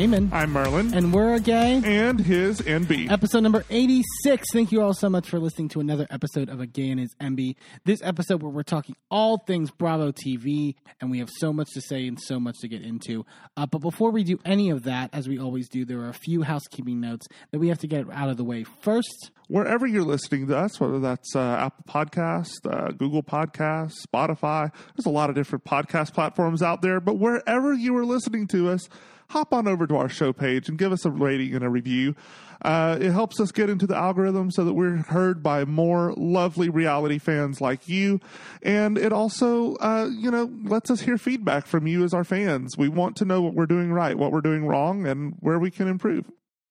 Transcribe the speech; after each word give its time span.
I'm 0.00 0.12
Eamon. 0.12 0.32
I'm 0.32 0.50
Merlin. 0.52 0.94
And 0.94 1.12
we're 1.12 1.34
a 1.34 1.40
gay. 1.40 1.82
And 1.84 2.18
his 2.18 2.62
Enby. 2.62 3.10
Episode 3.10 3.40
number 3.40 3.66
86. 3.68 4.46
Thank 4.50 4.72
you 4.72 4.80
all 4.80 4.94
so 4.94 5.10
much 5.10 5.28
for 5.28 5.38
listening 5.38 5.68
to 5.70 5.80
another 5.80 6.06
episode 6.08 6.48
of 6.48 6.58
A 6.58 6.66
Gay 6.66 6.88
and 6.88 6.98
His 6.98 7.14
Enby. 7.20 7.56
This 7.84 8.00
episode 8.02 8.42
where 8.42 8.50
we're 8.50 8.62
talking 8.62 8.96
all 9.10 9.36
things 9.36 9.70
Bravo 9.70 10.10
TV, 10.10 10.76
and 11.02 11.10
we 11.10 11.18
have 11.18 11.28
so 11.28 11.52
much 11.52 11.68
to 11.74 11.82
say 11.82 12.06
and 12.06 12.18
so 12.18 12.40
much 12.40 12.60
to 12.60 12.68
get 12.68 12.80
into. 12.80 13.26
Uh, 13.58 13.66
but 13.66 13.82
before 13.82 14.10
we 14.10 14.24
do 14.24 14.38
any 14.42 14.70
of 14.70 14.84
that, 14.84 15.10
as 15.12 15.28
we 15.28 15.38
always 15.38 15.68
do, 15.68 15.84
there 15.84 16.00
are 16.00 16.08
a 16.08 16.14
few 16.14 16.40
housekeeping 16.40 16.98
notes 16.98 17.28
that 17.50 17.58
we 17.58 17.68
have 17.68 17.80
to 17.80 17.86
get 17.86 18.10
out 18.10 18.30
of 18.30 18.38
the 18.38 18.44
way 18.44 18.64
first. 18.64 19.30
Wherever 19.48 19.86
you're 19.86 20.02
listening 20.02 20.46
to 20.46 20.56
us, 20.56 20.80
whether 20.80 20.98
that's 20.98 21.36
uh, 21.36 21.40
Apple 21.40 21.84
Podcast, 21.86 22.54
uh, 22.64 22.92
Google 22.92 23.22
Podcast, 23.22 23.92
Spotify, 24.06 24.72
there's 24.96 25.04
a 25.04 25.10
lot 25.10 25.28
of 25.28 25.36
different 25.36 25.66
podcast 25.66 26.14
platforms 26.14 26.62
out 26.62 26.80
there. 26.80 27.00
But 27.00 27.18
wherever 27.18 27.74
you 27.74 27.94
are 27.98 28.06
listening 28.06 28.46
to 28.46 28.70
us, 28.70 28.88
hop 29.30 29.52
on 29.52 29.68
over 29.68 29.86
to 29.86 29.96
our 29.96 30.08
show 30.08 30.32
page 30.32 30.68
and 30.68 30.76
give 30.76 30.92
us 30.92 31.04
a 31.04 31.10
rating 31.10 31.54
and 31.54 31.64
a 31.64 31.68
review. 31.68 32.14
Uh, 32.62 32.98
it 33.00 33.12
helps 33.12 33.40
us 33.40 33.52
get 33.52 33.70
into 33.70 33.86
the 33.86 33.96
algorithm 33.96 34.50
so 34.50 34.64
that 34.64 34.74
we're 34.74 34.96
heard 34.96 35.42
by 35.42 35.64
more 35.64 36.12
lovely 36.16 36.68
reality 36.68 37.18
fans 37.18 37.60
like 37.60 37.88
you. 37.88 38.20
And 38.62 38.98
it 38.98 39.12
also, 39.12 39.76
uh, 39.76 40.10
you 40.12 40.30
know, 40.30 40.50
lets 40.64 40.90
us 40.90 41.00
hear 41.00 41.16
feedback 41.16 41.66
from 41.66 41.86
you 41.86 42.04
as 42.04 42.12
our 42.12 42.24
fans. 42.24 42.76
We 42.76 42.88
want 42.88 43.16
to 43.16 43.24
know 43.24 43.40
what 43.40 43.54
we're 43.54 43.66
doing 43.66 43.92
right, 43.92 44.18
what 44.18 44.32
we're 44.32 44.42
doing 44.42 44.66
wrong, 44.66 45.06
and 45.06 45.34
where 45.40 45.58
we 45.58 45.70
can 45.70 45.88
improve. 45.88 46.26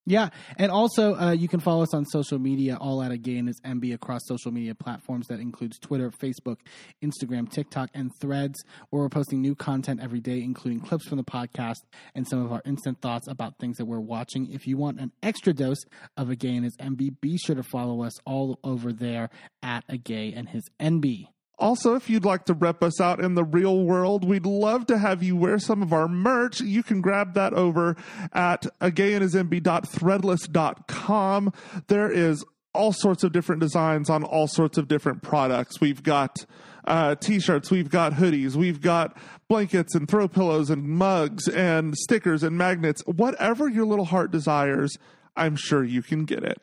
Yeah, 0.09 0.30
and 0.58 0.72
also 0.72 1.14
uh, 1.14 1.31
you 1.33 1.47
can 1.47 1.59
follow 1.59 1.83
us 1.83 1.94
on 1.94 2.03
social 2.03 2.39
media, 2.39 2.78
all 2.81 3.03
at 3.03 3.11
a 3.11 3.17
gay 3.17 3.38
and 3.38 3.47
his 3.47 3.61
Enby 3.61 3.94
across 3.94 4.22
social 4.25 4.52
media 4.52 4.73
platforms. 4.73 5.28
That 5.28 5.39
includes 5.39 5.78
Twitter, 5.78 6.09
Facebook, 6.09 6.58
Instagram, 7.03 7.47
TikTok, 7.47 7.92
and 7.94 8.09
Threads, 8.20 8.59
where 8.89 9.03
we're 9.03 9.09
posting 9.09 9.39
new 9.39 9.53
content 9.53 10.00
every 10.02 10.20
day, 10.20 10.42
including 10.42 10.80
clips 10.80 11.08
from 11.08 11.17
the 11.17 11.23
podcast 11.23 11.83
and 12.16 12.28
some 12.28 12.44
of 12.44 12.52
our 12.52 12.64
instant 12.66 13.00
thoughts 13.02 13.28
about 13.28 13.59
things 13.59 13.78
that 13.78 13.86
we're 13.86 14.00
watching. 14.00 14.52
If 14.52 14.66
you 14.66 14.78
want 14.78 15.00
an 15.00 15.11
extra 15.22 15.53
dose 15.53 15.83
of 16.17 16.31
a 16.31 16.36
gay 16.36 16.55
and 16.55 16.66
his 16.66 16.76
Enby, 16.78 17.11
be 17.22 17.38
sure 17.38 17.55
to 17.55 17.61
follow 17.61 18.02
us 18.02 18.20
all 18.26 18.58
over 18.64 18.92
there 18.92 19.30
at 19.61 19.83
a 19.88 19.98
gay 19.98 20.33
and 20.33 20.50
his 20.50 20.64
Enby. 20.80 21.28
Also, 21.59 21.93
if 21.95 22.09
you'd 22.09 22.25
like 22.25 22.45
to 22.45 22.53
rep 22.53 22.81
us 22.81 23.02
out 23.02 23.19
in 23.19 23.35
the 23.35 23.43
real 23.43 23.83
world, 23.83 24.23
we'd 24.23 24.45
love 24.45 24.85
to 24.88 24.97
have 24.97 25.21
you 25.21 25.35
wear 25.35 25.59
some 25.59 25.81
of 25.81 25.91
our 25.91 26.07
merch. 26.07 26.61
You 26.61 26.83
can 26.83 27.02
grab 27.02 27.33
that 27.33 27.53
over 27.53 27.97
at 28.31 28.65
agayandhisenby.threadless.com. 28.79 31.53
There 31.87 32.09
is 32.09 32.45
all 32.73 32.93
sorts 32.93 33.23
of 33.23 33.31
different 33.31 33.61
designs 33.61 34.09
on 34.09 34.23
all 34.23 34.47
sorts 34.47 34.77
of 34.77 34.87
different 34.87 35.21
products. 35.21 35.81
We've 35.81 36.02
got 36.02 36.45
uh, 36.85 37.15
t-shirts, 37.15 37.69
we've 37.69 37.89
got 37.89 38.13
hoodies, 38.13 38.55
we've 38.55 38.81
got 38.81 39.17
blankets 39.47 39.95
and 39.95 40.07
throw 40.07 40.27
pillows 40.27 40.69
and 40.69 40.83
mugs 40.83 41.47
and 41.47 41.95
stickers 41.97 42.41
and 42.41 42.57
magnets. 42.57 43.02
Whatever 43.05 43.67
your 43.67 43.85
little 43.85 44.05
heart 44.05 44.31
desires, 44.31 44.97
I'm 45.40 45.56
sure 45.56 45.84
you 45.84 46.02
can 46.02 46.26
get 46.26 46.44
it. 46.44 46.62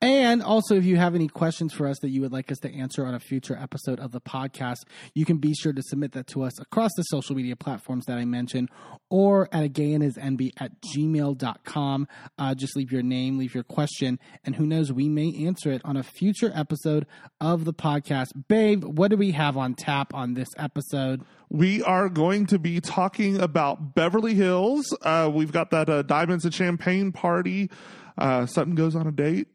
And 0.00 0.42
also, 0.42 0.74
if 0.74 0.84
you 0.84 0.96
have 0.96 1.14
any 1.14 1.28
questions 1.28 1.72
for 1.72 1.86
us 1.86 1.98
that 2.00 2.10
you 2.10 2.20
would 2.22 2.32
like 2.32 2.50
us 2.50 2.58
to 2.58 2.74
answer 2.74 3.06
on 3.06 3.14
a 3.14 3.20
future 3.20 3.56
episode 3.56 4.00
of 4.00 4.12
the 4.12 4.20
podcast, 4.20 4.78
you 5.14 5.24
can 5.24 5.38
be 5.38 5.54
sure 5.54 5.72
to 5.72 5.82
submit 5.82 6.12
that 6.12 6.26
to 6.28 6.42
us 6.42 6.58
across 6.60 6.90
the 6.96 7.02
social 7.04 7.36
media 7.36 7.56
platforms 7.56 8.04
that 8.06 8.18
I 8.18 8.24
mentioned 8.24 8.68
or 9.08 9.48
at 9.52 9.62
a 9.62 9.68
gay 9.68 9.92
and 9.92 10.02
his 10.02 10.16
Enby 10.16 10.50
at 10.58 10.72
gmail.com. 10.82 12.08
Uh, 12.38 12.54
just 12.54 12.76
leave 12.76 12.90
your 12.90 13.02
name, 13.02 13.38
leave 13.38 13.54
your 13.54 13.64
question, 13.64 14.18
and 14.44 14.56
who 14.56 14.66
knows, 14.66 14.92
we 14.92 15.08
may 15.08 15.32
answer 15.46 15.70
it 15.70 15.80
on 15.84 15.96
a 15.96 16.02
future 16.02 16.50
episode 16.54 17.06
of 17.40 17.64
the 17.64 17.72
podcast. 17.72 18.28
Babe, 18.48 18.84
what 18.84 19.10
do 19.10 19.16
we 19.16 19.30
have 19.32 19.56
on 19.56 19.74
tap 19.74 20.12
on 20.12 20.34
this 20.34 20.48
episode? 20.58 21.22
we 21.48 21.82
are 21.82 22.08
going 22.08 22.46
to 22.46 22.58
be 22.58 22.80
talking 22.80 23.40
about 23.40 23.94
Beverly 23.94 24.34
Hills. 24.34 24.96
Uh, 25.02 25.30
we've 25.32 25.52
got 25.52 25.70
that 25.70 25.88
uh, 25.88 26.02
Diamonds 26.02 26.44
and 26.44 26.52
Champagne 26.52 27.12
party. 27.12 27.70
Uh, 28.18 28.46
Sutton 28.46 28.74
goes 28.74 28.96
on 28.96 29.06
a 29.06 29.12
date. 29.12 29.48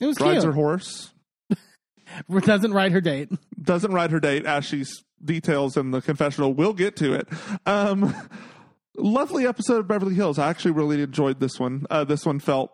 It 0.00 0.06
was 0.06 0.20
rides 0.20 0.44
her 0.44 0.52
horse. 0.52 1.12
Doesn't 2.30 2.72
ride 2.72 2.92
her 2.92 3.00
date. 3.00 3.30
Doesn't 3.60 3.92
ride 3.92 4.10
her 4.12 4.20
date. 4.20 4.46
As 4.46 4.64
she's 4.64 5.02
details 5.24 5.76
in 5.76 5.90
the 5.90 6.00
confessional. 6.00 6.54
We'll 6.54 6.72
get 6.72 6.96
to 6.96 7.14
it. 7.14 7.28
Um, 7.66 8.14
lovely 8.96 9.46
episode 9.46 9.78
of 9.78 9.88
Beverly 9.88 10.14
Hills. 10.14 10.38
I 10.38 10.48
actually 10.48 10.72
really 10.72 11.02
enjoyed 11.02 11.40
this 11.40 11.58
one. 11.58 11.86
Uh, 11.90 12.04
this 12.04 12.24
one 12.24 12.40
felt 12.40 12.70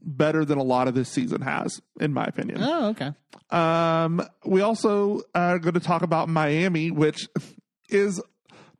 better 0.00 0.44
than 0.44 0.58
a 0.58 0.62
lot 0.62 0.88
of 0.88 0.94
this 0.94 1.08
season 1.08 1.40
has, 1.42 1.80
in 2.00 2.12
my 2.12 2.24
opinion. 2.24 2.58
Oh, 2.62 2.88
okay. 2.90 3.12
Um, 3.50 4.26
we 4.44 4.60
also 4.60 5.22
are 5.34 5.58
going 5.58 5.74
to 5.74 5.80
talk 5.80 6.02
about 6.02 6.28
Miami, 6.28 6.90
which 6.90 7.28
is 7.88 8.20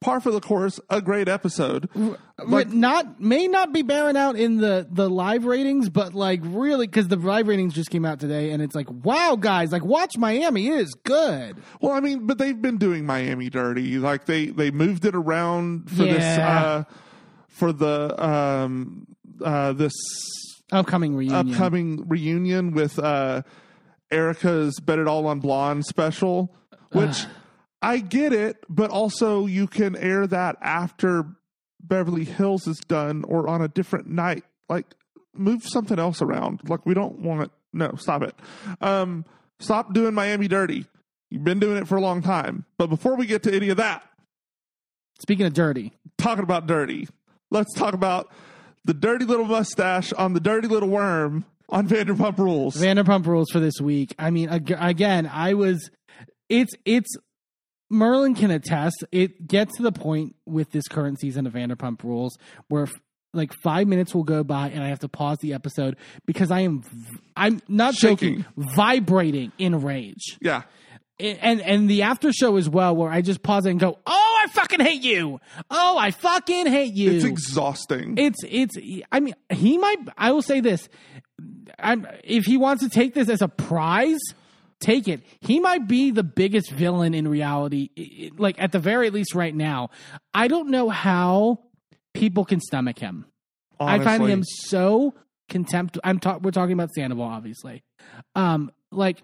par 0.06 0.20
for 0.20 0.30
the 0.30 0.40
course, 0.40 0.78
a 0.88 1.02
great 1.02 1.28
episode. 1.28 1.90
Like, 2.38 2.68
not 2.68 3.20
may 3.20 3.48
not 3.48 3.72
be 3.72 3.82
bearing 3.82 4.16
out 4.16 4.36
in 4.36 4.58
the 4.58 4.86
the 4.88 5.10
live 5.10 5.44
ratings, 5.44 5.88
but 5.88 6.14
like 6.14 6.40
really 6.44 6.86
because 6.86 7.08
the 7.08 7.16
live 7.16 7.48
ratings 7.48 7.74
just 7.74 7.90
came 7.90 8.04
out 8.04 8.20
today, 8.20 8.52
and 8.52 8.62
it's 8.62 8.74
like, 8.76 8.86
wow, 8.88 9.36
guys, 9.38 9.72
like 9.72 9.84
watch 9.84 10.16
Miami 10.16 10.68
it 10.68 10.74
is 10.74 10.94
good. 10.94 11.56
Well, 11.80 11.92
I 11.92 11.98
mean, 12.00 12.26
but 12.26 12.38
they've 12.38 12.60
been 12.60 12.78
doing 12.78 13.04
Miami 13.04 13.50
dirty. 13.50 13.98
Like 13.98 14.26
they 14.26 14.46
they 14.46 14.70
moved 14.70 15.04
it 15.04 15.16
around 15.16 15.90
for 15.90 16.04
this 16.04 16.38
uh, 16.38 16.84
for 17.48 17.72
the 17.72 18.24
um 18.24 19.08
uh 19.44 19.72
this 19.72 19.92
Upcoming 20.70 21.16
reunion. 21.16 21.50
upcoming 21.52 22.08
reunion 22.08 22.72
with 22.72 22.98
uh 23.00 23.42
Erika's 24.12 24.78
Bet 24.78 25.00
It 25.00 25.08
All 25.08 25.26
on 25.26 25.40
Blonde 25.40 25.84
special, 25.84 26.54
which 26.92 27.24
I 27.86 27.98
get 27.98 28.32
it, 28.32 28.64
but 28.68 28.90
also 28.90 29.46
you 29.46 29.66
can 29.66 29.96
air 29.96 30.26
that 30.26 30.56
after 30.60 31.24
Beverly 31.80 32.24
Hills 32.24 32.66
is 32.66 32.78
done 32.78 33.24
or 33.24 33.48
on 33.48 33.62
a 33.62 33.68
different 33.68 34.08
night. 34.08 34.44
Like 34.68 34.86
move 35.34 35.64
something 35.64 35.98
else 35.98 36.20
around. 36.20 36.60
Like 36.68 36.84
we 36.84 36.94
don't 36.94 37.20
want 37.20 37.52
no, 37.72 37.94
stop 37.96 38.22
it. 38.22 38.34
Um 38.80 39.24
stop 39.60 39.92
doing 39.92 40.14
Miami 40.14 40.48
dirty. 40.48 40.86
You've 41.30 41.44
been 41.44 41.58
doing 41.58 41.76
it 41.76 41.88
for 41.88 41.96
a 41.96 42.00
long 42.00 42.22
time. 42.22 42.64
But 42.78 42.88
before 42.88 43.16
we 43.16 43.26
get 43.26 43.42
to 43.44 43.54
any 43.54 43.68
of 43.68 43.76
that, 43.78 44.02
Speaking 45.18 45.46
of 45.46 45.54
dirty, 45.54 45.92
talking 46.18 46.44
about 46.44 46.66
dirty, 46.66 47.08
let's 47.50 47.72
talk 47.72 47.94
about 47.94 48.30
the 48.84 48.92
dirty 48.92 49.24
little 49.24 49.46
mustache 49.46 50.12
on 50.12 50.34
the 50.34 50.40
dirty 50.40 50.68
little 50.68 50.90
worm 50.90 51.46
on 51.70 51.88
Vanderpump 51.88 52.38
Rules. 52.38 52.76
Vanderpump 52.76 53.26
Rules 53.26 53.50
for 53.50 53.58
this 53.58 53.80
week. 53.80 54.14
I 54.18 54.30
mean, 54.30 54.50
again, 54.50 55.26
I 55.26 55.54
was. 55.54 55.90
It's 56.48 56.74
it's. 56.84 57.16
Merlin 57.90 58.34
can 58.34 58.50
attest. 58.50 59.04
It 59.12 59.46
gets 59.46 59.76
to 59.76 59.82
the 59.82 59.92
point 59.92 60.34
with 60.46 60.70
this 60.72 60.88
current 60.88 61.20
season 61.20 61.46
of 61.46 61.52
Vanderpump 61.52 62.02
Rules 62.02 62.36
where 62.68 62.84
f- 62.84 62.92
like 63.32 63.52
five 63.52 63.86
minutes 63.86 64.14
will 64.14 64.24
go 64.24 64.42
by 64.42 64.68
and 64.70 64.82
I 64.82 64.88
have 64.88 65.00
to 65.00 65.08
pause 65.08 65.38
the 65.38 65.52
episode 65.54 65.96
because 66.24 66.50
I 66.50 66.60
am 66.60 66.82
v- 66.82 67.18
I'm 67.36 67.60
not 67.68 67.94
joking, 67.94 68.44
vibrating 68.56 69.52
in 69.58 69.82
rage. 69.82 70.38
yeah. 70.40 70.62
and 71.20 71.60
and 71.62 71.88
the 71.90 72.02
after 72.02 72.32
show 72.32 72.56
as 72.56 72.68
well 72.68 72.94
where 72.96 73.10
I 73.10 73.20
just 73.22 73.42
pause 73.42 73.66
it 73.66 73.70
and 73.70 73.80
go, 73.80 73.98
"Oh, 74.06 74.40
I 74.44 74.48
fucking 74.48 74.80
hate 74.80 75.02
you. 75.02 75.40
Oh, 75.70 75.96
I 75.98 76.10
fucking 76.10 76.66
hate 76.66 76.92
you." 76.94 77.12
It's 77.12 77.24
exhausting. 77.24 78.18
it's 78.18 78.38
it's 78.46 78.76
I 79.12 79.20
mean, 79.20 79.34
he 79.50 79.78
might 79.78 79.96
I 80.18 80.32
will 80.32 80.42
say 80.42 80.60
this. 80.60 80.88
I'm 81.78 82.06
if 82.24 82.44
he 82.44 82.56
wants 82.56 82.82
to 82.84 82.88
take 82.90 83.14
this 83.14 83.28
as 83.28 83.42
a 83.42 83.48
prize, 83.48 84.20
take 84.80 85.08
it. 85.08 85.22
He 85.40 85.60
might 85.60 85.88
be 85.88 86.10
the 86.10 86.22
biggest 86.22 86.70
villain 86.70 87.14
in 87.14 87.28
reality 87.28 88.30
like 88.36 88.60
at 88.60 88.72
the 88.72 88.78
very 88.78 89.10
least 89.10 89.34
right 89.34 89.54
now. 89.54 89.90
I 90.34 90.48
don't 90.48 90.70
know 90.70 90.88
how 90.88 91.60
people 92.14 92.44
can 92.44 92.60
stomach 92.60 92.98
him. 92.98 93.26
I 93.78 93.98
find 94.02 94.26
him 94.26 94.42
so 94.44 95.14
contempt. 95.48 95.98
I'm 96.02 96.18
ta- 96.18 96.38
we're 96.40 96.50
talking 96.50 96.72
about 96.72 96.90
Sandoval, 96.92 97.24
obviously. 97.24 97.82
Um, 98.34 98.70
like 98.90 99.22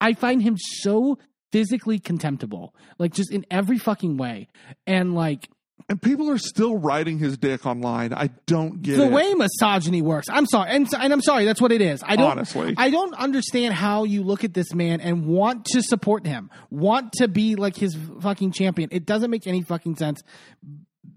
I 0.00 0.14
find 0.14 0.42
him 0.42 0.56
so 0.58 1.18
physically 1.52 1.98
contemptible, 1.98 2.74
like 2.98 3.12
just 3.12 3.30
in 3.30 3.46
every 3.50 3.78
fucking 3.78 4.16
way, 4.16 4.48
and 4.86 5.14
like 5.14 5.48
and 5.88 6.00
people 6.00 6.30
are 6.30 6.38
still 6.38 6.76
riding 6.76 7.18
his 7.18 7.36
dick 7.36 7.66
online. 7.66 8.12
I 8.12 8.30
don't 8.46 8.82
get 8.82 8.96
the 8.96 9.06
it. 9.06 9.12
way 9.12 9.34
misogyny 9.34 10.02
works. 10.02 10.28
I'm 10.30 10.46
sorry, 10.46 10.70
and, 10.70 10.86
and 10.98 11.12
I'm 11.12 11.22
sorry. 11.22 11.44
That's 11.44 11.60
what 11.60 11.72
it 11.72 11.80
is. 11.80 12.02
I 12.06 12.16
don't 12.16 12.30
Honestly. 12.30 12.74
I 12.76 12.90
don't 12.90 13.14
understand 13.14 13.74
how 13.74 14.04
you 14.04 14.22
look 14.22 14.44
at 14.44 14.54
this 14.54 14.74
man 14.74 15.00
and 15.00 15.26
want 15.26 15.64
to 15.72 15.82
support 15.82 16.26
him, 16.26 16.50
want 16.70 17.12
to 17.14 17.28
be 17.28 17.56
like 17.56 17.76
his 17.76 17.96
fucking 18.20 18.52
champion. 18.52 18.88
It 18.92 19.06
doesn't 19.06 19.30
make 19.30 19.46
any 19.46 19.62
fucking 19.62 19.96
sense. 19.96 20.22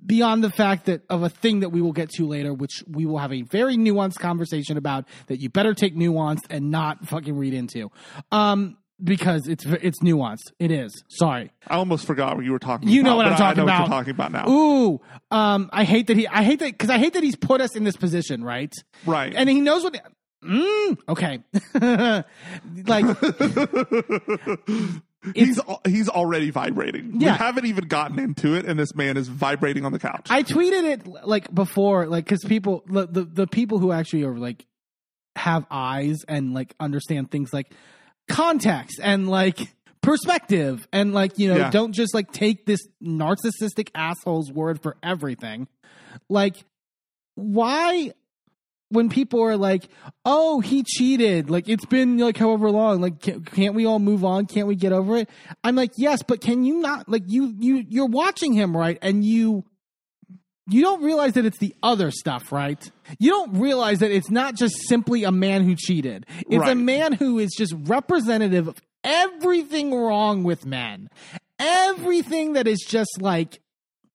Beyond 0.06 0.44
the 0.44 0.52
fact 0.52 0.86
that 0.86 1.02
of 1.10 1.24
a 1.24 1.30
thing 1.30 1.62
that 1.62 1.70
we 1.70 1.82
will 1.82 1.92
get 1.94 2.12
to 2.12 2.28
later, 2.28 2.54
which 2.54 2.84
we 2.88 3.08
will 3.08 3.18
have 3.18 3.34
a 3.34 3.42
very 3.42 3.76
nuanced 3.76 4.20
conversation 4.20 4.78
about 4.78 5.06
that 5.28 5.42
you 5.42 5.50
better 5.50 5.74
take 5.74 5.96
nuanced 5.96 6.46
and 6.52 6.70
not 6.70 7.08
fucking 7.08 7.36
read 7.36 7.56
into, 7.56 7.92
um, 8.32 8.78
because 9.04 9.48
it's 9.48 9.66
it's 9.66 10.00
nuanced. 10.02 10.52
It 10.60 10.72
is. 10.72 11.04
Sorry. 11.10 11.52
I 11.68 11.76
almost 11.76 12.06
forgot 12.06 12.36
what 12.36 12.46
you 12.46 12.52
were 12.52 12.60
talking 12.60 12.88
about. 12.88 12.94
You 12.94 13.02
about. 13.02 13.10
know 13.10 13.16
what 13.18 13.26
I'm 13.28 13.38
talking 13.38 13.46
I 13.46 13.54
know 13.54 13.64
about. 13.64 13.82
What 13.82 13.90
you're 13.90 13.98
talking 13.98 14.12
about 14.12 14.32
now. 14.32 14.50
Ooh, 14.50 15.02
um, 15.32 15.70
I 15.74 15.84
hate 15.84 16.08
that 16.08 16.18
he. 16.18 16.28
I 16.28 16.44
hate 16.44 16.60
that 16.60 16.72
because 16.72 16.90
I 16.90 16.98
hate 16.98 17.14
that 17.14 17.24
he's 17.24 17.36
put 17.36 17.62
us 17.62 17.76
in 17.76 17.84
this 17.84 17.98
position, 17.98 18.44
right? 18.44 18.74
Right. 19.06 19.34
And 19.36 19.50
he 19.50 19.62
knows 19.62 19.84
what. 19.84 20.00
Mm, 20.44 20.98
okay. 21.10 21.44
like 22.86 23.06
He's 25.34 25.60
he's 25.88 26.10
already 26.10 26.52
vibrating. 26.52 27.20
Yeah. 27.20 27.32
We 27.32 27.38
haven't 27.38 27.66
even 27.66 27.88
gotten 27.88 28.20
into 28.20 28.54
it, 28.54 28.66
and 28.66 28.80
this 28.80 28.94
man 28.94 29.18
is 29.18 29.28
vibrating 29.28 29.86
on 29.86 29.92
the 29.92 30.00
couch. 30.00 30.28
I 30.30 30.44
tweeted 30.44 30.84
it 30.84 31.08
like 31.08 31.54
before, 31.54 32.06
like 32.06 32.26
because 32.26 32.44
people, 32.44 32.84
the, 32.86 33.08
the 33.08 33.24
the 33.24 33.48
people 33.48 33.80
who 33.80 33.92
actually 33.92 34.24
are 34.24 34.38
like 34.38 34.66
have 35.36 35.66
eyes 35.72 36.24
and 36.28 36.54
like 36.54 36.76
understand 36.80 37.32
things 37.32 37.54
like 37.54 37.74
context 38.28 39.00
and 39.02 39.30
like 39.30 39.60
perspective 40.02 40.88
and 40.94 41.14
like 41.14 41.38
you 41.40 41.48
know 41.48 41.58
Yeah. 41.58 41.70
don't 41.72 41.94
just 41.94 42.14
like 42.14 42.32
take 42.32 42.66
this 42.66 42.80
narcissistic 43.04 43.90
asshole's 43.96 44.52
word 44.52 44.82
for 44.82 44.98
everything. 45.04 45.68
Like, 46.30 46.56
why? 47.36 48.12
When 48.90 49.10
people 49.10 49.42
are 49.42 49.58
like, 49.58 49.90
"Oh, 50.24 50.60
he 50.62 50.84
cheated," 50.84 51.50
like 51.50 51.68
it's 51.68 51.86
been 51.86 52.20
like 52.20 52.38
however 52.38 52.70
long, 52.70 53.02
like 53.02 53.20
can't 53.20 53.74
we 53.74 53.86
all 53.86 53.98
move 54.00 54.24
on? 54.24 54.46
Can't 54.46 54.68
we 54.68 54.76
get 54.76 54.94
over 54.94 55.18
it? 55.18 55.30
I'm 55.64 55.76
like, 55.76 55.92
yes, 55.98 56.22
but 56.22 56.40
can 56.40 56.64
you 56.64 56.80
not? 56.80 57.10
Like 57.10 57.24
you, 57.26 57.54
you, 57.60 57.84
you're 57.90 58.06
watching 58.06 58.54
him 58.54 58.78
right, 58.78 59.00
and 59.02 59.26
you 59.26 59.66
you 60.68 60.82
don't 60.82 61.04
realize 61.04 61.34
that 61.34 61.46
it's 61.46 61.60
the 61.60 61.76
other 61.84 62.12
stuff, 62.12 62.52
right? 62.52 62.92
You 63.20 63.30
don't 63.32 63.60
realize 63.60 64.00
that 64.00 64.12
it's 64.12 64.32
not 64.32 64.56
just 64.56 64.76
simply 64.88 65.24
a 65.24 65.32
man 65.32 65.64
who 65.64 65.76
cheated. 65.76 66.26
It's 66.50 66.68
a 66.68 66.76
man 66.76 67.14
who 67.14 67.38
is 67.40 67.52
just 67.56 67.74
representative 67.78 68.68
of 68.68 68.82
everything 69.04 69.94
wrong 69.94 70.44
with 70.44 70.66
men. 70.66 71.10
Everything 71.60 72.54
that 72.54 72.68
is 72.68 72.80
just 72.88 73.22
like, 73.22 73.62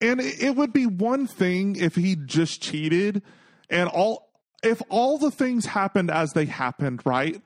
And 0.01 0.21
it 0.21 0.43
it 0.43 0.57
would 0.57 0.73
be 0.73 0.87
one 0.87 1.27
thing 1.27 1.77
if 1.77 1.95
he 1.95 2.17
just 2.17 2.61
cheated 2.63 3.23
and 3.71 3.89
all 3.89 4.29
if 4.63 4.83
all 4.89 5.19
the 5.19 5.31
things 5.31 5.67
happened 5.67 6.11
as 6.11 6.33
they 6.33 6.45
happened, 6.47 7.01
right? 7.05 7.41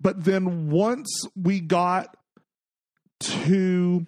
But 0.00 0.24
then 0.24 0.70
once 0.70 1.08
we 1.36 1.60
got 1.60 2.16
to 3.20 4.06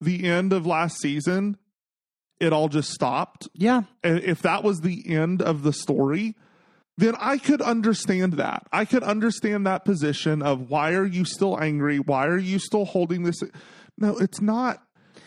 the 0.00 0.24
end 0.24 0.52
of 0.52 0.66
last 0.66 1.00
season, 1.00 1.56
it 2.42 2.52
all 2.52 2.68
just 2.68 2.90
stopped. 2.90 3.48
yeah, 3.54 3.82
And 4.02 4.18
if 4.20 4.42
that 4.42 4.62
was 4.64 4.80
the 4.80 5.04
end 5.14 5.40
of 5.42 5.62
the 5.62 5.72
story, 5.72 6.34
then 6.98 7.14
I 7.18 7.38
could 7.38 7.62
understand 7.62 8.34
that. 8.34 8.66
I 8.72 8.84
could 8.84 9.02
understand 9.02 9.66
that 9.66 9.84
position 9.84 10.42
of 10.42 10.68
why 10.68 10.92
are 10.92 11.06
you 11.06 11.24
still 11.24 11.58
angry? 11.58 11.98
Why 11.98 12.26
are 12.26 12.36
you 12.38 12.58
still 12.58 12.84
holding 12.84 13.22
this? 13.22 13.42
No, 13.96 14.18
it's 14.18 14.40
not. 14.42 14.82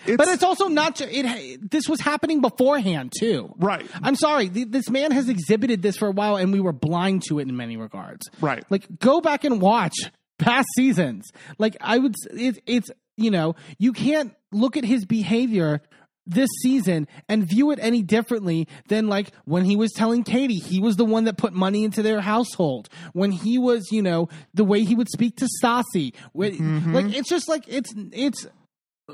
It's, 0.05 0.17
but 0.17 0.27
it's 0.27 0.43
also 0.43 0.67
not. 0.67 1.01
It 1.01 1.71
this 1.71 1.89
was 1.89 1.99
happening 1.99 2.39
beforehand 2.41 3.11
too. 3.19 3.51
right, 3.57 3.85
I'm 4.03 4.15
sorry. 4.15 4.49
th- 4.49 4.67
This 4.69 4.87
man 4.89 5.09
has 5.11 5.29
exhibited 5.29 5.81
this 5.81 5.97
for 5.97 6.07
a 6.07 6.11
while, 6.11 6.35
and 6.35 6.53
we 6.53 6.59
were 6.59 6.73
blind 6.73 7.23
to 7.29 7.39
it 7.39 7.47
in 7.47 7.55
many 7.57 7.75
regards. 7.77 8.29
right. 8.39 8.63
Like, 8.69 8.85
go 8.99 9.19
back 9.19 9.43
and 9.45 9.59
watch 9.59 9.95
past 10.37 10.67
seasons. 10.75 11.25
Like, 11.57 11.75
I 11.81 11.97
would. 11.97 12.11
s- 12.11 12.37
It, 12.39 12.63
it's 12.67 12.91
you 13.17 13.31
know, 13.31 13.55
you 13.79 13.93
can't 13.93 14.35
look 14.51 14.77
at 14.77 14.83
his 14.85 15.05
behavior 15.05 15.81
this 16.27 16.49
season 16.61 17.07
and 17.29 17.47
view 17.47 17.71
it 17.71 17.79
any 17.81 18.01
differently 18.01 18.67
than 18.87 19.07
like 19.07 19.31
when 19.45 19.63
he 19.65 19.75
was 19.75 19.91
telling 19.91 20.23
Katie 20.23 20.55
he 20.57 20.79
was 20.79 20.95
the 20.95 21.05
one 21.05 21.25
that 21.25 21.37
put 21.37 21.53
money 21.53 21.83
into 21.83 22.01
their 22.01 22.21
household. 22.21 22.89
When 23.13 23.31
he 23.31 23.57
was, 23.57 23.91
you 23.91 24.01
know, 24.01 24.29
the 24.53 24.63
way 24.63 24.83
he 24.83 24.95
would 24.95 25.09
speak 25.09 25.37
to 25.37 25.47
Stassi. 25.61 26.13
When, 26.33 26.93
Like, 26.93 27.13
it's 27.15 27.29
just 27.29 27.47
like 27.47 27.65
it's 27.67 27.93
it's. 28.11 28.47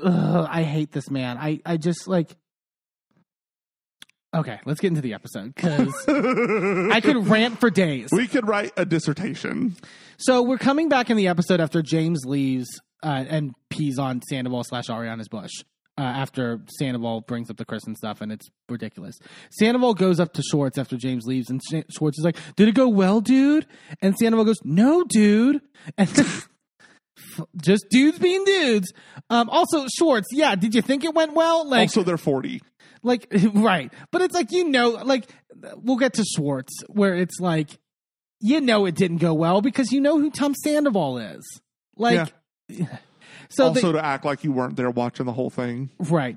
Ugh, 0.02 0.46
I 0.50 0.62
hate 0.62 0.92
this 0.92 1.10
man. 1.10 1.36
I 1.38 1.60
I 1.66 1.76
just 1.76 2.08
like. 2.08 2.30
Okay, 4.34 4.58
let's 4.64 4.80
get 4.80 4.88
into 4.88 5.02
the 5.02 5.12
episode 5.12 5.54
because 5.54 5.92
I 6.08 7.02
could 7.02 7.26
rant 7.28 7.60
for 7.60 7.68
days. 7.68 8.08
we 8.10 8.26
could 8.26 8.48
write 8.48 8.72
a 8.78 8.86
dissertation. 8.86 9.76
So 10.16 10.40
we're 10.42 10.56
coming 10.56 10.88
back 10.88 11.10
in 11.10 11.18
the 11.18 11.28
episode 11.28 11.60
after 11.60 11.82
James 11.82 12.24
leaves 12.24 12.80
uh, 13.02 13.24
and 13.28 13.52
pees 13.68 13.98
on 13.98 14.22
Sandoval 14.22 14.64
slash 14.64 14.86
Ariana's 14.86 15.28
bush. 15.28 15.50
Uh, 15.98 16.04
after 16.04 16.60
Sandoval 16.78 17.20
brings 17.20 17.50
up 17.50 17.58
the 17.58 17.66
Kristen 17.66 17.94
stuff, 17.94 18.22
and 18.22 18.32
it's 18.32 18.48
ridiculous. 18.68 19.18
Sandoval 19.50 19.92
goes 19.92 20.18
up 20.20 20.32
to 20.32 20.42
Schwartz 20.42 20.78
after 20.78 20.96
James 20.96 21.26
leaves, 21.26 21.50
and 21.50 21.60
Schwartz 21.90 22.18
is 22.18 22.24
like, 22.24 22.38
"Did 22.56 22.68
it 22.68 22.74
go 22.74 22.88
well, 22.88 23.20
dude?" 23.20 23.66
And 24.00 24.16
Sandoval 24.16 24.46
goes, 24.46 24.58
"No, 24.64 25.04
dude." 25.04 25.60
And 25.98 26.08
just 27.56 27.86
dudes 27.90 28.18
being 28.18 28.44
dudes. 28.44 28.92
Um, 29.28 29.50
also, 29.50 29.86
Schwartz, 29.98 30.28
yeah. 30.32 30.54
Did 30.54 30.74
you 30.74 30.80
think 30.82 31.04
it 31.04 31.14
went 31.14 31.34
well? 31.34 31.68
Like, 31.68 31.82
also, 31.82 32.02
they're 32.02 32.16
40. 32.16 32.60
like 33.02 33.26
right 33.54 33.92
but 34.10 34.22
it's 34.22 34.34
like 34.34 34.50
you 34.52 34.68
know 34.68 34.90
like 34.90 35.28
we'll 35.76 35.96
get 35.96 36.14
to 36.14 36.24
schwartz 36.24 36.72
where 36.88 37.14
it's 37.14 37.38
like 37.40 37.68
you 38.40 38.60
know 38.60 38.86
it 38.86 38.94
didn't 38.94 39.18
go 39.18 39.34
well 39.34 39.60
because 39.60 39.90
you 39.92 40.00
know 40.00 40.18
who 40.18 40.30
tom 40.30 40.54
sandoval 40.54 41.18
is 41.18 41.60
like 41.96 42.32
so 43.54 43.68
also, 43.68 43.92
they, 43.92 43.98
to 43.98 44.04
act 44.04 44.24
like 44.24 44.44
you 44.44 44.52
weren't 44.52 44.76
there 44.76 44.90
watching 44.90 45.26
the 45.26 45.32
whole 45.32 45.50
thing. 45.50 45.90
right. 45.98 46.36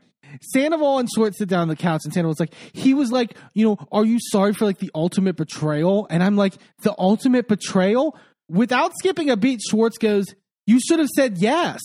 Sandoval 0.53 0.99
and 0.99 1.07
schwartz 1.13 1.37
sit 1.37 1.47
down 1.47 1.61
on 1.61 1.67
the 1.67 1.75
couch 1.75 2.01
and 2.03 2.13
sandoval's 2.13 2.39
like 2.39 2.53
he 2.73 2.93
was 2.93 3.11
like 3.11 3.37
you 3.53 3.63
know 3.63 3.77
are 3.91 4.03
you 4.03 4.17
sorry 4.19 4.53
for 4.53 4.65
like 4.65 4.79
the 4.79 4.91
ultimate 4.93 5.35
betrayal? 5.35 6.07
And 6.09 6.23
i'm 6.23 6.35
like 6.35 6.55
the 6.81 6.93
ultimate 6.97 7.47
betrayal? 7.47 8.17
Without 8.49 8.91
skipping 8.99 9.29
a 9.29 9.37
beat 9.37 9.61
schwartz 9.61 9.97
goes 9.97 10.25
you 10.65 10.79
should 10.79 10.99
have 10.99 11.09
said 11.15 11.37
yes. 11.37 11.79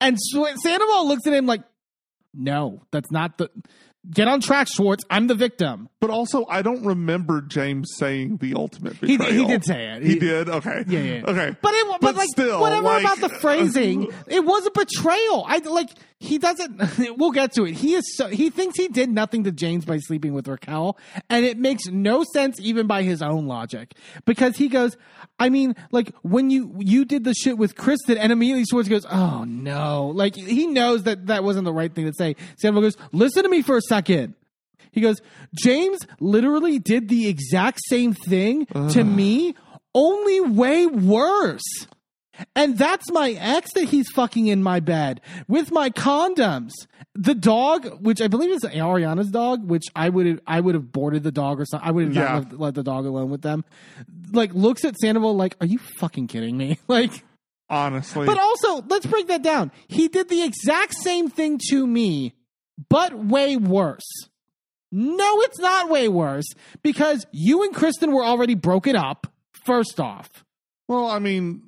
And 0.00 0.18
sandoval 0.18 1.08
looks 1.08 1.26
at 1.26 1.32
him 1.32 1.46
like 1.46 1.62
no 2.34 2.82
that's 2.90 3.10
not 3.10 3.38
the 3.38 3.50
get 4.10 4.28
on 4.28 4.40
track 4.40 4.68
schwartz. 4.70 5.04
I'm 5.08 5.26
the 5.26 5.34
victim 5.34 5.88
But 6.00 6.10
also, 6.10 6.46
I 6.48 6.62
don't 6.62 6.84
remember 6.84 7.40
James 7.40 7.90
saying 7.96 8.36
the 8.36 8.54
ultimate 8.54 8.94
He 8.98 9.16
betrayal. 9.16 9.32
did, 9.32 9.40
he 9.40 9.46
did 9.46 9.64
say 9.64 9.84
it. 9.96 10.02
He, 10.04 10.16
did? 10.16 10.48
Okay. 10.48 10.84
Yeah, 10.86 11.00
yeah. 11.00 11.22
Okay. 11.26 11.56
But 11.60 11.74
it, 11.74 11.86
but, 11.88 12.00
But 12.00 12.14
like 12.14 12.28
still, 12.28 12.60
whatever 12.60 12.82
like- 12.84 13.02
about 13.02 13.18
the 13.18 13.26
uh, 13.34 13.38
phrasing, 13.40 14.06
it 14.28 14.44
was 14.44 14.64
a 14.64 14.70
betrayal. 14.70 15.44
I 15.48 15.58
like 15.58 15.90
he 16.20 16.38
doesn't. 16.38 16.80
We'll 17.18 17.32
get 17.32 17.52
to 17.54 17.64
it. 17.64 17.72
He 17.74 17.94
is 17.94 18.04
so 18.16 18.28
he 18.28 18.48
thinks 18.48 18.78
he 18.78 18.86
did 18.86 19.10
nothing 19.10 19.42
to 19.44 19.50
James 19.50 19.84
by 19.84 19.98
sleeping 19.98 20.34
with 20.34 20.46
Raquel, 20.46 20.96
and 21.28 21.44
it 21.44 21.58
makes 21.58 21.86
no 21.86 22.22
sense 22.32 22.60
even 22.60 22.86
by 22.86 23.02
his 23.02 23.20
own 23.20 23.48
logic 23.48 23.94
because 24.24 24.56
he 24.56 24.68
goes. 24.68 24.96
I 25.40 25.48
mean, 25.48 25.74
like 25.90 26.12
when 26.22 26.50
you 26.50 26.76
you 26.78 27.04
did 27.06 27.24
the 27.24 27.34
shit 27.34 27.58
with 27.58 27.74
Kristen, 27.76 28.18
and 28.18 28.30
immediately 28.30 28.64
Schwartz 28.70 28.88
goes, 28.88 29.04
"Oh 29.10 29.42
no!" 29.44 30.12
Like 30.14 30.36
he 30.36 30.68
knows 30.68 31.02
that 31.04 31.26
that 31.26 31.42
wasn't 31.42 31.64
the 31.64 31.72
right 31.72 31.92
thing 31.92 32.06
to 32.06 32.12
say. 32.16 32.36
Sandoval 32.58 32.82
goes, 32.82 32.96
"Listen 33.10 33.42
to 33.42 33.48
me 33.48 33.62
for 33.62 33.76
a 33.76 33.82
second. 33.82 34.34
He 34.92 35.00
goes, 35.00 35.20
James 35.54 35.98
literally 36.20 36.78
did 36.78 37.08
the 37.08 37.28
exact 37.28 37.80
same 37.88 38.14
thing 38.14 38.66
to 38.66 39.04
me, 39.04 39.54
only 39.94 40.40
way 40.40 40.86
worse. 40.86 41.86
And 42.54 42.78
that's 42.78 43.10
my 43.10 43.32
ex 43.32 43.72
that 43.72 43.84
he's 43.84 44.08
fucking 44.10 44.46
in 44.46 44.62
my 44.62 44.78
bed 44.78 45.20
with 45.48 45.72
my 45.72 45.90
condoms. 45.90 46.70
The 47.16 47.34
dog, 47.34 48.00
which 48.00 48.20
I 48.20 48.28
believe 48.28 48.50
is 48.50 48.62
Ariana's 48.62 49.30
dog, 49.32 49.68
which 49.68 49.82
I 49.96 50.08
would 50.08 50.24
have 50.26 50.40
I 50.46 50.60
would 50.60 50.76
have 50.76 50.92
boarded 50.92 51.24
the 51.24 51.32
dog 51.32 51.60
or 51.60 51.64
something. 51.66 51.88
I 51.88 51.90
would 51.90 52.04
have 52.04 52.14
Yeah. 52.14 52.38
not 52.48 52.60
let 52.60 52.74
the 52.76 52.84
dog 52.84 53.06
alone 53.06 53.30
with 53.30 53.42
them. 53.42 53.64
Like 54.30 54.54
looks 54.54 54.84
at 54.84 54.94
Sandoval 54.98 55.34
like, 55.34 55.56
are 55.60 55.66
you 55.66 55.78
fucking 55.98 56.28
kidding 56.28 56.56
me? 56.56 56.78
Like 56.88 57.24
Honestly. 57.70 58.24
but 58.24 58.38
also, 58.38 58.82
let's 58.88 59.04
break 59.06 59.26
that 59.26 59.42
down. 59.42 59.72
He 59.88 60.06
did 60.06 60.28
the 60.28 60.42
exact 60.44 60.94
same 61.02 61.28
thing 61.28 61.58
to 61.70 61.86
me, 61.86 62.34
but 62.88 63.12
way 63.18 63.56
worse. 63.56 64.06
No, 64.90 65.40
it's 65.42 65.58
not 65.58 65.88
way 65.90 66.08
worse 66.08 66.46
because 66.82 67.26
you 67.32 67.62
and 67.64 67.74
Kristen 67.74 68.12
were 68.12 68.24
already 68.24 68.54
broken 68.54 68.96
up. 68.96 69.26
First 69.64 70.00
off, 70.00 70.44
well, 70.88 71.08
I 71.08 71.18
mean, 71.18 71.64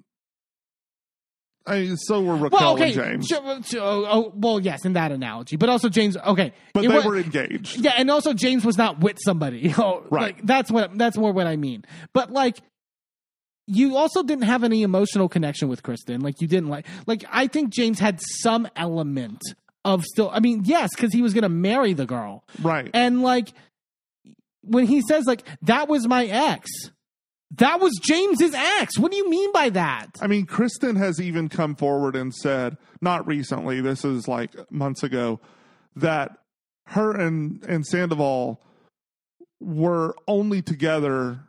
I, 1.66 1.94
so 1.96 2.22
were 2.22 2.36
Raquel 2.36 2.58
well, 2.58 2.72
okay, 2.74 2.84
and 2.86 2.94
James. 2.94 3.26
sure, 3.26 3.62
sure, 3.62 3.80
oh, 3.82 4.06
oh, 4.08 4.32
well, 4.34 4.58
yes, 4.58 4.84
in 4.86 4.94
that 4.94 5.12
analogy, 5.12 5.56
but 5.56 5.68
also 5.68 5.88
James. 5.90 6.16
Okay, 6.16 6.52
but 6.72 6.80
they 6.80 6.88
wa- 6.88 7.04
were 7.04 7.18
engaged. 7.18 7.78
yeah, 7.78 7.92
and 7.98 8.10
also 8.10 8.32
James 8.32 8.64
was 8.64 8.78
not 8.78 9.00
with 9.00 9.18
somebody. 9.22 9.72
Oh, 9.78 10.02
Right. 10.10 10.36
Like 10.36 10.46
that's 10.46 10.70
what 10.70 10.96
that's 10.96 11.16
more 11.18 11.32
what 11.32 11.46
I 11.46 11.56
mean. 11.56 11.84
But 12.14 12.30
like 12.32 12.58
you 13.66 13.96
also 13.96 14.22
didn't 14.22 14.44
have 14.44 14.64
any 14.64 14.82
emotional 14.82 15.28
connection 15.28 15.68
with 15.68 15.82
Kristen. 15.82 16.22
Like 16.22 16.40
you 16.40 16.48
didn't 16.48 16.70
like 16.70 16.86
like 17.06 17.24
I 17.30 17.46
think 17.46 17.70
James 17.70 17.98
had 17.98 18.18
some 18.40 18.66
element 18.74 19.40
of 19.84 20.04
still 20.04 20.30
I 20.32 20.40
mean, 20.40 20.62
yes, 20.64 20.94
cuz 20.94 21.12
he 21.12 21.22
was 21.22 21.34
going 21.34 21.42
to 21.42 21.48
marry 21.48 21.92
the 21.92 22.06
girl. 22.06 22.44
Right. 22.60 22.90
And 22.94 23.22
like 23.22 23.52
when 24.62 24.86
he 24.86 25.02
says 25.02 25.26
like 25.26 25.44
that 25.62 25.88
was 25.88 26.06
my 26.06 26.26
ex. 26.26 26.70
That 27.56 27.80
was 27.80 27.98
James's 28.00 28.54
ex. 28.54 28.96
What 28.96 29.10
do 29.10 29.16
you 29.16 29.28
mean 29.28 29.50
by 29.52 29.70
that? 29.70 30.18
I 30.20 30.28
mean, 30.28 30.46
Kristen 30.46 30.94
has 30.94 31.20
even 31.20 31.48
come 31.48 31.74
forward 31.74 32.14
and 32.14 32.32
said, 32.32 32.76
not 33.00 33.26
recently, 33.26 33.80
this 33.80 34.04
is 34.04 34.28
like 34.28 34.54
months 34.70 35.02
ago, 35.02 35.40
that 35.96 36.38
her 36.86 37.10
and, 37.10 37.64
and 37.64 37.84
Sandoval 37.84 38.60
were 39.60 40.14
only 40.28 40.62
together 40.62 41.40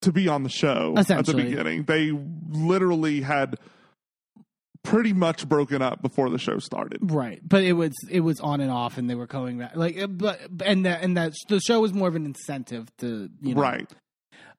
to 0.00 0.12
be 0.12 0.28
on 0.28 0.44
the 0.44 0.48
show 0.48 0.94
at 0.96 1.06
the 1.06 1.34
beginning. 1.34 1.84
They 1.84 2.10
literally 2.48 3.20
had 3.20 3.58
pretty 4.82 5.12
much 5.12 5.48
broken 5.48 5.82
up 5.82 6.02
before 6.02 6.30
the 6.30 6.38
show 6.38 6.58
started. 6.58 6.98
Right, 7.02 7.40
but 7.46 7.64
it 7.64 7.74
was 7.74 7.92
it 8.10 8.20
was 8.20 8.40
on 8.40 8.60
and 8.60 8.70
off, 8.70 8.98
and 8.98 9.08
they 9.08 9.14
were 9.14 9.26
coming 9.26 9.58
back. 9.58 9.76
Like, 9.76 10.00
uh, 10.00 10.06
but 10.06 10.40
and 10.64 10.86
that 10.86 11.02
and 11.02 11.16
that 11.16 11.34
the 11.48 11.60
show 11.60 11.80
was 11.80 11.92
more 11.92 12.08
of 12.08 12.16
an 12.16 12.24
incentive 12.24 12.88
to 12.98 13.28
you 13.40 13.54
know. 13.54 13.60
Right. 13.60 13.90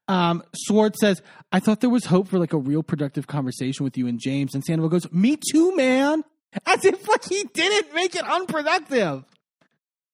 Um, 0.08 0.44
Schwartz 0.66 1.00
says, 1.00 1.22
"I 1.52 1.60
thought 1.60 1.82
there 1.82 1.90
was 1.90 2.06
hope 2.06 2.28
for 2.28 2.40
like 2.40 2.54
a 2.54 2.58
real 2.58 2.84
productive 2.84 3.28
conversation 3.28 3.84
with 3.84 3.98
you 3.98 4.08
and 4.08 4.20
James." 4.20 4.56
And 4.56 4.64
Sandoval 4.64 4.90
goes, 4.90 5.12
"Me 5.12 5.38
too, 5.52 5.76
man." 5.76 6.24
As 6.66 6.84
if 6.84 7.08
like 7.08 7.26
he 7.26 7.44
didn't 7.54 7.94
make 7.94 8.16
it 8.16 8.24
unproductive. 8.24 9.24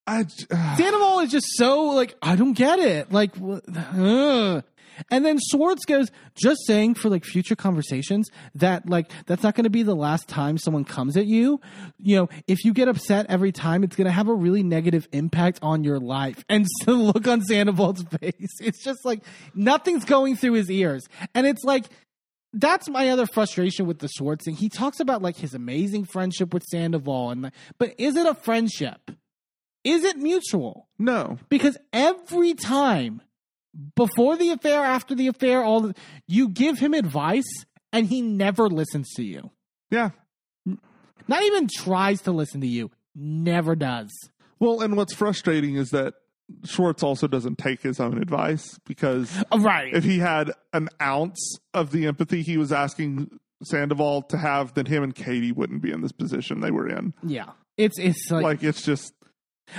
I, 0.07 0.21
uh, 0.51 0.75
Sandoval 0.75 1.19
is 1.19 1.31
just 1.31 1.47
so 1.55 1.83
like 1.85 2.15
I 2.21 2.35
don't 2.35 2.53
get 2.53 2.79
it. 2.79 3.12
Like, 3.12 3.31
ugh. 3.41 4.63
And 5.09 5.25
then 5.25 5.39
Schwartz 5.51 5.85
goes 5.85 6.11
just 6.35 6.65
saying 6.65 6.95
for 6.95 7.09
like 7.09 7.23
future 7.23 7.55
conversations 7.55 8.29
that 8.55 8.87
like 8.89 9.11
that's 9.25 9.43
not 9.43 9.55
going 9.55 9.65
to 9.65 9.69
be 9.69 9.83
the 9.83 9.95
last 9.95 10.27
time 10.27 10.57
someone 10.57 10.85
comes 10.85 11.17
at 11.17 11.25
you. 11.25 11.59
You 11.99 12.17
know, 12.17 12.29
if 12.47 12.63
you 12.65 12.73
get 12.73 12.87
upset 12.87 13.25
every 13.29 13.51
time, 13.51 13.83
it's 13.83 13.95
going 13.95 14.05
to 14.05 14.11
have 14.11 14.27
a 14.27 14.33
really 14.33 14.63
negative 14.63 15.07
impact 15.11 15.59
on 15.61 15.83
your 15.83 15.99
life. 15.99 16.43
And 16.49 16.65
so 16.83 16.93
look 16.93 17.27
on 17.27 17.41
Sandoval's 17.41 18.03
face, 18.21 18.57
it's 18.59 18.83
just 18.83 19.05
like 19.05 19.21
nothing's 19.53 20.05
going 20.05 20.35
through 20.35 20.53
his 20.53 20.69
ears, 20.69 21.07
and 21.33 21.45
it's 21.45 21.63
like. 21.63 21.85
That's 22.57 22.87
my 22.87 23.09
other 23.09 23.25
frustration 23.25 23.85
with 23.85 23.99
the 23.99 24.07
Schwartz 24.07 24.45
thing. 24.45 24.55
He 24.55 24.69
talks 24.69 25.01
about 25.01 25.21
like 25.21 25.35
his 25.35 25.53
amazing 25.53 26.05
friendship 26.05 26.53
with 26.53 26.63
Sandoval, 26.63 27.31
and 27.31 27.41
like, 27.41 27.53
but 27.77 27.93
is 27.97 28.15
it 28.15 28.25
a 28.25 28.33
friendship? 28.33 29.11
Is 29.83 30.05
it 30.05 30.17
mutual? 30.17 30.87
no. 30.97 31.37
because 31.49 31.77
every 31.91 32.53
time 32.53 33.21
before 33.96 34.38
the 34.38 34.51
affair 34.51 34.84
after 34.84 35.15
the 35.15 35.27
affair 35.27 35.63
all 35.63 35.82
the, 35.82 35.96
you 36.27 36.48
give 36.50 36.79
him 36.79 36.94
advice 36.94 37.65
and 37.91 38.08
he 38.08 38.22
never 38.22 38.70
listens 38.70 39.10
to 39.15 39.24
you 39.24 39.51
Yeah. 39.91 40.12
not 41.27 41.44
even 41.44 41.67
tries 41.67 42.22
to 42.24 42.32
listen 42.32 42.62
to 42.62 42.67
you 42.67 42.91
never 43.15 43.75
does 43.75 44.10
Well, 44.60 44.82
and 44.82 44.96
what's 44.98 45.13
frustrating 45.13 45.75
is 45.75 45.89
that 45.91 46.13
Schwartz 46.63 47.01
also 47.01 47.27
doesn't 47.27 47.58
take 47.58 47.82
his 47.82 48.00
own 48.00 48.22
advice 48.22 48.79
because 48.86 49.44
Oh, 49.51 49.60
right 49.60 49.94
if 49.94 50.03
he 50.03 50.20
had 50.20 50.51
an 50.74 50.89
ounce 51.01 51.58
of 51.74 51.91
the 51.91 52.05
empathy 52.05 52.44
he 52.44 52.58
was 52.58 52.72
asking 52.72 53.39
Sandoval 53.63 54.22
to 54.24 54.38
have, 54.38 54.74
then 54.75 54.86
him 54.86 55.01
and 55.01 55.15
Katie 55.15 55.51
wouldn't 55.51 55.82
be 55.82 55.91
in 55.91 56.01
this 56.01 56.12
position 56.12 56.60
they 56.62 56.70
were 56.72 56.88
in. 56.88 57.13
yeah 57.24 57.51
it's 57.77 57.98
it's 58.00 58.29
like, 58.32 58.44
Like 58.44 58.63
it's 58.63 58.84
just 58.84 59.13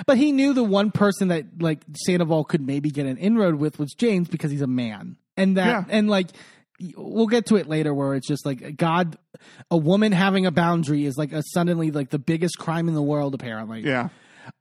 but 0.07 0.16
he 0.19 0.33
knew 0.33 0.52
the 0.52 0.64
one 0.64 0.90
person 0.90 1.28
that 1.28 1.45
like 1.61 1.81
Sandoval 2.05 2.45
could 2.45 2.64
maybe 2.66 2.90
get 2.90 3.07
an 3.07 3.16
inroad 3.19 3.55
with 3.57 3.78
was 3.78 3.93
James 3.95 4.28
because 4.28 4.50
he's 4.50 4.62
a 4.62 4.66
man 4.66 5.16
and 5.37 5.57
that 5.57 5.66
Yeah. 5.66 5.85
and 5.88 6.09
like 6.11 6.28
we'll 6.97 7.26
get 7.26 7.47
to 7.47 7.57
it 7.57 7.66
later 7.69 7.95
where 7.95 8.14
it's 8.14 8.28
just 8.28 8.45
like 8.45 8.76
god 8.76 9.16
a 9.71 9.76
woman 9.78 10.12
having 10.12 10.45
a 10.45 10.50
boundary 10.50 11.07
is 11.07 11.16
like 11.16 11.33
a 11.33 11.43
suddenly 11.55 11.90
like 11.90 12.11
the 12.11 12.19
biggest 12.19 12.59
crime 12.59 12.87
in 12.88 12.95
the 12.95 13.00
world 13.02 13.35
apparently 13.35 13.81
yeah. 13.81 14.09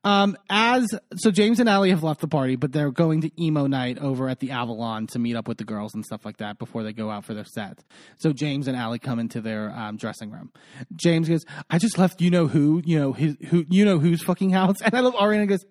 Um, 0.04 0.38
as 0.50 0.88
so, 1.16 1.32
James 1.32 1.60
and 1.60 1.70
Ally 1.70 1.90
have 1.90 2.04
left 2.04 2.22
the 2.22 2.28
party, 2.28 2.56
but 2.56 2.72
they're 2.72 2.92
going 2.92 3.22
to 3.22 3.44
emo 3.44 3.68
night 3.68 4.00
over 4.00 4.30
at 4.30 4.40
the 4.40 4.52
Avalon 4.52 5.08
to 5.08 5.20
meet 5.20 5.36
up 5.36 5.48
with 5.48 5.58
the 5.58 5.64
girls 5.64 5.94
and 5.94 6.06
stuff 6.06 6.26
like 6.26 6.38
that 6.38 6.60
before 6.60 6.84
they 6.84 6.94
go 6.94 7.10
out 7.10 7.26
for 7.26 7.34
their 7.34 7.46
set. 7.46 7.84
So 8.18 8.34
James 8.34 8.68
and 8.68 8.78
Ally 8.78 8.98
come 8.98 9.20
into 9.20 9.42
their 9.42 9.72
um, 9.72 9.98
dressing 9.98 10.32
room. 10.32 10.52
James 10.96 11.30
goes, 11.30 11.46
"I 11.70 11.78
just 11.78 11.98
left. 11.98 12.22
You 12.22 12.30
know 12.30 12.48
who? 12.48 12.82
You 12.86 13.00
know 13.00 13.14
his 13.14 13.36
who? 13.50 13.66
You 13.70 13.86
know 13.86 14.00
whose 14.00 14.24
fucking 14.24 14.52
house?" 14.52 14.78
And 14.86 14.94
I 14.94 15.00
love 15.00 15.16
Ariana 15.16 15.48
goes, 15.48 15.66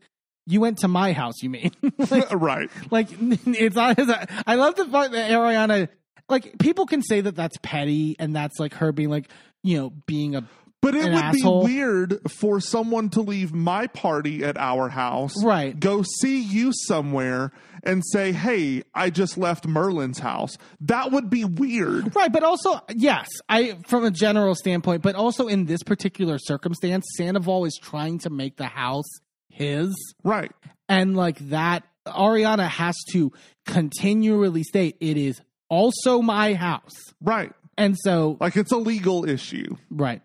"You 0.46 0.60
went 0.60 0.78
to 0.78 0.88
my 0.88 1.12
house. 1.12 1.42
You 1.42 1.50
mean?" 1.50 1.72
like, 2.10 2.32
right. 2.32 2.70
like 2.90 3.08
it's 3.10 3.76
not. 3.76 3.96
His, 3.96 4.10
I 4.46 4.54
love 4.56 4.74
the 4.76 4.86
fact 4.86 5.12
that 5.12 5.30
Ariana. 5.30 5.88
Like 6.26 6.58
people 6.58 6.86
can 6.86 7.02
say 7.02 7.20
that 7.20 7.36
that's 7.36 7.58
petty 7.62 8.16
and 8.18 8.34
that's 8.34 8.58
like 8.58 8.72
her 8.74 8.92
being 8.92 9.10
like 9.10 9.28
you 9.62 9.76
know 9.76 9.90
being 10.06 10.34
a 10.34 10.48
But 10.84 10.94
it 10.94 11.04
would 11.04 11.14
asshole. 11.14 11.66
be 11.66 11.74
weird 11.74 12.20
for 12.30 12.60
someone 12.60 13.08
to 13.10 13.20
leave 13.22 13.52
my 13.52 13.86
party 13.88 14.44
at 14.44 14.56
our 14.56 14.88
house, 14.88 15.32
Right. 15.42 15.78
Go 15.78 16.02
see 16.20 16.40
you 16.40 16.72
somewhere 16.86 17.52
and 17.82 18.02
say, 18.12 18.32
"Hey, 18.32 18.82
I 18.94 19.10
just 19.10 19.36
left 19.36 19.66
Merlin's 19.66 20.18
house." 20.18 20.56
That 20.80 21.10
would 21.12 21.28
be 21.30 21.44
weird. 21.44 22.14
Right, 22.14 22.32
but 22.32 22.42
also 22.44 22.80
yes, 22.94 23.28
I 23.48 23.76
from 23.86 24.04
a 24.04 24.10
general 24.10 24.54
standpoint, 24.54 25.02
but 25.02 25.14
also 25.14 25.48
in 25.48 25.64
this 25.66 25.82
particular 25.82 26.38
circumstance, 26.38 27.04
Sandoval 27.16 27.64
is 27.64 27.78
trying 27.80 28.18
to 28.20 28.30
make 28.30 28.56
the 28.56 28.66
house 28.66 29.08
his, 29.48 29.94
Right. 30.22 30.52
and 30.88 31.16
like 31.16 31.38
that, 31.50 31.84
Ariana 32.06 32.68
has 32.68 32.96
to 33.12 33.32
continually 33.66 34.62
state 34.62 34.96
it 35.00 35.16
is 35.16 35.40
also 35.70 36.20
my 36.22 36.54
house, 36.54 36.92
Right. 37.20 37.52
And 37.76 37.96
so 37.98 38.36
Like 38.40 38.56
it's 38.56 38.72
a 38.72 38.76
legal 38.76 39.28
issue. 39.28 39.76
right. 39.90 40.22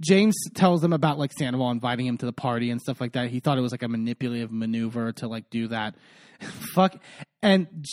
James 0.00 0.36
tells 0.54 0.80
them 0.82 0.92
about 0.92 1.18
like 1.18 1.32
Sandoval 1.32 1.70
inviting 1.70 2.06
him 2.06 2.18
to 2.18 2.26
the 2.26 2.32
party 2.32 2.70
and 2.70 2.80
stuff 2.80 3.00
like 3.00 3.12
that. 3.12 3.30
He 3.30 3.40
thought 3.40 3.58
it 3.58 3.62
was 3.62 3.72
like 3.72 3.82
a 3.82 3.88
manipulative 3.88 4.52
maneuver 4.52 5.12
to 5.14 5.28
like 5.28 5.48
do 5.50 5.68
that. 5.68 5.94
Fuck. 6.74 6.96
And 7.42 7.84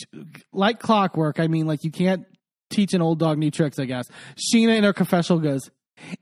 like 0.51 0.79
clockwork, 0.79 1.39
I 1.39 1.47
mean, 1.47 1.65
like 1.65 1.83
you 1.83 1.91
can't 1.91 2.25
teach 2.69 2.93
an 2.93 3.01
old 3.01 3.19
dog 3.19 3.37
new 3.37 3.49
tricks, 3.51 3.79
I 3.79 3.85
guess. 3.85 4.05
Scheana 4.35 4.77
in 4.77 4.83
her 4.83 4.93
confessional 4.93 5.39
goes, 5.39 5.69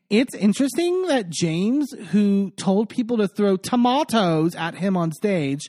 It's 0.09 0.33
interesting 0.35 1.07
that 1.07 1.29
James, 1.29 1.91
who 2.11 2.51
told 2.57 2.89
people 2.89 3.17
to 3.17 3.27
throw 3.27 3.57
tomatoes 3.57 4.55
at 4.55 4.75
him 4.75 4.95
on 4.95 5.11
stage, 5.11 5.61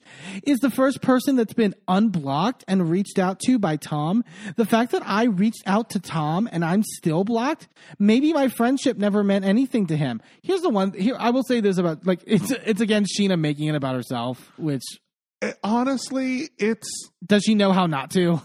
is 0.45 0.59
the 0.59 0.71
first 0.71 1.01
person 1.03 1.37
that's 1.37 1.55
been 1.55 1.75
unblocked 1.89 2.65
and 2.69 2.91
reached 2.91 3.19
out 3.19 3.41
to 3.47 3.59
by 3.59 3.77
Tom. 3.77 4.25
The 4.57 4.67
fact 4.67 4.93
that 4.93 5.03
I 5.07 5.25
reached 5.25 5.63
out 5.67 5.91
to 5.91 6.01
Tom 6.01 6.49
and 6.53 6.65
I'm 6.65 6.83
still 6.83 7.25
blocked, 7.25 7.69
maybe 7.99 8.33
my 8.33 8.49
friendship 8.49 8.99
never 8.99 9.25
meant 9.25 9.45
anything 9.45 9.87
to 9.89 9.97
him. 9.97 10.21
Here's 10.43 10.61
the 10.63 10.71
one 10.71 10.93
here 10.93 11.17
I 11.19 11.31
will 11.31 11.43
say 11.45 11.61
this 11.61 11.79
about 11.79 12.07
like 12.07 12.21
it's 12.27 12.51
it's 12.51 12.81
again 12.81 13.05
Scheana 13.05 13.39
making 13.39 13.69
it 13.69 13.75
about 13.75 13.95
herself, 13.95 14.53
which 14.59 14.85
Eh, 15.43 15.53
honestly, 15.63 16.49
it's 16.59 16.89
does 17.25 17.43
she 17.45 17.55
know 17.55 17.73
how 17.73 17.87
not 17.87 18.11
to? 18.13 18.41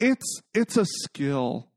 it's 0.00 0.40
it's 0.54 0.76
a 0.76 0.84
skill. 0.86 1.68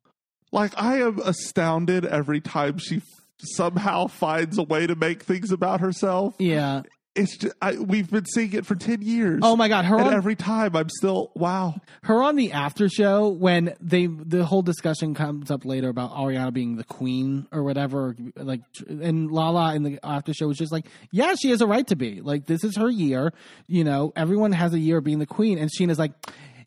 Like 0.52 0.74
I 0.82 1.02
am 1.02 1.20
astounded 1.20 2.06
every 2.06 2.42
time 2.42 2.78
she 2.78 2.98
f- 2.98 3.04
somehow 3.40 4.08
finds 4.08 4.58
a 4.58 4.64
way 4.64 4.88
to 4.88 4.96
make 4.96 5.24
things 5.24 5.52
about 5.52 5.82
herself. 5.82 6.36
Yeah. 6.40 6.84
It's 7.18 7.36
just, 7.36 7.56
I, 7.64 7.74
we've 7.74 8.12
been 8.12 8.26
seeing 8.28 8.54
it 8.54 8.68
for 8.68 8.76
ten 8.76 9.02
years. 9.02 9.40
Oh 9.42 9.56
my 9.56 9.70
god, 9.70 9.86
her 9.86 9.98
and 9.98 10.10
on, 10.10 10.14
every 10.14 10.36
time 10.36 10.76
I'm 10.76 10.90
still 10.90 11.32
wow. 11.34 11.82
her 12.04 12.22
on 12.22 12.36
the 12.36 12.52
after 12.52 12.90
show 12.90 13.30
when 13.30 13.74
they 13.82 14.06
the 14.06 14.46
whole 14.46 14.62
discussion 14.62 15.16
comes 15.16 15.50
up 15.50 15.66
later 15.66 15.90
about 15.90 16.12
Ariana 16.12 16.54
being 16.54 16.76
the 16.76 16.84
queen 16.84 17.48
or 17.52 17.64
whatever 17.64 18.16
like 18.36 18.62
and 18.88 19.32
Lala 19.32 19.74
in 19.74 19.82
the 19.82 20.00
after 20.04 20.32
show 20.32 20.48
was 20.48 20.60
just 20.60 20.72
like 20.72 20.86
yeah 21.12 21.34
she 21.34 21.50
has 21.50 21.62
a 21.62 21.66
right 21.66 21.88
to 21.88 21.96
be 21.96 22.22
like 22.22 22.46
this 22.46 22.64
is 22.64 22.78
her 22.78 22.90
year 22.90 23.34
you 23.66 23.84
know 23.84 24.14
everyone 24.16 24.52
has 24.52 24.76
a 24.76 24.80
year 24.80 24.98
of 24.98 25.04
being 25.04 25.18
the 25.18 25.26
queen 25.26 25.58
and 25.58 25.72
Scheana's 25.72 25.98
like 25.98 26.12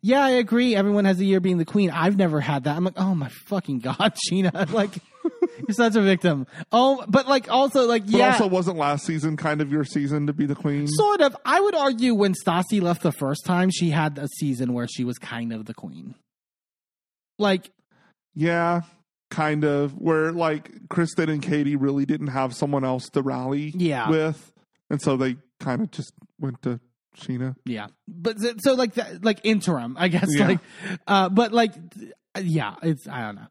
yeah 0.02 0.24
I 0.24 0.30
agree 0.30 0.74
everyone 0.76 1.04
has 1.04 1.20
a 1.20 1.24
year 1.24 1.40
being 1.40 1.58
the 1.58 1.64
queen 1.64 1.90
I've 1.90 2.16
never 2.16 2.40
had 2.40 2.64
that 2.64 2.76
I'm 2.76 2.84
like 2.84 2.94
oh 2.98 3.14
my 3.14 3.28
fucking 3.28 3.78
god 3.80 4.14
Scheana 4.30 4.72
like 4.72 4.90
you're 5.58 5.74
such 5.74 5.96
a 5.96 6.00
victim 6.00 6.46
oh 6.72 7.04
but 7.08 7.28
like 7.28 7.50
also 7.50 7.86
like 7.86 8.04
But 8.06 8.14
yeah 8.14 8.32
also, 8.32 8.46
wasn't 8.46 8.78
last 8.78 9.04
season 9.04 9.36
kind 9.36 9.60
of 9.60 9.70
your 9.70 9.84
season 9.84 10.26
to 10.28 10.32
be 10.32 10.46
the 10.46 10.54
queen? 10.54 10.86
Sort 10.88 11.20
of. 11.20 11.36
I 11.44 11.60
would 11.60 11.74
argue 11.74 12.14
when 12.14 12.32
Stassi 12.34 12.80
left 12.80 13.02
the 13.02 13.12
first 13.12 13.44
time, 13.44 13.70
she 13.70 13.90
had 13.90 14.16
a 14.18 14.26
season 14.38 14.72
where 14.72 14.86
she 14.88 15.04
was 15.04 15.18
kind 15.18 15.52
of 15.52 15.66
the 15.66 15.74
queen. 15.74 16.14
Like, 17.38 17.70
yeah, 18.34 18.82
kind 19.30 19.64
of. 19.64 19.92
Where 19.92 20.32
like 20.32 20.70
Kristen 20.88 21.28
and 21.28 21.42
Katie 21.42 21.76
really 21.76 22.06
didn't 22.06 22.28
have 22.28 22.54
someone 22.54 22.84
else 22.84 23.08
to 23.10 23.22
rally 23.22 23.72
Yeah. 23.76 24.08
with, 24.10 24.52
and 24.88 25.00
so 25.02 25.16
they 25.16 25.36
kind 25.58 25.82
of 25.82 25.90
just 25.90 26.12
went 26.38 26.62
to 26.62 26.80
Scheana. 27.16 27.56
yeah, 27.64 27.88
but 28.08 28.36
so- 28.58 28.74
like 28.74 28.94
that, 28.94 29.24
like 29.24 29.40
interim, 29.44 29.96
I 29.98 30.08
guess. 30.08 30.28
Yeah. 30.30 30.46
Like, 30.48 30.58
uh, 31.06 31.28
but 31.28 31.52
like, 31.52 31.74
yeah, 32.40 32.74
it's 32.82 33.08
I 33.08 33.22
don't 33.22 33.36
know. 33.36 33.46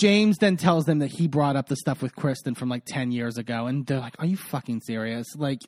James 0.00 0.38
then 0.38 0.56
tells 0.56 0.84
them 0.84 1.00
that 1.00 1.10
he 1.12 1.28
brought 1.28 1.56
up 1.56 1.68
the 1.68 1.76
stuff 1.76 2.02
with 2.02 2.14
Kristen 2.16 2.54
from 2.54 2.68
like 2.68 2.84
ten 2.86 3.12
years 3.12 3.36
ago, 3.38 3.66
and 3.66 3.86
they're 3.86 4.00
like, 4.00 4.16
"Are 4.18 4.26
you 4.26 4.36
fucking 4.36 4.80
serious?" 4.80 5.26
Like. 5.36 5.58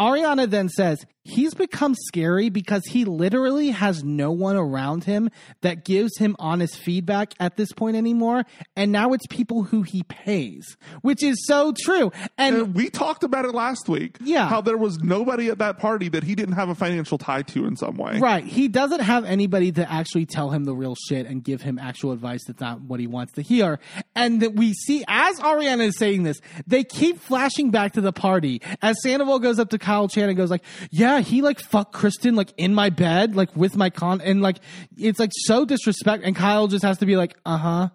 Ariana 0.00 0.48
then 0.48 0.68
says 0.68 1.04
he's 1.24 1.54
become 1.54 1.94
scary 1.94 2.48
because 2.48 2.82
he 2.86 3.04
literally 3.04 3.70
has 3.70 4.02
no 4.02 4.30
one 4.32 4.56
around 4.56 5.04
him 5.04 5.30
that 5.60 5.84
gives 5.84 6.18
him 6.18 6.36
honest 6.38 6.76
feedback 6.76 7.32
at 7.38 7.56
this 7.56 7.72
point 7.72 7.96
anymore. 7.96 8.44
And 8.76 8.92
now 8.92 9.12
it's 9.12 9.26
people 9.28 9.62
who 9.64 9.82
he 9.82 10.02
pays, 10.02 10.76
which 11.02 11.22
is 11.22 11.46
so 11.46 11.72
true. 11.76 12.12
And 12.36 12.56
And 12.56 12.74
we 12.74 12.90
talked 12.90 13.24
about 13.24 13.44
it 13.44 13.54
last 13.54 13.88
week. 13.88 14.18
Yeah. 14.20 14.48
How 14.48 14.60
there 14.60 14.76
was 14.76 14.98
nobody 14.98 15.48
at 15.48 15.58
that 15.58 15.78
party 15.78 16.08
that 16.10 16.24
he 16.24 16.34
didn't 16.34 16.54
have 16.54 16.68
a 16.68 16.74
financial 16.74 17.18
tie 17.18 17.42
to 17.42 17.66
in 17.66 17.76
some 17.76 17.96
way. 17.96 18.18
Right. 18.18 18.44
He 18.44 18.68
doesn't 18.68 19.00
have 19.00 19.24
anybody 19.24 19.72
to 19.72 19.90
actually 19.90 20.26
tell 20.26 20.50
him 20.50 20.64
the 20.64 20.74
real 20.74 20.96
shit 21.08 21.26
and 21.26 21.42
give 21.42 21.62
him 21.62 21.78
actual 21.78 22.12
advice 22.12 22.40
that's 22.46 22.60
not 22.60 22.80
what 22.82 23.00
he 23.00 23.06
wants 23.06 23.34
to 23.34 23.42
hear. 23.42 23.78
And 24.14 24.42
that 24.42 24.54
we 24.54 24.72
see, 24.72 25.04
as 25.08 25.38
Ariana 25.40 25.88
is 25.88 25.98
saying 25.98 26.24
this, 26.24 26.40
they 26.66 26.84
keep 26.84 27.20
flashing 27.20 27.70
back 27.70 27.92
to 27.92 28.00
the 28.00 28.12
party 28.12 28.60
as 28.80 28.96
Sandoval 29.02 29.38
goes 29.38 29.58
up 29.58 29.70
to 29.70 29.78
Kyle 29.78 30.08
Chan 30.08 30.28
and 30.28 30.36
goes 30.36 30.50
like, 30.50 30.64
yeah, 30.90 31.11
he 31.20 31.42
like 31.42 31.60
fucked 31.60 31.92
Kristen 31.92 32.34
like 32.34 32.52
in 32.56 32.74
my 32.74 32.90
bed, 32.90 33.36
like 33.36 33.54
with 33.56 33.76
my 33.76 33.90
con, 33.90 34.20
and 34.20 34.40
like, 34.40 34.58
it's 34.96 35.18
like 35.18 35.30
so 35.32 35.64
disrespect. 35.64 36.24
And 36.24 36.34
Kyle 36.34 36.66
just 36.68 36.84
has 36.84 36.98
to 36.98 37.06
be 37.06 37.16
like, 37.16 37.36
uh 37.44 37.56
huh. 37.58 37.88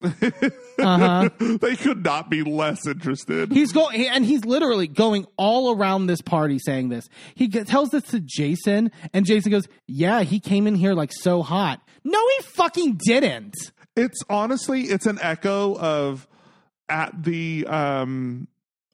uh 0.02 0.08
huh. 0.78 1.28
they 1.60 1.74
could 1.74 2.04
not 2.04 2.30
be 2.30 2.44
less 2.44 2.86
interested. 2.86 3.50
He's 3.50 3.72
going, 3.72 4.06
and 4.06 4.24
he's 4.24 4.44
literally 4.44 4.86
going 4.86 5.26
all 5.36 5.74
around 5.76 6.06
this 6.06 6.20
party 6.20 6.58
saying 6.60 6.88
this. 6.88 7.08
He 7.34 7.48
g- 7.48 7.64
tells 7.64 7.88
this 7.90 8.04
to 8.10 8.20
Jason, 8.20 8.92
and 9.12 9.26
Jason 9.26 9.50
goes, 9.50 9.66
"Yeah, 9.88 10.22
he 10.22 10.38
came 10.38 10.66
in 10.68 10.76
here 10.76 10.94
like 10.94 11.12
so 11.12 11.42
hot." 11.42 11.80
No, 12.04 12.20
he 12.36 12.42
fucking 12.44 13.00
didn't. 13.04 13.54
it's 13.96 14.22
honestly, 14.30 14.82
it's 14.82 15.06
an 15.06 15.18
echo 15.20 15.76
of 15.76 16.28
at 16.88 17.12
the 17.24 17.66
um 17.66 18.46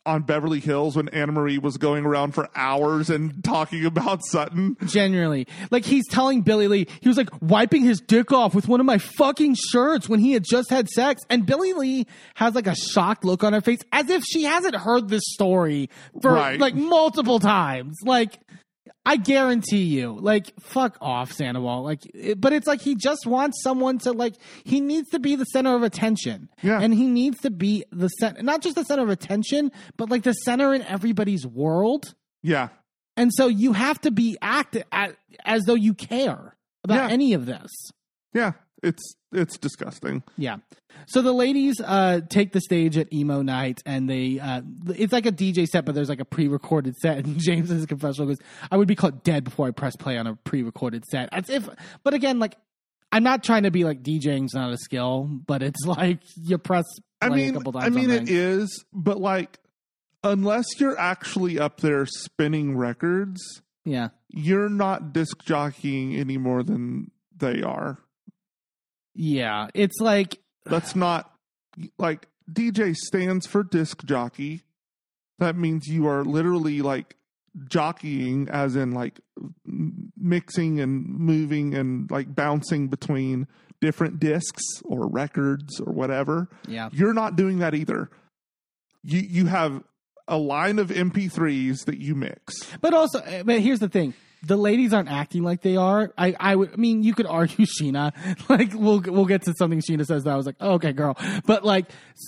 on 0.07 0.23
Beverly 0.23 0.61
Hills 0.61 0.97
when 0.97 1.09
Annemarie 1.09 1.61
was 1.61 1.77
going 1.79 2.05
around 2.05 2.33
for 2.33 2.49
hours 2.55 3.09
and 3.11 3.43
talking 3.43 3.85
about 3.87 4.21
Sutton. 4.27 4.77
Genuinely. 4.85 5.47
Like 5.71 5.85
he's 5.85 6.07
telling 6.09 6.43
Billie 6.43 6.69
Lee, 6.69 6.87
he 7.01 7.09
was 7.09 7.17
like 7.17 7.31
wiping 7.41 7.83
his 7.85 8.01
dick 8.01 8.31
off 8.33 8.55
with 8.55 8.69
one 8.69 8.81
of 8.81 8.87
my 8.87 8.99
fucking 8.99 9.57
shirts 9.71 10.09
when 10.09 10.21
he 10.21 10.33
had 10.33 10.45
just 10.45 10.69
had 10.71 10.89
sex. 10.89 11.23
And 11.31 11.47
Billie 11.47 11.73
Lee 11.73 12.07
has 12.35 12.55
like 12.55 12.67
a 12.67 12.75
shocked 12.75 13.25
look 13.25 13.43
on 13.43 13.53
her 13.55 13.61
face 13.61 13.81
as 13.93 14.11
if 14.11 14.23
she 14.25 14.43
hasn't 14.45 14.75
heard 14.75 15.09
this 15.09 15.23
story 15.33 15.89
for 16.21 16.33
Right. 16.33 16.61
like 16.61 16.75
multiple 16.75 17.39
times. 17.41 17.97
Like, 18.05 18.39
I 19.07 19.17
guarantee 19.17 19.83
you, 19.85 20.17
like, 20.19 20.53
fuck 20.61 20.97
off, 21.01 21.31
Sandoval. 21.33 21.83
Like, 21.83 22.01
it, 22.15 22.41
but 22.41 22.53
it's 22.55 22.67
like 22.67 22.81
he 22.81 22.95
just 22.95 23.27
wants 23.27 23.63
someone 23.63 23.99
to 23.99 24.13
like. 24.13 24.35
He 24.65 24.81
needs 24.81 25.11
to 25.11 25.19
be 25.19 25.37
the 25.37 25.45
center 25.45 25.75
of 25.77 25.83
attention, 25.83 26.49
Yeah. 26.63 26.81
and 26.81 26.95
he 26.95 27.07
needs 27.07 27.39
to 27.43 27.51
be 27.51 27.85
the 27.93 28.09
center, 28.09 28.43
not 28.43 28.63
just 28.63 28.77
the 28.77 28.85
center 28.85 29.03
of 29.03 29.11
attention, 29.11 29.73
but 29.99 30.09
like 30.11 30.23
the 30.23 30.33
center 30.33 30.73
in 30.73 30.83
everybody's 30.83 31.47
world. 31.47 32.15
Yeah. 32.43 32.69
And 33.17 33.31
so 33.33 33.47
you 33.47 33.75
have 33.75 34.01
to 34.03 34.11
be 34.11 34.39
act 34.41 34.77
at, 34.91 35.17
as 35.45 35.65
though 35.65 35.75
you 35.75 35.93
care 35.95 36.57
about 36.83 37.09
Yeah. 37.09 37.13
any 37.13 37.35
of 37.35 37.45
this. 37.47 37.71
Yeah. 38.33 38.53
It's 38.85 39.15
it's 39.33 39.59
disgusting. 39.59 40.23
Yeah. 40.37 40.59
So 41.07 41.23
the 41.23 41.33
ladies 41.33 41.81
uh, 41.85 42.21
take 42.29 42.53
the 42.53 42.61
stage 42.61 42.97
at 42.97 43.13
emo 43.13 43.43
night, 43.43 43.83
and 43.85 44.09
they 44.09 44.39
uh, 44.39 44.63
it's 44.89 45.13
like 45.13 45.27
a 45.27 45.33
DJ 45.33 45.67
set, 45.67 45.85
but 45.85 45.95
there's 45.95 46.09
like 46.09 46.21
a 46.21 46.25
pre-recorded 46.25 46.97
set. 46.97 47.19
And 47.19 47.27
James 47.39 47.69
James's 47.69 47.87
confessional 47.87 48.29
goes, 48.29 48.39
"I 48.71 48.77
would 48.77 48.89
be 48.89 48.95
caught 48.95 49.25
dead 49.25 49.45
before 49.45 49.67
I 49.67 49.71
press 49.71 49.97
play 49.97 50.17
on 50.19 50.27
a 50.27 50.37
pre-recorded 50.37 51.05
set." 51.07 51.29
As 51.33 51.49
if, 51.51 51.69
but 52.03 52.15
again, 52.15 52.39
like 52.39 52.57
I'm 53.13 53.23
not 53.23 53.45
trying 53.45 53.63
to 53.63 53.71
be 53.71 53.85
like 53.85 54.03
DJing's 54.03 54.55
not 54.55 54.73
a 54.73 54.77
skill, 54.77 55.29
but 55.47 55.63
it's 55.63 55.83
like 55.87 56.21
you 56.37 56.59
press 56.59 56.85
I 57.21 57.29
mean 57.29 57.51
a 57.51 57.53
couple 57.59 57.73
times. 57.73 57.87
I 57.87 57.89
mean 57.91 58.11
it 58.11 58.29
is, 58.29 58.85
but 58.93 59.19
like 59.21 59.59
unless 60.23 60.67
you're 60.79 60.99
actually 60.99 61.59
up 61.59 61.81
there 61.81 62.07
spinning 62.07 62.77
records, 62.77 63.41
yeah, 63.85 64.09
you're 64.29 64.69
not 64.69 65.13
disc 65.13 65.45
jockeying 65.45 66.17
any 66.17 66.39
more 66.39 66.63
than 66.63 67.11
they 67.37 67.63
are. 67.63 67.99
Yeah. 69.15 69.69
It's 69.75 70.01
like 70.01 70.39
That's 70.65 70.95
not 70.97 71.31
like 71.99 72.29
DJ 72.51 72.95
stands 72.95 73.47
for 73.47 73.63
disc 73.63 74.05
jockey. 74.05 74.63
That 75.39 75.57
means 75.57 75.87
you 75.87 76.07
are 76.07 76.25
literally 76.25 76.81
like 76.83 77.17
jockeying, 77.69 78.49
as 78.49 78.77
in 78.77 78.93
like 78.93 79.21
mixing 80.17 80.81
and 80.81 81.07
moving 81.07 81.75
and 81.75 82.11
like 82.11 82.35
bouncing 82.35 82.89
between 82.89 83.47
different 83.81 84.19
discs 84.21 84.63
or 84.85 85.07
records 85.09 85.81
or 85.81 85.93
whatever. 85.93 86.49
yeah, 86.67 86.89
You're 86.93 87.15
not 87.15 87.37
doing 87.37 87.59
that 87.59 87.75
either. 87.75 88.11
You 89.03 89.21
you 89.21 89.47
have 89.47 89.83
a 90.27 90.39
line 90.39 90.79
of 90.79 90.89
MP3s 90.89 91.85
that 91.85 91.99
you 91.99 92.15
mix. 92.15 92.55
But 92.81 92.95
also, 92.95 93.19
uh, 93.19 93.43
but 93.43 93.61
here's 93.61 93.81
the 93.81 93.89
thing: 93.89 94.15
the 94.47 94.57
ladies 94.57 94.93
aren't 94.93 95.11
acting 95.11 95.43
like 95.43 95.63
they 95.63 95.77
are. 95.77 96.13
I, 96.19 96.35
I 96.39 96.55
would, 96.57 96.73
I 96.75 96.77
mean, 96.77 97.03
you 97.03 97.15
could 97.15 97.27
argue 97.27 97.67
Scheana. 97.81 98.13
Like, 98.49 98.73
we'll, 98.75 99.01
we'll 99.01 99.25
get 99.25 99.43
to 99.43 99.55
something 99.59 99.81
Scheana 99.81 100.05
says 100.07 100.25
that 100.25 100.31
I 100.33 100.37
was 100.37 100.47
like, 100.47 100.57
oh, 100.61 100.73
okay, 100.75 100.93
girl. 100.93 101.17
But 101.47 101.65
like, 101.65 101.87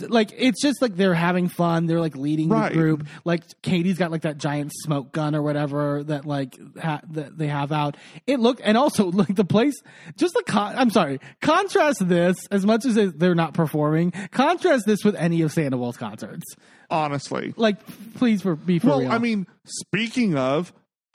like 0.08 0.32
it's 0.36 0.60
just 0.62 0.80
like 0.82 0.96
they're 0.96 1.14
having 1.14 1.48
fun. 1.48 1.86
They're 1.86 2.00
like 2.00 2.16
leading 2.16 2.48
Right. 2.48 2.72
the 2.72 2.78
group. 2.78 3.06
Like 3.24 3.42
Katie's 3.62 3.98
got 3.98 4.10
like 4.10 4.22
that 4.22 4.38
giant 4.38 4.72
smoke 4.74 5.12
gun 5.12 5.34
or 5.34 5.42
whatever 5.42 6.02
that 6.04 6.24
like 6.26 6.56
ha- 6.80 7.02
that 7.10 7.36
they 7.38 7.48
have 7.48 7.72
out. 7.72 7.96
It 8.26 8.40
looked, 8.40 8.60
and 8.64 8.76
also 8.76 9.06
like 9.10 9.34
the 9.34 9.44
place, 9.44 9.74
just 10.16 10.34
the 10.34 10.42
con. 10.46 10.74
I'm 10.76 10.90
sorry. 10.90 11.20
Contrast 11.40 12.06
this 12.08 12.36
as 12.50 12.64
much 12.66 12.84
as 12.84 12.94
they're 13.14 13.34
not 13.34 13.54
performing. 13.54 14.12
Contrast 14.32 14.84
this 14.86 15.04
with 15.04 15.14
any 15.16 15.42
of 15.42 15.52
Sandoval's 15.52 15.96
concerts. 15.96 16.44
Honestly, 16.88 17.52
Like, 17.56 17.78
please 18.14 18.42
for 18.42 18.54
be 18.54 18.78
for 18.78 18.86
well, 18.88 19.00
real. 19.00 19.10
I 19.12 19.18
mean, 19.18 19.46
speaking 19.64 20.36
of, 20.36 20.72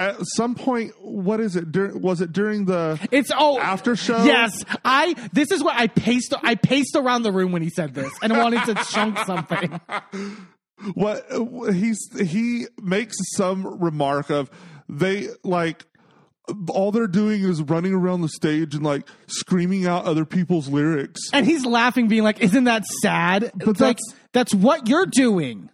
at 0.10 0.18
some 0.36 0.56
point, 0.56 0.94
what 1.02 1.40
is 1.40 1.56
it? 1.56 1.72
Dur- 1.72 1.98
was 1.98 2.22
it 2.22 2.32
during 2.34 2.66
the 2.66 3.00
It's 3.12 3.32
oh 3.36 3.60
after 3.60 3.96
show? 3.96 4.24
Yes, 4.24 4.64
I. 4.86 5.16
This 5.34 5.52
is 5.52 5.64
what 5.64 5.76
I 5.78 5.88
paced. 5.88 6.34
I 6.44 6.56
paced 6.56 6.96
around 6.96 7.24
the 7.24 7.32
room 7.32 7.52
when 7.52 7.62
he 7.62 7.70
said 7.70 7.94
this, 7.94 8.12
and 8.22 8.32
wanted 8.34 8.66
to 8.66 8.76
chunk 8.92 9.18
something. 9.20 9.80
what 10.94 11.26
he's 11.74 12.00
he 12.20 12.66
makes 12.82 13.16
some 13.36 13.80
remark 13.82 14.30
of 14.30 14.50
they 14.90 15.28
like 15.44 15.86
all 16.70 16.92
they're 16.92 17.08
doing 17.08 17.44
is 17.44 17.62
running 17.62 17.94
around 17.94 18.22
the 18.22 18.28
stage 18.30 18.74
and 18.76 18.84
like 18.84 19.08
screaming 19.28 19.86
out 19.86 20.06
other 20.06 20.26
people's 20.26 20.68
lyrics. 20.68 21.22
And 21.34 21.46
he's 21.46 21.66
laughing, 21.66 22.08
being 22.08 22.24
like, 22.24 22.42
"Isn't 22.42 22.64
that 22.66 22.84
sad?" 23.02 23.52
But 23.56 23.68
like, 23.68 23.78
that's- 23.78 24.16
that's 24.34 24.54
what 24.56 24.88
you're 24.88 25.06
doing. 25.06 25.70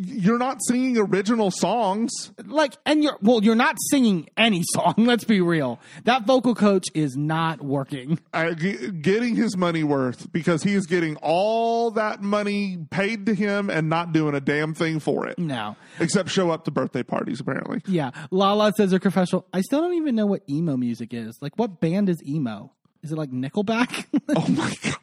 You're 0.00 0.38
not 0.38 0.58
singing 0.66 0.98
original 0.98 1.50
songs. 1.50 2.10
Like, 2.44 2.74
and 2.84 3.02
you're 3.02 3.18
well, 3.22 3.42
you're 3.42 3.54
not 3.54 3.76
singing 3.90 4.28
any 4.36 4.62
song. 4.72 4.94
Let's 4.98 5.24
be 5.24 5.40
real. 5.40 5.80
That 6.04 6.26
vocal 6.26 6.54
coach 6.54 6.86
is 6.94 7.16
not 7.16 7.62
working. 7.62 8.18
uh, 8.32 8.52
g- 8.54 8.90
getting 8.90 9.36
his 9.36 9.56
money 9.56 9.84
worth 9.84 10.30
because 10.32 10.62
he 10.62 10.74
is 10.74 10.86
getting 10.86 11.16
all 11.16 11.90
that 11.92 12.22
money 12.22 12.78
paid 12.90 13.26
to 13.26 13.34
him 13.34 13.70
and 13.70 13.88
not 13.88 14.12
doing 14.12 14.34
a 14.34 14.40
damn 14.40 14.74
thing 14.74 15.00
for 15.00 15.26
it 15.26 15.38
No. 15.38 15.76
except 16.00 16.28
show 16.30 16.50
up 16.50 16.64
to 16.64 16.70
birthday 16.70 17.02
parties 17.02 17.40
apparently 17.40 17.80
Yeah. 17.86 18.10
Lala 18.30 18.72
says 18.76 18.92
her 18.92 18.98
confessional. 18.98 19.46
I 19.52 19.60
still 19.62 19.80
don't 19.80 19.94
even 19.94 20.14
know 20.14 20.26
what 20.26 20.42
emo 20.48 20.76
music 20.76 21.12
is. 21.14 21.36
Like, 21.40 21.52
what 21.58 21.80
band 21.80 22.08
is 22.08 22.22
emo? 22.26 22.72
Is 23.02 23.12
it 23.12 23.16
like 23.18 23.30
Nickelback? 23.30 24.06
oh 24.36 24.46
my 24.48 24.74
god 24.82 24.96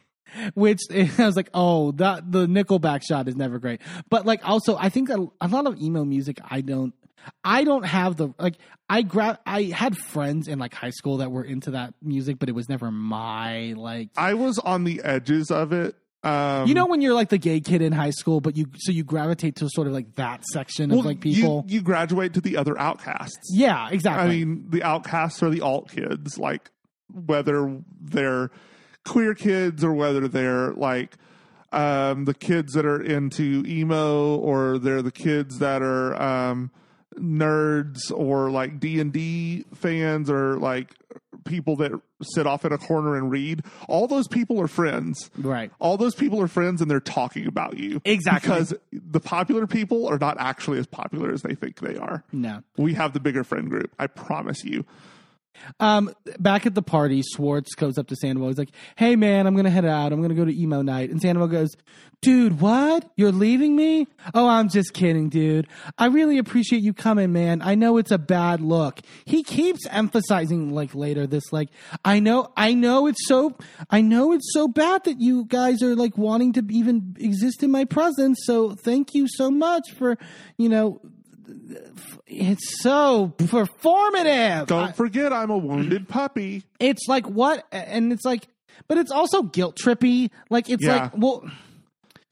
which 0.54 0.80
I 0.90 1.26
was 1.26 1.36
like, 1.36 1.50
oh, 1.54 1.92
that 1.92 2.30
the 2.30 2.46
Nickelback 2.46 3.02
shot 3.06 3.28
is 3.28 3.36
never 3.36 3.58
great. 3.58 3.80
But 4.10 4.26
like, 4.26 4.46
also, 4.48 4.76
I 4.76 4.88
think 4.88 5.10
a, 5.10 5.26
a 5.40 5.48
lot 5.48 5.66
of 5.66 5.80
emo 5.80 6.04
music, 6.04 6.38
I 6.48 6.60
don't, 6.60 6.94
I 7.42 7.64
don't 7.64 7.84
have 7.84 8.16
the 8.16 8.34
like. 8.38 8.56
I 8.88 9.00
grab. 9.00 9.38
I 9.46 9.62
had 9.62 9.96
friends 9.96 10.46
in 10.46 10.58
like 10.58 10.74
high 10.74 10.90
school 10.90 11.18
that 11.18 11.30
were 11.30 11.42
into 11.42 11.70
that 11.70 11.94
music, 12.02 12.38
but 12.38 12.50
it 12.50 12.52
was 12.52 12.68
never 12.68 12.90
my 12.90 13.72
like. 13.78 14.10
i 14.16 14.34
was 14.34 14.58
on 14.58 14.84
the 14.84 15.00
edges 15.02 15.50
of 15.50 15.72
it 15.72 15.96
um 16.24 16.66
You 16.66 16.74
know 16.74 16.86
when 16.86 17.00
you're 17.00 17.14
like 17.14 17.28
the 17.28 17.38
gay 17.38 17.60
kid 17.60 17.82
in 17.82 17.92
high 17.92 18.10
school, 18.10 18.40
but 18.40 18.56
you 18.56 18.66
so 18.76 18.92
you 18.92 19.04
gravitate 19.04 19.56
to 19.56 19.68
sort 19.70 19.86
of 19.86 19.92
like 19.92 20.14
that 20.16 20.44
section 20.52 20.90
of 20.90 21.04
like 21.04 21.20
people. 21.20 21.64
you, 21.68 21.76
you 21.76 21.82
graduate 21.82 22.34
to 22.34 22.40
the 22.40 22.56
other 22.56 22.78
outcasts 22.78 23.50
yeah, 23.52 23.88
exactly. 23.90 24.24
i 24.24 24.28
mean 24.28 24.66
the 24.70 24.82
outcasts 24.82 25.42
are 25.42 25.50
the 25.50 25.60
alt 25.60 25.90
kids 25.90 26.38
like 26.38 26.70
whether 27.12 27.78
they're 28.00 28.50
queer 29.04 29.34
kids 29.34 29.82
or 29.84 29.92
whether 29.92 30.26
they're 30.28 30.72
like 30.72 31.16
um, 31.72 32.24
the 32.24 32.34
kids 32.34 32.72
that 32.74 32.86
are 32.86 33.02
into 33.02 33.64
emo 33.66 34.36
or 34.36 34.78
they're 34.78 35.02
the 35.02 35.10
kids 35.12 35.58
that 35.58 35.82
are 35.82 36.14
um, 36.22 36.70
nerds 37.18 38.10
or 38.14 38.50
like 38.50 38.80
d&d 38.80 39.64
fans 39.74 40.30
or 40.30 40.56
like 40.58 40.94
people 41.44 41.76
that 41.76 41.92
sit 42.22 42.46
off 42.46 42.64
in 42.64 42.72
a 42.72 42.78
corner 42.78 43.16
and 43.16 43.30
read 43.30 43.62
all 43.88 44.06
those 44.06 44.26
people 44.26 44.60
are 44.60 44.66
friends 44.68 45.30
right. 45.38 45.70
all 45.78 45.96
those 45.96 46.14
people 46.14 46.40
are 46.40 46.48
friends 46.48 46.80
and 46.80 46.90
they're 46.90 47.00
talking 47.00 47.46
about 47.46 47.76
you 47.78 48.00
Exactly. 48.04 48.48
because 48.48 48.74
the 48.92 49.20
popular 49.20 49.66
people 49.66 50.06
are 50.08 50.18
not 50.18 50.36
actually 50.38 50.78
as 50.78 50.86
popular 50.86 51.32
as 51.32 51.42
they 51.42 51.54
think 51.54 51.80
they 51.80 51.96
are 51.96 52.24
No. 52.32 52.62
we 52.78 52.94
have 52.94 53.12
the 53.12 53.20
bigger 53.20 53.44
friend 53.44 53.68
group 53.68 53.92
i 53.98 54.06
promise 54.06 54.64
you 54.64 54.84
Um, 55.80 56.14
back 56.38 56.66
at 56.66 56.74
the 56.74 56.82
party, 56.82 57.22
Schwartz 57.22 57.74
goes 57.74 57.98
up 57.98 58.08
to 58.08 58.16
Sandoval. 58.16 58.48
He's 58.48 58.58
like, 58.58 58.72
"Hey, 58.96 59.16
man, 59.16 59.46
I'm 59.46 59.56
gonna 59.56 59.70
head 59.70 59.84
out. 59.84 60.12
I'm 60.12 60.20
gonna 60.20 60.34
go 60.34 60.44
to 60.44 60.54
emo 60.54 60.82
night." 60.82 61.10
And 61.10 61.20
Sandoval 61.20 61.48
goes, 61.48 61.70
"Dude, 62.20 62.60
what? 62.60 63.10
You're 63.16 63.32
leaving 63.32 63.76
me? 63.76 64.06
Oh, 64.34 64.48
I'm 64.48 64.68
just 64.68 64.94
kidding, 64.94 65.28
dude. 65.28 65.66
I 65.98 66.06
really 66.06 66.38
appreciate 66.38 66.82
you 66.82 66.92
coming, 66.92 67.32
man. 67.32 67.62
I 67.62 67.74
know 67.74 67.96
it's 67.96 68.10
a 68.10 68.18
bad 68.18 68.60
look." 68.60 69.00
He 69.24 69.42
keeps 69.42 69.86
emphasizing, 69.90 70.72
like 70.72 70.94
later, 70.94 71.26
this, 71.26 71.52
like, 71.52 71.68
"I 72.04 72.20
know, 72.20 72.52
I 72.56 72.74
know 72.74 73.06
it's 73.06 73.26
so, 73.26 73.56
I 73.90 74.00
know 74.00 74.32
it's 74.32 74.52
so 74.52 74.68
bad 74.68 75.04
that 75.04 75.20
you 75.20 75.44
guys 75.44 75.82
are 75.82 75.94
like 75.94 76.18
wanting 76.18 76.52
to 76.54 76.64
even 76.70 77.16
exist 77.18 77.62
in 77.62 77.70
my 77.70 77.84
presence. 77.84 78.38
So 78.44 78.74
thank 78.74 79.14
you 79.14 79.26
so 79.28 79.50
much 79.50 79.92
for, 79.92 80.18
you 80.58 80.68
know." 80.68 81.00
It's 82.26 82.82
so 82.82 83.32
performative. 83.36 84.66
Don't 84.66 84.88
I- 84.88 84.92
forget, 84.92 85.32
I'm 85.32 85.50
a 85.50 85.58
wounded 85.58 86.08
puppy. 86.08 86.64
it's 86.80 87.06
like 87.08 87.26
what 87.26 87.64
and 87.72 88.12
it's 88.12 88.24
like 88.24 88.46
but 88.88 88.98
it's 88.98 89.10
also 89.10 89.42
guilt 89.42 89.76
trippy 89.82 90.30
like 90.50 90.68
it's 90.68 90.82
Yeah. 90.84 91.04
like 91.04 91.16
well 91.16 91.44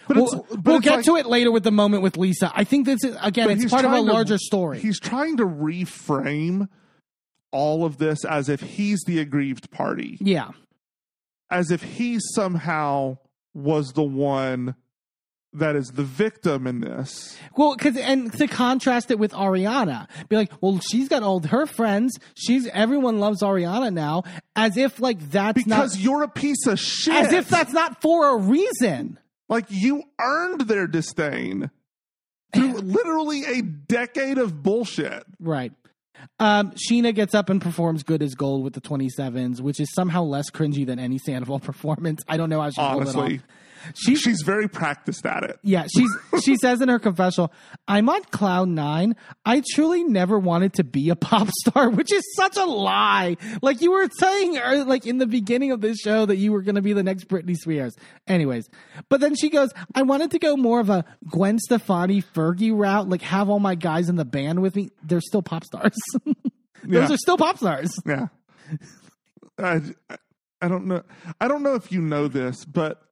But 0.09 0.16
we'll, 0.16 0.46
but 0.51 0.64
we'll 0.64 0.81
get 0.81 0.96
like- 0.96 1.05
to 1.07 1.16
it 1.16 1.27
later 1.27 1.53
with 1.53 1.62
the 1.62 1.70
moment 1.70 2.03
with 2.03 2.16
lisa 2.16 2.51
i 2.55 2.64
think 2.64 2.87
this 2.87 3.05
is 3.05 3.16
again 3.22 3.48
it's 3.51 3.70
part 3.70 3.85
of 3.85 3.92
a 3.92 3.94
trying 3.94 4.07
to- 4.07 4.12
larger 4.12 4.38
story 4.38 4.81
He's 4.81 4.98
trying 4.98 5.37
to 5.37 5.44
reframe 5.44 6.68
all 7.53 7.85
of 7.85 7.98
this 7.98 8.25
as 8.25 8.48
if 8.48 8.61
he's 8.61 9.03
the 9.07 9.20
aggrieved 9.20 9.70
party, 9.70 10.18
yeah 10.20 10.51
as 11.51 11.70
if 11.70 11.83
he 11.83 12.18
somehow 12.35 13.18
was 13.55 13.92
the 13.92 14.03
one 14.03 14.75
that 15.55 15.77
is 15.77 15.88
the 15.93 16.03
victim 16.03 16.67
in 16.67 16.81
this. 16.81 17.37
well 17.57 17.75
because 17.77 17.97
and 17.97 18.33
to 18.33 18.47
contrast 18.47 19.11
it 19.11 19.19
with 19.19 19.33
ariana 19.33 20.09
be 20.29 20.37
like 20.37 20.51
well 20.61 20.79
she's 20.81 21.09
got 21.09 21.23
all 21.23 21.41
her 21.41 21.67
friends 21.67 22.19
she's 22.35 22.67
everyone 22.69 23.19
loves 23.21 23.43
ariana 23.43 23.93
now 23.93 24.23
as 24.57 24.77
if 24.77 24.99
like 25.01 25.19
that's 25.31 25.62
Because 25.62 25.95
not 25.95 26.03
you're 26.03 26.23
a 26.23 26.29
piece 26.29 26.67
of 26.67 26.79
shit. 26.81 27.12
as 27.15 27.33
if 27.33 27.49
that's 27.49 27.73
not 27.73 28.01
for 28.01 28.31
a 28.31 28.37
reason 28.38 29.19
Like 29.49 29.67
you 29.69 30.03
earned 30.21 30.62
their 30.62 30.87
disdain 30.87 31.71
through 32.55 32.73
literally 32.79 33.45
a 33.45 33.62
decade 33.62 34.38
of 34.38 34.62
bullshit. 34.62 35.25
Right. 35.41 35.73
Um, 36.38 36.73
Scheana 36.73 37.15
gets 37.15 37.35
up 37.35 37.49
and 37.51 37.61
performs 37.61 38.03
"Good 38.05 38.23
as 38.23 38.35
Gold" 38.35 38.62
with 38.62 38.75
the 38.75 38.81
27s, 38.81 39.61
which 39.61 39.81
is 39.81 39.93
somehow 39.93 40.23
less 40.23 40.51
cringy 40.51 40.87
than 40.87 40.99
any 40.99 41.19
Sandoval 41.19 41.59
performance. 41.71 42.23
I 42.29 42.37
don't 42.37 42.49
know 42.51 42.61
how 42.61 42.71
she 42.71 42.77
pulled 42.81 42.91
it 43.03 43.09
Honestly, 43.17 43.37
off. 43.38 43.43
She's 43.95 44.21
she's 44.21 44.42
very 44.42 44.68
practiced 44.68 45.27
at 45.27 45.42
it. 45.45 45.59
yeah, 45.62 45.87
she's 45.95 46.11
she 46.45 46.57
says 46.57 46.81
in 46.81 46.88
her 46.88 46.99
confessional, 46.99 47.53
"I'm 47.88 48.09
on 48.09 48.23
cloud 48.25 48.68
nine. 48.68 49.16
I 49.45 49.62
truly 49.75 50.05
never 50.05 50.38
wanted 50.38 50.75
to 50.75 50.85
be 50.85 51.09
a 51.11 51.16
pop 51.16 51.49
star," 51.61 51.90
which 51.90 52.12
is 52.12 52.23
such 52.37 52.57
a 52.57 52.64
lie. 52.64 53.37
Like 53.62 53.81
you 53.81 53.92
were 53.92 54.09
saying, 54.18 54.59
uh, 54.59 54.85
like 54.87 55.07
in 55.07 55.18
the 55.18 55.27
beginning 55.27 55.73
of 55.73 55.81
this 55.81 55.99
show, 55.99 56.27
that 56.27 56.37
you 56.37 56.53
were 56.53 56.62
going 56.62 56.75
to 56.77 56.83
be 56.83 56.92
the 56.92 57.03
next 57.03 57.29
Britney 57.29 57.57
Spears. 57.57 57.95
Anyways, 58.27 58.68
but 59.09 59.21
then 59.21 59.35
she 59.35 59.49
goes, 59.51 59.71
"I 59.95 60.03
wanted 60.03 60.31
to 60.33 60.38
go 60.38 60.57
more 60.57 60.81
of 60.81 60.90
a 60.90 61.05
Gwen 61.31 61.59
Stefani, 61.59 62.23
Fergie 62.23 62.77
route. 62.77 63.09
Like 63.09 63.23
have 63.23 63.49
all 63.49 63.61
my 63.61 63.75
guys 63.75 64.09
in 64.09 64.16
the 64.16 64.25
band 64.25 64.62
with 64.62 64.77
me. 64.77 64.90
They're 65.03 65.21
still 65.21 65.42
pop 65.42 65.64
stars. 65.64 65.97
Those 66.25 66.35
Yeah. 67.09 67.12
are 67.14 67.16
still 67.16 67.37
pop 67.37 67.59
stars." 67.59 67.92
Yeah. 68.07 68.27
I, 69.59 69.81
I 70.61 70.68
don't 70.68 70.87
know. 70.87 71.03
I 71.40 71.49
don't 71.49 71.62
know 71.62 71.75
if 71.75 71.92
you 71.92 72.01
know 72.01 72.29
this, 72.29 72.64
but 72.64 73.03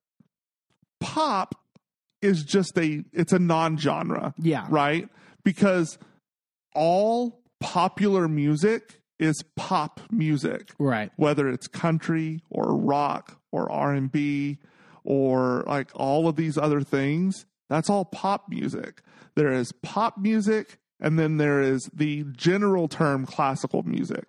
pop 1.00 1.54
is 2.22 2.42
just 2.44 2.76
a 2.78 3.02
it's 3.12 3.32
a 3.32 3.38
non-genre, 3.38 4.34
Yeah. 4.38 4.66
right? 4.68 5.08
Because 5.44 5.98
all 6.74 7.40
popular 7.60 8.28
music 8.28 9.00
is 9.18 9.42
pop 9.56 10.00
music, 10.10 10.70
Right. 10.78 11.10
whether 11.16 11.48
it's 11.48 11.66
country 11.66 12.42
or 12.50 12.76
rock 12.76 13.38
or 13.52 13.70
R&B 13.70 14.58
or 15.04 15.64
like 15.66 15.90
all 15.94 16.28
of 16.28 16.36
these 16.36 16.56
other 16.56 16.80
things. 16.82 17.46
That's 17.68 17.90
all 17.90 18.04
pop 18.04 18.48
music. 18.48 19.02
There 19.36 19.52
is 19.52 19.72
pop 19.82 20.18
music 20.18 20.78
and 21.00 21.18
then 21.18 21.36
there 21.38 21.60
is 21.60 21.88
the 21.94 22.24
general 22.32 22.88
term 22.88 23.26
classical 23.26 23.82
music. 23.82 24.26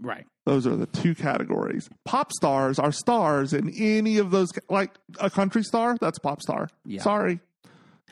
Right. 0.00 0.26
Those 0.46 0.66
are 0.66 0.76
the 0.76 0.86
two 0.86 1.14
categories. 1.14 1.88
Pop 2.04 2.32
stars 2.32 2.78
are 2.78 2.92
stars 2.92 3.52
in 3.52 3.72
any 3.76 4.18
of 4.18 4.30
those, 4.30 4.48
like 4.70 4.92
a 5.20 5.28
country 5.28 5.62
star, 5.62 5.96
that's 6.00 6.18
a 6.18 6.20
pop 6.20 6.40
star. 6.40 6.68
Yeah. 6.84 7.02
Sorry. 7.02 7.40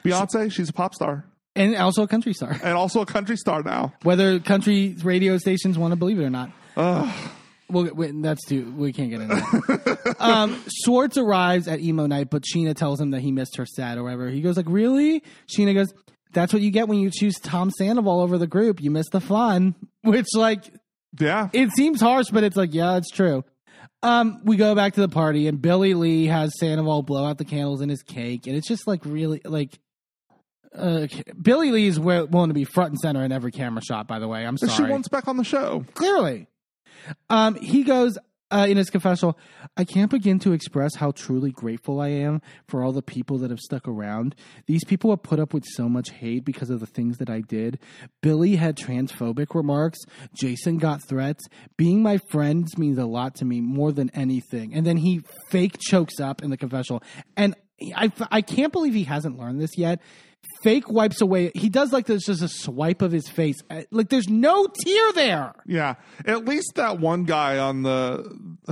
Beyonce, 0.04 0.52
she's 0.52 0.68
a 0.68 0.72
pop 0.72 0.94
star. 0.94 1.24
And 1.54 1.74
also 1.76 2.02
a 2.02 2.08
country 2.08 2.34
star. 2.34 2.50
And 2.50 2.74
also 2.74 3.00
a 3.00 3.06
country 3.06 3.36
star 3.36 3.62
now. 3.62 3.94
Whether 4.02 4.38
country 4.40 4.94
radio 5.02 5.38
stations 5.38 5.78
want 5.78 5.92
to 5.92 5.96
believe 5.96 6.20
it 6.20 6.24
or 6.24 6.30
not. 6.30 6.50
Ugh. 6.76 7.30
Well, 7.68 7.88
wait, 7.94 8.12
that's 8.22 8.44
too. 8.46 8.72
We 8.76 8.92
can't 8.92 9.10
get 9.10 9.22
into 9.22 9.34
that. 9.34 10.16
um, 10.20 10.62
Schwartz 10.84 11.16
arrives 11.16 11.66
at 11.66 11.80
emo 11.80 12.06
night, 12.06 12.30
but 12.30 12.42
Scheana 12.42 12.76
tells 12.76 13.00
him 13.00 13.10
that 13.10 13.22
he 13.22 13.32
missed 13.32 13.56
her 13.56 13.66
set 13.66 13.98
or 13.98 14.04
whatever. 14.04 14.28
He 14.28 14.40
goes 14.40 14.56
like, 14.56 14.68
"Really?" 14.68 15.24
Scheana 15.48 15.74
goes, 15.74 15.92
"That's 16.32 16.52
what 16.52 16.62
you 16.62 16.70
get 16.70 16.86
when 16.86 17.00
you 17.00 17.10
choose 17.10 17.40
Tom 17.40 17.70
Sandoval 17.70 18.20
over 18.20 18.38
the 18.38 18.46
group. 18.46 18.80
You 18.80 18.92
miss 18.92 19.08
the 19.10 19.20
fun." 19.20 19.74
Which, 20.02 20.28
like, 20.34 20.72
yeah. 21.18 21.48
it 21.52 21.70
seems 21.72 22.00
harsh, 22.00 22.26
but 22.30 22.44
it's 22.44 22.56
like, 22.56 22.74
yeah, 22.74 22.96
it's 22.96 23.10
true. 23.10 23.44
Um, 24.02 24.40
we 24.44 24.56
go 24.56 24.74
back 24.74 24.94
to 24.94 25.00
the 25.00 25.08
party, 25.08 25.48
and 25.48 25.60
Billie 25.60 25.94
Lee 25.94 26.26
has 26.26 26.52
Sandoval 26.58 27.02
blow 27.02 27.24
out 27.24 27.38
the 27.38 27.44
candles 27.44 27.80
in 27.80 27.88
his 27.88 28.02
cake, 28.02 28.46
and 28.46 28.56
it's 28.56 28.68
just 28.68 28.86
like 28.86 29.04
really 29.04 29.40
like. 29.44 29.78
Uh, 30.74 31.06
Billie 31.40 31.70
Lee 31.70 31.86
is 31.86 31.98
willing 31.98 32.48
to 32.48 32.54
be 32.54 32.64
front 32.64 32.90
and 32.90 32.98
center 32.98 33.24
in 33.24 33.32
every 33.32 33.50
camera 33.50 33.82
shot. 33.82 34.06
By 34.06 34.18
the 34.18 34.28
way, 34.28 34.46
I'm 34.46 34.58
sorry. 34.58 34.72
She 34.72 34.82
wants 34.82 35.08
back 35.08 35.26
on 35.26 35.38
the 35.38 35.44
show. 35.44 35.86
Clearly. 35.94 36.48
Um, 37.30 37.54
he 37.54 37.82
goes 37.82 38.18
uh, 38.50 38.66
in 38.68 38.76
his 38.76 38.90
confessional, 38.90 39.38
I 39.76 39.84
can't 39.84 40.10
begin 40.10 40.38
to 40.40 40.52
express 40.52 40.94
how 40.94 41.10
truly 41.10 41.50
grateful 41.50 42.00
I 42.00 42.08
am 42.08 42.40
for 42.68 42.82
all 42.82 42.92
the 42.92 43.02
people 43.02 43.38
that 43.38 43.50
have 43.50 43.58
stuck 43.58 43.88
around. 43.88 44.34
These 44.66 44.84
people 44.84 45.10
have 45.10 45.22
put 45.22 45.40
up 45.40 45.52
with 45.52 45.64
so 45.64 45.88
much 45.88 46.10
hate 46.10 46.44
because 46.44 46.70
of 46.70 46.80
the 46.80 46.86
things 46.86 47.18
that 47.18 47.28
I 47.28 47.40
did. 47.40 47.78
Billie 48.22 48.56
had 48.56 48.76
transphobic 48.76 49.54
remarks. 49.54 49.98
Jason 50.34 50.78
got 50.78 51.02
threats. 51.02 51.44
Being 51.76 52.02
my 52.02 52.18
friends 52.18 52.78
means 52.78 52.98
a 52.98 53.06
lot 53.06 53.34
to 53.36 53.44
me 53.44 53.60
more 53.60 53.90
than 53.90 54.10
anything. 54.10 54.74
And 54.74 54.86
then 54.86 54.98
he 54.98 55.22
fake 55.50 55.78
chokes 55.80 56.20
up 56.20 56.42
in 56.42 56.50
the 56.50 56.56
confessional. 56.56 57.02
And 57.36 57.56
I, 57.94 58.10
I 58.30 58.40
can't 58.42 58.72
believe 58.72 58.94
he 58.94 59.04
hasn't 59.04 59.38
learned 59.38 59.60
this 59.60 59.76
yet. 59.76 60.00
Fake 60.62 60.90
wipes 60.90 61.20
away. 61.20 61.52
He 61.54 61.68
does 61.68 61.92
like 61.92 62.06
this, 62.06 62.24
just 62.24 62.42
a 62.42 62.48
swipe 62.48 63.00
of 63.02 63.12
his 63.12 63.28
face. 63.28 63.56
Uh, 63.70 63.82
Like 63.90 64.08
there's 64.08 64.28
no 64.28 64.66
tear 64.84 65.12
there. 65.12 65.54
Yeah. 65.66 65.94
At 66.24 66.44
least 66.44 66.72
that 66.76 66.98
one 66.98 67.24
guy 67.24 67.58
on 67.58 67.82
the, 67.82 68.24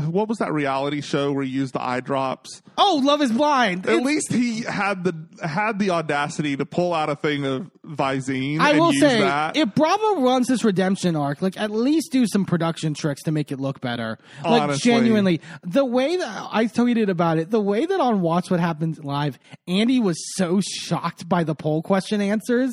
what 0.06 0.28
was 0.28 0.38
that 0.38 0.52
reality 0.52 1.00
show 1.02 1.30
where 1.32 1.44
he 1.44 1.50
used 1.50 1.74
the 1.74 1.82
eye 1.82 2.00
drops? 2.00 2.62
Oh, 2.76 3.00
Love 3.04 3.22
is 3.22 3.30
Blind. 3.30 3.86
At 3.86 3.92
It's- 3.92 4.06
least 4.06 4.32
he 4.32 4.62
had 4.62 5.04
the 5.04 5.14
had 5.46 5.78
the 5.78 5.90
audacity 5.90 6.56
to 6.56 6.64
pull 6.66 6.92
out 6.94 7.10
a 7.10 7.16
thing 7.16 7.44
of 7.44 7.70
Visine 7.86 8.58
I 8.60 8.78
will 8.78 8.92
say, 8.92 9.20
that. 9.20 9.56
if 9.56 9.74
Bravo 9.74 10.22
runs 10.22 10.46
this 10.48 10.64
redemption 10.64 11.14
arc, 11.16 11.42
like 11.42 11.60
at 11.60 11.70
least 11.70 12.10
do 12.12 12.26
some 12.26 12.44
production 12.44 12.94
tricks 12.94 13.22
to 13.24 13.30
make 13.32 13.52
it 13.52 13.60
look 13.60 13.80
better. 13.80 14.18
Like 14.42 14.62
Honestly. 14.62 14.90
genuinely, 14.90 15.40
the 15.62 15.84
way 15.84 16.16
that 16.16 16.48
I 16.50 16.64
tweeted 16.66 17.08
about 17.08 17.38
it, 17.38 17.50
the 17.50 17.60
way 17.60 17.84
that 17.86 18.00
on 18.00 18.20
Watch 18.20 18.50
What 18.50 18.58
Happens 18.60 19.04
Live, 19.04 19.38
Andy 19.68 20.00
was 20.00 20.16
so 20.36 20.60
shocked 20.62 21.28
by 21.28 21.44
the 21.44 21.54
poll 21.64 21.82
question 21.82 22.20
answers. 22.20 22.72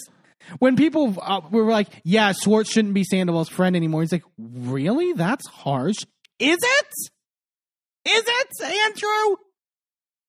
When 0.59 0.75
people 0.75 1.17
uh, 1.21 1.41
were 1.49 1.63
like, 1.63 1.87
"Yeah, 2.03 2.33
Schwartz 2.33 2.71
shouldn't 2.71 2.93
be 2.93 3.03
Sandoval's 3.03 3.49
friend 3.49 3.75
anymore," 3.75 4.01
he's 4.01 4.11
like, 4.11 4.23
"Really? 4.37 5.13
That's 5.13 5.47
harsh. 5.47 5.99
Is 6.39 6.57
it? 6.61 6.87
Is 8.09 8.23
it, 8.27 8.85
Andrew?" 8.85 9.37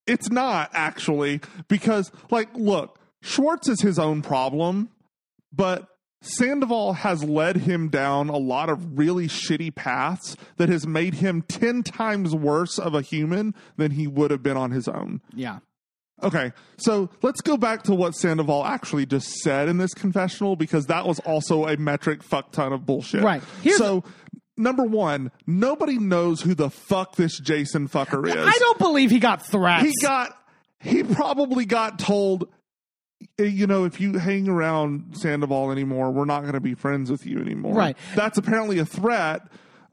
It's 0.06 0.30
not 0.30 0.70
actually 0.72 1.40
because, 1.68 2.12
like, 2.30 2.48
look, 2.54 2.98
Schwartz 3.22 3.68
is 3.68 3.80
his 3.80 3.98
own 3.98 4.22
problem, 4.22 4.90
but 5.52 5.88
Sandoval 6.22 6.92
has 6.92 7.24
led 7.24 7.56
him 7.56 7.88
down 7.88 8.28
a 8.28 8.36
lot 8.36 8.68
of 8.68 8.98
really 8.98 9.26
shitty 9.26 9.74
paths 9.74 10.36
that 10.56 10.68
has 10.68 10.86
made 10.86 11.14
him 11.14 11.42
10 11.42 11.82
times 11.82 12.34
worse 12.34 12.78
of 12.78 12.94
a 12.94 13.02
human 13.02 13.54
than 13.76 13.92
he 13.92 14.06
would 14.06 14.30
have 14.30 14.42
been 14.42 14.56
on 14.56 14.70
his 14.70 14.88
own. 14.88 15.20
Yeah. 15.34 15.58
Okay, 16.22 16.52
so 16.76 17.10
let's 17.22 17.40
go 17.40 17.56
back 17.56 17.82
to 17.84 17.94
what 17.94 18.14
Sandoval 18.14 18.64
actually 18.64 19.06
just 19.06 19.28
said 19.40 19.68
in 19.68 19.78
this 19.78 19.92
confessional 19.94 20.56
because 20.56 20.86
that 20.86 21.06
was 21.06 21.18
also 21.20 21.66
a 21.66 21.76
metric 21.76 22.22
fuck 22.22 22.52
ton 22.52 22.72
of 22.72 22.86
bullshit. 22.86 23.22
Right. 23.22 23.42
Here's- 23.62 23.78
so, 23.78 24.04
number 24.56 24.84
one, 24.84 25.30
nobody 25.46 25.98
knows 25.98 26.40
who 26.42 26.54
the 26.54 26.70
fuck 26.70 27.16
this 27.16 27.38
Jason 27.40 27.88
fucker 27.88 28.26
is. 28.28 28.34
I 28.36 28.56
don't 28.58 28.78
believe 28.78 29.10
he 29.10 29.18
got 29.18 29.44
threats. 29.44 29.84
He 29.84 29.92
got, 30.00 30.36
he 30.80 31.02
probably 31.02 31.64
got 31.64 31.98
told, 31.98 32.48
"Eh, 33.38 33.44
you 33.44 33.66
know, 33.66 33.84
if 33.84 34.00
you 34.00 34.18
hang 34.18 34.48
around 34.48 35.16
Sandoval 35.16 35.70
anymore, 35.72 36.10
we're 36.12 36.24
not 36.24 36.42
going 36.42 36.52
to 36.54 36.60
be 36.60 36.74
friends 36.74 37.10
with 37.10 37.26
you 37.26 37.40
anymore. 37.40 37.74
Right. 37.74 37.96
That's 38.14 38.38
apparently 38.38 38.78
a 38.78 38.84
threat. 38.86 39.42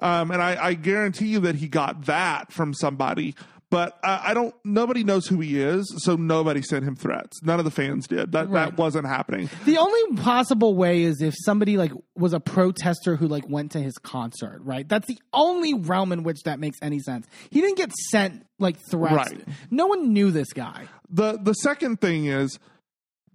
Um, 0.01 0.31
and 0.31 0.41
I, 0.41 0.67
I 0.67 0.73
guarantee 0.75 1.27
you 1.27 1.39
that 1.41 1.55
he 1.55 1.67
got 1.67 2.05
that 2.05 2.53
from 2.53 2.73
somebody. 2.73 3.35
But 3.71 3.99
uh, 4.03 4.19
I 4.23 4.33
don't. 4.33 4.55
Nobody 4.65 5.03
knows 5.03 5.27
who 5.27 5.39
he 5.39 5.61
is, 5.61 5.93
so 6.03 6.15
nobody 6.15 6.63
sent 6.63 6.83
him 6.85 6.95
threats. 6.95 7.43
None 7.43 7.59
of 7.59 7.65
the 7.65 7.71
fans 7.71 8.07
did. 8.07 8.31
That 8.31 8.49
Right. 8.49 8.65
that 8.71 8.77
wasn't 8.77 9.05
happening. 9.05 9.47
The 9.65 9.77
only 9.77 10.17
possible 10.17 10.75
way 10.75 11.03
is 11.03 11.21
if 11.21 11.35
somebody 11.45 11.77
like 11.77 11.91
was 12.15 12.33
a 12.33 12.39
protester 12.39 13.15
who 13.15 13.27
like 13.27 13.47
went 13.47 13.71
to 13.73 13.79
his 13.79 13.95
concert, 13.99 14.61
right? 14.63 14.89
That's 14.89 15.05
the 15.07 15.19
only 15.33 15.75
realm 15.75 16.11
in 16.11 16.23
which 16.23 16.43
that 16.43 16.59
makes 16.59 16.79
any 16.81 16.97
sense. 16.99 17.27
He 17.51 17.61
didn't 17.61 17.77
get 17.77 17.91
sent 18.09 18.43
like 18.57 18.77
threats. 18.89 19.13
Right. 19.15 19.41
No 19.69 19.85
one 19.85 20.13
knew 20.13 20.31
this 20.31 20.51
guy. 20.51 20.87
the 21.09 21.37
The 21.39 21.53
second 21.53 22.01
thing 22.01 22.25
is, 22.25 22.57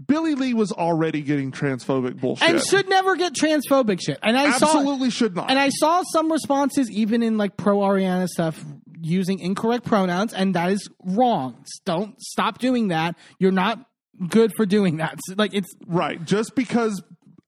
Billie 0.05 0.35
Lee 0.35 0.55
was 0.55 0.73
already 0.73 1.23
getting 1.23 1.53
transphobic 1.53 2.21
bullshit. 2.21 2.49
And 2.49 2.61
should 2.61 2.89
never 2.89 3.15
get 3.15 3.33
transphobic 3.35 4.01
shit. 4.05 4.19
And 4.23 4.37
I 4.37 4.51
saw 4.59 4.67
absolutely 4.67 5.11
should 5.11 5.37
not. 5.37 5.49
and 5.51 5.59
I 5.61 5.69
saw 5.69 6.03
some 6.13 6.33
responses 6.33 6.91
even 6.91 7.23
in 7.23 7.39
like 7.39 7.57
pro 7.57 7.79
Ariana 7.79 8.27
stuff 8.27 8.63
using 9.05 9.39
incorrect 9.39 9.85
pronouns 9.85 10.33
and 10.33 10.55
that 10.55 10.71
is 10.73 10.89
wrong. 11.05 11.65
Don't 11.85 12.21
stop 12.21 12.59
doing 12.59 12.89
that. 12.89 13.17
You're 13.39 13.53
not 13.53 13.87
good 14.29 14.53
for 14.57 14.67
doing 14.67 14.99
that. 14.99 15.19
Like 15.37 15.55
it's 15.55 15.73
Right. 15.87 16.23
Just 16.25 16.55
because 16.55 17.03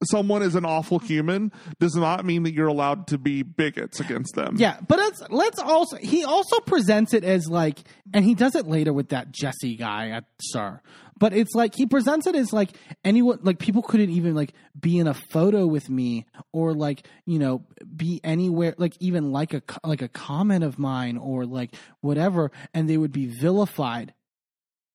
someone 0.05 0.43
is 0.43 0.55
an 0.55 0.65
awful 0.65 0.99
human 0.99 1.53
does 1.81 1.95
not 1.95 2.25
mean 2.25 2.43
that 2.43 2.53
you're 2.53 2.67
allowed 2.67 3.07
to 3.09 3.19
be 3.19 3.43
bigots 3.43 4.01
against 4.01 4.35
them. 4.35 4.57
Yeah, 4.59 4.79
but 4.87 4.99
let's 4.99 5.23
let's 5.31 5.59
also 5.59 5.97
he 5.97 6.25
also 6.25 6.61
presents 6.61 7.15
it 7.15 7.25
as 7.25 7.49
like, 7.49 7.79
and 8.13 8.25
he 8.25 8.35
does 8.35 8.55
it 8.55 8.67
later 8.67 8.93
with 8.93 9.09
that 9.09 9.33
Jesse 9.33 9.77
guy 9.77 10.11
at 10.11 10.25
SUR. 10.41 10.83
But 11.19 11.33
it's 11.33 11.55
like 11.55 11.75
he 11.75 11.87
presents 11.87 12.27
it 12.27 12.35
as 12.37 12.53
like 12.53 12.71
anyone 13.05 13.39
like 13.43 13.59
people 13.59 13.83
couldn't 13.83 14.11
even 14.11 14.35
like 14.35 14.53
be 14.79 14.99
in 14.99 15.07
a 15.07 15.15
photo 15.15 15.67
with 15.67 15.89
me 15.89 16.27
or 16.53 16.75
like 16.75 17.07
you 17.25 17.39
know 17.39 17.65
be 17.97 18.21
anywhere 18.23 18.75
like 18.77 18.95
even 19.01 19.33
like 19.33 19.55
a 19.55 19.63
like 19.85 20.03
a 20.03 20.09
comment 20.09 20.63
of 20.63 20.79
mine 20.79 21.17
or 21.17 21.47
like 21.47 21.75
whatever, 22.01 22.51
and 22.75 22.89
they 22.89 22.99
would 22.99 23.13
be 23.13 23.27
vilified. 23.27 24.13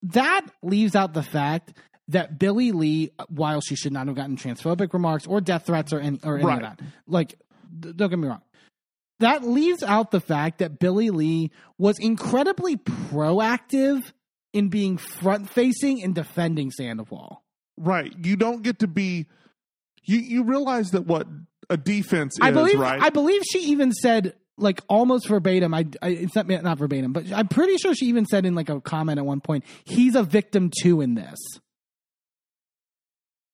That 0.04 0.46
leaves 0.62 0.96
out 0.96 1.14
the 1.14 1.24
fact 1.24 1.74
that 2.08 2.38
Billie 2.38 2.72
Lee, 2.72 3.12
while 3.30 3.62
she 3.62 3.76
should 3.76 3.94
not 3.94 4.08
have 4.08 4.16
gotten 4.16 4.36
transphobic 4.38 4.94
remarks 4.94 5.26
or 5.26 5.42
death 5.42 5.66
threats 5.66 5.92
or 5.94 6.00
any 6.00 6.20
or 6.24 6.36
any 6.38 6.46
Right. 6.46 6.62
of 6.64 6.78
that, 6.78 6.80
like 7.08 7.36
don't 7.80 8.10
get 8.10 8.20
me 8.20 8.28
wrong 8.28 8.42
that 9.20 9.44
leaves 9.44 9.84
out 9.84 10.10
the 10.12 10.20
fact 10.20 10.58
that 10.58 10.80
Billie 10.80 11.12
Lee 11.12 11.52
was 11.78 11.98
incredibly 12.00 12.76
proactive 12.76 14.02
in 14.54 14.70
being 14.70 14.98
front 14.98 15.50
facing 15.50 16.04
and 16.04 16.14
defending 16.14 16.72
Sandoval. 16.72 17.44
Right. 17.78 18.14
You 18.24 18.36
don't 18.36 18.64
get 18.64 18.80
to 18.80 18.88
be. 18.88 19.28
You 20.04 20.18
you 20.18 20.44
realize 20.44 20.92
that 20.92 21.06
what 21.06 21.28
a 21.70 21.78
defense 21.78 22.38
I 22.42 22.50
is, 22.50 22.54
believe 22.54 22.80
right? 22.80 23.02
I 23.02 23.10
believe 23.10 23.42
she 23.52 23.60
even 23.72 23.92
said 23.92 24.36
like 24.58 24.82
almost 24.90 25.28
verbatim. 25.28 25.74
I, 25.74 25.86
I 26.02 26.10
it's 26.10 26.36
not 26.36 26.48
not 26.48 26.78
verbatim, 26.78 27.14
but 27.14 27.32
I'm 27.32 27.48
pretty 27.48 27.78
sure 27.78 27.94
she 27.96 28.08
even 28.08 28.26
said 28.26 28.46
in 28.46 28.56
like 28.56 28.70
a 28.70 28.82
comment 28.82 29.20
at 29.20 29.26
one 29.26 29.42
point, 29.42 29.64
he's 29.86 30.16
a 30.16 30.24
victim 30.24 30.70
too 30.82 31.02
in 31.02 31.16
this. 31.16 31.38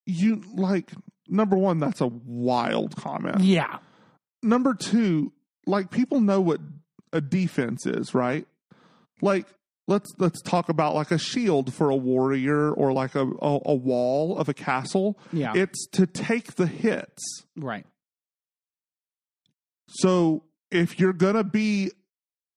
you 0.05 0.41
like 0.55 0.91
number 1.27 1.57
one. 1.57 1.79
That's 1.79 2.01
a 2.01 2.07
wild 2.07 2.95
comment. 2.95 3.41
Yeah. 3.41 3.79
Number 4.41 4.73
two, 4.73 5.33
like 5.65 5.91
people 5.91 6.21
know 6.21 6.41
what 6.41 6.62
a 7.12 7.21
defense 7.21 7.86
is, 7.86 8.13
right? 8.13 8.47
Like 9.21 9.45
let's 9.88 10.13
let's 10.19 10.41
talk 10.41 10.69
about 10.69 10.93
like 10.95 11.12
a 11.12 11.17
shield 11.17 11.73
for 11.73 11.89
a 11.89 11.95
warrior 11.95 12.71
or 12.71 12.93
like 12.93 13.15
a 13.15 13.26
a, 13.41 13.60
a 13.65 13.76
wall 13.76 14.38
of 14.38 14.50
a 14.50 14.54
castle. 14.54 15.17
Yeah. 15.34 15.54
It's 15.56 15.88
to 15.93 16.06
take 16.06 16.56
the 16.56 16.67
hits. 16.67 17.23
right. 17.56 17.86
So 19.89 20.43
if 20.69 21.00
you're 21.00 21.13
going 21.13 21.36
to 21.36 21.43
be 21.43 21.91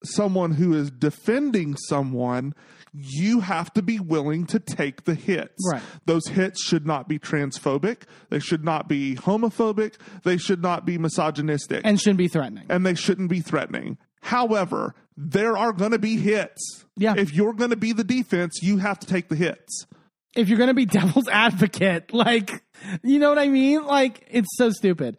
someone 0.05 0.53
who 0.53 0.75
is 0.75 0.91
defending 0.91 1.77
someone, 1.77 2.55
you 2.93 3.41
have 3.41 3.73
to 3.75 3.83
be 3.83 4.01
willing 4.01 4.47
to 4.47 4.59
take 4.59 5.05
the 5.05 5.15
hits. 5.15 5.55
Right. 5.71 5.83
Those 6.07 6.27
hits 6.27 6.65
should 6.65 6.87
not 6.87 7.07
be 7.09 7.19
transphobic. 7.19 8.03
They 8.31 8.41
should 8.41 8.65
not 8.65 8.89
be 8.89 9.15
homophobic. 9.15 9.95
They 10.25 10.39
should 10.39 10.63
not 10.63 10.85
be 10.85 10.99
misogynistic. 10.99 11.83
And 11.85 12.01
shouldn't 12.01 12.19
be 12.19 12.29
threatening. 12.29 12.67
and 12.69 12.85
they 12.85 12.95
shouldn't 12.95 13.31
be 13.31 13.41
threatening. 13.41 13.99
However, 14.23 14.95
there 15.23 15.57
are 15.57 15.73
going 15.73 15.91
to 15.91 15.99
be 15.99 16.17
hits. 16.17 16.85
Yeah. 16.97 17.15
If 17.17 17.35
you're 17.35 17.53
going 17.53 17.71
to 17.71 17.77
be 17.77 17.93
the 17.93 18.05
defense, 18.05 18.61
you 18.63 18.79
have 18.79 18.99
to 19.01 19.07
take 19.07 19.29
the 19.29 19.37
hits. 19.37 19.87
if 20.35 20.49
you're 20.49 20.59
gonna 20.59 20.75
be 20.75 20.87
devil's 21.01 21.29
advocate, 21.29 22.15
like, 22.15 22.63
you 23.03 23.19
know 23.19 23.29
what 23.29 23.39
I 23.39 23.49
mean? 23.49 23.85
Like, 23.85 24.27
it's 24.31 24.57
so 24.57 24.71
stupid. 24.71 25.17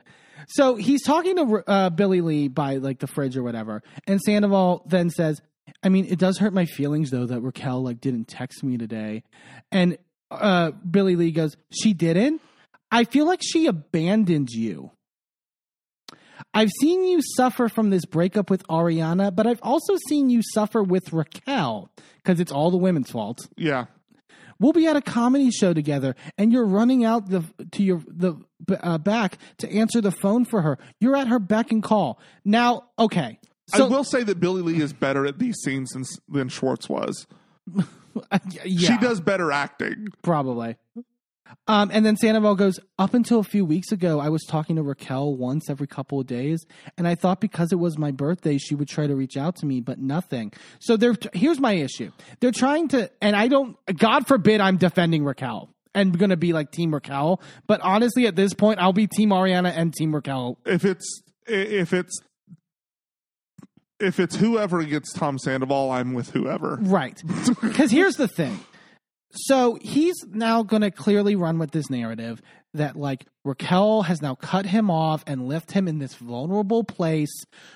So 0.48 0.76
he's 0.76 1.04
talking 1.04 1.36
to 1.36 1.64
uh, 1.68 1.90
Billie 1.92 2.22
Lee 2.22 2.48
by 2.48 2.78
like 2.78 3.00
the 3.00 3.08
fridge 3.08 3.38
or 3.38 3.44
whatever, 3.44 3.84
and 4.08 4.20
Sandoval 4.20 4.84
then 4.88 5.10
says, 5.10 5.42
"I 5.84 5.90
mean, 5.90 6.06
it 6.06 6.18
does 6.20 6.38
hurt 6.40 6.54
my 6.54 6.66
feelings 6.66 7.12
though 7.12 7.26
that 7.26 7.42
Raquel 7.42 7.84
like 7.84 8.02
didn't 8.02 8.28
text 8.28 8.64
me 8.64 8.78
today," 8.78 9.24
and 9.72 9.98
uh, 10.32 10.72
Billie 10.72 11.16
Lee 11.16 11.32
goes, 11.32 11.56
"She 11.72 11.94
didn't. 11.94 12.42
I 12.90 13.04
feel 13.04 13.26
like 13.26 13.42
she 13.44 13.68
abandoned 13.68 14.50
you." 14.50 14.92
I've 16.54 16.70
seen 16.82 17.06
you 17.06 17.22
suffer 17.36 17.70
from 17.70 17.90
this 17.92 18.06
breakup 18.06 18.50
with 18.50 18.66
Ariana, 18.68 19.34
but 19.34 19.48
I've 19.48 19.62
also 19.64 19.96
seen 20.10 20.30
you 20.30 20.42
suffer 20.54 20.84
with 20.84 21.14
Raquel 21.14 21.90
because 22.18 22.40
it's 22.40 22.52
all 22.52 22.72
the 22.72 22.78
women's 22.78 23.10
fault 23.10 23.40
Yeah. 23.58 23.86
we'll 24.60 24.74
be 24.74 24.86
at 24.88 24.96
a 24.96 25.02
comedy 25.02 25.50
show 25.52 25.74
together 25.74 26.16
and 26.38 26.52
you're 26.54 26.66
running 26.68 27.04
out 27.06 27.30
the 27.30 27.44
to 27.72 27.84
your 27.84 28.02
the 28.08 28.36
uh, 28.82 28.98
back 28.98 29.38
to 29.58 29.72
answer 29.72 30.02
the 30.02 30.12
phone 30.12 30.46
for 30.46 30.62
her 30.62 30.78
you're 31.00 31.16
at 31.16 31.28
her 31.28 31.40
beck 31.40 31.72
and 31.72 31.82
call 31.84 32.20
now 32.46 32.84
okay 33.00 33.40
so 33.74 33.86
I 33.86 33.90
will 33.90 34.04
say 34.04 34.22
that 34.24 34.40
Billie 34.40 34.62
Lee 34.62 34.82
is 34.82 34.92
better 34.94 35.26
at 35.26 35.40
these 35.40 35.56
scenes 35.64 35.92
than, 35.92 36.04
than 36.28 36.50
Schwartz 36.50 36.90
was. 36.90 37.26
yeah 38.66 38.90
She 38.90 38.98
does 38.98 39.22
better 39.22 39.52
acting. 39.52 40.10
probably 40.22 40.76
um, 41.68 41.90
and 41.94 42.06
then 42.06 42.18
Sandoval 42.18 42.56
goes 42.56 42.80
up 43.00 43.14
until 43.14 43.40
a 43.40 43.44
few 43.44 43.66
weeks 43.66 43.92
ago 43.92 44.20
i 44.20 44.30
was 44.30 44.44
talking 44.48 44.76
to 44.76 44.84
raquel 44.84 45.36
once 45.36 45.70
every 45.70 45.88
couple 45.88 46.20
of 46.20 46.28
days 46.28 46.66
and 46.98 47.08
i 47.08 47.16
thought 47.16 47.42
because 47.42 47.72
it 47.72 47.78
was 47.80 47.98
my 47.98 48.12
birthday 48.12 48.58
she 48.58 48.76
would 48.76 48.88
try 48.88 49.08
to 49.08 49.16
reach 49.16 49.38
out 49.38 49.56
to 49.56 49.66
me 49.66 49.80
but 49.82 50.00
nothing 50.00 50.52
so 50.80 50.98
they're 50.98 51.16
here's 51.34 51.60
my 51.60 51.74
issue 51.74 52.12
they're 52.40 52.52
trying 52.52 52.88
to 52.88 53.10
and 53.22 53.36
i 53.36 53.48
don't 53.48 53.78
god 53.98 54.28
forbid 54.28 54.62
i'm 54.62 54.78
defending 54.78 55.24
raquel 55.24 55.70
and 55.94 56.18
going 56.18 56.30
to 56.30 56.38
be 56.38 56.54
like 56.54 56.72
team 56.72 56.94
raquel 56.94 57.42
but 57.68 57.82
honestly 57.82 58.28
at 58.28 58.36
this 58.36 58.54
point 58.54 58.80
i'll 58.80 58.94
be 58.94 59.08
team 59.08 59.30
ariana 59.30 59.72
and 59.76 59.94
team 59.94 60.14
raquel 60.14 60.58
If 60.66 60.86
it's 60.86 61.22
if 61.48 61.94
it's 61.94 62.20
if 64.00 64.20
it's 64.20 64.36
whoever 64.36 64.84
gets 64.84 65.14
Tom 65.14 65.38
Sandoval, 65.38 65.92
I'm 65.92 66.14
with 66.14 66.32
whoever. 66.32 66.80
Right. 66.82 67.22
Because 67.62 67.92
here's 67.92 68.16
the 68.16 68.28
thing. 68.28 68.60
So 69.34 69.78
he's 69.82 70.26
now 70.28 70.64
going 70.64 70.82
to 70.82 70.92
clearly 70.92 71.36
run 71.36 71.58
with 71.58 71.72
this 71.72 71.90
narrative 71.90 72.42
that 72.74 72.96
like 72.96 73.26
Raquel 73.44 74.04
has 74.04 74.22
now 74.22 74.36
cut 74.36 74.66
him 74.66 74.90
off 74.90 75.24
and 75.28 75.48
left 75.48 75.72
him 75.72 75.88
in 75.88 76.00
this 76.00 76.16
vulnerable 76.16 76.84
place 76.84 77.34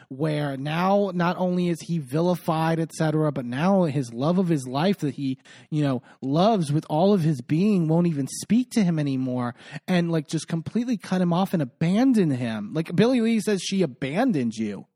where 0.09 0.57
now 0.57 1.11
not 1.13 1.37
only 1.37 1.69
is 1.69 1.81
he 1.81 1.97
vilified, 1.97 2.79
etc., 2.79 3.31
but 3.31 3.45
now 3.45 3.83
his 3.83 4.13
love 4.13 4.37
of 4.37 4.47
his 4.47 4.67
life 4.67 4.99
that 4.99 5.15
he, 5.15 5.37
you 5.69 5.83
know, 5.83 6.01
loves 6.21 6.71
with 6.71 6.85
all 6.89 7.13
of 7.13 7.21
his 7.21 7.41
being 7.41 7.87
won't 7.87 8.07
even 8.07 8.27
speak 8.27 8.71
to 8.71 8.83
him 8.83 8.99
anymore 8.99 9.55
and 9.87 10.11
like 10.11 10.27
just 10.27 10.47
completely 10.47 10.97
cut 10.97 11.21
him 11.21 11.33
off 11.33 11.53
and 11.53 11.61
abandon 11.61 12.31
him. 12.31 12.73
Like 12.73 12.95
Billie 12.95 13.21
Lee 13.21 13.39
says 13.39 13.61
she 13.61 13.81
abandoned 13.81 14.55
you. 14.55 14.87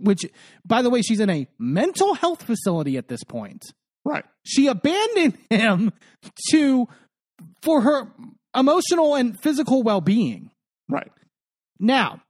Which 0.00 0.26
by 0.64 0.82
the 0.82 0.90
way, 0.90 1.02
she's 1.02 1.20
in 1.20 1.30
a 1.30 1.46
mental 1.56 2.14
health 2.14 2.42
facility 2.42 2.96
at 2.96 3.06
this 3.06 3.22
point 3.22 3.72
Right. 4.04 4.24
she 4.44 4.66
abandoned 4.66 5.38
him 5.50 5.92
to 6.50 6.88
for 7.62 7.80
her 7.82 8.12
emotional 8.56 9.14
and 9.14 9.38
physical 9.38 9.82
well-being 9.82 10.50
Right. 10.88 11.10
now 11.78 12.20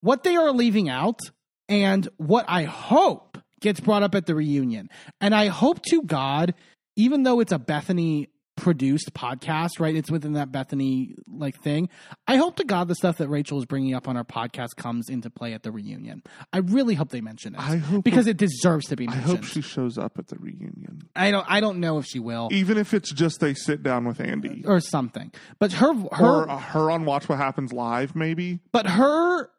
what 0.00 0.24
they 0.24 0.36
are 0.36 0.52
leaving 0.52 0.88
out 0.88 1.20
and 1.68 2.08
what 2.16 2.44
i 2.48 2.64
hope 2.64 3.38
gets 3.60 3.80
brought 3.80 4.02
up 4.02 4.14
at 4.14 4.26
the 4.26 4.34
reunion 4.34 4.88
and 5.20 5.34
i 5.34 5.46
hope 5.46 5.82
to 5.84 6.02
god 6.02 6.54
even 6.96 7.22
though 7.22 7.40
it's 7.40 7.52
a 7.52 7.58
Bethenny 7.58 8.28
produced 8.60 9.12
podcast 9.14 9.80
right 9.80 9.94
it's 9.96 10.10
within 10.10 10.34
that 10.34 10.52
Bethenny 10.52 11.14
like 11.32 11.60
thing 11.60 11.88
i 12.28 12.36
hope 12.36 12.56
to 12.56 12.64
god 12.64 12.88
the 12.88 12.94
stuff 12.94 13.16
that 13.18 13.28
rachel 13.28 13.58
is 13.58 13.64
bringing 13.64 13.94
up 13.94 14.06
on 14.06 14.16
our 14.16 14.24
podcast 14.24 14.76
comes 14.76 15.08
into 15.08 15.30
play 15.30 15.54
at 15.54 15.62
the 15.62 15.72
reunion 15.72 16.22
i 16.52 16.58
really 16.58 16.94
hope 16.94 17.08
they 17.08 17.20
mention 17.20 17.54
it 17.54 17.60
I 17.60 17.76
hope 17.76 18.04
because 18.04 18.26
it 18.26 18.36
deserves 18.36 18.86
to 18.88 18.96
be 18.96 19.08
I 19.08 19.12
mentioned 19.14 19.36
hope 19.38 19.44
she 19.44 19.62
shows 19.62 19.96
up 19.98 20.18
at 20.18 20.28
the 20.28 20.36
reunion. 20.36 21.08
I 21.16 21.30
don't 21.30 21.46
I 21.48 21.60
don't 21.60 21.80
know 21.80 21.98
if 21.98 22.06
she 22.06 22.18
will 22.18 22.48
Even 22.52 22.76
if 22.78 22.92
it's 22.94 23.12
just 23.12 23.40
they 23.40 23.54
sit 23.54 23.82
down 23.82 24.04
with 24.04 24.20
Andy. 24.20 24.62
or 24.66 24.80
something. 24.80 25.32
But 25.58 25.72
her 25.72 25.94
her 26.12 26.42
or 26.44 26.50
uh, 26.50 26.58
her 26.58 26.90
on 26.90 27.04
Watch 27.04 27.28
What 27.28 27.38
Happens 27.38 27.72
Live, 27.72 28.14
maybe. 28.14 28.60
but 28.72 28.86
her 28.86 29.50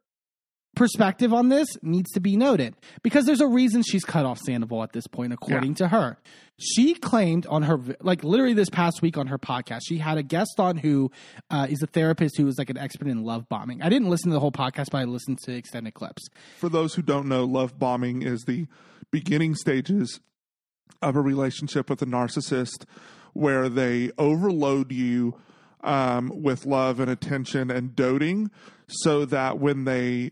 perspective 0.75 1.33
on 1.33 1.49
this 1.49 1.67
needs 1.81 2.11
to 2.11 2.19
be 2.19 2.37
noted 2.37 2.75
because 3.03 3.25
there's 3.25 3.41
a 3.41 3.47
reason 3.47 3.83
she's 3.83 4.05
cut 4.05 4.25
off 4.25 4.39
Sandoval 4.39 4.83
at 4.83 4.93
this 4.93 5.07
point 5.07 5.33
according 5.33 5.75
to 5.75 5.87
her. 5.89 6.17
She 6.57 6.93
claimed 6.93 7.45
on 7.47 7.63
her 7.63 7.79
like 8.01 8.23
literally 8.23 8.53
this 8.53 8.69
past 8.69 9.01
week 9.01 9.17
on 9.17 9.27
her 9.27 9.39
podcast, 9.39 9.81
she 9.87 9.97
had 9.97 10.17
a 10.17 10.23
guest 10.23 10.59
on 10.59 10.77
who 10.77 11.11
uh, 11.49 11.67
is 11.69 11.81
a 11.81 11.87
therapist 11.87 12.37
who 12.37 12.47
is 12.47 12.57
like 12.57 12.69
an 12.69 12.77
expert 12.77 13.07
in 13.07 13.23
love 13.23 13.49
bombing. 13.49 13.81
I 13.81 13.89
didn't 13.89 14.09
listen 14.09 14.29
to 14.29 14.33
the 14.33 14.39
whole 14.39 14.51
podcast, 14.51 14.87
but 14.91 14.99
I 14.99 15.03
listened 15.05 15.39
to 15.45 15.53
extended 15.53 15.93
clips. 15.93 16.27
For 16.59 16.69
those 16.69 16.93
who 16.93 17.01
don't 17.01 17.27
know, 17.27 17.45
love 17.45 17.79
bombing 17.79 18.21
is 18.21 18.43
the 18.43 18.67
beginning 19.11 19.55
stages 19.55 20.19
of 21.01 21.15
a 21.15 21.21
relationship 21.21 21.89
with 21.89 22.01
a 22.01 22.05
narcissist 22.05 22.85
where 23.33 23.67
they 23.69 24.11
overload 24.17 24.91
you 24.91 25.35
um, 25.83 26.31
with 26.33 26.65
love 26.65 26.99
and 26.99 27.09
attention 27.09 27.71
and 27.71 27.95
doting 27.95 28.51
so 28.87 29.25
that 29.25 29.57
when 29.57 29.85
they 29.85 30.31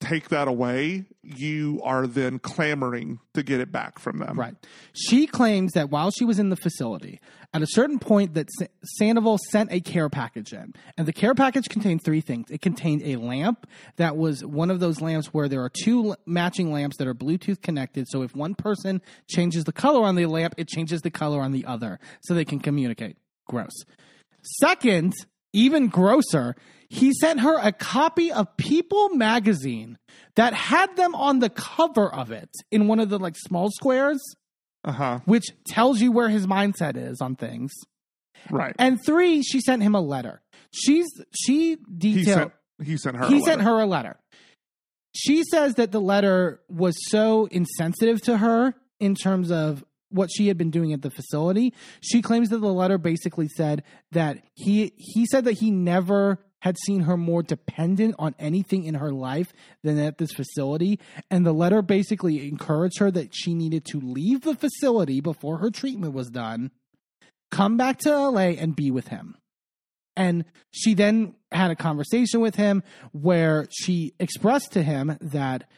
take 0.00 0.28
that 0.30 0.48
away, 0.48 1.04
you 1.22 1.80
are 1.84 2.06
then 2.06 2.38
clamoring 2.38 3.18
to 3.34 3.42
get 3.42 3.60
it 3.60 3.72
back 3.72 3.98
from 3.98 4.18
them. 4.18 4.38
Right. 4.38 4.54
She 4.92 5.26
claims 5.26 5.72
that 5.72 5.90
while 5.90 6.10
she 6.10 6.24
was 6.24 6.38
in 6.38 6.50
the 6.50 6.56
facility, 6.56 7.20
at 7.52 7.62
a 7.62 7.66
certain 7.68 7.98
point 7.98 8.34
that 8.34 8.48
Sa- 8.58 8.66
Sandoval 8.98 9.38
sent 9.50 9.72
a 9.72 9.80
care 9.80 10.08
package 10.08 10.52
in. 10.52 10.74
And 10.96 11.06
the 11.06 11.12
care 11.12 11.34
package 11.34 11.68
contained 11.68 12.02
three 12.02 12.20
things. 12.20 12.50
It 12.50 12.60
contained 12.60 13.02
a 13.02 13.16
lamp 13.16 13.66
that 13.96 14.16
was 14.16 14.44
one 14.44 14.70
of 14.70 14.80
those 14.80 15.00
lamps 15.00 15.28
where 15.28 15.48
there 15.48 15.62
are 15.62 15.70
two 15.70 16.14
matching 16.26 16.72
lamps 16.72 16.96
that 16.98 17.06
are 17.06 17.14
Bluetooth 17.14 17.62
connected. 17.62 18.06
So 18.08 18.22
if 18.22 18.34
one 18.34 18.54
person 18.54 19.00
changes 19.28 19.64
the 19.64 19.72
color 19.72 20.04
on 20.04 20.16
the 20.16 20.26
lamp, 20.26 20.54
it 20.56 20.68
changes 20.68 21.02
the 21.02 21.10
color 21.10 21.40
on 21.40 21.52
the 21.52 21.64
other 21.64 21.98
so 22.22 22.34
they 22.34 22.44
can 22.44 22.60
communicate. 22.60 23.16
Gross. 23.46 23.84
Second, 24.60 25.14
even 25.52 25.88
grosser, 25.88 26.54
he 26.88 27.12
sent 27.12 27.40
her 27.40 27.58
a 27.58 27.72
copy 27.72 28.30
of 28.32 28.56
People 28.56 29.10
magazine 29.10 29.98
that 30.36 30.54
had 30.54 30.94
them 30.96 31.14
on 31.14 31.38
the 31.40 31.50
cover 31.50 32.12
of 32.12 32.30
it 32.30 32.50
in 32.70 32.88
one 32.88 33.00
of 33.00 33.08
the 33.08 33.18
like 33.18 33.36
small 33.36 33.70
squares, 33.70 34.20
Uh 34.84 34.92
huh. 34.92 35.20
which 35.24 35.46
tells 35.66 36.00
you 36.00 36.12
where 36.12 36.28
his 36.28 36.46
mindset 36.46 36.96
is 36.96 37.20
on 37.20 37.36
things. 37.36 37.72
Right. 38.50 38.74
And 38.78 39.02
three, 39.04 39.42
she 39.42 39.60
sent 39.60 39.82
him 39.82 39.94
a 39.94 40.00
letter. 40.00 40.42
She's 40.72 41.06
she 41.34 41.70
he 41.70 41.76
detailed 41.96 42.38
sent 42.38 42.52
he 42.88 42.96
sent 42.96 43.16
her. 43.16 43.26
he 43.28 43.40
sent 43.42 43.62
her 43.62 43.80
a 43.80 43.86
letter. 43.86 44.16
She 45.14 45.42
says 45.50 45.74
that 45.76 45.92
the 45.92 46.00
letter 46.00 46.60
was 46.68 46.94
so 47.08 47.46
insensitive 47.50 48.20
to 48.22 48.36
her 48.36 48.74
in 49.00 49.14
terms 49.14 49.50
of 49.50 49.82
what 50.10 50.30
she 50.30 50.48
had 50.48 50.58
been 50.58 50.70
doing 50.70 50.92
at 50.92 51.02
the 51.02 51.10
facility. 51.10 51.72
She 52.00 52.20
claims 52.22 52.50
that 52.50 52.58
the 52.58 52.72
letter 52.72 52.98
basically 52.98 53.48
said 53.48 53.82
that 54.12 54.38
he 54.54 54.92
he 54.96 55.26
said 55.26 55.44
that 55.46 55.54
he 55.54 55.70
never 55.70 56.38
had 56.66 56.76
seen 56.84 57.02
her 57.02 57.16
more 57.16 57.44
dependent 57.44 58.16
on 58.18 58.34
anything 58.40 58.82
in 58.82 58.94
her 58.94 59.12
life 59.12 59.52
than 59.84 60.00
at 60.00 60.18
this 60.18 60.32
facility. 60.32 60.98
And 61.30 61.46
the 61.46 61.52
letter 61.52 61.80
basically 61.80 62.48
encouraged 62.48 62.98
her 62.98 63.08
that 63.12 63.30
she 63.32 63.54
needed 63.54 63.84
to 63.92 64.00
leave 64.00 64.40
the 64.40 64.56
facility 64.56 65.20
before 65.20 65.58
her 65.58 65.70
treatment 65.70 66.12
was 66.12 66.28
done, 66.28 66.72
come 67.52 67.76
back 67.76 67.98
to 67.98 68.10
LA 68.10 68.56
and 68.58 68.74
be 68.74 68.90
with 68.90 69.08
him. 69.08 69.36
And 70.16 70.44
she 70.72 70.94
then 70.94 71.36
had 71.52 71.70
a 71.70 71.76
conversation 71.76 72.40
with 72.40 72.56
him 72.56 72.82
where 73.12 73.68
she 73.70 74.14
expressed 74.18 74.72
to 74.72 74.82
him 74.82 75.16
that 75.20 75.70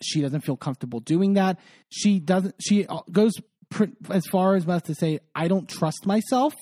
she 0.00 0.20
doesn't 0.20 0.42
feel 0.42 0.56
comfortable 0.56 1.00
doing 1.00 1.34
that. 1.34 1.58
She 1.88 2.20
doesn't, 2.20 2.54
she 2.60 2.86
uh, 2.86 3.00
goes 3.10 3.32
as 4.10 4.26
far 4.26 4.54
as 4.54 4.64
to 4.64 4.94
say, 4.94 5.18
I 5.34 5.48
don't 5.48 5.68
trust 5.68 6.06
myself 6.06 6.54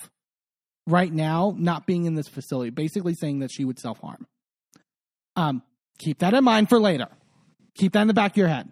right 0.87 1.13
now 1.13 1.55
not 1.57 1.87
being 1.87 2.05
in 2.05 2.15
this 2.15 2.29
facility, 2.29 2.71
basically 2.71 3.15
saying 3.15 3.41
that 3.41 3.51
she 3.51 3.65
would 3.65 3.79
self 3.79 3.99
harm. 4.01 4.27
Um, 5.37 5.63
keep 5.99 6.19
that 6.19 6.35
in 6.35 6.45
mind 6.45 6.69
for 6.69 6.79
later. 6.79 7.09
Keep 7.77 7.93
that 7.93 8.03
in 8.03 8.09
the 8.09 8.15
back 8.15 8.33
of 8.33 8.37
your 8.37 8.49
head. 8.49 8.71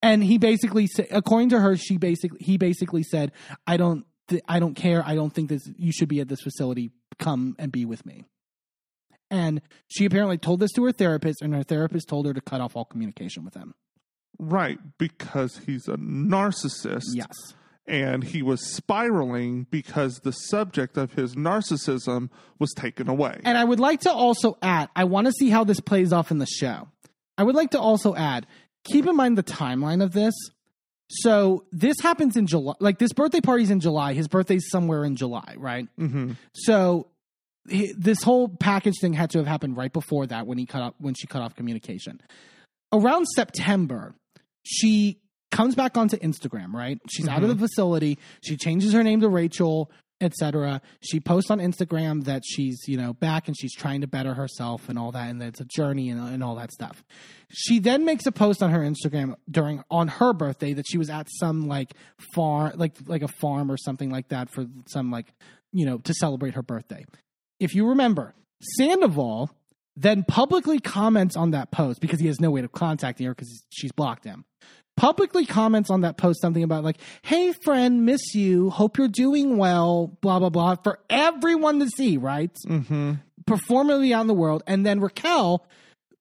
And 0.00 0.24
he 0.24 0.38
basically, 0.38 0.88
according 1.10 1.50
to 1.50 1.60
her, 1.60 1.76
she 1.76 1.96
basically 1.96 2.38
he 2.40 2.58
basically 2.58 3.02
said, 3.02 3.32
"I 3.66 3.76
don't, 3.76 4.04
th- 4.28 4.42
I 4.48 4.58
don't 4.58 4.74
care. 4.74 5.02
I 5.06 5.14
don't 5.14 5.32
think 5.32 5.48
this. 5.48 5.62
You 5.76 5.92
should 5.92 6.08
be 6.08 6.20
at 6.20 6.28
this 6.28 6.40
facility. 6.40 6.90
Come 7.18 7.54
and 7.58 7.70
be 7.70 7.84
with 7.84 8.04
me." 8.04 8.24
And 9.30 9.62
she 9.86 10.04
apparently 10.04 10.38
told 10.38 10.60
this 10.60 10.72
to 10.72 10.84
her 10.84 10.92
therapist, 10.92 11.40
and 11.40 11.54
her 11.54 11.62
therapist 11.62 12.08
told 12.08 12.26
her 12.26 12.34
to 12.34 12.40
cut 12.40 12.60
off 12.60 12.76
all 12.76 12.84
communication 12.84 13.44
with 13.44 13.54
him. 13.54 13.74
Right, 14.38 14.78
because 14.98 15.58
he's 15.66 15.86
a 15.86 15.96
narcissist. 15.96 17.04
Yes 17.14 17.54
and 17.86 18.22
he 18.22 18.42
was 18.42 18.74
spiraling 18.74 19.66
because 19.70 20.20
the 20.20 20.32
subject 20.32 20.96
of 20.96 21.12
his 21.14 21.34
narcissism 21.34 22.30
was 22.58 22.72
taken 22.74 23.08
away. 23.08 23.40
And 23.44 23.58
I 23.58 23.64
would 23.64 23.80
like 23.80 24.00
to 24.00 24.12
also 24.12 24.56
add, 24.62 24.88
I 24.94 25.04
want 25.04 25.26
to 25.26 25.32
see 25.32 25.50
how 25.50 25.64
this 25.64 25.80
plays 25.80 26.12
off 26.12 26.30
in 26.30 26.38
the 26.38 26.46
show. 26.46 26.88
I 27.36 27.42
would 27.42 27.54
like 27.54 27.70
to 27.70 27.80
also 27.80 28.14
add, 28.14 28.46
keep 28.84 29.06
in 29.06 29.16
mind 29.16 29.36
the 29.36 29.42
timeline 29.42 30.02
of 30.02 30.12
this. 30.12 30.34
So 31.08 31.64
this 31.72 31.96
happens 32.00 32.36
in 32.36 32.46
July. 32.46 32.74
Like 32.80 32.98
this 32.98 33.12
birthday 33.12 33.40
party's 33.40 33.70
in 33.70 33.80
July. 33.80 34.14
His 34.14 34.28
birthday's 34.28 34.68
somewhere 34.70 35.04
in 35.04 35.16
July, 35.16 35.56
right? 35.58 35.86
Mm-hmm. 35.98 36.32
So 36.54 37.08
he, 37.68 37.92
this 37.96 38.22
whole 38.22 38.48
package 38.48 38.94
thing 39.00 39.12
had 39.12 39.30
to 39.30 39.38
have 39.38 39.46
happened 39.46 39.76
right 39.76 39.92
before 39.92 40.26
that 40.26 40.46
when 40.46 40.56
he 40.56 40.66
cut 40.66 40.82
off 40.82 40.94
when 40.98 41.14
she 41.14 41.26
cut 41.26 41.42
off 41.42 41.54
communication. 41.54 42.20
Around 42.92 43.26
September, 43.26 44.14
she 44.62 45.18
comes 45.52 45.76
back 45.76 45.96
onto 45.96 46.16
Instagram, 46.16 46.72
right? 46.72 46.98
She's 47.08 47.26
mm-hmm. 47.26 47.34
out 47.34 47.42
of 47.42 47.48
the 47.48 47.54
mm-hmm. 47.54 47.64
facility. 47.64 48.18
She 48.42 48.56
changes 48.56 48.92
her 48.92 49.04
name 49.04 49.20
to 49.20 49.28
Rachel, 49.28 49.92
etc. 50.20 50.80
She 51.00 51.20
posts 51.20 51.50
on 51.50 51.58
Instagram 51.58 52.24
that 52.24 52.42
she's, 52.44 52.82
you 52.88 52.96
know, 52.96 53.12
back 53.12 53.46
and 53.46 53.56
she's 53.56 53.74
trying 53.74 54.00
to 54.00 54.06
better 54.06 54.34
herself 54.34 54.88
and 54.88 54.98
all 54.98 55.12
that, 55.12 55.28
and 55.28 55.40
that 55.40 55.48
it's 55.48 55.60
a 55.60 55.64
journey 55.64 56.08
and, 56.10 56.20
and 56.20 56.42
all 56.42 56.56
that 56.56 56.72
stuff. 56.72 57.04
She 57.50 57.78
then 57.78 58.04
makes 58.04 58.26
a 58.26 58.32
post 58.32 58.62
on 58.62 58.70
her 58.70 58.80
Instagram 58.80 59.36
during 59.48 59.84
on 59.90 60.08
her 60.08 60.32
birthday 60.32 60.72
that 60.72 60.86
she 60.88 60.98
was 60.98 61.10
at 61.10 61.28
some 61.30 61.68
like 61.68 61.92
farm, 62.34 62.72
like 62.76 62.96
like 63.06 63.22
a 63.22 63.28
farm 63.28 63.70
or 63.70 63.76
something 63.76 64.10
like 64.10 64.28
that 64.28 64.50
for 64.50 64.66
some 64.88 65.10
like, 65.10 65.32
you 65.72 65.86
know, 65.86 65.98
to 65.98 66.14
celebrate 66.14 66.54
her 66.54 66.62
birthday. 66.62 67.04
If 67.60 67.74
you 67.74 67.88
remember, 67.88 68.34
Sandoval 68.76 69.50
then 69.94 70.24
publicly 70.26 70.78
comments 70.78 71.36
on 71.36 71.50
that 71.50 71.70
post 71.70 72.00
because 72.00 72.18
he 72.18 72.26
has 72.26 72.40
no 72.40 72.50
way 72.50 72.62
to 72.62 72.68
contacting 72.68 73.26
her 73.26 73.34
because 73.34 73.62
she's 73.68 73.92
blocked 73.92 74.24
him 74.24 74.46
publicly 74.96 75.46
comments 75.46 75.90
on 75.90 76.02
that 76.02 76.16
post 76.16 76.40
something 76.40 76.62
about 76.62 76.84
like, 76.84 76.98
"Hey 77.22 77.52
friend, 77.64 78.04
miss 78.04 78.34
you. 78.34 78.70
Hope 78.70 78.98
you're 78.98 79.08
doing 79.08 79.56
well." 79.56 80.18
Blah 80.20 80.38
blah 80.38 80.50
blah 80.50 80.76
for 80.76 80.98
everyone 81.10 81.80
to 81.80 81.88
see, 81.88 82.16
right? 82.16 82.54
Mm-hmm. 82.66 83.14
Performally 83.46 84.14
out 84.14 84.22
in 84.22 84.26
the 84.28 84.34
world, 84.34 84.62
and 84.66 84.86
then 84.86 85.00
Raquel 85.00 85.66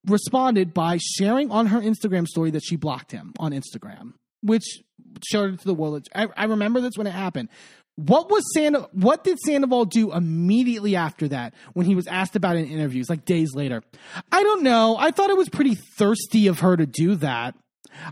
responded 0.08 0.74
by 0.74 0.98
sharing 0.98 1.52
on 1.52 1.68
her 1.68 1.80
Instagram 1.80 2.26
story 2.28 2.52
that 2.52 2.64
she 2.64 2.76
blocked 2.76 3.12
him 3.12 3.34
on 3.38 3.52
Instagram, 3.52 4.14
which 4.42 4.82
showed 5.30 5.54
it 5.54 5.60
to 5.60 5.66
the 5.66 5.74
world. 5.74 6.08
I, 6.16 6.28
I 6.36 6.46
remember 6.46 6.82
this 6.82 6.94
when 6.96 7.08
it 7.08 7.12
happened. 7.12 7.50
What 7.98 8.32
was 8.32 8.44
Sand? 8.54 8.78
What 8.94 9.24
did 9.24 9.38
Sandoval 9.40 9.86
do 9.86 10.12
immediately 10.14 10.96
after 10.96 11.28
that 11.28 11.54
when 11.74 11.86
he 11.86 11.94
was 11.94 12.08
asked 12.08 12.36
about 12.36 12.56
in 12.56 12.66
interviews, 12.66 13.10
like 13.10 13.26
days 13.26 13.54
later? 13.54 13.84
I 14.32 14.44
don't 14.44 14.64
know. 14.64 14.96
I 14.98 15.12
thought 15.12 15.30
it 15.30 15.38
was 15.38 15.50
pretty 15.50 15.76
thirsty 15.76 16.48
of 16.48 16.60
her 16.60 16.78
to 16.78 16.86
do 16.86 17.16
that. 17.18 17.56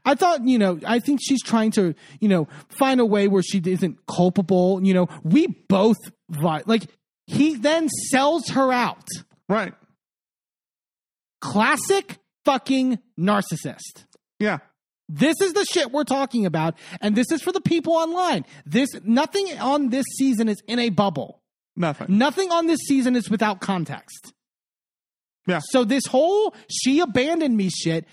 I 0.05 0.15
thought, 0.15 0.45
you 0.45 0.57
know, 0.57 0.79
I 0.85 0.99
think 0.99 1.19
she's 1.23 1.41
trying 1.41 1.71
to, 1.71 1.93
you 2.19 2.27
know, 2.27 2.47
find 2.69 2.99
a 2.99 3.05
way 3.05 3.27
where 3.27 3.43
she 3.43 3.61
isn't 3.65 4.05
culpable. 4.07 4.83
You 4.83 4.93
know, 4.93 5.09
we 5.23 5.47
both 5.47 5.97
like 6.65 6.83
he 7.27 7.55
then 7.55 7.89
sells 8.09 8.49
her 8.49 8.71
out. 8.71 9.07
Right. 9.47 9.73
Classic 11.41 12.17
fucking 12.45 12.99
narcissist. 13.19 14.05
Yeah. 14.39 14.59
This 15.07 15.41
is 15.41 15.53
the 15.53 15.65
shit 15.65 15.91
we're 15.91 16.03
talking 16.03 16.45
about, 16.45 16.77
and 17.01 17.15
this 17.15 17.31
is 17.31 17.41
for 17.41 17.51
the 17.51 17.61
people 17.61 17.93
online. 17.93 18.45
This 18.65 18.89
nothing 19.03 19.57
on 19.59 19.89
this 19.89 20.05
season 20.17 20.47
is 20.47 20.61
in 20.67 20.77
a 20.77 20.89
bubble. 20.89 21.41
Nothing. 21.75 22.17
Nothing 22.17 22.51
on 22.51 22.67
this 22.67 22.79
season 22.87 23.15
is 23.15 23.29
without 23.29 23.59
context. 23.59 24.33
Yeah. 25.47 25.61
So 25.69 25.83
this 25.83 26.05
whole 26.05 26.53
she 26.69 26.99
abandoned 26.99 27.57
me 27.57 27.69
shit 27.69 28.05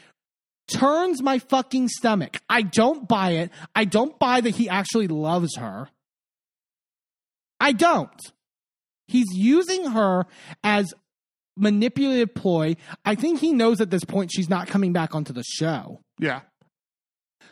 turns 0.68 1.22
my 1.22 1.38
fucking 1.38 1.88
stomach. 1.88 2.38
I 2.48 2.62
don't 2.62 3.07
buy 3.09 3.31
it. 3.33 3.50
I 3.74 3.85
don't 3.85 4.18
buy 4.18 4.40
that 4.40 4.55
he 4.55 4.68
actually 4.68 5.09
loves 5.09 5.57
her. 5.57 5.88
I 7.61 7.72
don't. 7.72 8.20
He's 9.07 9.26
using 9.33 9.90
her 9.90 10.26
as 10.64 10.92
manipulative 11.57 12.35
ploy. 12.35 12.76
I 13.05 13.14
think 13.14 13.40
he 13.40 13.52
knows 13.52 13.81
at 13.81 13.90
this 13.90 14.05
point 14.05 14.31
she's 14.33 14.50
not 14.50 14.68
coming 14.68 14.92
back 14.92 15.14
onto 15.14 15.33
the 15.33 15.44
show. 15.44 16.00
Yeah. 16.18 16.40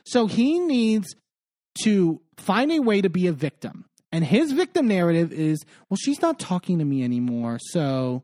So 0.04 0.26
he 0.26 0.58
needs 0.58 1.14
to 1.82 2.20
find 2.36 2.70
a 2.70 2.80
way 2.80 3.00
to 3.00 3.08
be 3.08 3.26
a 3.26 3.32
victim. 3.32 3.86
And 4.12 4.24
his 4.24 4.52
victim 4.52 4.86
narrative 4.86 5.32
is, 5.32 5.64
well, 5.88 5.96
she's 5.96 6.22
not 6.22 6.38
talking 6.38 6.78
to 6.78 6.84
me 6.84 7.02
anymore. 7.02 7.58
So, 7.60 8.22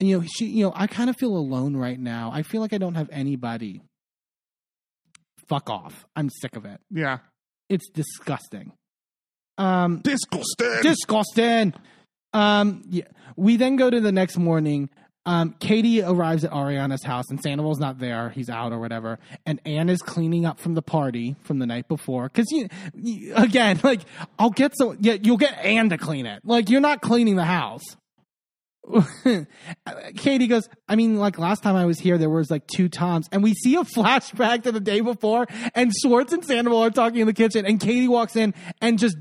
and 0.00 0.08
you 0.08 0.18
know, 0.18 0.26
she, 0.26 0.46
you 0.46 0.64
know, 0.64 0.72
I 0.74 0.86
kind 0.86 1.10
of 1.10 1.16
feel 1.16 1.36
alone 1.36 1.76
right 1.76 1.98
now. 1.98 2.30
I 2.32 2.42
feel 2.42 2.60
like 2.60 2.72
I 2.72 2.78
don't 2.78 2.96
have 2.96 3.08
anybody 3.12 3.82
fuck 5.48 5.70
off. 5.70 6.06
I'm 6.16 6.30
sick 6.30 6.56
of 6.56 6.64
it. 6.64 6.80
Yeah. 6.90 7.18
It's 7.68 7.88
disgusting. 7.90 8.72
Um, 9.58 10.00
disgusting. 10.02 10.82
Disgusting. 10.82 11.74
Um, 12.32 12.82
yeah. 12.88 13.04
We 13.36 13.56
then 13.56 13.76
go 13.76 13.90
to 13.90 14.00
the 14.00 14.12
next 14.12 14.36
morning. 14.36 14.90
Um, 15.24 15.54
Katie 15.60 16.02
arrives 16.02 16.44
at 16.44 16.50
Ariana's 16.50 17.04
house 17.04 17.26
and 17.30 17.40
Sandoval's 17.40 17.78
not 17.78 17.98
there. 18.00 18.30
He's 18.30 18.50
out 18.50 18.72
or 18.72 18.80
whatever. 18.80 19.20
And 19.46 19.60
Anne 19.64 19.88
is 19.88 20.02
cleaning 20.02 20.44
up 20.44 20.58
from 20.58 20.74
the 20.74 20.82
party 20.82 21.36
from 21.42 21.60
the 21.60 21.66
night 21.66 21.86
before. 21.86 22.28
Cause 22.28 22.46
you, 22.50 22.68
you 22.94 23.34
again, 23.36 23.78
like, 23.84 24.00
I'll 24.38 24.50
get 24.50 24.76
so, 24.76 24.96
yeah, 24.98 25.16
you'll 25.22 25.36
get 25.36 25.56
Anne 25.58 25.90
to 25.90 25.98
clean 25.98 26.26
it. 26.26 26.40
Like, 26.44 26.70
you're 26.70 26.80
not 26.80 27.02
cleaning 27.02 27.36
the 27.36 27.44
house. 27.44 27.84
Uh, 29.86 29.94
Katie 30.16 30.46
goes, 30.46 30.68
I 30.88 30.96
mean, 30.96 31.16
like 31.16 31.38
last 31.38 31.62
time 31.62 31.76
I 31.76 31.86
was 31.86 31.98
here, 31.98 32.18
there 32.18 32.30
was 32.30 32.50
like 32.50 32.66
two 32.66 32.88
Toms, 32.88 33.28
and 33.32 33.42
we 33.42 33.54
see 33.54 33.76
a 33.76 33.84
flashback 33.96 34.64
to 34.64 34.72
the 34.72 34.80
day 34.80 35.00
before, 35.00 35.46
and 35.74 35.92
Schwartz 36.02 36.32
and 36.32 36.44
Sandoval 36.44 36.84
are 36.84 36.90
talking 36.90 37.20
in 37.20 37.26
the 37.26 37.32
kitchen, 37.32 37.64
and 37.64 37.80
Katie 37.80 38.08
walks 38.08 38.36
in 38.36 38.54
and 38.80 38.98
just 38.98 39.16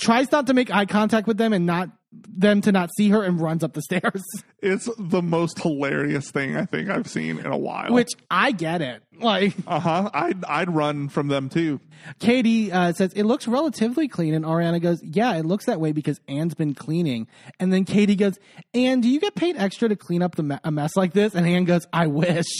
tries 0.00 0.32
not 0.32 0.46
to 0.46 0.54
make 0.54 0.72
eye 0.74 0.86
contact 0.86 1.26
with 1.26 1.36
them 1.36 1.52
and 1.52 1.66
not 1.66 1.90
them 2.12 2.60
to 2.62 2.72
not 2.72 2.90
see 2.96 3.08
her 3.10 3.22
and 3.22 3.40
runs 3.40 3.62
up 3.62 3.72
the 3.74 3.82
stairs. 3.82 4.22
It's 4.62 4.90
the 4.98 5.22
most 5.22 5.58
hilarious 5.58 6.30
thing 6.30 6.54
I 6.54 6.66
think 6.66 6.90
I've 6.90 7.08
seen 7.08 7.38
in 7.38 7.46
a 7.46 7.56
while. 7.56 7.94
Which 7.94 8.10
I 8.30 8.52
get 8.52 8.82
it. 8.82 9.02
Like, 9.18 9.54
uh 9.66 9.80
huh. 9.80 10.10
I'd 10.12 10.44
I'd 10.44 10.68
run 10.68 11.08
from 11.08 11.28
them 11.28 11.48
too. 11.48 11.80
Katie 12.18 12.70
uh, 12.70 12.92
says 12.92 13.14
it 13.16 13.22
looks 13.22 13.48
relatively 13.48 14.06
clean, 14.06 14.34
and 14.34 14.44
Ariana 14.44 14.78
goes, 14.82 15.00
"Yeah, 15.02 15.34
it 15.36 15.46
looks 15.46 15.64
that 15.64 15.80
way 15.80 15.92
because 15.92 16.20
Anne's 16.28 16.52
been 16.52 16.74
cleaning." 16.74 17.26
And 17.58 17.72
then 17.72 17.86
Katie 17.86 18.16
goes, 18.16 18.38
"Anne, 18.74 19.00
do 19.00 19.08
you 19.08 19.18
get 19.18 19.34
paid 19.34 19.56
extra 19.56 19.88
to 19.88 19.96
clean 19.96 20.20
up 20.20 20.34
the 20.34 20.42
me- 20.42 20.58
a 20.62 20.70
mess 20.70 20.94
like 20.94 21.14
this?" 21.14 21.34
And 21.34 21.46
Anne 21.46 21.64
goes, 21.64 21.86
"I 21.90 22.06
wish." 22.08 22.44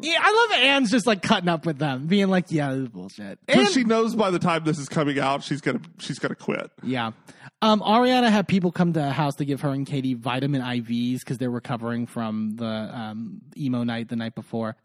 Yeah, 0.00 0.18
I 0.20 0.48
love 0.50 0.62
Anne's 0.64 0.90
just 0.90 1.06
like 1.06 1.22
cutting 1.22 1.48
up 1.48 1.64
with 1.64 1.78
them, 1.78 2.08
being 2.08 2.28
like, 2.28 2.46
"Yeah, 2.50 2.72
this 2.72 2.82
is 2.82 2.88
bullshit." 2.88 3.38
Because 3.46 3.72
she 3.72 3.84
knows 3.84 4.14
by 4.14 4.30
the 4.30 4.38
time 4.40 4.64
this 4.64 4.78
is 4.78 4.88
coming 4.88 5.18
out, 5.20 5.42
she's 5.44 5.60
gonna 5.60 5.80
she's 5.98 6.18
gonna 6.18 6.34
quit. 6.34 6.70
Yeah. 6.82 7.12
Um, 7.60 7.80
Ariana 7.80 8.30
had 8.30 8.46
people 8.46 8.70
come 8.70 8.92
to 8.92 9.00
the 9.00 9.10
house 9.10 9.34
to 9.36 9.44
give 9.44 9.62
her 9.62 9.70
and 9.70 9.84
Katie 9.86 10.14
vitamin 10.14 10.62
IVs 10.62 11.18
because 11.20 11.38
they're 11.38 11.50
recovering 11.50 12.06
from 12.06 12.54
the 12.54 12.66
um, 12.66 13.40
emo 13.56 13.82
night 13.82 14.08
the 14.08 14.16
night 14.16 14.36
before, 14.36 14.76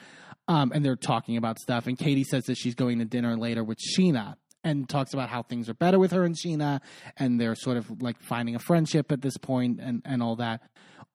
um, 0.48 0.72
and 0.74 0.84
they're 0.84 0.96
talking 0.96 1.38
about 1.38 1.60
stuff. 1.60 1.86
And 1.86 1.98
Katie 1.98 2.24
says 2.24 2.46
that 2.46 2.58
she's 2.58 2.74
going 2.74 2.98
to 3.00 3.06
dinner 3.06 3.38
later 3.38 3.64
with 3.64 3.78
Scheana 3.78 4.38
and 4.64 4.90
talks 4.90 5.14
about 5.14 5.30
how 5.30 5.44
things 5.44 5.70
are 5.70 5.74
better 5.76 6.00
with 6.00 6.12
her 6.12 6.24
and 6.24 6.36
Scheana. 6.36 6.82
and 7.18 7.40
they're 7.40 7.56
sort 7.56 7.78
of 7.78 8.02
like 8.02 8.20
finding 8.20 8.56
a 8.56 8.60
friendship 8.60 9.12
at 9.12 9.22
this 9.22 9.38
point 9.38 9.80
and 9.80 10.02
and 10.06 10.24
all 10.24 10.38
that. 10.38 10.62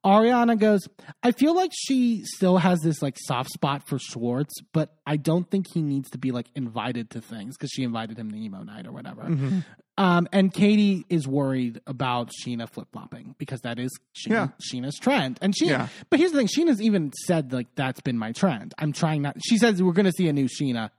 Ariana 0.07 0.59
goes, 0.59 0.88
I 1.22 1.32
feel 1.32 1.55
like 1.55 1.72
she 1.74 2.22
still 2.24 2.57
has 2.59 2.78
this 2.80 3.03
like 3.03 3.16
soft 3.18 3.51
spot 3.51 3.88
for 3.88 3.99
Schwartz, 3.99 4.55
but 4.72 4.94
I 5.07 5.16
don't 5.16 5.51
think 5.51 5.66
he 5.72 5.82
needs 5.82 6.09
to 6.11 6.18
be 6.18 6.30
like 6.30 6.46
invited 6.55 7.11
to 7.11 7.20
things 7.20 7.57
because 7.57 7.70
she 7.70 7.82
invited 7.82 8.18
him 8.18 8.30
to 8.30 8.36
emo 8.36 8.62
night 8.62 8.86
or 8.86 8.92
whatever. 8.92 9.22
Mm-hmm. 9.22 9.59
Um, 9.96 10.28
and 10.32 10.55
Katie 10.55 11.05
is 11.09 11.26
worried 11.26 11.80
about 11.86 12.30
Scheana 12.30 12.68
flip 12.68 12.86
flopping 12.92 13.34
because 13.38 13.61
that 13.62 13.80
is 13.80 13.90
Scheana, 14.16 14.30
Yeah. 14.30 14.49
Scheana's 14.62 14.96
trend. 14.99 15.38
And 15.42 15.53
Scheana, 15.53 15.68
Yeah. 15.70 15.88
but 16.09 16.20
here's 16.20 16.30
the 16.30 16.38
thing: 16.38 16.46
Scheana's 16.46 16.80
even 16.80 17.12
said 17.26 17.53
like 17.53 17.66
that's 17.74 18.01
been 18.01 18.16
my 18.16 18.30
trend. 18.30 18.74
I'm 18.78 18.92
trying 18.92 19.22
not. 19.22 19.36
She 19.44 19.59
says 19.59 19.82
we're 19.82 19.92
going 19.92 20.07
to 20.07 20.12
see 20.12 20.28
a 20.28 20.32
new 20.32 20.46
Scheana. 20.46 20.90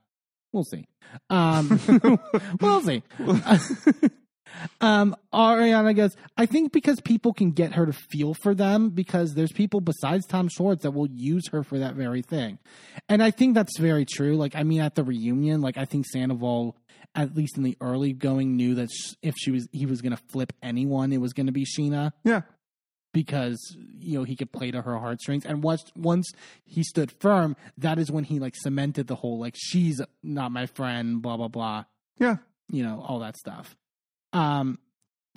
We'll 0.52 0.64
see. 0.64 0.86
Um, 1.30 1.80
we'll 2.60 2.82
see. 2.82 3.02
um, 4.80 5.14
Ariana 5.32 5.94
goes, 5.96 6.16
I 6.36 6.46
think 6.46 6.72
because 6.72 7.00
people 7.00 7.32
can 7.32 7.50
get 7.52 7.74
her 7.74 7.86
to 7.86 7.92
feel 7.92 8.34
for 8.34 8.54
them 8.54 8.90
because 8.90 9.34
there's 9.34 9.52
people 9.52 9.80
besides 9.80 10.26
Tom 10.26 10.48
Schwartz 10.48 10.82
that 10.82 10.90
will 10.92 11.08
use 11.10 11.48
her 11.52 11.62
for 11.62 11.78
that 11.78 11.94
very 11.94 12.22
thing. 12.22 12.58
And 13.08 13.22
I 13.22 13.30
think 13.30 13.54
that's 13.54 13.78
very 13.78 14.04
true. 14.04 14.36
Like, 14.36 14.54
I 14.56 14.62
mean, 14.62 14.80
at 14.80 14.94
the 14.94 15.04
reunion, 15.04 15.60
like, 15.60 15.76
I 15.76 15.84
think 15.84 16.06
Sandoval, 16.06 16.76
at 17.14 17.34
least 17.34 17.56
in 17.56 17.62
the 17.62 17.76
early 17.80 18.12
going, 18.12 18.56
knew 18.56 18.74
that 18.76 18.88
if 19.22 19.34
she 19.38 19.50
was, 19.50 19.68
he 19.72 19.86
was 19.86 20.00
going 20.02 20.16
to 20.16 20.22
flip 20.30 20.52
anyone, 20.62 21.12
it 21.12 21.20
was 21.20 21.32
going 21.32 21.46
to 21.46 21.52
be 21.52 21.64
Scheana 21.64 22.12
Yeah. 22.24 22.42
because 23.12 23.76
you 23.98 24.16
know 24.18 24.24
he 24.24 24.36
could 24.36 24.52
play 24.52 24.70
to 24.70 24.80
her 24.82 24.98
heartstrings 24.98 25.44
and 25.44 25.62
once 25.62 25.82
once 25.96 26.30
he 26.64 26.82
stood 26.82 27.10
firm 27.20 27.56
that 27.76 27.98
is 27.98 28.10
when 28.10 28.24
he 28.24 28.38
like 28.38 28.54
cemented 28.56 29.06
the 29.08 29.16
whole 29.16 29.38
like 29.38 29.54
she's 29.56 30.00
not 30.22 30.50
my 30.52 30.64
friend 30.66 31.20
blah 31.20 31.36
blah 31.36 31.48
blah 31.48 31.84
Yeah. 32.18 32.36
you 32.70 32.82
know 32.84 33.04
all 33.06 33.18
that 33.18 33.36
stuff 33.36 33.76
um 34.32 34.78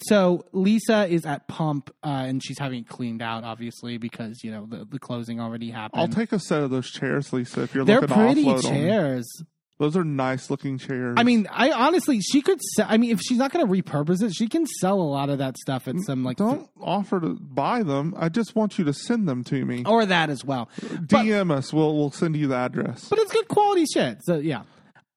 so 0.02 0.46
lisa 0.52 1.08
is 1.08 1.26
at 1.26 1.48
pump 1.48 1.89
uh, 2.04 2.08
and 2.28 2.44
she's 2.44 2.58
having 2.60 2.80
it 2.80 2.88
cleaned 2.89 3.22
out 3.22 3.44
obviously 3.44 3.98
because 3.98 4.44
you 4.44 4.52
know 4.52 4.66
the, 4.68 4.86
the 4.86 5.00
closing 5.00 5.39
already 5.39 5.70
happened 5.70 6.02
I'll 6.02 6.08
take 6.08 6.32
a 6.32 6.39
set 6.39 6.62
of 6.64 6.72
those 6.72 6.89
chairs, 6.91 7.32
Lisa, 7.32 7.62
if 7.64 7.74
you're 7.76 7.84
looking, 7.86 8.08
they're 8.08 8.18
looking 8.18 8.26
pretty 8.26 8.44
to 8.44 8.50
offload 8.50 8.66
'em. 8.66 8.76
chairs 8.76 9.44
Those 9.80 9.96
are 9.98 10.04
nice 10.04 10.50
looking 10.50 10.78
chairs. 10.78 11.16
i 11.18 11.24
mean 11.24 11.48
i 11.52 11.72
honestly 11.72 12.20
she 12.22 12.41
could 12.41 12.60
sell 12.62 12.88
i 12.89 12.98
mean 12.98 13.12
if 13.12 13.22
she's 13.22 13.38
not 13.38 13.52
going 13.52 13.66
to 13.66 13.72
repurpose 13.72 14.22
it 14.24 14.34
she 14.34 14.48
can 14.48 14.66
sell 14.66 15.00
a 15.00 15.04
lot 15.04 15.30
of 15.30 15.38
that 15.38 15.58
stuff 15.58 15.88
at 15.88 15.96
some 16.06 16.24
like 16.24 16.38
don't 16.38 16.70
offer 16.82 17.20
to 17.20 17.36
buy 17.39 17.84
them. 17.84 18.14
I 18.18 18.30
just 18.30 18.56
want 18.56 18.78
you 18.78 18.86
to 18.86 18.94
send 18.94 19.28
them 19.30 19.44
to 19.46 19.64
me. 19.66 19.84
or 19.86 20.06
that 20.06 20.30
as 20.30 20.44
well 20.44 20.70
but- 20.82 21.08
DM 21.08 21.52
us. 21.52 21.72
We'll 21.72 21.96
we'll 21.96 22.12
send 22.12 22.36
you 22.36 22.48
the 22.48 22.56
address. 22.56 23.08
but 23.10 23.20
it's 23.20 23.32
good 23.32 23.48
quality 23.48 23.86
shit. 23.86 24.18
So 24.24 24.38
yeah. 24.38 24.64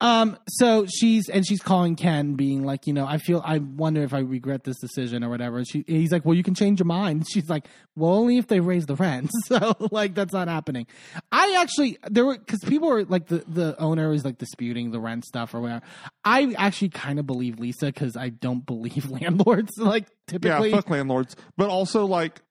Um. 0.01 0.37
So 0.49 0.87
she's 0.87 1.29
and 1.31 1.47
she's 1.47 1.61
calling 1.63 1.97
Ken, 1.97 2.35
being 2.35 2.65
like, 2.65 2.87
you 2.87 2.93
know, 2.93 3.07
I 3.07 3.17
feel, 3.19 3.43
I 3.45 3.59
wonder 3.59 4.03
if 4.03 4.13
I 4.13 4.19
regret 4.19 4.65
this 4.65 4.79
decision 4.79 5.25
or 5.25 5.31
whatever. 5.31 5.65
She, 5.65 5.85
he's 5.87 6.13
like, 6.13 6.25
well, 6.25 6.35
you 6.35 6.43
can 6.43 6.55
change 6.55 6.81
your 6.81 6.87
mind. 6.87 7.25
She's 7.33 7.49
like, 7.49 7.67
well, 7.95 8.13
only 8.13 8.37
if 8.37 8.47
they 8.47 8.61
raise 8.61 8.87
the 8.87 8.95
rent. 8.95 9.31
So 9.47 9.75
like, 9.93 10.15
that's 10.15 10.33
not 10.33 10.49
happening. 10.49 10.87
I 11.33 11.57
actually 11.61 11.99
there 12.11 12.27
were 12.27 12.37
because 12.37 12.61
people 12.61 12.89
were 12.89 13.05
like 13.05 13.29
the 13.29 13.45
the 13.47 13.75
owner 13.79 14.09
was 14.09 14.25
like 14.25 14.39
disputing 14.39 14.91
the 14.91 15.01
rent 15.01 15.25
stuff 15.25 15.55
or 15.55 15.61
whatever. 15.61 15.85
I 16.25 16.55
actually 16.59 16.89
kind 16.91 17.19
of 17.19 17.27
believe 17.27 17.59
Lisa 17.61 17.87
because 17.87 18.17
I 18.17 18.31
don't 18.31 18.67
believe 18.67 19.09
landlords 19.11 19.73
like 19.79 20.07
typically. 20.27 20.71
yeah, 20.71 20.77
fuck 20.77 20.91
landlords. 20.91 21.37
But 21.57 21.71
also, 21.71 22.05
like, 22.07 22.43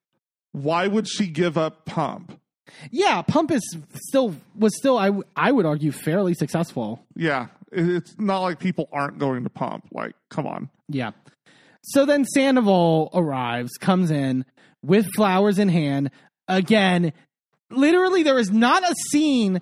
why 0.51 0.87
would 0.87 1.07
she 1.07 1.27
give 1.27 1.57
up 1.57 1.85
Pump? 1.85 2.39
Yeah, 2.91 3.21
Pump 3.21 3.51
is 3.51 3.61
still 4.07 4.35
was 4.57 4.75
still 4.77 4.97
I 4.97 5.07
w- 5.07 5.23
I 5.35 5.51
would 5.51 5.65
argue 5.65 5.91
fairly 5.91 6.33
successful. 6.33 7.05
Yeah, 7.15 7.47
it's 7.71 8.15
not 8.17 8.39
like 8.41 8.59
people 8.59 8.89
aren't 8.91 9.17
going 9.19 9.43
to 9.43 9.49
Pump. 9.49 9.85
Like, 9.91 10.15
come 10.29 10.47
on. 10.47 10.69
Yeah. 10.87 11.11
So 11.83 12.05
then 12.05 12.25
Sandoval 12.25 13.11
arrives, 13.13 13.71
comes 13.79 14.09
in 14.09 14.45
with 14.81 15.05
flowers 15.15 15.59
in 15.59 15.69
hand. 15.69 16.09
Again, 16.47 17.13
literally, 17.69 18.23
there 18.23 18.39
is 18.39 18.51
not 18.51 18.83
a 18.83 18.95
scene. 19.11 19.61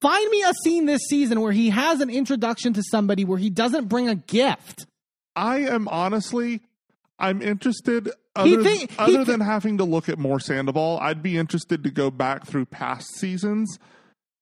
Find 0.00 0.30
me 0.30 0.42
a 0.42 0.52
scene 0.64 0.86
this 0.86 1.02
season 1.08 1.40
where 1.40 1.52
he 1.52 1.70
has 1.70 2.00
an 2.00 2.08
introduction 2.08 2.72
to 2.74 2.82
somebody 2.90 3.24
where 3.24 3.38
he 3.38 3.50
doesn't 3.50 3.86
bring 3.88 4.08
a 4.08 4.14
gift. 4.14 4.86
I 5.36 5.58
am 5.58 5.88
honestly, 5.88 6.60
I'm 7.18 7.42
interested. 7.42 8.10
He 8.44 8.54
Other, 8.54 8.62
think- 8.62 8.90
he 8.90 8.96
other 8.98 9.24
thi- 9.24 9.32
than 9.32 9.40
having 9.40 9.78
to 9.78 9.84
look 9.84 10.08
at 10.08 10.18
more 10.18 10.40
Sandoval, 10.40 10.98
I'd 11.00 11.22
be 11.22 11.36
interested 11.36 11.82
to 11.84 11.90
go 11.90 12.10
back 12.10 12.46
through 12.46 12.66
past 12.66 13.06
seasons 13.16 13.78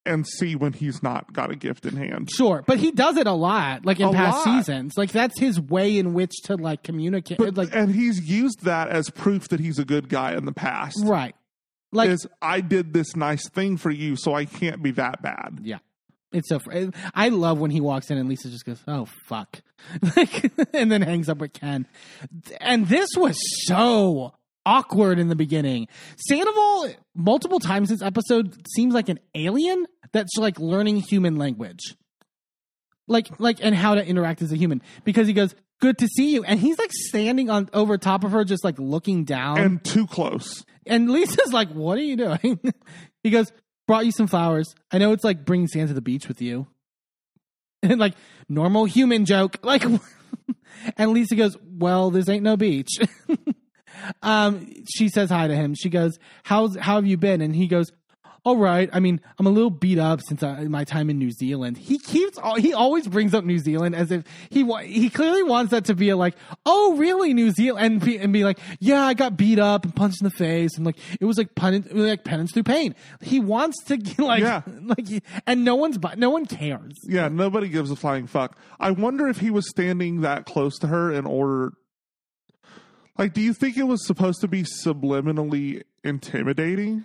and 0.05 0.25
see 0.39 0.55
when 0.55 0.73
he's 0.73 1.03
not 1.03 1.33
got 1.33 1.51
a 1.51 1.57
gift 1.57 1.85
in 1.85 1.97
hand. 1.97 2.29
Sure, 2.37 2.63
but 2.67 2.79
he 2.79 2.93
does 2.93 3.17
it 3.17 3.27
a 3.27 3.33
lot, 3.33 3.85
like 3.85 3.99
in 3.99 4.09
A 4.09 4.13
past 4.13 4.47
lot. 4.47 4.59
seasons. 4.59 4.93
Like 4.97 5.11
that's 5.11 5.39
his 5.41 5.61
way 5.61 5.99
in 5.99 6.15
which 6.15 6.31
to 6.45 6.57
like 6.57 6.83
communicate. 6.85 7.39
But, 7.39 7.57
like 7.57 7.71
and 7.75 7.93
he's 7.93 8.21
used 8.31 8.63
that 8.65 8.89
as 8.89 9.11
proof 9.11 9.49
that 9.49 9.59
he's 9.59 9.79
a 9.81 9.85
good 9.85 10.09
guy 10.09 10.35
in 10.37 10.45
the 10.45 10.53
past. 10.53 10.97
right, 11.05 11.35
like 11.91 12.11
is 12.11 12.25
I 12.41 12.61
did 12.61 12.93
this 12.93 13.17
nice 13.17 13.49
thing 13.49 13.77
for 13.79 13.91
you, 13.91 14.15
so 14.15 14.33
I 14.35 14.45
can't 14.45 14.81
be 14.81 14.93
that 14.93 15.23
bad. 15.23 15.59
Yeah. 15.63 15.79
It's 16.37 16.51
so. 16.51 16.59
fr- 16.59 16.91
I 17.15 17.31
love 17.31 17.59
when 17.59 17.71
he 17.71 17.81
walks 17.81 18.11
in 18.11 18.19
and 18.19 18.29
Lisa 18.29 18.51
just 18.51 18.67
goes, 18.67 18.79
"Oh 18.87 19.07
fuck," 19.25 19.63
like, 20.17 20.53
and 20.75 20.93
then 20.93 21.01
hangs 21.01 21.31
up 21.31 21.39
with 21.39 21.55
Ken. 21.55 21.87
And 22.61 22.87
this 22.89 23.09
was 23.17 23.39
so 23.67 24.35
awkward 24.67 25.19
in 25.19 25.29
the 25.29 25.35
beginning. 25.35 25.89
Sandoval, 26.29 26.91
multiple 27.15 27.59
times 27.59 27.89
this 27.89 28.03
episode 28.03 28.55
seems 28.75 28.93
like 28.93 29.09
an 29.09 29.19
alien 29.35 29.87
that's 30.13 30.37
like 30.37 30.59
learning 30.61 30.97
human 30.97 31.37
language, 31.37 31.97
like 33.09 33.29
like 33.41 33.59
and 33.63 33.75
how 33.75 33.95
to 33.95 34.07
interact 34.07 34.43
as 34.43 34.53
a 34.53 34.57
human. 34.57 34.83
Because 35.05 35.27
he 35.27 35.33
goes, 35.33 35.55
"Good 35.81 35.97
to 35.99 36.07
see 36.07 36.35
you," 36.35 36.45
and 36.45 36.61
he's 36.61 36.79
like 36.79 36.93
standing 36.93 37.49
on 37.49 37.71
over 37.73 37.97
top 37.97 38.25
of 38.25 38.33
her, 38.33 38.45
just 38.45 38.63
like 38.63 38.79
looking 38.79 39.25
down. 39.25 39.59
And 39.59 39.83
too 39.83 40.07
close. 40.07 40.67
And 40.87 41.11
Lisa's 41.11 41.55
like, 41.55 41.71
"What 41.71 41.97
are 41.97 42.03
you 42.03 42.17
doing?" 42.17 42.61
he 43.23 43.31
goes, 43.31 43.51
"Brought 43.87 44.07
you 44.07 44.13
some 44.13 44.27
flowers. 44.27 44.75
I 44.91 44.99
know 44.99 45.13
it's 45.13 45.25
like 45.25 45.45
bringing 45.45 45.69
Santa 45.69 45.89
to 45.89 45.95
the 45.95 46.01
beach 46.01 46.29
with 46.29 46.41
you." 46.41 46.67
And 47.83 48.01
like 48.01 48.15
normal 48.49 48.87
human 48.87 49.27
joke, 49.27 49.59
like. 49.63 49.85
and 50.97 51.11
Lisa 51.13 51.37
goes, 51.37 51.57
"Well, 51.63 52.11
this 52.11 52.29
ain't 52.29 52.43
no 52.43 52.57
beach." 52.57 52.99
um, 54.23 54.73
she 54.89 55.09
says 55.09 55.31
hi 55.31 55.47
to 55.47 55.55
him. 55.55 55.75
She 55.75 55.89
goes, 55.91 56.19
"How's 56.43 56.77
how 56.77 56.97
have 56.97 57.07
you 57.07 57.17
been?" 57.17 57.41
And 57.43 57.55
he 57.55 57.69
goes, 57.69 57.93
"All 58.47 58.57
right. 58.57 58.89
I 58.93 59.01
mean, 59.01 59.21
I'm 59.41 59.47
a 59.47 59.51
little 59.51 59.71
beat 59.71 59.99
up 59.99 60.21
since 60.23 60.41
I, 60.41 60.69
my 60.69 60.85
time 60.85 61.11
in 61.11 61.19
New 61.19 61.33
Zealand." 61.33 61.77
He 61.77 61.99
keeps 61.99 62.39
he 62.59 62.73
always 62.73 63.09
brings 63.09 63.35
up 63.35 63.45
New 63.45 63.59
Zealand 63.59 63.97
as 63.97 64.13
if 64.13 64.23
he 64.51 64.63
he 64.85 65.11
clearly 65.11 65.43
wants 65.43 65.73
that 65.73 65.87
to 65.87 65.97
be 65.97 66.11
a 66.11 66.17
like, 66.17 66.37
"Oh, 66.65 66.97
really, 66.97 67.35
New 67.35 67.51
Zealand?" 67.51 67.85
and 67.85 68.05
be, 68.05 68.19
and 68.19 68.33
be 68.33 68.45
like, 68.45 68.61
"Yeah, 68.79 69.05
I 69.05 69.15
got 69.15 69.37
beat 69.37 69.59
up 69.59 69.85
and 69.85 69.95
punched 69.97 70.21
in 70.21 70.27
the 70.27 70.31
face, 70.31 70.77
and 70.77 70.87
like 70.87 70.97
it 71.21 71.25
was 71.25 71.39
like 71.39 71.57
penance, 71.57 71.89
like 71.91 72.23
penance 72.23 72.53
through 72.53 72.63
pain." 72.63 72.95
He 73.21 73.41
wants 73.41 73.83
to 73.87 73.99
like 74.23 74.43
Yeah. 74.43 74.63
like, 74.83 75.07
and 75.45 75.65
no 75.65 75.75
one's 75.75 75.99
no 76.17 76.31
one 76.31 76.47
cares. 76.47 76.95
Yeah, 77.03 77.27
nobody 77.27 77.69
gives 77.69 77.91
a 77.91 77.97
flying 77.97 78.29
fuck. 78.29 78.57
I 78.79 78.93
wonder 78.93 79.27
if 79.27 79.39
he 79.39 79.51
was 79.51 79.69
standing 79.69 80.21
that 80.21 80.47
close 80.47 80.79
to 80.79 80.87
her 80.87 81.13
in 81.13 81.27
order. 81.27 81.73
Like, 83.19 83.33
do 83.33 83.41
you 83.41 83.55
think 83.55 83.77
it 83.77 83.85
was 83.85 84.07
supposed 84.07 84.41
to 84.43 84.49
be 84.49 84.63
subliminally 84.63 85.83
intimidating? 86.05 87.05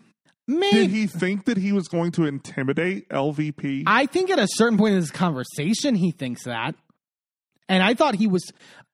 Maybe 0.60 0.78
Did 0.78 0.92
he 0.92 1.08
think 1.08 1.46
that 1.46 1.58
he 1.58 1.72
was 1.72 1.88
going 1.88 2.12
to 2.14 2.26
intimidate 2.26 3.08
LVP? 3.10 3.84
I 3.88 4.06
think 4.06 4.30
at 4.30 4.40
a 4.40 4.48
certain 4.50 4.78
point 4.78 4.94
in 4.96 5.00
this 5.00 5.12
conversation, 5.12 5.96
he 5.96 6.12
thinks 6.12 6.44
that. 6.46 6.76
And 7.70 7.82
I 7.82 7.94
thought 7.94 8.16
he 8.16 8.28
was 8.28 8.44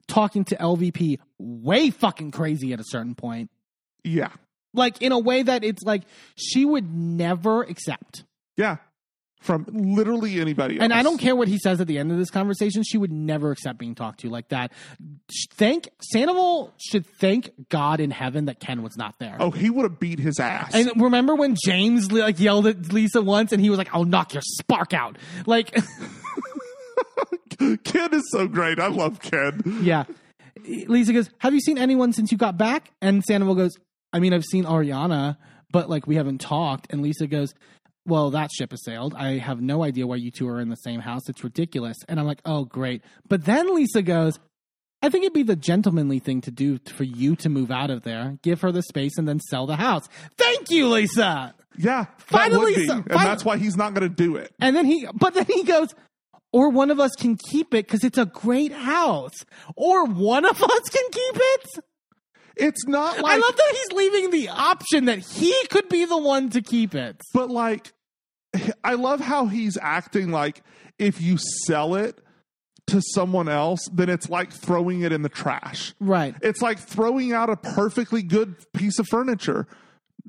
talking 0.08 0.44
to 0.46 0.56
LVP 0.56 1.18
way 1.40 1.90
fucking 1.90 2.32
crazy 2.32 2.74
at 2.74 2.80
a 2.80 2.84
certain 2.86 3.16
point. 3.16 3.50
yeah, 4.04 4.30
Like 4.74 5.02
in 5.02 5.12
a 5.12 5.20
way 5.20 5.42
that 5.44 5.64
it's 5.64 5.84
like 5.84 6.04
she 6.36 6.64
would 6.64 6.94
never 6.94 7.64
accept. 7.64 8.24
yeah, 8.56 8.78
from 9.40 9.66
literally 9.72 10.40
anybody 10.42 10.76
else. 10.76 10.84
And 10.84 10.94
I 10.94 11.04
don't 11.04 11.18
care 11.18 11.36
what 11.36 11.48
he 11.48 11.58
says 11.58 11.80
at 11.80 11.88
the 11.88 11.98
end 11.98 12.12
of 12.12 12.18
this 12.18 12.30
conversation, 12.30 12.84
she 12.84 12.98
would 12.98 13.12
never 13.12 13.52
accept 13.52 13.78
being 13.78 13.96
talked 13.96 14.22
to 14.22 14.30
like 14.30 14.50
that. 14.50 14.72
Thank 15.54 15.90
Sandoval 16.02 16.74
should 16.78 17.06
thank 17.06 17.52
God 17.70 18.00
in 18.00 18.12
heaven 18.12 18.46
that 18.46 18.60
Ken 18.60 18.82
was 18.82 18.98
not 18.98 19.16
there. 19.20 19.38
Oh, 19.40 19.52
he 19.52 19.70
would 19.70 19.84
have 19.84 20.00
beat 20.00 20.20
his 20.20 20.40
ass. 20.40 20.74
And 20.74 20.92
remember 21.02 21.36
when 21.36 21.56
James 21.66 22.12
like 22.12 22.40
yelled 22.40 22.68
at 22.68 22.92
Lisa 22.92 23.22
once 23.22 23.52
and 23.52 23.62
he 23.62 23.70
was 23.70 23.78
like, 23.78 23.94
I'll 23.94 24.06
knock 24.06 24.34
your 24.34 24.44
spark 24.44 24.94
out. 24.94 25.18
Like 25.46 25.74
Ken 27.84 28.14
is 28.14 28.24
so 28.32 28.48
great. 28.48 28.80
I 28.80 28.88
love 28.88 29.20
Ken. 29.20 29.62
Yeah. 29.82 30.06
Lisa 30.66 31.14
goes, 31.14 31.30
Have 31.40 31.54
you 31.54 31.62
seen 31.62 31.78
anyone 31.78 32.14
since 32.14 32.32
you 32.32 32.38
got 32.38 32.58
back? 32.58 32.92
And 33.02 33.24
Sandoval 33.24 33.56
goes, 33.56 33.78
I 34.14 34.20
mean, 34.20 34.34
I've 34.34 34.46
seen 34.46 34.66
Ariana, 34.66 35.38
but 35.72 35.90
like 35.90 36.08
we 36.08 36.16
haven't 36.16 36.40
talked. 36.40 36.88
And 36.90 37.02
Lisa 37.02 37.28
goes, 37.28 37.54
Well, 38.08 38.32
that 38.32 38.50
ship 38.52 38.72
has 38.72 38.84
sailed. 38.84 39.14
I 39.16 39.38
have 39.38 39.62
no 39.62 39.84
idea 39.84 40.08
why 40.08 40.16
you 40.16 40.32
two 40.32 40.48
are 40.48 40.60
in 40.60 40.70
the 40.70 40.76
same 40.78 41.02
house. 41.02 41.28
It's 41.30 41.44
ridiculous. 41.44 41.98
And 42.08 42.20
I'm 42.20 42.26
like, 42.26 42.42
Oh, 42.46 42.64
great. 42.66 43.04
But 43.28 43.46
then 43.46 43.76
Lisa 43.76 44.02
goes, 44.02 44.40
I 45.02 45.10
think 45.10 45.26
it'd 45.26 45.34
be 45.34 45.44
the 45.44 45.56
gentlemanly 45.56 46.18
thing 46.20 46.42
to 46.42 46.52
do 46.52 46.80
for 46.96 47.04
you 47.04 47.36
to 47.38 47.50
move 47.50 47.70
out 47.70 47.92
of 47.92 48.02
there, 48.04 48.40
give 48.42 48.62
her 48.62 48.72
the 48.72 48.82
space, 48.82 49.18
and 49.18 49.28
then 49.28 49.40
sell 49.40 49.68
the 49.68 49.76
house. 49.76 50.08
Thank 50.38 50.72
you, 50.72 50.88
Lisa. 50.90 51.54
Yeah, 51.78 52.06
Finally, 52.18 52.74
be. 52.74 52.90
and 52.90 53.04
that's 53.06 53.46
why 53.46 53.58
he's 53.58 53.78
not 53.78 53.94
going 53.94 54.10
to 54.10 54.16
do 54.16 54.36
it. 54.38 54.52
And 54.60 54.76
then 54.76 54.86
he, 54.86 55.06
but 55.14 55.36
then 55.36 55.46
he 55.46 55.64
goes, 55.64 55.94
or 56.52 56.70
one 56.70 56.90
of 56.90 57.00
us 57.00 57.12
can 57.12 57.36
keep 57.36 57.76
it 57.76 57.86
because 57.86 58.04
it's 58.04 58.18
a 58.18 58.26
great 58.26 58.72
house, 58.72 59.46
or 59.76 60.06
one 60.06 60.46
of 60.46 60.64
us 60.64 60.90
can 60.90 61.04
keep 61.12 61.36
it. 61.36 61.66
It's 62.56 62.88
not 62.88 63.20
like 63.20 63.34
I 63.34 63.38
love 63.38 63.56
that 63.56 63.70
he's 63.72 63.92
leaving 63.96 64.32
the 64.32 64.50
option 64.50 65.06
that 65.06 65.20
he 65.20 65.54
could 65.70 65.90
be 65.90 66.06
the 66.06 66.18
one 66.18 66.50
to 66.50 66.62
keep 66.64 66.96
it. 66.96 67.22
but 67.36 67.52
like 67.52 67.94
I 68.84 68.94
love 68.96 69.20
how 69.20 69.48
he's 69.48 69.78
acting 69.82 70.32
like 70.32 70.64
if 71.00 71.22
you 71.22 71.38
sell 71.66 71.96
it 71.96 72.20
to 72.88 73.02
someone 73.14 73.50
else, 73.50 73.80
then 73.92 74.10
it's 74.10 74.30
like 74.30 74.52
throwing 74.52 75.02
it 75.02 75.12
in 75.12 75.22
the 75.22 75.30
trash. 75.30 75.94
Right. 76.00 76.36
It's 76.42 76.62
like 76.62 76.80
throwing 76.80 77.34
out 77.34 77.50
a 77.50 77.58
perfectly 77.58 78.24
good 78.24 78.56
piece 78.74 78.98
of 79.00 79.08
furniture. 79.08 79.68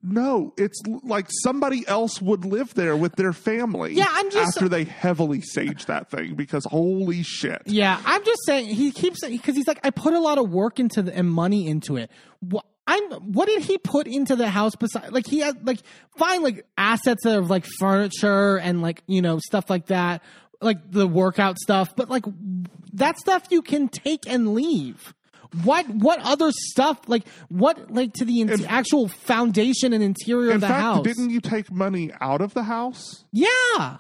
No, 0.03 0.55
it's 0.57 0.81
like 1.03 1.27
somebody 1.43 1.87
else 1.89 2.23
would 2.23 2.45
live 2.45 2.75
there 2.75 2.97
with 2.97 3.17
their 3.17 3.33
family. 3.33 3.95
Yeah, 3.95 4.07
I'm 4.09 4.31
just- 4.31 4.57
after 4.57 4.69
they 4.69 4.85
heavily 4.85 5.41
sage 5.41 5.87
that 5.87 6.11
thing 6.11 6.35
because 6.35 6.65
holy 6.67 7.23
shit. 7.23 7.63
Yeah, 7.67 8.01
I'm 8.05 8.25
just 8.25 8.39
saying 8.47 8.69
he 8.75 8.93
keeps 8.93 9.27
because 9.27 9.57
he's 9.57 9.67
like 9.67 9.81
I 9.85 9.91
put 9.91 10.15
a 10.15 10.21
lot 10.21 10.39
of 10.39 10.51
work 10.51 10.79
into 10.79 11.03
the 11.03 11.17
and 11.17 11.29
money 11.31 11.67
into 11.67 11.97
it. 11.97 12.11
What 12.41 12.65
I'm 12.89 13.03
what 13.33 13.47
did 13.47 13.63
he 13.63 13.77
put 13.79 14.07
into 14.09 14.35
the 14.35 14.49
house 14.49 14.75
besides 14.75 15.13
like 15.13 15.27
he 15.27 15.41
had 15.41 15.65
like 15.67 15.81
fine 16.17 16.43
like 16.43 16.65
assets 16.77 17.25
of 17.27 17.51
like 17.51 17.65
furniture 17.79 18.57
and 18.59 18.81
like 18.83 19.03
you 19.07 19.21
know 19.23 19.39
stuff 19.39 19.69
like 19.71 19.87
that 19.87 20.23
like 20.61 20.91
the 20.91 21.07
workout 21.07 21.57
stuff, 21.59 21.95
but 21.95 22.09
like 22.11 22.25
that 22.95 23.17
stuff 23.19 23.45
you 23.51 23.63
can 23.63 23.89
take 23.89 24.27
and 24.29 24.55
leave. 24.55 25.15
What 25.63 25.89
what 25.89 26.19
other 26.23 26.51
stuff 26.51 26.99
like 27.07 27.29
what 27.49 27.91
like 27.93 28.13
to 28.15 28.25
the 28.25 28.41
in- 28.41 28.65
actual 28.67 29.07
foundation 29.09 29.93
and 29.93 30.03
interior 30.03 30.49
In 30.51 30.57
of 30.57 30.61
the 30.63 30.67
fact, 30.67 30.81
house? 30.81 31.05
didn't 31.05 31.31
you 31.31 31.41
take 31.41 31.71
money 31.71 32.11
out 32.21 32.41
of 32.41 32.55
the 32.55 32.65
house? 32.65 33.25
yeah, 33.33 33.99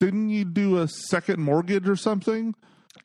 Didn't 0.00 0.30
you 0.30 0.44
do 0.44 0.78
a 0.78 0.88
second 0.88 1.40
mortgage 1.40 1.88
or 1.88 1.96
something? 1.96 2.54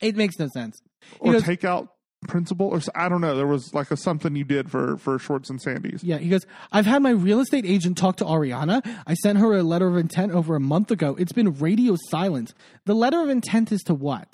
it 0.00 0.16
makes 0.16 0.38
no 0.38 0.48
sense. 0.54 0.80
Or 1.20 1.32
goes- 1.34 1.42
take 1.44 1.64
out 1.64 1.88
principal 2.26 2.66
or 2.68 2.80
I 2.94 3.08
don't 3.08 3.20
know. 3.20 3.36
There 3.36 3.46
was 3.46 3.72
like 3.74 3.90
a 3.90 3.96
something 3.96 4.34
you 4.36 4.44
did 4.44 4.70
for 4.70 4.96
for 4.98 5.18
Schwartz 5.18 5.50
and 5.50 5.60
Sandy's. 5.60 6.02
Yeah, 6.04 6.18
he 6.18 6.28
goes, 6.28 6.46
I've 6.72 6.86
had 6.86 7.02
my 7.02 7.10
real 7.10 7.40
estate 7.40 7.64
agent 7.66 7.96
talk 7.98 8.16
to 8.16 8.24
Ariana. 8.24 8.82
I 9.06 9.14
sent 9.14 9.38
her 9.38 9.54
a 9.56 9.62
letter 9.62 9.88
of 9.88 9.96
intent 9.96 10.32
over 10.32 10.54
a 10.56 10.60
month 10.60 10.90
ago. 10.90 11.16
It's 11.18 11.32
been 11.32 11.54
radio 11.58 11.96
silent. 12.10 12.54
The 12.84 12.94
letter 12.94 13.20
of 13.20 13.28
intent 13.28 13.72
is 13.72 13.82
to 13.84 13.94
what? 13.94 14.32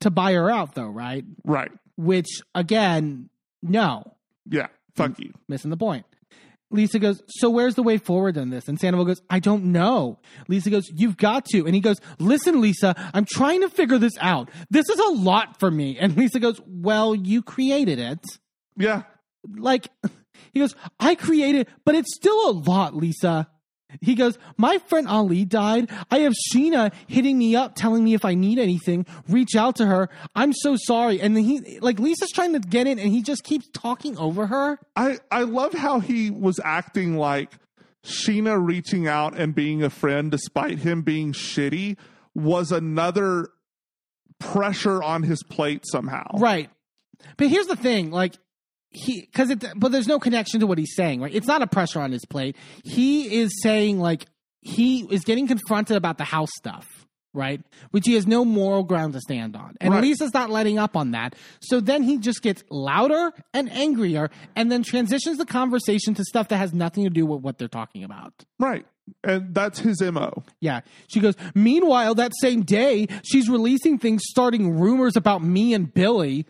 To 0.00 0.10
buy 0.10 0.32
her 0.32 0.50
out, 0.50 0.74
though, 0.74 0.88
right? 0.88 1.24
Right. 1.44 1.70
Which, 1.96 2.28
again, 2.54 3.28
no, 3.62 4.16
Yeah. 4.50 4.68
Fuck 4.96 5.18
you. 5.20 5.32
missing 5.48 5.70
the 5.70 5.76
point. 5.76 6.04
Lisa 6.72 6.98
goes, 6.98 7.22
So 7.28 7.50
where's 7.50 7.74
the 7.74 7.82
way 7.82 7.98
forward 7.98 8.36
on 8.38 8.50
this? 8.50 8.66
And 8.68 8.78
Sandoval 8.80 9.04
goes, 9.06 9.22
I 9.30 9.38
don't 9.38 9.66
know. 9.66 10.18
Lisa 10.48 10.70
goes, 10.70 10.90
You've 10.94 11.16
got 11.16 11.44
to. 11.46 11.64
And 11.66 11.74
he 11.74 11.80
goes, 11.80 11.98
Listen, 12.18 12.60
Lisa, 12.60 12.94
I'm 13.14 13.24
trying 13.24 13.60
to 13.60 13.68
figure 13.68 13.98
this 13.98 14.14
out. 14.20 14.50
This 14.70 14.88
is 14.88 14.98
a 14.98 15.10
lot 15.10 15.60
for 15.60 15.70
me. 15.70 15.98
And 16.02 16.16
Lisa 16.16 16.40
goes, 16.40 16.60
Well, 16.66 17.14
you 17.14 17.42
created 17.42 17.98
it. 17.98 18.24
Yeah. 18.76 19.02
like 19.56 19.88
he 20.54 20.60
goes 20.60 20.74
i 20.98 21.14
created 21.14 21.66
but 21.84 21.94
it's 21.94 22.14
still 22.14 22.48
a 22.48 22.52
lot 22.52 22.94
lisa 22.96 23.48
he 24.00 24.14
goes 24.14 24.38
my 24.56 24.78
friend 24.78 25.08
ali 25.08 25.44
died. 25.44 25.90
I 26.10 26.20
have 26.20 26.34
scheana 26.52 26.92
hitting 27.06 27.38
me 27.38 27.54
up 27.56 27.74
telling 27.74 28.04
me 28.04 28.14
if 28.14 28.24
i 28.24 28.34
need 28.34 28.58
anything. 28.58 29.06
Reach 29.28 29.54
out 29.56 29.76
to 29.76 29.86
her. 29.86 30.08
I'm 30.34 30.52
so 30.52 30.76
sorry. 30.76 31.20
And 31.20 31.36
then 31.36 31.44
he 31.44 31.78
like 31.80 31.98
lisa's 31.98 32.30
trying 32.30 32.52
to 32.54 32.60
get 32.60 32.86
in 32.86 32.98
and 32.98 33.10
he 33.10 33.22
just 33.22 33.44
keeps 33.44 33.68
talking 33.72 34.16
over 34.18 34.46
her. 34.46 34.78
I 34.96 35.18
I 35.30 35.42
love 35.42 35.72
how 35.74 36.00
he 36.00 36.30
was 36.30 36.58
acting 36.64 37.16
like 37.16 37.52
Scheana 38.04 38.64
reaching 38.64 39.06
out 39.06 39.36
and 39.38 39.54
being 39.54 39.82
a 39.82 39.90
friend 39.90 40.30
despite 40.30 40.78
him 40.80 41.02
being 41.02 41.32
shitty 41.32 41.96
was 42.34 42.72
another 42.72 43.48
pressure 44.40 45.02
on 45.02 45.22
his 45.22 45.42
plate 45.44 45.84
somehow. 45.86 46.26
right. 46.38 46.68
But 47.36 47.48
here's 47.48 47.66
the 47.68 47.76
thing 47.76 48.10
like 48.10 48.34
he 48.92 49.22
because 49.22 49.50
it 49.50 49.64
but 49.76 49.90
there's 49.92 50.06
no 50.08 50.18
connection 50.18 50.60
to 50.60 50.66
what 50.66 50.78
he's 50.78 50.94
saying 50.94 51.20
right 51.20 51.34
it's 51.34 51.46
not 51.46 51.62
a 51.62 51.66
pressure 51.66 52.00
on 52.00 52.12
his 52.12 52.24
plate 52.26 52.56
he 52.84 53.40
is 53.40 53.50
saying 53.62 53.98
like 53.98 54.26
he 54.60 55.00
is 55.10 55.22
getting 55.24 55.46
confronted 55.46 55.96
about 55.96 56.18
the 56.18 56.24
house 56.24 56.50
stuff 56.56 56.86
right 57.34 57.62
which 57.92 58.04
he 58.06 58.12
has 58.14 58.26
no 58.26 58.44
moral 58.44 58.82
ground 58.82 59.14
to 59.14 59.20
stand 59.20 59.56
on 59.56 59.74
and 59.80 59.94
Right. 59.94 60.02
lisa's 60.02 60.34
not 60.34 60.50
letting 60.50 60.78
up 60.78 60.96
on 60.96 61.12
that 61.12 61.34
so 61.62 61.80
then 61.80 62.02
he 62.02 62.18
just 62.18 62.42
gets 62.42 62.62
louder 62.70 63.32
and 63.54 63.72
angrier 63.72 64.30
and 64.54 64.70
then 64.70 64.82
transitions 64.82 65.38
the 65.38 65.46
conversation 65.46 66.12
to 66.14 66.24
stuff 66.24 66.48
that 66.48 66.58
has 66.58 66.74
nothing 66.74 67.04
to 67.04 67.10
do 67.10 67.24
with 67.24 67.40
what 67.40 67.56
they're 67.58 67.68
talking 67.68 68.04
about 68.04 68.32
Right. 68.58 68.86
And 69.24 69.52
that's 69.52 69.80
his 69.80 70.00
MO. 70.00 70.44
yeah. 70.60 70.82
She 71.08 71.18
goes, 71.18 71.34
Meanwhile, 71.56 72.14
that 72.14 72.30
same 72.40 72.62
day, 72.62 73.08
she's 73.24 73.48
releasing 73.48 73.98
things 73.98 74.22
starting 74.26 74.78
rumors 74.78 75.16
about 75.16 75.42
me 75.42 75.74
and 75.74 75.92
Billie. 75.92 76.46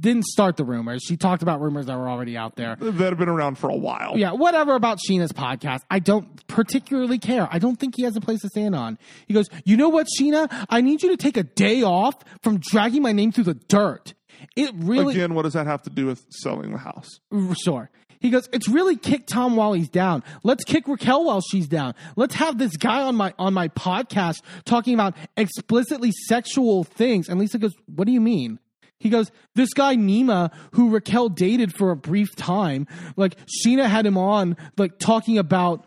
Didn't 0.00 0.24
start 0.24 0.56
the 0.56 0.64
rumors. 0.64 1.02
She 1.06 1.16
talked 1.16 1.42
about 1.42 1.60
rumors 1.60 1.86
that 1.86 1.96
were 1.96 2.08
already 2.08 2.36
out 2.36 2.56
there. 2.56 2.76
That 2.76 3.10
have 3.10 3.18
been 3.18 3.28
around 3.28 3.56
for 3.58 3.70
a 3.70 3.76
while. 3.76 4.16
Yeah, 4.16 4.32
whatever 4.32 4.74
about 4.74 4.98
Scheana's 4.98 5.32
podcast. 5.32 5.80
I 5.90 5.98
don't 5.98 6.46
particularly 6.46 7.18
care. 7.18 7.48
I 7.50 7.58
don't 7.58 7.76
think 7.76 7.96
he 7.96 8.02
has 8.02 8.16
a 8.16 8.20
place 8.20 8.40
to 8.40 8.48
stand 8.48 8.74
on. 8.74 8.98
He 9.26 9.34
goes, 9.34 9.46
You 9.64 9.76
know 9.76 9.88
what, 9.88 10.06
Scheana? 10.18 10.48
I 10.68 10.80
need 10.80 11.02
you 11.02 11.10
to 11.10 11.16
take 11.16 11.36
a 11.36 11.42
day 11.42 11.82
off 11.82 12.14
from 12.42 12.58
dragging 12.58 13.02
my 13.02 13.12
name 13.12 13.32
through 13.32 13.44
the 13.44 13.54
dirt. 13.54 14.14
It 14.56 14.72
really. 14.74 15.14
Again, 15.14 15.34
what 15.34 15.42
does 15.42 15.52
that 15.54 15.66
have 15.66 15.82
to 15.82 15.90
do 15.90 16.06
with 16.06 16.24
selling 16.30 16.72
the 16.72 16.78
house? 16.78 17.20
Sure. 17.62 17.90
He 18.22 18.30
goes, 18.30 18.48
it's 18.52 18.68
really 18.68 18.96
kick 18.96 19.26
Tom 19.26 19.56
while 19.56 19.72
he's 19.72 19.88
down. 19.88 20.22
Let's 20.44 20.62
kick 20.62 20.86
Raquel 20.86 21.24
while 21.24 21.40
she's 21.40 21.66
down. 21.66 21.94
Let's 22.14 22.36
have 22.36 22.56
this 22.56 22.76
guy 22.76 23.02
on 23.02 23.16
my 23.16 23.34
on 23.36 23.52
my 23.52 23.66
podcast 23.68 24.42
talking 24.64 24.94
about 24.94 25.16
explicitly 25.36 26.12
sexual 26.28 26.84
things. 26.84 27.28
And 27.28 27.40
Lisa 27.40 27.58
goes, 27.58 27.74
What 27.86 28.06
do 28.06 28.12
you 28.12 28.20
mean? 28.20 28.60
He 29.02 29.10
goes, 29.10 29.32
This 29.56 29.74
guy 29.74 29.96
Nema, 29.96 30.52
who 30.74 30.90
Raquel 30.90 31.28
dated 31.28 31.74
for 31.74 31.90
a 31.90 31.96
brief 31.96 32.36
time, 32.36 32.86
like 33.16 33.36
Scheana 33.46 33.86
had 33.86 34.06
him 34.06 34.16
on, 34.16 34.56
like 34.78 35.00
talking 35.00 35.38
about 35.38 35.84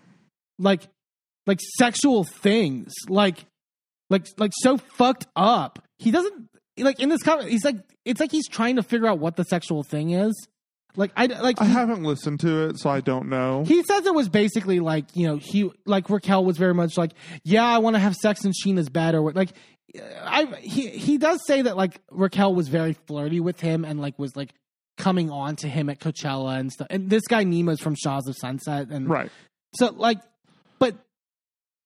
like 0.59 0.81
like 1.47 1.59
sexual 1.77 2.25
things. 2.25 2.93
Like 3.07 3.45
like 4.09 4.27
like 4.37 4.51
so 4.53 4.77
fucked 4.77 5.27
up. 5.33 5.79
He 5.97 6.11
doesn't 6.11 6.49
like 6.77 6.99
in 6.99 7.07
this 7.07 7.23
comment, 7.23 7.49
he's 7.49 7.63
like 7.63 7.77
it's 8.03 8.19
like 8.19 8.31
he's 8.31 8.49
trying 8.49 8.75
to 8.75 8.83
figure 8.83 9.07
out 9.07 9.19
what 9.19 9.37
the 9.37 9.43
sexual 9.45 9.83
thing 9.83 10.09
is. 10.09 10.33
Like 10.97 11.11
I 11.15 11.27
like 11.27 11.61
I 11.61 11.65
he, 11.65 11.71
haven't 11.71 12.03
listened 12.03 12.41
to 12.41 12.67
it, 12.67 12.79
so 12.79 12.89
I 12.89 12.99
don't 12.99 13.29
know. 13.29 13.63
he 13.63 13.81
says 13.83 14.05
it 14.05 14.13
was 14.13 14.27
basically 14.27 14.81
like 14.81 15.15
you 15.15 15.25
know 15.25 15.37
he 15.37 15.71
like 15.85 16.09
Raquel 16.09 16.43
was 16.43 16.57
very 16.57 16.73
much 16.73 16.97
like 16.97 17.11
yeah 17.45 17.65
I 17.65 17.77
want 17.77 17.95
to 17.95 17.99
have 17.99 18.13
sex 18.15 18.43
in 18.43 18.51
Scheana's 18.51 18.89
bed 18.89 19.15
or 19.15 19.21
what 19.21 19.35
like 19.35 19.53
I 20.23 20.45
he 20.61 20.89
he 20.89 21.17
does 21.17 21.39
say 21.45 21.61
that 21.61 21.77
like 21.77 22.01
Raquel 22.11 22.53
was 22.53 22.67
very 22.67 22.93
flirty 22.93 23.39
with 23.39 23.59
him 23.59 23.85
and 23.85 23.99
like 23.99 24.17
was 24.17 24.35
like 24.35 24.53
coming 24.97 25.29
on 25.29 25.55
to 25.57 25.67
him 25.67 25.89
at 25.89 25.99
Coachella 25.99 26.59
and 26.59 26.71
stuff 26.71 26.87
and 26.89 27.09
this 27.09 27.23
guy 27.27 27.43
Nema's 27.43 27.81
from 27.81 27.95
Shahs 27.95 28.27
of 28.27 28.35
Sunset 28.37 28.89
and 28.89 29.09
right. 29.09 29.29
so 29.75 29.91
like 29.91 30.19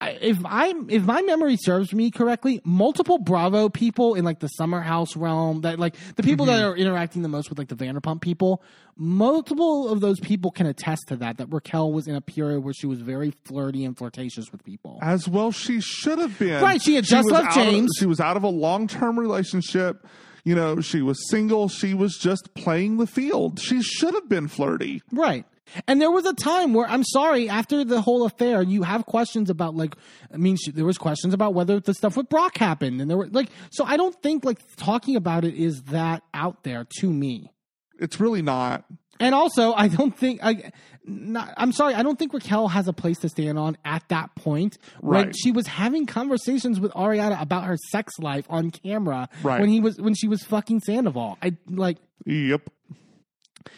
if 0.01 0.37
I'm 0.45 0.89
if 0.89 1.03
my 1.03 1.21
memory 1.21 1.57
serves 1.57 1.93
me 1.93 2.09
correctly, 2.11 2.61
multiple 2.63 3.17
Bravo 3.17 3.69
people 3.69 4.15
in 4.15 4.23
like 4.23 4.39
the 4.39 4.47
Summer 4.47 4.79
House 4.81 5.15
realm 5.15 5.61
that 5.61 5.77
like 5.77 5.95
the 6.15 6.23
people 6.23 6.45
that 6.45 6.61
mm-hmm. 6.61 6.71
are 6.71 6.77
interacting 6.77 7.21
the 7.21 7.27
most 7.27 7.49
with 7.49 7.57
like 7.57 7.67
the 7.67 7.75
Vanderpump 7.75 8.21
people, 8.21 8.63
multiple 8.95 9.89
of 9.89 9.99
those 9.99 10.19
people 10.19 10.51
can 10.51 10.67
attest 10.67 11.07
to 11.09 11.17
that. 11.17 11.37
That 11.37 11.47
Raquel 11.51 11.91
was 11.91 12.07
in 12.07 12.15
a 12.15 12.21
period 12.21 12.61
where 12.61 12.73
she 12.73 12.87
was 12.87 13.01
very 13.01 13.33
flirty 13.43 13.83
and 13.83 13.97
flirtatious 13.97 14.51
with 14.51 14.63
people. 14.63 14.99
As 15.01 15.27
well, 15.27 15.51
she 15.51 15.81
should 15.81 16.19
have 16.19 16.37
been. 16.39 16.61
Right, 16.61 16.81
she 16.81 16.95
had 16.95 17.03
just 17.03 17.25
was 17.25 17.33
left 17.33 17.57
out 17.57 17.67
of- 17.67 17.73
James. 17.73 17.91
she 17.99 18.05
was 18.05 18.19
out 18.19 18.37
of 18.37 18.43
a 18.43 18.49
long 18.49 18.87
term 18.87 19.19
relationship. 19.19 20.07
You 20.45 20.55
know, 20.55 20.79
she 20.79 21.01
was 21.01 21.29
single. 21.29 21.67
She 21.67 21.93
was 21.93 22.17
just 22.17 22.53
playing 22.53 22.97
the 22.97 23.05
field. 23.05 23.59
She 23.59 23.81
should 23.81 24.13
have 24.13 24.29
been 24.29 24.47
flirty. 24.47 25.03
Right. 25.11 25.45
And 25.87 26.01
there 26.01 26.11
was 26.11 26.25
a 26.25 26.33
time 26.33 26.73
where 26.73 26.87
I'm 26.87 27.03
sorry, 27.03 27.49
after 27.49 27.83
the 27.83 28.01
whole 28.01 28.25
affair, 28.25 28.61
you 28.61 28.83
have 28.83 29.05
questions 29.05 29.49
about 29.49 29.75
like, 29.75 29.95
I 30.33 30.37
mean, 30.37 30.57
she, 30.57 30.71
there 30.71 30.85
was 30.85 30.97
questions 30.97 31.33
about 31.33 31.53
whether 31.53 31.79
the 31.79 31.93
stuff 31.93 32.17
with 32.17 32.29
Brock 32.29 32.57
happened, 32.57 33.01
and 33.01 33.09
there 33.09 33.17
were 33.17 33.27
like, 33.27 33.49
so 33.71 33.83
I 33.85 33.97
don't 33.97 34.19
think 34.21 34.45
like 34.45 34.59
talking 34.75 35.15
about 35.15 35.45
it 35.45 35.53
is 35.55 35.83
that 35.83 36.23
out 36.33 36.63
there 36.63 36.85
to 36.99 37.09
me. 37.11 37.51
It's 37.99 38.19
really 38.19 38.41
not. 38.41 38.85
And 39.21 39.35
also, 39.35 39.73
I 39.73 39.89
don't 39.89 40.17
think 40.17 40.39
I. 40.43 40.71
Not, 41.11 41.53
I'm 41.57 41.71
sorry, 41.71 41.95
I 41.95 42.03
don't 42.03 42.19
think 42.19 42.33
Raquel 42.33 42.67
has 42.67 42.87
a 42.87 42.93
place 42.93 43.17
to 43.19 43.29
stand 43.29 43.57
on 43.57 43.77
at 43.83 44.07
that 44.09 44.35
point 44.35 44.77
when 45.01 45.25
Right. 45.25 45.35
she 45.35 45.51
was 45.51 45.65
having 45.65 46.05
conversations 46.05 46.79
with 46.79 46.91
Ariana 46.91 47.41
about 47.41 47.63
her 47.65 47.77
sex 47.91 48.13
life 48.19 48.45
on 48.47 48.69
camera 48.69 49.27
Right. 49.41 49.59
when 49.59 49.69
he 49.69 49.79
was 49.79 49.99
when 49.99 50.13
she 50.13 50.27
was 50.27 50.43
fucking 50.43 50.81
Sandoval. 50.81 51.37
I 51.41 51.57
like 51.67 51.97
Yep. 52.25 52.69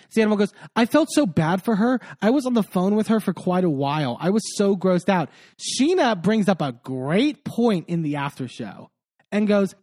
Sandoval 0.10 0.38
goes, 0.38 0.54
I 0.76 0.86
felt 0.86 1.10
so 1.12 1.26
bad 1.26 1.64
for 1.64 1.76
her. 1.76 2.00
I 2.22 2.30
was 2.30 2.46
on 2.46 2.54
the 2.54 2.64
phone 2.64 2.96
with 2.96 3.08
her 3.08 3.20
for 3.20 3.34
quite 3.34 3.64
a 3.64 3.70
while. 3.70 4.18
I 4.20 4.30
was 4.30 4.44
so 4.58 4.76
grossed 4.76 5.10
out. 5.10 5.30
Scheana 5.60 6.22
brings 6.22 6.48
up 6.48 6.62
a 6.62 6.74
great 6.84 7.44
point 7.44 7.90
in 7.90 8.02
the 8.02 8.18
after 8.18 8.48
show 8.48 8.90
and 9.32 9.48
goes, 9.48 9.76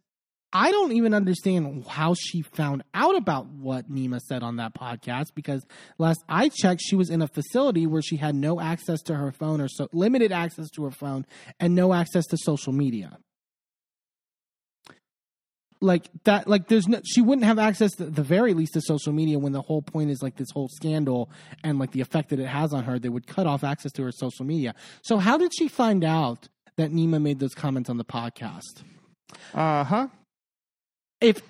I 0.53 0.71
don't 0.71 0.93
even 0.93 1.13
understand 1.13 1.85
how 1.87 2.15
she 2.15 2.41
found 2.41 2.83
out 2.95 3.17
about 3.17 3.49
what 3.49 3.91
Nema 3.91 4.21
said 4.21 4.43
on 4.43 4.57
that 4.57 4.75
podcast 4.75 5.35
because 5.35 5.67
last 5.99 6.25
I 6.27 6.49
checked, 6.49 6.81
she 6.81 6.97
was 6.97 7.11
in 7.11 7.21
a 7.21 7.29
facility 7.29 7.87
where 7.87 8.01
she 8.01 8.17
had 8.17 8.35
no 8.35 8.59
access 8.59 9.03
to 9.03 9.15
her 9.15 9.31
phone 9.31 9.61
or 9.61 9.69
so 9.69 9.89
limited 9.93 10.33
access 10.33 10.71
to 10.71 10.85
her 10.85 10.91
phone 10.91 11.27
and 11.61 11.75
no 11.75 11.93
access 11.93 12.25
to 12.27 12.39
social 12.39 12.73
media. 12.73 13.19
Like 15.81 16.09
that 16.25 16.49
like 16.49 16.67
there's 16.67 16.89
no 16.89 17.01
she 17.05 17.21
wouldn't 17.21 17.45
have 17.45 17.59
access 17.59 17.93
to 17.93 18.05
the 18.07 18.23
very 18.25 18.53
least 18.53 18.73
to 18.75 18.81
social 18.81 19.13
media 19.13 19.39
when 19.39 19.53
the 19.53 19.63
whole 19.63 19.81
point 19.83 20.11
is 20.11 20.23
like 20.23 20.37
this 20.37 20.51
whole 20.51 20.69
scandal 20.69 21.31
and 21.63 21.79
like 21.79 21.93
the 21.93 22.01
effect 22.01 22.31
that 22.31 22.41
it 22.41 22.49
has 22.49 22.73
on 22.75 22.83
her 22.83 22.99
they 22.99 23.09
would 23.09 23.29
cut 23.29 23.47
off 23.47 23.63
access 23.63 23.93
to 23.93 24.03
her 24.03 24.11
social 24.11 24.45
media 24.45 24.75
so 25.03 25.19
how 25.19 25.37
did 25.39 25.53
she 25.57 25.69
find 25.69 26.03
out 26.03 26.49
that 26.79 26.91
nema 26.91 27.23
made 27.23 27.39
those 27.39 27.55
comments 27.55 27.89
on 27.89 27.97
the 27.97 28.05
podcast 28.05 28.83
Uh 29.55 29.85
huh. 29.85 30.09
if 31.21 31.43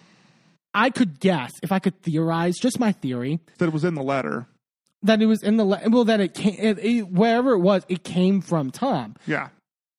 i 0.75 0.91
could 0.91 1.21
guess 1.21 1.53
if 1.63 1.73
i 1.73 1.79
could 1.79 1.99
theorize 2.03 2.57
just 2.59 2.79
my 2.79 2.93
theory 2.93 3.41
That 3.57 3.69
it 3.69 3.73
was 3.73 3.85
in 3.85 3.95
the 3.95 4.03
letter. 4.03 4.47
that 5.03 5.23
it 5.23 5.27
was 5.27 5.43
in 5.43 5.57
the 5.57 5.65
le- 5.65 5.81
well 5.89 6.05
that 6.05 6.21
it 6.21 6.35
came 6.35 6.57
it, 6.59 6.79
it, 6.85 7.03
wherever 7.11 7.53
it 7.55 7.61
was 7.61 7.83
it 7.89 8.05
came 8.05 8.43
from 8.43 8.71
tom 8.71 9.15
Yeah. 9.27 9.49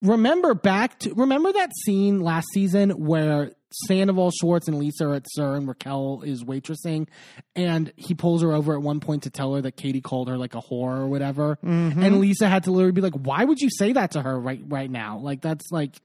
Remember 0.01 0.53
back 0.53 0.99
to 0.99 1.13
remember 1.13 1.51
that 1.51 1.71
scene 1.83 2.21
last 2.21 2.47
season 2.53 2.91
where 2.91 3.51
Sandoval, 3.85 4.31
Schwartz, 4.31 4.67
and 4.67 4.79
Lisa 4.79 5.07
are 5.07 5.15
at 5.15 5.25
SUR 5.29 5.55
and 5.55 5.67
Raquel 5.67 6.21
is 6.25 6.43
waitressing, 6.43 7.07
and 7.55 7.91
he 7.97 8.13
pulls 8.15 8.41
her 8.41 8.53
over 8.53 8.73
at 8.73 8.81
one 8.81 8.99
point 8.99 9.23
to 9.23 9.29
tell 9.29 9.53
her 9.55 9.61
that 9.61 9.75
Katie 9.75 10.01
called 10.01 10.29
her 10.29 10.37
like 10.37 10.55
a 10.55 10.61
whore 10.61 10.99
or 10.99 11.07
whatever, 11.07 11.59
and 11.61 12.19
Lisa 12.19 12.47
had 12.47 12.63
to 12.63 12.71
literally 12.71 12.93
be 12.93 13.01
like, 13.01 13.13
"Why 13.13 13.43
would 13.43 13.59
you 13.59 13.69
say 13.69 13.93
that 13.93 14.11
to 14.11 14.21
her 14.21 14.39
right 14.39 14.61
right 14.65 14.89
now? 14.89 15.19
Like 15.19 15.41
that's 15.41 15.69
like," 15.71 15.95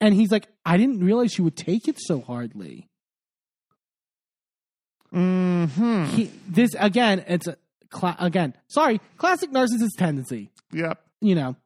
and 0.00 0.14
he's 0.14 0.30
like, 0.30 0.46
"I 0.64 0.76
didn't 0.76 1.00
realize 1.00 1.32
she 1.32 1.42
would 1.42 1.56
take 1.56 1.88
it 1.88 1.96
so 2.00 2.20
hardly." 2.20 2.88
Hmm. 5.10 6.04
He 6.06 6.30
this 6.48 6.70
again, 6.78 7.24
it's 7.26 7.48
a 7.48 7.56
cla- 7.90 8.16
again, 8.18 8.54
sorry, 8.68 9.00
classic 9.16 9.50
narcissist 9.50 9.96
tendency. 9.96 10.50
Yep. 10.72 11.00
you 11.20 11.34
know, 11.34 11.56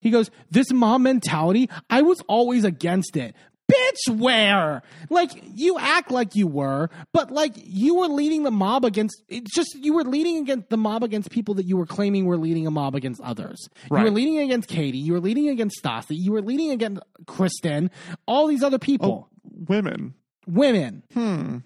he 0.00 0.10
goes, 0.10 0.30
This 0.50 0.72
mom 0.72 1.02
mentality, 1.02 1.68
I 1.90 2.02
was 2.02 2.20
always 2.28 2.64
against 2.64 3.16
it. 3.16 3.34
Bitch, 3.70 4.16
where? 4.16 4.80
Like, 5.10 5.30
you 5.54 5.78
act 5.78 6.10
like 6.10 6.34
you 6.34 6.46
were, 6.46 6.88
but 7.12 7.30
like, 7.30 7.52
you 7.54 7.96
were 7.96 8.08
leading 8.08 8.42
the 8.42 8.50
mob 8.50 8.82
against, 8.86 9.22
it's 9.28 9.54
just, 9.54 9.74
you 9.74 9.92
were 9.92 10.04
leading 10.04 10.38
against 10.38 10.70
the 10.70 10.78
mob 10.78 11.02
against 11.04 11.30
people 11.30 11.52
that 11.56 11.66
you 11.66 11.76
were 11.76 11.84
claiming 11.84 12.24
were 12.24 12.38
leading 12.38 12.66
a 12.66 12.70
mob 12.70 12.94
against 12.94 13.20
others. 13.20 13.68
Right. 13.90 14.00
You 14.00 14.04
were 14.06 14.10
leading 14.10 14.38
against 14.38 14.70
Katie, 14.70 14.96
you 14.96 15.12
were 15.12 15.20
leading 15.20 15.50
against 15.50 15.82
Stassi, 15.82 16.16
you 16.16 16.32
were 16.32 16.40
leading 16.40 16.70
against 16.70 17.02
Kristen, 17.26 17.90
all 18.26 18.46
these 18.46 18.62
other 18.62 18.78
people, 18.78 19.28
Women. 19.44 20.14
women. 20.46 21.02
Hmm. 21.12 21.58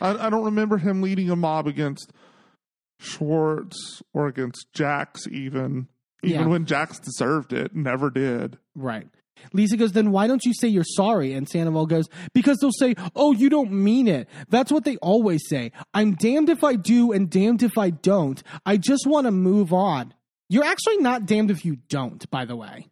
I, 0.00 0.26
I 0.26 0.30
don't 0.30 0.44
remember 0.44 0.78
him 0.78 1.02
leading 1.02 1.28
a 1.30 1.34
mob 1.34 1.66
against 1.66 2.12
Schwartz 3.00 4.00
or 4.14 4.28
against 4.28 4.72
Jax, 4.72 5.26
even. 5.26 5.88
Even 6.26 6.40
Yeah. 6.40 6.46
when 6.46 6.66
Jax 6.66 6.98
deserved 6.98 7.52
it, 7.52 7.74
never 7.74 8.10
did. 8.10 8.58
Right. 8.74 9.08
Lisa 9.52 9.76
goes, 9.76 9.92
then 9.92 10.10
why 10.12 10.26
don't 10.26 10.44
you 10.44 10.54
say 10.54 10.66
you're 10.66 10.82
sorry? 10.84 11.34
And 11.34 11.46
Sandoval 11.48 11.86
goes, 11.86 12.06
because 12.32 12.56
they'll 12.58 12.72
say, 12.72 12.94
oh, 13.14 13.32
you 13.32 13.50
don't 13.50 13.70
mean 13.70 14.08
it. 14.08 14.28
That's 14.48 14.72
what 14.72 14.84
they 14.84 14.96
always 14.96 15.42
say. 15.48 15.72
I'm 15.92 16.14
damned 16.14 16.48
if 16.48 16.64
I 16.64 16.74
do 16.74 17.12
and 17.12 17.28
damned 17.28 17.62
if 17.62 17.76
I 17.76 17.90
don't. 17.90 18.42
I 18.64 18.78
just 18.78 19.06
want 19.06 19.26
to 19.26 19.30
move 19.30 19.72
on. 19.74 20.14
You're 20.48 20.64
actually 20.64 20.98
not 20.98 21.26
damned 21.26 21.50
if 21.50 21.64
you 21.64 21.76
don't, 21.88 22.28
by 22.30 22.44
the 22.46 22.56
way. 22.56 22.86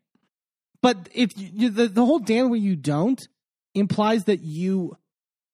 But 0.83 1.09
if 1.15 1.31
you, 1.37 1.71
the, 1.71 1.89
the 1.89 2.05
whole 2.05 2.19
damned 2.19 2.51
when 2.51 2.63
you 2.63 2.77
don't 2.77 3.27
implies 3.75 4.25
that 4.25 4.41
you 4.41 4.97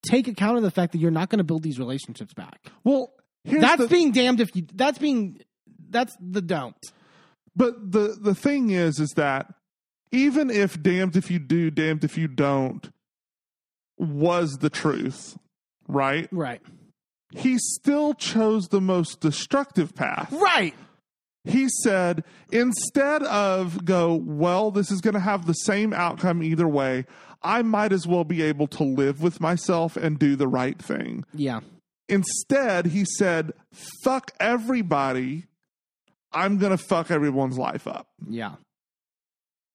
take 0.03 0.27
account 0.27 0.57
of 0.57 0.63
the 0.65 0.71
fact 0.73 0.93
that 0.93 0.99
you're 0.99 1.11
not 1.13 1.31
going 1.31 1.39
to 1.39 1.45
build 1.45 1.63
these 1.63 1.79
relationships 1.79 2.35
back. 2.35 2.67
Well, 2.83 3.13
here's 3.45 3.61
That's 3.63 3.83
the, 3.83 3.87
being 3.89 4.11
damned 4.11 4.41
if 4.41 4.57
you, 4.57 4.67
that's 4.75 4.99
being, 4.99 5.41
that's 5.89 6.17
the 6.21 6.43
don't. 6.43 6.75
But 7.57 7.93
the 7.93 8.17
the 8.21 8.35
thing 8.35 8.71
is, 8.71 8.99
is 8.99 9.11
that 9.17 9.53
even 10.13 10.51
if 10.51 10.83
damned 10.83 11.17
if 11.17 11.31
you 11.31 11.39
do, 11.39 11.71
damned 11.71 12.05
if 12.05 12.17
you 12.19 12.29
don't 12.29 12.91
was 13.99 14.59
the 14.61 14.71
truth, 14.71 15.37
right? 15.89 16.29
Right. 16.31 16.63
He 17.33 17.59
still 17.59 18.15
chose 18.15 18.69
the 18.69 18.81
most 18.81 19.21
destructive 19.21 19.95
path. 19.95 20.33
Right. 20.33 20.75
He 21.45 21.69
said, 21.85 22.25
instead 22.53 23.23
of 23.23 23.85
go, 23.85 24.15
well, 24.15 24.71
this 24.71 24.91
is 24.91 25.01
going 25.01 25.15
to 25.15 25.21
have 25.21 25.47
the 25.47 25.55
same 25.55 25.93
outcome 25.93 26.43
either 26.43 26.69
way, 26.69 27.07
I 27.43 27.63
might 27.63 27.93
as 27.93 28.07
well 28.07 28.25
be 28.25 28.43
able 28.43 28.67
to 28.69 28.85
live 28.85 29.23
with 29.23 29.41
myself 29.41 29.97
and 29.97 30.19
do 30.19 30.37
the 30.37 30.49
right 30.49 30.81
thing. 30.81 31.25
Yeah. 31.33 31.61
Instead, 32.09 32.87
he 32.87 33.05
said, 33.05 33.53
fuck 34.03 34.33
everybody. 34.41 35.47
I'm 36.33 36.59
going 36.59 36.71
to 36.71 36.79
fuck 36.79 37.11
everyone's 37.11 37.59
life 37.59 37.87
up. 37.87 38.09
Yeah. 38.29 38.55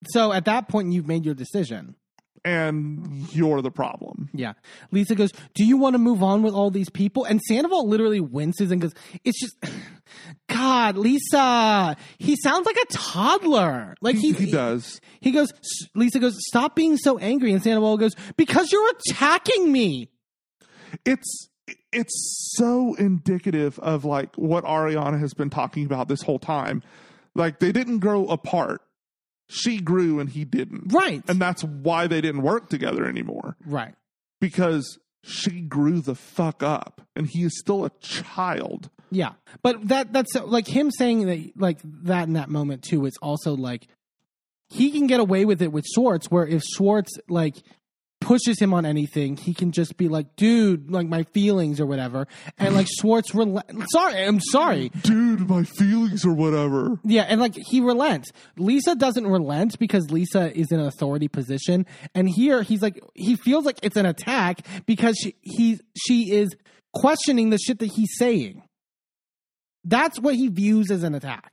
So 0.08 0.32
at 0.32 0.46
that 0.46 0.68
point, 0.68 0.94
you've 0.94 1.08
made 1.08 1.26
your 1.26 1.36
decision. 1.36 1.96
and 2.44 3.28
you're 3.34 3.62
the 3.64 3.72
problem. 3.72 4.30
Yeah. 4.34 4.54
Lisa 4.92 5.16
goes, 5.16 5.32
Do 5.56 5.66
you 5.66 5.78
want 5.78 5.96
to 5.96 5.98
move 5.98 6.22
on 6.22 6.44
with 6.44 6.54
all 6.54 6.70
these 6.70 6.90
people? 6.92 7.24
And 7.26 7.42
Sandoval 7.42 7.88
literally 7.90 8.20
winces 8.20 8.70
and 8.72 8.80
goes, 8.82 8.94
It's 9.24 9.40
just, 9.40 9.56
God, 10.50 10.96
Lisa, 10.98 11.96
he 12.20 12.36
sounds 12.36 12.68
like 12.68 12.78
a 12.78 12.86
toddler. 12.94 13.96
Like 14.02 14.16
He, 14.18 14.32
he, 14.34 14.46
he 14.46 14.52
does. 14.52 15.02
He 15.22 15.32
goes, 15.32 15.52
Lisa 15.96 16.20
goes, 16.20 16.36
Stop 16.48 16.76
being 16.76 16.98
so 16.98 17.18
angry. 17.18 17.52
And 17.52 17.64
Sandoval 17.64 17.98
goes, 17.98 18.16
Because 18.38 18.72
you're 18.72 18.92
attacking 19.10 19.72
me. 19.72 20.10
It's 21.04 21.50
it's 21.92 22.54
so 22.58 22.94
indicative 22.96 23.80
of 23.80 24.06
like 24.06 24.36
what 24.36 24.64
Ariana 24.66 25.20
has 25.20 25.34
been 25.34 25.50
talking 25.50 25.86
about 25.86 26.08
this 26.08 26.22
whole 26.22 26.40
time. 26.40 26.84
Like 27.34 27.60
they 27.60 27.72
didn't 27.72 28.00
grow 28.00 28.28
apart. 28.28 28.82
She 29.48 29.80
grew 29.80 30.20
and 30.20 30.30
he 30.30 30.46
didn't. 30.46 30.94
Right. 30.94 31.24
And 31.28 31.40
that's 31.40 31.64
why 31.64 32.08
they 32.08 32.22
didn't 32.22 32.42
work 32.42 32.70
together 32.70 33.06
anymore. 33.08 33.58
right. 33.66 33.94
Because 34.42 35.00
she 35.24 35.62
grew 35.62 36.02
the 36.02 36.14
fuck 36.14 36.62
up 36.62 37.02
and 37.16 37.26
he 37.28 37.44
is 37.44 37.58
still 37.58 37.84
a 37.84 37.90
child. 38.00 38.90
Yeah, 39.10 39.34
but 39.64 39.88
that 39.88 40.14
that's 40.14 40.36
like 40.36 40.68
him 40.68 40.92
saying 40.92 41.26
that 41.26 41.52
like 41.56 41.80
that 42.04 42.28
in 42.28 42.34
that 42.34 42.50
moment 42.50 42.84
too. 42.84 43.06
It's 43.06 43.18
also 43.22 43.56
like 43.56 43.88
he 44.70 44.92
can 44.92 45.08
get 45.08 45.20
away 45.20 45.46
with 45.46 45.62
it 45.62 45.72
with 45.72 45.86
Schwartz, 45.86 46.30
where 46.30 46.46
if 46.46 46.62
Schwartz 46.64 47.12
like 47.30 47.56
pushes 48.26 48.60
him 48.60 48.74
on 48.74 48.86
anything, 48.86 49.38
he 49.38 49.54
can 49.54 49.72
just 49.72 49.96
be 49.98 50.08
like, 50.08 50.36
"Dude, 50.36 50.90
like 50.92 51.08
my 51.08 51.24
feelings 51.24 51.80
or 51.80 51.86
whatever," 51.86 52.28
and 52.58 52.74
like 52.76 52.88
Schwartz, 53.00 53.34
rel- 53.36 53.62
sorry, 53.92 54.24
I'm 54.26 54.40
sorry, 54.42 54.90
Dude, 55.04 55.48
my 55.48 55.64
feelings 55.64 56.26
or 56.26 56.34
whatever. 56.34 57.00
yeah, 57.04 57.22
and 57.30 57.40
like 57.40 57.56
he 57.56 57.82
relents. 57.82 58.32
Lisa 58.58 58.96
doesn't 58.96 59.28
relent 59.28 59.78
because 59.80 60.10
Lisa 60.12 60.52
is 60.58 60.72
in 60.72 60.80
an 60.80 60.88
authority 60.88 61.28
position, 61.28 61.86
and 62.16 62.28
here 62.28 62.64
he's 62.64 62.82
like 62.82 63.00
he 63.14 63.36
feels 63.36 63.64
like 63.66 63.78
it's 63.84 63.96
an 63.96 64.06
attack 64.08 64.66
because 64.86 65.16
she 65.22 65.36
he 65.42 65.80
she 65.96 66.32
is 66.32 66.56
questioning 66.94 67.52
the 67.52 67.58
shit 67.60 67.80
that 67.80 67.92
he's 67.94 68.18
saying. 68.18 68.64
That's 69.84 70.20
what 70.20 70.34
he 70.36 70.48
views 70.48 70.90
as 70.90 71.04
an 71.04 71.14
attack. 71.14 71.52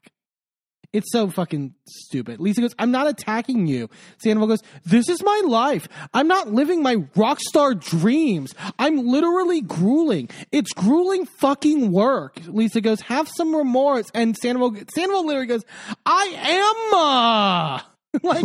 It's 0.92 1.10
so 1.10 1.30
fucking 1.30 1.74
stupid. 1.86 2.38
Lisa 2.38 2.60
goes, 2.60 2.74
I'm 2.78 2.90
not 2.90 3.08
attacking 3.08 3.66
you. 3.66 3.88
Sandoval 4.18 4.48
goes, 4.48 4.62
This 4.84 5.08
is 5.08 5.22
my 5.22 5.42
life. 5.46 5.88
I'm 6.12 6.28
not 6.28 6.52
living 6.52 6.82
my 6.82 7.04
rock 7.16 7.40
star 7.40 7.74
dreams. 7.74 8.54
I'm 8.78 9.06
literally 9.06 9.62
grueling. 9.62 10.28
It's 10.50 10.72
grueling 10.72 11.24
fucking 11.24 11.92
work. 11.92 12.38
Lisa 12.46 12.82
goes, 12.82 13.00
Have 13.02 13.28
some 13.28 13.56
remorse. 13.56 14.10
And 14.14 14.36
Sandoval, 14.36 14.76
Sandoval 14.94 15.26
literally 15.26 15.46
goes, 15.46 15.64
I 16.04 16.34
am. 16.60 16.94
Uh. 16.94 17.80
like, 18.22 18.44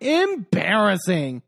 embarrassing. 0.00 1.42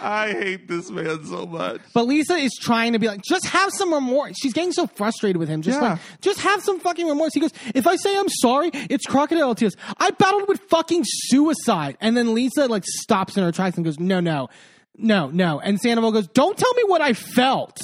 I 0.00 0.32
hate 0.32 0.68
this 0.68 0.90
man 0.90 1.24
so 1.24 1.46
much. 1.46 1.80
But 1.92 2.06
Lisa 2.06 2.34
is 2.34 2.52
trying 2.60 2.92
to 2.94 2.98
be 2.98 3.06
like, 3.08 3.22
just 3.22 3.46
have 3.46 3.70
some 3.72 3.92
remorse. 3.92 4.34
She's 4.40 4.52
getting 4.52 4.72
so 4.72 4.86
frustrated 4.86 5.36
with 5.38 5.48
him. 5.48 5.62
Just 5.62 5.80
Yeah. 5.80 5.90
like, 5.92 5.98
just 6.20 6.40
have 6.40 6.62
some 6.62 6.80
fucking 6.80 7.06
remorse. 7.06 7.32
He 7.34 7.40
goes, 7.40 7.52
if 7.74 7.86
I 7.86 7.96
say 7.96 8.16
I'm 8.16 8.28
sorry, 8.28 8.70
it's 8.72 9.06
crocodile 9.06 9.54
tears. 9.54 9.74
I 9.98 10.10
battled 10.10 10.48
with 10.48 10.60
fucking 10.68 11.02
suicide. 11.04 11.96
And 12.00 12.16
then 12.16 12.34
Lisa 12.34 12.66
like 12.66 12.84
stops 12.86 13.36
in 13.36 13.42
her 13.44 13.52
tracks 13.52 13.76
and 13.76 13.84
goes, 13.84 13.98
no, 13.98 14.20
no, 14.20 14.48
no, 14.96 15.28
no. 15.30 15.60
And 15.60 15.80
Sandoval 15.80 16.12
goes, 16.12 16.28
don't 16.28 16.56
tell 16.56 16.72
me 16.74 16.82
what 16.86 17.00
I 17.00 17.12
felt. 17.12 17.76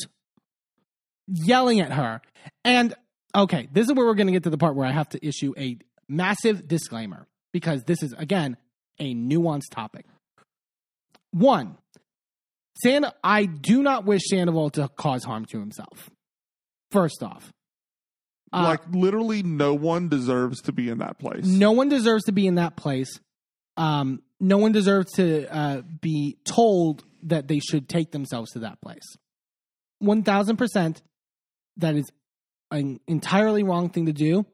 Yelling 1.26 1.80
at 1.80 1.92
her. 1.92 2.20
And 2.64 2.94
okay, 3.34 3.68
this 3.72 3.86
is 3.88 3.92
where 3.94 4.07
we're 4.07 4.14
going 4.14 4.26
to 4.26 4.32
get 4.32 4.42
to 4.44 4.51
the 4.51 4.59
part 4.59 4.74
where 4.74 4.86
I 4.86 4.90
have 4.92 5.09
to 5.11 5.24
issue 5.26 5.55
a 5.57 5.78
massive 6.09 6.66
disclaimer 6.66 7.28
because 7.53 7.84
this 7.84 8.03
is, 8.03 8.12
again, 8.18 8.57
a 8.98 9.14
nuanced 9.14 9.70
topic. 9.70 10.07
One, 11.33 11.76
Sand- 12.83 13.12
I 13.22 13.45
do 13.47 13.83
not 13.83 14.05
wish 14.05 14.22
Sandoval 14.28 14.70
to 14.70 14.89
cause 14.97 15.24
harm 15.24 15.45
to 15.47 15.61
himself. 15.61 16.11
First 16.91 17.22
off, 17.22 17.53
Uh, 18.53 18.62
like 18.64 18.81
literally 18.93 19.43
no 19.43 19.74
one 19.74 20.09
deserves 20.09 20.61
to 20.62 20.72
be 20.72 20.89
in 20.89 20.99
that 20.99 21.18
place. 21.18 21.47
no 21.47 21.72
one 21.72 21.89
deserves 21.89 22.24
to 22.24 22.33
be 22.33 22.47
in 22.47 22.57
that 22.57 22.74
place. 22.76 23.20
Um, 23.76 24.22
no 24.41 24.59
one 24.59 24.72
deserves 24.72 25.12
to 25.12 25.47
uh, 25.55 25.83
be 26.01 26.37
told 26.45 27.05
that 27.22 27.47
they 27.49 27.61
should 27.61 27.89
take 27.89 28.11
themselves 28.11 28.51
to 28.53 28.61
that 28.61 28.81
place. 28.81 29.05
One 30.01 30.22
thousand 30.22 30.57
percent, 30.57 31.03
that 31.76 31.95
is 31.95 32.11
an 32.70 32.99
entirely 33.07 33.62
wrong 33.62 33.91
thing 33.91 34.07
to 34.07 34.12
do. 34.12 34.47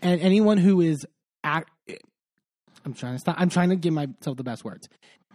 And 0.00 0.20
anyone 0.20 0.58
who 0.58 0.80
is 0.80 1.04
act, 1.42 1.70
I'm 2.84 2.94
trying 2.94 3.14
to 3.14 3.18
stop. 3.18 3.34
I'm 3.38 3.50
trying 3.50 3.70
to 3.70 3.76
give 3.76 3.92
myself 3.92 4.36
the 4.36 4.44
best 4.44 4.64
words. 4.64 4.88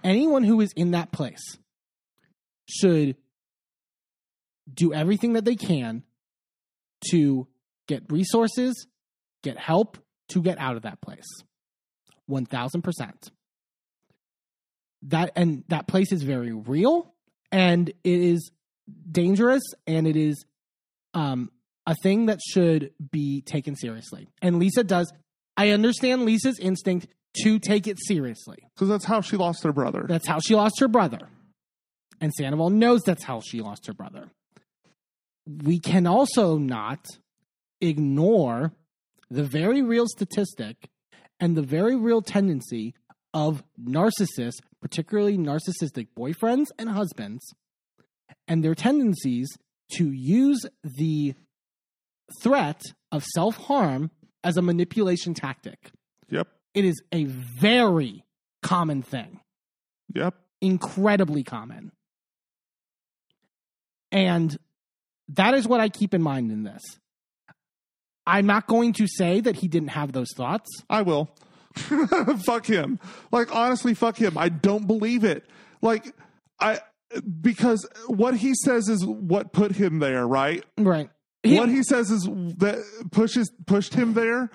Anyone 0.04 0.44
who 0.44 0.62
is 0.62 0.72
in 0.76 0.92
that 0.92 1.12
place 1.12 1.58
should 2.68 3.16
do 4.74 4.94
everything 4.94 5.34
that 5.34 5.46
they 5.46 5.56
can 5.56 6.04
to 7.12 7.48
get 7.88 8.12
resources, 8.12 8.88
get 9.44 9.58
help 9.58 9.98
to 10.30 10.42
get 10.42 10.60
out 10.60 10.76
of 10.76 10.84
that 10.84 11.02
place. 11.02 11.26
1000%. 12.30 13.12
That 15.04 15.32
and 15.36 15.64
that 15.68 15.88
place 15.88 16.12
is 16.12 16.24
very 16.24 16.52
real 16.52 17.14
and 17.52 17.88
it 17.90 17.96
is 18.04 18.52
dangerous 19.12 19.62
and 19.86 20.08
it 20.08 20.16
is 20.16 20.44
um 21.14 21.52
a 21.86 21.96
thing 22.02 22.26
that 22.26 22.40
should 22.42 22.92
be 23.12 23.42
taken 23.42 23.76
seriously. 23.76 24.28
And 24.42 24.58
Lisa 24.60 24.84
does 24.84 25.14
I 25.56 25.70
understand 25.70 26.26
Lisa's 26.26 26.60
instinct 26.60 27.08
to 27.44 27.60
take 27.60 27.88
it 27.88 27.98
seriously. 28.00 28.58
Because 28.76 28.90
that's 28.90 29.06
how 29.06 29.22
she 29.22 29.38
lost 29.38 29.64
her 29.64 29.74
brother. 29.74 30.06
That's 30.08 30.28
how 30.28 30.40
she 30.40 30.56
lost 30.56 30.80
her 30.80 30.88
brother. 30.88 31.30
And 32.20 32.34
Sandoval 32.34 32.70
knows 32.70 33.02
that's 33.04 33.24
how 33.24 33.42
she 33.42 33.62
lost 33.62 33.88
her 33.88 33.94
brother. 33.94 34.32
We 35.46 35.80
can 35.80 36.08
also 36.08 36.58
not 36.58 37.06
ignore 37.80 38.74
the 39.30 39.44
very 39.44 39.82
real 39.82 40.08
statistic 40.08 40.90
and 41.40 41.56
the 41.56 41.62
very 41.62 41.96
real 41.96 42.22
tendency 42.22 42.96
of 43.34 43.64
narcissists, 43.80 44.60
particularly 44.82 45.38
narcissistic 45.38 46.08
boyfriends 46.18 46.68
and 46.80 46.90
husbands, 46.90 47.54
and 48.48 48.64
their 48.64 48.76
tendencies 48.76 49.50
to 49.94 50.12
use 50.12 50.66
the 50.84 51.36
threat 52.42 52.82
of 53.12 53.24
self 53.24 53.58
harm 53.58 54.12
as 54.44 54.58
a 54.58 54.62
manipulation 54.62 55.34
tactic. 55.34 55.92
It 56.78 56.86
is 56.86 57.02
a 57.12 57.24
very 57.24 58.24
common 58.62 59.02
thing, 59.02 59.40
Yep. 60.14 60.36
incredibly 60.62 61.44
common. 61.44 61.92
And 64.12 64.56
that 65.30 65.56
is 65.56 65.68
what 65.68 65.80
I 65.80 65.90
keep 65.90 66.14
in 66.14 66.22
mind 66.22 66.52
in 66.52 66.62
this. 66.64 66.84
I'm 68.28 68.46
not 68.46 68.68
going 68.68 68.94
to 68.94 69.08
say 69.08 69.40
that 69.40 69.56
he 69.56 69.68
didn't 69.68 69.90
have 69.90 70.12
those 70.12 70.30
thoughts. 70.36 70.70
I 70.88 71.02
will. 71.02 71.30
fuck 72.46 72.68
him. 72.68 73.00
Like 73.32 73.56
honestly, 73.56 73.96
fuck 73.96 74.18
him. 74.18 74.38
I 74.38 74.50
don't 74.50 74.86
believe 74.86 75.24
it. 75.24 75.46
Like 75.82 76.14
I 76.60 76.80
because 77.42 77.88
what 78.08 78.36
he 78.36 78.54
says 78.54 78.88
is 78.88 79.04
what 79.04 79.52
put 79.52 79.72
him 79.72 79.98
there, 79.98 80.28
right? 80.28 80.64
Right. 80.78 81.10
what 81.44 81.70
he 81.70 81.82
says 81.82 82.12
is 82.12 82.24
that 82.58 82.84
pushes 83.12 83.52
pushed 83.66 83.96
him 83.96 84.14
there 84.14 84.52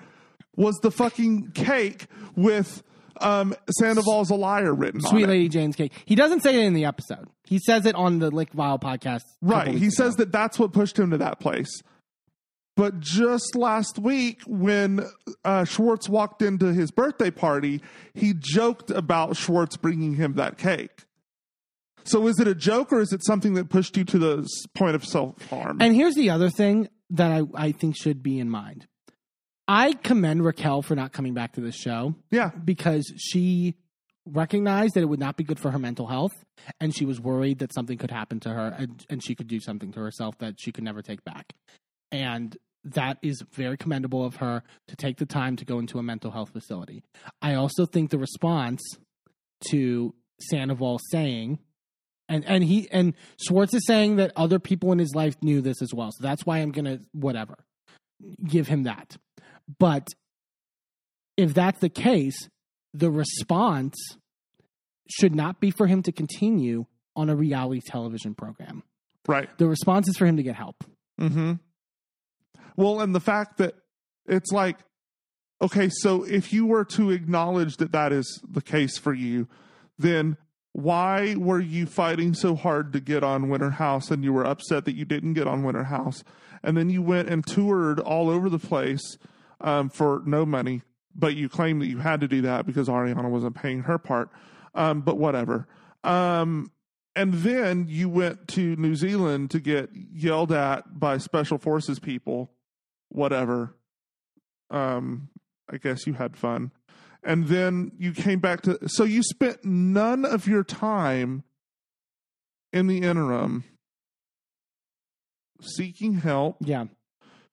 was 0.55 0.77
the 0.81 0.91
fucking 0.91 1.51
cake 1.51 2.07
with 2.35 2.83
um 3.21 3.55
Sandoval's 3.79 4.29
a 4.29 4.35
liar 4.35 4.73
written 4.73 5.01
Sweet 5.01 5.23
on 5.23 5.29
it. 5.29 5.33
Lady 5.33 5.49
Jane's 5.49 5.75
cake. 5.75 5.93
He 6.05 6.15
doesn't 6.15 6.41
say 6.41 6.55
it 6.55 6.65
in 6.65 6.73
the 6.73 6.85
episode. 6.85 7.27
He 7.45 7.59
says 7.59 7.85
it 7.85 7.95
on 7.95 8.19
the 8.19 8.31
Lick 8.31 8.51
Vile 8.53 8.79
podcast. 8.79 9.23
Right. 9.41 9.67
He 9.67 9.79
weeks 9.81 9.97
says 9.97 10.15
that 10.15 10.31
that's 10.31 10.57
what 10.57 10.73
pushed 10.73 10.97
him 10.97 11.11
to 11.11 11.17
that 11.17 11.39
place. 11.39 11.81
But 12.75 12.99
just 12.99 13.55
last 13.55 13.99
week, 13.99 14.41
when 14.47 15.05
uh, 15.45 15.63
Schwartz 15.63 16.09
walked 16.09 16.41
into 16.41 16.73
his 16.73 16.89
birthday 16.89 17.29
party, 17.29 17.81
he 18.15 18.33
joked 18.35 18.89
about 18.89 19.37
Schwartz 19.37 19.77
bringing 19.77 20.15
him 20.15 20.33
that 20.33 20.57
cake. 20.57 21.03
So 22.03 22.27
is 22.27 22.39
it 22.39 22.47
a 22.47 22.55
joke 22.55 22.91
or 22.91 22.99
is 22.99 23.13
it 23.13 23.23
something 23.23 23.53
that 23.53 23.69
pushed 23.69 23.95
you 23.95 24.03
to 24.05 24.17
the 24.17 24.49
point 24.73 24.95
of 24.95 25.05
self 25.05 25.47
harm? 25.49 25.77
And 25.79 25.95
here's 25.95 26.15
the 26.15 26.31
other 26.31 26.49
thing 26.49 26.89
that 27.11 27.31
I, 27.31 27.43
I 27.55 27.71
think 27.71 27.95
should 27.95 28.23
be 28.23 28.39
in 28.39 28.49
mind. 28.49 28.87
I 29.67 29.93
commend 29.93 30.43
Raquel 30.43 30.81
for 30.81 30.95
not 30.95 31.13
coming 31.13 31.33
back 31.33 31.53
to 31.53 31.61
this 31.61 31.75
show 31.75 32.15
Yeah. 32.31 32.49
because 32.49 33.11
she 33.17 33.75
recognized 34.25 34.93
that 34.95 35.01
it 35.01 35.07
would 35.09 35.19
not 35.19 35.35
be 35.37 35.43
good 35.43 35.59
for 35.59 35.71
her 35.71 35.79
mental 35.79 36.07
health 36.07 36.31
and 36.79 36.95
she 36.95 37.05
was 37.05 37.19
worried 37.19 37.59
that 37.59 37.73
something 37.73 37.97
could 37.97 38.11
happen 38.11 38.39
to 38.41 38.49
her 38.49 38.73
and, 38.77 39.05
and 39.09 39.23
she 39.23 39.35
could 39.35 39.47
do 39.47 39.59
something 39.59 39.91
to 39.91 39.99
herself 39.99 40.37
that 40.39 40.55
she 40.59 40.71
could 40.71 40.83
never 40.83 41.01
take 41.01 41.23
back. 41.25 41.53
And 42.11 42.55
that 42.85 43.17
is 43.21 43.41
very 43.53 43.77
commendable 43.77 44.25
of 44.25 44.37
her 44.37 44.63
to 44.87 44.95
take 44.95 45.17
the 45.17 45.25
time 45.25 45.55
to 45.57 45.65
go 45.65 45.79
into 45.79 45.99
a 45.99 46.03
mental 46.03 46.31
health 46.31 46.51
facility. 46.51 47.03
I 47.41 47.55
also 47.55 47.85
think 47.85 48.11
the 48.11 48.17
response 48.19 48.81
to 49.71 50.13
Sandoval 50.41 50.99
saying 51.09 51.59
and 52.29 52.45
and 52.45 52.63
he 52.63 52.87
and 52.91 53.13
Schwartz 53.45 53.73
is 53.73 53.85
saying 53.85 54.15
that 54.17 54.31
other 54.35 54.57
people 54.59 54.91
in 54.93 54.99
his 54.99 55.13
life 55.13 55.35
knew 55.41 55.61
this 55.61 55.81
as 55.81 55.93
well. 55.93 56.09
So 56.11 56.23
that's 56.23 56.45
why 56.45 56.59
I'm 56.59 56.71
gonna 56.71 56.99
whatever 57.11 57.55
give 58.47 58.67
him 58.67 58.83
that. 58.83 59.17
But 59.79 60.07
if 61.37 61.53
that's 61.53 61.79
the 61.79 61.89
case, 61.89 62.49
the 62.93 63.09
response 63.09 63.95
should 65.09 65.35
not 65.35 65.59
be 65.59 65.71
for 65.71 65.87
him 65.87 66.03
to 66.03 66.11
continue 66.11 66.85
on 67.15 67.29
a 67.29 67.35
reality 67.35 67.81
television 67.85 68.35
program. 68.35 68.83
Right. 69.27 69.49
The 69.57 69.67
response 69.67 70.07
is 70.07 70.17
for 70.17 70.25
him 70.25 70.37
to 70.37 70.43
get 70.43 70.55
help. 70.55 70.83
Mm-hmm. 71.19 71.53
Well, 72.75 73.01
and 73.01 73.13
the 73.13 73.19
fact 73.19 73.57
that 73.57 73.75
it's 74.25 74.51
like, 74.51 74.77
okay, 75.61 75.89
so 75.89 76.23
if 76.23 76.51
you 76.51 76.65
were 76.65 76.85
to 76.85 77.11
acknowledge 77.11 77.77
that 77.77 77.91
that 77.91 78.11
is 78.11 78.41
the 78.49 78.61
case 78.61 78.97
for 78.97 79.13
you, 79.13 79.47
then 79.97 80.37
why 80.73 81.35
were 81.35 81.59
you 81.59 81.85
fighting 81.85 82.33
so 82.33 82.55
hard 82.55 82.93
to 82.93 82.99
get 82.99 83.23
on 83.23 83.47
Winter 83.47 83.69
House 83.69 84.09
and 84.09 84.23
you 84.23 84.33
were 84.33 84.45
upset 84.45 84.85
that 84.85 84.95
you 84.95 85.05
didn't 85.05 85.33
get 85.33 85.47
on 85.47 85.63
Winter 85.63 85.83
House? 85.83 86.23
And 86.63 86.75
then 86.75 86.89
you 86.89 87.01
went 87.01 87.29
and 87.29 87.45
toured 87.45 87.99
all 87.99 88.29
over 88.29 88.49
the 88.49 88.59
place 88.59 89.17
um, 89.61 89.89
for 89.89 90.21
no 90.25 90.45
money, 90.45 90.81
but 91.15 91.35
you 91.35 91.49
claim 91.49 91.79
that 91.79 91.87
you 91.87 91.99
had 91.99 92.21
to 92.21 92.27
do 92.27 92.41
that 92.41 92.65
because 92.65 92.87
Ariana 92.87 93.29
wasn't 93.29 93.55
paying 93.55 93.81
her 93.81 93.97
part. 93.97 94.29
Um, 94.75 95.01
but 95.01 95.17
whatever. 95.17 95.67
Um, 96.03 96.71
and 97.15 97.33
then 97.33 97.85
you 97.87 98.09
went 98.09 98.47
to 98.49 98.75
New 98.75 98.95
Zealand 98.95 99.51
to 99.51 99.59
get 99.59 99.89
yelled 99.93 100.51
at 100.51 100.99
by 100.99 101.19
special 101.19 101.57
forces 101.57 101.99
people, 101.99 102.51
whatever. 103.09 103.75
Um, 104.71 105.29
I 105.69 105.77
guess 105.77 106.07
you 106.07 106.13
had 106.13 106.35
fun. 106.35 106.71
And 107.23 107.47
then 107.47 107.91
you 107.97 108.11
came 108.11 108.39
back 108.39 108.61
to 108.63 108.89
so 108.89 109.03
you 109.03 109.23
spent 109.23 109.63
none 109.63 110.25
of 110.25 110.47
your 110.47 110.63
time 110.63 111.43
in 112.73 112.87
the 112.87 113.01
interim 113.01 113.63
seeking 115.61 116.15
help. 116.15 116.57
Yeah. 116.59 116.85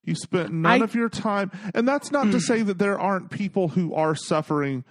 You 0.05 0.15
spent 0.15 0.53
none 0.53 0.81
I- 0.81 0.85
of 0.85 0.95
your 0.95 1.09
time 1.09 1.51
and 1.75 1.87
that's 1.87 2.11
not 2.11 2.25
to 2.25 2.39
mm. 2.39 2.41
say 2.41 2.63
that 2.63 2.79
there 2.79 2.99
aren't 2.99 3.31
people 3.31 3.69
who 3.69 3.95
are 3.95 4.15
suffering 4.15 4.85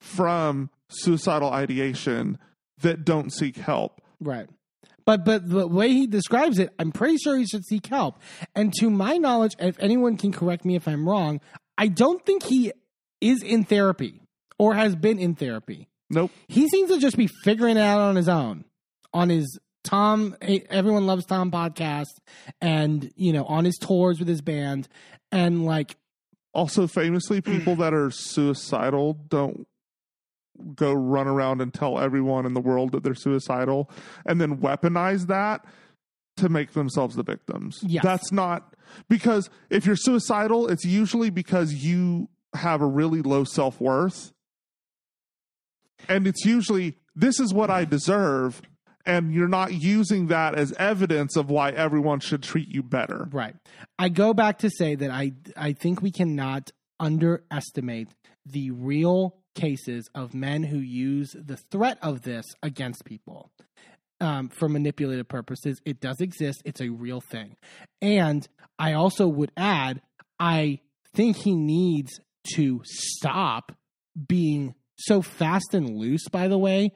from 0.00 0.70
suicidal 0.88 1.50
ideation 1.50 2.38
that 2.80 3.04
don't 3.04 3.32
seek 3.32 3.56
help. 3.56 4.00
Right. 4.20 4.48
But 5.04 5.24
but 5.24 5.48
the 5.48 5.66
way 5.66 5.88
he 5.88 6.06
describes 6.06 6.58
it, 6.58 6.70
I'm 6.78 6.92
pretty 6.92 7.16
sure 7.16 7.36
he 7.36 7.46
should 7.46 7.64
seek 7.64 7.86
help. 7.86 8.18
And 8.54 8.72
to 8.78 8.90
my 8.90 9.16
knowledge, 9.16 9.54
if 9.58 9.76
anyone 9.80 10.16
can 10.16 10.32
correct 10.32 10.64
me 10.64 10.76
if 10.76 10.86
I'm 10.86 11.08
wrong, 11.08 11.40
I 11.76 11.88
don't 11.88 12.24
think 12.24 12.44
he 12.44 12.72
is 13.20 13.42
in 13.42 13.64
therapy 13.64 14.22
or 14.58 14.74
has 14.74 14.94
been 14.94 15.18
in 15.18 15.34
therapy. 15.34 15.88
Nope. 16.10 16.30
He 16.46 16.68
seems 16.68 16.90
to 16.90 16.98
just 16.98 17.16
be 17.16 17.28
figuring 17.42 17.76
it 17.76 17.80
out 17.80 18.00
on 18.00 18.16
his 18.16 18.28
own, 18.28 18.64
on 19.12 19.28
his 19.28 19.58
Tom. 19.84 20.36
Eh, 20.40 20.60
everyone 20.70 21.06
loves 21.06 21.26
Tom 21.26 21.50
podcast, 21.50 22.18
and 22.60 23.10
you 23.16 23.32
know, 23.32 23.44
on 23.44 23.64
his 23.64 23.78
tours 23.78 24.18
with 24.18 24.28
his 24.28 24.40
band, 24.40 24.88
and 25.30 25.64
like 25.64 25.96
Also, 26.54 26.86
famously, 26.86 27.40
hmm. 27.40 27.50
people 27.50 27.76
that 27.76 27.94
are 27.94 28.10
suicidal 28.10 29.14
don't 29.28 29.66
go 30.74 30.92
run 30.92 31.26
around 31.26 31.60
and 31.60 31.72
tell 31.72 31.98
everyone 31.98 32.46
in 32.46 32.54
the 32.54 32.60
world 32.60 32.92
that 32.92 33.02
they're 33.02 33.14
suicidal 33.14 33.90
and 34.26 34.40
then 34.40 34.58
weaponize 34.58 35.26
that 35.26 35.64
to 36.36 36.48
make 36.48 36.72
themselves 36.72 37.16
the 37.16 37.22
victims. 37.22 37.80
Yes. 37.82 38.02
That's 38.02 38.32
not 38.32 38.74
because 39.08 39.50
if 39.70 39.86
you're 39.86 39.96
suicidal, 39.96 40.68
it's 40.68 40.84
usually 40.84 41.30
because 41.30 41.72
you 41.72 42.28
have 42.54 42.80
a 42.80 42.86
really 42.86 43.22
low 43.22 43.44
self 43.44 43.80
worth. 43.80 44.32
And 46.08 46.26
it's 46.26 46.44
usually, 46.44 46.98
this 47.14 47.38
is 47.38 47.54
what 47.54 47.70
I 47.70 47.84
deserve. 47.84 48.60
And 49.04 49.32
you're 49.32 49.48
not 49.48 49.72
using 49.74 50.28
that 50.28 50.54
as 50.54 50.72
evidence 50.72 51.36
of 51.36 51.50
why 51.50 51.70
everyone 51.70 52.20
should 52.20 52.42
treat 52.42 52.68
you 52.68 52.82
better. 52.82 53.28
Right. 53.32 53.56
I 53.98 54.08
go 54.08 54.32
back 54.34 54.58
to 54.58 54.70
say 54.70 54.94
that 54.94 55.10
I 55.10 55.32
I 55.56 55.72
think 55.72 56.02
we 56.02 56.10
cannot 56.10 56.70
underestimate 57.00 58.08
the 58.46 58.70
real 58.70 59.36
cases 59.54 60.08
of 60.14 60.34
men 60.34 60.62
who 60.62 60.78
use 60.78 61.34
the 61.38 61.56
threat 61.56 61.98
of 62.00 62.22
this 62.22 62.46
against 62.62 63.04
people 63.04 63.50
um, 64.20 64.48
for 64.48 64.68
manipulative 64.68 65.28
purposes. 65.28 65.80
It 65.84 66.00
does 66.00 66.20
exist. 66.20 66.62
It's 66.64 66.80
a 66.80 66.88
real 66.88 67.20
thing. 67.20 67.56
And 68.00 68.46
I 68.78 68.92
also 68.94 69.26
would 69.26 69.52
add, 69.56 70.00
I 70.38 70.80
think 71.14 71.36
he 71.36 71.56
needs 71.56 72.20
to 72.54 72.80
stop 72.84 73.72
being 74.28 74.74
so 74.96 75.22
fast 75.22 75.74
and 75.74 75.96
loose, 75.96 76.28
by 76.28 76.48
the 76.48 76.58
way, 76.58 76.92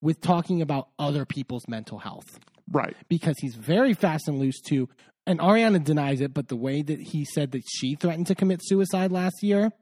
with 0.00 0.20
talking 0.20 0.62
about 0.62 0.88
other 0.98 1.24
people's 1.24 1.66
mental 1.68 1.98
health 1.98 2.38
Right. 2.70 2.96
because 3.08 3.36
he's 3.40 3.54
very 3.54 3.94
fast 3.94 4.28
and 4.28 4.38
loose 4.38 4.60
too. 4.60 4.88
And 5.26 5.40
Ariana 5.40 5.82
denies 5.82 6.20
it, 6.20 6.32
but 6.32 6.48
the 6.48 6.56
way 6.56 6.80
that 6.82 7.00
he 7.00 7.24
said 7.24 7.50
that 7.52 7.62
she 7.68 7.94
threatened 7.94 8.26
to 8.28 8.34
commit 8.34 8.60
suicide 8.62 9.12
last 9.12 9.42
year, 9.42 9.72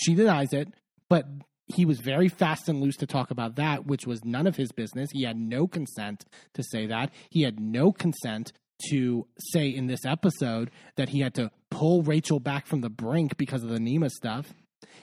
she 0.00 0.14
denies 0.14 0.52
it. 0.52 0.68
But 1.08 1.26
he 1.66 1.84
was 1.84 2.00
very 2.00 2.28
fast 2.28 2.68
and 2.68 2.80
loose 2.80 2.96
to 2.96 3.06
talk 3.06 3.30
about 3.30 3.56
that, 3.56 3.86
which 3.86 4.06
was 4.06 4.24
none 4.24 4.46
of 4.46 4.56
his 4.56 4.72
business. 4.72 5.10
He 5.12 5.22
had 5.24 5.36
no 5.36 5.66
consent 5.66 6.24
to 6.54 6.62
say 6.62 6.86
that. 6.86 7.10
He 7.30 7.42
had 7.42 7.60
no 7.60 7.92
consent 7.92 8.52
to 8.90 9.26
say 9.52 9.68
in 9.68 9.86
this 9.86 10.04
episode 10.06 10.70
that 10.96 11.08
he 11.10 11.20
had 11.20 11.34
to 11.34 11.50
pull 11.70 12.02
Rachel 12.02 12.40
back 12.40 12.66
from 12.66 12.80
the 12.80 12.90
brink 12.90 13.36
because 13.36 13.62
of 13.62 13.70
the 13.70 13.78
Nema 13.78 14.08
stuff. 14.10 14.54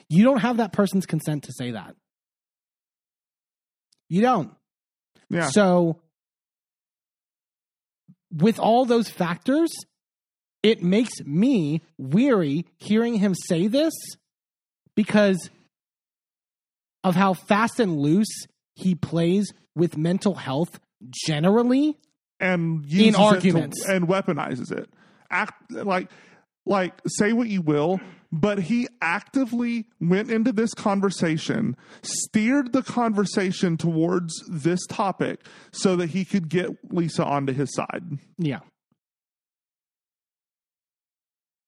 You 0.08 0.24
don't 0.24 0.40
have 0.40 0.56
that 0.56 0.72
person's 0.72 1.06
consent 1.06 1.44
to 1.44 1.52
say 1.52 1.70
that. 1.72 1.94
You 4.08 4.22
don't. 4.22 4.52
Yeah. 5.28 5.48
So, 5.48 6.00
with 8.32 8.58
all 8.58 8.84
those 8.84 9.08
factors, 9.08 9.70
it 10.62 10.82
makes 10.82 11.20
me 11.24 11.82
weary 11.98 12.66
hearing 12.76 13.14
him 13.14 13.34
say 13.34 13.66
this 13.66 13.92
because 14.94 15.50
of 17.04 17.14
how 17.14 17.34
fast 17.34 17.78
and 17.80 17.98
loose 17.98 18.46
he 18.74 18.94
plays 18.94 19.52
with 19.74 19.96
mental 19.96 20.34
health 20.34 20.80
generally. 21.26 21.96
and 22.40 22.84
uses 22.86 23.08
it 23.08 23.12
to- 23.14 23.18
arguments. 23.22 23.88
and 23.88 24.08
weaponizes 24.08 24.70
it. 24.72 24.90
Act 25.30 25.72
like 25.72 26.10
like 26.66 26.92
say 27.06 27.32
what 27.32 27.48
you 27.48 27.62
will, 27.62 28.00
but 28.32 28.58
he 28.60 28.88
actively 29.00 29.86
went 30.00 30.30
into 30.30 30.52
this 30.52 30.74
conversation, 30.74 31.76
steered 32.02 32.72
the 32.72 32.82
conversation 32.82 33.76
towards 33.76 34.34
this 34.48 34.84
topic 34.86 35.44
so 35.70 35.96
that 35.96 36.10
he 36.10 36.24
could 36.24 36.48
get 36.48 36.70
Lisa 36.92 37.24
onto 37.24 37.52
his 37.52 37.72
side. 37.74 38.04
Yeah. 38.38 38.60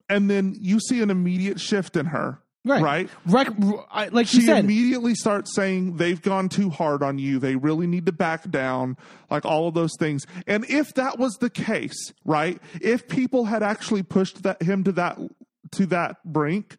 And 0.09 0.31
then 0.31 0.57
you 0.59 0.81
see 0.81 1.03
an 1.03 1.11
immediate 1.11 1.61
shift 1.61 1.97
in 1.97 2.07
her. 2.07 2.41
Right. 2.65 2.83
Right? 2.83 3.09
Like, 3.27 3.49
I- 3.91 4.09
like 4.09 4.27
She 4.27 4.43
said, 4.43 4.65
immediately 4.65 5.15
starts 5.15 5.55
saying 5.55 5.97
they've 5.97 6.21
gone 6.21 6.49
too 6.49 6.69
hard 6.71 7.03
on 7.03 7.19
you. 7.19 7.39
They 7.39 7.57
really 7.57 7.87
need 7.87 8.05
to 8.07 8.13
back 8.13 8.51
down, 8.51 8.97
like 9.31 9.47
all 9.47 9.69
of 9.69 9.75
those 9.75 9.93
things. 9.99 10.27
And 10.47 10.67
if 10.69 10.93
that 10.95 11.19
was 11.19 11.35
the 11.37 11.49
case, 11.51 12.13
right? 12.25 12.61
If 12.81 13.09
people 13.09 13.47
had 13.47 13.63
actually 13.63 14.03
pushed 14.03 14.43
that 14.43 14.61
him 14.61 14.85
to 14.85 14.93
that 14.93 15.19
to 15.73 15.87
that 15.87 16.17
brink, 16.25 16.77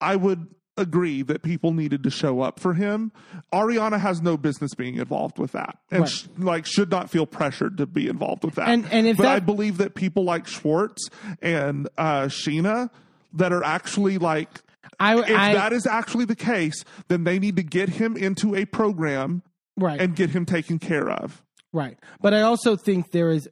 I 0.00 0.16
would 0.16 0.46
agree 0.78 1.20
that 1.22 1.42
people 1.42 1.72
needed 1.72 2.02
to 2.02 2.10
show 2.10 2.40
up 2.40 2.58
for 2.58 2.72
him. 2.74 3.12
Ariana 3.52 4.00
has 4.00 4.22
no 4.22 4.36
business 4.38 4.74
being 4.74 4.96
involved 4.96 5.38
with 5.38 5.52
that, 5.52 5.76
and 5.90 6.00
Right. 6.02 6.08
sh- 6.10 6.24
like 6.38 6.64
should 6.66 6.90
not 6.90 7.10
feel 7.10 7.26
pressured 7.26 7.76
to 7.76 7.86
be 7.86 8.08
involved 8.08 8.42
with 8.42 8.54
that. 8.54 8.68
And- 8.68 8.86
and 8.90 9.06
if 9.06 9.18
but 9.18 9.24
that- 9.24 9.36
I 9.36 9.40
believe 9.40 9.76
that 9.78 9.94
people 9.94 10.24
like 10.24 10.46
Schwartz 10.46 11.08
and 11.42 11.88
uh, 11.98 12.22
Scheana 12.24 12.88
that 13.34 13.52
are 13.52 13.62
actually 13.62 14.16
like 14.18 14.62
I, 14.98 15.18
if 15.18 15.30
I 15.30 15.52
that 15.54 15.72
is 15.72 15.86
actually 15.86 16.24
the 16.24 16.34
case, 16.36 16.84
then 17.08 17.24
they 17.24 17.38
need 17.38 17.56
to 17.56 17.62
get 17.62 17.90
him 17.90 18.16
into 18.16 18.54
a 18.54 18.64
program 18.64 19.42
right, 19.76 20.00
and 20.00 20.16
get 20.16 20.30
him 20.30 20.46
taken 20.46 20.78
care 20.78 21.08
of. 21.10 21.42
right. 21.72 21.98
But 22.20 22.32
I 22.34 22.40
also 22.40 22.76
think 22.76 23.10
there 23.10 23.30
is 23.30 23.46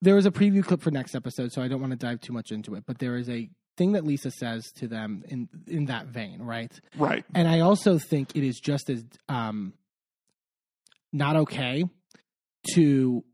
there 0.00 0.16
is 0.16 0.26
a 0.26 0.30
preview 0.30 0.64
clip 0.64 0.80
for 0.80 0.90
next 0.92 1.14
episode, 1.14 1.52
so 1.52 1.60
I 1.62 1.68
don't 1.68 1.80
want 1.80 1.90
to 1.92 1.96
dive 1.96 2.20
too 2.20 2.32
much 2.32 2.50
into 2.52 2.74
it. 2.74 2.84
But 2.86 2.98
there 2.98 3.16
is 3.16 3.28
a 3.28 3.48
thing 3.76 3.92
that 3.92 4.04
Lisa 4.04 4.30
says 4.30 4.70
to 4.76 4.88
them 4.88 5.22
in 5.28 5.48
in 5.66 5.86
that 5.86 6.06
vein, 6.06 6.42
right? 6.42 6.72
Right. 6.96 7.24
And 7.34 7.48
I 7.48 7.60
also 7.60 7.98
think 7.98 8.36
it 8.36 8.44
is 8.44 8.60
just 8.60 8.90
as 8.90 9.04
um, 9.28 9.74
not 11.12 11.36
okay 11.36 11.84
to 12.74 13.24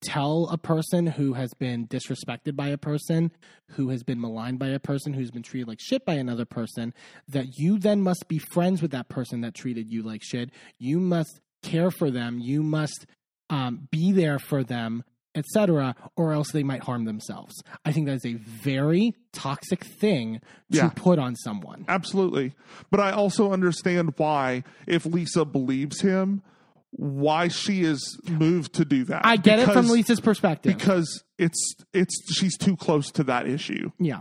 tell 0.00 0.48
a 0.52 0.58
person 0.58 1.06
who 1.06 1.32
has 1.32 1.52
been 1.54 1.86
disrespected 1.86 2.54
by 2.54 2.68
a 2.68 2.78
person, 2.78 3.32
who 3.72 3.88
has 3.90 4.02
been 4.02 4.20
maligned 4.20 4.58
by 4.58 4.68
a 4.68 4.78
person, 4.78 5.12
who's 5.12 5.30
been 5.30 5.42
treated 5.42 5.68
like 5.68 5.80
shit 5.80 6.04
by 6.04 6.14
another 6.14 6.44
person, 6.44 6.94
that 7.28 7.46
you 7.56 7.78
then 7.78 8.02
must 8.02 8.28
be 8.28 8.38
friends 8.38 8.80
with 8.80 8.92
that 8.92 9.08
person 9.08 9.40
that 9.40 9.54
treated 9.54 9.90
you 9.90 10.02
like 10.02 10.22
shit. 10.22 10.50
You 10.78 11.00
must 11.00 11.40
care 11.62 11.90
for 11.90 12.10
them. 12.10 12.38
You 12.38 12.62
must 12.62 13.06
um, 13.50 13.88
be 13.90 14.12
there 14.12 14.38
for 14.38 14.62
them, 14.62 15.02
etc., 15.38 15.94
or 16.16 16.32
else 16.32 16.50
they 16.52 16.62
might 16.62 16.82
harm 16.82 17.04
themselves. 17.04 17.54
I 17.84 17.92
think 17.92 18.06
that 18.06 18.14
is 18.14 18.26
a 18.26 18.34
very 18.34 19.14
toxic 19.32 19.84
thing 19.84 20.40
to 20.72 20.76
Yeah. 20.78 20.90
put 20.94 21.18
on 21.18 21.36
someone. 21.36 21.84
Absolutely. 21.88 22.54
But 22.90 23.00
I 23.00 23.12
also 23.12 23.52
understand 23.52 24.14
why, 24.16 24.64
if 24.86 25.06
Lisa 25.06 25.44
believes 25.44 26.00
him, 26.00 26.42
why 26.90 27.48
she 27.48 27.82
is 27.82 28.18
moved 28.28 28.72
to 28.74 28.84
do 28.84 29.04
that. 29.04 29.24
I 29.24 29.36
get 29.36 29.58
it 29.58 29.70
from 29.70 29.88
Lisa's 29.88 30.20
perspective. 30.20 30.76
because 30.76 31.22
it's 31.38 31.74
it's 31.92 32.14
she's 32.34 32.56
too 32.56 32.76
close 32.76 33.10
to 33.12 33.24
that 33.24 33.46
issue, 33.46 33.92
yeah. 33.98 34.20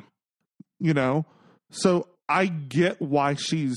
you 0.79 0.93
know? 0.93 1.25
So 1.71 2.07
I 2.29 2.47
get 2.47 3.01
why 3.01 3.35
she's 3.35 3.75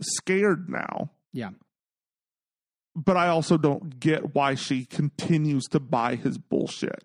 scared 0.00 0.68
now. 0.68 1.10
Yeah. 1.32 1.50
But 2.96 3.16
I 3.16 3.28
also 3.28 3.56
don't 3.58 3.98
get 3.98 4.34
why 4.34 4.54
she 4.54 4.84
continues 4.84 5.64
to 5.70 5.80
buy 5.80 6.14
his 6.16 6.38
bullshit. 6.38 7.02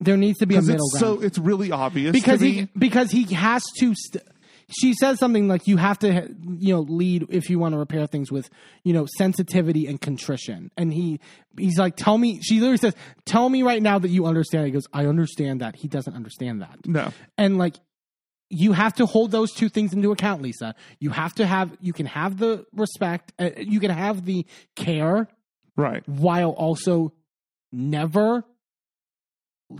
There 0.00 0.16
needs 0.16 0.38
to 0.38 0.46
be 0.46 0.54
a 0.54 0.62
middle 0.62 0.86
it's 0.86 1.00
ground. 1.00 1.18
so 1.20 1.24
it's 1.26 1.38
really 1.38 1.72
obvious 1.72 2.12
because 2.12 2.40
he 2.40 2.68
because 2.78 3.10
he 3.10 3.24
has 3.34 3.64
to 3.78 3.94
st- 3.96 4.22
she 4.70 4.92
says 4.92 5.18
something 5.18 5.48
like 5.48 5.66
you 5.66 5.76
have 5.78 5.98
to 6.00 6.28
you 6.58 6.74
know 6.74 6.80
lead 6.82 7.24
if 7.30 7.48
you 7.50 7.58
want 7.58 7.72
to 7.72 7.78
repair 7.78 8.06
things 8.06 8.30
with 8.30 8.48
you 8.84 8.92
know 8.92 9.06
sensitivity 9.16 9.86
and 9.88 10.00
contrition 10.00 10.70
and 10.76 10.92
he 10.92 11.18
he's 11.58 11.78
like 11.78 11.96
tell 11.96 12.16
me 12.18 12.38
she 12.42 12.60
literally 12.60 12.76
says 12.76 12.94
tell 13.24 13.48
me 13.48 13.62
right 13.64 13.82
now 13.82 13.98
that 13.98 14.10
you 14.10 14.26
understand 14.26 14.66
he 14.66 14.70
goes 14.70 14.86
i 14.92 15.06
understand 15.06 15.62
that 15.62 15.74
he 15.74 15.88
doesn't 15.88 16.14
understand 16.14 16.60
that 16.62 16.78
No. 16.86 17.12
and 17.38 17.56
like 17.58 17.76
you 18.50 18.72
have 18.72 18.94
to 18.94 19.04
hold 19.06 19.30
those 19.30 19.52
two 19.52 19.68
things 19.68 19.92
into 19.92 20.10
account 20.10 20.40
lisa 20.42 20.74
you 21.00 21.10
have 21.10 21.34
to 21.34 21.46
have 21.46 21.76
you 21.80 21.92
can 21.92 22.06
have 22.06 22.38
the 22.38 22.64
respect 22.72 23.32
uh, 23.38 23.50
you 23.58 23.78
can 23.80 23.90
have 23.90 24.24
the 24.24 24.46
care 24.76 25.28
Right. 25.76 26.02
while 26.08 26.50
also 26.50 27.12
never 27.72 28.44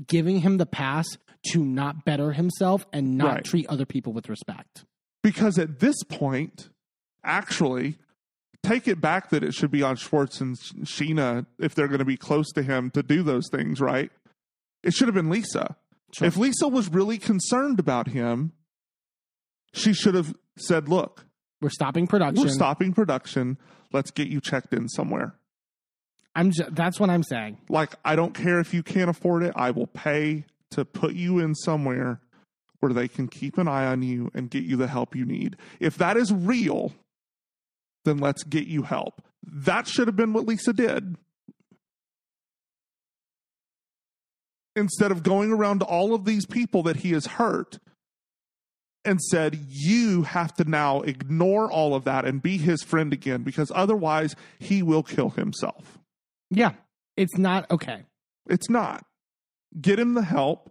giving 0.06 0.40
him 0.40 0.58
the 0.58 0.66
pass 0.66 1.06
to 1.52 1.64
not 1.64 2.04
better 2.04 2.32
himself 2.32 2.86
and 2.92 3.16
not 3.16 3.34
Right. 3.36 3.44
treat 3.44 3.66
other 3.68 3.86
people 3.86 4.12
with 4.12 4.28
respect. 4.28 4.84
Because 5.22 5.58
at 5.58 5.80
this 5.80 5.96
point, 6.04 6.68
actually, 7.24 7.96
take 8.62 8.86
it 8.86 9.00
back 9.00 9.30
that 9.30 9.42
it 9.42 9.54
should 9.54 9.70
be 9.70 9.82
on 9.82 9.96
Schwartz 9.96 10.40
and 10.40 10.56
Scheana 10.84 11.46
if 11.58 11.74
they're 11.74 11.88
going 11.88 11.98
to 12.00 12.04
be 12.04 12.16
close 12.16 12.50
to 12.52 12.62
him 12.62 12.90
to 12.90 13.02
do 13.02 13.22
those 13.22 13.48
things, 13.50 13.80
right? 13.80 14.10
It 14.82 14.92
should 14.92 15.08
have 15.08 15.14
been 15.14 15.30
Lisa. 15.30 15.76
Sure. 16.12 16.26
If 16.28 16.36
Lisa 16.36 16.68
was 16.68 16.88
really 16.90 17.18
concerned 17.18 17.78
about 17.80 18.08
him, 18.08 18.52
she 19.72 19.92
should 19.92 20.14
have 20.14 20.34
said, 20.56 20.88
Look, 20.88 21.26
We're 21.60 21.70
stopping 21.70 22.06
production. 22.06 22.42
we're 22.44 22.50
stopping 22.52 22.92
production. 22.92 23.58
Let's 23.92 24.10
get 24.10 24.28
you 24.28 24.40
checked 24.40 24.72
in 24.74 24.88
somewhere. 24.88 25.34
I'm 26.34 26.50
ju- 26.50 26.68
that's 26.70 27.00
what 27.00 27.10
I'm 27.10 27.22
saying. 27.22 27.58
Like, 27.68 27.94
I 28.04 28.14
don't 28.16 28.34
care 28.34 28.60
if 28.60 28.72
you 28.74 28.82
can't 28.82 29.10
afford 29.10 29.42
it, 29.42 29.52
I 29.56 29.70
will 29.70 29.86
pay 29.86 30.44
to 30.72 30.84
put 30.84 31.14
you 31.14 31.38
in 31.38 31.54
somewhere 31.54 32.20
where 32.80 32.92
they 32.92 33.08
can 33.08 33.26
keep 33.26 33.58
an 33.58 33.66
eye 33.66 33.86
on 33.86 34.02
you 34.02 34.30
and 34.34 34.50
get 34.50 34.62
you 34.64 34.76
the 34.76 34.86
help 34.86 35.16
you 35.16 35.24
need. 35.24 35.56
If 35.80 35.96
that 35.98 36.16
is 36.16 36.32
real, 36.32 36.92
then 38.04 38.18
let's 38.18 38.44
get 38.44 38.66
you 38.68 38.82
help. 38.82 39.22
That 39.42 39.88
should 39.88 40.06
have 40.06 40.14
been 40.16 40.32
what 40.32 40.46
Lisa 40.46 40.72
did. 40.72 41.16
Instead 44.76 45.10
of 45.10 45.22
going 45.22 45.50
around 45.50 45.80
to 45.80 45.84
all 45.86 46.14
of 46.14 46.24
these 46.24 46.46
people 46.46 46.82
that 46.84 46.96
he 46.96 47.10
has 47.12 47.26
hurt 47.26 47.78
and 49.08 49.20
said, 49.20 49.58
You 49.68 50.22
have 50.22 50.54
to 50.56 50.64
now 50.64 51.00
ignore 51.00 51.70
all 51.70 51.94
of 51.94 52.04
that 52.04 52.24
and 52.24 52.42
be 52.42 52.58
his 52.58 52.82
friend 52.82 53.12
again 53.12 53.42
because 53.42 53.72
otherwise 53.74 54.36
he 54.58 54.82
will 54.82 55.02
kill 55.02 55.30
himself. 55.30 55.98
Yeah, 56.50 56.72
it's 57.16 57.38
not 57.38 57.70
okay. 57.70 58.04
It's 58.48 58.68
not. 58.68 59.04
Get 59.80 59.98
him 59.98 60.14
the 60.14 60.22
help 60.22 60.70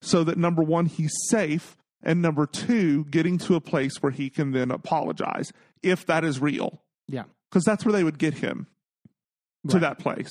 so 0.00 0.24
that 0.24 0.36
number 0.36 0.62
one, 0.62 0.86
he's 0.86 1.12
safe, 1.28 1.76
and 2.02 2.20
number 2.20 2.46
two, 2.46 3.04
getting 3.04 3.38
to 3.38 3.54
a 3.54 3.60
place 3.60 4.02
where 4.02 4.12
he 4.12 4.28
can 4.28 4.50
then 4.50 4.70
apologize 4.70 5.52
if 5.82 6.04
that 6.06 6.24
is 6.24 6.40
real. 6.40 6.82
Yeah. 7.06 7.24
Because 7.50 7.64
that's 7.64 7.84
where 7.84 7.92
they 7.92 8.02
would 8.02 8.18
get 8.18 8.34
him 8.34 8.66
to 9.68 9.78
that 9.78 9.98
place. 9.98 10.30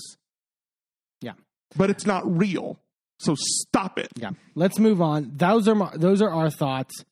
Yeah. 1.22 1.34
But 1.78 1.90
it's 1.90 2.06
not 2.06 2.24
real. 2.26 2.80
So 3.20 3.36
stop 3.38 4.00
it. 4.00 4.10
Yeah. 4.16 4.32
Let's 4.56 4.80
move 4.80 5.02
on. 5.02 5.32
Those 5.36 5.68
are 5.68 5.76
my, 5.76 5.92
those 5.96 6.22
are 6.22 6.32
our 6.32 6.50
thoughts. 6.50 7.06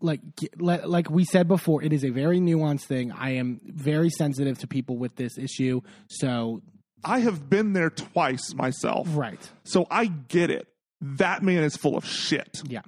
Like 0.00 0.20
like 0.58 1.10
we 1.10 1.24
said 1.24 1.48
before, 1.48 1.82
it 1.82 1.92
is 1.92 2.04
a 2.04 2.10
very 2.10 2.38
nuanced 2.38 2.84
thing. 2.84 3.12
I 3.12 3.36
am 3.36 3.60
very 3.64 4.10
sensitive 4.10 4.58
to 4.58 4.66
people 4.66 4.98
with 4.98 5.16
this 5.16 5.38
issue. 5.38 5.80
So 6.08 6.62
I 7.02 7.20
have 7.20 7.48
been 7.48 7.72
there 7.72 7.90
twice 7.90 8.54
myself. 8.54 9.06
right. 9.10 9.50
So 9.64 9.86
I 9.90 10.06
get 10.06 10.50
it. 10.50 10.66
That 11.00 11.42
man 11.42 11.62
is 11.62 11.76
full 11.76 11.96
of 11.96 12.04
shit. 12.04 12.60
Yeah. 12.64 12.82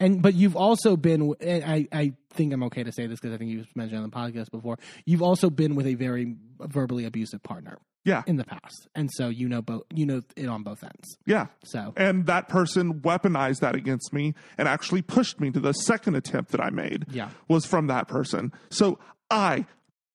And 0.00 0.22
but 0.22 0.34
you've 0.34 0.56
also 0.56 0.96
been 0.96 1.34
and 1.40 1.64
I 1.64 1.86
I 1.92 2.12
think 2.30 2.52
I'm 2.52 2.62
okay 2.64 2.84
to 2.84 2.92
say 2.92 3.06
this 3.06 3.20
because 3.20 3.34
I 3.34 3.38
think 3.38 3.50
you've 3.50 3.74
mentioned 3.74 4.02
on 4.02 4.10
the 4.10 4.16
podcast 4.16 4.50
before. 4.50 4.78
You've 5.04 5.22
also 5.22 5.50
been 5.50 5.74
with 5.74 5.86
a 5.86 5.94
very 5.94 6.36
verbally 6.60 7.04
abusive 7.04 7.42
partner 7.42 7.78
Yeah. 8.06 8.22
in 8.26 8.36
the 8.36 8.44
past. 8.44 8.88
And 8.94 9.10
so 9.12 9.28
you 9.28 9.48
know 9.48 9.60
both 9.60 9.82
you 9.92 10.06
know 10.06 10.22
it 10.36 10.46
on 10.46 10.62
both 10.62 10.82
ends. 10.82 11.18
Yeah. 11.26 11.46
So 11.64 11.92
And 11.96 12.24
that 12.26 12.48
person 12.48 13.00
weaponized 13.00 13.60
that 13.60 13.74
against 13.74 14.12
me 14.14 14.34
and 14.56 14.66
actually 14.68 15.02
pushed 15.02 15.40
me 15.40 15.50
to 15.50 15.60
the 15.60 15.72
second 15.72 16.14
attempt 16.14 16.52
that 16.52 16.60
I 16.62 16.70
made. 16.70 17.06
Yeah. 17.10 17.30
Was 17.48 17.66
from 17.66 17.88
that 17.88 18.08
person. 18.08 18.52
So 18.70 18.98
I 19.28 19.66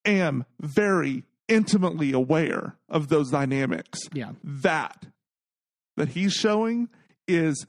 am 0.06 0.46
very 0.60 1.26
intimately 1.48 2.14
aware 2.14 2.78
of 2.90 3.10
those 3.10 3.30
dynamics. 3.30 4.00
Yeah. 4.14 4.32
That 4.44 5.06
that 5.98 6.10
he's 6.10 6.34
showing 6.34 6.88
is 7.28 7.68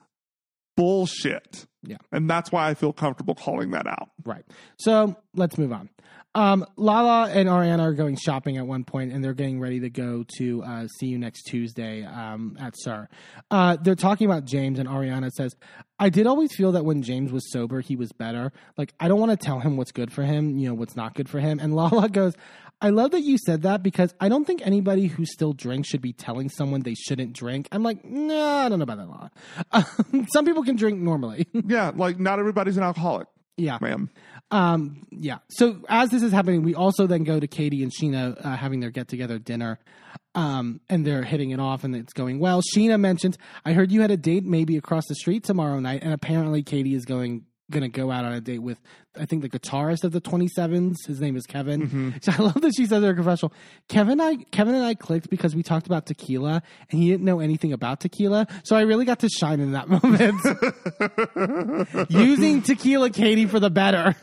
bullshit. 0.76 1.66
Yeah. 1.82 1.96
And 2.12 2.30
that's 2.30 2.52
why 2.52 2.68
I 2.68 2.74
feel 2.74 2.92
comfortable 2.92 3.34
calling 3.34 3.72
that 3.72 3.86
out. 3.86 4.10
Right. 4.24 4.44
So 4.78 5.16
let's 5.34 5.58
move 5.58 5.72
on. 5.72 5.90
Um, 6.34 6.64
Lala 6.76 7.28
and 7.30 7.48
Ariana 7.48 7.80
are 7.80 7.92
going 7.92 8.16
shopping 8.16 8.56
at 8.56 8.66
one 8.66 8.84
point, 8.84 9.12
and 9.12 9.22
they're 9.22 9.34
getting 9.34 9.60
ready 9.60 9.80
to 9.80 9.90
go 9.90 10.24
to 10.38 10.62
uh, 10.62 10.86
see 10.98 11.06
you 11.06 11.18
next 11.18 11.42
Tuesday 11.42 12.04
um, 12.04 12.56
at 12.58 12.74
SUR. 12.78 13.08
Uh, 13.50 13.76
they're 13.76 13.94
talking 13.94 14.26
about 14.26 14.46
James, 14.46 14.78
and 14.78 14.88
Ariana 14.88 15.30
says, 15.30 15.54
"I 15.98 16.08
did 16.08 16.26
always 16.26 16.54
feel 16.54 16.72
that 16.72 16.84
when 16.86 17.02
James 17.02 17.32
was 17.32 17.50
sober, 17.52 17.80
he 17.80 17.96
was 17.96 18.12
better. 18.12 18.50
Like 18.78 18.94
I 18.98 19.08
don't 19.08 19.20
want 19.20 19.32
to 19.32 19.36
tell 19.36 19.60
him 19.60 19.76
what's 19.76 19.92
good 19.92 20.10
for 20.10 20.22
him, 20.22 20.56
you 20.56 20.68
know, 20.68 20.74
what's 20.74 20.96
not 20.96 21.14
good 21.14 21.28
for 21.28 21.38
him." 21.38 21.58
And 21.58 21.74
Lala 21.76 22.08
goes, 22.08 22.34
"I 22.80 22.88
love 22.88 23.10
that 23.10 23.20
you 23.22 23.36
said 23.36 23.62
that 23.62 23.82
because 23.82 24.14
I 24.18 24.30
don't 24.30 24.46
think 24.46 24.66
anybody 24.66 25.08
who 25.08 25.26
still 25.26 25.52
drinks 25.52 25.88
should 25.88 26.02
be 26.02 26.14
telling 26.14 26.48
someone 26.48 26.80
they 26.80 26.94
shouldn't 26.94 27.34
drink." 27.34 27.68
I'm 27.72 27.82
like, 27.82 28.06
"No, 28.06 28.42
I 28.42 28.70
don't 28.70 28.78
know 28.78 28.84
about 28.84 28.96
that, 28.96 29.08
Lala. 29.08 30.26
Some 30.32 30.46
people 30.46 30.62
can 30.64 30.76
drink 30.76 30.98
normally." 30.98 31.46
Yeah, 31.64 31.92
like 31.94 32.18
not 32.18 32.38
everybody's 32.38 32.76
an 32.76 32.82
alcoholic, 32.82 33.28
yeah. 33.56 33.78
ma'am. 33.80 34.10
Um, 34.52 35.06
yeah. 35.10 35.38
So 35.48 35.78
as 35.88 36.10
this 36.10 36.22
is 36.22 36.30
happening, 36.30 36.62
we 36.62 36.74
also 36.74 37.06
then 37.06 37.24
go 37.24 37.40
to 37.40 37.46
Katie 37.48 37.82
and 37.82 37.90
Scheana 37.90 38.38
uh, 38.44 38.56
having 38.56 38.80
their 38.80 38.90
get 38.90 39.08
together 39.08 39.38
dinner. 39.38 39.80
Um, 40.34 40.80
and 40.88 41.06
they're 41.06 41.24
hitting 41.24 41.50
it 41.50 41.60
off 41.60 41.84
and 41.84 41.96
it's 41.96 42.12
going 42.12 42.38
well. 42.38 42.62
Scheana 42.62 43.00
mentions, 43.00 43.36
I 43.64 43.72
heard 43.72 43.90
you 43.90 44.02
had 44.02 44.10
a 44.10 44.16
date 44.16 44.44
maybe 44.44 44.76
across 44.76 45.06
the 45.06 45.14
street 45.14 45.44
tomorrow 45.44 45.80
night. 45.80 46.02
And 46.02 46.12
apparently 46.12 46.62
Katie 46.62 46.94
is 46.94 47.04
going, 47.04 47.44
going 47.72 47.82
to 47.82 47.88
go 47.88 48.10
out 48.10 48.24
on 48.24 48.32
a 48.32 48.40
date 48.40 48.60
with, 48.60 48.80
I 49.18 49.26
think 49.26 49.42
the 49.42 49.48
guitarist 49.48 50.04
of 50.04 50.12
the 50.12 50.20
27s. 50.20 50.94
His 51.06 51.20
name 51.20 51.36
is 51.36 51.46
Kevin. 51.46 51.88
Mm-hmm. 51.88 52.10
So 52.22 52.32
I 52.38 52.42
love 52.42 52.60
that 52.60 52.72
she 52.76 52.86
says 52.86 53.02
her 53.02 53.14
confessional, 53.14 53.52
Kevin, 53.88 54.20
I, 54.20 54.36
Kevin 54.52 54.74
and 54.74 54.84
I 54.84 54.94
clicked 54.94 55.28
because 55.30 55.56
we 55.56 55.62
talked 55.62 55.86
about 55.86 56.06
tequila 56.06 56.62
and 56.90 57.00
he 57.00 57.10
didn't 57.10 57.24
know 57.24 57.40
anything 57.40 57.72
about 57.72 58.00
tequila. 58.00 58.46
So 58.62 58.76
I 58.76 58.82
really 58.82 59.04
got 59.04 59.18
to 59.20 59.28
shine 59.28 59.60
in 59.60 59.72
that 59.72 59.88
moment. 60.02 60.40
Using 62.10 62.62
tequila 62.62 63.10
Katie 63.10 63.46
for 63.46 63.58
the 63.58 63.70
better. 63.70 64.14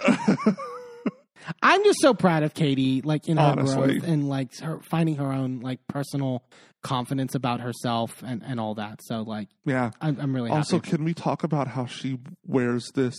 I'm 1.61 1.83
just 1.83 1.99
so 2.01 2.13
proud 2.13 2.43
of 2.43 2.53
Katie, 2.53 3.01
like 3.01 3.27
in 3.27 3.37
her 3.37 3.43
Honestly. 3.43 3.99
growth 3.99 4.03
and 4.09 4.27
like 4.29 4.57
her 4.59 4.79
finding 4.81 5.15
her 5.15 5.31
own 5.31 5.59
like 5.61 5.79
personal 5.87 6.43
confidence 6.81 7.35
about 7.35 7.59
herself 7.61 8.23
and 8.25 8.41
and 8.43 8.59
all 8.59 8.75
that. 8.75 8.99
So 9.03 9.21
like, 9.21 9.49
Yeah. 9.65 9.91
I'm, 10.01 10.19
I'm 10.19 10.33
really 10.35 10.49
happy. 10.49 10.57
Also, 10.59 10.79
can 10.79 11.03
we 11.03 11.13
talk 11.13 11.43
about 11.43 11.67
how 11.69 11.85
she 11.85 12.19
wears 12.45 12.91
this 12.95 13.15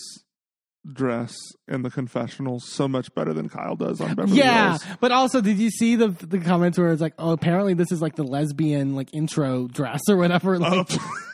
dress 0.90 1.36
in 1.68 1.82
the 1.82 1.90
confessionals 1.90 2.64
so 2.66 2.88
much 2.88 3.14
better 3.14 3.34
than 3.34 3.48
Kyle 3.50 3.76
does 3.76 4.00
on 4.00 4.14
Beverly 4.14 4.38
yeah, 4.38 4.70
Hills? 4.78 4.84
but 5.00 5.12
also, 5.12 5.40
did 5.42 5.58
you 5.58 5.70
see 5.70 5.96
the 5.96 6.08
the 6.08 6.38
comments 6.38 6.78
where 6.78 6.90
it's 6.92 7.02
like, 7.02 7.14
oh, 7.18 7.32
apparently 7.32 7.74
this 7.74 7.92
is 7.92 8.00
like 8.00 8.16
the 8.16 8.24
lesbian 8.24 8.94
like 8.94 9.12
intro 9.12 9.66
dress 9.68 10.00
or 10.08 10.16
whatever? 10.16 10.54
Oh, 10.54 10.58
like, 10.58 10.88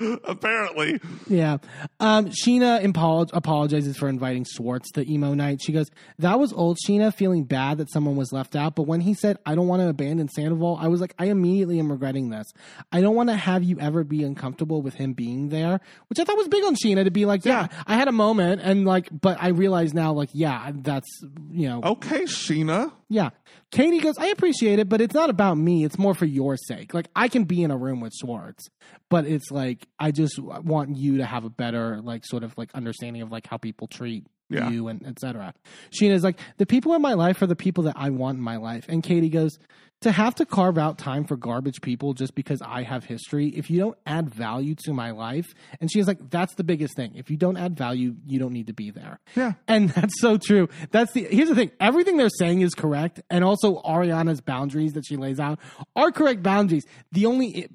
Apparently. 0.24 1.00
Yeah. 1.28 1.58
Um, 1.98 2.26
Scheana 2.30 2.82
apolog- 2.84 3.30
apologizes 3.32 3.96
for 3.96 4.08
inviting 4.08 4.44
Schwartz 4.44 4.90
to 4.92 5.10
emo 5.10 5.34
night. 5.34 5.60
She 5.62 5.72
goes, 5.72 5.90
That 6.18 6.38
was 6.38 6.52
old 6.52 6.78
Scheana 6.78 7.14
feeling 7.14 7.44
bad 7.44 7.78
that 7.78 7.90
someone 7.90 8.16
was 8.16 8.32
left 8.32 8.56
out. 8.56 8.74
But 8.74 8.84
when 8.84 9.00
he 9.00 9.14
said, 9.14 9.38
I 9.46 9.54
don't 9.54 9.68
want 9.68 9.82
to 9.82 9.88
abandon 9.88 10.28
Sandoval, 10.28 10.78
I 10.80 10.88
was 10.88 11.00
like, 11.00 11.14
I 11.18 11.26
immediately 11.26 11.78
am 11.78 11.90
regretting 11.90 12.30
this. 12.30 12.46
I 12.92 13.00
don't 13.00 13.14
want 13.14 13.28
to 13.30 13.36
have 13.36 13.62
you 13.62 13.78
ever 13.80 14.04
be 14.04 14.22
uncomfortable 14.24 14.82
with 14.82 14.94
him 14.94 15.12
being 15.12 15.48
there, 15.50 15.80
which 16.08 16.18
I 16.18 16.24
thought 16.24 16.36
was 16.36 16.48
big 16.48 16.64
on 16.64 16.74
Scheana 16.74 17.04
to 17.04 17.10
be 17.10 17.24
like, 17.26 17.44
Yeah, 17.44 17.68
I 17.86 17.96
had 17.96 18.08
a 18.08 18.12
moment. 18.12 18.60
And 18.64 18.84
like, 18.84 19.08
but 19.12 19.36
I 19.40 19.48
realize 19.48 19.92
now, 19.94 20.12
like, 20.12 20.30
yeah, 20.32 20.70
that's, 20.74 21.08
you 21.50 21.68
know, 21.68 21.82
Okay, 21.84 22.22
Scheana. 22.22 22.92
yeah. 23.08 23.30
Katie 23.70 24.00
goes, 24.00 24.18
I 24.18 24.26
appreciate 24.28 24.78
it, 24.80 24.88
but 24.88 25.00
it's 25.00 25.14
not 25.14 25.30
about 25.30 25.56
me. 25.56 25.84
It's 25.84 25.96
more 25.98 26.14
for 26.14 26.24
your 26.26 26.56
sake. 26.56 26.92
Like, 26.92 27.08
I 27.14 27.28
can 27.28 27.44
be 27.44 27.62
in 27.62 27.70
a 27.70 27.76
room 27.76 28.00
with 28.00 28.12
Schwartz, 28.20 28.68
but 29.08 29.26
it's 29.26 29.50
like, 29.50 29.86
I 29.98 30.10
just 30.10 30.38
want 30.40 30.96
you 30.96 31.18
to 31.18 31.24
have 31.26 31.44
a 31.44 31.50
better, 31.50 32.00
like, 32.02 32.24
sort 32.26 32.42
of 32.42 32.56
like 32.58 32.70
understanding 32.74 33.22
of 33.22 33.30
like 33.30 33.46
how 33.46 33.58
people 33.58 33.86
treat 33.86 34.26
Yeah. 34.48 34.68
you 34.70 34.88
and 34.88 35.06
etc. 35.06 35.54
Scheana's 35.92 36.24
like, 36.24 36.38
the 36.58 36.66
people 36.66 36.94
in 36.94 37.02
my 37.02 37.12
life 37.14 37.40
are 37.42 37.46
the 37.46 37.54
people 37.54 37.84
that 37.84 37.94
I 37.96 38.10
want 38.10 38.38
in 38.38 38.42
my 38.42 38.56
life. 38.56 38.86
And 38.88 39.02
Katie 39.04 39.28
goes, 39.28 39.56
to 40.00 40.10
have 40.12 40.34
to 40.36 40.46
carve 40.46 40.78
out 40.78 40.96
time 40.96 41.24
for 41.24 41.36
garbage 41.36 41.82
people 41.82 42.14
just 42.14 42.34
because 42.34 42.62
I 42.62 42.82
have 42.84 43.04
history, 43.04 43.48
if 43.48 43.68
you 43.70 43.78
don't 43.78 43.98
add 44.06 44.30
value 44.32 44.74
to 44.84 44.94
my 44.94 45.10
life, 45.10 45.52
and 45.80 45.92
she's 45.92 46.06
like, 46.08 46.30
that's 46.30 46.54
the 46.54 46.64
biggest 46.64 46.96
thing. 46.96 47.12
If 47.16 47.30
you 47.30 47.36
don't 47.36 47.58
add 47.58 47.76
value, 47.76 48.14
you 48.26 48.38
don't 48.38 48.52
need 48.52 48.68
to 48.68 48.72
be 48.72 48.90
there. 48.90 49.20
Yeah. 49.36 49.52
And 49.68 49.88
that's 49.96 50.18
so 50.20 50.38
true. 50.38 50.68
That's 50.90 51.12
the 51.12 51.24
here's 51.24 51.48
the 51.50 51.54
thing. 51.54 51.70
Everything 51.80 52.16
they're 52.16 52.30
saying 52.30 52.62
is 52.62 52.74
correct, 52.74 53.20
and 53.28 53.44
also 53.44 53.80
Ariana's 53.82 54.40
boundaries 54.40 54.92
that 54.94 55.04
she 55.06 55.16
lays 55.16 55.38
out 55.38 55.58
are 55.94 56.10
correct 56.10 56.42
boundaries. 56.42 56.84
The 57.12 57.26
only 57.26 57.68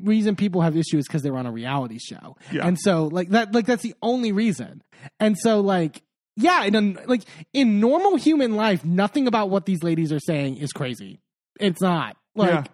reason 0.00 0.36
people 0.36 0.60
have 0.60 0.76
issues 0.76 1.00
is 1.00 1.08
because 1.08 1.22
they're 1.22 1.36
on 1.36 1.46
a 1.46 1.52
reality 1.52 1.98
show, 1.98 2.36
Yeah. 2.52 2.66
and 2.66 2.78
so 2.78 3.06
like 3.08 3.30
that, 3.30 3.52
like 3.52 3.66
that's 3.66 3.82
the 3.82 3.94
only 4.02 4.30
reason. 4.32 4.82
And 5.18 5.36
so 5.36 5.60
like 5.60 6.02
yeah, 6.36 6.62
in 6.64 6.74
a, 6.74 7.06
like 7.06 7.22
in 7.52 7.80
normal 7.80 8.16
human 8.16 8.54
life, 8.56 8.84
nothing 8.84 9.26
about 9.26 9.50
what 9.50 9.66
these 9.66 9.82
ladies 9.82 10.12
are 10.12 10.20
saying 10.20 10.56
is 10.58 10.72
crazy. 10.72 11.20
It's 11.62 11.80
not 11.80 12.16
like 12.34 12.50
yeah. 12.50 12.64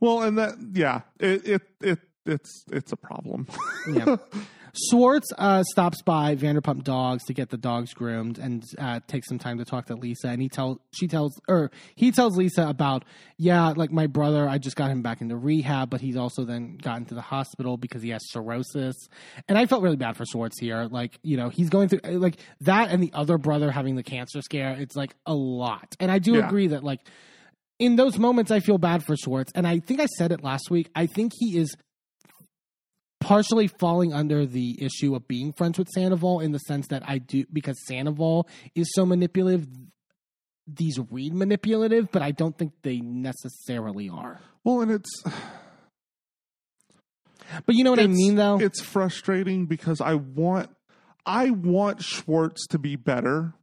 Well, 0.00 0.22
and 0.22 0.36
that 0.38 0.54
yeah, 0.72 1.02
it 1.20 1.46
it, 1.48 1.62
it 1.80 1.98
it's 2.26 2.64
it's 2.70 2.92
a 2.92 2.96
problem. 2.96 3.46
Yeah. 3.88 4.16
Schwartz 4.90 5.28
uh, 5.38 5.62
stops 5.62 6.02
by 6.02 6.34
Vanderpump 6.36 6.82
Dogs 6.84 7.24
to 7.26 7.32
get 7.32 7.48
the 7.48 7.56
dogs 7.56 7.94
groomed 7.94 8.38
and 8.38 8.62
uh, 8.78 9.00
takes 9.06 9.26
some 9.26 9.38
time 9.38 9.56
to 9.56 9.64
talk 9.64 9.86
to 9.86 9.94
Lisa. 9.94 10.28
And 10.28 10.42
he 10.42 10.50
tells 10.50 10.78
she 10.92 11.08
tells 11.08 11.32
or 11.48 11.70
he 11.94 12.10
tells 12.12 12.36
Lisa 12.36 12.66
about 12.68 13.04
yeah, 13.38 13.72
like 13.74 13.90
my 13.90 14.06
brother, 14.06 14.46
I 14.46 14.58
just 14.58 14.76
got 14.76 14.90
him 14.90 15.00
back 15.00 15.22
into 15.22 15.34
rehab, 15.36 15.88
but 15.88 16.02
he's 16.02 16.16
also 16.16 16.44
then 16.44 16.76
gotten 16.76 17.06
to 17.06 17.14
the 17.14 17.22
hospital 17.22 17.78
because 17.78 18.02
he 18.02 18.10
has 18.10 18.20
cirrhosis. 18.30 18.96
And 19.48 19.56
I 19.56 19.64
felt 19.64 19.82
really 19.82 19.96
bad 19.96 20.14
for 20.16 20.26
Schwartz 20.26 20.58
here. 20.60 20.88
Like 20.90 21.18
you 21.22 21.38
know, 21.38 21.48
he's 21.48 21.70
going 21.70 21.88
through 21.88 22.00
like 22.18 22.36
that, 22.62 22.90
and 22.90 23.02
the 23.02 23.12
other 23.14 23.38
brother 23.38 23.70
having 23.70 23.94
the 23.96 24.02
cancer 24.02 24.42
scare. 24.42 24.76
It's 24.78 24.96
like 24.96 25.14
a 25.24 25.32
lot. 25.34 25.94
And 26.00 26.10
I 26.10 26.18
do 26.18 26.34
Yeah. 26.34 26.46
agree 26.48 26.66
that 26.66 26.84
like 26.84 27.00
in 27.78 27.96
those 27.96 28.18
moments, 28.18 28.50
I 28.50 28.60
feel 28.60 28.78
bad 28.78 29.04
for 29.04 29.16
Schwartz, 29.16 29.52
And 29.54 29.66
I 29.66 29.80
think 29.80 30.00
I 30.00 30.06
said 30.06 30.32
it 30.32 30.42
last 30.42 30.70
week. 30.70 30.90
I 30.94 31.06
think 31.06 31.32
he 31.38 31.58
is 31.58 31.74
partially 33.20 33.66
falling 33.66 34.12
under 34.12 34.46
the 34.46 34.82
issue 34.82 35.14
of 35.14 35.26
being 35.26 35.52
friends 35.52 35.78
with 35.78 35.88
Sandoval 35.88 36.40
in 36.40 36.52
the 36.52 36.58
sense 36.58 36.88
that 36.88 37.02
I 37.06 37.18
do 37.18 37.44
because 37.52 37.76
Sandoval 37.86 38.48
is 38.74 38.88
so 38.92 39.04
manipulative. 39.04 39.66
These 40.66 40.98
read 41.10 41.32
manipulative, 41.34 42.10
but 42.10 42.22
I 42.22 42.30
don't 42.32 42.56
think 42.56 42.72
they 42.82 42.98
necessarily 42.98 44.08
are. 44.08 44.40
well, 44.64 44.80
and 44.80 44.90
it's 44.90 45.22
But 47.64 47.74
you 47.74 47.84
know 47.84 47.90
what 47.90 48.00
I 48.00 48.06
mean, 48.08 48.34
though. 48.34 48.58
It's 48.60 48.80
frustrating 48.80 49.66
because 49.66 50.00
I 50.00 50.14
want 50.14 50.70
I 51.24 51.50
want 51.50 52.02
Schwartz 52.02 52.66
to 52.68 52.78
be 52.78 52.96
better, 52.96 53.54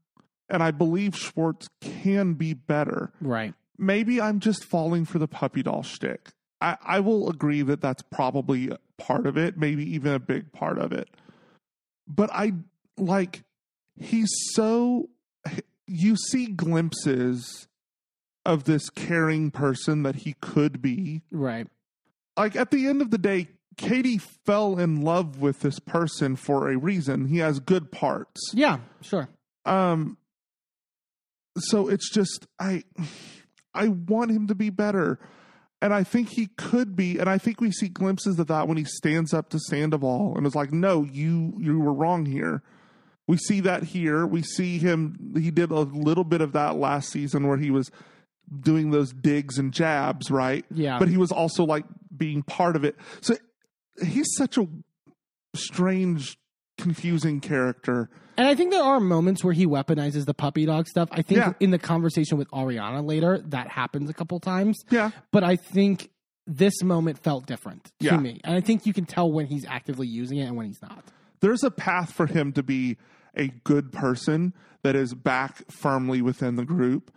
and 0.49 0.63
I 0.63 0.71
believe 0.71 1.15
Schwartz 1.15 1.67
can 1.81 2.33
be 2.33 2.53
better. 2.53 3.11
right? 3.21 3.53
Maybe 3.77 4.21
I'm 4.21 4.39
just 4.39 4.63
falling 4.65 5.05
for 5.05 5.19
the 5.19 5.27
puppy 5.27 5.63
doll 5.63 5.83
shtick. 5.83 6.29
I, 6.61 6.77
I 6.83 6.99
will 6.99 7.29
agree 7.29 7.61
that 7.63 7.81
that's 7.81 8.03
probably 8.03 8.71
part 8.97 9.25
of 9.27 9.37
it, 9.37 9.57
maybe 9.57 9.83
even 9.95 10.13
a 10.13 10.19
big 10.19 10.51
part 10.53 10.77
of 10.77 10.91
it. 10.93 11.09
But 12.07 12.29
I 12.31 12.53
like 12.97 13.43
he's 13.97 14.29
so 14.53 15.09
you 15.87 16.15
see 16.15 16.45
glimpses 16.47 17.67
of 18.45 18.65
this 18.65 18.89
caring 18.89 19.51
person 19.51 20.03
that 20.03 20.15
he 20.17 20.35
could 20.41 20.81
be 20.81 21.21
Right. 21.31 21.67
like 22.37 22.55
at 22.55 22.71
the 22.71 22.87
end 22.87 23.01
of 23.01 23.09
the 23.11 23.17
day, 23.17 23.47
Katie 23.77 24.17
fell 24.19 24.77
in 24.77 25.01
love 25.01 25.39
with 25.39 25.61
this 25.61 25.79
person 25.79 26.35
for 26.35 26.69
a 26.69 26.77
reason. 26.77 27.25
He 27.27 27.39
has 27.39 27.59
good 27.59 27.91
parts. 27.91 28.39
Yeah. 28.53 28.79
Sure. 29.01 29.27
Um 29.65 30.17
so 31.57 31.87
it's 31.87 32.09
just 32.11 32.47
I 32.59 32.83
I 33.73 33.87
want 33.87 34.31
him 34.31 34.47
to 34.47 34.55
be 34.55 34.69
better. 34.69 35.19
And 35.81 35.93
I 35.93 36.03
think 36.03 36.29
he 36.29 36.47
could 36.57 36.95
be, 36.95 37.19
and 37.19 37.29
I 37.29 37.37
think 37.37 37.59
we 37.59 37.71
see 37.71 37.89
glimpses 37.89 38.39
of 38.39 38.47
that 38.47 38.69
when 38.69 38.77
he 38.77 38.85
stands 38.85 39.33
up 39.33 39.49
to 39.49 39.59
Sandoval 39.59 40.33
and 40.37 40.47
is 40.47 40.55
like, 40.55 40.71
"No, 40.71 41.03
you 41.03 41.53
you 41.57 41.77
were 41.79 41.93
wrong 41.93 42.25
here." 42.25 42.63
We 43.27 43.37
see 43.37 43.59
that 43.61 43.83
here. 43.83 44.25
We 44.25 44.43
see 44.43 44.77
him. 44.77 45.33
He 45.37 45.51
did 45.51 45.71
a 45.71 45.79
little 45.79 46.23
bit 46.23 46.39
of 46.41 46.53
that 46.53 46.77
last 46.77 47.09
season 47.09 47.47
where 47.47 47.57
he 47.57 47.69
was 47.69 47.91
doing 48.61 48.91
those 48.91 49.11
digs 49.11 49.57
and 49.57 49.73
jabs, 49.73 50.29
right? 50.29 50.65
Yeah. 50.71 50.99
But 50.99 51.09
he 51.09 51.17
was 51.17 51.31
also 51.31 51.65
like 51.65 51.85
being 52.15 52.43
part 52.43 52.75
of 52.75 52.83
it. 52.83 52.95
So 53.21 53.35
he's 54.05 54.27
such 54.35 54.57
a 54.57 54.67
strange, 55.55 56.37
confusing 56.77 57.39
character. 57.39 58.09
And 58.37 58.47
I 58.47 58.55
think 58.55 58.71
there 58.71 58.83
are 58.83 58.99
moments 58.99 59.43
where 59.43 59.53
he 59.53 59.67
weaponizes 59.67 60.25
the 60.25 60.33
puppy 60.33 60.65
dog 60.65 60.87
stuff. 60.87 61.09
I 61.11 61.21
think 61.21 61.39
Yeah. 61.39 61.53
in 61.59 61.71
the 61.71 61.77
conversation 61.79 62.37
with 62.37 62.49
Ariana 62.51 63.05
later, 63.05 63.39
that 63.47 63.67
happens 63.67 64.09
a 64.09 64.13
couple 64.13 64.39
times. 64.39 64.79
Yeah. 64.89 65.11
But 65.31 65.43
I 65.43 65.55
think 65.55 66.09
this 66.47 66.81
moment 66.83 67.19
felt 67.19 67.45
different 67.45 67.85
to 67.99 68.05
Yeah. 68.05 68.17
me. 68.17 68.41
And 68.43 68.55
I 68.55 68.61
think 68.61 68.85
you 68.85 68.93
can 68.93 69.05
tell 69.05 69.31
when 69.31 69.45
he's 69.45 69.65
actively 69.65 70.07
using 70.07 70.39
it 70.39 70.45
and 70.45 70.57
when 70.57 70.65
he's 70.65 70.81
not. 70.81 71.03
There's 71.41 71.63
a 71.63 71.71
path 71.71 72.11
for 72.11 72.25
him 72.25 72.51
to 72.53 72.63
be 72.63 72.97
a 73.35 73.47
good 73.63 73.91
person 73.91 74.53
that 74.83 74.95
is 74.95 75.13
back 75.13 75.63
firmly 75.71 76.21
within 76.21 76.55
the 76.55 76.65
group, 76.65 77.11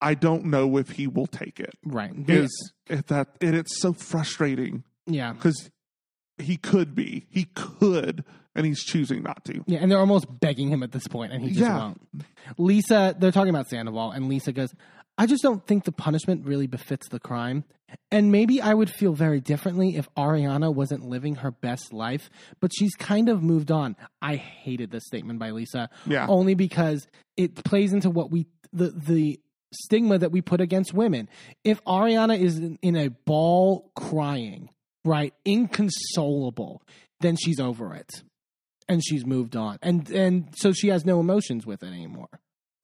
I 0.00 0.14
don't 0.14 0.44
know 0.46 0.76
if 0.76 0.90
he 0.90 1.06
will 1.06 1.26
take 1.26 1.58
it. 1.58 1.74
Right. 1.84 2.12
Is 2.28 2.72
it 2.88 3.06
that 3.08 3.36
and 3.40 3.54
it's 3.56 3.80
so 3.80 3.92
frustrating 3.92 4.84
yeah. 5.06 5.32
because 5.32 5.70
he 6.38 6.56
could 6.56 6.94
be, 6.94 7.26
he 7.30 7.44
could, 7.54 8.24
and 8.54 8.66
he's 8.66 8.82
choosing 8.84 9.22
not 9.22 9.44
to. 9.46 9.62
Yeah, 9.66 9.78
and 9.80 9.90
they're 9.90 9.98
almost 9.98 10.26
begging 10.40 10.68
him 10.68 10.82
at 10.82 10.92
this 10.92 11.06
point, 11.06 11.32
and 11.32 11.42
he 11.42 11.48
just 11.50 11.60
Yeah. 11.60 11.78
won't. 11.78 12.00
Lisa, 12.56 13.14
they're 13.18 13.32
talking 13.32 13.50
about 13.50 13.68
Sandoval, 13.68 14.12
and 14.12 14.28
Lisa 14.28 14.52
goes, 14.52 14.72
I 15.16 15.26
just 15.26 15.42
don't 15.42 15.66
think 15.66 15.84
the 15.84 15.92
punishment 15.92 16.46
really 16.46 16.68
befits 16.68 17.08
the 17.08 17.18
crime. 17.18 17.64
And 18.12 18.30
maybe 18.30 18.60
I 18.60 18.74
would 18.74 18.90
feel 18.90 19.14
very 19.14 19.40
differently 19.40 19.96
if 19.96 20.08
Ariana 20.14 20.72
wasn't 20.72 21.04
living 21.08 21.36
her 21.36 21.50
best 21.50 21.92
life, 21.92 22.30
but 22.60 22.70
she's 22.72 22.94
kind 22.94 23.28
of 23.28 23.42
moved 23.42 23.72
on. 23.72 23.96
I 24.22 24.36
hated 24.36 24.90
this 24.90 25.04
statement 25.06 25.38
by 25.38 25.50
Lisa. 25.50 25.90
Yeah. 26.06 26.26
Only 26.28 26.54
because 26.54 27.08
it 27.36 27.56
plays 27.64 27.92
into 27.92 28.10
what 28.10 28.30
we, 28.30 28.46
the, 28.72 28.90
the, 28.90 29.40
stigma 29.70 30.16
that 30.16 30.32
we 30.32 30.40
put 30.40 30.62
against 30.62 30.94
women. 30.94 31.28
If 31.62 31.84
Ariana 31.84 32.38
is 32.40 32.58
in, 32.58 32.78
in 32.80 32.96
a 32.96 33.08
ball 33.08 33.92
crying, 33.94 34.70
right, 35.04 35.32
inconsolable, 35.44 36.82
then 37.20 37.36
she's 37.36 37.60
over 37.60 37.94
it 37.94 38.10
and 38.88 39.02
she's 39.04 39.24
moved 39.26 39.56
on. 39.56 39.78
And 39.82 40.08
and 40.10 40.48
so 40.56 40.72
she 40.72 40.88
has 40.88 41.04
no 41.04 41.20
emotions 41.20 41.66
with 41.66 41.82
it 41.82 41.88
anymore. 41.88 42.28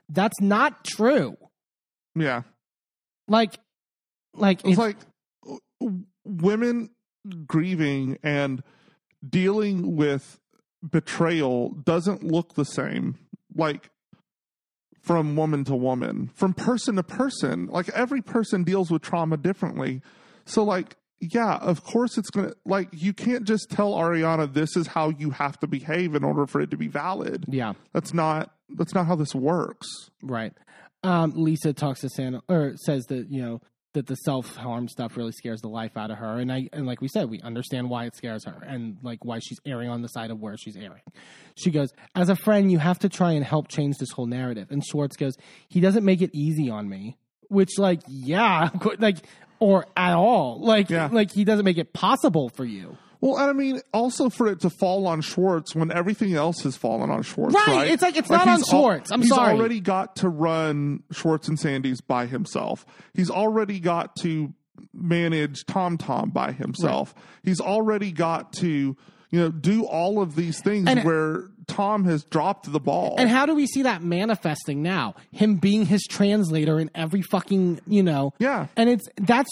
That's 0.08 0.40
not 0.40 0.84
true. 0.84 1.36
Yeah. 2.14 2.42
Like 3.28 3.54
like 4.34 4.60
It's 4.60 4.72
if- 4.72 4.78
like 4.78 4.96
women 6.24 6.90
grieving 7.46 8.18
and 8.22 8.62
dealing 9.26 9.96
with 9.96 10.38
betrayal 10.88 11.70
doesn't 11.70 12.22
look 12.22 12.54
the 12.54 12.64
same. 12.64 13.16
Like 13.56 13.90
from 15.00 15.36
woman 15.36 15.64
to 15.64 15.74
woman, 15.76 16.30
from 16.34 16.54
person 16.54 16.96
to 16.96 17.02
person. 17.02 17.66
Like 17.66 17.88
every 17.90 18.22
person 18.22 18.64
deals 18.64 18.90
with 18.90 19.02
trauma 19.02 19.36
differently. 19.36 20.02
So 20.44 20.64
like 20.64 20.96
yeah, 21.32 21.56
of 21.56 21.84
course 21.84 22.18
it's 22.18 22.30
going 22.30 22.48
to 22.50 22.56
like 22.64 22.88
you 22.92 23.12
can't 23.12 23.44
just 23.44 23.70
tell 23.70 23.92
Ariana 23.92 24.52
this 24.52 24.76
is 24.76 24.86
how 24.88 25.10
you 25.10 25.30
have 25.30 25.58
to 25.60 25.66
behave 25.66 26.14
in 26.14 26.24
order 26.24 26.46
for 26.46 26.60
it 26.60 26.70
to 26.70 26.76
be 26.76 26.88
valid. 26.88 27.44
yeah, 27.48 27.72
That's 27.92 28.12
not 28.14 28.50
that's 28.76 28.94
not 28.94 29.06
how 29.06 29.16
this 29.16 29.34
works. 29.34 29.88
right. 30.22 30.52
Um 31.02 31.32
Lisa 31.36 31.72
talks 31.72 32.00
to 32.00 32.08
Santa 32.08 32.42
or 32.48 32.74
says 32.76 33.04
that, 33.06 33.26
you 33.30 33.42
know, 33.42 33.60
that 33.92 34.06
the 34.06 34.16
self 34.16 34.56
harm 34.56 34.88
stuff 34.88 35.16
really 35.16 35.30
scares 35.32 35.60
the 35.60 35.68
life 35.68 35.96
out 35.96 36.10
of 36.10 36.18
her. 36.18 36.38
And 36.40 36.50
I 36.52 36.68
and 36.72 36.86
like 36.86 37.00
we 37.00 37.08
said, 37.08 37.30
we 37.30 37.40
understand 37.42 37.88
why 37.90 38.06
it 38.06 38.16
scares 38.16 38.44
her 38.46 38.56
and 38.66 38.96
like 39.02 39.24
why 39.24 39.38
she's 39.38 39.58
erring 39.66 39.88
on 39.90 40.02
the 40.02 40.08
side 40.08 40.30
of 40.30 40.40
where 40.40 40.56
she's 40.56 40.76
erring. 40.76 41.02
She 41.56 41.70
goes, 41.70 41.90
As 42.14 42.28
a 42.30 42.36
friend, 42.36 42.72
you 42.72 42.78
have 42.78 42.98
to 43.00 43.08
try 43.08 43.32
and 43.32 43.44
help 43.44 43.68
change 43.68 43.96
this 43.98 44.10
whole 44.10 44.26
narrative. 44.26 44.68
And 44.70 44.82
Schwartz 44.84 45.16
goes, 45.16 45.34
He 45.68 45.80
doesn't 45.80 46.04
make 46.04 46.22
it 46.22 46.30
easy 46.32 46.70
on 46.70 46.88
me. 46.88 47.16
Which 47.48 47.78
like, 47.78 48.00
yeah, 48.08 48.70
like 48.98 49.18
or 49.60 49.86
at 49.96 50.14
all. 50.14 50.60
Like 50.60 50.90
Yeah. 50.90 51.08
like 51.12 51.30
he 51.32 51.44
doesn't 51.44 51.64
make 51.64 51.78
it 51.78 51.92
possible 51.92 52.48
for 52.48 52.64
you. 52.64 52.96
Well, 53.20 53.38
and 53.38 53.48
I 53.48 53.52
mean, 53.54 53.80
also 53.94 54.28
for 54.28 54.48
it 54.48 54.60
to 54.60 54.70
fall 54.70 55.06
on 55.06 55.22
Schwartz 55.22 55.74
when 55.74 55.90
everything 55.90 56.34
else 56.34 56.60
has 56.64 56.76
fallen 56.76 57.10
on 57.10 57.22
Schwartz, 57.22 57.54
Right, 57.54 57.66
right? 57.68 57.88
it's 57.90 58.02
like 58.02 58.18
it's 58.18 58.28
not 58.28 58.46
on 58.46 58.58
he's 58.58 58.70
al- 58.72 58.80
Schwartz. 58.80 59.10
I'm 59.10 59.20
he's 59.22 59.30
sorry. 59.30 59.52
He's 59.52 59.60
already 59.60 59.80
got 59.80 60.16
to 60.16 60.28
run 60.28 61.02
Schwartz 61.10 61.48
and 61.48 61.58
Sandy's 61.58 62.02
by 62.02 62.26
himself. 62.26 62.84
He's 63.14 63.30
already 63.30 63.80
got 63.80 64.14
to 64.16 64.52
manage 64.92 65.64
Tom 65.66 65.96
Tom 65.96 66.30
by 66.30 66.52
himself. 66.52 67.14
He's 67.42 67.60
already 67.60 68.12
got 68.12 68.52
to, 68.54 68.68
you 69.30 69.40
know, 69.40 69.48
do 69.50 69.84
all 69.84 70.20
of 70.20 70.34
these 70.36 70.60
things 70.60 70.86
And- 70.88 71.02
where 71.04 71.44
Tom 71.66 72.04
has 72.04 72.24
dropped 72.24 72.70
the 72.70 72.80
ball. 72.80 73.16
And 73.18 73.28
how 73.28 73.46
do 73.46 73.54
we 73.54 73.66
see 73.66 73.82
that 73.82 74.02
manifesting 74.02 74.82
now? 74.82 75.14
Him 75.32 75.56
being 75.56 75.86
his 75.86 76.02
translator 76.08 76.78
in 76.78 76.90
every 76.94 77.22
fucking, 77.22 77.80
you 77.86 78.02
know. 78.02 78.32
yeah. 78.38 78.66
And 78.76 78.88
it's 78.90 79.08
that's 79.16 79.50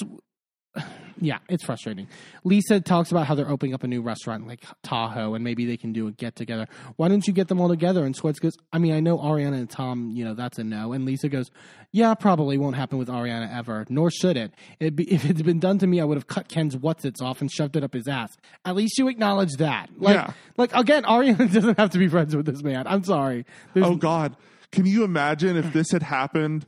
yeah, 1.21 1.39
it's 1.49 1.65
frustrating. 1.65 2.09
Lisa 2.45 2.81
talks 2.81 3.11
about 3.11 3.27
how 3.27 3.35
they're 3.35 3.49
opening 3.51 3.75
up 3.75 3.83
a 3.83 3.87
new 3.87 4.03
restaurant 4.03 4.47
like 4.47 4.65
Tahoe 4.83 5.35
and 5.35 5.45
maybe 5.45 5.65
they 5.67 5.77
can 5.77 5.93
do 5.93 6.07
a 6.09 6.13
get 6.13 6.37
together. 6.37 6.67
Why 6.97 7.09
don't 7.09 7.27
you 7.27 7.33
get 7.33 7.49
them 7.49 7.61
all 7.61 7.69
together? 7.69 8.05
And 8.05 8.17
Schwartz 8.17 8.39
goes, 8.39 8.53
I 8.73 8.79
mean, 8.79 8.93
I 8.93 9.01
know 9.01 9.19
Ariana 9.19 9.55
and 9.55 9.69
Tom, 9.71 10.11
you 10.15 10.25
know, 10.25 10.35
that's 10.35 10.59
a 10.59 10.65
no. 10.65 10.93
And 10.93 11.05
Lisa 11.05 11.29
goes, 11.29 11.51
Yeah, 11.93 12.15
probably 12.15 12.59
won't 12.59 12.77
happen 12.77 12.99
with 12.99 13.09
Ariana 13.09 13.55
ever, 13.57 13.87
nor 13.89 14.11
should 14.11 14.37
it. 14.37 14.53
It'd 14.81 14.97
be, 14.97 15.05
if 15.13 15.25
it's 15.25 15.43
been 15.43 15.61
done 15.61 15.79
to 15.79 15.87
me, 15.87 16.01
I 16.01 16.05
would 16.05 16.17
have 16.17 16.27
cut 16.27 16.49
Ken's 16.49 16.77
what's 16.77 17.05
its 17.05 17.21
off 17.21 17.41
and 17.41 17.51
shoved 17.51 17.77
it 17.77 17.85
up 17.85 17.95
his 17.95 18.09
ass. 18.09 18.37
At 18.65 18.75
least 18.77 18.99
you 18.99 19.09
acknowledge 19.09 19.53
that. 19.59 19.91
Like, 19.99 20.15
Yeah. 20.15 20.33
like 20.57 20.75
again, 20.75 21.03
Ariana 21.05 21.53
doesn't 21.53 21.79
have 21.79 21.91
to 21.91 21.99
be 21.99 22.09
friends 22.09 22.35
with 22.35 22.47
this 22.47 22.63
man. 22.63 22.87
I'm 22.87 23.05
sorry. 23.05 23.45
There's, 23.75 23.87
Oh 23.87 23.97
God, 23.97 24.37
can 24.71 24.87
you 24.87 25.05
imagine 25.05 25.57
if 25.57 25.73
this 25.73 25.91
had 25.91 26.03
happened 26.03 26.67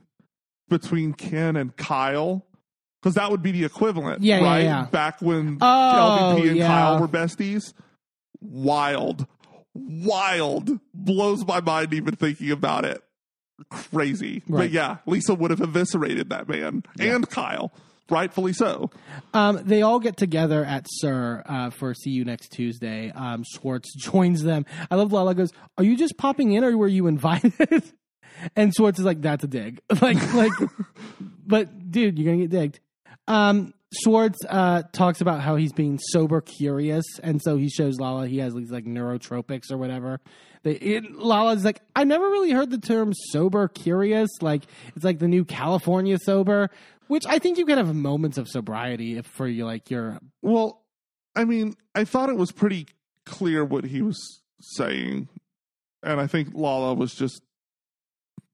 between 0.68 1.12
Ken 1.12 1.57
and 1.57 1.76
Kyle? 1.76 2.45
Because 3.05 3.16
that 3.16 3.30
would 3.30 3.42
be 3.42 3.52
the 3.52 3.64
equivalent, 3.66 4.22
Yeah, 4.22 4.40
yeah, 4.40 4.44
right? 4.46 4.64
yeah. 4.64 4.86
Back 4.86 5.20
when 5.20 5.59
Oh, 5.61 6.36
LVP 6.38 6.48
and 6.48 6.57
yeah. 6.57 6.66
Kyle 6.66 7.00
were 7.02 7.07
besties. 7.09 7.74
Wild, 8.40 9.26
wild, 9.74 10.78
blows 10.94 11.46
my 11.46 11.61
mind 11.61 11.92
even 11.92 12.16
thinking 12.16 12.50
about 12.50 12.86
it. 12.86 13.02
Crazy, 13.70 14.42
Right. 14.48 14.62
but 14.64 14.70
yeah, 14.70 14.96
Lisa 15.07 15.34
would 15.34 15.50
have 15.50 15.61
eviscerated 15.61 16.30
that 16.30 16.48
man 16.48 16.82
and 16.98 17.28
Kyle, 17.28 17.72
rightfully 18.11 18.55
so. 18.55 18.90
Um, 19.34 19.61
they 19.64 19.82
all 19.82 20.00
get 20.00 20.16
together 20.16 20.64
at 20.64 20.86
SUR 20.90 21.42
uh, 21.46 21.68
for 21.70 21.92
See 21.92 22.11
You 22.11 22.24
Next 22.24 22.48
Tuesday. 22.52 23.11
Um, 23.14 23.44
Schwartz 23.55 23.94
joins 23.98 24.42
them. 24.42 24.64
I 24.90 24.94
love 24.94 25.12
Lala 25.12 25.34
goes, 25.34 25.52
Are 25.76 25.84
you 25.84 25.96
just 25.96 26.16
popping 26.16 26.52
in 26.52 26.64
or 26.64 26.74
were 26.76 26.88
you 26.88 27.07
invited? 27.07 27.84
and 28.57 28.74
Schwartz 28.74 28.98
is 28.98 29.05
like, 29.05 29.20
That's 29.20 29.44
a 29.44 29.48
dig. 29.48 29.80
like, 30.02 30.34
like, 30.34 30.52
but 31.46 31.90
dude, 31.90 32.18
you're 32.18 32.26
going 32.26 32.40
to 32.40 32.46
get 32.48 32.50
digged. 32.61 32.80
Um, 33.26 33.74
Schwartz 34.02 34.38
uh, 34.48 34.82
talks 34.92 35.20
about 35.20 35.40
how 35.40 35.56
he's 35.56 35.72
being 35.72 35.98
sober 35.98 36.40
curious, 36.40 37.04
and 37.22 37.40
so 37.42 37.56
he 37.56 37.68
shows 37.68 37.98
Lala 38.00 38.26
he 38.26 38.38
has 38.38 38.54
these 38.54 38.70
like 38.70 38.84
neurotropics 38.84 39.70
or 39.70 39.78
whatever. 39.78 40.20
They, 40.62 40.72
it, 40.72 41.12
Lala's 41.16 41.64
like, 41.64 41.80
I 41.94 42.04
never 42.04 42.24
really 42.24 42.50
heard 42.50 42.70
the 42.70 42.78
term 42.78 43.12
sober 43.30 43.68
curious. 43.68 44.30
Like 44.40 44.64
it's 44.96 45.04
like 45.04 45.18
the 45.18 45.28
new 45.28 45.44
California 45.44 46.18
sober, 46.18 46.70
which 47.06 47.24
I 47.26 47.38
think 47.38 47.58
you 47.58 47.66
can 47.66 47.78
have 47.78 47.94
moments 47.94 48.38
of 48.38 48.48
sobriety 48.48 49.18
if 49.18 49.26
for 49.26 49.46
you 49.46 49.64
like 49.64 49.90
your 49.90 50.18
Well, 50.42 50.82
I 51.36 51.44
mean, 51.44 51.74
I 51.94 52.04
thought 52.04 52.30
it 52.30 52.36
was 52.36 52.52
pretty 52.52 52.86
clear 53.26 53.64
what 53.64 53.84
he 53.84 54.02
was 54.02 54.42
saying, 54.60 55.28
and 56.02 56.20
I 56.20 56.26
think 56.26 56.50
Lala 56.54 56.94
was 56.94 57.14
just 57.14 57.42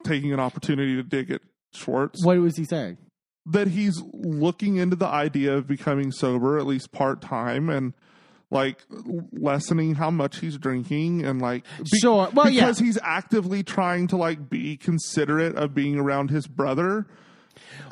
taking 0.04 0.32
an 0.32 0.40
opportunity 0.40 0.96
to 0.96 1.02
dig 1.02 1.30
at 1.30 1.42
Schwartz. 1.72 2.24
what 2.24 2.38
was 2.38 2.56
he 2.56 2.64
saying? 2.64 2.98
That 3.46 3.68
he's 3.68 4.00
looking 4.12 4.76
into 4.76 4.96
the 4.96 5.06
idea 5.06 5.54
of 5.56 5.66
becoming 5.66 6.12
sober 6.12 6.58
at 6.58 6.66
least 6.66 6.92
part 6.92 7.20
time 7.20 7.68
and 7.70 7.94
like 8.50 8.78
lessening 9.32 9.94
how 9.94 10.10
much 10.10 10.38
he's 10.40 10.58
drinking 10.58 11.24
and 11.24 11.40
like 11.40 11.64
be- 11.78 11.98
Sure. 12.00 12.26
Uh, 12.26 12.30
well, 12.34 12.50
yeah. 12.50 12.62
because 12.62 12.78
he's 12.78 12.98
actively 13.02 13.62
trying 13.62 14.08
to 14.08 14.16
like 14.16 14.50
be 14.50 14.76
considerate 14.76 15.54
of 15.56 15.74
being 15.74 15.96
around 15.98 16.30
his 16.30 16.46
brother 16.46 17.06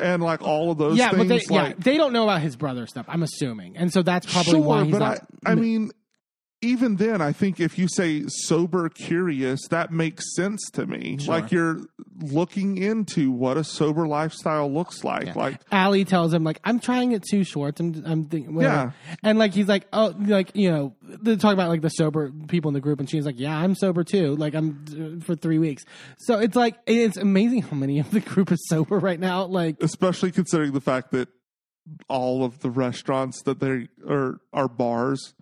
and 0.00 0.22
like 0.22 0.42
all 0.42 0.70
of 0.70 0.78
those 0.78 0.96
Yeah, 0.98 1.10
things 1.10 1.18
but 1.18 1.28
they, 1.28 1.42
yeah, 1.54 1.72
they 1.78 1.96
don't 1.96 2.12
know 2.12 2.24
about 2.24 2.40
his 2.40 2.56
brother 2.56 2.86
stuff. 2.86 3.06
I'm 3.08 3.22
assuming, 3.22 3.76
and 3.76 3.92
so 3.92 4.02
that's 4.02 4.30
probably 4.30 4.52
sure 4.52 4.60
why 4.60 4.84
he's 4.84 4.92
but 4.92 4.98
not. 4.98 5.18
I, 5.46 5.52
I 5.52 5.54
mean 5.54 5.90
even 6.60 6.96
then 6.96 7.20
i 7.22 7.30
think 7.32 7.60
if 7.60 7.78
you 7.78 7.86
say 7.88 8.24
sober 8.26 8.88
curious 8.88 9.60
that 9.68 9.92
makes 9.92 10.24
sense 10.34 10.68
to 10.72 10.86
me 10.86 11.16
Sure. 11.20 11.34
like 11.34 11.52
you're 11.52 11.80
looking 12.20 12.76
into 12.78 13.30
what 13.30 13.56
a 13.56 13.62
sober 13.62 14.06
lifestyle 14.08 14.70
looks 14.72 15.04
like 15.04 15.26
Yeah. 15.26 15.32
like 15.36 15.60
Ally 15.70 16.02
tells 16.02 16.32
him 16.34 16.42
like 16.42 16.58
I'm 16.64 16.80
trying 16.80 17.12
it 17.12 17.22
too 17.22 17.44
short. 17.44 17.78
I'm 17.78 18.02
I'm 18.04 18.24
thinking 18.26 18.54
whatever. 18.56 18.92
Yeah. 19.08 19.16
And 19.22 19.38
like 19.38 19.54
he's 19.54 19.68
like 19.68 19.86
oh 19.92 20.14
like 20.18 20.50
you 20.56 20.68
know 20.70 20.96
they 21.02 21.36
talk 21.36 21.52
about 21.52 21.68
like 21.68 21.80
the 21.82 21.90
sober 21.90 22.32
people 22.48 22.70
in 22.70 22.74
the 22.74 22.80
group 22.80 22.98
and 22.98 23.08
she's 23.08 23.24
like 23.24 23.38
yeah 23.38 23.56
I'm 23.56 23.76
sober 23.76 24.02
too 24.02 24.34
like 24.34 24.54
I'm 24.54 24.84
uh, 25.20 25.24
for 25.24 25.36
three 25.36 25.58
weeks. 25.58 25.84
So 26.18 26.40
it's 26.40 26.56
like 26.56 26.76
it's 26.88 27.16
amazing 27.16 27.62
how 27.62 27.76
many 27.76 28.00
of 28.00 28.10
the 28.10 28.18
group 28.20 28.50
is 28.50 28.66
sober 28.68 28.98
right 28.98 29.20
now. 29.20 29.44
Like 29.44 29.76
especially 29.80 30.32
considering 30.32 30.72
the 30.72 30.80
fact 30.80 31.12
that 31.12 31.28
all 32.08 32.44
of 32.44 32.58
the 32.60 32.70
restaurants 32.70 33.42
that 33.42 33.60
they 33.60 33.86
are 34.08 34.40
are 34.52 34.68
bars. 34.68 35.34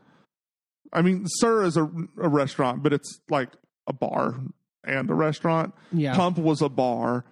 I 0.97 1.03
mean, 1.03 1.27
SUR 1.27 1.63
is 1.63 1.77
a, 1.77 1.83
a 2.21 2.29
restaurant, 2.29 2.83
but 2.83 2.93
it's 2.93 3.21
like 3.29 3.51
a 3.87 3.93
bar 3.93 4.35
and 4.83 5.11
a 5.11 5.15
restaurant. 5.15 5.75
yeah 5.93 6.17
Pump 6.17 6.39
was 6.39 6.63
a 6.63 6.71
bar. 6.71 7.25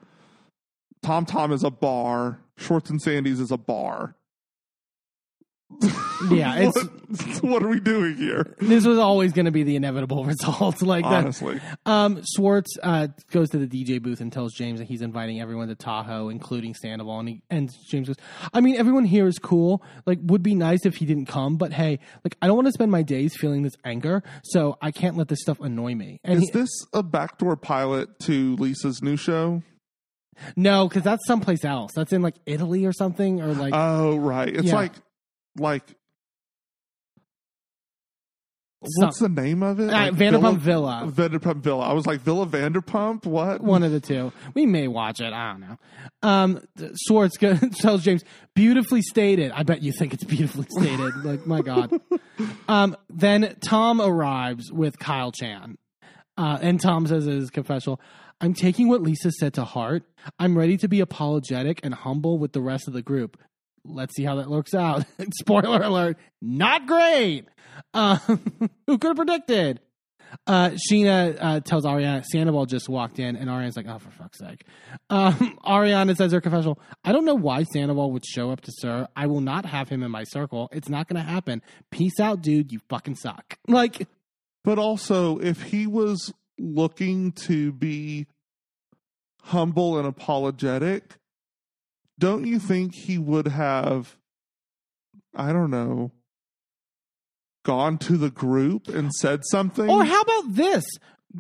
Tom 1.02 1.24
Tom 1.24 1.50
is 1.50 1.64
a 1.64 1.70
bar. 1.70 2.40
Schwartz 2.58 2.90
and 2.90 3.00
Sandy's 3.00 3.40
is 3.40 3.50
a 3.50 3.56
bar. 3.56 4.16
Yeah, 6.30 6.54
it's 6.58 7.40
what, 7.42 7.42
what 7.50 7.62
are 7.62 7.68
we 7.68 7.80
doing 7.80 8.16
here? 8.16 8.54
this 8.58 8.86
was 8.86 8.98
always 8.98 9.32
going 9.32 9.44
to 9.44 9.50
be 9.50 9.62
the 9.62 9.76
inevitable 9.76 10.24
result. 10.26 10.80
like 10.82 11.04
that. 11.04 11.12
Honestly, 11.12 11.60
Um, 11.84 12.22
Schwartz 12.34 12.70
uh, 12.82 13.08
goes 13.30 13.50
to 13.50 13.58
the 13.58 13.66
DJ 13.66 14.00
booth 14.00 14.20
and 14.20 14.32
tells 14.32 14.54
James 14.54 14.78
that 14.78 14.86
he's 14.88 15.02
inviting 15.02 15.40
everyone 15.40 15.68
to 15.68 15.74
Tahoe, 15.74 16.28
including 16.30 16.74
Sandoval. 16.74 17.20
And, 17.20 17.28
he, 17.28 17.42
and 17.50 17.70
James 17.90 18.06
goes, 18.08 18.16
I 18.52 18.60
mean, 18.60 18.76
everyone 18.76 19.04
here 19.04 19.26
is 19.26 19.38
cool. 19.38 19.82
Like, 20.06 20.18
would 20.22 20.42
be 20.42 20.54
nice 20.54 20.86
if 20.86 20.96
he 20.96 21.04
didn't 21.06 21.26
come, 21.26 21.56
but 21.56 21.72
hey, 21.72 21.98
like, 22.24 22.36
I 22.40 22.46
don't 22.46 22.56
want 22.56 22.66
to 22.68 22.72
spend 22.72 22.90
my 22.90 23.02
days 23.02 23.36
feeling 23.36 23.62
this 23.62 23.74
anger, 23.84 24.22
so 24.44 24.78
I 24.80 24.90
can't 24.92 25.16
let 25.16 25.28
this 25.28 25.40
stuff 25.42 25.60
annoy 25.60 25.94
me. 25.94 26.20
And 26.24 26.42
is 26.42 26.50
he, 26.50 26.58
this 26.58 26.70
a 26.92 27.02
backdoor 27.02 27.56
pilot 27.56 28.18
to 28.20 28.56
Lisa's 28.56 29.02
new 29.02 29.16
show? 29.16 29.62
no, 30.56 30.88
because 30.88 31.02
that's 31.04 31.24
someplace 31.26 31.64
else. 31.64 31.92
That's 31.94 32.12
in 32.12 32.20
like 32.22 32.34
Italy 32.46 32.84
or 32.86 32.92
something, 32.92 33.40
or 33.40 33.52
like 33.54 33.72
Oh, 33.74 34.16
right. 34.16 34.48
It's 34.48 34.66
Yeah. 34.68 34.74
like, 34.74 34.92
like, 35.58 35.82
some- 38.86 39.06
what's 39.06 39.18
the 39.18 39.28
name 39.30 39.62
of 39.62 39.80
it? 39.80 39.88
uh, 39.88 39.92
Like 39.92 40.12
Vanderpump 40.12 40.58
Villa. 40.58 41.04
Vanderpump 41.10 41.62
Villa. 41.62 41.84
I 41.88 41.92
was 41.94 42.06
like 42.06 42.20
Villa 42.20 42.46
Vanderpump. 42.46 43.24
What? 43.24 43.62
One 43.62 43.82
of 43.82 43.92
the 43.92 44.00
two. 44.00 44.30
We 44.52 44.66
may 44.66 44.88
watch 44.88 45.20
it. 45.20 45.32
I 45.32 45.52
don't 45.52 45.60
know. 45.60 45.78
Um, 46.22 46.60
Schwartz 47.06 47.38
goes, 47.38 47.60
tells 47.80 48.02
James, 48.02 48.24
beautifully 48.54 49.00
stated. 49.00 49.52
I 49.52 49.62
bet 49.62 49.82
you 49.82 49.90
think 49.92 50.12
it's 50.12 50.24
beautifully 50.24 50.66
stated. 50.68 51.14
like, 51.24 51.46
my 51.46 51.62
God. 51.62 51.98
Um, 52.68 52.94
then 53.08 53.56
Tom 53.66 54.00
arrives 54.02 54.70
with 54.70 54.98
Kyle 54.98 55.32
Chan. 55.32 55.78
Uh, 56.36 56.58
and 56.60 56.78
Tom 56.80 57.06
says 57.06 57.26
in 57.26 57.34
his 57.40 57.48
confessional, 57.50 58.00
I'm 58.40 58.52
taking 58.52 58.88
what 58.88 59.00
Lisa 59.00 59.30
said 59.30 59.54
to 59.54 59.64
heart. 59.64 60.02
I'm 60.38 60.58
ready 60.58 60.76
to 60.78 60.88
be 60.88 61.00
apologetic 61.00 61.80
and 61.84 61.94
humble 61.94 62.38
with 62.38 62.52
the 62.52 62.60
rest 62.60 62.86
of 62.88 62.92
the 62.92 63.02
group. 63.02 63.38
Let's 63.84 64.14
see 64.16 64.24
how 64.24 64.36
that 64.36 64.50
looks 64.50 64.74
out. 64.74 65.04
Spoiler 65.38 65.82
alert, 65.82 66.16
not 66.40 66.86
great. 66.86 67.46
Um, 67.92 68.18
who 68.86 68.98
could 68.98 69.08
have 69.08 69.16
predicted? 69.16 69.80
Uh, 70.48 70.70
Scheana 70.70 71.36
uh, 71.40 71.60
tells 71.60 71.84
Ariana 71.84 72.24
Sandoval 72.24 72.66
just 72.66 72.88
walked 72.88 73.20
in, 73.20 73.36
and 73.36 73.48
Ariana's 73.48 73.76
like, 73.76 73.86
"Oh, 73.88 73.98
for 74.00 74.10
fuck's 74.10 74.38
sake!" 74.40 74.64
Um, 75.08 75.58
Ariana 75.64 76.16
says 76.16 76.32
her 76.32 76.40
confessional. 76.40 76.80
I 77.04 77.12
don't 77.12 77.24
know 77.24 77.36
why 77.36 77.62
Sandoval 77.62 78.10
would 78.12 78.24
show 78.26 78.50
up 78.50 78.60
to 78.62 78.72
SUR. 78.80 79.06
I 79.14 79.26
will 79.26 79.40
not 79.40 79.64
have 79.64 79.88
him 79.88 80.02
in 80.02 80.10
my 80.10 80.24
circle. 80.24 80.68
It's 80.72 80.88
not 80.88 81.08
going 81.08 81.24
to 81.24 81.30
happen. 81.30 81.62
Peace 81.92 82.18
out, 82.20 82.42
dude. 82.42 82.72
You 82.72 82.80
fucking 82.88 83.14
suck. 83.14 83.58
Like, 83.68 84.08
But 84.64 84.78
also, 84.78 85.38
if 85.38 85.62
he 85.62 85.86
was 85.86 86.32
looking 86.58 87.30
to 87.32 87.70
be 87.72 88.26
humble 89.42 89.98
and 89.98 90.06
apologetic, 90.08 91.14
don't 92.18 92.46
you 92.46 92.58
think 92.58 92.94
he 92.94 93.18
would 93.18 93.48
have, 93.48 94.16
I 95.34 95.52
don't 95.52 95.70
know, 95.70 96.12
gone 97.64 97.98
to 97.98 98.16
the 98.16 98.30
group 98.30 98.88
and 98.88 99.12
said 99.12 99.42
something? 99.50 99.88
or 99.88 100.04
how 100.04 100.20
about 100.20 100.54
this? 100.54 100.84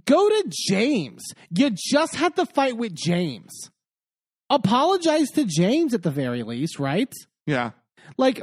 Go 0.06 0.28
to 0.28 0.44
James. 0.68 1.22
You 1.50 1.70
just 1.70 2.16
had 2.16 2.34
the 2.34 2.46
fight 2.46 2.76
with 2.76 2.94
James. 2.94 3.70
Apologize 4.50 5.30
to 5.30 5.44
James 5.44 5.94
at 5.94 6.02
the 6.02 6.10
very 6.10 6.42
least, 6.42 6.78
right? 6.78 7.12
yeah. 7.46 7.70
Like 8.16 8.42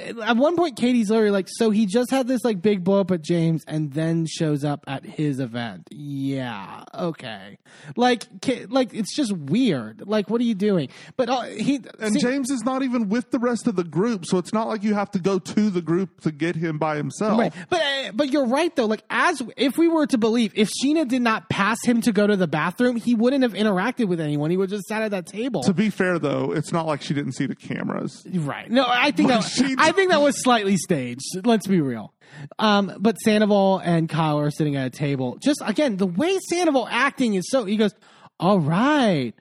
at 0.00 0.36
one 0.36 0.56
point 0.56 0.76
katie's 0.76 1.10
literally 1.10 1.30
like 1.30 1.46
so 1.48 1.70
he 1.70 1.86
just 1.86 2.10
had 2.10 2.26
this 2.26 2.42
like 2.44 2.60
big 2.60 2.82
blow 2.82 3.00
up 3.00 3.10
at 3.12 3.22
james 3.22 3.62
and 3.68 3.92
then 3.92 4.26
shows 4.26 4.64
up 4.64 4.82
at 4.88 5.04
his 5.04 5.38
event 5.38 5.86
yeah 5.90 6.82
okay 6.94 7.58
like 7.96 8.24
like 8.68 8.92
it's 8.94 9.14
just 9.14 9.32
weird 9.32 10.02
like 10.08 10.28
what 10.28 10.40
are 10.40 10.44
you 10.44 10.54
doing 10.54 10.88
but 11.16 11.28
uh, 11.28 11.42
he 11.42 11.80
And 12.00 12.14
see- 12.14 12.20
James 12.20 12.50
is 12.50 12.64
not 12.64 12.82
even 12.82 13.08
with 13.08 13.30
the 13.30 13.38
rest 13.38 13.66
of 13.66 13.76
the 13.76 13.84
group, 13.84 14.26
so 14.26 14.38
it's 14.38 14.52
not 14.52 14.66
like 14.66 14.82
you 14.82 14.94
have 14.94 15.10
to 15.12 15.18
go 15.18 15.38
to 15.38 15.70
the 15.70 15.82
group 15.82 16.20
to 16.22 16.32
get 16.32 16.56
him 16.56 16.78
by 16.78 16.96
himself. 16.96 17.38
Right. 17.38 17.52
But 17.68 17.80
uh, 17.82 18.12
but 18.14 18.30
you're 18.30 18.46
right 18.46 18.74
though. 18.74 18.86
Like 18.86 19.02
as 19.10 19.40
if 19.56 19.76
we 19.78 19.88
were 19.88 20.06
to 20.08 20.18
believe, 20.18 20.52
if 20.56 20.70
Scheana 20.70 21.06
did 21.06 21.22
not 21.22 21.48
pass 21.48 21.78
him 21.84 22.00
to 22.02 22.12
go 22.12 22.26
to 22.26 22.36
the 22.36 22.46
bathroom, 22.48 22.96
he 22.96 23.14
wouldn't 23.14 23.42
have 23.42 23.52
interacted 23.52 24.08
with 24.08 24.20
anyone. 24.20 24.50
He 24.50 24.56
would 24.56 24.70
just 24.70 24.84
sat 24.86 25.02
at 25.02 25.10
that 25.12 25.26
table. 25.26 25.62
To 25.62 25.72
be 25.74 25.90
fair, 25.90 26.18
though, 26.18 26.52
it's 26.52 26.72
not 26.72 26.86
like 26.86 27.02
she 27.02 27.14
didn't 27.14 27.32
see 27.32 27.46
the 27.46 27.54
cameras. 27.56 28.26
Right. 28.32 28.70
No, 28.70 28.84
I 28.86 29.10
think 29.12 29.28
that, 29.28 29.76
I 29.78 29.92
think 29.92 30.10
that 30.10 30.20
was 30.20 30.42
slightly 30.42 30.76
staged. 30.76 31.24
Let's 31.44 31.66
be 31.66 31.80
real. 31.80 32.12
Um, 32.58 32.92
but 32.98 33.16
Sandoval 33.18 33.78
and 33.84 34.08
Kyle 34.08 34.38
are 34.40 34.50
sitting 34.50 34.76
at 34.76 34.86
a 34.86 34.90
table. 34.90 35.38
Just 35.42 35.60
again, 35.64 35.96
the 35.96 36.06
way 36.06 36.38
Sandoval 36.50 36.88
acting 36.90 37.34
is 37.34 37.44
so. 37.48 37.64
He 37.64 37.76
goes, 37.76 37.94
"All 38.40 38.58
right, 38.58 39.34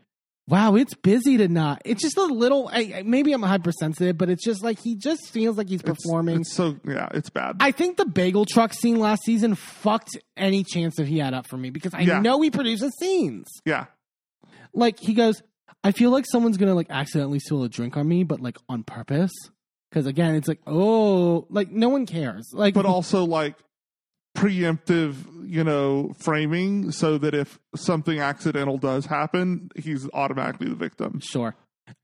wow, 0.48 0.76
it's 0.76 0.94
busy 0.96 1.38
tonight." 1.38 1.82
It's 1.86 2.02
just 2.02 2.18
a 2.18 2.24
little. 2.26 2.70
I, 2.72 3.02
maybe 3.06 3.32
I'm 3.34 3.42
hypersensitive, 3.44 4.18
but 4.18 4.30
it's 4.30 4.44
just 4.44 4.62
like 4.64 4.80
he 4.80 4.96
just 4.96 5.30
feels 5.30 5.58
like 5.58 5.70
he's 5.70 5.82
performing. 5.82 6.42
It's 6.42 6.54
so 6.54 6.78
yeah, 6.86 7.08
it's 7.14 7.30
bad. 7.30 7.58
I 7.62 7.72
think 7.72 7.96
the 7.98 8.06
bagel 8.06 8.46
truck 8.46 8.74
scene 8.74 9.00
last 9.00 9.24
season 9.24 9.56
fucked 9.56 10.18
any 10.36 10.64
chance 10.64 10.96
that 10.98 11.08
he 11.08 11.18
had 11.20 11.34
up 11.34 11.48
for 11.48 11.58
me 11.58 11.70
because 11.70 11.94
I 11.94 12.02
Yeah. 12.02 12.20
know 12.20 12.42
he 12.42 12.52
produces 12.52 12.92
scenes. 13.00 13.48
yeah, 13.66 13.86
Like 14.74 15.00
he 15.00 15.14
goes, 15.14 15.42
I 15.84 15.92
feel 15.94 16.12
like 16.12 16.26
someone's 16.30 16.58
gonna 16.58 16.76
like 16.76 16.88
accidentally 16.90 17.40
spill 17.40 17.64
a 17.64 17.70
drink 17.70 17.96
on 17.96 18.06
me, 18.08 18.24
but 18.26 18.42
like 18.42 18.58
on 18.68 18.84
purpose. 18.84 19.32
Because 19.92 20.06
again, 20.08 20.36
it's 20.36 20.48
like, 20.48 20.62
oh, 20.66 21.46
like 21.50 21.70
no 21.70 21.90
one 21.90 22.06
cares. 22.06 22.50
Like, 22.54 22.74
but 22.74 22.86
also 22.86 23.26
like 23.26 23.56
preemptive, 24.38 25.16
you 25.46 25.64
know, 25.64 26.14
framing 26.18 26.92
so 26.92 27.18
that 27.18 27.34
if 27.34 27.60
something 27.76 28.20
accidental 28.20 28.78
does 28.78 29.06
happen, 29.06 29.70
he's 29.76 30.10
automatically 30.14 30.70
the 30.70 30.76
victim. 30.76 31.20
sure. 31.20 31.56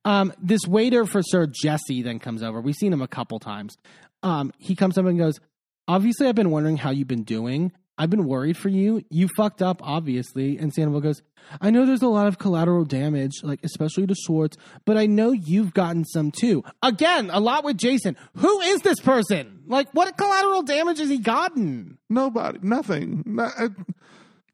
Um, 0.03 0.33
this 0.41 0.67
waiter 0.67 1.05
for 1.05 1.21
SUR 1.23 1.47
Jesse 1.47 2.01
then 2.01 2.19
comes 2.19 2.43
over. 2.43 2.59
We've 2.59 2.75
seen 2.75 2.91
him 2.91 3.01
a 3.01 3.07
couple 3.07 3.39
times. 3.39 3.77
Um, 4.21 4.51
he 4.57 4.75
comes 4.75 4.97
up 4.97 5.05
and 5.05 5.17
goes, 5.17 5.39
Obviously, 5.87 6.27
I've 6.27 6.35
been 6.35 6.51
wondering 6.51 6.77
how 6.77 6.89
you've 6.89 7.07
been 7.07 7.23
doing. 7.23 7.71
I've 7.97 8.09
been 8.09 8.25
worried 8.25 8.57
for 8.57 8.69
you. 8.69 9.03
You 9.09 9.27
fucked 9.35 9.61
up, 9.61 9.79
obviously. 9.83 10.57
And 10.57 10.73
Sandoval 10.73 11.01
goes, 11.01 11.21
I 11.61 11.71
know 11.71 11.85
there's 11.85 12.01
a 12.01 12.07
lot 12.07 12.27
of 12.27 12.37
collateral 12.37 12.83
damage, 12.85 13.41
like 13.41 13.59
especially 13.63 14.05
to 14.07 14.15
Schwartz, 14.15 14.57
but 14.85 14.97
I 14.97 15.05
know 15.05 15.31
you've 15.31 15.73
gotten 15.73 16.05
some 16.05 16.31
too. 16.31 16.63
Again, 16.83 17.29
a 17.31 17.39
lot 17.39 17.63
with 17.63 17.77
Jason. 17.77 18.17
Who 18.35 18.59
is 18.61 18.81
this 18.81 18.99
person? 18.99 19.63
Like, 19.67 19.87
what 19.93 20.15
collateral 20.17 20.63
damage 20.63 20.99
has 20.99 21.09
he 21.09 21.17
gotten? 21.17 21.97
Nobody, 22.09 22.59
nothing. 22.61 23.23
No- 23.25 23.49
uh, 23.57 23.69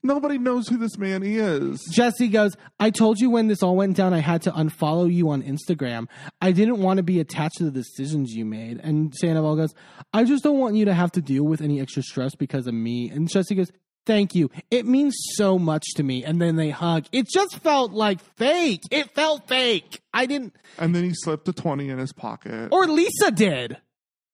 nobody 0.04 0.38
knows 0.38 0.68
who 0.68 0.78
this 0.78 0.98
man 0.98 1.24
is. 1.24 1.84
Jesse 1.92 2.28
goes, 2.28 2.56
I 2.80 2.90
told 2.90 3.20
you 3.20 3.30
when 3.30 3.48
this 3.48 3.64
all 3.64 3.76
went 3.76 3.96
down, 3.98 4.14
I 4.14 4.20
had 4.20 4.42
to 4.44 4.52
unfollow 4.52 5.12
you 5.12 5.30
on 5.30 5.42
Instagram. 5.42 6.08
I 6.42 6.52
didn't 6.52 6.80
want 6.82 6.98
to 6.98 7.04
be 7.04 7.20
attached 7.20 7.58
to 7.58 7.66
the 7.66 7.72
decisions 7.72 8.34
you 8.34 8.46
made. 8.46 8.80
And 8.84 9.14
Sandoval 9.16 9.56
goes, 9.56 9.74
I 10.14 10.24
just 10.26 10.44
don't 10.44 10.60
want 10.60 10.76
you 10.76 10.86
to 10.86 10.94
have 10.94 11.12
to 11.14 11.22
deal 11.22 11.44
with 11.44 11.62
any 11.62 11.80
extra 11.82 12.04
stress 12.04 12.36
because 12.36 12.68
of 12.68 12.74
me. 12.74 13.10
And 13.10 13.30
Jesse 13.30 13.56
goes, 13.56 13.72
Thank 14.06 14.36
you. 14.36 14.50
It 14.70 14.86
means 14.86 15.16
so 15.36 15.58
much 15.58 15.86
to 15.96 16.04
me. 16.04 16.26
And 16.26 16.42
then 16.42 16.58
they 16.58 16.70
hug. 16.72 17.06
It 17.14 17.26
just 17.30 17.60
felt 17.60 17.94
like 17.94 18.20
fake. 18.36 18.82
It 18.92 19.12
felt 19.12 19.48
fake. 19.48 20.02
I 20.14 20.26
didn't, 20.26 20.54
And 20.78 20.94
then 20.94 21.06
he 21.06 21.12
slipped 21.14 21.48
a 21.48 21.54
20 21.54 21.88
in 21.88 22.00
his 22.00 22.12
pocket. 22.12 22.68
or 22.74 22.86
Lisa 22.86 23.32
did. 23.32 23.78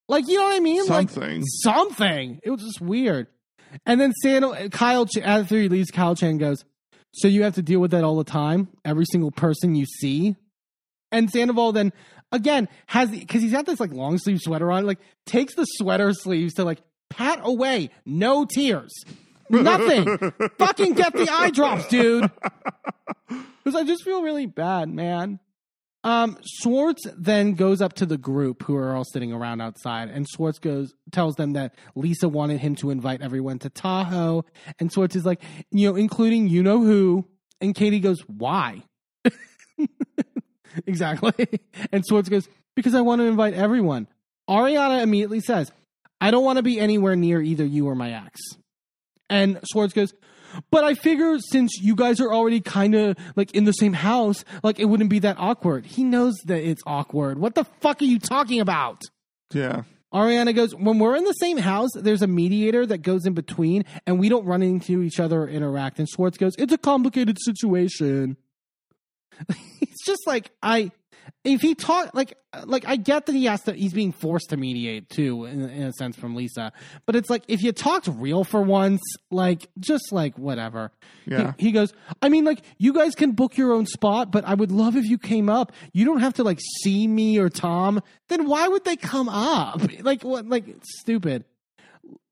Like, 0.07 0.27
you 0.27 0.37
know 0.37 0.45
what 0.45 0.55
I 0.55 0.59
mean? 0.59 0.87
Like, 0.87 1.11
Something. 1.11 1.43
something. 1.45 2.39
It 2.41 2.49
was 2.49 2.63
just 2.63 2.81
weird. 2.81 3.27
And 3.85 3.99
then 3.99 4.13
Sand- 4.21 4.71
Kyle, 4.71 5.07
after 5.23 5.55
he 5.57 5.69
leaves, 5.69 5.91
Kyle 5.91 6.15
Chan 6.15 6.37
goes, 6.37 6.63
So 7.13 7.27
you 7.27 7.43
have 7.43 7.55
to 7.55 7.61
deal 7.61 7.79
with 7.79 7.91
that 7.91 8.03
all 8.03 8.17
the 8.17 8.23
time? 8.23 8.67
Every 8.85 9.05
single 9.05 9.31
person 9.31 9.75
you 9.75 9.85
see? 9.85 10.35
And 11.11 11.29
Sandoval 11.29 11.71
then, 11.71 11.91
again, 12.31 12.67
has, 12.87 13.09
because 13.09 13.41
he's 13.41 13.51
got 13.51 13.65
this 13.65 13.79
like 13.79 13.91
long 13.93 14.17
sleeve 14.17 14.39
sweater 14.41 14.71
on, 14.71 14.85
like 14.85 14.99
takes 15.25 15.55
the 15.55 15.65
sweater 15.65 16.13
sleeves 16.13 16.53
to 16.55 16.63
like 16.63 16.81
pat 17.09 17.39
away. 17.43 17.89
No 18.05 18.45
tears. 18.45 18.91
Nothing. 19.49 20.05
Fucking 20.59 20.93
get 20.93 21.13
the 21.13 21.27
eye 21.31 21.49
drops, 21.49 21.87
dude. 21.87 22.29
Because 23.27 23.75
I 23.75 23.83
just 23.83 24.03
feel 24.03 24.21
really 24.21 24.45
bad, 24.45 24.89
man. 24.89 25.39
Um, 26.03 26.37
Schwartz 26.45 27.03
then 27.17 27.53
goes 27.53 27.81
up 27.81 27.93
to 27.93 28.05
the 28.05 28.17
group 28.17 28.63
who 28.63 28.75
are 28.75 28.95
all 28.95 29.03
sitting 29.03 29.33
around 29.33 29.61
outside, 29.61 30.09
and 30.09 30.27
Schwartz 30.29 30.59
goes 30.59 30.93
tells 31.11 31.35
them 31.35 31.53
that 31.53 31.75
Lisa 31.95 32.29
wanted 32.29 32.61
him 32.61 32.75
to 32.75 32.89
invite 32.89 33.21
everyone 33.21 33.59
to 33.59 33.69
Tahoe, 33.69 34.45
and 34.79 34.91
Schwartz 34.91 35.15
is 35.15 35.25
like, 35.25 35.41
you 35.71 35.89
know, 35.89 35.95
including 35.95 36.47
you 36.47 36.63
know 36.63 36.81
who, 36.81 37.25
and 37.59 37.75
Katie 37.75 37.99
goes, 37.99 38.21
why? 38.27 38.83
exactly, 40.87 41.59
and 41.91 42.05
Schwartz 42.07 42.29
goes, 42.29 42.47
because 42.75 42.95
I 42.95 43.01
want 43.01 43.19
to 43.19 43.25
invite 43.25 43.53
everyone. 43.53 44.07
Ariana 44.49 45.03
immediately 45.03 45.41
says, 45.41 45.71
I 46.21 46.31
don't 46.31 46.45
want 46.45 46.57
to 46.57 46.63
be 46.63 46.79
anywhere 46.79 47.17
near 47.17 47.41
either 47.41 47.65
you 47.65 47.87
or 47.87 47.95
my 47.95 48.13
ex. 48.13 48.39
And 49.29 49.59
Schwartz 49.71 49.93
goes, 49.93 50.13
but 50.71 50.83
I 50.83 50.93
figure 50.93 51.37
since 51.39 51.77
you 51.81 51.95
guys 51.95 52.19
are 52.19 52.33
already 52.33 52.61
kind 52.61 52.95
of 52.95 53.17
like 53.35 53.51
in 53.51 53.65
the 53.65 53.71
same 53.73 53.93
house, 53.93 54.43
like 54.63 54.79
it 54.79 54.85
wouldn't 54.85 55.09
be 55.09 55.19
that 55.19 55.37
awkward. 55.39 55.85
He 55.85 56.03
knows 56.03 56.35
that 56.45 56.61
it's 56.61 56.81
awkward. 56.85 57.39
What 57.39 57.55
the 57.55 57.63
fuck 57.81 58.01
are 58.01 58.05
you 58.05 58.19
talking 58.19 58.59
about? 58.59 59.03
Yeah. 59.53 59.83
Ariana 60.13 60.55
goes, 60.55 60.73
when 60.73 60.97
we're 60.97 61.15
in 61.15 61.23
the 61.23 61.33
same 61.33 61.57
house, 61.57 61.91
there's 61.93 62.23
a 62.23 62.27
mediator 62.27 62.85
that 62.85 62.99
goes 62.99 63.25
in 63.25 63.33
between 63.33 63.85
and 64.07 64.19
we 64.19 64.27
don't 64.27 64.45
run 64.45 64.63
into 64.63 65.03
each 65.03 65.19
other 65.19 65.43
or 65.43 65.47
interact. 65.47 65.99
And 65.99 66.09
Schwartz 66.09 66.37
goes, 66.37 66.55
it's 66.57 66.73
a 66.73 66.77
complicated 66.77 67.37
situation. 67.39 68.37
It's 69.81 70.05
just 70.05 70.27
like, 70.27 70.51
I, 70.61 70.91
if 71.43 71.61
he 71.61 71.75
talk 71.75 72.13
like 72.13 72.33
like 72.65 72.85
I 72.87 72.95
get 72.95 73.25
that 73.27 73.33
he 73.33 73.45
has 73.45 73.61
to 73.63 73.73
he's 73.73 73.93
being 73.93 74.11
forced 74.11 74.49
to 74.49 74.57
mediate 74.57 75.09
too 75.09 75.45
in, 75.45 75.61
in 75.69 75.83
a 75.83 75.93
sense 75.93 76.15
from 76.15 76.35
Lisa, 76.35 76.71
but 77.05 77.15
it's 77.15 77.29
like 77.29 77.43
if 77.47 77.61
you 77.61 77.71
talked 77.71 78.07
real 78.07 78.43
for 78.43 78.61
once, 78.61 79.01
like 79.31 79.69
just 79.79 80.11
like 80.11 80.37
whatever. 80.37 80.91
Yeah. 81.25 81.53
He, 81.57 81.67
he 81.67 81.71
goes, 81.71 81.93
I 82.21 82.29
mean, 82.29 82.45
like 82.45 82.61
you 82.77 82.93
guys 82.93 83.15
can 83.15 83.31
book 83.31 83.57
your 83.57 83.73
own 83.73 83.85
spot, 83.85 84.31
but 84.31 84.45
I 84.45 84.53
would 84.53 84.71
love 84.71 84.95
if 84.95 85.05
you 85.05 85.17
came 85.17 85.49
up. 85.49 85.71
You 85.93 86.05
don't 86.05 86.19
have 86.19 86.35
to 86.35 86.43
like 86.43 86.59
see 86.83 87.07
me 87.07 87.37
or 87.37 87.49
Tom. 87.49 88.01
Then 88.27 88.47
why 88.47 88.67
would 88.67 88.85
they 88.85 88.95
come 88.95 89.29
up? 89.29 89.81
Like 90.01 90.23
what? 90.23 90.47
Like 90.47 90.65
stupid. 90.83 91.43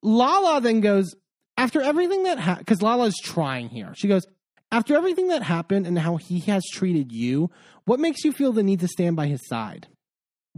Lala 0.02 0.62
then 0.62 0.80
goes 0.82 1.14
after 1.58 1.82
everything 1.82 2.24
that 2.24 2.40
ha- 2.40 2.56
because 2.60 2.82
Lala's 2.82 3.16
trying 3.22 3.70
here. 3.70 3.94
She 3.96 4.08
goes 4.08 4.26
after 4.72 4.96
everything 4.96 5.30
that 5.30 5.44
happened 5.44 5.88
and 5.88 5.98
how 5.98 6.18
he 6.18 6.40
has 6.42 6.64
treated 6.72 7.12
you. 7.12 7.50
What 7.86 8.00
makes 8.00 8.24
you 8.24 8.32
feel 8.32 8.52
the 8.52 8.64
need 8.64 8.82
to 8.82 8.88
stand 8.88 9.16
by 9.16 9.28
his 9.28 9.46
side? 9.48 9.88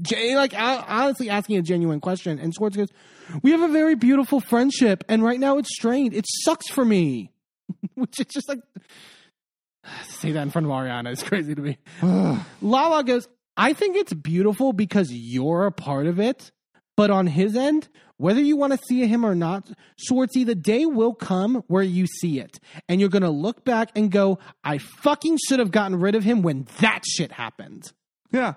Jay, 0.02 0.36
like 0.36 0.54
honestly 0.58 1.30
asking 1.30 1.58
a 1.58 1.62
genuine 1.62 2.00
question, 2.00 2.40
and 2.40 2.54
Schwartz 2.54 2.78
goes, 2.78 2.88
"We 3.44 3.52
have 3.52 3.62
a 3.62 3.68
very 3.68 3.96
beautiful 3.96 4.40
friendship, 4.40 5.04
and 5.10 5.24
right 5.24 5.40
now 5.40 5.58
it's 5.58 5.74
strained. 5.74 6.14
It 6.14 6.26
sucks 6.28 6.70
for 6.70 6.86
me." 6.86 7.32
Which 7.96 8.20
is 8.20 8.28
just 8.28 8.48
like 8.48 8.62
say 10.04 10.32
that 10.32 10.42
in 10.42 10.50
front 10.52 10.68
of 10.68 10.72
Ariana 10.72 11.12
is 11.12 11.24
crazy 11.24 11.56
to 11.56 11.62
me. 11.62 11.78
Lala 12.62 13.04
goes, 13.04 13.28
I 13.58 13.74
think 13.74 13.98
it's 13.98 14.14
beautiful 14.14 14.72
because 14.72 15.12
you're 15.12 15.66
a 15.66 15.72
part 15.72 16.08
of 16.08 16.20
it. 16.20 16.52
But 16.96 17.12
on 17.12 17.28
his 17.28 17.56
end, 17.56 17.88
whether 18.20 18.42
you 18.42 18.56
want 18.58 18.74
to 18.74 18.80
see 18.86 19.08
him 19.08 19.26
or 19.26 19.34
not, 19.34 19.68
Schwartzy, 19.98 20.46
the 20.46 20.54
day 20.54 20.86
will 20.86 21.14
come 21.14 21.64
where 21.68 21.82
you 21.82 22.06
see 22.06 22.40
it. 22.40 22.60
And 22.88 23.00
you're 23.00 23.10
going 23.10 23.24
to 23.24 23.30
look 23.30 23.64
back 23.64 23.90
and 23.96 24.12
go, 24.12 24.40
I 24.64 24.78
fucking 24.78 25.38
should 25.48 25.60
have 25.60 25.72
gotten 25.72 26.00
rid 26.00 26.16
of 26.16 26.24
him 26.24 26.42
when 26.42 26.68
that 26.82 27.04
shit 27.08 27.32
happened. 27.32 27.92
Yeah. 28.32 28.56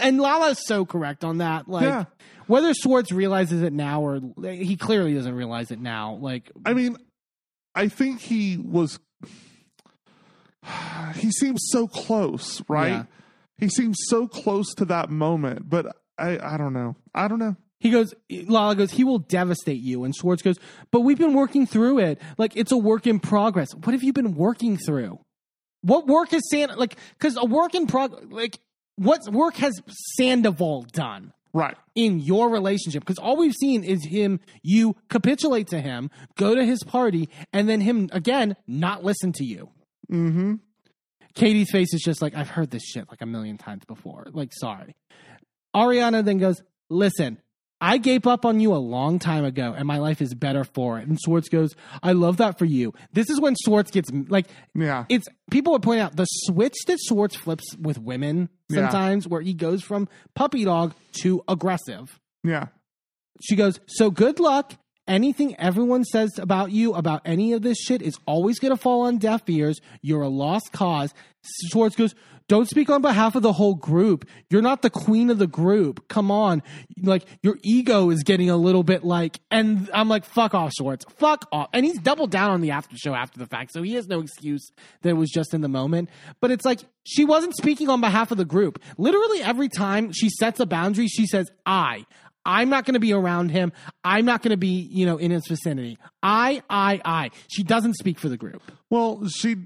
And 0.00 0.18
Lala's 0.18 0.66
so 0.66 0.86
correct 0.86 1.24
on 1.24 1.38
that. 1.38 1.68
Like, 1.68 1.84
Yeah. 1.84 2.04
whether 2.46 2.72
Schwartz 2.72 3.12
realizes 3.12 3.60
it 3.60 3.74
now 3.74 4.00
or 4.00 4.20
he 4.42 4.76
clearly 4.76 5.12
doesn't 5.14 5.34
realize 5.34 5.70
it 5.70 5.78
now. 5.78 6.14
Like, 6.14 6.50
I 6.64 6.72
mean, 6.72 6.96
I 7.74 7.88
think 7.88 8.20
he 8.20 8.56
was. 8.56 8.98
He 11.16 11.30
seems 11.30 11.60
so 11.70 11.86
close, 11.86 12.62
right? 12.68 12.88
Yeah. 12.88 13.04
He 13.58 13.68
seems 13.68 13.96
so 14.08 14.26
close 14.26 14.72
to 14.76 14.86
that 14.86 15.10
moment, 15.10 15.68
but 15.68 15.94
I, 16.18 16.38
I 16.42 16.56
don't 16.56 16.72
know. 16.72 16.96
I 17.14 17.28
don't 17.28 17.38
know. 17.38 17.56
He 17.84 17.90
goes, 17.90 18.14
Lala 18.30 18.74
goes, 18.76 18.90
he 18.92 19.04
will 19.04 19.18
devastate 19.18 19.82
you. 19.82 20.04
And 20.04 20.16
Schwartz 20.16 20.40
goes, 20.40 20.56
but 20.90 21.00
we've 21.02 21.18
been 21.18 21.34
working 21.34 21.66
through 21.66 21.98
it. 21.98 22.18
Like, 22.38 22.56
it's 22.56 22.72
a 22.72 22.78
work 22.78 23.06
in 23.06 23.20
progress. 23.20 23.74
What 23.74 23.92
have 23.92 24.02
you 24.02 24.14
been 24.14 24.34
working 24.34 24.78
through? 24.78 25.18
What 25.82 26.06
work 26.06 26.30
has 26.30 26.40
Sand, 26.50 26.72
like, 26.76 26.96
because 27.18 27.36
a 27.36 27.44
work 27.44 27.74
in 27.74 27.86
progress, 27.86 28.22
like, 28.30 28.58
what 28.96 29.20
work 29.30 29.56
has 29.56 29.74
Sandoval 30.16 30.84
done 30.92 31.34
Right. 31.52 31.76
in 31.94 32.20
your 32.20 32.48
relationship? 32.48 33.02
Because 33.02 33.18
all 33.18 33.36
we've 33.36 33.52
seen 33.52 33.84
is 33.84 34.02
him, 34.02 34.40
you 34.62 34.96
capitulate 35.10 35.66
to 35.68 35.80
him, 35.82 36.10
go 36.38 36.54
to 36.54 36.64
his 36.64 36.82
party, 36.84 37.28
and 37.52 37.68
then 37.68 37.82
him, 37.82 38.08
again, 38.12 38.56
not 38.66 39.04
listen 39.04 39.32
to 39.32 39.44
you. 39.44 39.68
Mm-hmm. 40.10 40.54
Katie's 41.34 41.70
face 41.70 41.92
is 41.92 42.00
just 42.00 42.22
like, 42.22 42.34
I've 42.34 42.48
heard 42.48 42.70
this 42.70 42.82
shit 42.82 43.10
like 43.10 43.20
a 43.20 43.26
million 43.26 43.58
times 43.58 43.84
before. 43.84 44.26
Like, 44.32 44.54
sorry. 44.54 44.96
Ariana 45.76 46.24
then 46.24 46.38
goes, 46.38 46.62
Listen, 46.90 47.38
I 47.86 47.98
gave 47.98 48.26
up 48.26 48.46
on 48.46 48.60
you 48.60 48.72
a 48.74 48.76
long 48.80 49.18
time 49.18 49.44
ago 49.44 49.74
and 49.76 49.86
my 49.86 49.98
life 49.98 50.22
is 50.22 50.32
better 50.34 50.64
for 50.64 50.98
it. 50.98 51.06
And 51.06 51.18
Schwartz 51.22 51.48
goes, 51.50 51.74
I 52.02 52.12
love 52.12 52.38
that 52.38 52.58
for 52.58 52.64
you. 52.64 52.94
This 53.12 53.28
is 53.28 53.40
when 53.40 53.54
Schwartz 53.64 53.90
gets 53.90 54.10
like, 54.28 54.46
Yeah. 54.74 55.04
it's 55.10 55.26
people 55.50 55.72
would 55.74 55.82
point 55.82 56.00
out 56.00 56.16
the 56.16 56.24
switch 56.24 56.76
that 56.86 56.98
Swartz 57.00 57.36
flips 57.36 57.64
with 57.78 57.98
women 57.98 58.48
Yeah. 58.70 58.88
sometimes 58.88 59.28
where 59.28 59.42
he 59.42 59.52
goes 59.52 59.82
from 59.82 60.08
puppy 60.34 60.64
dog 60.64 60.94
to 61.22 61.42
aggressive. 61.46 62.18
yeah. 62.42 62.68
She 63.42 63.56
goes, 63.56 63.80
So 63.86 64.10
good 64.10 64.40
luck. 64.40 64.72
Anything 65.06 65.54
everyone 65.60 66.04
says 66.04 66.38
about 66.38 66.70
you, 66.70 66.94
about 66.94 67.20
any 67.26 67.52
of 67.52 67.62
this 67.62 67.78
shit, 67.78 68.00
is 68.00 68.16
always 68.26 68.58
going 68.58 68.74
to 68.74 68.80
fall 68.80 69.02
on 69.02 69.18
deaf 69.18 69.42
ears. 69.48 69.80
You're 70.00 70.22
a 70.22 70.28
lost 70.28 70.72
cause. 70.72 71.12
Schwartz 71.70 71.94
goes, 71.94 72.14
Don't 72.48 72.68
speak 72.70 72.88
on 72.88 73.02
behalf 73.02 73.34
of 73.34 73.42
the 73.42 73.52
whole 73.52 73.74
group. 73.74 74.26
You're 74.48 74.62
not 74.62 74.80
the 74.80 74.88
queen 74.88 75.28
of 75.28 75.38
the 75.38 75.46
group. 75.46 76.08
Come 76.08 76.30
on. 76.30 76.62
Like, 77.02 77.26
your 77.42 77.58
ego 77.62 78.08
is 78.08 78.22
getting 78.22 78.48
a 78.48 78.56
little 78.56 78.82
bit 78.82 79.04
like, 79.04 79.40
and 79.50 79.90
I'm 79.92 80.08
like, 80.08 80.24
Fuck 80.24 80.54
off, 80.54 80.72
Schwartz. 80.72 81.04
Fuck 81.18 81.46
off. 81.52 81.68
And 81.74 81.84
he's 81.84 81.98
doubled 81.98 82.30
down 82.30 82.50
on 82.50 82.62
the 82.62 82.70
after 82.70 82.96
show 82.96 83.14
after 83.14 83.38
the 83.38 83.46
fact. 83.46 83.72
So 83.74 83.82
he 83.82 83.92
has 83.94 84.06
no 84.06 84.20
excuse 84.20 84.70
that 85.02 85.10
it 85.10 85.14
was 85.14 85.30
just 85.30 85.52
in 85.52 85.60
the 85.60 85.68
moment. 85.68 86.08
But 86.40 86.50
it's 86.50 86.64
like, 86.64 86.80
she 87.04 87.26
wasn't 87.26 87.54
speaking 87.56 87.90
on 87.90 88.00
behalf 88.00 88.30
of 88.30 88.38
the 88.38 88.46
group. 88.46 88.82
Literally 88.96 89.42
every 89.42 89.68
time 89.68 90.12
she 90.12 90.30
sets 90.30 90.60
a 90.60 90.66
boundary, 90.66 91.08
she 91.08 91.26
says, 91.26 91.50
I. 91.66 92.06
I'm 92.46 92.68
not 92.68 92.84
going 92.84 92.94
to 92.94 93.00
be 93.00 93.12
around 93.12 93.50
him. 93.50 93.72
I'm 94.04 94.24
not 94.24 94.42
going 94.42 94.50
to 94.50 94.56
be, 94.56 94.88
you 94.90 95.06
know, 95.06 95.16
in 95.16 95.30
his 95.30 95.46
vicinity. 95.46 95.98
I, 96.22 96.62
I, 96.68 97.00
I. 97.04 97.30
She 97.48 97.62
doesn't 97.62 97.94
speak 97.94 98.18
for 98.18 98.28
the 98.28 98.36
group. 98.36 98.62
Well, 98.90 99.26
she 99.28 99.56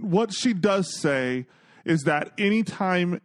what 0.00 0.32
she 0.32 0.52
does 0.52 0.94
say 1.00 1.46
is 1.84 2.02
that 2.02 2.32
anytime 2.38 3.20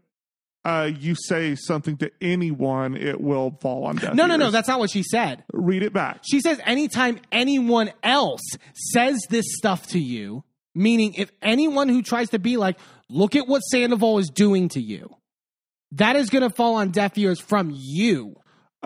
uh, 0.63 0.89
you 0.97 1.13
say 1.15 1.55
something 1.55 1.97
to 1.97 2.11
anyone, 2.21 2.95
it 2.95 3.21
will 3.21 3.57
fall 3.61 3.85
on 3.85 3.97
deaf 3.97 4.13
No, 4.15 4.25
no, 4.25 4.35
no. 4.35 4.49
That's 4.49 4.67
not 4.67 4.79
what 4.79 4.89
she 4.89 5.03
said. 5.03 5.43
read 5.53 5.83
it 5.83 5.93
back. 5.93 6.21
She 6.27 6.39
says 6.41 6.59
anytime 6.65 7.19
anyone 7.31 7.91
else 8.01 8.41
says 8.73 9.19
this 9.29 9.45
stuff 9.57 9.87
to 9.87 9.99
you, 9.99 10.43
meaning 10.73 11.13
if 11.13 11.31
anyone 11.41 11.87
who 11.89 12.01
tries 12.01 12.29
to 12.29 12.39
be 12.39 12.57
like, 12.57 12.77
look 13.09 13.35
at 13.35 13.47
what 13.47 13.59
Sandoval 13.59 14.17
is 14.17 14.29
doing 14.29 14.69
to 14.69 14.81
you, 14.81 15.15
that 15.91 16.15
is 16.15 16.29
going 16.29 16.41
to 16.41 16.49
fall 16.49 16.75
on 16.75 16.89
deaf 16.89 17.17
ears 17.17 17.39
from 17.39 17.71
you. 17.73 18.35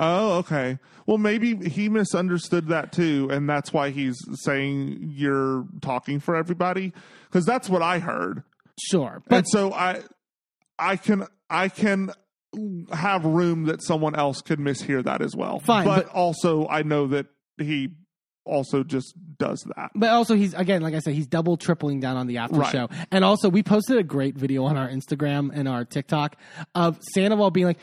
Oh, 0.01 0.37
okay. 0.37 0.79
Well, 1.05 1.17
maybe 1.17 1.55
he 1.69 1.89
misunderstood 1.89 2.67
that 2.69 2.93
too, 2.93 3.27
and 3.31 3.49
that's 3.49 3.73
why 3.73 3.89
he's 3.89 4.17
saying 4.43 5.11
you're 5.13 5.65
talking 5.81 6.19
for 6.21 6.35
everybody. 6.35 6.93
Because 7.25 7.45
that's 7.45 7.69
what 7.69 7.81
I 7.81 7.99
heard. 7.99 8.43
Sure. 8.89 9.21
But 9.27 9.35
and 9.39 9.47
so 9.49 9.73
I, 9.73 10.01
I 10.79 10.95
can, 10.95 11.27
I 11.49 11.67
can 11.67 12.11
have 12.93 13.25
room 13.25 13.65
that 13.65 13.83
someone 13.83 14.15
else 14.15 14.41
could 14.41 14.59
mishear 14.59 15.03
that 15.03 15.21
as 15.21 15.35
well. 15.35 15.59
Fine, 15.59 15.85
but, 15.85 16.05
but- 16.05 16.13
also 16.15 16.67
I 16.67 16.83
know 16.83 17.07
that 17.07 17.27
he 17.57 17.89
also 18.45 18.83
just 18.83 19.13
does 19.37 19.63
that. 19.75 19.91
But 19.93 20.09
also, 20.11 20.33
he's 20.35 20.53
again, 20.53 20.81
like 20.81 20.95
I 20.95 20.99
said, 20.99 21.13
he's 21.13 21.27
double 21.27 21.57
tripling 21.57 21.99
down 21.99 22.15
on 22.17 22.25
the 22.25 22.37
after 22.37 22.55
Right. 22.55 22.71
show. 22.71 22.87
And 23.11 23.23
also, 23.25 23.49
we 23.49 23.61
posted 23.63 23.97
a 23.97 24.03
great 24.03 24.35
video 24.35 24.63
on 24.63 24.77
our 24.77 24.87
Instagram 24.87 25.51
and 25.53 25.67
our 25.67 25.83
TikTok 25.85 26.35
of 26.73 26.97
Sandoval 27.13 27.51
being 27.51 27.67
like, 27.67 27.79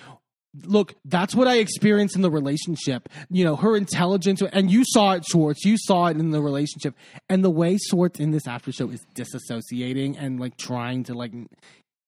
"Look, 0.64 0.94
that's 1.04 1.34
what 1.34 1.46
I 1.48 1.58
experienced 1.58 2.16
in 2.16 2.22
the 2.22 2.30
relationship. 2.30 3.08
You 3.30 3.44
know, 3.44 3.56
her 3.56 3.76
intelligence, 3.76 4.42
and 4.52 4.70
you 4.70 4.84
saw 4.86 5.12
it, 5.12 5.24
Schwartz. 5.26 5.64
You 5.64 5.76
saw 5.78 6.06
it 6.06 6.16
in 6.16 6.30
the 6.30 6.40
relationship, 6.42 6.94
and 7.28 7.44
the 7.44 7.50
way 7.50 7.76
Schwartz 7.78 8.20
in 8.20 8.30
this 8.30 8.46
after 8.46 8.72
show 8.72 8.88
is 8.90 9.04
disassociating 9.14 10.16
and 10.18 10.40
like 10.40 10.56
trying 10.56 11.04
to 11.04 11.14
like." 11.14 11.32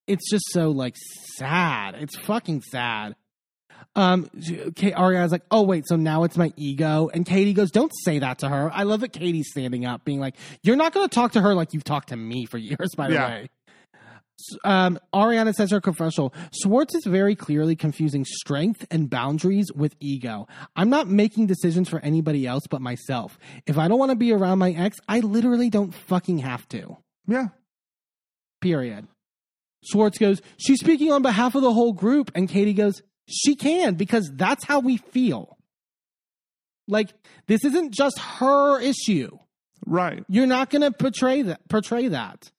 It's 0.06 0.30
just 0.30 0.44
so 0.52 0.70
like 0.70 0.96
sad. 1.36 1.94
It's 1.98 2.16
fucking 2.16 2.62
sad. 2.62 3.14
Um, 3.94 4.28
Kate, 4.74 4.94
Ariana's 4.94 5.32
like, 5.32 5.42
oh 5.50 5.62
wait, 5.62 5.86
so 5.86 5.96
now 5.96 6.24
it's 6.24 6.36
my 6.36 6.52
ego, 6.56 7.10
and 7.12 7.26
Katie 7.26 7.52
goes, 7.52 7.70
don't 7.70 7.92
say 8.04 8.18
that 8.20 8.38
to 8.40 8.48
her. 8.48 8.70
I 8.72 8.84
love 8.84 9.00
that 9.00 9.12
Katie's 9.12 9.50
standing 9.50 9.84
up, 9.86 10.04
being 10.04 10.20
like, 10.20 10.36
you're 10.62 10.76
not 10.76 10.92
going 10.92 11.08
to 11.08 11.14
talk 11.14 11.32
to 11.32 11.40
her 11.40 11.54
like 11.54 11.72
you've 11.74 11.84
talked 11.84 12.08
to 12.10 12.16
me 12.16 12.44
for 12.46 12.58
years. 12.58 12.90
By 12.96 13.08
the 13.08 13.14
Yeah. 13.14 13.28
way, 13.28 13.48
um, 14.64 14.98
Ariana 15.14 15.54
says 15.54 15.70
her 15.70 15.80
confessional. 15.80 16.34
Schwartz 16.52 16.94
is 16.94 17.04
very 17.04 17.34
clearly 17.34 17.76
confusing 17.76 18.24
strength 18.24 18.86
and 18.90 19.08
boundaries 19.10 19.72
with 19.74 19.94
ego. 20.00 20.46
I'm 20.76 20.90
not 20.90 21.08
making 21.08 21.46
decisions 21.46 21.88
for 21.88 22.00
anybody 22.00 22.46
else 22.46 22.64
but 22.68 22.80
myself. 22.80 23.38
If 23.66 23.78
I 23.78 23.88
don't 23.88 23.98
want 23.98 24.10
to 24.10 24.16
be 24.16 24.32
around 24.32 24.58
my 24.58 24.72
ex, 24.72 24.98
I 25.08 25.20
literally 25.20 25.70
don't 25.70 25.92
fucking 25.92 26.38
have 26.38 26.68
to. 26.68 26.96
Yeah. 27.26 27.48
Period. 28.60 29.06
Schwartz 29.84 30.18
goes, 30.18 30.40
She's 30.56 30.80
speaking 30.80 31.12
on 31.12 31.22
behalf 31.22 31.54
of 31.54 31.62
the 31.62 31.72
whole 31.72 31.92
group. 31.92 32.30
And 32.34 32.48
Katie 32.48 32.74
goes, 32.74 33.02
She 33.28 33.54
can 33.54 33.94
because 33.94 34.30
that's 34.34 34.64
how 34.64 34.80
we 34.80 34.96
feel. 34.96 35.56
Like, 36.86 37.10
this 37.46 37.64
isn't 37.64 37.92
just 37.92 38.18
her 38.18 38.80
issue. 38.80 39.38
Right. 39.86 40.24
You're 40.28 40.46
not 40.46 40.70
going 40.70 40.82
to 40.82 40.90
portray 40.90 41.42
that. 41.42 41.60
Portray 41.68 42.08
that. 42.08 42.50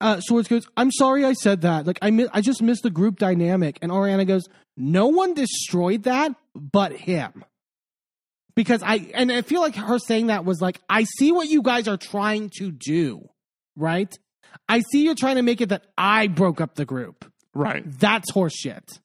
Uh, 0.00 0.20
Schwartz 0.20 0.48
goes, 0.48 0.66
I'm 0.76 0.90
sorry 0.92 1.24
I 1.24 1.32
said 1.32 1.62
that. 1.62 1.86
Like, 1.86 1.98
I, 2.02 2.10
mi- 2.10 2.28
I 2.32 2.40
just 2.42 2.62
missed 2.62 2.82
the 2.82 2.90
group 2.90 3.18
dynamic. 3.18 3.78
And 3.80 3.90
Ariana 3.90 4.26
goes, 4.26 4.44
No 4.76 5.08
one 5.08 5.34
destroyed 5.34 6.02
that 6.04 6.32
but 6.54 6.92
him. 6.92 7.44
Because 8.54 8.82
I, 8.82 9.10
and 9.14 9.30
I 9.30 9.42
feel 9.42 9.60
like 9.60 9.74
her 9.76 9.98
saying 9.98 10.28
that 10.28 10.44
was 10.44 10.60
like, 10.60 10.80
I 10.88 11.04
see 11.18 11.30
what 11.30 11.48
you 11.48 11.62
guys 11.62 11.88
are 11.88 11.98
trying 11.98 12.50
to 12.58 12.70
do, 12.70 13.28
right? 13.76 14.14
I 14.68 14.80
see 14.90 15.02
you're 15.04 15.14
trying 15.14 15.36
to 15.36 15.42
make 15.42 15.60
it 15.60 15.68
that 15.68 15.86
I 15.98 16.26
broke 16.28 16.60
up 16.60 16.74
the 16.74 16.86
group. 16.86 17.30
Right. 17.54 17.84
That's 17.98 18.32
horseshit. 18.32 18.98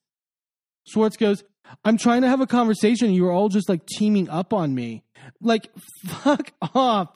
Schwartz 0.88 1.18
goes, 1.18 1.44
I'm 1.84 1.98
trying 1.98 2.22
to 2.22 2.30
have 2.30 2.42
a 2.42 2.48
conversation. 2.48 3.12
You 3.12 3.24
were 3.24 3.32
all 3.32 3.50
just 3.50 3.70
like 3.70 3.86
teaming 3.86 4.30
up 4.30 4.54
on 4.54 4.74
me. 4.74 5.04
Like, 5.42 5.70
fuck 6.08 6.52
off. 6.74 7.10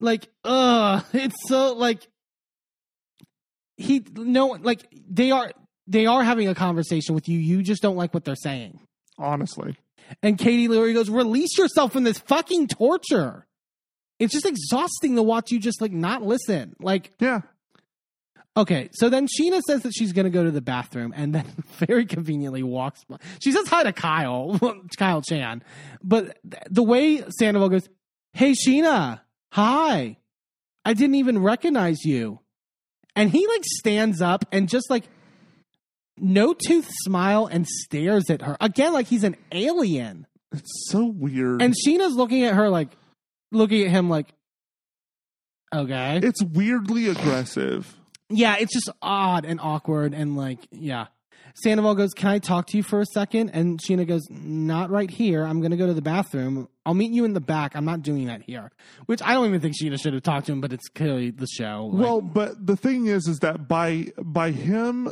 Like, 0.00 0.28
ugh. 0.44 1.04
It's 1.12 1.36
so 1.48 1.74
like, 1.74 2.06
he, 3.76 4.04
no, 4.16 4.48
like, 4.60 4.86
they 5.08 5.30
are, 5.30 5.50
they 5.86 6.06
are 6.06 6.22
having 6.22 6.48
a 6.48 6.54
conversation 6.54 7.14
with 7.14 7.28
you. 7.28 7.38
You 7.38 7.62
just 7.62 7.82
don't 7.82 7.96
like 7.96 8.14
what 8.14 8.24
they're 8.24 8.36
saying. 8.36 8.80
Honestly. 9.18 9.76
And 10.22 10.38
Katie 10.38 10.68
Leary 10.68 10.92
goes, 10.92 11.08
release 11.10 11.56
yourself 11.58 11.92
from 11.92 12.04
this 12.04 12.18
fucking 12.18 12.68
torture. 12.68 13.46
It's 14.18 14.32
just 14.32 14.46
exhausting 14.46 15.16
to 15.16 15.22
watch 15.22 15.50
you 15.50 15.58
just 15.58 15.80
like 15.80 15.92
not 15.92 16.22
listen. 16.22 16.76
Like, 16.80 17.10
Yeah. 17.18 17.40
okay, 18.56 18.88
so 18.92 19.08
then 19.08 19.26
Scheana 19.26 19.60
says 19.66 19.82
that 19.82 19.92
she's 19.94 20.12
going 20.12 20.24
to 20.24 20.30
go 20.30 20.44
to 20.44 20.50
the 20.50 20.60
bathroom 20.60 21.12
and 21.16 21.34
then 21.34 21.44
very 21.78 22.06
conveniently 22.06 22.62
walks. 22.62 23.02
by. 23.04 23.16
She 23.42 23.50
says 23.52 23.66
hi 23.66 23.82
to 23.82 23.92
Kyle, 23.92 24.58
Kyle 24.98 25.22
Chan. 25.22 25.62
But 26.02 26.38
th- 26.48 26.62
the 26.70 26.82
way 26.82 27.22
Sandoval 27.38 27.68
goes, 27.70 27.88
hey, 28.32 28.52
Scheana, 28.52 29.20
hi. 29.52 30.16
I 30.84 30.92
didn't 30.94 31.16
even 31.16 31.38
recognize 31.40 32.04
you. 32.04 32.40
And 33.16 33.30
he 33.30 33.46
like 33.46 33.64
stands 33.64 34.20
up 34.20 34.44
and 34.50 34.68
just 34.68 34.90
like 34.90 35.04
no 36.18 36.54
tooth 36.54 36.88
smile 37.04 37.46
and 37.46 37.66
stares 37.66 38.30
at 38.30 38.42
her 38.42 38.56
again 38.60 38.92
like 38.92 39.06
he's 39.06 39.24
an 39.24 39.36
alien. 39.52 40.26
It's 40.52 40.88
so 40.88 41.04
weird. 41.04 41.62
And 41.62 41.74
Scheana's 41.74 42.14
looking 42.14 42.44
at 42.44 42.54
her 42.54 42.68
like, 42.68 42.90
looking 43.50 43.84
at 43.84 43.90
him 43.90 44.08
like, 44.08 44.28
okay. 45.74 46.20
it's 46.22 46.42
weirdly 46.42 47.08
aggressive. 47.08 47.92
yeah, 48.30 48.56
it's 48.58 48.72
just 48.72 48.90
odd 49.02 49.44
and 49.44 49.60
awkward 49.60 50.14
and 50.14 50.36
like, 50.36 50.60
yeah. 50.70 51.06
Sandoval 51.54 51.94
goes, 51.94 52.12
Can 52.14 52.28
I 52.30 52.38
talk 52.40 52.66
to 52.68 52.76
you 52.76 52.82
for 52.82 53.00
a 53.00 53.06
second? 53.06 53.50
And 53.50 53.80
Scheana 53.80 54.06
goes, 54.06 54.22
Not 54.28 54.90
right 54.90 55.10
here. 55.10 55.44
I'm 55.44 55.60
going 55.60 55.70
to 55.70 55.76
go 55.76 55.86
to 55.86 55.94
the 55.94 56.02
bathroom. 56.02 56.68
I'll 56.84 56.94
meet 56.94 57.12
you 57.12 57.24
in 57.24 57.32
the 57.32 57.40
back. 57.40 57.76
I'm 57.76 57.84
not 57.84 58.02
doing 58.02 58.26
that 58.26 58.42
here. 58.42 58.70
Which 59.06 59.22
I 59.22 59.34
don't 59.34 59.46
even 59.46 59.60
think 59.60 59.74
Scheana 59.80 60.00
should 60.00 60.14
have 60.14 60.22
talked 60.22 60.46
to 60.46 60.52
him, 60.52 60.60
but 60.60 60.72
it's 60.72 60.88
clearly 60.88 61.30
the 61.30 61.46
show. 61.46 61.90
Like, 61.92 62.02
well, 62.02 62.20
but 62.20 62.66
the 62.66 62.76
thing 62.76 63.06
is, 63.06 63.28
is 63.28 63.38
that 63.38 63.68
by 63.68 64.08
by 64.18 64.50
him 64.50 65.10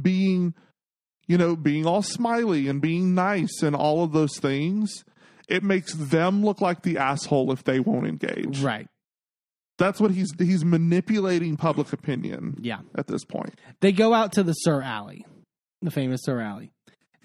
being, 0.00 0.54
you 1.26 1.38
know, 1.38 1.56
being 1.56 1.86
all 1.86 2.02
smiley 2.02 2.68
and 2.68 2.80
being 2.82 3.14
nice 3.14 3.62
and 3.62 3.74
all 3.74 4.02
of 4.02 4.12
those 4.12 4.36
things, 4.38 5.04
it 5.48 5.62
makes 5.62 5.94
them 5.94 6.44
look 6.44 6.60
like 6.60 6.82
the 6.82 6.98
asshole 6.98 7.52
if 7.52 7.64
they 7.64 7.80
won't 7.80 8.06
engage. 8.06 8.60
right. 8.60 8.88
That's 9.78 10.00
what 10.00 10.10
he's 10.10 10.28
he's 10.38 10.64
manipulating 10.64 11.56
public 11.56 11.92
opinion 11.92 12.56
Yeah. 12.60 12.80
at 12.96 13.06
this 13.06 13.24
point. 13.24 13.54
They 13.80 13.92
go 13.92 14.12
out 14.12 14.32
to 14.32 14.42
the 14.42 14.52
SUR 14.52 14.82
Alley, 14.82 15.24
the 15.82 15.90
famous 15.90 16.20
SUR 16.24 16.40
Alley. 16.40 16.70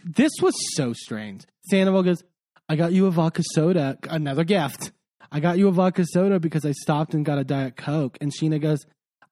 This 0.05 0.31
was 0.41 0.53
so 0.75 0.93
strange. 0.93 1.43
Sandoval 1.69 2.03
goes, 2.03 2.23
I 2.69 2.75
got 2.75 2.91
you 2.93 3.07
a 3.07 3.11
vodka 3.11 3.41
soda, 3.53 3.97
another 4.09 4.43
gift. 4.43 4.91
I 5.31 5.39
got 5.39 5.57
you 5.57 5.67
a 5.67 5.71
vodka 5.71 6.05
soda 6.05 6.39
because 6.39 6.65
I 6.65 6.71
stopped 6.73 7.13
and 7.13 7.25
got 7.25 7.37
a 7.39 7.43
Diet 7.43 7.75
Coke. 7.75 8.17
And 8.21 8.31
Scheana 8.31 8.61
goes, 8.61 8.79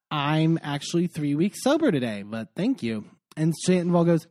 I'm 0.10 0.58
actually 0.64 1.08
three 1.08 1.36
weeks 1.36 1.62
sober 1.62 1.92
today, 1.92 2.24
but 2.24 2.50
thank 2.56 2.82
you. 2.82 3.06
And 3.38 3.54
Sandoval 3.56 4.06
goes, 4.06 4.28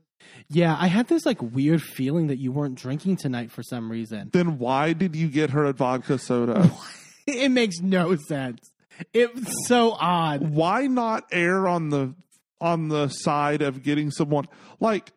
Yeah, 0.48 0.76
I 0.78 0.88
had 0.88 1.08
this 1.08 1.24
like 1.24 1.40
weird 1.40 1.82
feeling 1.82 2.26
that 2.26 2.38
you 2.38 2.52
weren't 2.52 2.74
drinking 2.74 3.16
tonight 3.18 3.50
for 3.52 3.62
some 3.62 3.90
reason. 3.90 4.30
Then 4.32 4.58
why 4.58 4.92
did 4.94 5.14
you 5.14 5.28
get 5.28 5.50
her 5.50 5.64
a 5.64 5.72
vodka 5.72 6.18
soda? 6.18 6.70
it 7.26 7.50
makes 7.50 7.78
no 7.80 8.16
sense. 8.16 8.69
It's 9.14 9.66
so 9.68 9.92
odd. 9.98 10.50
why 10.50 10.86
not 10.86 11.24
err 11.32 11.66
on 11.68 11.90
the 11.90 12.14
on 12.60 12.88
the 12.88 13.08
side 13.08 13.62
of 13.62 13.82
getting 13.82 14.10
someone 14.10 14.46
like 14.80 15.12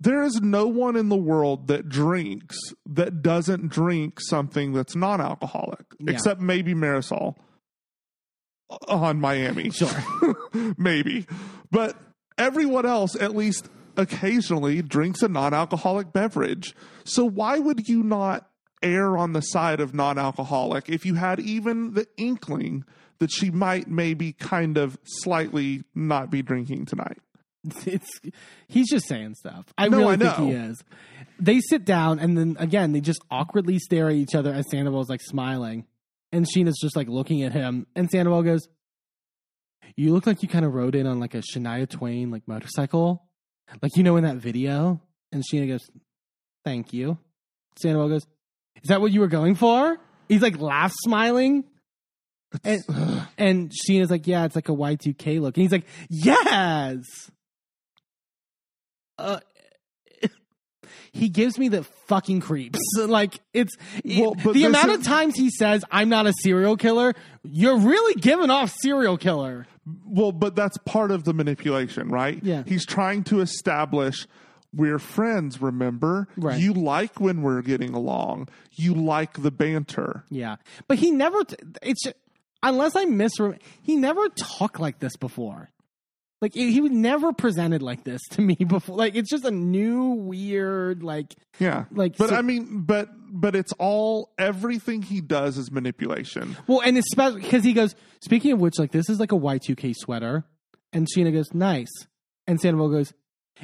there 0.00 0.22
is 0.22 0.40
no 0.40 0.66
one 0.66 0.96
in 0.96 1.08
the 1.08 1.16
world 1.16 1.66
that 1.68 1.88
drinks 1.88 2.56
that 2.86 3.22
doesn't 3.22 3.68
drink 3.68 4.20
something 4.20 4.72
that's 4.72 4.94
non-alcoholic 4.94 5.84
Yeah. 5.98 6.12
except 6.12 6.40
maybe 6.40 6.74
Marisol 6.74 7.34
uh, 8.70 8.76
on 8.88 9.20
Miami 9.20 9.70
Sure. 9.70 9.88
maybe 10.78 11.26
but 11.70 11.96
everyone 12.38 12.86
else 12.86 13.14
at 13.16 13.34
least 13.34 13.68
occasionally 13.96 14.82
drinks 14.82 15.22
a 15.22 15.28
non-alcoholic 15.28 16.12
beverage 16.12 16.74
so 17.04 17.24
why 17.24 17.58
would 17.58 17.88
you 17.88 18.02
not 18.02 18.48
err 18.82 19.16
on 19.16 19.32
the 19.32 19.40
side 19.40 19.80
of 19.80 19.94
non-alcoholic 19.94 20.88
if 20.88 21.06
you 21.06 21.14
had 21.14 21.40
even 21.40 21.94
the 21.94 22.06
inkling 22.16 22.84
that 23.18 23.30
she 23.30 23.50
might 23.50 23.88
maybe 23.88 24.32
kind 24.32 24.76
of 24.76 24.98
slightly 25.04 25.84
not 25.94 26.30
be 26.30 26.42
drinking 26.42 26.86
tonight 26.86 27.18
it's 27.86 28.20
he's 28.68 28.90
just 28.90 29.06
saying 29.08 29.34
stuff. 29.34 29.72
I 29.78 29.88
No, 29.88 29.98
really 29.98 30.14
I 30.14 30.16
think 30.16 30.36
he 30.36 30.50
is. 30.50 30.82
They 31.38 31.60
sit 31.60 31.84
down 31.84 32.18
and 32.18 32.36
then 32.36 32.56
again 32.58 32.92
they 32.92 33.00
just 33.00 33.22
awkwardly 33.30 33.78
stare 33.78 34.08
at 34.08 34.14
each 34.14 34.34
other 34.34 34.52
as 34.52 34.68
Sandoval's 34.70 35.08
like 35.08 35.22
smiling. 35.22 35.86
And 36.32 36.46
Scheana's 36.46 36.78
just 36.82 36.96
like 36.96 37.08
looking 37.08 37.42
at 37.42 37.52
him. 37.52 37.86
And 37.94 38.10
Sandoval 38.10 38.42
goes, 38.42 38.68
You 39.96 40.12
look 40.12 40.26
like 40.26 40.42
you 40.42 40.48
kind 40.48 40.64
of 40.64 40.74
rode 40.74 40.94
in 40.94 41.06
on 41.06 41.20
like 41.20 41.34
a 41.34 41.42
Shania 41.42 41.88
Twain 41.88 42.30
like 42.30 42.42
motorcycle. 42.46 43.24
Like 43.80 43.96
you 43.96 44.02
know 44.02 44.16
in 44.16 44.24
that 44.24 44.36
video. 44.36 45.00
And 45.32 45.42
Scheana 45.42 45.68
goes, 45.68 45.88
Thank 46.64 46.92
you. 46.92 47.18
Sandoval 47.80 48.08
goes, 48.08 48.26
Is 48.82 48.88
that 48.88 49.00
what 49.00 49.12
you 49.12 49.20
were 49.20 49.28
going 49.28 49.54
for? 49.54 49.96
He's 50.28 50.42
like 50.42 50.58
laugh 50.58 50.92
smiling. 51.04 51.64
And, 52.62 52.84
and 53.38 53.70
Scheana's 53.72 54.10
like, 54.10 54.26
Yeah, 54.26 54.44
it's 54.44 54.54
like 54.54 54.68
a 54.68 54.72
Y2K 54.72 55.40
look. 55.40 55.56
And 55.56 55.62
he's 55.62 55.72
like, 55.72 55.86
Yes. 56.08 56.98
Uh, 59.18 59.40
he 61.12 61.28
gives 61.28 61.58
me 61.58 61.68
the 61.68 61.84
fucking 62.06 62.40
creeps. 62.40 62.78
Like 62.98 63.40
it's 63.52 63.76
Well, 64.04 64.34
but 64.42 64.54
the 64.54 64.64
amount 64.64 64.90
of 64.90 65.02
times 65.04 65.36
he 65.36 65.50
says 65.50 65.84
I'm 65.90 66.08
not 66.08 66.26
a 66.26 66.32
serial 66.42 66.76
killer. 66.76 67.14
You're 67.44 67.78
really 67.78 68.14
giving 68.20 68.50
off 68.50 68.74
serial 68.82 69.16
killer. 69.18 69.66
well 70.06 70.32
but 70.32 70.56
that's 70.56 70.76
part 70.78 71.10
of 71.10 71.24
the 71.24 71.34
manipulation 71.34 72.08
right 72.08 72.40
Yeah. 72.42 72.62
he's 72.66 72.86
trying 72.86 73.22
to 73.24 73.40
establish 73.40 74.26
we're 74.74 74.98
friends 74.98 75.60
remember 75.60 76.26
Right. 76.36 76.58
you 76.58 76.72
like 76.72 77.20
when 77.20 77.42
we're 77.42 77.62
getting 77.62 77.92
along 77.94 78.48
you 78.72 78.94
like 78.94 79.42
the 79.42 79.50
banter 79.52 80.24
Yeah, 80.30 80.56
but 80.88 80.98
he 80.98 81.10
never. 81.12 81.44
T- 81.44 81.56
it's 81.82 82.02
ju- 82.04 82.12
unless 82.68 82.96
I 82.96 83.04
misremember, 83.04 83.58
he 83.82 83.96
never 83.96 84.28
talked 84.30 84.80
like 84.80 84.98
this 84.98 85.16
before. 85.16 85.70
Like 86.42 86.52
he 86.52 86.80
was 86.82 86.90
never 86.90 87.32
presented 87.32 87.80
like 87.82 88.04
this 88.04 88.20
to 88.32 88.42
me 88.42 88.54
before. 88.68 88.96
Like 88.96 89.14
it's 89.14 89.30
just 89.30 89.44
a 89.46 89.50
new 89.50 90.08
weird 90.10 91.02
like 91.02 91.34
yeah 91.58 91.84
Like, 91.90 92.16
but 92.18 92.28
so- 92.30 92.36
i 92.36 92.42
mean 92.42 92.82
but 92.82 93.08
but 93.30 93.56
it's 93.56 93.72
all 93.78 94.32
everything 94.38 95.00
he 95.02 95.20
does 95.22 95.56
is 95.56 95.70
manipulation 95.70 96.56
Well, 96.66 96.80
and 96.84 96.98
especially 96.98 97.40
because 97.42 97.64
he 97.64 97.72
goes, 97.72 97.94
speaking 98.22 98.52
of 98.52 98.60
which, 98.60 98.78
like, 98.78 98.92
this 98.92 99.08
is 99.08 99.18
like 99.18 99.32
a 99.32 99.36
Y2K 99.36 99.94
sweater. 99.96 100.44
And 100.92 101.08
Scheana 101.08 101.32
goes, 101.32 101.52
nice. 101.52 101.90
And 102.46 102.60
Sandoval 102.60 102.90
goes, 102.90 103.12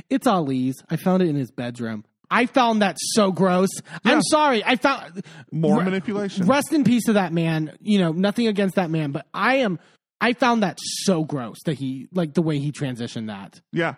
it's 0.08 0.26
Ali's. 0.26 0.74
I 0.90 0.96
found 0.96 1.22
it 1.22 1.28
in 1.28 1.36
his 1.36 1.50
bedroom. 1.52 2.04
I 2.30 2.46
found 2.46 2.82
that 2.82 2.96
so 3.00 3.32
gross. 3.32 3.68
Yeah. 4.04 4.12
I'm 4.12 4.22
sorry. 4.22 4.64
I 4.64 4.76
found 4.76 5.24
more 5.50 5.78
Re- 5.78 5.84
manipulation 5.84 6.46
Rest 6.46 6.72
in 6.72 6.84
peace 6.84 7.04
to 7.06 7.14
that 7.14 7.32
man. 7.32 7.76
You 7.80 7.98
know, 7.98 8.12
nothing 8.12 8.46
against 8.46 8.76
that 8.76 8.90
man, 8.90 9.10
but 9.10 9.26
I 9.34 9.56
am, 9.56 9.78
I 10.20 10.34
found 10.34 10.62
that 10.62 10.78
so 10.80 11.24
gross 11.24 11.56
that 11.64 11.74
he, 11.74 12.06
like, 12.12 12.34
the 12.34 12.42
way 12.42 12.58
he 12.58 12.70
transitioned 12.72 13.26
that. 13.28 13.60
yeah 13.72 13.94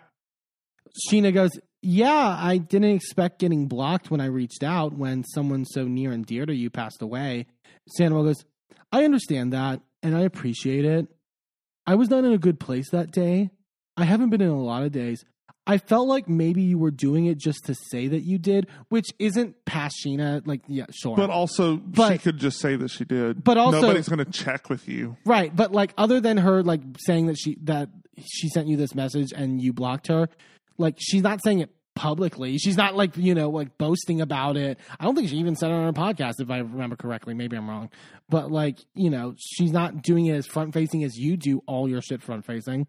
Scheana 1.09 1.33
goes, 1.33 1.51
Yeah, 1.81 2.37
I 2.39 2.57
didn't 2.57 2.91
expect 2.95 3.39
getting 3.39 3.67
blocked 3.67 4.11
when 4.11 4.21
I 4.21 4.25
reached 4.25 4.63
out 4.63 4.93
when 4.93 5.23
someone 5.23 5.65
so 5.65 5.85
near 5.85 6.11
and 6.11 6.25
dear 6.25 6.45
to 6.45 6.55
you 6.55 6.69
passed 6.69 7.01
away. 7.01 7.47
Sandoval 7.97 8.25
goes, 8.25 8.45
I 8.91 9.03
understand 9.05 9.53
that 9.53 9.81
and 10.01 10.15
I 10.15 10.21
appreciate 10.21 10.85
it. 10.85 11.07
I 11.85 11.95
was 11.95 12.09
not 12.09 12.23
in 12.23 12.31
a 12.31 12.37
good 12.37 12.59
place 12.59 12.89
that 12.91 13.11
day. 13.11 13.49
I 13.97 14.05
haven't 14.05 14.29
been 14.29 14.41
in 14.41 14.49
a 14.49 14.61
lot 14.61 14.83
of 14.83 14.91
days. 14.91 15.23
I 15.65 15.77
felt 15.77 16.07
like 16.07 16.27
maybe 16.27 16.61
you 16.61 16.77
were 16.77 16.91
doing 16.91 17.25
it 17.25 17.37
just 17.37 17.65
to 17.65 17.75
say 17.89 18.07
that 18.07 18.21
you 18.21 18.37
did, 18.37 18.67
which 18.89 19.07
isn't 19.17 19.63
past 19.65 19.95
Scheana. 20.05 20.45
Like, 20.45 20.61
yeah, 20.67 20.85
sure. 20.91 21.15
But 21.15 21.29
also, 21.29 21.81
she 21.95 22.17
could 22.17 22.37
just 22.37 22.59
say 22.59 22.75
that 22.75 22.89
she 22.91 23.05
did. 23.05 23.43
But 23.43 23.57
also- 23.57 23.81
nobody's 23.81 24.09
going 24.09 24.23
to 24.23 24.31
check 24.31 24.69
with 24.69 24.87
you. 24.89 25.15
Right, 25.25 25.55
but 25.55 25.71
like 25.71 25.93
other 25.97 26.19
than 26.19 26.37
her 26.37 26.63
like 26.63 26.81
saying 26.99 27.27
that 27.27 27.37
she 27.37 27.57
that 27.63 27.89
she 28.25 28.49
sent 28.49 28.67
you 28.67 28.75
this 28.77 28.93
message 28.93 29.31
and 29.33 29.61
you 29.61 29.71
blocked 29.73 30.07
her, 30.07 30.27
like 30.77 30.95
she's 30.99 31.21
not 31.21 31.41
saying 31.43 31.59
it 31.59 31.69
publicly. 31.95 32.57
She's 32.57 32.75
not 32.77 32.95
like, 32.95 33.15
you 33.17 33.35
know, 33.35 33.49
like 33.49 33.77
boasting 33.77 34.19
about 34.19 34.57
it. 34.57 34.79
I 34.99 35.05
don't 35.05 35.15
think 35.15 35.29
she 35.29 35.37
even 35.37 35.55
said 35.55 35.69
it 35.69 35.73
on 35.73 35.85
her 35.85 35.93
podcast 35.93 36.33
if 36.39 36.49
I 36.49 36.57
remember 36.57 36.95
correctly. 36.95 37.33
Maybe 37.33 37.55
I'm 37.55 37.69
wrong. 37.69 37.89
But 38.29 38.51
like, 38.51 38.79
you 38.95 39.09
know, 39.09 39.35
she's 39.37 39.71
not 39.71 40.01
doing 40.01 40.25
it 40.25 40.33
as 40.35 40.47
front 40.47 40.73
facing 40.73 41.03
as 41.03 41.15
you 41.17 41.37
do 41.37 41.61
all 41.67 41.87
your 41.87 42.01
shit 42.01 42.21
front 42.21 42.45
facing. 42.45 42.87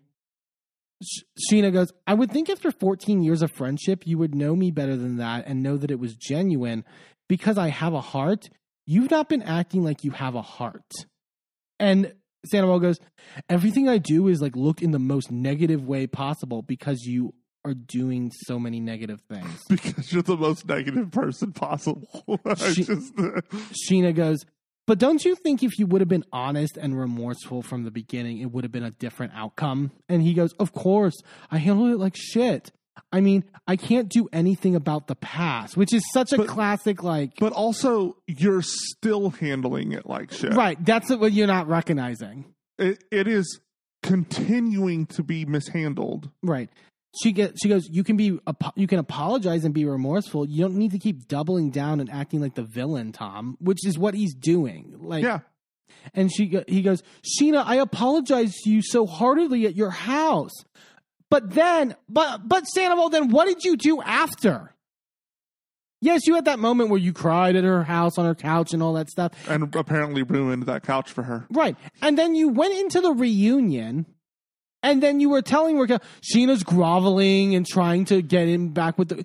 Sh- 1.04 1.22
Scheana 1.52 1.72
goes, 1.72 1.92
I 2.06 2.14
would 2.14 2.30
think 2.30 2.48
after 2.50 2.70
14 2.70 3.22
years 3.22 3.42
of 3.42 3.50
friendship, 3.52 4.06
you 4.06 4.18
would 4.18 4.34
know 4.34 4.56
me 4.56 4.70
better 4.70 4.96
than 4.96 5.16
that 5.18 5.46
and 5.46 5.62
know 5.62 5.76
that 5.76 5.90
it 5.90 5.98
was 5.98 6.14
genuine. 6.16 6.84
Because 7.28 7.58
I 7.58 7.68
have 7.68 7.92
a 7.94 8.00
heart, 8.00 8.48
you've 8.86 9.10
not 9.10 9.28
been 9.28 9.42
acting 9.42 9.82
like 9.82 10.04
you 10.04 10.10
have 10.12 10.34
a 10.34 10.42
heart. 10.42 10.90
And 11.78 12.14
Sandoval 12.46 12.80
goes, 12.80 12.98
Everything 13.48 13.88
I 13.88 13.98
do 13.98 14.28
is 14.28 14.40
like 14.42 14.56
look 14.56 14.82
in 14.82 14.90
the 14.90 14.98
most 14.98 15.30
negative 15.30 15.84
way 15.86 16.06
possible 16.06 16.62
because 16.62 17.02
you 17.02 17.34
are 17.64 17.72
doing 17.74 18.30
so 18.46 18.58
many 18.58 18.78
negative 18.80 19.20
things. 19.28 19.62
Because 19.70 20.12
you're 20.12 20.22
the 20.22 20.36
most 20.36 20.66
negative 20.68 21.10
person 21.10 21.52
possible. 21.52 22.06
She- 22.56 22.84
just, 22.84 23.12
uh, 23.18 23.40
Scheana 23.72 24.14
goes, 24.14 24.44
But 24.86 24.98
don't 24.98 25.24
you 25.24 25.34
think 25.34 25.62
if 25.62 25.78
you 25.78 25.86
would 25.86 26.00
have 26.02 26.08
been 26.08 26.24
honest 26.32 26.76
and 26.76 26.98
remorseful 26.98 27.62
from 27.62 27.84
the 27.84 27.90
beginning, 27.90 28.38
it 28.38 28.52
would 28.52 28.64
have 28.64 28.72
been 28.72 28.84
a 28.84 28.90
different 28.90 29.32
outcome? 29.34 29.92
And 30.08 30.20
he 30.22 30.34
goes, 30.34 30.52
Of 30.54 30.72
course, 30.72 31.14
I 31.50 31.58
handled 31.58 31.92
it 31.92 31.98
like 31.98 32.14
shit. 32.16 32.70
I 33.12 33.20
mean, 33.20 33.44
I 33.66 33.76
can't 33.76 34.08
do 34.08 34.28
anything 34.32 34.76
about 34.76 35.08
the 35.08 35.16
past, 35.16 35.76
which 35.76 35.92
is 35.92 36.04
such 36.12 36.32
a 36.32 36.36
But- 36.36 36.46
classic, 36.48 37.02
like, 37.02 37.32
But 37.40 37.52
also, 37.52 38.16
you're 38.26 38.62
still 38.62 39.30
handling 39.30 39.92
it 39.92 40.06
like 40.06 40.32
shit. 40.32 40.54
right. 40.54 40.82
That's 40.84 41.10
what 41.10 41.32
you're 41.32 41.46
not 41.48 41.66
recognizing. 41.66 42.44
It, 42.78 43.02
it 43.10 43.26
is 43.26 43.60
continuing 44.02 45.06
to 45.06 45.22
be 45.22 45.44
mishandled. 45.44 46.30
Right. 46.42 46.68
She 47.22 47.32
get 47.32 47.54
she 47.62 47.68
goes. 47.68 47.88
You 47.88 48.02
can 48.02 48.16
be 48.16 48.38
you 48.74 48.86
can 48.86 48.98
apologize 48.98 49.64
and 49.64 49.72
be 49.72 49.84
remorseful. 49.84 50.48
You 50.48 50.62
don't 50.62 50.76
need 50.76 50.92
to 50.92 50.98
keep 50.98 51.28
doubling 51.28 51.70
down 51.70 52.00
and 52.00 52.10
acting 52.10 52.40
like 52.40 52.54
the 52.54 52.64
villain, 52.64 53.12
Tom, 53.12 53.56
which 53.60 53.86
is 53.86 53.98
what 53.98 54.14
he's 54.14 54.34
doing. 54.34 54.96
Like, 55.00 55.22
Yeah. 55.22 55.40
And 56.12 56.32
she 56.32 56.60
he 56.66 56.82
goes, 56.82 57.02
Scheana, 57.22 57.62
I 57.64 57.76
apologize 57.76 58.54
to 58.64 58.70
you 58.70 58.82
so 58.82 59.06
heartily 59.06 59.66
at 59.66 59.76
your 59.76 59.90
house. 59.90 60.52
But 61.30 61.54
then, 61.54 61.96
but 62.08 62.46
but 62.48 62.64
Sandoval, 62.66 63.10
then 63.10 63.28
what 63.30 63.46
did 63.46 63.64
you 63.64 63.76
do 63.76 64.02
after? 64.02 64.74
Yes, 66.00 66.26
you 66.26 66.34
had 66.34 66.44
that 66.44 66.58
moment 66.58 66.90
where 66.90 66.98
you 66.98 67.14
cried 67.14 67.56
at 67.56 67.64
her 67.64 67.82
house 67.82 68.18
on 68.18 68.26
her 68.26 68.34
couch 68.34 68.74
and 68.74 68.82
all 68.82 68.92
that 68.92 69.08
stuff. 69.08 69.32
And 69.48 69.74
apparently 69.74 70.22
ruined 70.22 70.64
that 70.64 70.82
couch 70.82 71.10
for 71.10 71.22
her. 71.22 71.46
Right. 71.50 71.76
And 72.02 72.18
then 72.18 72.34
you 72.34 72.50
went 72.50 72.74
into 72.74 73.00
the 73.00 73.12
reunion 73.12 74.04
and 74.84 75.02
then 75.02 75.18
you 75.18 75.30
were 75.30 75.40
telling 75.40 75.78
Raquel, 75.78 76.02
Scheana's 76.20 76.62
groveling 76.62 77.54
and 77.54 77.66
trying 77.66 78.04
to 78.04 78.20
get 78.20 78.46
him 78.46 78.68
back 78.68 78.98
with 78.98 79.08
the. 79.08 79.24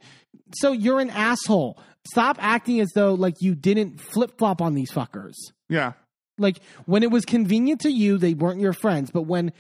So 0.56 0.72
you're 0.72 1.02
an 1.02 1.10
asshole. 1.10 1.78
Stop 2.10 2.38
acting 2.40 2.80
as 2.80 2.88
though 2.96 3.14
like 3.14 3.36
you 3.42 3.56
didn't 3.56 4.00
flip 4.00 4.38
flop 4.38 4.62
on 4.62 4.74
these 4.74 4.90
fuckers. 4.90 5.36
Yeah. 5.68 5.94
Like 6.38 6.60
when 6.86 7.04
it 7.04 7.12
was 7.12 7.26
convenient 7.26 7.82
to 7.82 7.92
you, 7.92 8.18
they 8.18 8.34
weren't 8.34 8.62
your 8.62 8.72
friends. 8.72 9.12
But 9.12 9.24
when 9.24 9.52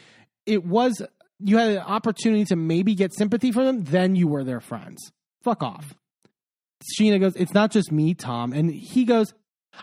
it 0.45 0.65
was, 0.65 1.01
you 1.39 1.57
had 1.57 1.71
an 1.71 1.79
opportunity 1.79 2.45
to 2.45 2.55
maybe 2.55 2.95
get 2.95 3.13
sympathy 3.13 3.51
from 3.51 3.65
them, 3.65 3.83
then 3.83 4.15
you 4.15 4.29
were 4.29 4.45
their 4.45 4.61
friends. 4.61 5.11
Fuck 5.43 5.61
off. 5.61 5.93
Scheana 6.97 7.19
goes, 7.19 7.35
It's 7.35 7.53
not 7.53 7.71
just 7.71 7.91
me, 7.91 8.13
Tom. 8.13 8.53
And 8.53 8.71
he 8.71 9.03
goes, 9.03 9.33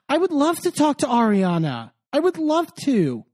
I 0.09 0.17
would 0.17 0.33
love 0.33 0.59
to 0.61 0.71
talk 0.71 0.97
to 0.99 1.07
Ariana. 1.07 1.93
I 2.11 2.21
would 2.21 2.39
love 2.39 2.75
to. 2.85 3.27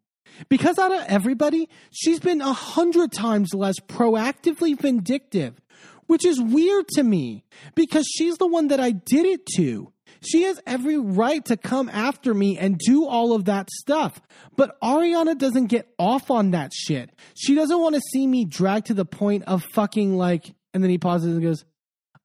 Because 0.48 0.78
out 0.78 0.92
of 0.92 1.04
everybody, 1.08 1.68
she's 1.90 2.20
been 2.20 2.40
a 2.40 2.52
hundred 2.52 3.12
times 3.12 3.54
less 3.54 3.78
proactively 3.80 4.78
vindictive, 4.78 5.60
which 6.06 6.24
is 6.24 6.40
weird 6.40 6.88
to 6.94 7.02
me 7.02 7.44
because 7.74 8.06
she's 8.06 8.36
the 8.36 8.46
one 8.46 8.68
that 8.68 8.80
I 8.80 8.90
did 8.92 9.26
it 9.26 9.46
to. 9.56 9.92
She 10.20 10.42
has 10.44 10.60
every 10.66 10.98
right 10.98 11.44
to 11.46 11.56
come 11.56 11.88
after 11.88 12.32
me 12.32 12.56
and 12.56 12.78
do 12.78 13.06
all 13.06 13.34
of 13.34 13.46
that 13.46 13.70
stuff. 13.70 14.20
But 14.56 14.80
Ariana 14.80 15.36
doesn't 15.36 15.66
get 15.66 15.92
off 15.98 16.30
on 16.30 16.52
that 16.52 16.72
shit. 16.72 17.10
She 17.34 17.54
doesn't 17.54 17.80
want 17.80 17.96
to 17.96 18.00
see 18.12 18.26
me 18.26 18.44
dragged 18.44 18.86
to 18.86 18.94
the 18.94 19.04
point 19.04 19.44
of 19.44 19.64
fucking 19.74 20.16
like, 20.16 20.54
and 20.72 20.82
then 20.82 20.90
he 20.90 20.98
pauses 20.98 21.32
and 21.32 21.42
goes, 21.42 21.64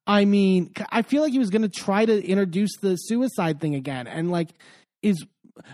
I 0.06 0.26
mean, 0.26 0.72
I 0.90 1.02
feel 1.02 1.22
like 1.22 1.34
he 1.34 1.40
was 1.40 1.50
going 1.50 1.64
to 1.64 1.70
try 1.70 2.06
to 2.06 2.26
introduce 2.26 2.78
the 2.82 2.96
suicide 2.96 3.60
thing 3.60 3.76
again 3.76 4.08
and 4.08 4.32
like 4.32 4.50
is 5.02 5.26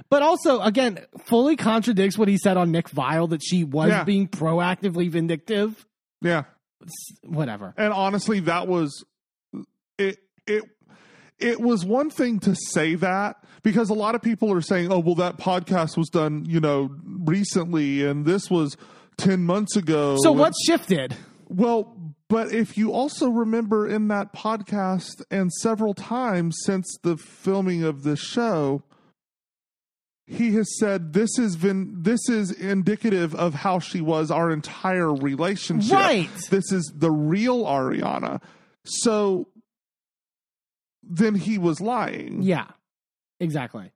but 0.10 0.22
also 0.22 0.60
again 0.62 1.00
fully 1.26 1.56
contradicts 1.56 2.18
what 2.18 2.28
he 2.28 2.38
said 2.38 2.58
on 2.58 2.72
Nick 2.72 2.90
Viall 2.90 3.30
that 3.30 3.42
she 3.44 3.64
was 3.64 3.90
Yeah. 3.90 4.04
being 4.04 4.28
proactively 4.28 5.10
vindictive. 5.10 5.86
Yeah. 6.22 6.44
Whatever. 7.24 7.74
And 7.78 7.94
honestly, 7.94 8.42
that 8.42 8.68
was 8.68 9.04
it. 9.98 10.18
It 10.48 10.64
it 11.40 11.60
was 11.60 11.86
one 11.86 12.10
thing 12.10 12.40
to 12.42 12.56
say 12.56 12.96
that 12.96 13.38
because 13.64 13.90
a 13.90 13.94
lot 13.94 14.16
of 14.16 14.22
people 14.22 14.52
are 14.54 14.62
saying, 14.62 14.92
"Oh, 14.92 15.00
well, 15.00 15.16
that 15.16 15.38
podcast 15.38 15.98
was 15.98 16.10
done, 16.10 16.46
you 16.46 16.60
know, 16.60 16.90
recently, 17.06 18.04
and 18.06 18.26
this 18.26 18.50
was 18.50 18.76
ten 19.18 19.44
months 19.46 19.76
ago." 19.76 20.18
So 20.22 20.32
what 20.32 20.54
shifted? 20.66 21.16
Well, 21.50 21.96
but 22.30 22.52
if 22.54 22.78
you 22.78 22.92
also 22.92 23.30
remember 23.30 23.88
in 23.88 24.08
that 24.10 24.34
podcast 24.34 25.22
and 25.32 25.52
several 25.54 25.94
times 25.94 26.56
since 26.66 26.88
the 27.04 27.16
filming 27.18 27.84
of 27.84 28.04
this 28.04 28.20
show, 28.20 28.84
he 30.26 30.54
has 30.54 30.78
said 30.80 31.14
this 31.14 31.36
has 31.38 31.56
been 31.56 32.02
this 32.02 32.30
is 32.30 32.52
indicative 32.52 33.36
of 33.36 33.54
how 33.54 33.80
she 33.80 34.02
was 34.02 34.32
our 34.32 34.52
entire 34.52 35.14
relationship. 35.14 35.92
Right. 35.92 36.30
This 36.50 36.72
is 36.72 36.92
the 36.96 37.12
real 37.12 37.66
Ariana. 37.66 38.42
So 38.86 39.50
then 41.04 41.36
he 41.36 41.58
was 41.58 41.82
lying. 41.82 42.42
Yeah. 42.42 42.68
Exactly. 43.40 43.92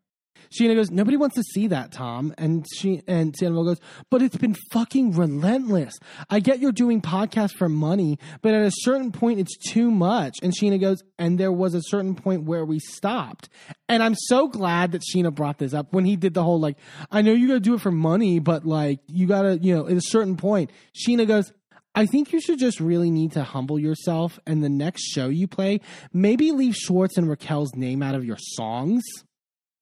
Scheana 0.50 0.76
goes, 0.76 0.92
Nobody 0.92 1.18
wants 1.18 1.36
to 1.36 1.44
see 1.44 1.68
that, 1.68 1.92
Tom. 1.92 2.34
And 2.38 2.66
she 2.76 3.02
and 3.08 3.36
Sandoval 3.36 3.66
goes, 3.66 3.80
But 4.10 4.22
it's 4.22 4.38
been 4.38 4.56
fucking 4.72 5.12
relentless. 5.12 5.94
I 6.30 6.40
get 6.40 6.60
you're 6.60 6.72
doing 6.72 7.02
podcasts 7.02 7.56
for 7.56 7.70
money, 7.70 8.20
but 8.42 8.54
at 8.54 8.66
a 8.66 8.72
certain 8.72 9.12
point 9.12 9.40
it's 9.40 9.58
too 9.58 9.92
much. 9.92 10.38
And 10.42 10.54
Scheana 10.54 10.80
goes, 10.80 11.04
and 11.18 11.40
there 11.40 11.52
was 11.52 11.74
a 11.74 11.82
certain 11.82 12.16
point 12.16 12.44
where 12.44 12.66
we 12.66 12.80
stopped. 12.80 13.50
And 13.90 14.04
I'm 14.04 14.16
so 14.16 14.48
glad 14.48 14.92
that 14.92 15.02
Scheana 15.02 15.34
brought 15.34 15.58
this 15.58 15.74
up 15.74 15.94
when 15.94 16.06
he 16.06 16.16
did 16.16 16.34
the 16.34 16.44
whole 16.44 16.60
like, 16.60 16.78
I 17.12 17.22
know 17.22 17.32
you 17.34 17.48
gotta 17.48 17.60
do 17.60 17.76
it 17.76 17.82
for 17.82 17.92
money, 17.92 18.40
but 18.40 18.66
like 18.66 19.00
you 19.08 19.28
gotta, 19.28 19.58
you 19.60 19.76
know, 19.76 19.88
at 19.88 19.98
a 19.98 20.02
certain 20.02 20.38
point, 20.38 20.72
Scheana 20.96 21.28
goes, 21.28 21.52
I 21.96 22.06
think 22.06 22.32
you 22.32 22.40
should 22.40 22.60
just 22.60 22.80
really 22.80 23.10
need 23.10 23.32
to 23.32 23.44
humble 23.44 23.80
yourself 23.80 24.40
and 24.46 24.64
the 24.64 24.70
next 24.70 25.02
show 25.04 25.30
you 25.30 25.48
play, 25.48 25.82
maybe 26.14 26.52
leave 26.52 26.76
Schwartz 26.76 27.18
and 27.18 27.28
Raquel's 27.28 27.74
name 27.76 28.04
out 28.04 28.14
of 28.14 28.24
your 28.24 28.38
songs 28.40 29.04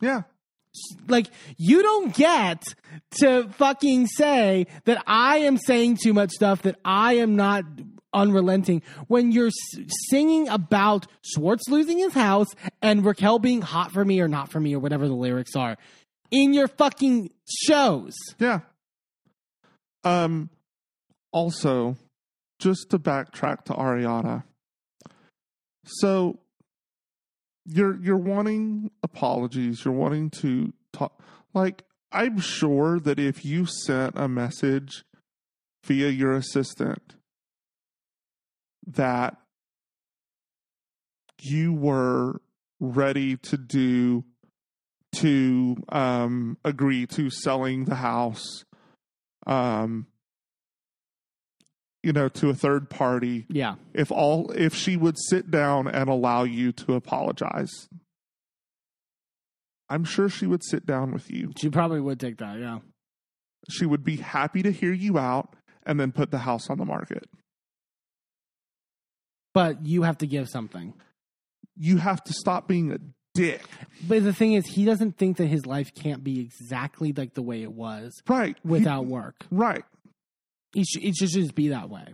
Yeah. 0.01 0.21
Like 1.07 1.27
you 1.57 1.81
don't 1.81 2.13
get 2.13 2.63
to 3.19 3.47
fucking 3.53 4.07
say 4.07 4.67
that 4.85 5.03
I 5.07 5.37
am 5.39 5.57
saying 5.57 5.99
too 6.03 6.13
much 6.13 6.31
stuff 6.31 6.63
that 6.63 6.79
I 6.83 7.13
am 7.13 7.35
not 7.35 7.65
unrelenting 8.13 8.81
when 9.07 9.31
you're 9.31 9.51
singing 10.09 10.47
about 10.47 11.05
Schwartz 11.21 11.63
losing 11.67 11.97
his 11.97 12.13
house 12.13 12.47
and 12.81 13.05
Raquel 13.05 13.39
being 13.39 13.61
hot 13.61 13.91
for 13.91 14.05
me 14.05 14.21
or 14.21 14.27
not 14.27 14.51
for 14.51 14.59
me 14.59 14.73
or 14.73 14.79
whatever 14.79 15.07
the 15.07 15.13
lyrics 15.13 15.55
are 15.55 15.77
in 16.31 16.53
your 16.53 16.67
fucking 16.67 17.31
shows. 17.47 18.13
Yeah. 18.39 18.61
Um 20.03 20.49
also 21.31 21.97
just 22.59 22.89
to 22.91 22.99
backtrack 22.99 23.65
to 23.65 23.73
Ariana. 23.73 24.43
So 25.85 26.39
you're 27.65 27.99
you're 27.99 28.17
wanting 28.17 28.91
apologies, 29.03 29.83
you're 29.83 29.93
wanting 29.93 30.29
to 30.41 30.73
talk. 30.93 31.21
Like 31.53 31.83
I'm 32.11 32.39
sure 32.39 32.99
that 32.99 33.19
if 33.19 33.43
you 33.43 33.65
sent 33.65 34.17
a 34.17 34.27
message 34.27 35.03
via 35.83 36.09
your 36.09 36.33
assistant 36.33 37.15
that 38.87 39.37
you 41.41 41.73
were 41.73 42.41
ready 42.79 43.37
to 43.37 43.57
do 43.57 44.23
to 45.13 45.77
um, 45.89 46.57
agree 46.63 47.05
to 47.07 47.29
selling 47.29 47.85
the 47.85 47.95
house, 47.95 48.65
um, 49.47 50.07
you 52.05 52.13
know, 52.13 52.29
to 52.29 52.49
a 52.49 52.53
third 52.53 52.89
party. 52.89 53.45
Yeah. 53.49 53.75
If 53.93 54.11
all, 54.11 54.51
if 54.51 54.75
she 54.75 54.95
would 54.95 55.15
sit 55.29 55.49
down 55.49 55.87
and 55.87 56.07
allow 56.09 56.43
you 56.43 56.71
to 56.73 56.93
apologize, 56.93 57.89
I'm 59.89 60.03
sure 60.03 60.29
she 60.29 60.45
would 60.45 60.63
sit 60.63 60.85
down 60.85 61.11
with 61.11 61.31
you. 61.31 61.51
She 61.57 61.69
probably 61.69 61.99
would 62.01 62.19
take 62.19 62.37
that, 62.37 62.59
yeah. 62.59 62.79
She 63.69 63.85
would 63.85 64.03
be 64.03 64.17
happy 64.17 64.61
to 64.63 64.71
hear 64.71 64.93
you 64.93 65.17
out 65.17 65.55
and 65.83 65.99
then 65.99 66.11
put 66.11 66.29
the 66.31 66.37
house 66.39 66.69
on 66.69 66.77
the 66.77 66.85
market. 66.85 67.27
But 69.53 69.85
you 69.85 70.03
have 70.03 70.17
to 70.19 70.27
give 70.27 70.49
something. 70.49 70.93
You 71.77 71.97
have 71.97 72.23
to 72.25 72.33
stop 72.33 72.67
being 72.67 72.91
a 72.91 72.99
dick. 73.33 73.61
But 74.07 74.23
the 74.23 74.33
thing 74.33 74.53
is, 74.53 74.65
he 74.65 74.85
doesn't 74.85 75.17
think 75.17 75.37
that 75.37 75.47
his 75.47 75.65
life 75.65 75.93
can't 75.95 76.23
be 76.23 76.39
exactly 76.41 77.13
like 77.13 77.33
the 77.33 77.41
way 77.41 77.63
it 77.63 77.71
was 77.73 78.13
Right. 78.27 78.57
without 78.63 79.05
work. 79.07 79.35
Right. 79.51 79.83
It, 80.75 80.85
sh- 80.85 80.99
it 81.01 81.15
should 81.15 81.29
just 81.29 81.55
be 81.55 81.69
that 81.69 81.89
way. 81.89 82.05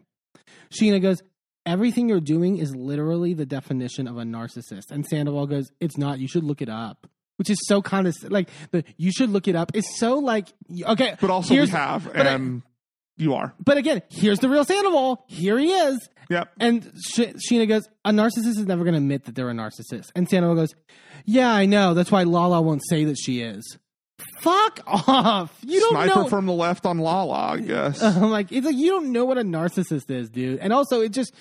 Scheana 0.72 1.02
goes, 1.02 1.22
Everything 1.66 2.10
you're 2.10 2.20
doing 2.20 2.58
is 2.58 2.76
literally 2.76 3.34
the 3.36 3.46
definition 3.46 4.08
of 4.08 4.18
a 4.18 4.24
narcissist. 4.24 4.90
And 4.90 5.06
Sandoval 5.06 5.46
goes, 5.48 5.72
It's 5.80 5.98
not. 5.98 6.20
You 6.20 6.28
should 6.28 6.44
look 6.44 6.62
it 6.62 6.70
up. 6.70 7.08
Which 7.38 7.50
is 7.50 7.58
so 7.66 7.82
kind 7.82 8.08
of 8.08 8.16
like 8.32 8.50
the 8.72 8.84
you 8.98 9.12
should 9.12 9.30
look 9.30 9.48
it 9.48 9.56
up. 9.56 9.72
It's 9.74 9.98
so 10.00 10.16
like 10.20 10.48
okay, 10.90 11.16
But 11.20 11.30
also 11.32 11.56
we 11.56 11.68
have, 11.68 12.06
but 12.06 12.28
I- 12.28 12.32
and 12.34 12.62
you 13.18 13.34
are. 13.34 13.54
but 13.64 13.78
again, 13.78 14.02
here's 14.10 14.40
the 14.40 14.50
real 14.50 14.64
Sandoval. 14.64 15.26
Here 15.28 15.58
he 15.58 15.72
is. 15.72 16.08
Yep. 16.30 16.52
And 16.60 16.92
Sh- 17.14 17.34
Scheana 17.50 17.68
goes, 17.68 17.84
a 18.06 18.12
narcissist 18.12 18.58
is 18.58 18.66
never 18.66 18.84
going 18.84 18.94
to 18.94 19.00
admit 19.00 19.26
that 19.26 19.36
they're 19.36 19.50
a 19.50 19.54
narcissist. 19.54 20.12
And 20.16 20.30
Sandoval 20.30 20.56
goes, 20.56 20.74
yeah, 21.26 21.52
I 21.52 21.66
know. 21.66 21.94
That's 21.94 22.12
why 22.12 22.24
Lala 22.24 22.62
won't 22.62 22.82
say 22.90 23.04
that 23.06 23.18
she 23.18 23.42
is. 23.42 23.78
Fuck 24.40 24.80
off. 24.88 25.56
You 25.62 25.80
don't 25.80 25.92
Sniper 25.92 26.16
know. 26.22 26.30
from 26.30 26.46
the 26.48 26.54
left 26.54 26.86
on 26.86 26.98
Lala, 26.98 27.54
I 27.54 27.60
guess. 27.60 28.02
Like 28.18 28.52
it's 28.52 28.66
like 28.66 28.76
you 28.76 28.90
don't 28.92 29.12
know 29.12 29.26
what 29.26 29.38
a 29.38 29.44
narcissist 29.44 30.10
is, 30.10 30.30
dude. 30.30 30.60
And 30.60 30.74
also, 30.74 31.02
it 31.02 31.10
just 31.10 31.34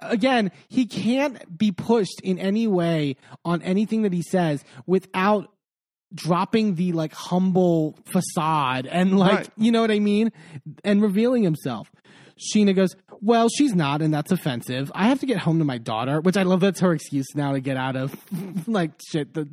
again, 0.00 0.50
he 0.68 0.86
can't 0.86 1.58
be 1.58 1.70
pushed 1.72 2.20
in 2.22 2.38
any 2.38 2.66
way 2.66 3.16
on 3.44 3.60
anything 3.62 4.02
that 4.02 4.12
he 4.12 4.22
says 4.22 4.64
without 4.86 5.52
dropping 6.14 6.76
the 6.76 6.92
like 6.92 7.12
humble 7.12 7.98
facade 8.06 8.86
and 8.86 9.18
like 9.18 9.32
Right. 9.32 9.48
you 9.56 9.72
know 9.72 9.80
what 9.80 9.90
I 9.90 9.98
mean 9.98 10.30
and 10.84 11.02
revealing 11.02 11.42
himself. 11.42 11.90
Scheana 12.38 12.74
goes, 12.76 12.94
"Well, 13.22 13.48
she's 13.48 13.74
not 13.74 14.02
and 14.02 14.12
that's 14.14 14.30
offensive. 14.30 14.92
I 14.94 15.08
have 15.08 15.20
to 15.20 15.26
get 15.26 15.38
home 15.38 15.58
to 15.58 15.64
my 15.64 15.78
daughter," 15.78 16.20
which 16.20 16.36
I 16.36 16.42
love 16.44 16.60
that's 16.60 16.80
her 16.80 16.92
excuse 16.92 17.26
now 17.34 17.52
to 17.52 17.60
get 17.60 17.76
out 17.76 17.96
of 17.96 18.14
like 18.68 18.92
shit 19.10 19.34
that 19.34 19.48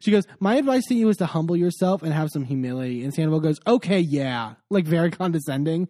she 0.00 0.10
goes, 0.10 0.24
My 0.40 0.56
advice 0.56 0.86
to 0.86 0.94
you 0.94 1.08
is 1.08 1.16
to 1.18 1.26
humble 1.26 1.56
yourself 1.56 2.02
and 2.02 2.12
have 2.12 2.30
some 2.30 2.44
humility. 2.44 3.04
And 3.04 3.12
Sandoval 3.12 3.40
goes, 3.40 3.58
Okay, 3.66 4.00
yeah. 4.00 4.54
Like 4.70 4.86
very 4.86 5.10
condescending. 5.12 5.88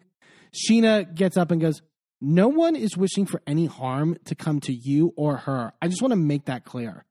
Scheana 0.52 1.14
gets 1.14 1.36
up 1.36 1.50
and 1.50 1.60
goes, 1.60 1.82
No 2.20 2.48
one 2.48 2.76
is 2.76 2.96
wishing 2.96 3.26
for 3.26 3.42
any 3.46 3.66
harm 3.66 4.16
to 4.26 4.34
come 4.34 4.60
to 4.60 4.72
you 4.72 5.12
or 5.16 5.38
her. 5.38 5.72
I 5.80 5.88
just 5.88 6.02
want 6.02 6.12
to 6.12 6.16
make 6.16 6.46
that 6.46 6.64
clear. 6.64 7.05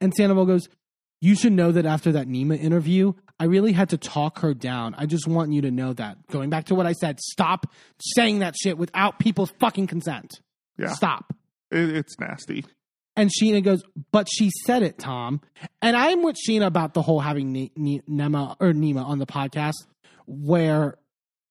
And 0.00 0.12
Sandoval 0.14 0.46
goes, 0.46 0.68
You 1.20 1.34
should 1.34 1.52
know 1.52 1.72
that 1.72 1.86
after 1.86 2.12
that 2.12 2.28
Nima 2.28 2.58
interview, 2.58 3.12
I 3.38 3.44
really 3.44 3.72
had 3.72 3.90
to 3.90 3.98
talk 3.98 4.38
her 4.40 4.54
down. 4.54 4.94
I 4.96 5.06
just 5.06 5.26
want 5.26 5.52
you 5.52 5.62
to 5.62 5.70
know 5.70 5.92
that. 5.92 6.26
Going 6.28 6.50
back 6.50 6.66
to 6.66 6.74
what 6.74 6.86
I 6.86 6.92
said, 6.92 7.20
stop 7.20 7.66
saying 8.14 8.40
that 8.40 8.54
shit 8.60 8.78
without 8.78 9.18
people's 9.18 9.50
fucking 9.58 9.88
consent. 9.88 10.30
Yeah. 10.78 10.92
Stop. 10.92 11.34
It, 11.70 11.90
it's 11.90 12.18
nasty. 12.20 12.64
And 13.16 13.30
Scheana 13.30 13.62
goes, 13.62 13.82
but 14.10 14.26
she 14.28 14.50
said 14.66 14.82
it, 14.82 14.98
Tom. 14.98 15.40
And 15.80 15.96
I'm 15.96 16.22
with 16.22 16.36
Scheana 16.36 16.66
about 16.66 16.94
the 16.94 17.02
whole 17.02 17.20
having 17.20 17.52
ne- 17.52 17.70
ne- 17.76 18.02
Nema 18.10 18.56
or 18.60 18.72
Nima 18.72 19.04
on 19.04 19.18
the 19.20 19.26
podcast, 19.26 19.74
where 20.26 20.96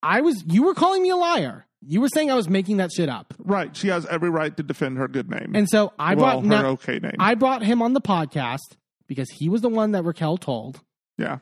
I 0.01 0.21
was, 0.21 0.43
you 0.45 0.63
were 0.63 0.73
calling 0.73 1.01
me 1.01 1.09
a 1.09 1.15
liar. 1.15 1.65
You 1.85 2.01
were 2.01 2.09
saying 2.09 2.31
I 2.31 2.35
was 2.35 2.49
making 2.49 2.77
that 2.77 2.91
shit 2.91 3.09
up. 3.09 3.33
Right. 3.39 3.75
She 3.75 3.87
has 3.89 4.05
every 4.07 4.29
right 4.29 4.55
to 4.57 4.63
defend 4.63 4.97
her 4.97 5.07
good 5.07 5.29
name. 5.29 5.51
And 5.55 5.69
so 5.69 5.93
I 5.99 6.15
well, 6.15 6.41
brought 6.41 6.57
her 6.57 6.63
Ne- 6.63 6.69
okay 6.69 6.99
name. 6.99 7.15
I 7.19 7.35
brought 7.35 7.63
him 7.63 7.81
on 7.81 7.93
the 7.93 8.01
podcast 8.01 8.75
because 9.07 9.29
he 9.29 9.49
was 9.49 9.61
the 9.61 9.69
one 9.69 9.91
that 9.91 10.03
Raquel 10.03 10.37
told. 10.37 10.81
yeah. 11.17 11.39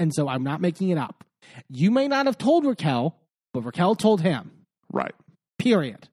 And 0.00 0.14
so 0.14 0.28
I'm 0.28 0.44
not 0.44 0.60
making 0.60 0.90
it 0.90 0.98
up. 0.98 1.24
You 1.68 1.90
may 1.90 2.06
not 2.06 2.26
have 2.26 2.38
told 2.38 2.64
Raquel, 2.64 3.16
but 3.52 3.62
Raquel 3.62 3.96
told 3.96 4.20
him. 4.20 4.52
Right. 4.92 5.14
Period. 5.58 6.08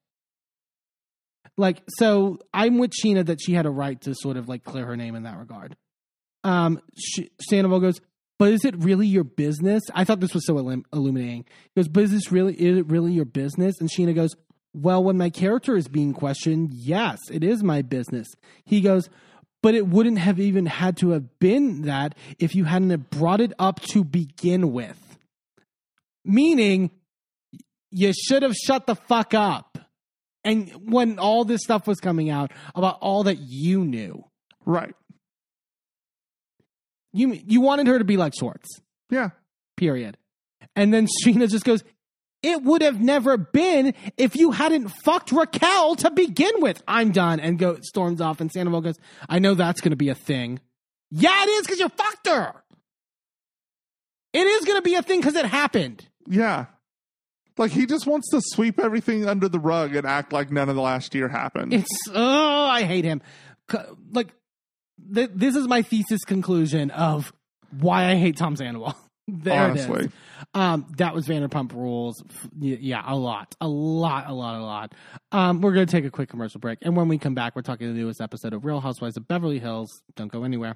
Like, 1.58 1.84
so 2.00 2.40
I'm 2.54 2.78
with 2.78 2.92
Scheana 2.92 3.26
that 3.26 3.40
she 3.42 3.54
had 3.54 3.66
a 3.66 3.70
right 3.70 4.00
to 4.02 4.14
sort 4.14 4.38
of 4.38 4.50
like 4.50 4.64
clear 4.64 4.86
her 4.86 4.98
name 4.98 5.16
in 5.16 5.24
that 5.24 5.38
regard. 5.38 5.76
Um, 6.44 6.82
Sh- 6.98 7.30
Sandoval 7.50 7.80
goes, 7.80 8.02
but 8.38 8.52
is 8.52 8.66
it 8.66 8.76
really 8.78 9.08
your 9.08 9.24
business? 9.24 9.82
I 9.94 10.04
thought 10.04 10.20
this 10.20 10.34
was 10.34 10.46
so 10.46 10.58
illum- 10.58 10.86
illuminating. 10.92 11.46
He 11.74 11.82
goes, 11.82 11.88
but 11.88 12.04
is 12.04 12.12
this 12.12 12.32
really, 12.32 12.54
is 12.54 12.78
it 12.78 12.88
really 12.88 13.14
your 13.14 13.26
business? 13.26 13.80
And 13.80 13.90
Scheana 13.90 14.14
goes, 14.14 14.36
well, 14.74 15.02
when 15.02 15.18
my 15.18 15.30
character 15.30 15.78
is 15.78 15.88
being 15.88 16.14
questioned, 16.14 16.74
yes, 16.74 17.20
it 17.32 17.44
is 17.44 17.64
my 17.64 17.82
business. 17.82 18.28
He 18.66 18.82
goes, 18.82 19.10
but 19.64 19.74
it 19.74 19.88
wouldn't 19.88 20.20
have 20.20 20.40
even 20.40 20.66
had 20.66 20.98
to 20.98 21.12
have 21.12 21.40
been 21.40 21.84
that 21.84 22.14
if 22.38 22.54
you 22.54 22.66
hadn't 22.66 23.10
brought 23.10 23.40
it 23.40 23.54
up 23.58 23.80
to 23.94 24.04
begin 24.04 24.74
with. 24.74 25.18
Meaning, 26.26 26.92
you 27.90 28.12
should 28.14 28.44
have 28.44 28.54
shut 28.54 28.86
the 28.86 28.96
fuck 28.96 29.34
up. 29.34 29.75
And 30.46 30.70
when 30.90 31.20
all 31.20 31.44
this 31.44 31.62
stuff 31.64 31.88
was 31.88 32.00
coming 32.00 32.30
out 32.30 32.52
about 32.74 33.00
all 33.02 33.24
that 33.24 33.40
you 33.40 33.84
knew, 33.84 34.24
Right. 34.66 34.96
you 37.14 37.34
you 37.46 37.62
wanted 37.62 37.88
her 37.88 37.98
to 38.00 38.06
be 38.06 38.16
like 38.18 38.34
Schwartz. 38.38 38.68
Yeah. 39.10 39.30
Period. 39.78 40.18
And 40.76 40.94
then 40.94 41.08
Scheana 41.08 41.50
just 41.50 41.66
goes, 41.66 41.84
"It 42.42 42.64
would 42.64 42.82
have 42.82 43.00
never 43.00 43.38
been 43.38 43.94
if 44.18 44.36
you 44.36 44.52
hadn't 44.52 44.90
fucked 44.90 45.32
Raquel 45.32 45.96
to 45.98 46.12
begin 46.12 46.52
with." 46.58 46.82
I'm 46.88 47.12
done, 47.12 47.40
and 47.40 47.58
go 47.60 47.78
storms 47.82 48.22
off. 48.22 48.40
And 48.42 48.52
Sandoval 48.52 48.82
goes, 48.82 49.00
"I 49.30 49.40
know 49.40 49.54
that's 49.54 49.82
going 49.82 49.92
to 49.92 49.96
be 49.98 50.10
a 50.10 50.16
thing. 50.16 50.60
Yeah, 51.12 51.44
it 51.44 51.50
is 51.50 51.62
because 51.66 51.80
you 51.80 51.90
fucked 51.90 52.28
her. 52.28 52.64
It 54.34 54.46
is 54.46 54.66
going 54.66 54.78
to 54.78 54.82
be 54.82 54.96
a 54.96 55.02
thing 55.02 55.22
because 55.22 55.36
it 55.36 55.46
happened. 55.46 56.08
Yeah. 56.28 56.66
Like 57.58 57.72
he 57.72 57.86
just 57.86 58.06
wants 58.06 58.30
to 58.32 58.42
sweep 58.42 58.80
everything 58.80 59.28
under 59.28 59.48
the 59.48 59.60
rug 59.60 59.96
and 59.96 60.06
act 60.06 60.34
like 60.34 60.52
none 60.52 60.68
of 60.70 60.76
the 60.76 60.82
last 60.82 61.16
year 61.16 61.30
happened. 61.30 61.74
It's 61.74 61.88
oh, 62.14 62.66
I 62.66 62.84
hate 62.84 63.06
him. 63.06 63.22
Like 64.12 64.34
th- 65.14 65.32
this 65.34 65.56
is 65.56 65.68
my 65.68 65.82
thesis 65.82 66.24
conclusion 66.26 66.92
of 66.92 67.32
why 67.80 68.06
I 68.12 68.16
hate 68.16 68.38
Tom 68.38 68.56
Sandoval. 68.56 68.96
there 69.28 69.68
it 69.68 69.72
Honestly. 69.72 70.06
is. 70.06 70.12
Um, 70.54 70.86
that 70.98 71.16
was 71.16 71.28
Vanderpump 71.28 71.74
Rules. 71.74 72.22
Yeah, 72.60 73.02
a 73.06 73.16
lot, 73.16 73.56
a 73.62 73.68
lot, 73.68 74.30
a 74.30 74.34
lot, 74.34 74.60
a 74.60 74.64
lot. 74.64 74.94
Um, 75.32 75.62
we're 75.62 75.72
gonna 75.74 75.86
take 75.86 76.06
a 76.06 76.12
quick 76.12 76.30
commercial 76.30 76.60
break, 76.60 76.80
and 76.82 76.96
when 76.96 77.08
we 77.08 77.18
come 77.18 77.36
back, 77.36 77.56
we're 77.56 77.62
talking 77.62 77.88
the 77.88 77.94
newest 77.94 78.22
episode 78.22 78.54
of 78.54 78.66
Real 78.66 78.82
Housewives 78.82 79.18
of 79.18 79.28
Beverly 79.28 79.60
Hills. 79.60 80.02
Don't 80.16 80.32
go 80.32 80.44
anywhere. 80.44 80.76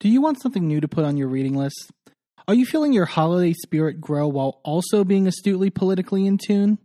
Do 0.00 0.08
you 0.08 0.20
want 0.20 0.40
something 0.40 0.66
new 0.66 0.80
to 0.80 0.86
put 0.86 1.04
on 1.04 1.16
your 1.16 1.28
reading 1.28 1.56
list? 1.56 1.90
Are 2.46 2.54
you 2.54 2.64
feeling 2.64 2.92
your 2.92 3.04
holiday 3.04 3.52
spirit 3.52 4.00
grow 4.00 4.28
while 4.28 4.60
also 4.64 5.02
being 5.02 5.26
astutely 5.26 5.70
politically 5.70 6.26
in 6.26 6.38
tune? 6.38 6.78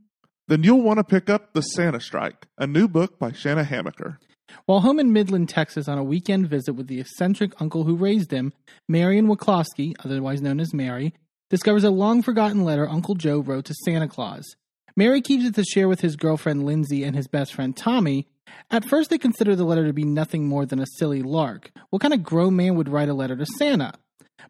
then 0.48 0.64
you'll 0.64 0.82
want 0.82 0.98
to 0.98 1.04
pick 1.04 1.30
up 1.30 1.54
The 1.54 1.62
Santa 1.62 2.00
Strike, 2.02 2.48
a 2.58 2.68
new 2.68 2.88
book 2.88 3.18
by 3.18 3.32
Shanna 3.32 3.64
Hamaker. 3.64 4.18
While 4.66 4.82
home 4.82 5.00
in 5.00 5.14
Midland, 5.14 5.48
Texas, 5.48 5.88
on 5.88 5.98
a 5.98 6.04
weekend 6.04 6.50
visit 6.50 6.74
with 6.74 6.88
the 6.88 7.00
eccentric 7.00 7.60
uncle 7.62 7.86
who 7.86 7.96
raised 7.96 8.32
him, 8.32 8.52
Marion 8.90 9.28
Waclowski, 9.28 9.94
otherwise 10.04 10.42
known 10.42 10.60
as 10.60 10.74
Mary, 10.74 11.14
discovers 11.50 11.84
a 11.84 11.92
long 11.92 12.22
forgotten 12.22 12.66
letter 12.66 12.90
Uncle 12.90 13.16
Joe 13.16 13.40
wrote 13.40 13.66
to 13.66 13.74
Santa 13.86 14.08
Claus. 14.08 14.56
Mary 14.96 15.22
keeps 15.22 15.46
it 15.46 15.56
to 15.56 15.64
share 15.64 15.88
with 15.88 16.02
his 16.02 16.16
girlfriend 16.16 16.66
Lindsay 16.66 17.04
and 17.04 17.16
his 17.16 17.28
best 17.28 17.54
friend 17.54 17.76
Tommy. 17.76 18.28
At 18.72 18.86
first, 18.86 19.10
they 19.10 19.18
consider 19.18 19.56
the 19.56 19.66
letter 19.66 19.86
to 19.86 19.94
be 19.94 20.04
nothing 20.04 20.48
more 20.48 20.66
than 20.66 20.80
a 20.80 20.88
silly 20.98 21.22
lark. 21.22 21.72
What 21.90 22.02
kind 22.02 22.14
of 22.14 22.24
grown 22.24 22.56
man 22.56 22.76
would 22.76 22.90
write 22.90 23.10
a 23.10 23.14
letter 23.14 23.36
to 23.36 23.46
Santa? 23.46 23.94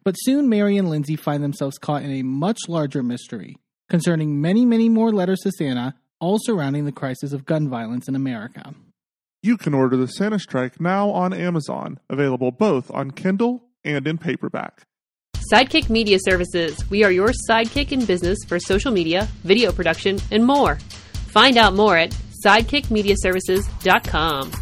But 0.04 0.14
soon, 0.14 0.48
Mary 0.48 0.76
and 0.76 0.88
Lindsay 0.88 1.16
find 1.16 1.42
themselves 1.42 1.78
caught 1.78 2.02
in 2.02 2.10
a 2.10 2.22
much 2.22 2.58
larger 2.68 3.02
mystery 3.02 3.56
concerning 3.88 4.40
many, 4.40 4.64
many 4.64 4.88
more 4.88 5.12
letters 5.12 5.40
to 5.40 5.52
Santa, 5.52 5.94
all 6.20 6.38
surrounding 6.40 6.84
the 6.84 6.92
crisis 6.92 7.32
of 7.32 7.44
gun 7.44 7.68
violence 7.68 8.08
in 8.08 8.14
America. 8.14 8.74
You 9.42 9.58
can 9.58 9.74
order 9.74 9.96
The 9.96 10.06
Santa 10.06 10.38
Strike 10.38 10.80
now 10.80 11.10
on 11.10 11.34
Amazon, 11.34 12.00
available 12.08 12.50
both 12.50 12.90
on 12.90 13.10
Kindle 13.10 13.62
and 13.84 14.06
in 14.06 14.16
paperback. 14.16 14.82
Sidekick 15.52 15.90
Media 15.90 16.18
Services. 16.18 16.82
We 16.88 17.04
are 17.04 17.12
your 17.12 17.30
sidekick 17.50 17.92
in 17.92 18.06
business 18.06 18.38
for 18.48 18.58
social 18.58 18.90
media, 18.90 19.28
video 19.42 19.70
production, 19.70 20.18
and 20.30 20.46
more. 20.46 20.76
Find 21.28 21.58
out 21.58 21.74
more 21.74 21.98
at 21.98 22.16
sidekickmediaservices.com. 22.44 24.52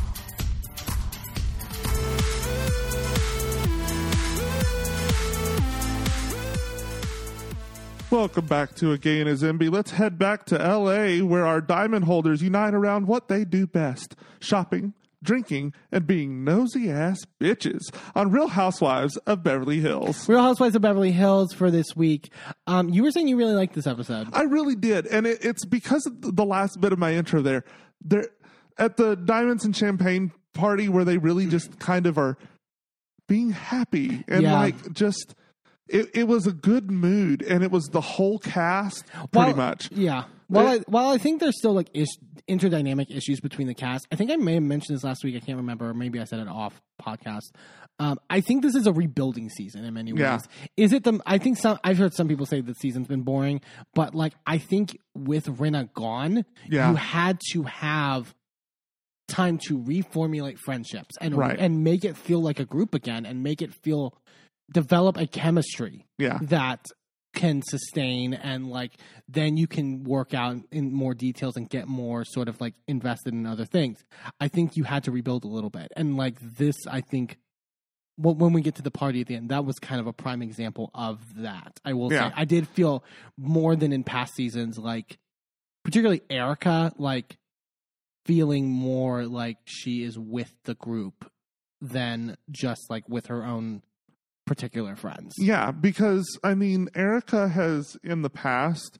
Welcome 8.12 8.44
back 8.44 8.74
to 8.74 8.92
A 8.92 8.98
Gay 8.98 9.24
Zimby. 9.24 9.72
Let's 9.72 9.92
head 9.92 10.18
back 10.18 10.44
to 10.46 10.58
LA 10.58 11.24
where 11.24 11.46
our 11.46 11.62
diamond 11.62 12.04
holders 12.04 12.42
unite 12.42 12.74
around 12.74 13.06
what 13.06 13.28
they 13.28 13.46
do 13.46 13.66
best 13.66 14.16
shopping, 14.38 14.92
drinking, 15.22 15.72
and 15.90 16.06
being 16.06 16.44
nosy 16.44 16.90
ass 16.90 17.18
bitches 17.40 17.80
on 18.14 18.30
Real 18.30 18.48
Housewives 18.48 19.16
of 19.18 19.42
Beverly 19.42 19.80
Hills. 19.80 20.28
Real 20.28 20.42
Housewives 20.42 20.74
of 20.74 20.82
Beverly 20.82 21.12
Hills 21.12 21.52
for 21.52 21.70
this 21.70 21.94
week. 21.94 22.30
Um, 22.66 22.88
you 22.88 23.02
were 23.02 23.10
saying 23.10 23.28
you 23.28 23.36
really 23.36 23.54
liked 23.54 23.74
this 23.74 23.86
episode. 23.86 24.28
I 24.32 24.42
really 24.42 24.74
did. 24.74 25.06
And 25.06 25.26
it, 25.26 25.44
it's 25.44 25.64
because 25.64 26.06
of 26.06 26.36
the 26.36 26.44
last 26.44 26.80
bit 26.80 26.92
of 26.92 26.98
my 26.98 27.14
intro 27.14 27.40
there. 27.42 27.64
There 28.04 28.26
at 28.78 28.96
the 28.96 29.14
Diamonds 29.16 29.64
and 29.64 29.76
Champagne 29.76 30.32
party 30.54 30.88
where 30.88 31.04
they 31.04 31.18
really 31.18 31.46
just 31.46 31.78
kind 31.78 32.06
of 32.06 32.18
are 32.18 32.36
being 33.28 33.50
happy 33.50 34.24
and 34.28 34.42
Yeah. 34.42 34.58
like 34.58 34.92
just 34.92 35.34
it, 35.88 36.08
it 36.14 36.24
was 36.26 36.46
a 36.46 36.52
good 36.52 36.90
mood 36.90 37.42
and 37.42 37.62
it 37.62 37.70
was 37.70 37.84
the 37.92 38.00
whole 38.00 38.38
cast 38.38 39.04
pretty 39.30 39.52
While- 39.52 39.56
much. 39.56 39.90
Yeah. 39.92 40.24
While 40.52 40.66
I, 40.66 40.78
while 40.86 41.08
I 41.10 41.18
think 41.18 41.40
there's 41.40 41.56
still 41.58 41.72
like 41.72 41.88
is, 41.94 42.18
interdynamic 42.48 43.10
issues 43.10 43.40
between 43.40 43.66
the 43.68 43.74
cast, 43.74 44.06
I 44.12 44.16
think 44.16 44.30
I 44.30 44.36
may 44.36 44.54
have 44.54 44.62
mentioned 44.62 44.96
this 44.96 45.04
last 45.04 45.24
week. 45.24 45.36
I 45.36 45.40
can't 45.40 45.58
remember. 45.58 45.90
or 45.90 45.94
Maybe 45.94 46.20
I 46.20 46.24
said 46.24 46.40
it 46.40 46.48
off 46.48 46.80
podcast. 47.00 47.50
Um, 47.98 48.18
I 48.30 48.40
think 48.40 48.62
this 48.62 48.74
is 48.74 48.86
a 48.86 48.92
rebuilding 48.92 49.48
season 49.50 49.84
in 49.84 49.94
many 49.94 50.12
ways. 50.12 50.20
Yeah. 50.20 50.38
Is 50.76 50.92
it 50.92 51.04
the? 51.04 51.20
I 51.26 51.38
think 51.38 51.58
some. 51.58 51.78
I've 51.84 51.98
heard 51.98 52.14
some 52.14 52.26
people 52.28 52.46
say 52.46 52.60
the 52.60 52.74
season's 52.74 53.06
been 53.06 53.22
boring, 53.22 53.60
but 53.94 54.14
like 54.14 54.32
I 54.46 54.58
think 54.58 54.96
with 55.14 55.46
Rinna 55.46 55.92
gone, 55.92 56.44
Yeah. 56.68 56.90
you 56.90 56.96
had 56.96 57.38
to 57.52 57.62
have 57.64 58.34
time 59.28 59.58
to 59.66 59.78
reformulate 59.78 60.58
friendships 60.58 61.16
and 61.20 61.36
Right. 61.36 61.58
and 61.58 61.84
make 61.84 62.04
it 62.04 62.16
feel 62.16 62.42
like 62.42 62.58
a 62.60 62.64
group 62.64 62.94
again, 62.94 63.24
and 63.26 63.42
make 63.42 63.62
it 63.62 63.72
feel 63.72 64.14
develop 64.72 65.16
a 65.16 65.26
chemistry 65.26 66.06
yeah, 66.18 66.38
that 66.42 66.86
can 67.34 67.62
sustain 67.62 68.34
and 68.34 68.68
like 68.68 68.92
then 69.28 69.56
you 69.56 69.66
can 69.66 70.04
work 70.04 70.34
out 70.34 70.56
in 70.70 70.92
more 70.92 71.14
details 71.14 71.56
and 71.56 71.68
get 71.70 71.88
more 71.88 72.24
sort 72.24 72.48
of 72.48 72.60
like 72.60 72.74
invested 72.86 73.32
in 73.32 73.46
other 73.46 73.64
things. 73.64 74.04
I 74.40 74.48
think 74.48 74.76
you 74.76 74.84
had 74.84 75.04
to 75.04 75.10
rebuild 75.10 75.44
a 75.44 75.48
little 75.48 75.70
bit. 75.70 75.88
And 75.96 76.16
like 76.16 76.36
this 76.40 76.76
i 76.86 77.00
think 77.00 77.38
when 78.18 78.52
we 78.52 78.60
get 78.60 78.74
to 78.74 78.82
the 78.82 78.90
party 78.90 79.22
at 79.22 79.26
the 79.26 79.34
end 79.34 79.48
that 79.48 79.64
was 79.64 79.78
kind 79.78 79.98
of 80.00 80.06
a 80.06 80.12
prime 80.12 80.42
example 80.42 80.90
of 80.94 81.18
that 81.36 81.80
i 81.84 81.94
will 81.94 82.12
Yeah. 82.12 82.28
say 82.28 82.34
i 82.36 82.44
did 82.44 82.68
feel 82.68 83.02
more 83.38 83.74
than 83.74 83.90
in 83.92 84.04
past 84.04 84.34
seasons 84.34 84.76
like 84.78 85.18
particularly 85.82 86.20
erika 86.28 86.92
like 86.98 87.38
feeling 88.26 88.68
more 88.68 89.24
like 89.26 89.56
she 89.64 90.04
is 90.04 90.18
with 90.18 90.52
the 90.64 90.74
group 90.74 91.30
than 91.80 92.36
just 92.50 92.90
like 92.90 93.08
with 93.08 93.26
her 93.26 93.44
own 93.44 93.82
particular 94.52 94.94
friends 94.96 95.32
yeah. 95.38 95.70
Because 95.70 96.38
I 96.44 96.54
mean, 96.54 96.88
Erika 96.94 97.48
has 97.48 97.96
in 98.04 98.22
the 98.22 98.30
past 98.30 98.98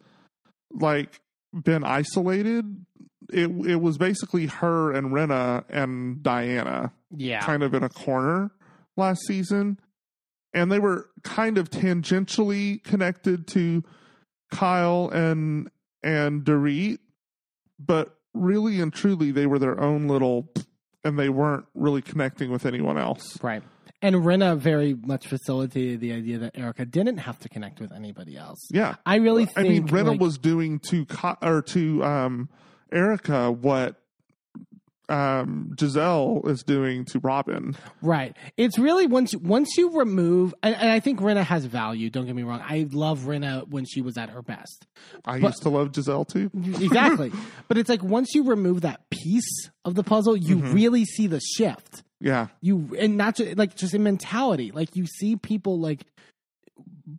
like 0.70 1.20
been 1.52 1.84
isolated. 1.84 2.86
It 3.30 3.50
it 3.66 3.80
was 3.80 3.98
basically 3.98 4.46
her 4.46 4.92
and 4.92 5.12
Rinna 5.12 5.64
and 5.68 6.22
Diana 6.22 6.92
yeah 7.14 7.40
kind 7.40 7.62
of 7.62 7.74
in 7.74 7.82
a 7.82 7.88
corner 7.88 8.50
last 8.96 9.26
season, 9.26 9.78
and 10.54 10.72
they 10.72 10.78
were 10.78 11.10
kind 11.22 11.58
of 11.58 11.70
tangentially 11.70 12.82
connected 12.82 13.46
to 13.48 13.84
Kyle 14.50 15.10
and 15.10 15.70
and 16.02 16.44
Dorit, 16.44 16.98
but 17.78 18.16
really 18.34 18.80
and 18.80 18.92
truly 18.92 19.30
they 19.30 19.46
were 19.46 19.58
their 19.58 19.80
own 19.80 20.08
little, 20.08 20.48
and 21.04 21.18
they 21.18 21.28
weren't 21.28 21.66
really 21.74 22.02
connecting 22.02 22.50
with 22.50 22.64
anyone 22.66 22.96
else. 22.98 23.38
Right. 23.42 23.62
And 24.02 24.16
Rinna 24.16 24.58
very 24.58 24.94
much 24.94 25.28
facilitated 25.28 26.00
the 26.00 26.12
idea 26.12 26.38
that 26.38 26.58
Erika 26.58 26.84
didn't 26.84 27.18
have 27.18 27.38
to 27.40 27.48
connect 27.48 27.80
with 27.80 27.92
anybody 27.92 28.36
else. 28.36 28.58
Yeah, 28.70 28.96
I 29.06 29.16
really 29.16 29.46
think 29.46 29.58
I 29.58 29.62
mean, 29.62 29.86
Rinna 29.88 30.08
like- 30.08 30.20
was 30.20 30.38
doing 30.38 30.80
to 30.90 31.04
Ky- 31.06 31.36
or 31.40 31.62
to 31.62 32.02
um, 32.04 32.48
Erika 32.92 33.52
what 33.52 33.96
um, 35.08 35.72
Gizelle 35.76 36.46
is 36.48 36.62
doing 36.62 37.04
to 37.06 37.18
Robyn. 37.18 37.76
right. 38.00 38.34
It's 38.56 38.78
really 38.78 39.06
once 39.06 39.34
once 39.36 39.76
you 39.76 39.98
remove 39.98 40.54
and, 40.62 40.74
and 40.74 40.90
I 40.90 41.00
think 41.00 41.20
Rinna 41.20 41.44
has 41.44 41.64
value, 41.66 42.08
don't 42.08 42.24
get 42.24 42.34
me 42.34 42.44
wrong. 42.44 42.62
I 42.64 42.88
love 42.92 43.20
Rinna 43.20 43.68
when 43.68 43.84
she 43.84 44.00
was 44.00 44.16
at 44.16 44.30
her 44.30 44.42
best. 44.42 44.86
I 45.24 45.38
But- 45.40 45.48
used 45.48 45.62
to 45.62 45.68
love 45.68 45.92
Gizelle 45.92 46.26
too. 46.26 46.50
Exactly. 46.82 47.30
but 47.68 47.76
it's 47.78 47.88
like 47.90 48.02
once 48.02 48.34
you 48.34 48.44
remove 48.44 48.82
that 48.82 49.10
piece 49.10 49.70
of 49.84 49.94
the 49.96 50.02
puzzle, 50.02 50.36
you 50.36 50.56
Mm-hmm. 50.58 50.72
really 50.72 51.04
see 51.04 51.26
the 51.26 51.40
shift. 51.40 52.02
Yeah, 52.22 52.46
You 52.60 52.94
and 52.98 53.16
not 53.16 53.36
just 53.36 53.58
like 53.58 53.74
just 53.74 53.94
in 53.94 54.02
mentality. 54.04 54.70
Like 54.70 54.94
you 54.94 55.06
see 55.06 55.34
people 55.36 55.80
like 55.80 56.06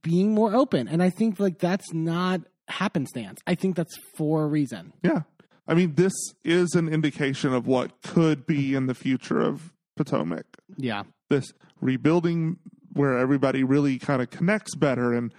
being 0.01 0.33
more 0.33 0.55
open. 0.55 0.87
And 0.87 1.03
I 1.03 1.09
think 1.09 1.39
like 1.39 1.59
that's 1.59 1.93
not 1.93 2.41
happenstance. 2.69 3.41
I 3.45 3.55
think 3.55 3.75
that's 3.75 3.95
for 4.15 4.43
a 4.43 4.47
reason. 4.47 4.93
yeah. 5.03 5.23
I 5.65 5.75
mean, 5.75 5.95
this 5.95 6.13
is 6.43 6.73
an 6.73 6.89
indication 6.89 7.53
of 7.53 7.67
what 7.67 8.01
could 8.01 8.45
be 8.45 8.75
in 8.75 8.87
the 8.87 8.93
future 8.93 9.39
of 9.39 9.71
Potomac. 9.95 10.45
Yeah. 10.75 11.03
This 11.29 11.53
rebuilding 11.79 12.57
where 12.91 13.17
everybody 13.17 13.63
really 13.63 13.97
kind 13.97 14.21
of 14.21 14.29
connects 14.29 14.75
better, 14.75 15.13
and 15.13 15.33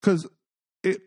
because 0.00 0.28
it 0.82 1.02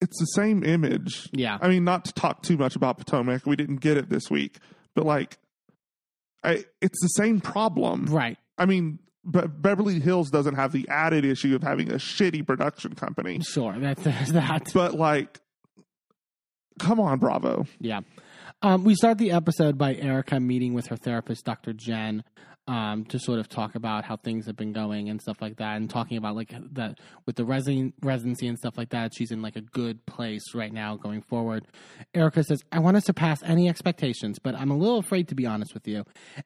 it's 0.00 0.18
the 0.18 0.26
same 0.26 0.64
image. 0.64 1.28
Yeah. 1.32 1.58
I 1.60 1.68
mean, 1.68 1.84
not 1.84 2.04
to 2.06 2.12
talk 2.12 2.42
too 2.42 2.56
much 2.56 2.74
about 2.74 2.98
Potomac, 2.98 3.46
we 3.46 3.54
didn't 3.54 3.76
get 3.76 3.96
it 3.96 4.08
this 4.10 4.28
week, 4.30 4.58
but 4.96 5.06
like, 5.06 5.38
I 6.44 6.64
it's 6.80 7.00
the 7.02 7.08
same 7.08 7.40
problem. 7.40 8.06
Right. 8.06 8.38
I 8.56 8.66
mean, 8.66 8.98
but 9.24 9.60
Beverly 9.60 10.00
Hills 10.00 10.30
doesn't 10.30 10.54
have 10.54 10.72
the 10.72 10.88
added 10.88 11.24
issue 11.24 11.54
of 11.54 11.62
having 11.62 11.90
a 11.90 11.96
shitty 11.96 12.46
production 12.46 12.94
company, 12.94 13.40
Sure. 13.40 13.76
That's 13.78 14.02
that. 14.30 14.70
but 14.74 14.94
like, 14.94 15.40
come 16.78 17.00
on, 17.00 17.18
Bravo. 17.18 17.66
Yeah. 17.80 18.00
Um, 18.62 18.82
we 18.84 18.94
start 18.94 19.18
the 19.18 19.30
episode 19.30 19.78
by 19.78 19.94
Erika 19.94 20.40
meeting 20.40 20.74
with 20.74 20.88
her 20.88 20.96
therapist, 20.96 21.44
Dr. 21.44 21.72
Jen, 21.72 22.24
um, 22.68 23.04
to 23.06 23.18
sort 23.18 23.38
of 23.38 23.48
talk 23.48 23.74
about 23.74 24.04
how 24.04 24.16
things 24.16 24.46
have 24.46 24.56
been 24.56 24.72
going 24.72 25.08
and 25.08 25.20
stuff 25.20 25.40
like 25.40 25.56
that, 25.56 25.76
and 25.76 25.88
talking 25.88 26.16
about 26.18 26.36
like 26.36 26.52
that 26.74 26.98
with 27.26 27.36
the 27.36 27.44
resident 27.44 27.94
residency 28.02 28.46
and 28.46 28.58
stuff 28.58 28.76
like 28.76 28.90
that. 28.90 29.12
She's 29.14 29.30
in 29.30 29.42
like 29.42 29.56
a 29.56 29.62
good 29.62 30.04
place 30.06 30.54
right 30.54 30.72
now 30.72 30.96
going 30.96 31.22
forward. 31.22 31.64
Erika 32.14 32.44
says, 32.44 32.62
"I 32.70 32.78
want 32.80 32.96
to 32.96 33.00
surpass 33.00 33.42
any 33.42 33.68
expectations, 33.68 34.38
but 34.38 34.54
I'm 34.54 34.70
a 34.70 34.76
little 34.76 34.98
afraid 34.98 35.28
to 35.28 35.34
be 35.34 35.46
honest 35.46 35.74
with 35.74 35.88
you." 35.88 36.04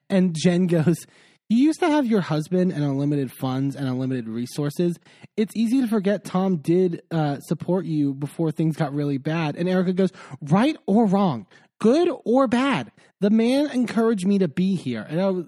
And 0.09 0.35
Jen 0.35 0.67
goes. 0.67 1.05
You 1.49 1.57
used 1.57 1.81
to 1.81 1.89
have 1.89 2.07
your 2.07 2.21
husband 2.21 2.71
and 2.71 2.83
unlimited 2.83 3.31
funds 3.31 3.75
and 3.75 3.87
unlimited 3.87 4.27
resources. 4.29 4.97
It's 5.35 5.53
easy 5.55 5.81
to 5.81 5.87
forget 5.87 6.23
Tom 6.23 6.57
did 6.57 7.03
uh, 7.11 7.41
support 7.41 7.85
you 7.85 8.13
before 8.13 8.51
things 8.51 8.77
got 8.77 8.93
really 8.93 9.17
bad. 9.17 9.57
And 9.57 9.67
Erika 9.69 9.93
goes, 9.93 10.11
right 10.41 10.77
or 10.87 11.05
wrong, 11.05 11.45
good 11.79 12.09
or 12.23 12.47
bad. 12.47 12.91
The 13.19 13.29
man 13.29 13.69
encouraged 13.71 14.25
me 14.25 14.39
to 14.39 14.47
be 14.47 14.75
here. 14.75 15.05
And 15.07 15.21
I 15.21 15.29
was, 15.29 15.45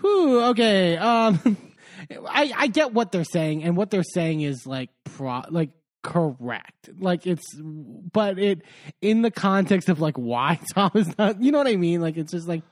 whew, 0.00 0.40
okay. 0.46 0.96
Um, 0.96 1.56
I, 2.28 2.52
I 2.56 2.66
get 2.68 2.92
what 2.92 3.12
they're 3.12 3.24
saying, 3.24 3.62
and 3.62 3.76
what 3.76 3.90
they're 3.90 4.02
saying 4.02 4.40
is 4.40 4.66
like 4.66 4.90
pro, 5.04 5.42
like 5.50 5.70
correct. 6.02 6.90
Like 6.98 7.26
it's, 7.26 7.44
but 7.60 8.38
it 8.38 8.62
in 9.00 9.22
the 9.22 9.30
context 9.30 9.88
of 9.88 10.00
like 10.00 10.16
why 10.16 10.58
Tom 10.74 10.90
is 10.94 11.16
not. 11.18 11.42
You 11.42 11.52
know 11.52 11.58
what 11.58 11.68
I 11.68 11.76
mean? 11.76 12.00
Like 12.00 12.16
it's 12.16 12.32
just 12.32 12.48
like. 12.48 12.62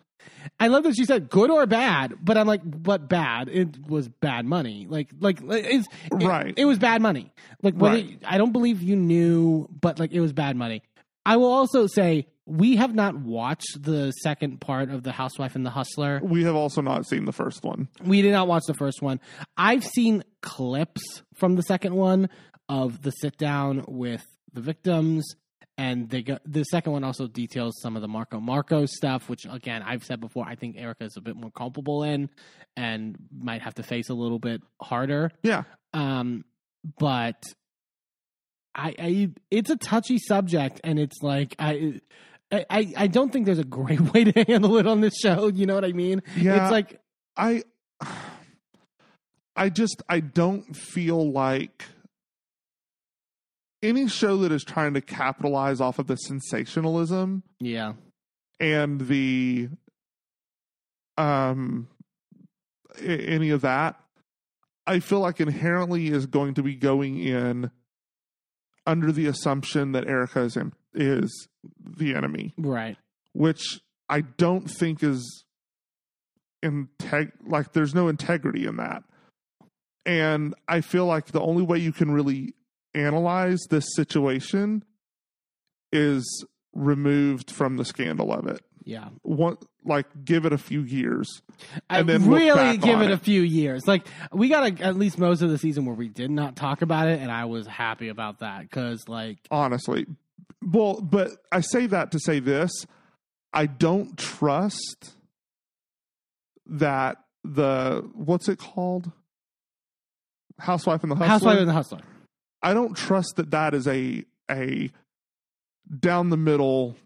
I 0.60 0.68
love 0.68 0.82
that 0.84 0.94
she 0.96 1.04
said 1.04 1.30
good 1.30 1.50
or 1.50 1.66
bad, 1.66 2.14
but 2.20 2.36
I'm 2.36 2.46
like, 2.46 2.60
but 2.64 3.08
bad. 3.08 3.48
It 3.48 3.86
was 3.88 4.08
bad 4.08 4.44
money. 4.46 4.86
Like, 4.88 5.10
like 5.18 5.40
it's 5.42 5.86
it- 6.10 6.12
Right. 6.26 6.54
It, 6.56 6.64
was 6.64 6.78
bad 6.78 7.00
money. 7.02 7.32
Like, 7.62 7.74
whether, 7.74 7.96
Right. 7.96 8.22
I 8.24 8.38
don't 8.38 8.52
believe 8.52 8.82
you 8.82 8.96
knew, 8.96 9.68
but 9.80 9.98
like 9.98 10.12
it 10.12 10.20
was 10.20 10.32
bad 10.32 10.56
money. 10.56 10.82
I 11.24 11.36
will 11.36 11.50
also 11.52 11.86
say 11.86 12.26
we 12.48 12.76
have 12.76 12.94
not 12.94 13.14
watched 13.14 13.82
the 13.82 14.10
second 14.12 14.60
part 14.60 14.90
of 14.90 15.02
the 15.02 15.12
Housewife 15.12 15.54
and 15.54 15.66
the 15.66 15.70
Hustler. 15.70 16.18
We 16.22 16.44
have 16.44 16.56
also 16.56 16.80
not 16.80 17.06
seen 17.06 17.26
the 17.26 17.32
first 17.32 17.62
one. 17.62 17.88
We 18.02 18.22
did 18.22 18.32
not 18.32 18.48
watch 18.48 18.62
the 18.66 18.74
first 18.74 19.02
one. 19.02 19.20
I've 19.56 19.84
seen 19.84 20.24
clips 20.40 21.22
from 21.34 21.56
the 21.56 21.62
second 21.62 21.94
one 21.94 22.30
of 22.68 23.02
the 23.02 23.10
sit 23.10 23.36
down 23.36 23.84
with 23.86 24.24
the 24.54 24.62
victims, 24.62 25.26
and 25.76 26.08
they 26.08 26.22
go, 26.22 26.38
the 26.46 26.64
second 26.64 26.92
one 26.92 27.04
also 27.04 27.26
details 27.26 27.78
some 27.82 27.96
of 27.96 28.02
the 28.02 28.08
Marco 28.08 28.40
Marco 28.40 28.86
stuff, 28.86 29.28
which 29.28 29.46
again 29.48 29.82
I've 29.82 30.04
said 30.04 30.18
before. 30.18 30.46
I 30.48 30.54
think 30.54 30.76
Erika 30.78 31.04
is 31.04 31.16
a 31.18 31.20
bit 31.20 31.36
more 31.36 31.50
culpable 31.50 32.02
in, 32.02 32.30
and 32.76 33.16
might 33.38 33.60
have 33.60 33.74
to 33.74 33.82
face 33.82 34.08
a 34.08 34.14
little 34.14 34.38
bit 34.38 34.62
harder. 34.80 35.32
Yeah. 35.42 35.64
Um, 35.92 36.46
but 36.98 37.42
I, 38.74 38.94
I, 38.98 39.30
it's 39.50 39.68
a 39.68 39.76
touchy 39.76 40.18
subject, 40.18 40.80
and 40.82 40.98
it's 40.98 41.18
like 41.22 41.54
I. 41.58 42.00
I, 42.50 42.94
I 42.96 43.06
don't 43.08 43.30
think 43.32 43.44
there's 43.46 43.58
a 43.58 43.64
great 43.64 44.00
way 44.14 44.24
to 44.24 44.44
handle 44.44 44.78
it 44.78 44.86
on 44.86 45.00
this 45.00 45.18
show. 45.18 45.48
You 45.48 45.66
know 45.66 45.74
what 45.74 45.84
I 45.84 45.92
mean? 45.92 46.22
Yeah. 46.36 46.62
It's 46.62 46.72
like 46.72 47.00
I 47.36 47.62
I 49.56 49.68
just 49.68 50.02
I 50.08 50.20
don't 50.20 50.74
feel 50.76 51.30
like 51.30 51.84
any 53.82 54.08
show 54.08 54.38
that 54.38 54.52
is 54.52 54.64
trying 54.64 54.94
to 54.94 55.00
capitalize 55.00 55.80
off 55.80 55.98
of 55.98 56.06
the 56.06 56.16
sensationalism 56.16 57.42
Yeah. 57.60 57.92
and 58.58 59.00
the 59.02 59.68
um 61.16 61.88
any 63.00 63.50
of 63.50 63.60
that 63.60 64.00
I 64.86 65.00
feel 65.00 65.20
like 65.20 65.40
inherently 65.40 66.08
is 66.08 66.26
going 66.26 66.54
to 66.54 66.62
be 66.62 66.74
going 66.74 67.18
in 67.18 67.70
under 68.86 69.12
the 69.12 69.26
assumption 69.26 69.92
that 69.92 70.06
Erika 70.08 70.40
is 70.40 70.56
in, 70.56 70.72
is 70.94 71.48
the 71.96 72.14
enemy 72.14 72.52
Right. 72.58 72.96
which 73.32 73.80
I 74.08 74.20
don't 74.22 74.68
think 74.70 75.02
is 75.02 75.44
integ 76.64 77.30
like 77.46 77.72
there's 77.72 77.94
no 77.94 78.08
integrity 78.08 78.66
in 78.66 78.76
that. 78.76 79.02
And 80.06 80.54
I 80.66 80.80
feel 80.80 81.06
like 81.06 81.26
the 81.26 81.40
only 81.40 81.62
way 81.62 81.78
you 81.78 81.92
can 81.92 82.10
really 82.10 82.54
analyze 82.94 83.60
this 83.70 83.84
situation 83.94 84.82
is 85.92 86.44
removed 86.72 87.50
from 87.50 87.76
the 87.76 87.84
scandal 87.84 88.32
of 88.32 88.46
it. 88.46 88.62
Yeah. 88.84 89.08
One 89.22 89.58
like 89.84 90.06
give 90.24 90.46
it 90.46 90.52
a 90.52 90.58
few 90.58 90.80
years. 90.82 91.42
I 91.90 92.00
And 92.00 92.08
then 92.08 92.26
really 92.28 92.78
give 92.78 92.96
on 92.98 93.04
it, 93.04 93.10
a 93.10 93.18
few 93.18 93.42
years. 93.42 93.86
Like 93.86 94.06
we 94.32 94.48
got 94.48 94.80
a, 94.80 94.82
at 94.84 94.96
least 94.96 95.18
most 95.18 95.42
of 95.42 95.50
the 95.50 95.58
season 95.58 95.84
where 95.84 95.94
we 95.94 96.08
did 96.08 96.30
not 96.30 96.56
talk 96.56 96.80
about 96.82 97.08
it, 97.08 97.20
and 97.20 97.30
I 97.30 97.44
was 97.44 97.66
happy 97.66 98.08
about 98.08 98.38
that 98.38 98.62
because 98.62 99.06
like 99.08 99.38
Honestly, 99.50 100.06
well, 100.64 101.00
but 101.00 101.32
I 101.52 101.60
say 101.60 101.86
that 101.86 102.10
to 102.12 102.18
say 102.20 102.40
this: 102.40 102.70
I 103.52 103.66
don't 103.66 104.16
trust 104.16 105.14
that 106.66 107.18
the 107.44 108.08
what's 108.14 108.48
it 108.48 108.58
called, 108.58 109.10
housewife 110.58 111.02
and 111.02 111.12
the 111.12 111.16
hustler. 111.16 111.28
Housewife 111.28 111.58
and 111.58 111.68
the 111.68 111.72
Hustler. 111.72 112.00
I 112.62 112.74
don't 112.74 112.96
trust 112.96 113.34
that 113.36 113.50
that 113.52 113.74
is 113.74 113.86
a 113.86 114.24
a 114.50 114.90
down 115.98 116.30
the 116.30 116.36
middle 116.36 116.96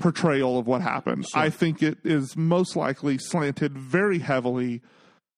portrayal 0.00 0.58
of 0.58 0.66
what 0.66 0.82
happened. 0.82 1.26
Sure. 1.28 1.42
I 1.42 1.50
think 1.50 1.82
it 1.82 1.98
is 2.04 2.36
most 2.36 2.76
likely 2.76 3.18
slanted 3.18 3.76
very 3.76 4.18
heavily 4.18 4.82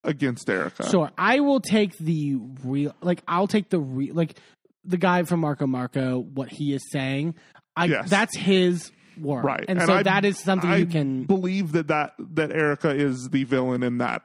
against 0.04 0.48
Erika. 0.48 0.88
Sure, 0.88 1.10
I 1.16 1.40
will 1.40 1.60
take 1.60 1.96
the 1.98 2.36
real. 2.64 2.94
Like, 3.00 3.22
I'll 3.26 3.48
take 3.48 3.70
the 3.70 3.80
real. 3.80 4.14
Like, 4.14 4.38
the 4.84 4.96
guy 4.96 5.22
from 5.24 5.40
Marco 5.40 5.66
Marco, 5.66 6.18
what 6.18 6.48
he 6.48 6.72
is 6.72 6.82
saying. 6.90 7.34
I 7.76 7.86
Yes. 7.86 8.10
that's 8.10 8.36
his 8.36 8.90
word, 9.20 9.44
Right. 9.44 9.64
And, 9.68 9.78
And 9.78 9.86
so 9.88 9.94
I- 9.94 10.02
that 10.04 10.24
is 10.24 10.38
something 10.38 10.70
I 10.70 10.76
you 10.78 10.86
can 10.86 11.24
believe 11.24 11.72
that 11.72 11.88
that 11.88 12.14
that 12.34 12.52
Erika 12.52 12.90
is 12.90 13.28
the 13.30 13.44
villain 13.44 13.82
in 13.82 13.98
that 13.98 14.22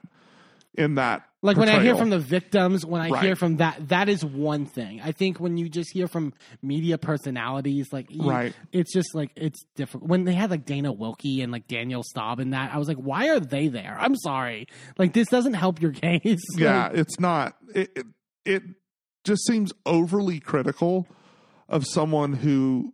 in 0.75 0.95
that 0.95 1.23
like 1.43 1.57
when 1.57 1.67
I 1.69 1.81
hear 1.83 1.95
from 1.95 2.09
the 2.09 2.17
victims, 2.19 2.85
when 2.85 3.01
I 3.01 3.09
Right. 3.09 3.23
hear 3.23 3.35
from 3.35 3.57
that, 3.57 3.89
that 3.89 4.07
is 4.09 4.23
one 4.23 4.65
thing. 4.65 5.01
I 5.03 5.11
think 5.11 5.39
when 5.39 5.57
you 5.57 5.67
just 5.69 5.91
hear 5.93 6.07
from 6.07 6.33
media 6.63 6.97
personalities, 6.97 7.91
like 7.91 8.07
you- 8.09 8.29
Right. 8.29 8.53
it's 8.71 8.93
just 8.93 9.13
like 9.13 9.31
it's 9.35 9.61
different. 9.75 10.07
When 10.07 10.23
they 10.23 10.33
had 10.33 10.49
like 10.49 10.65
Dana 10.65 10.93
Wilkey 10.93 11.43
and 11.43 11.51
like 11.51 11.67
Danielle 11.67 12.03
Staub 12.03 12.39
and 12.39 12.53
that, 12.53 12.73
I 12.73 12.77
was 12.77 12.87
like, 12.87 12.97
why 12.97 13.27
are 13.29 13.39
they 13.39 13.67
there? 13.67 13.97
I'm 13.99 14.15
sorry, 14.15 14.67
like 14.97 15.13
this 15.13 15.27
doesn't 15.27 15.53
help 15.55 15.81
your 15.81 15.91
case. 16.21 16.41
yeah, 16.57 16.87
Like, 16.87 16.97
it's 16.97 17.19
not. 17.19 17.55
It, 17.75 17.91
it 17.97 18.05
it 18.45 18.63
just 19.23 19.45
seems 19.45 19.71
overly 19.85 20.39
critical 20.39 21.07
of 21.69 21.85
someone 21.85 22.33
who, 22.33 22.93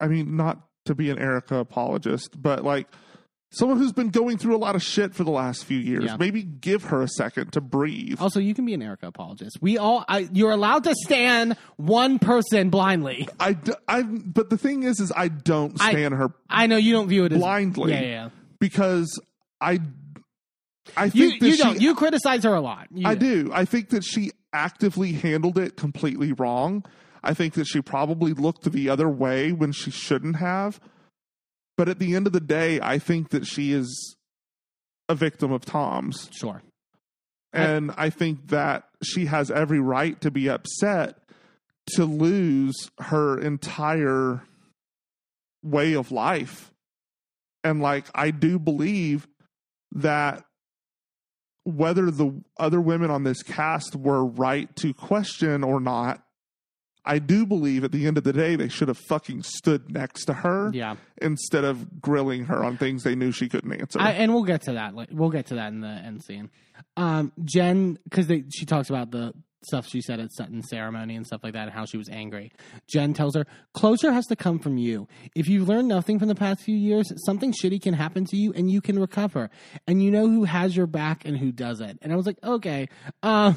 I 0.00 0.08
mean, 0.08 0.36
not 0.36 0.60
to 0.86 0.94
be 0.94 1.10
an 1.10 1.18
Erika 1.18 1.56
apologist, 1.56 2.40
but 2.40 2.64
like 2.64 2.86
someone 3.52 3.76
who's 3.78 3.92
been 3.92 4.08
going 4.10 4.38
through 4.38 4.56
a 4.56 4.58
lot 4.58 4.74
of 4.76 4.82
shit 4.82 5.14
for 5.14 5.24
the 5.24 5.30
last 5.30 5.64
few 5.64 5.78
years. 5.78 6.04
Yeah. 6.04 6.16
Maybe 6.18 6.42
give 6.42 6.84
her 6.84 7.02
a 7.02 7.08
second 7.08 7.52
to 7.52 7.60
breathe. 7.60 8.20
Also, 8.20 8.40
you 8.40 8.54
can 8.54 8.64
be 8.64 8.74
an 8.74 8.82
Erika 8.82 9.08
apologist. 9.08 9.58
We 9.60 9.76
all, 9.76 10.04
I, 10.08 10.28
you're 10.32 10.52
allowed 10.52 10.84
to 10.84 10.94
stand 11.04 11.56
one 11.76 12.18
person 12.18 12.70
blindly. 12.70 13.28
I, 13.38 13.56
I, 13.88 14.02
but 14.02 14.50
the 14.50 14.56
thing 14.56 14.84
is, 14.84 15.00
is 15.00 15.12
I 15.14 15.28
don't 15.28 15.80
I- 15.80 15.90
stand 15.90 16.14
her 16.14 16.32
I 16.48 16.66
know 16.68 16.76
you 16.76 16.92
don't 16.92 17.08
view 17.08 17.24
it 17.24 17.32
as 17.32 17.38
blindly 17.38 17.92
Yeah, 17.92 18.00
yeah. 18.00 18.06
yeah. 18.08 18.28
because 18.58 19.20
I, 19.60 19.80
I 20.96 21.10
think 21.10 21.14
You, 21.14 21.38
that 21.40 21.46
you 21.46 21.52
she, 21.56 21.62
don't. 21.62 21.80
You 21.80 21.94
criticize 21.94 22.44
her 22.44 22.54
a 22.54 22.60
lot. 22.60 22.88
You 22.92 23.06
I 23.06 23.14
do. 23.14 23.50
I 23.52 23.64
think 23.66 23.90
that 23.90 24.02
she 24.04 24.30
actively 24.52 25.12
handled 25.12 25.58
it 25.58 25.76
completely 25.76 26.32
wrong. 26.32 26.84
I 27.22 27.34
think 27.34 27.54
that 27.54 27.66
she 27.66 27.82
probably 27.82 28.32
looked 28.32 28.70
the 28.70 28.88
other 28.88 29.08
way 29.08 29.52
when 29.52 29.72
she 29.72 29.90
shouldn't 29.90 30.36
have. 30.36 30.80
But 31.76 31.88
at 31.88 31.98
the 31.98 32.14
end 32.14 32.26
of 32.26 32.32
the 32.32 32.40
day, 32.40 32.80
I 32.80 32.98
think 32.98 33.30
that 33.30 33.46
she 33.46 33.72
is 33.72 34.16
a 35.08 35.14
victim 35.14 35.52
of 35.52 35.64
Tom's. 35.64 36.28
Sure. 36.32 36.62
And 37.52 37.92
I 37.96 38.10
think 38.10 38.48
that 38.48 38.84
she 39.02 39.26
has 39.26 39.50
every 39.50 39.80
right 39.80 40.20
to 40.20 40.30
be 40.30 40.48
upset 40.48 41.16
to 41.94 42.04
lose 42.04 42.90
her 43.00 43.38
entire 43.40 44.42
way 45.62 45.94
of 45.94 46.12
life. 46.12 46.70
And 47.64 47.80
like, 47.82 48.06
I 48.14 48.30
do 48.30 48.58
believe 48.58 49.26
that 49.92 50.44
whether 51.64 52.10
the 52.10 52.42
other 52.58 52.80
women 52.80 53.10
on 53.10 53.24
this 53.24 53.42
cast 53.42 53.94
were 53.96 54.24
right 54.24 54.74
to 54.76 54.94
question 54.94 55.62
or 55.62 55.80
not, 55.80 56.22
I 57.04 57.18
do 57.18 57.46
believe 57.46 57.82
at 57.84 57.92
the 57.92 58.06
end 58.06 58.18
of 58.18 58.24
the 58.24 58.32
day 58.32 58.56
they 58.56 58.68
should 58.68 58.88
have 58.88 58.98
fucking 58.98 59.42
stood 59.42 59.90
next 59.92 60.26
to 60.26 60.34
her 60.34 60.70
Yeah. 60.72 60.96
instead 61.20 61.64
of 61.64 62.00
grilling 62.00 62.44
her 62.46 62.62
on 62.62 62.76
things 62.76 63.04
they 63.04 63.14
knew 63.14 63.32
she 63.32 63.48
couldn't 63.48 63.72
answer. 63.72 63.98
I, 64.00 64.12
and 64.12 64.32
we'll 64.34 64.44
get 64.44 64.62
to 64.62 64.72
that. 64.72 64.94
like, 64.94 65.08
We'll 65.10 65.30
get 65.30 65.46
to 65.46 65.54
that 65.54 65.68
in 65.72 65.80
the 65.80 65.88
end 65.88 66.22
scene. 66.22 66.50
Um, 66.96 67.32
Jen, 67.44 67.98
because 68.04 68.26
she 68.54 68.66
talks 68.66 68.90
about 68.90 69.10
the 69.10 69.32
stuff 69.62 69.86
she 69.86 70.00
said 70.00 70.20
at 70.20 70.32
Sutton's 70.32 70.68
ceremony 70.68 71.16
and 71.16 71.26
stuff 71.26 71.42
like 71.42 71.52
that, 71.52 71.64
and 71.64 71.72
how 71.72 71.84
she 71.84 71.96
was 71.96 72.08
angry. 72.08 72.52
Jen 72.88 73.12
tells 73.12 73.34
her, 73.34 73.46
"Closure 73.74 74.12
has 74.12 74.26
to 74.26 74.36
come 74.36 74.58
from 74.58 74.78
you. 74.78 75.08
If 75.34 75.48
you've 75.48 75.68
learned 75.68 75.88
nothing 75.88 76.18
from 76.18 76.28
the 76.28 76.34
past 76.34 76.62
few 76.62 76.76
years, 76.76 77.12
something 77.24 77.52
shitty 77.52 77.82
can 77.82 77.94
happen 77.94 78.24
to 78.26 78.36
you, 78.36 78.52
and 78.54 78.70
you 78.70 78.80
can 78.80 78.98
recover. 78.98 79.50
And 79.86 80.02
you 80.02 80.10
know 80.10 80.28
who 80.28 80.44
has 80.44 80.76
your 80.76 80.86
back 80.86 81.24
and 81.24 81.36
who 81.36 81.52
doesn't." 81.52 81.98
And 82.02 82.12
I 82.12 82.16
was 82.16 82.26
like, 82.26 82.38
"Okay." 82.42 82.88
Um, 83.22 83.56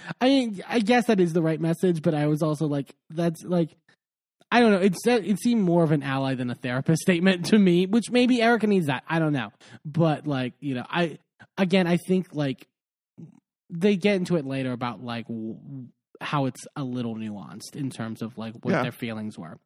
I 0.20 0.52
I 0.68 0.80
guess 0.80 1.06
that 1.06 1.20
is 1.20 1.32
the 1.32 1.42
right 1.42 1.60
message, 1.60 2.02
but 2.02 2.14
I 2.14 2.26
was 2.26 2.42
also 2.42 2.66
like, 2.66 2.94
"That's 3.10 3.42
like." 3.44 3.70
I 4.52 4.60
don't 4.60 4.70
know. 4.70 4.78
It 4.78 4.94
said 4.96 5.26
it 5.26 5.40
seemed 5.40 5.62
more 5.62 5.82
of 5.82 5.90
an 5.90 6.04
ally 6.04 6.36
than 6.36 6.48
a 6.48 6.54
therapist 6.54 7.02
statement 7.02 7.46
to 7.46 7.58
me, 7.58 7.86
which 7.86 8.12
maybe 8.12 8.40
Erika 8.40 8.68
needs 8.68 8.86
that. 8.86 9.02
I 9.08 9.18
don't 9.18 9.32
know, 9.32 9.50
but 9.84 10.28
like 10.28 10.52
you 10.60 10.74
know, 10.74 10.84
I 10.88 11.18
again, 11.58 11.88
I 11.88 11.96
think 11.96 12.34
like 12.34 12.68
they 13.70 13.96
get 13.96 14.16
into 14.16 14.36
it 14.36 14.44
later 14.44 14.72
about 14.72 15.02
like 15.02 15.26
w- 15.28 15.56
how 16.20 16.44
it's 16.46 16.64
a 16.76 16.84
little 16.84 17.16
nuanced 17.16 17.74
in 17.74 17.90
terms 17.90 18.22
of 18.22 18.38
like 18.38 18.54
what 18.62 18.70
Yeah. 18.72 18.82
their 18.82 18.92
feelings 18.92 19.36
were. 19.38 19.58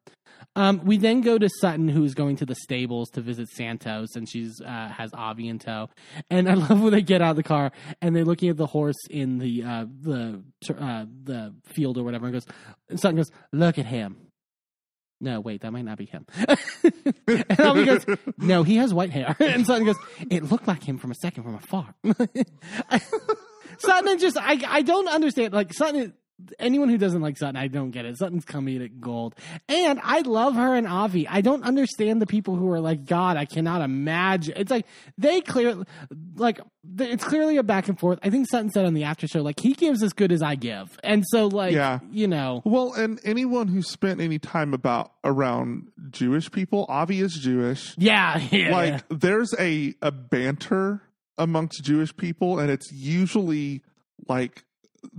Um, 0.55 0.81
we 0.83 0.97
then 0.97 1.21
go 1.21 1.37
to 1.37 1.49
Sutton, 1.59 1.87
who's 1.87 2.13
going 2.13 2.37
to 2.37 2.45
the 2.45 2.55
stables 2.55 3.09
to 3.11 3.21
visit 3.21 3.49
Santos, 3.49 4.15
and 4.15 4.27
she's 4.29 4.59
uh, 4.61 4.87
has 4.89 5.11
Avi 5.13 5.47
in 5.47 5.59
tow. 5.59 5.89
And 6.29 6.49
I 6.49 6.53
love 6.55 6.81
when 6.81 6.91
they 6.91 7.01
get 7.01 7.21
out 7.21 7.31
of 7.31 7.35
the 7.35 7.43
car 7.43 7.71
and 8.01 8.15
they're 8.15 8.25
looking 8.25 8.49
at 8.49 8.57
the 8.57 8.65
horse 8.67 8.95
in 9.09 9.37
the 9.39 9.63
uh, 9.63 9.85
the 10.01 10.41
uh, 10.77 11.05
the 11.23 11.53
field 11.65 11.97
or 11.97 12.03
whatever, 12.03 12.25
and 12.25 12.33
goes, 12.33 12.45
and 12.89 12.99
Sutton 12.99 13.17
goes, 13.17 13.29
"Look 13.51 13.77
at 13.77 13.85
him." 13.85 14.17
No, 15.21 15.41
wait, 15.41 15.61
that 15.61 15.71
might 15.71 15.83
not 15.83 15.97
be 15.97 16.05
him. 16.05 16.25
and 17.27 17.59
Avi 17.59 17.83
goes, 17.85 18.05
"No, 18.37 18.63
he 18.63 18.77
has 18.77 18.93
white 18.93 19.11
hair." 19.11 19.35
And 19.41 19.65
Sutton 19.67 19.85
goes, 19.85 19.97
"It 20.31 20.43
looked 20.49 20.67
like 20.67 20.83
him 20.83 20.97
from 20.97 21.11
a 21.11 21.15
second 21.15 21.43
from 21.43 21.55
afar." 21.55 21.93
Sutton 23.79 24.17
just 24.19 24.37
I 24.37 24.59
I 24.67 24.81
don't 24.81 25.07
understand 25.07 25.53
like 25.53 25.73
Sutton 25.73 26.13
anyone 26.57 26.87
who 26.87 26.97
doesn't 26.97 27.21
like 27.21 27.37
Sutton 27.37 27.57
I 27.57 27.67
don't 27.67 27.91
get 27.91 28.05
it. 28.05 28.17
Sutton's 28.17 28.45
comedic 28.45 29.01
gold. 29.01 29.35
And 29.67 29.99
I 30.01 30.21
love 30.21 30.55
her 30.55 30.73
and 30.73 30.87
Avi. 30.87 31.27
I 31.27 31.41
don't 31.41 31.63
understand 31.63 32.21
the 32.21 32.25
people 32.25 32.55
who 32.55 32.71
are 32.71 32.79
like 32.79 33.05
god 33.05 33.35
I 33.35 33.43
cannot 33.43 33.81
imagine. 33.81 34.53
It's 34.55 34.71
like 34.71 34.85
they 35.17 35.41
clearly, 35.41 35.83
like 36.35 36.61
it's 36.97 37.25
clearly 37.25 37.57
a 37.57 37.63
back 37.63 37.89
and 37.89 37.99
forth. 37.99 38.19
I 38.23 38.29
think 38.29 38.47
Sutton 38.49 38.69
said 38.69 38.85
on 38.85 38.93
the 38.93 39.03
after 39.03 39.27
show 39.27 39.41
like 39.41 39.59
he 39.59 39.73
gives 39.73 40.01
as 40.01 40.13
good 40.13 40.31
as 40.31 40.41
I 40.41 40.55
give. 40.55 40.97
And 41.03 41.25
so 41.27 41.47
like 41.47 41.73
Yeah. 41.73 41.99
you 42.09 42.27
know 42.27 42.61
Well, 42.63 42.93
and 42.93 43.19
anyone 43.25 43.67
who 43.67 43.81
spent 43.81 44.21
any 44.21 44.39
time 44.39 44.73
about 44.73 45.11
around 45.25 45.89
Jewish 46.09 46.49
people, 46.51 46.85
Avi 46.87 47.19
is 47.19 47.33
Jewish. 47.33 47.95
yeah, 47.97 48.37
yeah 48.51 48.71
Like 48.73 49.03
there's 49.09 49.53
a 49.59 49.93
a 50.01 50.11
banter 50.11 51.01
amongst 51.39 51.83
Jewish 51.83 52.15
people, 52.15 52.59
and 52.59 52.69
it's 52.69 52.91
usually 52.91 53.81
like 54.27 54.63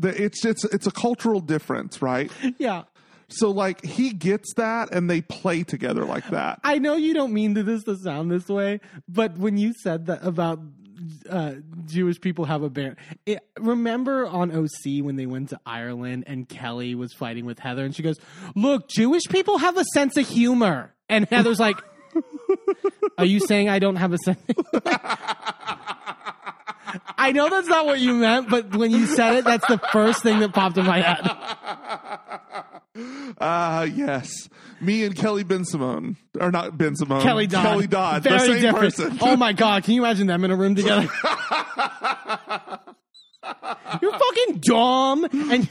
it's 0.02 0.44
it's 0.44 0.64
it's 0.64 0.86
a 0.86 0.92
cultural 0.92 1.40
difference, 1.40 2.00
right? 2.02 2.30
yeah. 2.58 2.84
So 3.28 3.50
like 3.50 3.84
he 3.84 4.12
gets 4.12 4.54
that, 4.54 4.92
and 4.92 5.08
they 5.08 5.20
play 5.20 5.62
together 5.62 6.04
like 6.04 6.28
that. 6.30 6.60
I 6.64 6.78
know 6.78 6.96
you 6.96 7.14
don't 7.14 7.32
mean 7.32 7.54
to 7.54 7.62
this 7.62 7.84
to 7.84 7.96
sound 7.96 8.30
this 8.30 8.48
way, 8.48 8.80
but 9.08 9.38
when 9.38 9.56
you 9.56 9.72
said 9.82 10.06
that 10.06 10.24
about 10.24 10.60
uh, 11.28 11.54
Jewish 11.86 12.20
people 12.20 12.44
have 12.44 12.62
a 12.62 12.70
band, 12.70 12.96
it, 13.26 13.40
remember 13.58 14.26
on 14.26 14.50
OC 14.50 15.02
when 15.04 15.16
they 15.16 15.26
went 15.26 15.50
to 15.50 15.60
Ireland 15.64 16.24
and 16.26 16.48
Kelly 16.48 16.94
was 16.94 17.12
fighting 17.12 17.46
with 17.46 17.60
Heather, 17.60 17.84
and 17.84 17.94
she 17.94 18.02
goes, 18.02 18.18
"Look, 18.56 18.88
Jewish 18.88 19.24
people 19.30 19.58
have 19.58 19.76
a 19.76 19.84
sense 19.94 20.16
of 20.16 20.26
humor," 20.26 20.92
and 21.08 21.28
Heather's 21.28 21.60
like, 21.60 21.76
"Are 23.18 23.24
you 23.24 23.38
saying 23.38 23.68
I 23.68 23.78
don't 23.78 23.96
have 23.96 24.12
a 24.12 24.18
sense?" 24.18 24.40
I 27.18 27.32
know 27.32 27.48
that's 27.48 27.68
not 27.68 27.86
what 27.86 28.00
you 28.00 28.14
meant, 28.14 28.48
but 28.50 28.74
when 28.76 28.90
you 28.90 29.06
said 29.06 29.36
it, 29.36 29.44
that's 29.44 29.66
the 29.68 29.78
first 29.92 30.22
thing 30.22 30.40
that 30.40 30.52
popped 30.52 30.76
in 30.78 30.86
my 30.86 31.00
head. 31.00 31.30
Ah, 33.40 33.84
yes, 33.84 34.48
me 34.80 35.04
and 35.04 35.14
Kelly 35.14 35.44
Bensimon, 35.44 36.16
or 36.38 36.50
not 36.50 36.72
Bensimon, 36.72 37.22
Kelly 37.22 37.46
Dodd. 37.46 37.62
Kelly 37.64 37.86
Dodd, 37.86 38.22
Very 38.24 38.38
the 38.38 38.44
same 38.46 38.60
different. 38.60 38.96
person. 38.96 39.18
Oh 39.22 39.36
my 39.36 39.52
god, 39.52 39.84
can 39.84 39.94
you 39.94 40.02
imagine 40.04 40.26
them 40.26 40.44
in 40.44 40.50
a 40.50 40.56
room 40.56 40.74
together? 40.74 41.02
You're 44.02 44.12
fucking 44.12 44.58
dumb. 44.60 45.24
And 45.24 45.68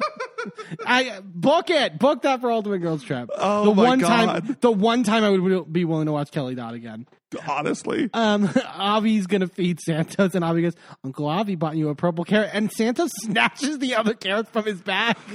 I 0.86 1.20
book 1.24 1.70
it. 1.70 1.98
Book 1.98 2.22
that 2.22 2.40
for 2.40 2.50
Ultimate 2.50 2.78
Girls 2.78 3.02
Trip. 3.02 3.28
Oh 3.36 3.66
the 3.66 3.74
my 3.74 3.82
one 3.84 3.98
time 4.00 4.56
the 4.60 4.70
one 4.70 5.02
time 5.02 5.24
I 5.24 5.30
would 5.30 5.72
be 5.72 5.84
willing 5.84 6.06
to 6.06 6.12
watch 6.12 6.30
Kelly 6.30 6.54
Dodd 6.54 6.74
again. 6.74 7.06
Honestly, 7.46 8.08
Um 8.14 8.48
Avi's 8.80 9.26
gonna 9.26 9.48
feed 9.48 9.80
Santos 9.80 10.34
and 10.34 10.44
Avi 10.44 10.62
goes, 10.62 10.74
Uncle 11.04 11.26
Avi 11.26 11.56
bought 11.56 11.76
you 11.76 11.88
a 11.90 11.94
purple 11.94 12.24
carrot 12.24 12.50
and 12.52 12.70
Santos 12.72 13.10
snatches 13.22 13.78
the 13.78 13.94
other 13.96 14.14
carrots 14.14 14.50
from 14.50 14.64
his 14.64 14.80
bag. 14.80 15.16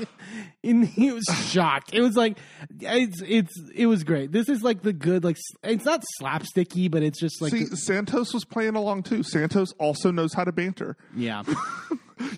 And 0.65 0.85
he 0.87 1.11
was 1.11 1.25
shocked. 1.49 1.93
It 1.93 1.99
was 1.99 2.15
like 2.15 2.37
it's 2.79 3.21
it's 3.21 3.51
it 3.75 3.85
was 3.85 4.05
great. 4.05 4.31
This 4.31 4.47
is 4.47 4.63
like 4.63 4.81
the 4.81 4.93
good 4.93 5.25
like 5.25 5.35
it's 5.61 5.83
not 5.83 6.01
slapsticky, 6.21 6.89
but 6.89 7.03
it's 7.03 7.19
just 7.19 7.41
like 7.41 7.51
see, 7.51 7.65
Santos 7.75 8.33
was 8.33 8.45
playing 8.45 8.75
along 8.75 9.03
too. 9.03 9.23
Santos 9.23 9.73
also 9.77 10.09
knows 10.09 10.33
how 10.33 10.45
to 10.45 10.53
banter. 10.53 10.95
Yeah. 11.17 11.43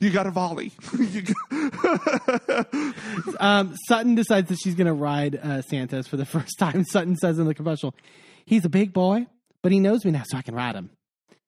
you 0.01 0.09
got 0.09 0.25
a 0.25 0.31
volley. 0.31 0.71
Got- 1.21 2.75
Um, 3.39 3.75
Sutton 3.87 4.15
decides 4.15 4.49
that 4.49 4.57
she's 4.63 4.75
going 4.75 4.87
to 4.87 4.93
ride 4.93 5.35
uh, 5.35 5.61
Santos 5.61 6.07
for 6.07 6.17
the 6.17 6.25
first 6.25 6.57
time. 6.57 6.83
Sutton 6.85 7.15
says 7.15 7.37
in 7.39 7.45
the 7.45 7.53
confessional, 7.53 7.93
he's 8.45 8.65
a 8.65 8.69
big 8.69 8.93
boy, 8.93 9.27
but 9.65 9.71
he 9.71 9.79
knows 9.79 10.05
me 10.05 10.11
now, 10.11 10.21
so 10.23 10.37
I 10.37 10.43
can 10.43 10.53
ride 10.53 10.75
him. 10.75 10.91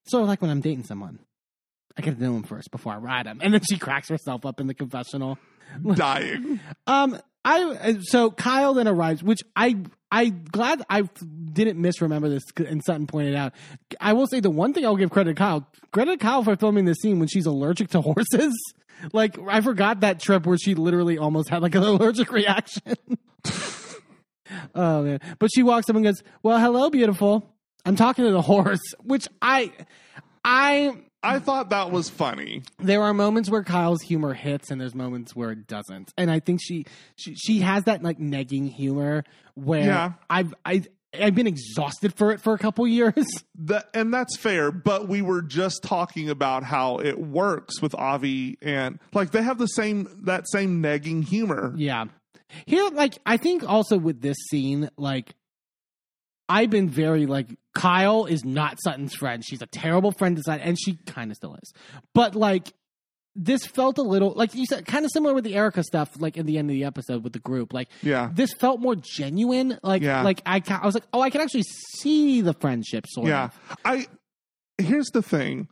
Sort 0.08 0.24
of 0.24 0.28
like 0.28 0.42
when 0.42 0.50
I'm 0.50 0.60
dating 0.60 0.86
someone. 0.86 1.20
I 1.96 2.02
got 2.02 2.16
to 2.16 2.24
know 2.24 2.36
him 2.36 2.42
first 2.42 2.72
before 2.72 2.94
I 2.94 2.98
ride 2.98 3.28
him. 3.28 3.42
And 3.44 3.54
then 3.54 3.62
she 3.62 3.78
cracks 3.78 4.10
herself 4.10 4.44
up 4.44 4.60
in 4.60 4.66
the 4.66 4.74
confessional. 4.74 5.38
dying. 5.94 6.60
Um, 6.88 7.20
I 7.46 8.00
so 8.02 8.32
Kyle 8.32 8.74
then 8.74 8.88
arrives, 8.88 9.22
which 9.22 9.42
I 9.56 9.78
I 10.10 10.30
glad 10.30 10.82
I 10.90 11.04
didn't 11.54 11.80
misremember 11.80 12.28
this, 12.28 12.42
and 12.58 12.84
Sutton 12.84 13.06
pointed 13.06 13.36
out. 13.36 13.54
I 14.02 14.14
will 14.14 14.26
say 14.26 14.40
the 14.40 14.50
one 14.50 14.74
thing 14.74 14.84
I'll 14.84 14.96
give 14.96 15.12
credit 15.12 15.36
to 15.36 15.36
Kyle, 15.36 15.68
credit 15.92 16.14
to 16.14 16.18
Kyle 16.18 16.44
for 16.44 16.56
filming 16.56 16.86
this 16.86 16.98
scene 16.98 17.20
when 17.20 17.28
she's 17.28 17.46
allergic 17.46 17.90
to 17.92 18.02
horses. 18.02 18.58
Like 19.14 19.38
I 19.48 19.62
forgot 19.62 20.00
that 20.00 20.20
trip 20.20 20.48
where 20.48 20.58
she 20.58 20.74
literally 20.74 21.20
almost 21.20 21.50
had 21.50 21.62
like 21.62 21.76
an 21.76 21.84
allergic 21.84 22.32
reaction. 22.32 22.96
oh 24.74 25.04
man! 25.04 25.20
But 25.38 25.52
she 25.54 25.62
walks 25.62 25.88
up 25.88 25.96
and 25.96 26.04
goes, 26.04 26.24
"Well, 26.42 26.58
hello, 26.58 26.90
beautiful. 26.90 27.54
I'm 27.88 27.96
talking 27.96 28.26
to 28.26 28.32
the 28.32 28.42
horse," 28.54 28.94
which 29.04 29.28
I 29.42 29.72
I 30.46 30.94
I 31.24 31.40
thought 31.40 31.72
that 31.72 31.92
was 31.92 32.10
funny. 32.10 32.62
there 32.80 33.02
are 33.02 33.14
moments 33.14 33.50
where 33.50 33.64
Kyle's 33.64 34.02
humor 34.02 34.34
hits 34.34 34.70
and 34.72 34.80
there's 34.80 34.94
moments 34.96 35.36
where 35.36 35.52
it 35.52 35.68
doesn't. 35.68 36.14
And 36.18 36.30
I 36.30 36.40
think 36.40 36.60
she 36.64 36.86
she, 37.16 37.34
she 37.36 37.60
has 37.60 37.86
that 37.86 38.04
like 38.04 38.20
negging 38.20 38.70
humor 38.72 39.24
where 39.56 39.86
Yeah. 39.86 40.12
I've 40.30 40.54
I 40.64 40.84
I've 41.20 41.34
been 41.36 41.48
exhausted 41.48 42.14
for 42.14 42.32
it 42.32 42.42
for 42.42 42.54
a 42.54 42.58
couple 42.60 42.86
years. 43.00 43.26
That 43.56 43.90
and 43.94 44.14
that's 44.14 44.38
fair, 44.38 44.72
but 44.72 45.08
we 45.08 45.22
were 45.22 45.42
just 45.42 45.82
talking 45.84 46.30
about 46.30 46.64
how 46.64 46.98
it 47.00 47.18
works 47.20 47.82
with 47.82 47.96
Avi 47.96 48.58
and 48.62 49.00
like 49.14 49.32
they 49.32 49.42
have 49.42 49.58
the 49.58 49.68
same 49.68 50.08
that 50.26 50.48
same 50.50 50.82
negging 50.84 51.24
humor. 51.26 51.74
yeah. 51.76 52.06
Here 52.66 52.88
like 52.92 53.18
I 53.26 53.36
think 53.38 53.68
also 53.68 53.98
with 53.98 54.22
this 54.22 54.38
scene 54.50 54.90
like 54.98 55.34
I've 56.50 56.70
been 56.70 56.90
very 56.90 57.26
like 57.26 57.48
Kyle 57.76 58.26
is 58.26 58.44
not 58.46 58.78
Sutton's 58.84 59.14
friend. 59.16 59.44
She's 59.46 59.62
a 59.62 59.66
terrible 59.68 60.12
friend 60.12 60.36
to 60.38 60.44
Sutton 60.44 60.62
and 60.68 60.78
she 60.80 60.96
kind 61.06 61.30
of 61.32 61.38
still 61.38 61.56
is. 61.56 61.74
But 62.14 62.36
like 62.36 62.74
this 63.36 63.66
felt 63.66 63.98
a 64.00 64.02
little 64.02 64.32
like 64.32 64.56
you 64.56 64.66
said 64.66 64.86
kind 64.88 65.06
of 65.06 65.12
similar 65.14 65.34
with 65.34 65.44
the 65.44 65.56
Erika 65.56 65.84
stuff 65.84 66.10
like 66.20 66.38
in 66.38 66.46
the 66.48 66.58
end 66.58 66.70
of 66.70 66.74
the 66.74 66.84
episode 66.86 67.24
with 67.24 67.34
the 67.34 67.40
group 67.40 67.72
like 67.74 67.88
Yeah. 68.02 68.32
this 68.34 68.52
felt 68.54 68.80
more 68.80 68.96
genuine. 68.96 69.78
Like, 69.84 70.02
Yeah. 70.02 70.24
like 70.24 70.42
I, 70.46 70.62
I 70.70 70.86
was 70.86 70.96
like, 70.96 71.04
oh, 71.14 71.22
I 71.22 71.30
can 71.30 71.42
actually 71.42 71.66
see 72.00 72.42
the 72.42 72.54
friendship 72.54 73.06
sort 73.08 73.28
Yeah. 73.28 73.46
of. 73.46 73.78
I 73.86 74.08
here's 74.80 75.08
the 75.10 75.22
thing. 75.22 75.68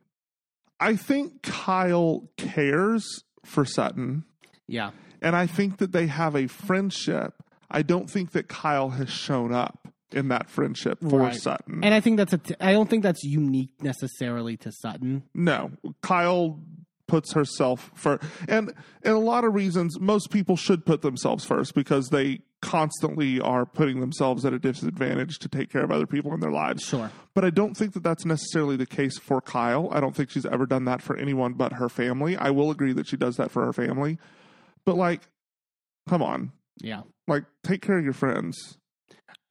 I 0.80 0.96
think 0.96 1.42
Kyle 1.42 2.30
cares 2.38 3.06
for 3.46 3.64
Sutton 3.66 4.26
Yeah, 4.68 4.92
and 5.22 5.36
I 5.36 5.48
think 5.48 5.78
that 5.78 5.92
they 5.94 6.08
have 6.08 6.36
a 6.36 6.48
friendship. 6.48 7.34
I 7.72 7.82
don't 7.82 8.10
think 8.10 8.32
that 8.34 8.48
Kyle 8.48 8.90
has 8.90 9.10
shown 9.10 9.54
up 9.54 9.85
in 10.12 10.28
that 10.30 10.50
friendship 10.50 11.00
for 11.02 11.20
Right. 11.20 11.36
Sutton. 11.36 11.84
and 11.84 11.94
I 11.94 12.00
think 12.00 12.18
that's 12.18 12.34
a. 12.34 12.38
T- 12.38 12.56
I 12.60 12.72
don't 12.72 12.90
think 12.90 13.04
that's 13.04 13.24
unique 13.24 13.72
necessarily 13.82 14.58
to 14.58 14.72
Sutton. 14.72 15.24
No, 15.34 15.72
Kyle 16.02 16.60
puts 17.08 17.34
herself 17.34 17.92
first, 17.96 18.24
and 18.48 18.74
and 19.04 19.14
a 19.14 19.20
lot 19.20 19.44
of 19.44 19.54
reasons 19.54 20.00
most 20.00 20.30
people 20.32 20.56
should 20.56 20.86
put 20.86 21.02
themselves 21.02 21.46
first 21.46 21.74
because 21.76 22.10
they 22.10 22.40
constantly 22.62 23.40
are 23.42 23.64
putting 23.66 24.00
themselves 24.00 24.44
at 24.44 24.52
a 24.52 24.58
disadvantage 24.58 25.38
to 25.38 25.48
take 25.48 25.72
care 25.72 25.84
of 25.84 25.92
other 25.92 26.08
people 26.08 26.34
in 26.34 26.40
their 26.40 26.52
lives. 26.52 26.84
Sure. 26.84 27.12
But 27.36 27.46
I 27.46 27.52
don't 27.52 27.76
think 27.78 27.94
that 27.94 28.02
that's 28.02 28.26
necessarily 28.26 28.76
the 28.76 28.88
case 28.88 29.20
for 29.20 29.40
Kyle. 29.40 29.88
I 29.92 30.00
don't 30.00 30.16
think 30.16 30.32
she's 30.32 30.48
ever 30.48 30.66
done 30.66 30.86
that 30.86 31.02
for 31.04 31.16
anyone 31.16 31.54
but 31.54 31.74
her 31.74 31.90
family. 31.90 32.36
I 32.36 32.50
will 32.50 32.72
agree 32.72 32.94
that 32.94 33.08
she 33.08 33.18
does 33.18 33.36
that 33.38 33.52
for 33.52 33.64
her 33.66 33.74
family, 33.74 34.18
but 34.84 34.96
like, 34.96 35.22
come 36.10 36.24
on, 36.24 36.54
Yeah. 36.82 37.02
like 37.28 37.44
take 37.64 37.82
care 37.84 38.00
of 38.00 38.04
your 38.04 38.14
friends. 38.14 38.80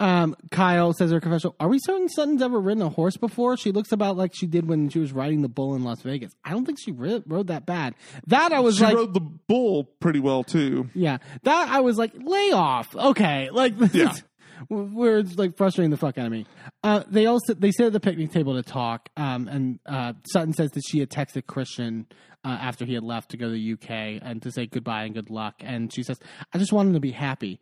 Um, 0.04 0.36
Kyle 0.50 0.92
says 0.92 1.10
her 1.12 1.20
confessional, 1.20 1.56
"Are 1.58 1.68
we 1.68 1.78
certain 1.78 2.08
Sutton's 2.10 2.42
ever 2.42 2.60
ridden 2.60 2.82
a 2.82 2.90
horse 2.90 3.16
before? 3.16 3.56
She 3.56 3.72
looks 3.72 3.90
about 3.90 4.16
like 4.18 4.32
she 4.34 4.46
did 4.46 4.68
when 4.68 4.90
she 4.90 4.98
was 4.98 5.12
riding 5.12 5.40
the 5.40 5.48
bull 5.48 5.74
in 5.74 5.82
Las 5.82 6.02
Vegas. 6.02 6.32
I 6.44 6.50
don't 6.50 6.66
think 6.66 6.78
she 6.78 6.92
ri- 6.92 7.22
rode 7.26 7.46
that 7.46 7.64
bad. 7.64 7.94
That 8.26 8.52
I 8.52 8.60
was 8.60 8.80
like. 8.80 8.90
She 8.90 8.94
like, 8.96 9.06
rode 9.06 9.14
the 9.14 9.20
bull 9.20 9.84
pretty 9.84 10.20
well 10.20 10.44
too. 10.44 10.90
yeah, 10.94 11.18
that 11.44 11.68
I 11.70 11.80
was 11.80 11.96
like, 11.96 12.12
lay 12.16 12.52
off. 12.52 12.94
Okay, 12.94 13.48
like 13.50 13.72
Yeah. 13.94 14.10
is 14.12 14.22
where 14.68 15.18
it's 15.18 15.36
like 15.36 15.56
frustrating 15.56 15.90
the 15.90 15.96
fuck 15.96 16.18
out 16.18 16.26
of 16.26 16.32
me. 16.32 16.46
Uh, 16.82 17.02
they 17.08 17.26
also 17.26 17.54
they 17.54 17.70
sit 17.70 17.86
at 17.86 17.92
the 17.92 18.00
picnic 18.00 18.30
table 18.30 18.54
to 18.54 18.62
talk, 18.62 19.08
um, 19.16 19.48
and 19.48 19.78
uh, 19.86 20.12
Sutton 20.30 20.52
says 20.52 20.70
that 20.72 20.82
she 20.86 21.00
had 21.00 21.08
texted 21.08 21.46
Christian 21.46 22.06
uh, 22.44 22.48
after 22.60 22.84
he 22.84 22.92
had 22.94 23.02
left 23.04 23.30
to 23.30 23.36
go 23.36 23.46
to 23.46 23.52
the 23.52 23.72
UK 23.72 24.20
and 24.22 24.42
to 24.42 24.52
say 24.52 24.66
goodbye 24.66 25.04
and 25.04 25.14
good 25.14 25.30
luck, 25.30 25.54
and 25.60 25.90
she 25.92 26.02
says, 26.02 26.18
"I 26.52 26.58
just 26.58 26.72
want 26.74 26.88
him 26.88 26.94
to 26.94 27.00
be 27.00 27.12
happy." 27.12 27.58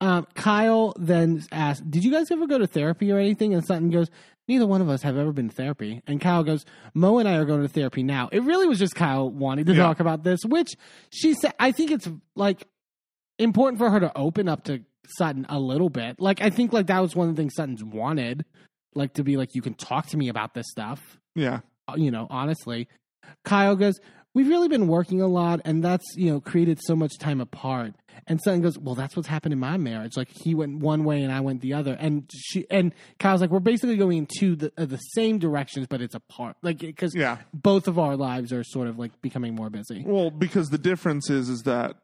Um, 0.00 0.26
Kyle 0.34 0.92
then 0.98 1.42
asks, 1.52 1.80
"Did 1.88 2.04
you 2.04 2.10
guys 2.10 2.30
ever 2.30 2.46
go 2.46 2.58
to 2.58 2.66
therapy 2.66 3.10
or 3.12 3.18
anything?" 3.18 3.54
And 3.54 3.64
Sutton 3.64 3.90
goes, 3.90 4.10
"Neither 4.46 4.66
one 4.66 4.80
of 4.82 4.88
us 4.90 5.02
have 5.02 5.16
ever 5.16 5.32
been 5.32 5.48
to 5.48 5.54
therapy." 5.54 6.02
And 6.06 6.20
Kyle 6.20 6.44
goes, 6.44 6.64
"Mo 6.94 7.18
and 7.18 7.28
I 7.28 7.36
are 7.36 7.44
going 7.46 7.62
to 7.62 7.68
therapy 7.68 8.02
now." 8.02 8.28
It 8.30 8.40
really 8.42 8.66
was 8.66 8.78
just 8.78 8.94
Kyle 8.94 9.30
wanting 9.30 9.64
to 9.66 9.72
Yeah. 9.74 9.82
talk 9.84 10.00
about 10.00 10.22
this, 10.22 10.40
which 10.44 10.76
she 11.10 11.32
said. 11.34 11.54
I 11.58 11.72
think 11.72 11.90
it's 11.90 12.08
like 12.34 12.66
important 13.38 13.78
for 13.78 13.90
her 13.90 14.00
to 14.00 14.16
open 14.16 14.48
up 14.48 14.64
to 14.64 14.82
Sutton 15.16 15.46
a 15.48 15.58
little 15.58 15.88
bit. 15.90 16.20
Like 16.20 16.40
I 16.42 16.50
think 16.50 16.72
like 16.72 16.88
that 16.88 17.00
was 17.00 17.16
one 17.16 17.28
of 17.28 17.36
the 17.36 17.40
things 17.40 17.54
Sutton's 17.54 17.82
wanted, 17.84 18.44
like 18.94 19.14
to 19.14 19.24
be 19.24 19.36
like 19.36 19.54
you 19.54 19.62
can 19.62 19.74
talk 19.74 20.06
to 20.08 20.16
me 20.18 20.28
about 20.28 20.52
this 20.54 20.66
stuff. 20.70 21.18
Yeah, 21.34 21.60
uh, 21.88 21.94
You 21.96 22.10
know, 22.10 22.26
honestly. 22.28 22.88
Kyle 23.44 23.76
goes, 23.76 23.98
"We've 24.34 24.48
really 24.48 24.68
been 24.68 24.88
working 24.88 25.20
a 25.22 25.26
lot, 25.26 25.60
and 25.64 25.82
that's 25.82 26.04
you 26.16 26.30
know 26.30 26.40
created 26.40 26.80
so 26.82 26.94
much 26.94 27.18
time 27.18 27.40
apart." 27.40 27.94
And 28.26 28.40
Sutton 28.42 28.62
goes, 28.62 28.78
"Well, 28.78 28.94
that's 28.94 29.16
what's 29.16 29.28
happened 29.28 29.52
in 29.52 29.58
my 29.58 29.76
marriage. 29.76 30.16
Like 30.16 30.28
he 30.30 30.54
went 30.54 30.78
one 30.80 31.04
way 31.04 31.22
and 31.22 31.32
I 31.32 31.40
went 31.40 31.60
the 31.60 31.74
other." 31.74 31.94
And 31.94 32.30
she 32.34 32.66
and 32.70 32.92
Kyle's 33.18 33.40
like, 33.40 33.50
"We're 33.50 33.60
basically 33.60 33.96
going 33.96 34.18
in 34.18 34.26
two 34.26 34.56
the 34.56 34.72
uh, 34.76 34.86
the 34.86 34.98
same 34.98 35.38
directions, 35.38 35.86
but 35.86 36.00
it's 36.00 36.14
apart. 36.14 36.56
Like 36.62 36.78
because 36.78 37.14
yeah. 37.14 37.38
both 37.52 37.88
of 37.88 37.98
our 37.98 38.16
lives 38.16 38.52
are 38.52 38.64
sort 38.64 38.88
of 38.88 38.98
like 38.98 39.20
becoming 39.22 39.54
more 39.54 39.70
busy." 39.70 40.02
Well, 40.06 40.30
because 40.30 40.70
the 40.70 40.78
difference 40.78 41.30
is 41.30 41.48
is 41.48 41.62
that 41.62 41.96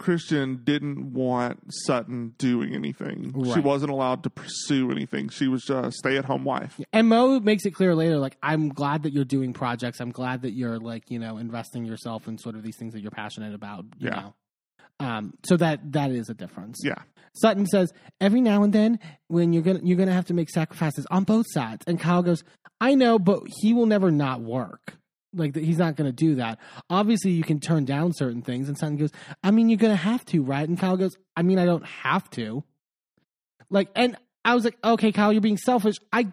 Christian 0.00 0.62
didn't 0.64 1.12
want 1.12 1.60
Sutton 1.68 2.34
doing 2.38 2.74
anything. 2.74 3.34
She 3.52 3.60
wasn't 3.60 3.92
allowed 3.92 4.22
to 4.22 4.30
pursue 4.30 4.90
anything. 4.90 5.28
She 5.28 5.46
was 5.46 5.68
a 5.68 5.92
stay 5.92 6.16
at 6.16 6.24
home 6.24 6.42
wife. 6.42 6.80
And 6.90 7.08
Mo 7.10 7.38
makes 7.38 7.66
it 7.66 7.72
clear 7.72 7.94
later, 7.94 8.16
like, 8.18 8.38
I'm 8.42 8.70
glad 8.70 9.02
that 9.02 9.12
you're 9.12 9.26
doing 9.26 9.52
projects. 9.52 10.00
I'm 10.00 10.10
glad 10.10 10.40
that 10.42 10.52
you're 10.52 10.78
like, 10.78 11.10
you 11.10 11.18
know, 11.18 11.36
investing 11.36 11.84
yourself 11.84 12.26
in 12.28 12.38
sort 12.38 12.54
of 12.54 12.62
these 12.62 12.76
things 12.78 12.94
that 12.94 13.02
you're 13.02 13.10
passionate 13.10 13.54
about. 13.54 13.84
You 13.98 14.08
Yeah. 14.08 14.20
Know? 14.20 14.34
Um, 15.00 15.34
so 15.44 15.56
that 15.56 15.92
that 15.92 16.10
is 16.10 16.28
a 16.28 16.34
difference. 16.34 16.78
Yeah. 16.84 17.02
Sutton 17.32 17.66
says 17.66 17.92
every 18.20 18.40
now 18.40 18.62
and 18.62 18.72
then 18.72 18.98
when 19.28 19.52
you're 19.52 19.62
gonna 19.62 19.80
you're 19.82 19.96
gonna 19.96 20.12
have 20.12 20.26
to 20.26 20.34
make 20.34 20.50
sacrifices 20.50 21.06
on 21.10 21.24
both 21.24 21.46
sides. 21.48 21.84
And 21.86 21.98
Kyle 21.98 22.22
goes, 22.22 22.44
I 22.80 22.94
know, 22.94 23.18
but 23.18 23.42
he 23.60 23.74
will 23.74 23.86
never 23.86 24.10
not 24.10 24.40
work. 24.40 24.94
Like 25.32 25.54
he's 25.54 25.78
not 25.78 25.96
going 25.96 26.08
to 26.08 26.12
do 26.12 26.36
that. 26.36 26.58
Obviously, 26.88 27.30
you 27.30 27.44
can 27.44 27.60
turn 27.60 27.84
down 27.84 28.12
certain 28.12 28.42
things. 28.42 28.68
And 28.68 28.76
Sutton 28.76 28.96
goes, 28.96 29.12
I 29.44 29.50
mean, 29.50 29.68
you're 29.68 29.78
going 29.78 29.92
to 29.92 29.96
have 29.96 30.24
to, 30.26 30.42
right? 30.42 30.68
And 30.68 30.78
Kyle 30.78 30.96
goes, 30.96 31.16
I 31.36 31.42
mean, 31.42 31.58
I 31.58 31.66
don't 31.66 31.86
have 31.86 32.28
to. 32.30 32.64
Like, 33.70 33.90
and 33.94 34.16
I 34.44 34.54
was 34.54 34.64
like, 34.64 34.76
okay, 34.82 35.12
Kyle, 35.12 35.32
you're 35.32 35.40
being 35.40 35.56
selfish. 35.56 35.96
I, 36.12 36.32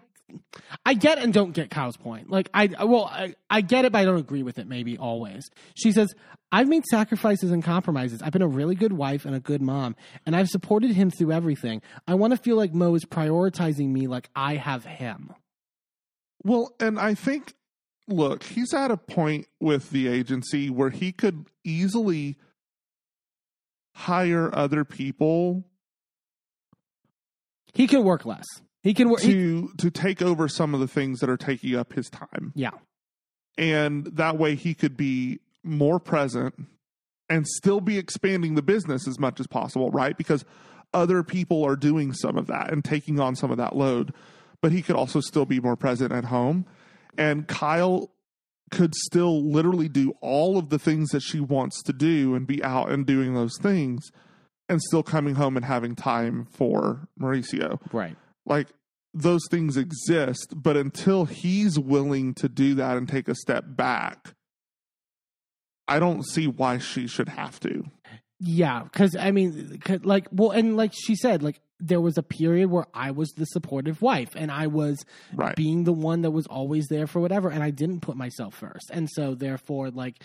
I 0.84 0.94
get 0.94 1.18
and 1.18 1.32
don't 1.32 1.52
get 1.52 1.70
Kyle's 1.70 1.96
point. 1.96 2.30
Like, 2.30 2.48
I 2.52 2.68
well, 2.84 3.06
I, 3.06 3.34
I 3.50 3.60
get 3.60 3.84
it, 3.84 3.92
but 3.92 3.98
I 3.98 4.04
don't 4.04 4.18
agree 4.18 4.42
with 4.42 4.58
it. 4.58 4.66
Maybe 4.66 4.98
always. 4.98 5.48
She 5.74 5.92
says, 5.92 6.14
I've 6.50 6.68
made 6.68 6.84
sacrifices 6.86 7.50
and 7.50 7.62
compromises. 7.62 8.22
I've 8.22 8.32
been 8.32 8.42
a 8.42 8.48
really 8.48 8.74
good 8.74 8.92
wife 8.92 9.24
and 9.24 9.34
a 9.34 9.40
good 9.40 9.62
mom, 9.62 9.96
and 10.26 10.34
I've 10.34 10.48
supported 10.48 10.92
him 10.92 11.10
through 11.10 11.32
everything. 11.32 11.82
I 12.06 12.14
want 12.14 12.32
to 12.32 12.36
feel 12.36 12.56
like 12.56 12.74
Mo 12.74 12.94
is 12.94 13.04
prioritizing 13.04 13.88
me, 13.88 14.06
like 14.06 14.30
I 14.34 14.56
have 14.56 14.84
him. 14.84 15.34
Well, 16.44 16.74
and 16.80 16.98
I 16.98 17.14
think, 17.14 17.54
look, 18.06 18.44
he's 18.44 18.72
at 18.72 18.90
a 18.90 18.96
point 18.96 19.46
with 19.60 19.90
the 19.90 20.08
agency 20.08 20.70
where 20.70 20.90
he 20.90 21.12
could 21.12 21.46
easily 21.64 22.36
hire 23.94 24.54
other 24.54 24.84
people 24.84 25.64
He 27.74 27.86
could 27.86 28.04
work 28.04 28.24
less. 28.24 28.46
He 28.82 28.94
can 28.94 29.10
work. 29.10 29.20
he- 29.20 29.32
to 29.32 29.72
to 29.78 29.90
take 29.90 30.22
over 30.22 30.48
some 30.48 30.74
of 30.74 30.80
the 30.80 30.88
things 30.88 31.20
that 31.20 31.28
are 31.28 31.36
taking 31.36 31.74
up 31.74 31.92
his 31.94 32.08
time. 32.08 32.52
yeah, 32.54 32.70
and 33.56 34.06
that 34.06 34.38
way 34.38 34.54
he 34.54 34.74
could 34.74 34.96
be 34.96 35.40
more 35.64 35.98
present 35.98 36.54
and 37.28 37.46
still 37.46 37.80
be 37.80 37.98
expanding 37.98 38.54
the 38.54 38.62
business 38.62 39.06
as 39.06 39.18
much 39.18 39.38
as 39.40 39.46
possible, 39.46 39.90
right? 39.90 40.16
Because 40.16 40.44
other 40.94 41.22
people 41.22 41.64
are 41.64 41.76
doing 41.76 42.12
some 42.12 42.38
of 42.38 42.46
that 42.46 42.72
and 42.72 42.82
taking 42.84 43.20
on 43.20 43.36
some 43.36 43.50
of 43.50 43.58
that 43.58 43.76
load, 43.76 44.14
but 44.62 44.72
he 44.72 44.80
could 44.80 44.96
also 44.96 45.20
still 45.20 45.44
be 45.44 45.60
more 45.60 45.76
present 45.76 46.10
at 46.12 46.24
home. 46.26 46.64
And 47.18 47.46
Kyle 47.46 48.10
could 48.70 48.94
still 48.94 49.42
literally 49.42 49.88
do 49.88 50.14
all 50.22 50.56
of 50.56 50.70
the 50.70 50.78
things 50.78 51.10
that 51.10 51.20
she 51.20 51.40
wants 51.40 51.82
to 51.82 51.92
do 51.92 52.34
and 52.34 52.46
be 52.46 52.62
out 52.64 52.90
and 52.90 53.04
doing 53.04 53.34
those 53.34 53.58
things 53.60 54.10
and 54.68 54.80
still 54.80 55.02
coming 55.02 55.34
home 55.34 55.56
and 55.56 55.64
having 55.66 55.94
time 55.94 56.46
for 56.50 57.08
Mauricio 57.20 57.78
right. 57.92 58.16
Like 58.48 58.66
those 59.14 59.42
things 59.50 59.76
exist 59.76 60.54
but 60.56 60.76
until 60.76 61.24
he's 61.26 61.78
willing 61.78 62.34
to 62.34 62.48
do 62.48 62.74
that 62.74 62.96
and 62.96 63.08
take 63.08 63.28
a 63.28 63.34
step 63.36 63.64
back 63.68 64.34
I 65.86 65.98
don't 66.00 66.22
see 66.26 66.46
why 66.46 66.76
she 66.78 67.06
should 67.06 67.30
have 67.30 67.58
to. 67.60 67.82
Yeah, 68.40 68.82
because 68.82 69.16
I 69.16 69.30
mean, 69.30 69.80
like, 70.02 70.28
well, 70.30 70.50
and 70.50 70.76
like 70.76 70.92
she 70.94 71.16
said, 71.16 71.42
like 71.42 71.60
there 71.80 72.00
was 72.00 72.18
a 72.18 72.22
period 72.22 72.70
where 72.70 72.84
I 72.92 73.10
was 73.10 73.30
the 73.30 73.46
supportive 73.46 74.02
wife, 74.02 74.30
and 74.36 74.50
I 74.50 74.66
was 74.66 75.02
Right. 75.34 75.56
being 75.56 75.84
the 75.84 75.92
one 75.94 76.20
that 76.22 76.30
was 76.30 76.46
always 76.46 76.86
there 76.88 77.06
for 77.06 77.20
whatever, 77.20 77.48
and 77.48 77.62
I 77.62 77.70
didn't 77.70 78.00
put 78.00 78.16
myself 78.18 78.54
first, 78.54 78.90
and 78.92 79.08
so 79.10 79.34
therefore, 79.34 79.90
like, 79.90 80.22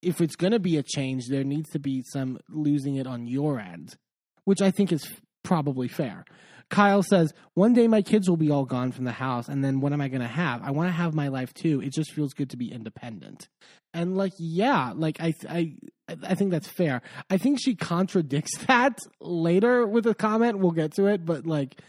if 0.00 0.20
it's 0.20 0.36
going 0.36 0.52
to 0.52 0.60
be 0.60 0.76
a 0.76 0.82
change, 0.82 1.26
there 1.28 1.44
needs 1.44 1.68
to 1.70 1.78
be 1.80 2.02
some 2.12 2.38
losing 2.48 2.94
it 2.94 3.06
on 3.08 3.26
your 3.26 3.58
end, 3.58 3.96
which 4.44 4.62
I 4.62 4.70
think 4.70 4.92
is 4.92 5.10
probably 5.42 5.88
fair. 5.88 6.24
Kyle 6.70 7.02
says, 7.02 7.32
One 7.54 7.74
day 7.74 7.86
my 7.86 8.02
kids 8.02 8.28
will 8.28 8.36
be 8.36 8.50
all 8.50 8.64
gone 8.64 8.92
from 8.92 9.04
the 9.04 9.12
house, 9.12 9.48
and 9.48 9.64
then 9.64 9.80
what 9.80 9.92
am 9.92 10.00
I 10.00 10.08
going 10.08 10.20
to 10.20 10.26
have? 10.26 10.62
I 10.62 10.70
want 10.72 10.88
to 10.88 10.92
have 10.92 11.14
my 11.14 11.28
life 11.28 11.54
too. 11.54 11.80
It 11.80 11.92
just 11.92 12.12
feels 12.12 12.32
good 12.32 12.50
to 12.50 12.56
be 12.56 12.72
independent. 12.72 13.48
And, 13.94 14.16
like, 14.16 14.32
yeah, 14.38 14.92
like, 14.94 15.20
I, 15.20 15.32
I, 15.48 15.74
I 16.22 16.34
think 16.34 16.50
that's 16.50 16.68
fair. 16.68 17.02
I 17.30 17.38
think 17.38 17.60
she 17.60 17.74
contradicts 17.74 18.56
that 18.66 18.98
later 19.20 19.86
with 19.86 20.06
a 20.06 20.14
comment. 20.14 20.58
We'll 20.58 20.72
get 20.72 20.94
to 20.94 21.06
it, 21.06 21.24
but, 21.24 21.46
like, 21.46 21.80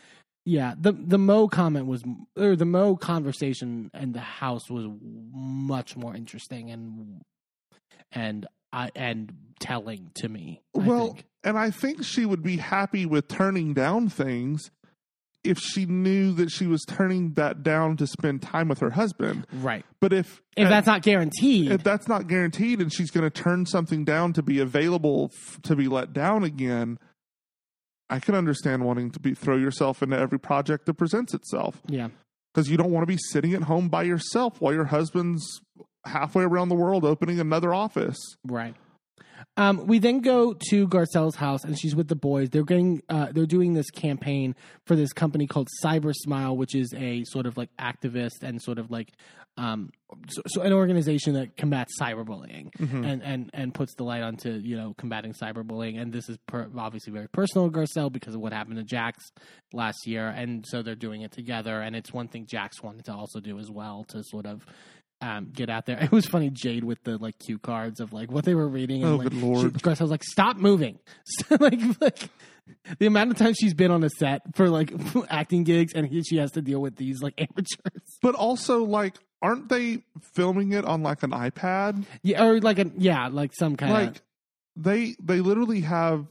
yeah, 0.46 0.76
the 0.80 0.94
the 0.94 1.18
Mo 1.18 1.50
comment 1.50 1.88
was, 1.88 2.02
or 2.38 2.56
the 2.56 2.64
Mo 2.64 2.96
conversation 2.96 3.92
in 3.94 4.14
the 4.14 4.22
house 4.22 4.70
was 4.70 4.88
much 5.34 5.98
more 5.98 6.16
interesting 6.16 6.72
and 6.72 7.22
and 8.14 8.48
I 8.72 8.92
and 8.96 9.34
telling 9.60 10.12
to 10.16 10.30
me. 10.30 10.62
I 10.78 10.84
well, 10.84 11.08
think. 11.08 11.26
and 11.44 11.58
I 11.58 11.72
think 11.72 12.04
she 12.04 12.26
would 12.26 12.44
be 12.44 12.58
happy 12.58 13.06
with 13.06 13.28
turning 13.28 13.74
down 13.74 14.10
things 14.10 14.72
if 15.44 15.58
she 15.60 15.86
knew 15.86 16.34
that 16.34 16.52
she 16.52 16.68
was 16.68 16.84
turning 16.84 17.34
that 17.34 17.64
down 17.64 17.96
to 17.98 18.06
spend 18.06 18.42
time 18.42 18.68
with 18.68 18.80
her 18.80 18.90
husband. 18.92 19.48
right. 19.54 19.86
But 20.02 20.12
if 20.12 20.42
If 20.58 20.68
uh, 20.68 20.70
that's 20.70 20.88
not 20.88 21.02
guaranteed, 21.04 21.72
if 21.72 21.84
that's 21.84 22.08
not 22.08 22.28
guaranteed 22.28 22.82
and 22.82 22.92
she's 22.92 23.12
going 23.12 23.24
to 23.24 23.30
turn 23.30 23.66
something 23.66 24.04
down 24.04 24.34
to 24.34 24.44
be 24.44 24.60
available 24.60 25.32
f- 25.34 25.62
to 25.64 25.76
be 25.76 25.88
let 25.88 26.12
down 26.12 26.44
again, 26.44 27.00
I 28.10 28.20
can 28.20 28.36
understand 28.36 28.84
wanting 28.84 29.12
to 29.12 29.20
be 29.20 29.34
throw 29.34 29.58
yourself 29.58 30.02
into 30.04 30.18
every 30.18 30.40
project 30.40 30.86
that 30.86 30.96
presents 30.96 31.34
itself 31.34 31.82
yeah, 31.88 32.10
because 32.54 32.70
you 32.70 32.78
don't 32.78 32.92
want 32.92 33.04
to 33.04 33.12
be 33.14 33.20
sitting 33.32 33.54
at 33.54 33.64
home 33.64 33.90
by 33.90 34.04
yourself 34.04 34.60
while 34.60 34.74
your 34.74 34.86
husband's 34.86 35.62
halfway 36.08 36.44
around 36.44 36.70
the 36.70 36.76
world 36.76 37.06
opening 37.06 37.40
another 37.40 37.74
office. 37.74 38.18
right. 38.46 38.76
Um, 39.56 39.88
we 39.88 39.98
then 39.98 40.20
go 40.20 40.54
to 40.70 40.88
Garcelle's 40.88 41.36
house, 41.36 41.64
and 41.64 41.78
she's 41.78 41.96
with 41.96 42.08
the 42.08 42.16
boys. 42.16 42.50
They're 42.50 42.64
getting, 42.64 43.02
uh, 43.10 43.32
they're 43.32 43.48
doing 43.48 43.74
this 43.74 43.90
campaign 43.90 44.56
for 44.86 44.96
this 44.96 45.14
company 45.14 45.48
called 45.48 45.68
Cybersmile, 45.84 46.56
which 46.56 46.76
is 46.76 46.94
a 46.96 47.24
sort 47.26 47.48
of 47.48 47.58
like 47.58 47.70
activist 47.80 48.44
and 48.44 48.62
sort 48.62 48.78
of 48.78 48.92
like, 48.92 49.14
um, 49.58 49.92
so, 50.30 50.44
so 50.46 50.62
an 50.62 50.74
organization 50.74 51.34
that 51.34 51.58
combats 51.58 52.00
cyberbullying 52.00 52.70
and 52.80 53.24
and 53.24 53.50
and 53.54 53.74
puts 53.74 53.96
the 53.96 54.04
light 54.04 54.22
onto 54.22 54.52
you 54.52 54.78
know 54.78 54.94
combating 55.00 55.34
cyberbullying. 55.34 56.00
And 56.00 56.14
this 56.14 56.30
is 56.30 56.38
per, 56.46 56.70
obviously 56.78 57.12
very 57.12 57.28
personal 57.28 57.70
to 57.70 57.76
Garcelle 57.76 58.12
because 58.12 58.36
of 58.36 58.42
what 58.42 58.54
happened 58.54 58.78
to 58.78 58.84
Jax 58.84 59.32
last 59.74 60.06
year, 60.06 60.28
and 60.28 60.64
so 60.68 60.84
they're 60.84 60.96
doing 60.96 61.24
it 61.24 61.32
together. 61.32 61.82
And 61.82 61.96
it's 61.96 62.14
one 62.14 62.28
thing 62.28 62.46
Jax 62.46 62.84
wanted 62.84 63.06
to 63.06 63.14
also 63.14 63.40
do 63.40 63.58
as 63.58 63.72
well 63.72 64.06
to 64.10 64.24
sort 64.24 64.46
of 64.46 64.64
um, 65.22 65.50
get 65.54 65.70
out 65.70 65.86
there. 65.86 65.98
It 66.02 66.12
was 66.12 66.26
funny, 66.26 66.50
Jaid, 66.50 66.84
with 66.84 67.04
the 67.04 67.18
like 67.18 67.38
cue 67.40 67.58
cards 67.60 68.00
of 68.00 68.14
like 68.14 68.32
what 68.32 68.46
they 68.46 68.56
were 68.56 68.68
reading. 68.68 69.04
And, 69.04 69.14
Oh, 69.14 69.16
like, 69.18 69.30
good 69.30 69.42
lord. 69.42 69.82
She, 69.82 69.88
I 69.88 69.90
was 69.92 70.02
like, 70.12 70.24
"Stop 70.24 70.58
moving!" 70.58 71.00
like, 71.60 71.80
like 72.02 72.30
the 73.00 73.06
amount 73.06 73.32
of 73.32 73.38
time 73.38 73.54
she's 73.54 73.74
been 73.74 73.92
on 73.92 74.04
a 74.04 74.10
set 74.10 74.42
for 74.56 74.70
like 74.70 74.92
acting 75.30 75.64
gigs, 75.64 75.94
and 75.94 76.08
he, 76.08 76.22
she 76.24 76.38
has 76.38 76.52
to 76.52 76.62
deal 76.62 76.80
with 76.82 76.96
these 76.98 77.22
like 77.22 77.34
amateurs. 77.38 78.18
But 78.22 78.36
also, 78.36 78.84
like, 78.84 79.16
aren't 79.42 79.70
they 79.70 80.04
filming 80.36 80.74
it 80.74 80.86
on 80.86 81.02
like 81.04 81.24
an 81.24 81.32
iPad? 81.32 82.06
Yeah, 82.24 82.44
or 82.46 82.60
like 82.62 82.80
a 82.80 82.92
yeah, 82.98 83.28
like 83.32 83.52
some 83.54 83.76
kind 83.76 83.92
of 83.92 83.98
Like, 83.98 84.22
they 84.76 85.16
they 85.22 85.40
literally 85.42 85.82
have 85.82 86.28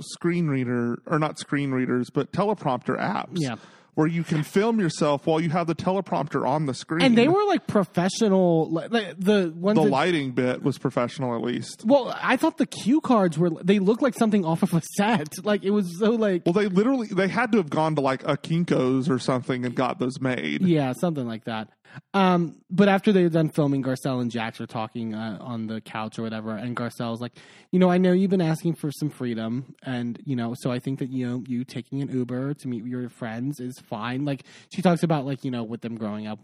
screen 0.00 0.48
reader 0.48 0.98
or 1.06 1.18
not 1.18 1.38
screen 1.38 1.70
readers, 1.70 2.10
but 2.10 2.32
teleprompter 2.32 2.98
apps. 2.98 3.34
Yeah. 3.34 3.54
Where 3.96 4.06
you 4.06 4.22
can 4.24 4.42
film 4.42 4.78
yourself 4.78 5.26
while 5.26 5.40
you 5.40 5.50
have 5.50 5.66
the 5.66 5.74
teleprompter 5.74 6.46
on 6.46 6.66
the 6.66 6.74
screen. 6.74 7.02
and 7.02 7.16
they 7.18 7.28
were 7.28 7.44
like 7.46 7.66
professional. 7.66 8.70
Like, 8.70 8.90
the 8.90 9.52
ones 9.56 9.78
the 9.78 9.84
that, 9.84 9.90
lighting 9.90 10.32
bit 10.32 10.62
was 10.62 10.76
professional 10.78 11.34
at 11.34 11.42
least. 11.42 11.82
Well, 11.84 12.14
I 12.22 12.36
thought 12.36 12.58
the 12.58 12.66
cue 12.66 13.00
cards 13.00 13.38
were 13.38 13.48
they 13.50 13.78
looked 13.78 14.02
like 14.02 14.12
something 14.14 14.44
off 14.44 14.62
of 14.62 14.74
a 14.74 14.82
set. 14.96 15.32
Like 15.44 15.64
it 15.64 15.70
was 15.70 15.98
so 15.98 16.10
like 16.10 16.42
Well, 16.44 16.52
they 16.52 16.66
literally 16.66 17.08
they 17.08 17.28
had 17.28 17.52
to 17.52 17.58
have 17.58 17.70
gone 17.70 17.94
to 17.94 18.00
like 18.02 18.22
a 18.24 18.36
Kinko's 18.36 19.08
or 19.08 19.18
something 19.18 19.64
and 19.64 19.74
got 19.74 19.98
those 19.98 20.20
made. 20.20 20.62
Yeah, 20.62 20.92
something 20.92 21.26
like 21.26 21.44
that. 21.44 21.68
Um, 22.14 22.60
but 22.70 22.88
after 22.88 23.12
they're 23.12 23.28
done 23.28 23.48
filming, 23.48 23.82
Garcelle 23.82 24.20
and 24.20 24.30
Jax 24.30 24.60
are 24.60 24.66
talking 24.66 25.14
uh, 25.14 25.38
on 25.40 25.66
the 25.66 25.80
couch 25.80 26.18
or 26.18 26.22
whatever, 26.22 26.50
and 26.50 26.76
Garcelle's 26.76 27.20
like, 27.20 27.32
you 27.70 27.78
know, 27.78 27.90
I 27.90 27.98
know 27.98 28.12
you've 28.12 28.30
been 28.30 28.40
asking 28.40 28.74
for 28.74 28.90
some 28.90 29.10
freedom, 29.10 29.74
and 29.82 30.18
you 30.24 30.36
know, 30.36 30.54
so 30.58 30.70
I 30.70 30.78
think 30.78 30.98
that 30.98 31.10
you 31.10 31.26
know, 31.26 31.42
you 31.46 31.64
taking 31.64 32.02
an 32.02 32.08
Uber 32.08 32.54
to 32.54 32.68
meet 32.68 32.84
your 32.84 33.08
friends 33.08 33.60
is 33.60 33.78
fine. 33.78 34.24
Like 34.24 34.44
she 34.72 34.82
talks 34.82 35.02
about 35.02 35.26
like 35.26 35.44
you 35.44 35.50
know, 35.50 35.64
with 35.64 35.80
them 35.80 35.96
growing 35.96 36.26
up, 36.26 36.40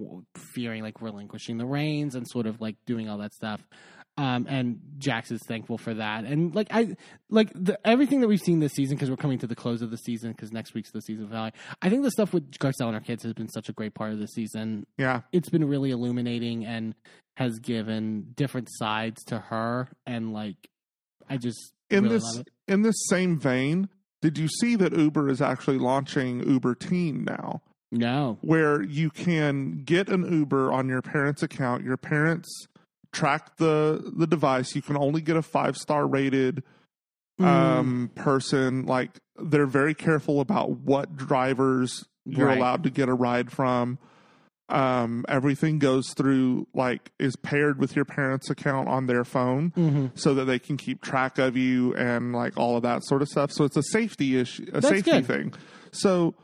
fearing 0.55 0.83
like 0.83 1.01
relinquishing 1.01 1.59
the 1.59 1.66
reins 1.66 2.15
and 2.15 2.27
sort 2.29 2.47
of 2.47 2.61
like 2.61 2.77
doing 2.87 3.09
all 3.09 3.19
that 3.19 3.35
stuff. 3.35 3.66
Um, 4.18 4.47
and 4.47 4.78
Jax 4.98 5.30
is 5.30 5.40
thankful 5.48 5.78
for 5.78 5.94
that, 5.94 6.24
and 6.24 6.55
like 6.55 6.68
I 6.70 6.97
like 7.30 7.51
the, 7.55 7.78
everything 7.82 8.20
that 8.20 8.28
we've 8.28 8.39
seen 8.39 8.60
this 8.60 8.72
season 8.72 8.97
because 8.97 9.09
we're 9.09 9.16
coming 9.16 9.39
to 9.39 9.47
the 9.47 9.55
close 9.55 9.80
of 9.80 9.90
the 9.90 9.97
season 9.97 10.32
because 10.32 10.52
next 10.52 10.74
week's 10.74 10.90
the 10.90 11.01
season 11.01 11.28
finale. 11.28 11.52
I 11.80 11.89
think 11.89 12.02
the 12.02 12.10
stuff 12.10 12.34
with 12.34 12.51
Garcelle 12.59 12.89
and 12.89 12.94
her 12.94 13.01
kids 13.01 13.22
has 13.22 13.32
been 13.32 13.48
such 13.48 13.70
a 13.70 13.72
great 13.72 13.94
part 13.94 14.12
of 14.12 14.18
the 14.18 14.26
season. 14.26 14.86
Yeah. 14.98 15.22
It's 15.32 15.48
been 15.48 15.66
really 15.66 15.93
illuminating 15.93 16.66
and 16.66 16.94
has 17.39 17.59
given 17.59 18.32
different 18.36 18.68
sides 18.70 19.24
to 19.24 19.39
her, 19.39 19.89
and 20.06 20.34
like 20.34 20.68
I 21.30 21.39
just 21.39 21.72
In 21.89 22.05
really 22.05 22.16
this 22.16 22.43
in 22.68 22.82
this 22.82 22.97
same 23.09 23.40
vein, 23.40 23.89
did 24.20 24.36
you 24.36 24.48
see 24.48 24.76
that 24.76 24.93
Uber 24.94 25.30
is 25.30 25.40
actually 25.40 25.78
launching 25.78 26.47
Uber 26.47 26.74
Teen 26.74 27.24
now? 27.24 27.62
No, 27.90 28.39
where 28.43 28.82
you 28.82 29.09
can 29.09 29.84
get 29.84 30.10
an 30.10 30.30
Uber 30.30 30.70
on 30.70 30.89
your 30.89 31.01
parents' 31.01 31.43
account. 31.43 31.82
Your 31.82 31.97
parents 31.97 32.66
track 33.12 33.56
the 33.56 34.12
the 34.16 34.26
device. 34.26 34.74
You 34.74 34.82
can 34.82 34.97
only 34.97 35.20
get 35.20 35.36
a 35.36 35.43
five 35.43 35.76
star 35.76 36.06
rated 36.06 36.62
Mm. 37.40 37.44
um, 37.47 38.10
person. 38.14 38.84
Like 38.84 39.10
they're 39.43 39.66
very 39.66 39.94
careful 39.94 40.40
about 40.40 40.70
what 40.80 41.16
drivers 41.16 42.05
you're 42.26 42.47
Right. 42.48 42.59
allowed 42.59 42.82
to 42.84 42.90
get 42.90 43.09
a 43.09 43.14
ride 43.14 43.51
from. 43.51 43.98
Um, 44.68 45.24
everything 45.28 45.78
goes 45.78 46.12
through 46.14 46.66
like 46.74 47.10
is 47.18 47.34
paired 47.36 47.78
with 47.78 47.97
your 47.97 48.05
parents' 48.05 48.48
account 48.51 48.89
on 48.89 49.06
their 49.06 49.24
phone, 49.24 49.70
Mhm. 49.76 50.10
so 50.14 50.34
that 50.34 50.44
they 50.44 50.59
can 50.59 50.76
keep 50.76 51.02
track 51.02 51.39
of 51.39 51.56
you 51.56 51.94
and 51.94 52.32
like 52.34 52.56
all 52.56 52.76
of 52.76 52.82
that 52.82 53.02
sort 53.05 53.22
of 53.22 53.28
stuff. 53.28 53.51
So 53.51 53.64
it's 53.64 53.76
a 53.78 53.82
safety 53.82 54.36
issue, 54.39 54.66
a 54.68 54.80
That's 54.80 54.89
safety 54.89 55.10
good. 55.10 55.26
thing. 55.26 55.55
So 55.90 56.34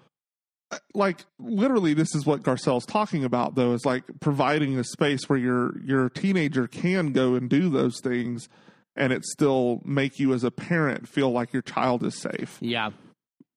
like 0.94 1.24
literally 1.38 1.94
this 1.94 2.14
is 2.14 2.26
what 2.26 2.42
Garcelle's 2.42 2.86
talking 2.86 3.24
about 3.24 3.54
though 3.54 3.72
is 3.72 3.84
like 3.86 4.04
providing 4.20 4.78
a 4.78 4.84
space 4.84 5.28
where 5.28 5.38
your 5.38 5.80
your 5.82 6.08
teenager 6.10 6.66
can 6.66 7.12
go 7.12 7.34
and 7.34 7.48
do 7.48 7.68
those 7.70 8.00
things 8.00 8.48
and 8.96 9.12
it 9.12 9.24
still 9.24 9.80
make 9.84 10.18
you 10.18 10.34
as 10.34 10.44
a 10.44 10.50
parent 10.50 11.08
feel 11.08 11.30
like 11.30 11.52
your 11.52 11.62
child 11.62 12.04
is 12.04 12.16
safe. 12.16 12.58
yeah, 12.60 12.90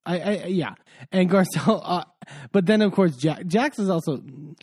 I, 0.05 0.19
I 0.19 0.45
yeah, 0.45 0.75
and 1.11 1.29
Garcelle, 1.29 1.81
uh, 1.83 2.05
but 2.51 2.65
then 2.65 2.81
of 2.81 2.93
course 2.93 3.15
Jax, 3.17 3.43
Jax 3.45 3.79
is 3.79 3.89
also 3.89 4.21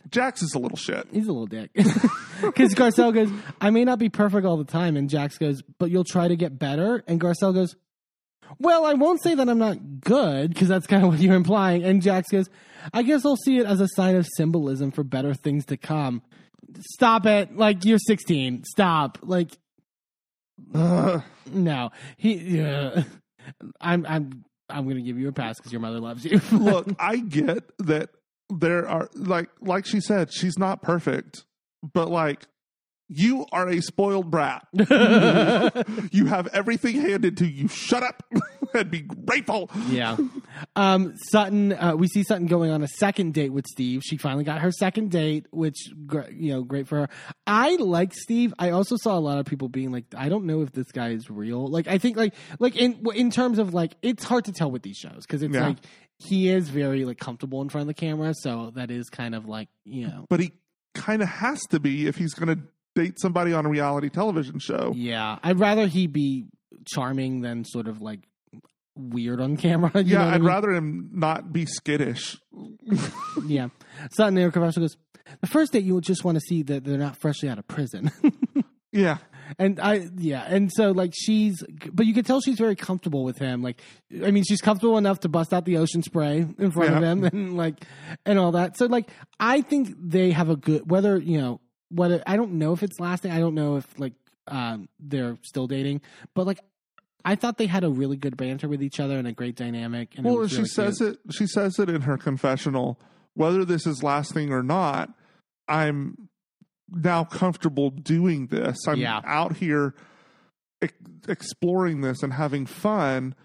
Jax 0.09 0.41
is 0.41 0.53
a 0.55 0.59
little 0.59 0.77
shit. 0.77 1.07
he's 1.11 1.27
a 1.27 1.31
little 1.31 1.47
dick 1.47 1.69
because 2.41 2.73
Garcelle 2.73 3.13
goes, 3.13 3.29
I 3.61 3.69
may 3.69 3.85
not 3.85 3.99
be 3.99 4.09
perfect 4.09 4.45
all 4.45 4.57
the 4.57 4.63
time, 4.63 4.97
and 4.97 5.09
Jax 5.09 5.37
goes, 5.37 5.61
but 5.77 5.91
you'll 5.91 6.03
try 6.03 6.27
to 6.27 6.35
get 6.35 6.57
better, 6.57 7.03
and 7.07 7.21
Garcelle 7.21 7.53
goes. 7.53 7.75
Well, 8.57 8.85
I 8.85 8.93
won't 8.93 9.21
say 9.21 9.35
that 9.35 9.47
I'm 9.47 9.59
not 9.59 10.01
good 10.01 10.53
because 10.53 10.67
that's 10.67 10.87
kind 10.87 11.03
of 11.03 11.09
what 11.09 11.19
you're 11.19 11.35
implying. 11.35 11.83
And 11.83 12.01
Jax 12.01 12.29
goes, 12.29 12.49
I 12.93 13.03
guess 13.03 13.25
I'll 13.25 13.37
see 13.37 13.59
it 13.59 13.65
as 13.65 13.79
a 13.79 13.87
sign 13.89 14.15
of 14.15 14.27
symbolism 14.35 14.91
for 14.91 15.03
better 15.03 15.33
things 15.33 15.65
to 15.67 15.77
come. 15.77 16.21
Stop 16.79 17.25
it. 17.25 17.55
Like, 17.55 17.85
you're 17.85 17.99
16. 17.99 18.63
Stop. 18.65 19.19
Like, 19.21 19.57
Ugh. 20.73 21.23
no. 21.51 21.91
He, 22.17 22.61
uh, 22.61 23.03
I'm, 23.81 24.05
I'm, 24.07 24.45
I'm 24.69 24.83
going 24.85 24.97
to 24.97 25.01
give 25.01 25.17
you 25.17 25.27
a 25.27 25.31
pass 25.31 25.57
because 25.57 25.71
your 25.71 25.81
mother 25.81 25.99
loves 25.99 26.25
you. 26.25 26.41
Look, 26.51 26.87
I 26.99 27.17
get 27.17 27.63
that 27.79 28.09
there 28.49 28.87
are 28.87 29.09
like 29.15 29.49
like 29.61 29.85
she 29.85 30.01
said, 30.01 30.33
she's 30.33 30.57
not 30.57 30.81
perfect, 30.81 31.45
but 31.93 32.09
like 32.09 32.47
you 33.09 33.45
are 33.51 33.67
a 33.67 33.81
spoiled 33.81 34.29
brat. 34.31 34.67
you 36.11 36.25
have 36.27 36.47
everything 36.53 36.95
handed 37.01 37.37
to 37.37 37.47
you. 37.47 37.67
Shut 37.67 38.03
up 38.03 38.23
and 38.73 38.89
be 38.91 39.01
grateful. 39.01 39.69
yeah. 39.89 40.15
Um, 40.75 41.13
Sutton, 41.31 41.73
uh, 41.73 41.95
we 41.95 42.07
see 42.07 42.23
Sutton 42.23 42.45
going 42.47 42.71
on 42.71 42.81
a 42.83 42.87
second 42.87 43.33
date 43.33 43.51
with 43.51 43.65
Steve. 43.67 44.01
She 44.03 44.17
finally 44.17 44.43
got 44.43 44.59
her 44.61 44.71
second 44.71 45.11
date, 45.11 45.47
which, 45.51 45.77
you 46.31 46.53
know, 46.53 46.63
great 46.63 46.87
for 46.87 47.01
her. 47.01 47.09
I 47.47 47.75
like 47.77 48.13
Steve. 48.13 48.53
I 48.59 48.69
also 48.71 48.95
saw 48.97 49.17
a 49.17 49.19
lot 49.19 49.39
of 49.39 49.45
people 49.45 49.69
being 49.69 49.91
like, 49.91 50.05
I 50.15 50.29
don't 50.29 50.45
know 50.45 50.61
if 50.61 50.71
this 50.71 50.91
guy 50.91 51.09
is 51.09 51.29
real. 51.29 51.67
Like, 51.67 51.87
I 51.87 51.97
think, 51.97 52.17
like, 52.17 52.33
like 52.59 52.75
in, 52.75 53.05
in 53.15 53.31
terms 53.31 53.59
of 53.59 53.73
like, 53.73 53.95
it's 54.01 54.23
hard 54.23 54.45
to 54.45 54.51
tell 54.51 54.69
with 54.71 54.83
these 54.83 54.97
shows 54.97 55.23
because 55.25 55.41
it's 55.43 55.53
Yeah. 55.53 55.67
like, 55.67 55.77
he 56.21 56.49
is 56.49 56.67
very 56.69 57.05
like 57.05 57.17
comfortable 57.17 57.61
in 57.61 57.69
front 57.69 57.83
of 57.83 57.87
the 57.87 57.93
camera. 57.93 58.33
So 58.41 58.71
that 58.75 58.91
is 58.91 59.09
kind 59.09 59.33
of 59.33 59.47
like, 59.47 59.69
you 59.85 60.05
know, 60.07 60.25
But 60.29 60.41
he 60.41 60.51
kind 60.93 61.21
of 61.21 61.29
has 61.29 61.61
to 61.69 61.79
be 61.79 62.07
if 62.07 62.17
he's 62.17 62.33
going 62.33 62.55
to 62.57 62.61
date 62.95 63.19
somebody 63.19 63.53
on 63.53 63.65
a 63.65 63.69
reality 63.69 64.09
television 64.09 64.59
show. 64.59 64.93
Yeah, 64.95 65.37
I'd 65.43 65.59
rather 65.59 65.87
he 65.87 66.07
be 66.07 66.45
charming 66.85 67.41
than 67.41 67.65
sort 67.65 67.87
of 67.87 68.01
like 68.01 68.21
weird 68.95 69.39
on 69.41 69.57
camera. 69.57 69.91
you 69.95 70.15
know 70.15 70.21
Yeah, 70.21 70.25
I 70.25 70.33
I'd 70.35 70.41
mean? 70.41 70.47
rather 70.47 70.71
him 70.71 71.09
not 71.13 71.51
be 71.53 71.65
skittish. 71.65 72.37
Yeah. 73.45 73.69
Sutton 74.11 74.37
Eric 74.37 74.53
Professor 74.53 74.81
goes, 74.81 74.97
the 75.41 75.47
first 75.47 75.71
date 75.73 75.83
you 75.83 75.95
would 75.95 76.03
just 76.03 76.23
want 76.23 76.35
to 76.35 76.41
see 76.41 76.63
that 76.63 76.83
they're 76.83 76.97
not 76.97 77.15
freshly 77.17 77.49
out 77.49 77.59
of 77.59 77.67
prison. 77.67 78.11
Yeah, 78.91 79.17
and 79.59 79.79
I, 79.79 80.09
yeah. 80.17 80.43
And 80.47 80.71
so 80.73 80.89
like 80.89 81.13
she's, 81.15 81.63
but 81.93 82.07
you 82.07 82.13
can 82.15 82.23
tell 82.23 82.41
she's 82.41 82.57
very 82.57 82.75
comfortable 82.75 83.23
with 83.23 83.37
him. 83.37 83.61
Like, 83.61 83.79
I 84.25 84.31
mean, 84.31 84.43
she's 84.43 84.61
comfortable 84.61 84.97
enough 84.97 85.19
to 85.19 85.29
bust 85.29 85.53
out 85.53 85.65
the 85.65 85.77
ocean 85.77 86.01
spray 86.01 86.39
in 86.57 86.71
front 86.71 86.95
of 86.95 87.01
Yeah. 87.03 87.11
him 87.11 87.23
and 87.23 87.55
like, 87.55 87.75
and 88.25 88.39
all 88.39 88.53
that. 88.53 88.77
So 88.77 88.87
like, 88.87 89.11
I 89.39 89.61
think 89.61 89.89
they 89.95 90.31
have 90.31 90.49
a 90.49 90.55
good, 90.55 90.89
whether, 90.89 91.19
you 91.19 91.39
know, 91.39 91.61
whether, 91.89 92.21
I 92.25 92.35
don't 92.37 92.53
know 92.53 92.73
if 92.73 92.83
it's 92.83 92.99
lasting. 92.99 93.31
I 93.31 93.39
don't 93.39 93.55
know 93.55 93.77
if 93.77 93.99
like, 93.99 94.13
um, 94.47 94.89
they're 94.99 95.37
still 95.43 95.67
dating, 95.67 96.01
but 96.33 96.47
like, 96.47 96.59
I 97.25 97.35
thought 97.35 97.57
they 97.57 97.67
had 97.67 97.83
a 97.83 97.89
really 97.89 98.15
good 98.15 98.37
banter 98.37 98.69
with 98.69 98.81
each 98.81 98.99
other 98.99 99.17
and 99.17 99.27
a 99.27 99.33
great 99.33 99.55
dynamic. 99.55 100.13
And 100.15 100.25
well, 100.25 100.37
was 100.37 100.51
she 100.51 100.57
really 100.57 100.69
says 100.69 101.01
it. 101.01 101.19
She 101.31 101.47
says 101.47 101.77
it 101.77 101.89
in 101.89 102.01
her 102.01 102.17
confessional. 102.17 102.97
Whether 103.33 103.65
this 103.65 103.85
is 103.85 104.01
lasting 104.01 104.51
or 104.51 104.63
not, 104.63 105.09
I'm 105.67 106.29
now 106.89 107.25
comfortable 107.25 107.89
doing 107.89 108.47
this. 108.47 108.77
I'm 108.87 108.99
Yeah. 108.99 109.21
out 109.25 109.57
here 109.57 109.93
ex- 110.81 110.93
exploring 111.27 112.01
this 112.01 112.23
and 112.23 112.33
having 112.33 112.65
fun. 112.65 113.35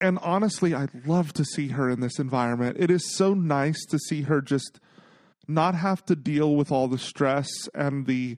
And 0.00 0.18
honestly, 0.22 0.74
I'd 0.74 1.06
love 1.06 1.32
to 1.34 1.44
see 1.44 1.68
her 1.68 1.90
in 1.90 2.00
this 2.00 2.18
environment. 2.18 2.78
It 2.80 2.90
is 2.90 3.14
so 3.14 3.34
nice 3.34 3.84
to 3.90 3.98
see 3.98 4.22
her 4.22 4.40
just 4.40 4.80
not 5.48 5.74
have 5.74 6.04
to 6.06 6.14
deal 6.14 6.54
with 6.54 6.70
all 6.70 6.86
the 6.88 6.98
stress 6.98 7.48
and 7.74 8.06
the 8.06 8.36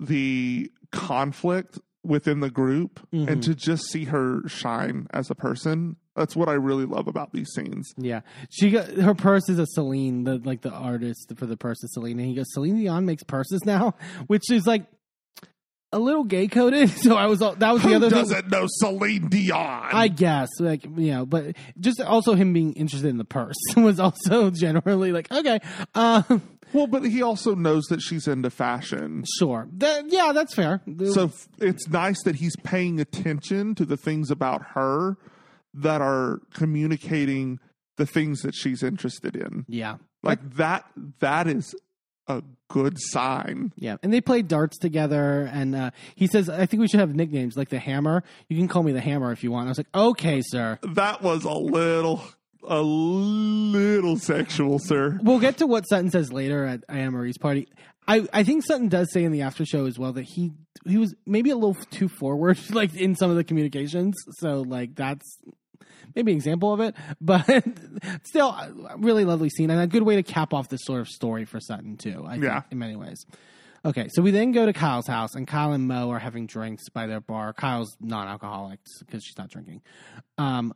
the 0.00 0.70
conflict 0.92 1.78
within 2.04 2.40
the 2.40 2.50
group 2.50 3.00
Mhm. 3.12 3.28
and 3.28 3.42
to 3.42 3.54
just 3.54 3.86
see 3.90 4.04
her 4.04 4.46
shine 4.48 5.06
as 5.12 5.30
a 5.30 5.34
person. 5.34 5.96
That's 6.14 6.34
what 6.34 6.48
I 6.48 6.52
really 6.54 6.84
love 6.86 7.06
about 7.08 7.32
these 7.32 7.48
scenes. 7.54 7.92
Yeah, 7.96 8.20
she 8.48 8.70
got 8.70 8.88
her 8.90 9.14
purse 9.14 9.48
is 9.48 9.58
a 9.58 9.66
Celine, 9.66 10.24
the 10.24 10.38
like 10.38 10.62
the 10.62 10.70
artist 10.72 11.32
for 11.36 11.46
the 11.46 11.56
purse 11.56 11.82
is 11.82 11.92
Celine, 11.94 12.18
and 12.18 12.28
he 12.28 12.34
goes, 12.34 12.46
Celine 12.52 12.76
Dion 12.76 13.04
makes 13.04 13.22
purses 13.24 13.60
now, 13.64 13.94
which 14.28 14.50
is 14.50 14.66
like 14.66 14.86
a 15.92 15.98
little 15.98 16.24
gay 16.24 16.48
coded. 16.48 16.90
So 16.98 17.16
I 17.16 17.26
was 17.26 17.40
all 17.42 17.54
that 17.56 17.72
was 17.72 17.82
the 17.82 17.88
Who 17.88 17.94
other 17.96 18.10
thing. 18.10 18.18
doesn't 18.18 18.50
know 18.50 18.66
Celine 18.68 19.28
Dion? 19.28 19.88
I 19.92 20.08
guess, 20.08 20.48
like 20.60 20.84
you 20.84 21.12
know, 21.12 21.26
but 21.26 21.56
just 21.80 22.00
also 22.00 22.34
him 22.34 22.52
being 22.52 22.72
interested 22.74 23.08
in 23.08 23.16
the 23.18 23.24
purse 23.24 23.56
was 23.76 23.98
also 24.00 24.50
generally 24.50 25.12
like 25.12 25.30
okay, 25.32 25.60
um, 25.94 26.42
well, 26.74 26.86
but 26.86 27.04
he 27.04 27.22
also 27.22 27.54
knows 27.54 27.84
that 27.86 28.00
she's 28.02 28.28
into 28.28 28.50
fashion. 28.50 29.24
sure, 29.38 29.68
that, 29.78 30.04
yeah, 30.12 30.32
that's 30.34 30.54
fair. 30.54 30.82
So 31.12 31.24
f- 31.26 31.48
it's 31.58 31.88
nice 31.88 32.22
that 32.24 32.36
he's 32.36 32.54
paying 32.62 33.00
attention 33.00 33.74
to 33.76 33.86
the 33.86 33.96
things 33.96 34.30
about 34.30 34.62
her 34.74 35.16
that 35.72 36.02
are 36.02 36.40
communicating 36.52 37.58
the 37.96 38.04
things 38.06 38.42
that 38.42 38.54
she's 38.54 38.82
interested 38.82 39.34
in. 39.34 39.64
yeah, 39.68 39.96
Like 40.22 40.56
that 40.56 40.84
that 41.20 41.46
is 41.46 41.74
a 42.28 42.42
good 42.68 42.98
sign. 42.98 43.72
Yeah, 43.76 43.96
and 44.02 44.12
they 44.12 44.20
play 44.20 44.42
darts 44.42 44.78
together. 44.78 45.48
And 45.52 45.74
uh, 45.74 45.90
he 46.14 46.26
says, 46.26 46.48
"I 46.48 46.66
think 46.66 46.80
we 46.80 46.88
should 46.88 47.00
have 47.00 47.14
nicknames 47.14 47.56
like 47.56 47.70
the 47.70 47.78
Hammer. 47.78 48.22
You 48.48 48.56
can 48.56 48.68
call 48.68 48.82
me 48.82 48.92
the 48.92 49.00
Hammer 49.00 49.32
if 49.32 49.42
you 49.42 49.50
want." 49.50 49.66
I 49.66 49.70
was 49.70 49.78
like, 49.78 49.94
"Okay, 49.94 50.42
sir." 50.44 50.78
That 50.82 51.22
was 51.22 51.44
a 51.44 51.52
little 51.52 52.22
a 52.68 52.80
little 52.80 54.18
sexual, 54.18 54.78
sir. 54.78 55.18
We'll 55.22 55.40
get 55.40 55.58
to 55.58 55.66
what 55.66 55.88
Sutton 55.88 56.10
says 56.10 56.32
later 56.32 56.64
at 56.64 56.86
Annemarie's 56.88 57.38
party. 57.38 57.68
I, 58.06 58.26
I 58.32 58.42
think 58.42 58.64
Sutton 58.64 58.88
does 58.88 59.12
say 59.12 59.24
in 59.24 59.32
the 59.32 59.42
after 59.42 59.66
show 59.66 59.86
as 59.86 59.98
well 59.98 60.12
that 60.14 60.24
he 60.24 60.52
he 60.86 60.96
was 60.96 61.14
maybe 61.26 61.50
a 61.50 61.56
little 61.56 61.74
too 61.90 62.08
forward, 62.08 62.58
like 62.70 62.94
in 62.94 63.14
some 63.14 63.30
of 63.30 63.36
the 63.36 63.44
communications. 63.44 64.14
So 64.38 64.62
like 64.62 64.94
that's 64.94 65.38
maybe 66.14 66.32
an 66.32 66.36
example 66.38 66.72
of 66.72 66.80
it, 66.80 66.94
but 67.20 67.44
still, 68.24 68.48
a 68.50 68.94
really 68.98 69.24
lovely 69.24 69.48
scene 69.50 69.70
and 69.70 69.80
a 69.80 69.86
good 69.86 70.02
way 70.02 70.16
to 70.16 70.22
cap 70.22 70.52
off 70.54 70.68
this 70.68 70.80
sort 70.84 71.00
of 71.00 71.08
story 71.08 71.44
for 71.44 71.60
Sutton 71.60 71.96
too. 71.96 72.24
I 72.26 72.32
think, 72.32 72.44
Yeah. 72.44 72.62
in 72.70 72.78
many 72.78 72.96
ways. 72.96 73.24
Okay, 73.84 74.08
so 74.10 74.22
we 74.22 74.32
then 74.32 74.50
go 74.52 74.66
to 74.66 74.72
Kyle's 74.72 75.06
house, 75.06 75.34
and 75.36 75.46
Kyle 75.46 75.72
and 75.72 75.86
Mo 75.86 76.10
are 76.10 76.18
having 76.18 76.46
drinks 76.46 76.88
by 76.88 77.06
their 77.06 77.20
bar. 77.20 77.52
Kyle's 77.52 77.96
non-alcoholic 78.00 78.80
because 79.00 79.22
she's 79.24 79.38
not 79.38 79.50
drinking. 79.50 79.82
Um, 80.36 80.74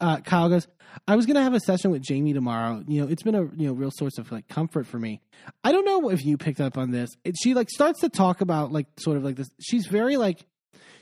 uh, 0.00 0.18
Kyle 0.18 0.48
goes, 0.48 0.66
"I 1.06 1.14
was 1.16 1.26
gonna 1.26 1.42
have 1.42 1.54
a 1.54 1.60
session 1.60 1.90
with 1.92 2.02
Jamie 2.02 2.32
tomorrow. 2.32 2.82
You 2.88 3.02
know, 3.02 3.08
it's 3.08 3.22
been 3.22 3.34
a 3.36 3.42
you 3.56 3.68
know 3.68 3.72
real 3.72 3.90
source 3.92 4.18
of 4.18 4.30
like 4.32 4.48
comfort 4.48 4.86
for 4.86 4.98
me. 4.98 5.20
I 5.64 5.70
don't 5.72 5.84
know 5.84 6.10
if 6.10 6.24
you 6.24 6.36
picked 6.36 6.60
up 6.60 6.76
on 6.76 6.90
this. 6.90 7.10
It, 7.24 7.36
she 7.40 7.54
like 7.54 7.70
starts 7.70 8.00
to 8.00 8.08
talk 8.08 8.40
about 8.40 8.72
like 8.72 8.86
sort 8.98 9.16
of 9.16 9.24
like 9.24 9.36
this. 9.36 9.48
She's 9.60 9.86
very 9.86 10.16
like, 10.16 10.44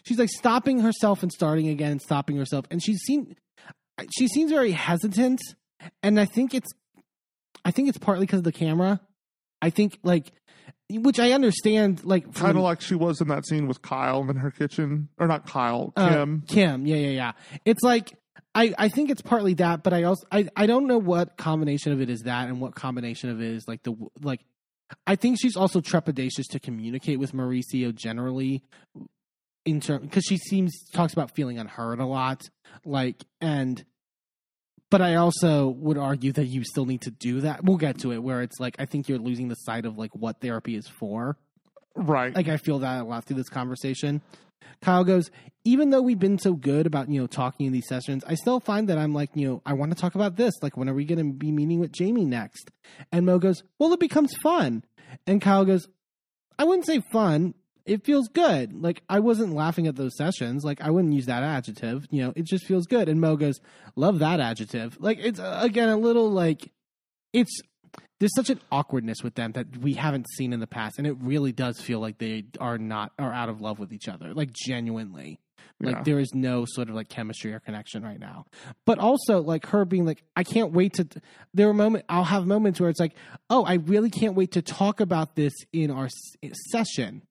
she's 0.08 0.18
like 0.18 0.30
stopping 0.30 0.80
herself 0.80 1.22
and 1.22 1.30
starting 1.30 1.68
again 1.68 1.92
and 1.92 2.02
stopping 2.02 2.36
herself, 2.36 2.64
and 2.70 2.82
she's 2.82 3.00
seen, 3.00 3.36
she 4.16 4.26
seems 4.26 4.50
very 4.50 4.72
hesitant, 4.72 5.40
and 6.02 6.18
I 6.18 6.24
think 6.24 6.54
it's, 6.54 6.70
I 7.64 7.70
think 7.70 7.88
it's 7.88 7.98
partly 7.98 8.26
because 8.26 8.38
of 8.38 8.44
the 8.44 8.52
camera. 8.52 9.00
I 9.62 9.70
think 9.70 9.98
like." 10.02 10.32
Which 10.90 11.20
I 11.20 11.32
understand, 11.32 12.02
like 12.06 12.32
Kind 12.32 12.56
of 12.56 12.62
like 12.62 12.80
she 12.80 12.94
was 12.94 13.20
in 13.20 13.28
that 13.28 13.46
scene 13.46 13.66
with 13.68 13.82
Kyle 13.82 14.22
in 14.30 14.36
her 14.36 14.50
kitchen, 14.50 15.10
or 15.18 15.26
not 15.26 15.46
Kyle, 15.46 15.92
Uh, 15.94 16.08
Kim. 16.08 16.44
Kim, 16.48 16.86
yeah, 16.86 16.96
yeah, 16.96 17.10
yeah. 17.10 17.32
It's 17.66 17.82
like 17.82 18.14
I, 18.54 18.74
I 18.78 18.88
think 18.88 19.10
it's 19.10 19.20
partly 19.20 19.52
that, 19.54 19.82
but 19.82 19.92
I 19.92 20.04
also 20.04 20.26
I, 20.32 20.48
I 20.56 20.64
don't 20.66 20.86
know 20.86 20.96
what 20.96 21.36
combination 21.36 21.92
of 21.92 22.00
it 22.00 22.08
is 22.08 22.22
that 22.22 22.48
and 22.48 22.58
what 22.58 22.74
combination 22.74 23.28
of 23.28 23.42
it 23.42 23.50
is 23.50 23.68
like 23.68 23.82
the 23.82 23.94
like 24.22 24.40
I 25.06 25.16
think 25.16 25.38
she's 25.38 25.56
also 25.56 25.82
trepidatious 25.82 26.46
to 26.52 26.58
communicate 26.58 27.18
with 27.18 27.32
Mauricio 27.32 27.94
generally 27.94 28.62
in 29.68 29.80
term 29.80 30.02
because 30.02 30.24
she 30.24 30.36
seems 30.36 30.72
talks 30.92 31.12
about 31.12 31.34
feeling 31.34 31.58
unheard 31.58 32.00
a 32.00 32.06
lot 32.06 32.42
like 32.84 33.24
and 33.40 33.84
but 34.90 35.02
I 35.02 35.16
also 35.16 35.68
would 35.68 35.98
argue 35.98 36.32
that 36.32 36.46
you 36.46 36.64
still 36.64 36.86
need 36.86 37.02
to 37.02 37.10
do 37.10 37.42
that. 37.42 37.62
We'll 37.62 37.76
get 37.76 37.98
to 37.98 38.12
it 38.12 38.22
where 38.22 38.40
it's 38.40 38.58
like 38.58 38.76
I 38.78 38.86
think 38.86 39.08
you're 39.08 39.18
losing 39.18 39.48
the 39.48 39.54
sight 39.54 39.84
of 39.84 39.98
like 39.98 40.14
what 40.14 40.40
therapy 40.40 40.76
is 40.76 40.88
for. 40.88 41.36
right. 41.94 42.34
Like 42.34 42.48
I 42.48 42.56
feel 42.56 42.78
that 42.80 43.02
a 43.02 43.04
lot 43.04 43.24
through 43.24 43.36
this 43.36 43.50
conversation. 43.50 44.22
Kyle 44.80 45.04
goes, 45.04 45.30
even 45.64 45.90
though 45.90 46.02
we've 46.02 46.18
been 46.18 46.38
so 46.38 46.54
good 46.54 46.86
about, 46.86 47.10
you 47.10 47.20
know, 47.20 47.26
talking 47.26 47.66
in 47.66 47.72
these 47.72 47.88
sessions, 47.88 48.22
I 48.26 48.34
still 48.34 48.60
find 48.60 48.88
that 48.88 48.98
I'm 48.98 49.12
like, 49.12 49.30
you 49.34 49.48
know, 49.48 49.62
I 49.66 49.72
want 49.72 49.92
to 49.92 50.00
talk 50.00 50.14
about 50.14 50.36
this. 50.36 50.54
Like, 50.62 50.76
when 50.76 50.88
are 50.88 50.94
we 50.94 51.04
going 51.04 51.18
to 51.18 51.32
be 51.32 51.50
meeting 51.50 51.80
with 51.80 51.90
Jamie 51.90 52.24
next? 52.24 52.70
And 53.10 53.26
Mo 53.26 53.38
goes, 53.38 53.62
well, 53.78 53.92
it 53.92 54.00
becomes 54.00 54.32
fun. 54.42 54.84
And 55.26 55.40
Kyle 55.40 55.64
goes, 55.64 55.88
I 56.58 56.64
wouldn't 56.64 56.86
say 56.86 57.00
fun. 57.00 57.54
It 57.88 58.04
feels 58.04 58.28
good. 58.28 58.82
Like, 58.82 59.02
I 59.08 59.18
wasn't 59.20 59.54
laughing 59.54 59.86
at 59.86 59.96
those 59.96 60.16
sessions. 60.16 60.64
Like, 60.64 60.80
I 60.80 60.90
wouldn't 60.90 61.14
use 61.14 61.26
that 61.26 61.42
adjective. 61.42 62.06
You 62.10 62.24
know, 62.24 62.32
it 62.36 62.44
just 62.44 62.64
feels 62.66 62.86
good. 62.86 63.08
And 63.08 63.20
Mo 63.20 63.36
goes, 63.36 63.60
love 63.96 64.18
that 64.18 64.40
adjective. 64.40 64.96
Like, 65.00 65.18
it's, 65.20 65.40
uh, 65.40 65.58
again, 65.62 65.88
a 65.88 65.96
little 65.96 66.30
like, 66.30 66.70
it's, 67.32 67.60
there's 68.20 68.34
such 68.34 68.50
an 68.50 68.60
awkwardness 68.70 69.22
with 69.22 69.34
them 69.36 69.52
that 69.52 69.78
we 69.78 69.94
haven't 69.94 70.26
seen 70.36 70.52
in 70.52 70.60
the 70.60 70.66
past 70.66 70.98
and 70.98 71.06
it 71.06 71.16
really 71.20 71.52
does 71.52 71.80
feel 71.80 72.00
like 72.00 72.18
they 72.18 72.44
are 72.60 72.76
not 72.76 73.12
are 73.18 73.32
out 73.32 73.48
of 73.48 73.60
love 73.60 73.78
with 73.78 73.92
each 73.92 74.08
other 74.08 74.34
like 74.34 74.50
genuinely 74.52 75.38
like 75.80 75.96
Yeah. 75.96 76.02
there 76.02 76.18
is 76.18 76.34
no 76.34 76.64
sort 76.66 76.88
of 76.88 76.96
like 76.96 77.08
chemistry 77.08 77.52
or 77.54 77.60
connection 77.60 78.02
right 78.02 78.18
now 78.18 78.44
but 78.84 78.98
also 78.98 79.40
like 79.40 79.66
her 79.66 79.84
being 79.84 80.04
like 80.04 80.22
i 80.36 80.42
can't 80.42 80.72
wait 80.72 80.94
to 80.94 81.06
there 81.54 81.68
are 81.68 81.72
moment 81.74 82.04
i'll 82.08 82.24
have 82.24 82.44
moments 82.46 82.80
where 82.80 82.90
it's 82.90 83.00
like 83.00 83.14
oh 83.50 83.64
i 83.64 83.74
really 83.74 84.10
can't 84.10 84.34
wait 84.34 84.52
to 84.52 84.62
talk 84.62 85.00
about 85.00 85.36
this 85.36 85.52
in 85.72 85.90
our 85.90 86.06
s- 86.06 86.50
session 86.70 87.22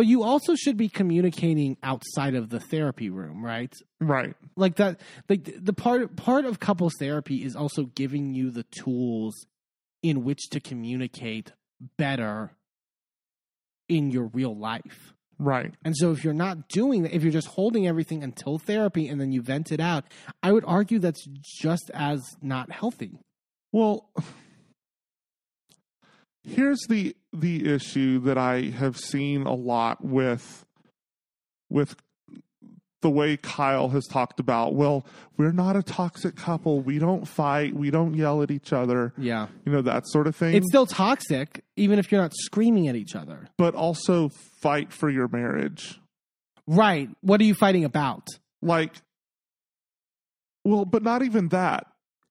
but 0.00 0.06
you 0.06 0.22
also 0.22 0.54
should 0.54 0.78
be 0.78 0.88
communicating 0.88 1.76
outside 1.82 2.34
of 2.34 2.48
the 2.48 2.58
therapy 2.58 3.10
room 3.10 3.44
right 3.44 3.74
right. 4.00 4.34
like 4.56 4.76
that 4.76 4.98
like 5.28 5.44
the- 5.62 5.74
part 5.74 6.16
part 6.16 6.46
of 6.46 6.58
couples 6.58 6.94
therapy 6.98 7.44
is 7.44 7.54
also 7.54 7.82
giving 7.84 8.32
you 8.32 8.50
the 8.50 8.62
tools 8.62 9.34
in 10.02 10.24
which 10.24 10.48
to 10.48 10.58
communicate 10.58 11.52
better 11.98 12.52
in 13.90 14.10
your 14.10 14.28
real 14.28 14.56
life 14.56 15.12
Right. 15.38 15.74
and 15.84 15.94
so 15.94 16.12
if 16.12 16.24
you're 16.24 16.32
not 16.32 16.70
doing 16.70 17.02
that 17.02 17.14
if 17.14 17.22
you're 17.22 17.30
just 17.30 17.48
holding 17.48 17.86
everything 17.86 18.24
until 18.24 18.58
therapy 18.58 19.06
and 19.06 19.20
then 19.20 19.32
you 19.32 19.42
vent 19.42 19.70
it 19.70 19.80
out 19.80 20.06
i 20.42 20.50
would 20.50 20.64
argue 20.66 20.98
that's 20.98 21.26
just 21.62 21.90
as 21.92 22.22
not 22.40 22.72
healthy 22.72 23.18
Well, 23.70 24.08
here's 26.42 26.80
the 26.88 27.14
the 27.32 27.72
issue 27.72 28.18
that 28.20 28.36
I 28.38 28.62
have 28.70 28.96
seen 28.96 29.42
a 29.46 29.54
lot 29.54 30.04
with 30.04 30.64
with 31.68 31.96
the 33.02 33.08
way 33.10 33.36
Kyle 33.38 33.88
has 33.90 34.06
talked 34.06 34.40
about. 34.40 34.74
Well, 34.74 35.06
we're 35.38 35.52
not 35.52 35.74
a 35.74 35.82
toxic 35.82 36.36
couple. 36.36 36.80
We 36.80 36.98
don't 36.98 37.26
fight. 37.26 37.74
We 37.74 37.90
don't 37.90 38.14
yell 38.14 38.42
at 38.42 38.50
each 38.50 38.72
other. 38.74 39.14
yeah 39.16 39.46
You 39.64 39.72
know 39.72 39.80
that 39.82 40.06
sort 40.08 40.26
of 40.26 40.36
thing. 40.36 40.54
it's 40.54 40.66
still 40.68 40.84
toxic 40.86 41.64
even 41.76 41.98
if 41.98 42.12
you're 42.12 42.20
not 42.20 42.32
screaming 42.34 42.88
at 42.88 42.96
each 42.96 43.14
other 43.14 43.48
but 43.56 43.74
also 43.74 44.28
fight 44.60 44.92
for 44.92 45.08
your 45.08 45.28
marriage. 45.28 45.98
right 46.66 47.08
what 47.22 47.40
are 47.40 47.44
you 47.44 47.54
fighting 47.54 47.84
about 47.86 48.26
like 48.60 48.92
well 50.64 50.84
but 50.84 51.02
not 51.02 51.22
even 51.22 51.48
that 51.48 51.86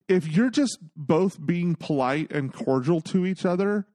if 0.07 0.27
you're 0.27 0.49
just 0.51 0.77
both 0.95 1.43
being 1.43 1.73
polite 1.75 2.31
and 2.31 2.53
cordial 2.53 3.01
to 3.01 3.25
each 3.25 3.45
other 3.45 3.87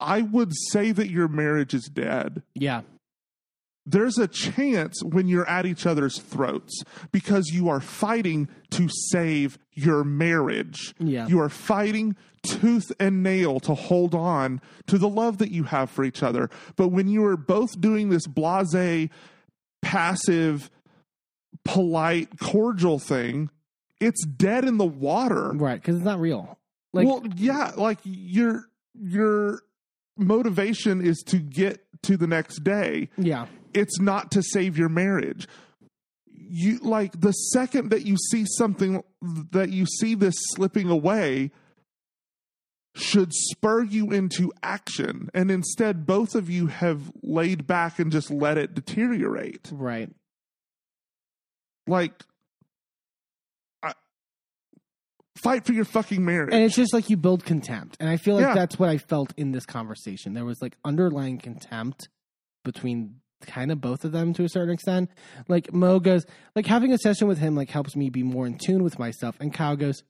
I 0.00 0.22
would 0.22 0.52
say 0.70 0.92
that 0.92 1.10
your 1.10 1.28
marriage 1.28 1.74
is 1.74 1.86
dead. 1.86 2.42
Yeah. 2.54 2.82
There's 3.88 4.18
a 4.18 4.26
chance 4.26 5.02
when 5.04 5.28
you're 5.28 5.48
at 5.48 5.64
each 5.64 5.86
other's 5.86 6.18
throats 6.18 6.82
because 7.12 7.50
you 7.50 7.68
are 7.68 7.80
fighting 7.80 8.48
to 8.70 8.88
save 9.10 9.58
your 9.72 10.02
marriage. 10.02 10.92
Yeah. 10.98 11.28
You 11.28 11.40
are 11.40 11.48
fighting 11.48 12.16
tooth 12.42 12.90
and 12.98 13.22
nail 13.22 13.60
to 13.60 13.74
hold 13.74 14.14
on 14.14 14.60
to 14.88 14.98
the 14.98 15.08
love 15.08 15.38
that 15.38 15.52
you 15.52 15.64
have 15.64 15.88
for 15.88 16.04
each 16.04 16.22
other. 16.22 16.50
But 16.74 16.88
when 16.88 17.06
you 17.06 17.24
are 17.26 17.36
both 17.36 17.80
doing 17.80 18.08
this 18.08 18.26
blase, 18.26 19.08
passive, 19.82 20.68
polite, 21.64 22.40
cordial 22.40 22.98
thing, 22.98 23.50
it's 24.00 24.26
dead 24.26 24.64
in 24.64 24.78
the 24.78 24.84
water. 24.84 25.52
Right. 25.52 25.80
Because 25.80 25.96
it's 25.96 26.04
not 26.04 26.18
real. 26.20 26.58
Like, 26.92 27.06
well, 27.06 27.22
yeah, 27.36 27.72
like 27.76 27.98
your 28.02 28.64
your 28.94 29.60
motivation 30.16 31.00
is 31.04 31.22
to 31.26 31.38
get 31.38 31.84
to 32.02 32.16
the 32.16 32.26
next 32.26 32.62
day. 32.64 33.08
yeah. 33.18 33.46
It's 33.74 34.00
not 34.00 34.30
to 34.30 34.42
save 34.42 34.78
your 34.78 34.88
marriage. 34.88 35.46
You 36.32 36.78
like 36.78 37.20
the 37.20 37.32
second 37.32 37.90
that 37.90 38.06
you 38.06 38.16
see 38.30 38.46
something 38.56 39.02
that 39.50 39.70
you 39.70 39.84
see 39.84 40.14
this 40.14 40.34
slipping 40.54 40.88
away 40.88 41.50
should 42.94 43.32
spur 43.34 43.82
you 43.82 44.10
into 44.12 44.50
action 44.62 45.28
and 45.34 45.50
instead 45.50 46.06
both 46.06 46.34
of 46.34 46.48
you 46.48 46.68
have 46.68 47.12
laid 47.22 47.66
back 47.66 47.98
and 47.98 48.10
just 48.10 48.30
let 48.30 48.56
it 48.56 48.72
deteriorate 48.74 49.68
Right. 49.70 50.08
like 51.86 52.22
fight 55.46 55.64
for 55.64 55.72
your 55.72 55.84
fucking 55.84 56.24
marriage 56.24 56.52
And 56.52 56.62
it's 56.64 56.76
just 56.76 56.92
like 56.92 57.08
you 57.10 57.16
build 57.16 57.44
contempt. 57.44 57.96
And 58.00 58.08
I 58.08 58.16
feel 58.16 58.34
like 58.34 58.42
Yeah. 58.44 58.54
that's 58.54 58.78
what 58.78 58.88
I 58.88 58.98
felt 58.98 59.32
in 59.36 59.52
this 59.52 59.64
conversation. 59.66 60.34
There 60.34 60.44
was 60.44 60.58
like 60.60 60.76
underlying 60.84 61.38
contempt 61.38 62.08
between 62.64 63.20
kind 63.46 63.70
of 63.70 63.80
both 63.80 64.04
of 64.04 64.12
them 64.12 64.32
to 64.34 64.44
a 64.44 64.48
certain 64.48 64.74
extent. 64.74 65.10
Like 65.48 65.72
Mo 65.72 66.00
goes, 66.00 66.24
like 66.54 66.66
having 66.66 66.92
a 66.92 66.98
session 66.98 67.28
with 67.28 67.38
him 67.38 67.54
like 67.54 67.70
helps 67.70 67.94
me 67.94 68.10
be 68.10 68.22
more 68.22 68.46
in 68.46 68.58
tune 68.58 68.82
with 68.82 68.98
myself. 68.98 69.36
And 69.40 69.52
Kyle 69.54 69.76
goes, 69.76 70.02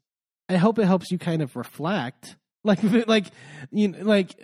I 0.48 0.56
hope 0.56 0.78
it 0.78 0.86
helps 0.86 1.10
you 1.10 1.18
kind 1.18 1.42
of 1.42 1.54
reflect. 1.56 2.36
Like, 2.66 2.82
like, 3.06 3.26
you 3.70 3.86
know, 3.86 3.98
like, 4.02 4.34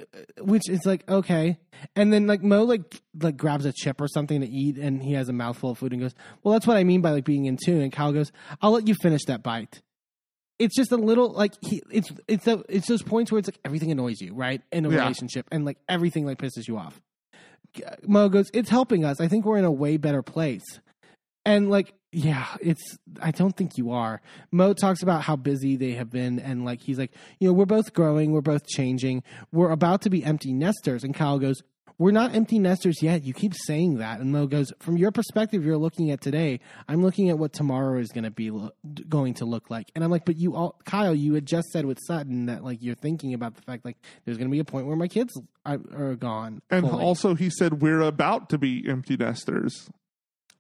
which 0.40 0.68
is 0.70 0.86
like 0.86 1.02
okay, 1.10 1.58
and 1.96 2.12
then 2.12 2.28
like 2.28 2.40
Mo 2.40 2.62
like 2.62 3.02
like 3.20 3.36
grabs 3.36 3.64
a 3.64 3.72
chip 3.72 4.00
or 4.00 4.06
something 4.06 4.40
to 4.42 4.46
eat, 4.48 4.78
and 4.78 5.02
he 5.02 5.14
has 5.14 5.28
a 5.28 5.32
mouthful 5.32 5.70
of 5.70 5.78
food 5.78 5.90
and 5.90 6.00
goes, 6.00 6.14
"Well, 6.44 6.52
that's 6.52 6.64
what 6.64 6.76
I 6.76 6.84
mean 6.84 7.00
by 7.00 7.10
like 7.10 7.24
being 7.24 7.46
in 7.46 7.56
tune." 7.56 7.80
And 7.80 7.90
Kyle 7.92 8.12
goes, 8.12 8.30
"I'll 8.60 8.70
let 8.70 8.86
you 8.86 8.94
finish 8.94 9.24
that 9.24 9.42
bite." 9.42 9.82
It's 10.58 10.76
just 10.76 10.92
a 10.92 10.96
little 10.96 11.30
like 11.32 11.54
he 11.62 11.82
it's 11.90 12.10
it's 12.28 12.44
the 12.44 12.64
it's 12.68 12.86
those 12.88 13.02
points 13.02 13.32
where 13.32 13.38
it's 13.38 13.48
like 13.48 13.58
everything 13.64 13.90
annoys 13.90 14.20
you 14.20 14.34
right 14.34 14.62
in 14.70 14.84
a 14.86 14.90
Yeah. 14.90 14.98
relationship 15.00 15.46
and 15.50 15.64
like 15.64 15.78
everything 15.88 16.24
like 16.26 16.38
pisses 16.38 16.68
you 16.68 16.76
off. 16.78 17.00
Mo 18.06 18.28
goes 18.28 18.50
it's 18.52 18.68
helping 18.70 19.04
us. 19.04 19.20
I 19.20 19.28
think 19.28 19.44
we're 19.44 19.58
in 19.58 19.64
a 19.64 19.72
way 19.72 19.96
better 19.96 20.22
place. 20.22 20.64
And 21.44 21.70
like 21.70 21.94
yeah 22.14 22.46
it's 22.60 22.98
i 23.22 23.30
don't 23.30 23.56
think 23.56 23.78
you 23.78 23.90
are. 23.90 24.20
Mo 24.52 24.74
talks 24.74 25.02
about 25.02 25.22
how 25.22 25.34
busy 25.34 25.76
they 25.76 25.92
have 25.92 26.10
been 26.10 26.38
and 26.38 26.64
like 26.64 26.82
he's 26.82 26.98
like 26.98 27.12
you 27.40 27.48
know 27.48 27.54
we're 27.54 27.64
both 27.66 27.92
growing. 27.94 28.32
We're 28.32 28.42
both 28.42 28.66
changing. 28.66 29.22
We're 29.50 29.70
about 29.70 30.02
to 30.02 30.10
be 30.10 30.22
empty 30.22 30.52
nesters. 30.52 31.02
And 31.02 31.14
kyle 31.14 31.38
goes 31.38 31.62
we're 32.02 32.10
not 32.10 32.34
empty 32.34 32.58
nesters 32.58 33.02
yet 33.02 33.22
you 33.22 33.32
keep 33.32 33.54
saying 33.54 33.98
that 33.98 34.18
and 34.20 34.32
mo 34.32 34.46
goes 34.46 34.72
from 34.80 34.96
your 34.96 35.10
perspective 35.12 35.64
you're 35.64 35.76
looking 35.78 36.10
at 36.10 36.20
today 36.20 36.58
i'm 36.88 37.02
looking 37.02 37.30
at 37.30 37.38
what 37.38 37.52
tomorrow 37.52 37.98
is 37.98 38.08
going 38.08 38.24
to 38.24 38.30
be 38.30 38.50
lo- 38.50 38.70
going 39.08 39.34
to 39.34 39.44
look 39.44 39.70
like 39.70 39.90
and 39.94 40.02
i'm 40.02 40.10
like 40.10 40.24
but 40.24 40.36
you 40.36 40.54
all 40.56 40.78
kyle 40.84 41.14
you 41.14 41.34
had 41.34 41.46
just 41.46 41.68
said 41.68 41.84
with 41.84 41.98
sutton 42.06 42.46
that 42.46 42.64
like 42.64 42.78
you're 42.82 42.94
thinking 42.96 43.34
about 43.34 43.54
the 43.54 43.62
fact 43.62 43.84
like 43.84 43.96
there's 44.24 44.36
going 44.38 44.48
to 44.48 44.52
be 44.52 44.58
a 44.58 44.64
point 44.64 44.86
where 44.86 44.96
my 44.96 45.08
kids 45.08 45.32
are, 45.64 45.78
are 45.96 46.14
gone 46.16 46.60
And 46.70 46.88
fully. 46.88 47.02
also, 47.02 47.34
he 47.34 47.48
said 47.50 47.80
we're 47.80 48.00
about 48.00 48.48
to 48.50 48.58
be 48.58 48.84
empty 48.88 49.16
nesters. 49.16 49.88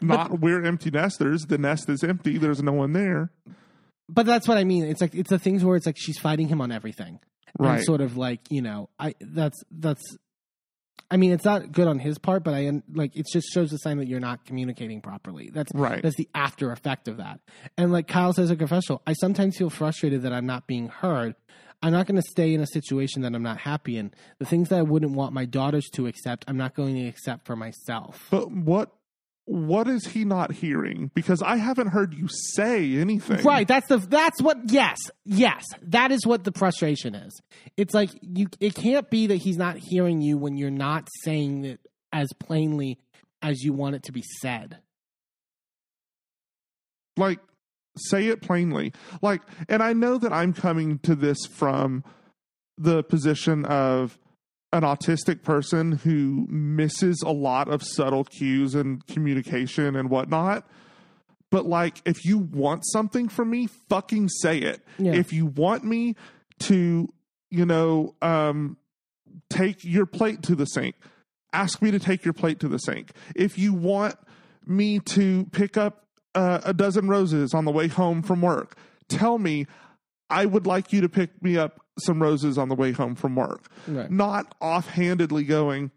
Not 0.00 0.40
we're 0.40 0.64
empty 0.64 0.90
nesters. 0.90 1.42
The 1.42 1.58
nest 1.58 1.88
is 1.88 2.02
empty. 2.04 2.38
There's 2.38 2.62
no 2.62 2.72
one 2.72 2.92
there. 2.92 3.30
but 4.08 4.26
that's 4.26 4.46
what 4.48 4.58
I 4.58 4.64
mean. 4.64 4.84
It's 4.84 5.00
like 5.00 5.14
it's 5.14 5.30
the 5.30 5.38
things 5.38 5.64
where 5.64 5.76
it's 5.76 5.86
like 5.86 5.96
she's 5.98 6.18
fighting 6.18 6.48
him 6.48 6.60
on 6.60 6.70
everything, 6.72 7.18
Right. 7.58 7.76
And 7.76 7.84
sort 7.84 8.00
of 8.00 8.16
like 8.16 8.40
you 8.50 8.62
know, 8.62 8.88
I 8.98 9.14
that's 9.20 9.60
that's. 9.70 10.02
I 11.10 11.16
mean, 11.16 11.32
it's 11.32 11.44
not 11.44 11.72
good 11.72 11.88
on 11.88 11.98
his 11.98 12.18
part, 12.18 12.44
but 12.44 12.54
I 12.54 12.70
like 12.92 13.16
it 13.16 13.26
just 13.32 13.48
shows 13.52 13.70
the 13.70 13.78
sign 13.78 13.98
that 13.98 14.08
you're 14.08 14.20
not 14.20 14.44
communicating 14.44 15.00
properly. 15.00 15.50
That's 15.52 15.70
Right. 15.74 16.02
That's 16.02 16.16
the 16.16 16.28
after 16.34 16.72
effect 16.72 17.08
of 17.08 17.18
that. 17.18 17.40
And 17.76 17.92
like 17.92 18.08
Kyle 18.08 18.32
says 18.32 18.50
in 18.50 18.58
confessional, 18.58 19.02
I 19.06 19.12
sometimes 19.14 19.56
feel 19.56 19.70
frustrated 19.70 20.22
that 20.22 20.32
I'm 20.32 20.46
not 20.46 20.66
being 20.66 20.88
heard. 20.88 21.34
I'm 21.82 21.92
not 21.92 22.06
going 22.06 22.20
to 22.20 22.28
stay 22.30 22.54
in 22.54 22.60
a 22.60 22.66
situation 22.66 23.22
that 23.22 23.34
I'm 23.34 23.42
not 23.42 23.58
happy 23.58 23.98
in. 23.98 24.12
The 24.38 24.44
things 24.44 24.68
that 24.68 24.78
I 24.78 24.82
wouldn't 24.82 25.12
want 25.12 25.32
my 25.32 25.44
daughters 25.44 25.88
to 25.94 26.06
accept, 26.06 26.44
I'm 26.46 26.56
not 26.56 26.74
going 26.74 26.94
to 26.94 27.08
accept 27.08 27.44
for 27.44 27.56
myself. 27.56 28.28
But 28.30 28.52
what 28.52 28.92
what 29.52 29.86
is 29.86 30.06
he 30.06 30.24
not 30.24 30.50
hearing? 30.50 31.10
Because 31.12 31.42
I 31.42 31.56
haven't 31.56 31.88
heard 31.88 32.14
you 32.14 32.26
say 32.54 32.94
anything. 32.94 33.44
Right. 33.44 33.68
That's 33.68 33.86
the 33.86 33.98
that's 33.98 34.40
what 34.40 34.56
yes. 34.70 34.98
Yes. 35.26 35.66
That 35.82 36.10
is 36.10 36.26
what 36.26 36.44
the 36.44 36.52
frustration 36.52 37.14
is. 37.14 37.38
It's 37.76 37.92
like 37.92 38.08
you 38.22 38.46
it 38.60 38.74
can't 38.74 39.10
be 39.10 39.26
that 39.26 39.36
he's 39.36 39.58
not 39.58 39.76
hearing 39.76 40.22
you 40.22 40.38
when 40.38 40.56
you're 40.56 40.70
not 40.70 41.06
saying 41.22 41.66
it 41.66 41.80
as 42.14 42.30
plainly 42.40 42.98
as 43.42 43.62
you 43.62 43.74
want 43.74 43.94
it 43.94 44.04
to 44.04 44.12
be 44.12 44.22
said. 44.40 44.78
Like 47.18 47.40
say 47.98 48.28
it 48.28 48.40
plainly. 48.40 48.94
Like 49.20 49.42
and 49.68 49.82
I 49.82 49.92
know 49.92 50.16
that 50.16 50.32
I'm 50.32 50.54
coming 50.54 50.98
to 51.00 51.14
this 51.14 51.44
from 51.44 52.04
the 52.78 53.02
position 53.02 53.66
of 53.66 54.18
an 54.72 54.82
autistic 54.82 55.42
person 55.42 55.92
who 55.92 56.46
misses 56.48 57.22
a 57.22 57.32
lot 57.32 57.68
of 57.68 57.82
subtle 57.82 58.24
cues 58.24 58.74
and 58.74 59.06
communication 59.06 59.94
and 59.96 60.08
whatnot. 60.08 60.66
But 61.50 61.66
like, 61.66 62.00
if 62.06 62.24
you 62.24 62.38
want 62.38 62.82
something 62.86 63.28
from 63.28 63.50
me, 63.50 63.68
fucking 63.90 64.30
say 64.30 64.58
it. 64.58 64.82
Yeah. 64.98 65.12
If 65.12 65.32
you 65.32 65.46
want 65.46 65.84
me 65.84 66.16
to, 66.60 67.12
you 67.50 67.66
know, 67.66 68.14
um, 68.22 68.78
take 69.50 69.84
your 69.84 70.06
plate 70.06 70.42
to 70.44 70.54
the 70.54 70.64
sink, 70.64 70.94
ask 71.52 71.82
me 71.82 71.90
to 71.90 71.98
take 71.98 72.24
your 72.24 72.32
plate 72.32 72.58
to 72.60 72.68
the 72.68 72.78
sink. 72.78 73.12
If 73.36 73.58
you 73.58 73.74
want 73.74 74.14
me 74.66 75.00
to 75.00 75.44
pick 75.52 75.76
up 75.76 76.06
uh, 76.34 76.60
a 76.64 76.72
dozen 76.72 77.08
roses 77.08 77.52
on 77.52 77.66
the 77.66 77.70
way 77.70 77.88
home 77.88 78.22
from 78.22 78.40
work, 78.40 78.78
tell 79.08 79.38
me 79.38 79.66
I 80.30 80.46
would 80.46 80.66
like 80.66 80.94
you 80.94 81.02
to 81.02 81.08
pick 81.10 81.42
me 81.42 81.58
up 81.58 81.81
some 81.98 82.22
roses 82.22 82.56
on 82.58 82.68
the 82.68 82.74
way 82.74 82.92
home 82.92 83.14
from 83.14 83.36
work. 83.36 83.66
Right. 83.86 84.10
Not 84.10 84.54
offhandedly 84.60 85.44
going, 85.44 85.90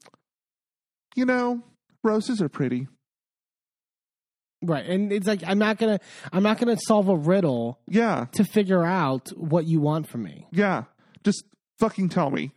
you 1.16 1.26
know, 1.26 1.64
roses 2.04 2.42
are 2.42 2.50
pretty. 2.50 2.88
Right. 4.62 4.86
And 4.86 5.12
it's 5.12 5.28
like 5.28 5.42
I'm 5.46 5.60
not 5.60 5.78
going 5.78 5.98
to 5.98 6.04
I'm 6.34 6.44
not 6.44 6.58
to 6.60 6.78
solve 6.88 7.08
a 7.08 7.16
riddle 7.16 7.80
Yeah, 7.88 8.26
to 8.34 8.44
figure 8.44 8.84
out 8.84 9.30
what 9.38 9.66
you 9.66 9.80
want 9.80 10.08
from 10.08 10.24
me. 10.24 10.48
yeah. 10.52 10.84
Just 11.24 11.44
fucking 11.80 12.10
tell 12.10 12.30
me. 12.30 12.52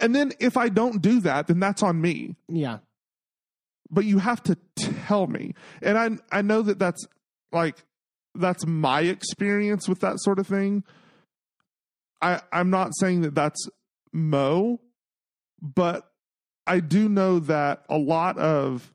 And 0.00 0.14
then 0.14 0.32
if 0.40 0.56
I 0.56 0.68
don't 0.68 1.00
do 1.00 1.20
that, 1.20 1.46
then 1.46 1.58
that's 1.60 1.82
on 1.82 2.00
me. 2.00 2.36
Yeah. 2.48 2.78
But 3.90 4.04
you 4.04 4.18
have 4.18 4.42
to 4.44 4.56
tell 4.76 5.26
me. 5.26 5.54
And 5.82 5.96
I 5.98 6.38
I 6.38 6.42
know 6.42 6.62
that 6.62 6.78
that's 6.78 7.06
like 7.52 7.84
that's 8.34 8.66
my 8.66 9.02
experience 9.02 9.88
with 9.88 10.00
that 10.00 10.20
sort 10.20 10.38
of 10.38 10.46
thing. 10.46 10.82
I 12.24 12.40
I'm 12.52 12.70
not 12.70 12.92
saying 12.98 13.20
that 13.20 13.34
that's 13.34 13.68
Mo, 14.12 14.80
but 15.60 16.10
I 16.66 16.80
do 16.80 17.08
know 17.08 17.38
that 17.40 17.84
a 17.88 17.98
lot 17.98 18.38
of 18.38 18.92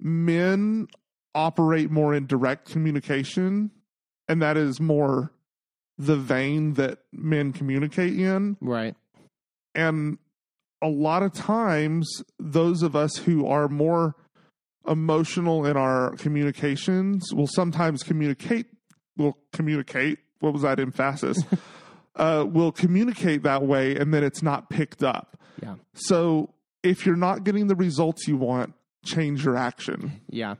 men 0.00 0.88
operate 1.34 1.90
more 1.90 2.14
in 2.14 2.26
direct 2.26 2.70
communication, 2.70 3.70
and 4.28 4.40
that 4.40 4.56
is 4.56 4.80
more 4.80 5.32
the 5.98 6.16
vein 6.16 6.74
that 6.74 7.00
men 7.12 7.52
communicate 7.52 8.18
in. 8.18 8.56
Right. 8.60 8.94
And 9.74 10.18
a 10.80 10.88
lot 10.88 11.22
of 11.22 11.32
times, 11.32 12.22
those 12.38 12.82
of 12.82 12.96
us 12.96 13.16
who 13.16 13.46
are 13.46 13.68
more 13.68 14.14
emotional 14.86 15.66
in 15.66 15.76
our 15.76 16.14
communications 16.16 17.32
will 17.34 17.46
sometimes 17.46 18.02
communicate, 18.02 18.66
will 19.16 19.38
communicate. 19.52 20.18
What 20.40 20.52
was 20.52 20.62
that 20.62 20.80
emphasis? 20.80 21.38
uh, 22.16 22.46
will 22.48 22.72
communicate 22.72 23.42
that 23.42 23.62
way, 23.62 23.96
and 23.96 24.12
then 24.12 24.24
it's 24.24 24.42
not 24.42 24.70
picked 24.70 25.02
up. 25.02 25.38
Yeah. 25.62 25.76
So 25.94 26.50
if 26.82 27.06
you're 27.06 27.16
not 27.16 27.44
getting 27.44 27.66
the 27.66 27.76
results 27.76 28.28
you 28.28 28.36
want, 28.36 28.74
change 29.04 29.44
your 29.44 29.56
action. 29.56 30.20
Yeah. 30.28 30.54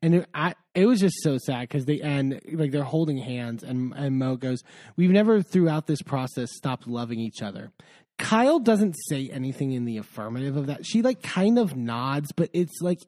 And 0.00 0.16
it, 0.16 0.28
I, 0.32 0.54
it 0.74 0.86
was 0.86 1.00
just 1.00 1.16
so 1.22 1.38
sad 1.38 1.62
because 1.62 1.86
they 1.86 2.00
end 2.00 2.40
like 2.52 2.70
they're 2.70 2.84
holding 2.84 3.18
hands, 3.18 3.62
and 3.62 3.92
and 3.96 4.18
Mo 4.18 4.36
goes, 4.36 4.62
"We've 4.96 5.10
never 5.10 5.42
throughout 5.42 5.86
this 5.86 6.02
process 6.02 6.50
stopped 6.54 6.86
loving 6.86 7.18
each 7.18 7.42
other." 7.42 7.72
Kyle 8.18 8.60
doesn't 8.60 8.94
say 9.08 9.28
anything 9.30 9.72
in 9.72 9.84
the 9.84 9.96
affirmative 9.96 10.56
of 10.56 10.66
that. 10.66 10.86
She 10.86 11.02
like 11.02 11.22
kind 11.22 11.58
of 11.58 11.74
nods, 11.74 12.30
but 12.30 12.48
it's 12.52 12.80
like 12.80 13.00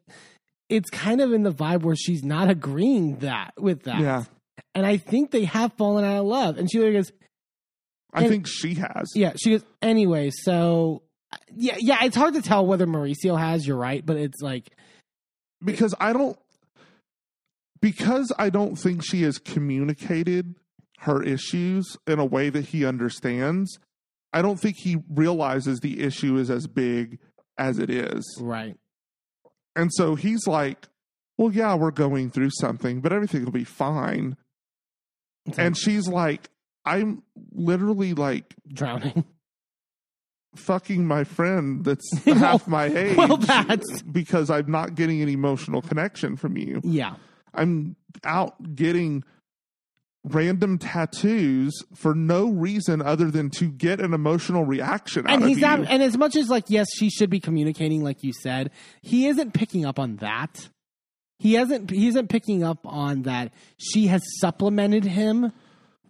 it's 0.69 0.91
kind 0.91 1.21
of 1.21 1.33
in 1.33 1.45
the 1.45 1.53
vibe 1.53 1.83
where 1.83 1.95
she's 1.95 2.25
not 2.25 2.51
agreeing 2.51 3.19
that 3.19 3.53
with 3.57 3.85
that. 3.85 4.01
Yeah. 4.01 4.25
And 4.75 4.87
I 4.87 4.97
think 4.97 5.31
they 5.31 5.45
have 5.45 5.73
fallen 5.75 6.05
out 6.05 6.19
of 6.19 6.27
love. 6.27 6.59
And 6.59 6.71
she 6.71 6.79
goes, 6.79 7.13
I 8.13 8.29
think 8.29 8.47
she 8.47 8.75
has. 8.75 9.13
Yeah, 9.15 9.33
she 9.37 9.51
goes, 9.51 9.65
anyway, 9.83 10.31
so 10.33 11.03
yeah, 11.53 11.77
yeah, 11.79 12.05
it's 12.05 12.17
hard 12.17 12.35
to 12.35 12.43
tell 12.43 12.65
whether 12.67 12.87
Mauricio 12.87 13.39
has, 13.39 13.67
you're 13.67 13.77
right, 13.77 14.05
but 14.05 14.17
it's 14.17 14.41
like 14.41 14.71
because 15.65 15.95
I 15.99 16.13
don't 16.13 16.39
because 17.81 18.33
I 18.39 18.51
don't 18.51 18.77
think 18.77 19.05
she 19.05 19.23
has 19.23 19.39
communicated 19.39 20.55
her 21.01 21.23
issues 21.23 21.97
in 22.07 22.19
a 22.19 22.25
way 22.25 22.51
that 22.51 22.67
he 22.67 22.85
understands. 22.85 23.79
I 24.33 24.43
don't 24.43 24.59
think 24.59 24.77
he 24.79 25.03
realizes 25.09 25.81
the 25.81 26.03
issue 26.03 26.37
is 26.39 26.51
as 26.51 26.67
big 26.67 27.19
as 27.59 27.79
it 27.79 27.91
is. 27.91 28.25
right. 28.41 28.77
And 29.77 29.93
so 29.93 30.15
he's 30.15 30.47
like, 30.47 30.89
"Well, 31.37 31.53
yeah, 31.53 31.75
we're 31.75 31.91
going 31.91 32.31
through 32.31 32.51
something, 32.61 33.01
but 33.01 33.13
everything 33.13 33.45
will 33.45 33.53
be 33.53 33.65
fine." 33.65 34.37
And 35.57 35.77
she's 35.77 36.09
like, 36.09 36.49
"I'm 36.85 37.23
literally 37.53 38.15
like 38.15 38.55
drowning. 38.69 39.25
fucking 40.57 41.05
my 41.05 41.25
friend 41.25 41.85
that's 41.85 42.09
half 42.25 42.69
my 42.69 42.85
age 42.85 43.17
well, 43.17 43.37
that's 43.37 44.03
because 44.03 44.51
I'm 44.51 44.71
not 44.71 44.95
getting 44.95 45.21
an 45.21 45.29
emotional 45.29 45.83
connection 45.83 46.37
from 46.37 46.57
you." 46.57 46.81
yeah. 46.85 47.17
I'm 47.57 47.95
out 48.25 48.75
getting 48.75 49.23
random 50.25 50.79
tattoos 50.79 51.73
for 51.95 52.15
no 52.15 52.49
reason 52.49 53.03
other 53.03 53.31
than 53.31 53.51
to 53.51 53.67
get 53.67 54.01
an 54.01 54.15
emotional 54.15 54.65
reaction 54.65 55.27
out 55.27 55.35
And 55.35 55.45
he's 55.45 55.59
not 55.59 55.81
and 55.87 56.03
as 56.03 56.17
much 56.17 56.35
as 56.35 56.49
like 56.49 56.65
yes, 56.69 56.87
she 56.95 57.11
should 57.11 57.31
be 57.31 57.41
communicating 57.41 58.03
like 58.03 58.23
you 58.23 58.33
said, 58.33 58.71
he 59.03 59.27
isn't 59.27 59.53
picking 59.53 59.85
up 59.85 59.99
on 59.99 60.17
that. 60.17 60.69
He 61.45 61.53
hasn't 61.53 61.91
he 61.91 62.09
isn't 62.09 62.29
picking 62.29 62.63
up 62.65 62.87
on 62.87 63.25
that 63.25 63.53
she 63.77 64.07
has 64.07 64.23
supplemented 64.41 65.05
him. 65.05 65.53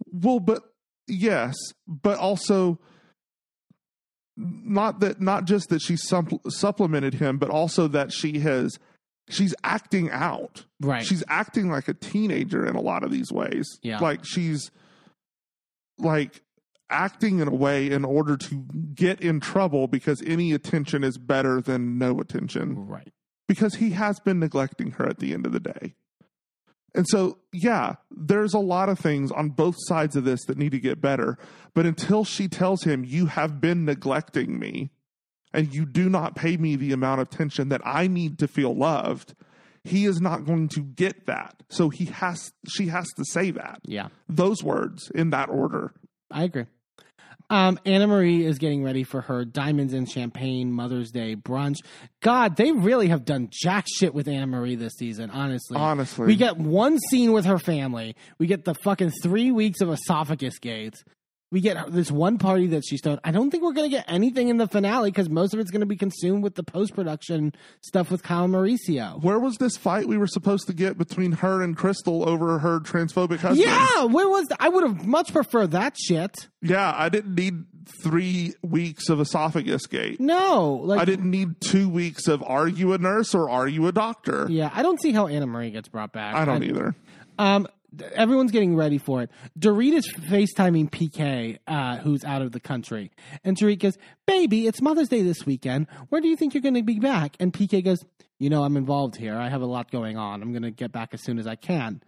well, 0.09 0.39
but 0.39 0.63
yes, 1.09 1.53
but 1.85 2.17
also 2.17 2.79
not 4.37 5.01
that 5.01 5.19
not 5.19 5.43
just 5.43 5.67
that 5.71 5.81
she 5.81 5.95
supp- 5.95 6.39
supplemented 6.49 7.15
him, 7.15 7.37
but 7.37 7.49
also 7.49 7.89
that 7.89 8.13
she 8.13 8.39
has 8.39 8.79
she's 9.27 9.53
acting 9.61 10.09
out. 10.09 10.65
Right. 10.79 11.05
She's 11.05 11.23
acting 11.27 11.69
like 11.69 11.89
a 11.89 11.93
teenager 11.93 12.65
in 12.65 12.77
a 12.77 12.81
lot 12.81 13.03
of 13.03 13.11
these 13.11 13.29
ways. 13.29 13.67
Yeah. 13.83 13.99
Like 13.99 14.23
she's 14.23 14.71
like 15.97 16.43
acting 16.89 17.39
in 17.39 17.49
a 17.49 17.53
way 17.53 17.91
in 17.91 18.05
order 18.05 18.37
to 18.37 18.55
get 18.93 19.19
in 19.19 19.41
trouble 19.41 19.87
because 19.87 20.21
any 20.25 20.53
attention 20.53 21.03
is 21.03 21.17
better 21.17 21.59
than 21.59 21.97
no 21.97 22.21
attention 22.21 22.87
right. 22.87 23.11
Because 23.47 23.75
he 23.75 23.91
has 23.91 24.19
been 24.19 24.39
neglecting 24.39 24.91
her 24.91 25.07
at 25.07 25.19
the 25.19 25.33
end 25.33 25.45
of 25.45 25.51
the 25.51 25.59
day. 25.59 25.95
And 26.93 27.05
so, 27.09 27.39
yeah, 27.51 27.95
there's 28.09 28.53
a 28.53 28.59
lot 28.59 28.87
of 28.87 28.97
things 28.97 29.31
on 29.31 29.49
both 29.49 29.75
sides 29.79 30.15
of 30.15 30.23
this 30.23 30.45
that 30.45 30.57
need 30.57 30.71
to 30.71 30.79
get 30.79 31.01
better. 31.01 31.37
But 31.73 31.85
until 31.85 32.23
she 32.23 32.47
tells 32.47 32.83
him, 32.83 33.03
You 33.03 33.25
have 33.25 33.59
been 33.59 33.83
neglecting 33.83 34.57
me 34.57 34.91
and 35.55 35.73
you 35.73 35.85
do 35.85 36.09
not 36.09 36.35
pay 36.35 36.57
me 36.57 36.75
the 36.75 36.91
amount 36.91 37.21
of 37.21 37.27
attention 37.27 37.69
that 37.69 37.81
I 37.85 38.07
need 38.07 38.39
to 38.39 38.47
feel 38.47 38.75
loved, 38.75 39.33
he 39.83 40.05
is 40.05 40.19
not 40.19 40.45
going 40.45 40.67
to 40.69 40.81
get 40.81 41.27
that. 41.27 41.63
So 41.69 41.89
he 41.89 42.05
has 42.05 42.51
she 42.67 42.87
has 42.87 43.07
to 43.13 43.23
say 43.25 43.51
that. 43.51 43.79
Yeah. 43.85 44.09
Those 44.27 44.63
words 44.63 45.09
in 45.13 45.29
that 45.29 45.49
order. 45.49 45.93
I 46.29 46.43
agree. 46.43 46.65
Um, 47.55 47.79
Annemarie 47.85 48.41
is 48.41 48.57
getting 48.57 48.83
ready 48.83 49.05
for 49.05 49.21
her 49.21 49.45
Diamonds 49.45 49.93
and 49.93 50.11
Champagne 50.11 50.73
Mother's 50.73 51.09
Day 51.09 51.37
brunch. 51.37 51.77
God, 52.19 52.57
they 52.57 52.73
really 52.73 53.07
have 53.07 53.23
done 53.23 53.47
jack 53.49 53.85
shit 53.87 54.13
with 54.13 54.27
Annemarie 54.27 54.77
this 54.77 54.95
season, 54.97 55.29
honestly. 55.29 55.77
Honestly. 55.77 56.27
We 56.27 56.35
get 56.35 56.57
one 56.57 56.99
scene 57.09 57.31
with 57.31 57.45
her 57.45 57.57
family. 57.57 58.17
We 58.39 58.47
get 58.47 58.65
the 58.65 58.73
fucking 58.73 59.11
three 59.23 59.51
weeks 59.51 59.79
of 59.79 59.89
esophagus 59.89 60.59
gates. 60.59 61.05
We 61.51 61.61
get 61.61 61.91
this 61.91 62.11
one 62.11 62.37
party 62.37 62.67
that 62.67 62.83
she's 62.85 63.01
done. 63.01 63.19
I 63.23 63.31
don't 63.31 63.51
think 63.51 63.63
we're 63.63 63.73
going 63.73 63.89
to 63.89 63.95
get 63.95 64.05
anything 64.07 64.49
in 64.49 64.57
the 64.57 64.67
finale 64.67 65.11
because 65.11 65.29
most 65.29 65.53
of 65.53 65.59
it's 65.59 65.71
going 65.71 65.81
to 65.81 65.85
be 65.85 65.95
consumed 65.95 66.43
with 66.43 66.55
the 66.55 66.63
post 66.63 66.95
production 66.95 67.53
stuff 67.81 68.09
with 68.09 68.23
Kyle 68.23 68.47
Mauricio. 68.47 69.21
Where 69.21 69.39
was 69.39 69.55
this 69.57 69.77
fight 69.77 70.07
we 70.07 70.17
were 70.17 70.27
supposed 70.27 70.67
to 70.67 70.73
get 70.73 70.97
between 70.97 71.33
her 71.33 71.61
and 71.61 71.77
Crystal 71.77 72.27
over 72.27 72.59
her 72.59 72.79
transphobic 72.79 73.37
husband? 73.37 73.59
Yeah, 73.59 74.05
where 74.05 74.27
was 74.27 74.47
the, 74.47 74.57
I 74.59 74.69
would 74.69 74.83
have 74.83 75.05
much 75.05 75.31
preferred 75.31 75.71
that 75.71 75.95
shit. 75.97 76.47
Yeah, 76.61 76.93
I 76.95 77.09
didn't 77.09 77.35
need 77.35 77.63
three 78.01 78.53
weeks 78.63 79.09
of 79.09 79.19
esophagus 79.19 79.85
gate. 79.85 80.19
No, 80.19 80.81
like 80.83 80.99
I 80.99 81.05
didn't 81.05 81.29
need 81.29 81.61
two 81.61 81.87
weeks 81.87 82.27
of 82.27 82.41
are 82.43 82.67
you 82.67 82.93
a 82.93 82.97
nurse 82.97 83.35
or 83.35 83.49
are 83.49 83.67
you 83.67 83.87
a 83.87 83.91
doctor? 83.91 84.47
Yeah, 84.49 84.71
I 84.73 84.81
don't 84.81 84.99
see 84.99 85.11
how 85.11 85.27
Annemarie 85.27 85.71
gets 85.71 85.87
brought 85.87 86.11
back. 86.11 86.35
I 86.35 86.43
don't 86.45 86.63
either. 86.63 86.95
Um, 87.37 87.67
everyone's 88.13 88.51
getting 88.51 88.75
ready 88.75 88.97
for 88.97 89.21
it. 89.21 89.31
Dorit 89.57 89.93
is 89.93 90.11
FaceTiming 90.13 90.89
PK, 90.89 91.59
uh, 91.67 91.97
who's 91.97 92.23
out 92.23 92.41
of 92.41 92.51
the 92.51 92.59
country. 92.59 93.11
And 93.43 93.57
Dorit 93.57 93.79
goes, 93.79 93.97
Baby, 94.25 94.67
it's 94.67 94.81
Mother's 94.81 95.09
Day 95.09 95.21
this 95.21 95.45
weekend. 95.45 95.87
Where 96.09 96.21
do 96.21 96.27
you 96.27 96.35
think 96.35 96.53
you're 96.53 96.61
going 96.61 96.75
to 96.75 96.83
be 96.83 96.99
back? 96.99 97.35
And 97.39 97.53
PK 97.53 97.83
goes, 97.83 98.03
You 98.39 98.49
know, 98.49 98.63
I'm 98.63 98.77
involved 98.77 99.15
here. 99.15 99.35
I 99.35 99.49
have 99.49 99.61
a 99.61 99.67
lot 99.67 99.91
going 99.91 100.17
on. 100.17 100.41
I'm 100.41 100.51
going 100.51 100.63
to 100.63 100.71
get 100.71 100.91
back 100.91 101.13
as 101.13 101.23
soon 101.23 101.39
as 101.39 101.47
I 101.47 101.55
can. 101.55 102.01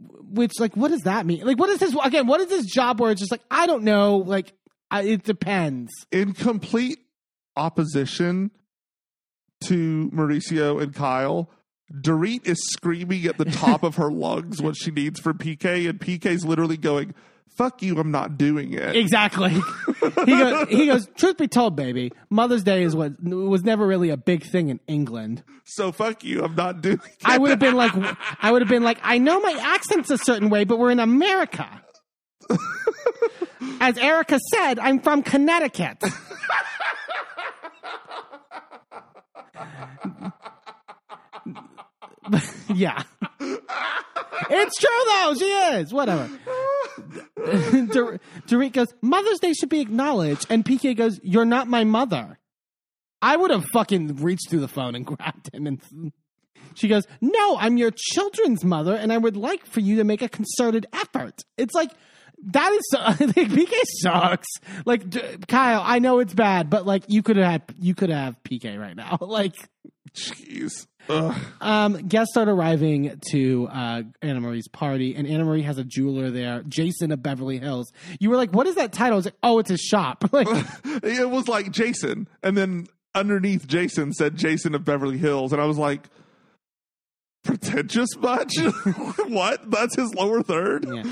Which, 0.00 0.58
like, 0.58 0.76
what 0.76 0.90
does 0.90 1.02
that 1.02 1.26
mean? 1.26 1.44
Like, 1.46 1.58
what 1.58 1.70
is 1.70 1.78
this? 1.78 1.94
Again, 2.04 2.26
what 2.26 2.40
is 2.40 2.48
this 2.48 2.66
job 2.66 3.00
where 3.00 3.12
it's 3.12 3.20
just 3.20 3.30
like, 3.30 3.42
I 3.50 3.66
don't 3.66 3.84
know. 3.84 4.16
Like, 4.16 4.52
I, 4.90 5.02
it 5.02 5.22
depends. 5.22 5.90
In 6.10 6.32
complete 6.32 6.98
opposition 7.56 8.50
to 9.64 10.10
Mauricio 10.12 10.82
and 10.82 10.94
Kyle, 10.94 11.50
Dorit 12.00 12.46
is 12.46 12.58
screaming 12.72 13.26
at 13.26 13.38
the 13.38 13.44
top 13.44 13.82
of 13.82 13.96
her 13.96 14.10
lungs 14.12 14.62
what 14.62 14.76
she 14.76 14.90
needs 14.90 15.20
from 15.20 15.38
PK, 15.38 15.88
and 15.88 16.00
PK's 16.00 16.44
literally 16.44 16.76
going, 16.76 17.14
Fuck 17.56 17.82
you, 17.82 17.98
I'm 17.98 18.10
not 18.10 18.38
doing 18.38 18.72
it. 18.72 18.96
Exactly. 18.96 19.50
he 20.24 20.38
goes. 20.38 20.68
He 20.68 20.86
goes. 20.86 21.06
Truth 21.16 21.36
be 21.36 21.48
told, 21.48 21.76
baby, 21.76 22.10
Mother's 22.30 22.62
Day 22.62 22.82
is 22.82 22.96
what 22.96 23.22
was 23.22 23.62
never 23.62 23.86
really 23.86 24.08
a 24.08 24.16
big 24.16 24.42
thing 24.44 24.70
in 24.70 24.80
England. 24.86 25.42
So 25.64 25.92
fuck 25.92 26.24
you, 26.24 26.42
I'm 26.42 26.54
not 26.54 26.80
doing 26.80 27.00
it. 27.04 27.16
I 27.24 27.36
would 27.36 27.50
have 27.50 27.58
been 27.58 27.74
like, 27.74 27.92
I 28.40 28.50
would 28.50 28.62
have 28.62 28.70
been 28.70 28.82
like, 28.82 28.98
I 29.02 29.18
know 29.18 29.38
my 29.40 29.52
accent's 29.60 30.10
a 30.10 30.16
certain 30.16 30.48
way, 30.48 30.64
but 30.64 30.78
we're 30.78 30.90
in 30.90 31.00
America. 31.00 31.68
As 33.80 33.98
Erika 33.98 34.38
said, 34.50 34.78
I'm 34.78 35.00
from 35.00 35.22
Connecticut. 35.22 36.02
yeah. 42.74 43.02
It's 44.50 44.78
true 44.78 45.04
though, 45.06 45.34
she 45.34 45.44
is. 45.44 45.92
Whatever. 45.92 46.28
Dor- 47.92 48.20
Dorit 48.46 48.72
goes, 48.72 48.88
Mother's 49.00 49.40
Day 49.40 49.52
should 49.52 49.68
be 49.68 49.80
acknowledged. 49.80 50.46
And 50.50 50.64
PK 50.64 50.96
goes, 50.96 51.20
You're 51.22 51.44
not 51.44 51.68
my 51.68 51.84
mother. 51.84 52.38
I 53.20 53.36
would 53.36 53.50
have 53.50 53.64
fucking 53.72 54.16
reached 54.16 54.50
through 54.50 54.60
the 54.60 54.68
phone 54.68 54.94
and 54.94 55.06
grabbed 55.06 55.54
him 55.54 55.66
and 55.66 55.80
she 56.74 56.88
goes, 56.88 57.06
No, 57.20 57.56
I'm 57.58 57.76
your 57.76 57.92
children's 57.94 58.64
mother, 58.64 58.94
and 58.94 59.12
I 59.12 59.18
would 59.18 59.36
like 59.36 59.66
for 59.66 59.80
you 59.80 59.96
to 59.96 60.04
make 60.04 60.22
a 60.22 60.28
concerted 60.28 60.86
effort. 60.92 61.42
It's 61.56 61.74
like, 61.74 61.90
that 62.44 62.72
is 62.72 62.82
like, 62.92 63.18
PK 63.18 63.72
sucks. 64.00 64.48
Like 64.84 65.46
Kyle, 65.46 65.82
I 65.84 65.98
know 66.00 66.18
it's 66.18 66.34
bad, 66.34 66.70
but 66.70 66.86
like 66.86 67.04
you 67.08 67.22
could 67.22 67.36
have 67.36 67.62
you 67.78 67.94
could 67.94 68.10
have 68.10 68.36
PK 68.42 68.78
right 68.78 68.96
now. 68.96 69.18
Like 69.20 69.54
Jeez. 70.14 70.86
Ugh. 71.08 71.36
um, 71.60 71.94
guests 72.06 72.32
start 72.32 72.48
arriving 72.48 73.20
to 73.32 73.66
uh, 73.72 74.02
Annemarie's 74.22 74.68
party, 74.68 75.16
and 75.16 75.26
Annemarie 75.26 75.64
has 75.64 75.76
a 75.76 75.82
jeweler 75.84 76.30
there, 76.30 76.62
Jason 76.68 77.10
of 77.10 77.22
Beverly 77.22 77.58
Hills. 77.58 77.92
You 78.20 78.30
were 78.30 78.36
like, 78.36 78.52
"What 78.52 78.66
is 78.68 78.76
that 78.76 78.92
title?" 78.92 79.14
I 79.14 79.16
was 79.16 79.24
like, 79.24 79.36
"Oh, 79.42 79.58
it's 79.58 79.70
his 79.70 79.80
shop." 79.80 80.24
Like, 80.32 80.46
It 81.02 81.28
was 81.28 81.48
like 81.48 81.72
Jason, 81.72 82.28
and 82.42 82.56
then 82.56 82.86
underneath 83.14 83.66
Jason 83.66 84.12
said 84.12 84.36
Jason 84.36 84.74
of 84.76 84.84
Beverly 84.84 85.18
Hills, 85.18 85.52
and 85.52 85.60
I 85.60 85.64
was 85.66 85.76
like, 85.76 86.08
pretentious 87.42 88.16
much? 88.16 88.54
what? 89.28 89.70
That's 89.70 89.96
his 89.96 90.14
lower 90.14 90.42
third? 90.42 90.86
yeah. 90.88 91.02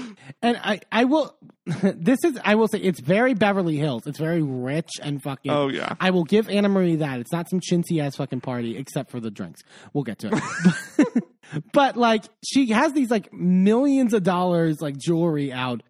and 0.42 0.56
I, 0.62 0.80
I 0.90 1.04
will. 1.04 1.36
this 1.82 2.18
is, 2.24 2.38
I 2.44 2.54
will 2.54 2.68
say, 2.68 2.78
it's 2.78 3.00
very 3.00 3.34
Beverly 3.34 3.76
Hills. 3.76 4.06
It's 4.06 4.18
very 4.18 4.42
rich 4.42 4.90
and 5.02 5.22
fucking. 5.22 5.50
Oh, 5.50 5.68
yeah. 5.68 5.94
I 6.00 6.10
will 6.10 6.24
give 6.24 6.48
Annemarie 6.48 6.98
that. 6.98 7.20
It's 7.20 7.32
not 7.32 7.48
some 7.48 7.60
chintzy 7.60 8.02
ass 8.02 8.16
fucking 8.16 8.40
party, 8.40 8.76
except 8.76 9.10
for 9.10 9.20
the 9.20 9.30
drinks. 9.30 9.62
We'll 9.92 10.04
get 10.04 10.18
to 10.20 10.30
it. 10.32 11.24
but 11.72 11.96
like, 11.96 12.24
she 12.44 12.70
has 12.70 12.92
these 12.92 13.10
like 13.10 13.32
millions 13.32 14.14
of 14.14 14.22
dollars 14.22 14.80
like 14.80 14.96
jewelry 14.96 15.52
out. 15.52 15.82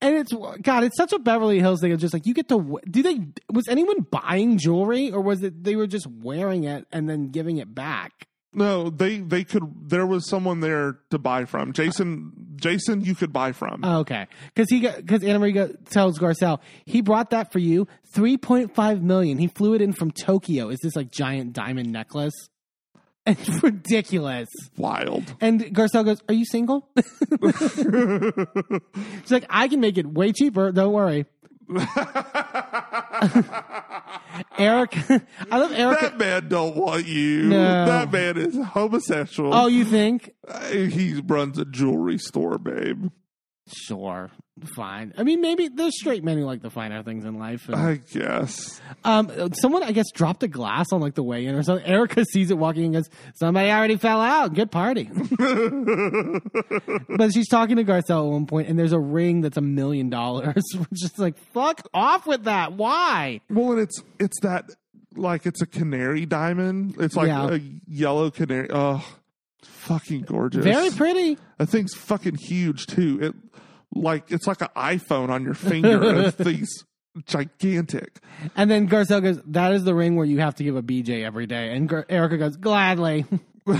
And 0.00 0.16
it's 0.16 0.32
God, 0.62 0.84
it's 0.84 0.96
such 0.96 1.12
a 1.12 1.18
Beverly 1.18 1.58
Hills 1.58 1.80
thing. 1.80 1.90
It's 1.90 2.00
just 2.00 2.14
like 2.14 2.24
you 2.24 2.32
get 2.32 2.48
to. 2.50 2.78
Do 2.88 3.02
they? 3.02 3.18
Was 3.52 3.66
anyone 3.66 4.06
buying 4.08 4.56
jewelry, 4.56 5.10
or 5.10 5.20
was 5.20 5.42
it 5.42 5.64
they 5.64 5.74
were 5.74 5.88
just 5.88 6.06
wearing 6.06 6.64
it 6.64 6.86
and 6.92 7.08
then 7.10 7.30
giving 7.30 7.56
it 7.56 7.74
back? 7.74 8.28
No, 8.58 8.90
they 8.90 9.18
they 9.18 9.44
could. 9.44 9.62
There 9.88 10.06
was 10.06 10.28
someone 10.28 10.58
there 10.60 10.98
to 11.10 11.18
buy 11.18 11.44
from. 11.44 11.72
Jason, 11.72 12.32
Jason, 12.56 13.02
you 13.02 13.14
could 13.14 13.32
buy 13.32 13.52
from. 13.52 13.80
Oh, 13.84 14.00
okay, 14.00 14.26
because 14.52 14.68
he 14.68 14.80
because 14.80 15.22
Annemarie 15.22 15.76
tells 15.88 16.18
Garcelle 16.18 16.58
he 16.84 17.00
brought 17.00 17.30
that 17.30 17.52
for 17.52 17.60
you, 17.60 17.86
three 18.12 18.36
point 18.36 18.74
five 18.74 19.00
million. 19.00 19.38
He 19.38 19.46
flew 19.46 19.74
it 19.74 19.80
in 19.80 19.92
from 19.92 20.10
Tokyo. 20.10 20.70
Is 20.70 20.80
this 20.82 20.96
like 20.96 21.12
giant 21.12 21.52
diamond 21.52 21.92
necklace? 21.92 22.34
It's 23.28 23.62
ridiculous. 23.62 24.48
Wild. 24.78 25.34
And 25.38 25.60
Garcelle 25.60 26.02
goes, 26.04 26.22
"Are 26.30 26.34
you 26.34 26.46
single?" 26.46 26.88
She's 29.20 29.30
like, 29.30 29.44
"I 29.50 29.68
can 29.68 29.80
make 29.80 29.98
it 29.98 30.06
way 30.06 30.32
cheaper. 30.32 30.72
Don't 30.72 30.94
worry." 30.94 31.26
Eric, 34.58 34.96
I 35.50 35.58
love 35.58 35.72
Eric. 35.72 36.00
that 36.00 36.18
man 36.18 36.48
don't 36.48 36.76
want 36.76 37.06
you. 37.06 37.44
No. 37.44 37.86
That 37.86 38.12
man 38.12 38.36
is 38.36 38.56
homosexual. 38.68 39.54
Oh, 39.54 39.66
you 39.66 39.84
think? 39.84 40.30
Uh, 40.46 40.68
he 40.70 41.20
runs 41.24 41.58
a 41.58 41.64
jewelry 41.64 42.18
store, 42.18 42.58
babe. 42.58 43.08
Sure, 43.66 44.30
fine. 44.66 45.12
I 45.16 45.22
mean, 45.22 45.40
maybe 45.40 45.68
there's 45.68 45.98
straight 45.98 46.22
men 46.24 46.38
who 46.38 46.44
like 46.44 46.62
the 46.62 46.70
finer 46.70 47.02
things 47.02 47.24
in 47.24 47.38
life. 47.38 47.68
And, 47.68 47.76
I 47.76 47.94
guess. 48.12 48.80
um, 49.04 49.52
someone 49.54 49.82
I 49.82 49.92
guess 49.92 50.10
dropped 50.12 50.42
a 50.42 50.48
glass 50.48 50.86
on 50.92 51.00
like 51.00 51.14
the 51.14 51.22
way 51.22 51.46
in 51.46 51.54
or 51.54 51.62
something. 51.62 51.86
Erika 51.86 52.24
sees 52.24 52.50
it 52.50 52.58
walking 52.58 52.84
and 52.84 52.94
goes, 52.94 53.08
"Somebody 53.34 53.70
already 53.70 53.96
fell 53.96 54.20
out. 54.20 54.54
Good 54.54 54.70
party." 54.70 55.04
but 57.08 57.32
she's 57.32 57.48
talking 57.48 57.76
to 57.76 57.84
Garcelle 57.84 58.26
at 58.26 58.32
one 58.32 58.46
point, 58.46 58.68
and 58.68 58.78
there's 58.78 58.92
a 58.92 58.98
ring 58.98 59.40
that's 59.40 59.56
a 59.56 59.60
million 59.62 60.10
dollars. 60.10 60.62
Which 60.76 61.04
is 61.04 61.18
like, 61.18 61.36
fuck 61.52 61.82
off 61.94 62.26
with 62.26 62.44
that. 62.44 62.72
Why? 62.72 63.40
Well, 63.50 63.72
and 63.72 63.80
it's 63.80 64.02
it's 64.18 64.40
that 64.40 64.70
like 65.16 65.46
it's 65.46 65.62
a 65.62 65.66
canary 65.66 66.26
diamond. 66.26 66.96
It's 66.98 67.16
like 67.16 67.28
Yeah. 67.28 67.54
a 67.54 67.60
yellow 67.86 68.30
canary. 68.30 68.68
Oh, 68.70 69.04
fucking 69.62 70.22
gorgeous. 70.22 70.64
Very 70.64 70.90
pretty. 70.90 71.38
That 71.58 71.68
thing's 71.68 71.94
fucking 71.94 72.36
huge 72.36 72.86
too. 72.86 73.18
It 73.20 73.34
like 73.94 74.30
it's 74.30 74.46
like 74.46 74.60
an 74.60 74.68
iPhone 74.76 75.28
on 75.30 75.42
your 75.44 75.54
finger. 75.54 75.98
that 76.22 76.32
thing's 76.36 76.84
gigantic. 77.26 78.18
And 78.56 78.70
then 78.70 78.88
Garcelle 78.88 79.22
goes, 79.22 79.40
"That 79.46 79.72
is 79.72 79.84
the 79.84 79.94
ring 79.94 80.16
where 80.16 80.26
you 80.26 80.38
have 80.38 80.54
to 80.56 80.64
give 80.64 80.76
a 80.76 80.82
BJ 80.82 81.24
every 81.24 81.46
day." 81.46 81.74
And 81.74 81.88
Gar- 81.88 82.06
Erika 82.08 82.38
goes, 82.38 82.56
"Gladly." 82.56 83.26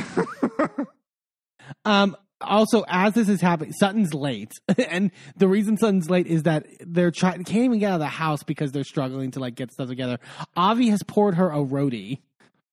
um. 1.85 2.17
Also, 2.41 2.85
as 2.87 3.15
this 3.15 3.29
is 3.29 3.41
happening, 3.41 3.73
Sutton's 3.73 4.15
late, 4.15 4.53
and 4.89 5.11
the 5.39 5.49
reason 5.49 5.77
Sutton's 5.77 6.09
late 6.09 6.29
is 6.29 6.45
that 6.45 6.67
they're 6.87 7.11
trying 7.11 7.43
can't 7.43 7.65
even 7.65 7.81
get 7.81 7.91
out 7.91 7.95
of 7.95 8.01
the 8.01 8.07
house 8.07 8.45
because 8.45 8.71
they're 8.71 8.85
struggling 8.85 9.33
to 9.33 9.41
like 9.41 9.57
get 9.57 9.73
stuff 9.73 9.89
together. 9.89 10.21
Avi 10.57 10.89
has 10.91 11.03
poured 11.03 11.35
her 11.35 11.51
a 11.51 11.61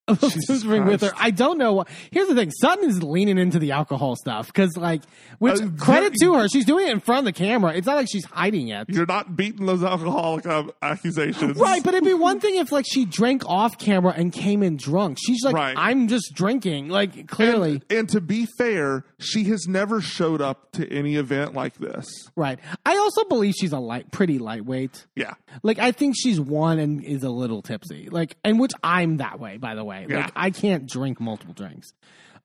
roadie. 0.07 0.33
Jesus 0.33 0.65
ring 0.65 0.85
with 0.85 1.01
her. 1.01 1.11
I 1.17 1.31
don't 1.31 1.57
know 1.57 1.73
what. 1.73 1.87
Here's 2.11 2.27
the 2.27 2.35
thing: 2.35 2.51
Sutton 2.51 2.89
is 2.89 3.01
leaning 3.03 3.37
into 3.37 3.59
the 3.59 3.71
alcohol 3.71 4.15
stuff 4.15 4.47
because, 4.47 4.75
like, 4.77 5.01
which 5.39 5.59
Uh, 5.61 5.67
credit 5.77 6.13
very- 6.19 6.31
to 6.33 6.33
her, 6.35 6.47
she's 6.47 6.65
doing 6.65 6.87
it 6.87 6.91
in 6.91 6.99
front 6.99 7.19
of 7.19 7.25
the 7.25 7.33
camera. 7.33 7.73
It's 7.73 7.87
not 7.87 7.95
like 7.95 8.07
she's 8.11 8.25
hiding 8.25 8.69
it. 8.69 8.87
You're 8.89 9.05
not 9.05 9.35
beating 9.35 9.65
those 9.65 9.83
alcoholic 9.83 10.45
um, 10.45 10.71
accusations, 10.81 11.57
Right, 11.57 11.83
but 11.83 11.93
it'd 11.93 12.03
be 12.05 12.13
one 12.13 12.39
thing 12.39 12.55
if 12.57 12.71
like 12.71 12.85
she 12.87 13.05
drank 13.05 13.43
off 13.45 13.77
camera 13.77 14.13
and 14.15 14.31
came 14.31 14.63
in 14.63 14.77
drunk. 14.77 15.17
She's 15.25 15.43
like, 15.43 15.55
Right. 15.55 15.75
I'm 15.77 16.07
just 16.07 16.33
drinking. 16.33 16.89
Like 16.89 17.27
clearly, 17.27 17.81
And, 17.89 17.99
and 17.99 18.09
to 18.09 18.21
be 18.21 18.47
fair, 18.57 19.05
she 19.19 19.45
has 19.45 19.67
never 19.67 20.01
showed 20.01 20.41
up 20.41 20.71
to 20.73 20.87
any 20.91 21.15
event 21.15 21.53
like 21.53 21.77
this. 21.77 22.05
right. 22.35 22.59
I 22.85 22.97
also 22.97 23.23
believe 23.25 23.53
she's 23.59 23.71
a 23.73 23.79
light, 23.79 24.11
pretty 24.11 24.39
lightweight. 24.39 25.05
Yeah. 25.15 25.33
Like 25.63 25.79
I 25.79 25.91
think 25.91 26.15
she's 26.17 26.39
one 26.39 26.79
and 26.79 27.03
is 27.03 27.23
a 27.23 27.29
little 27.29 27.61
tipsy. 27.61 28.09
Like, 28.11 28.37
and 28.43 28.59
which 28.59 28.71
I'm 28.83 29.17
that 29.17 29.39
way, 29.39 29.57
by 29.57 29.75
the 29.75 29.83
way. 29.83 29.94
Yeah. 30.01 30.17
Like 30.17 30.31
I 30.35 30.49
can't 30.49 30.87
drink 30.87 31.19
multiple 31.19 31.53
drinks. 31.53 31.93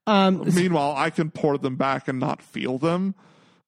Um, 0.07 0.43
Meanwhile, 0.55 0.95
I 0.97 1.11
can 1.11 1.31
pour 1.31 1.59
them 1.59 1.77
back 1.77 2.09
and 2.09 2.19
not 2.19 2.43
feel 2.43 2.79
them. 2.79 3.15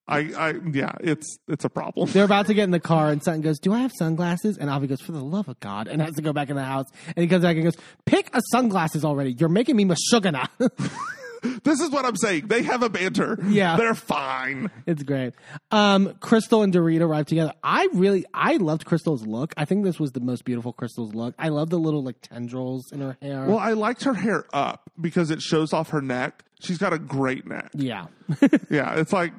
I, 0.08 0.18
I, 0.36 0.54
yeah, 0.72 0.92
it's 1.00 1.38
it's 1.46 1.64
a 1.64 1.70
problem. 1.70 2.10
they're 2.10 2.24
about 2.24 2.46
to 2.46 2.54
get 2.54 2.64
in 2.64 2.72
the 2.72 2.80
car, 2.80 3.10
and 3.10 3.22
Sutton 3.22 3.40
goes, 3.40 3.60
"Do 3.60 3.72
I 3.72 3.78
have 3.78 3.92
sunglasses?" 3.96 4.58
And 4.58 4.68
Avi 4.68 4.88
goes, 4.88 5.00
"For 5.00 5.12
the 5.12 5.22
love 5.22 5.48
of 5.48 5.60
God!" 5.60 5.86
and 5.86 6.02
has 6.02 6.14
to 6.16 6.22
go 6.22 6.32
back 6.32 6.50
in 6.50 6.56
the 6.56 6.64
house. 6.64 6.86
And 7.06 7.22
he 7.22 7.28
comes 7.28 7.42
back 7.44 7.54
and 7.54 7.64
goes, 7.64 7.76
"Pick 8.04 8.34
a 8.34 8.40
sunglasses 8.50 9.04
already. 9.04 9.32
You're 9.38 9.48
making 9.48 9.76
me 9.76 9.84
mashugana." 9.84 10.48
This 11.64 11.80
is 11.80 11.90
what 11.90 12.04
I'm 12.04 12.16
saying. 12.16 12.46
They 12.46 12.62
have 12.62 12.82
a 12.82 12.88
banter. 12.88 13.38
Yeah. 13.46 13.76
they're 13.76 13.94
fine. 13.94 14.70
It's 14.86 15.02
great. 15.02 15.34
Um, 15.70 16.14
Crystal 16.20 16.62
and 16.62 16.72
Dorita 16.72 17.02
arrive 17.02 17.26
together. 17.26 17.52
I 17.62 17.88
really, 17.92 18.24
I 18.32 18.56
loved 18.56 18.84
Crystal's 18.84 19.26
look. 19.26 19.52
I 19.56 19.64
think 19.64 19.84
this 19.84 19.98
was 20.00 20.12
the 20.12 20.20
most 20.20 20.44
beautiful 20.44 20.72
Crystal's 20.72 21.14
look. 21.14 21.34
I 21.38 21.48
love 21.48 21.70
the 21.70 21.78
little 21.78 22.02
like 22.02 22.20
tendrils 22.20 22.90
in 22.92 23.00
her 23.00 23.16
hair. 23.20 23.44
Well, 23.46 23.58
I 23.58 23.72
liked 23.72 24.04
her 24.04 24.14
hair 24.14 24.44
up 24.52 24.90
because 25.00 25.30
it 25.30 25.40
shows 25.42 25.72
off 25.72 25.90
her 25.90 26.00
neck. 26.02 26.44
She's 26.62 26.78
got 26.78 26.92
a 26.92 26.98
great 26.98 27.44
neck. 27.46 27.70
yeah, 27.74 28.06
Yeah, 28.70 28.94
it's 28.94 29.12
like, 29.12 29.32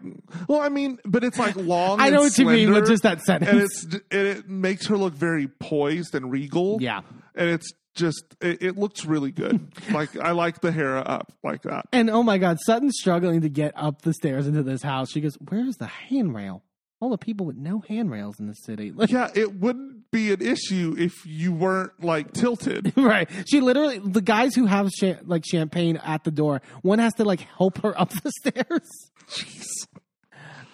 well, 0.49 0.59
I 0.59 0.67
mean, 0.67 0.99
but 1.05 1.23
it's 1.23 1.39
like 1.39 1.55
long. 1.55 2.01
I 2.01 2.09
know 2.09 2.21
what 2.21 2.37
you 2.37 2.45
mean 2.45 2.73
with 2.73 2.85
just 2.85 3.03
that 3.03 3.21
sentence. 3.21 3.49
and 3.49 3.61
it's 3.61 3.83
and 4.11 4.27
it 4.27 4.49
makes 4.49 4.87
her 4.87 4.97
look 4.97 5.13
very 5.13 5.47
poised 5.47 6.15
and 6.15 6.29
regal. 6.29 6.79
Yeah. 6.81 6.99
and 7.35 7.49
it's 7.49 7.71
just 7.95 8.23
it, 8.41 8.61
it 8.61 8.77
looks 8.77 9.05
really 9.05 9.31
good. 9.31 9.71
like 9.91 10.17
I 10.19 10.31
like 10.31 10.61
the 10.61 10.71
hair 10.71 10.97
up 10.97 11.31
like 11.43 11.61
that. 11.63 11.85
and 11.91 12.09
oh 12.09 12.23
my 12.23 12.37
God, 12.37 12.57
Sutton's 12.65 12.95
struggling 12.99 13.41
to 13.41 13.49
get 13.49 13.73
up 13.75 14.01
the 14.01 14.13
stairs 14.13 14.47
into 14.47 14.63
this 14.63 14.81
house. 14.81 15.11
She 15.11 15.21
goes, 15.21 15.37
"Where's 15.49 15.75
the 15.77 15.87
handrail? 15.87 16.63
All 16.99 17.09
the 17.09 17.17
people 17.17 17.45
with 17.45 17.57
no 17.57 17.83
handrails 17.87 18.39
in 18.39 18.47
the 18.47 18.53
city." 18.53 18.91
Like, 18.91 19.09
Yeah, 19.11 19.29
it 19.35 19.55
wouldn't 19.59 20.09
be 20.11 20.31
an 20.31 20.41
issue 20.41 20.95
if 20.97 21.11
you 21.25 21.51
weren't 21.51 22.03
like 22.03 22.31
tilted. 22.33 22.93
right? 22.97 23.29
She 23.47 23.59
literally, 23.61 23.99
the 23.99 24.21
guys 24.21 24.55
who 24.55 24.65
have 24.67 24.89
cha- 24.91 25.17
like 25.25 25.43
champagne 25.45 25.97
at 25.97 26.23
the 26.23 26.31
door, 26.31 26.61
one 26.81 26.99
has 26.99 27.13
to 27.15 27.25
like 27.25 27.41
help 27.57 27.79
her 27.83 27.99
up 27.99 28.09
the 28.09 28.31
stairs. 28.39 28.89
Jeez. 29.29 29.63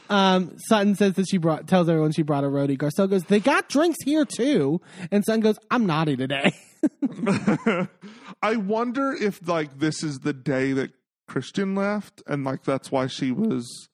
Um, 0.10 0.56
Sutton 0.68 0.96
says 0.96 1.14
that 1.14 1.28
she 1.30 1.38
brought 1.38 1.68
tells 1.68 1.88
everyone 1.88 2.12
she 2.12 2.24
brought 2.24 2.44
a 2.44 2.48
roadie. 2.48 2.78
Garcelle 2.78 3.10
goes, 3.10 3.24
"They 3.26 3.40
got 3.40 3.70
drinks 3.70 4.00
here 4.04 4.26
too," 4.26 4.82
and 5.12 5.24
Sutton 5.24 5.42
goes, 5.42 5.58
"I'm 5.70 5.86
naughty 5.86 6.18
today." 6.18 6.52
I 8.42 8.56
wonder 8.56 9.12
if 9.14 9.48
like 9.48 9.80
this 9.80 10.04
is 10.04 10.20
the 10.20 10.34
day 10.34 10.74
that 10.74 10.92
Christian 11.28 11.76
left, 11.76 12.24
and 12.28 12.44
like 12.44 12.64
that's 12.64 12.92
why 12.92 13.08
she 13.08 13.32
was. 13.32 13.88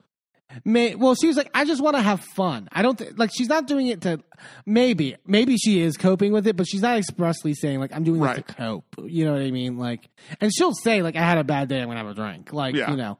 May, 0.63 0.95
well, 0.95 1.15
she 1.15 1.27
was 1.27 1.35
like, 1.35 1.49
"I 1.53 1.65
just 1.65 1.81
want 1.83 1.95
to 1.97 2.01
have 2.01 2.21
fun." 2.21 2.69
I 2.71 2.81
don't 2.81 2.97
th- 2.97 3.17
like 3.17 3.31
she's 3.35 3.49
not 3.49 3.67
doing 3.67 3.87
it 3.87 4.01
to. 4.01 4.19
Maybe, 4.65 5.15
maybe 5.25 5.57
she 5.57 5.81
is 5.81 5.97
coping 5.97 6.31
with 6.31 6.47
it, 6.47 6.55
but 6.55 6.67
she's 6.67 6.81
not 6.81 6.97
expressly 6.97 7.53
saying 7.55 7.79
like, 7.79 7.91
"I'm 7.93 8.03
doing 8.03 8.21
this 8.21 8.27
Right. 8.27 8.47
to 8.47 8.53
cope." 8.53 8.85
You 9.03 9.25
know 9.25 9.33
what 9.33 9.41
I 9.41 9.51
mean? 9.51 9.77
Like, 9.77 10.07
and 10.39 10.51
she'll 10.55 10.73
say 10.73 11.01
like, 11.01 11.15
"I 11.15 11.21
had 11.21 11.39
a 11.39 11.43
bad 11.43 11.67
day. 11.67 11.81
I'm 11.81 11.87
gonna 11.87 11.97
have 11.99 12.07
a 12.07 12.13
drink." 12.13 12.53
Like, 12.53 12.75
Yeah. 12.75 12.91
you 12.91 12.95
know. 12.97 13.17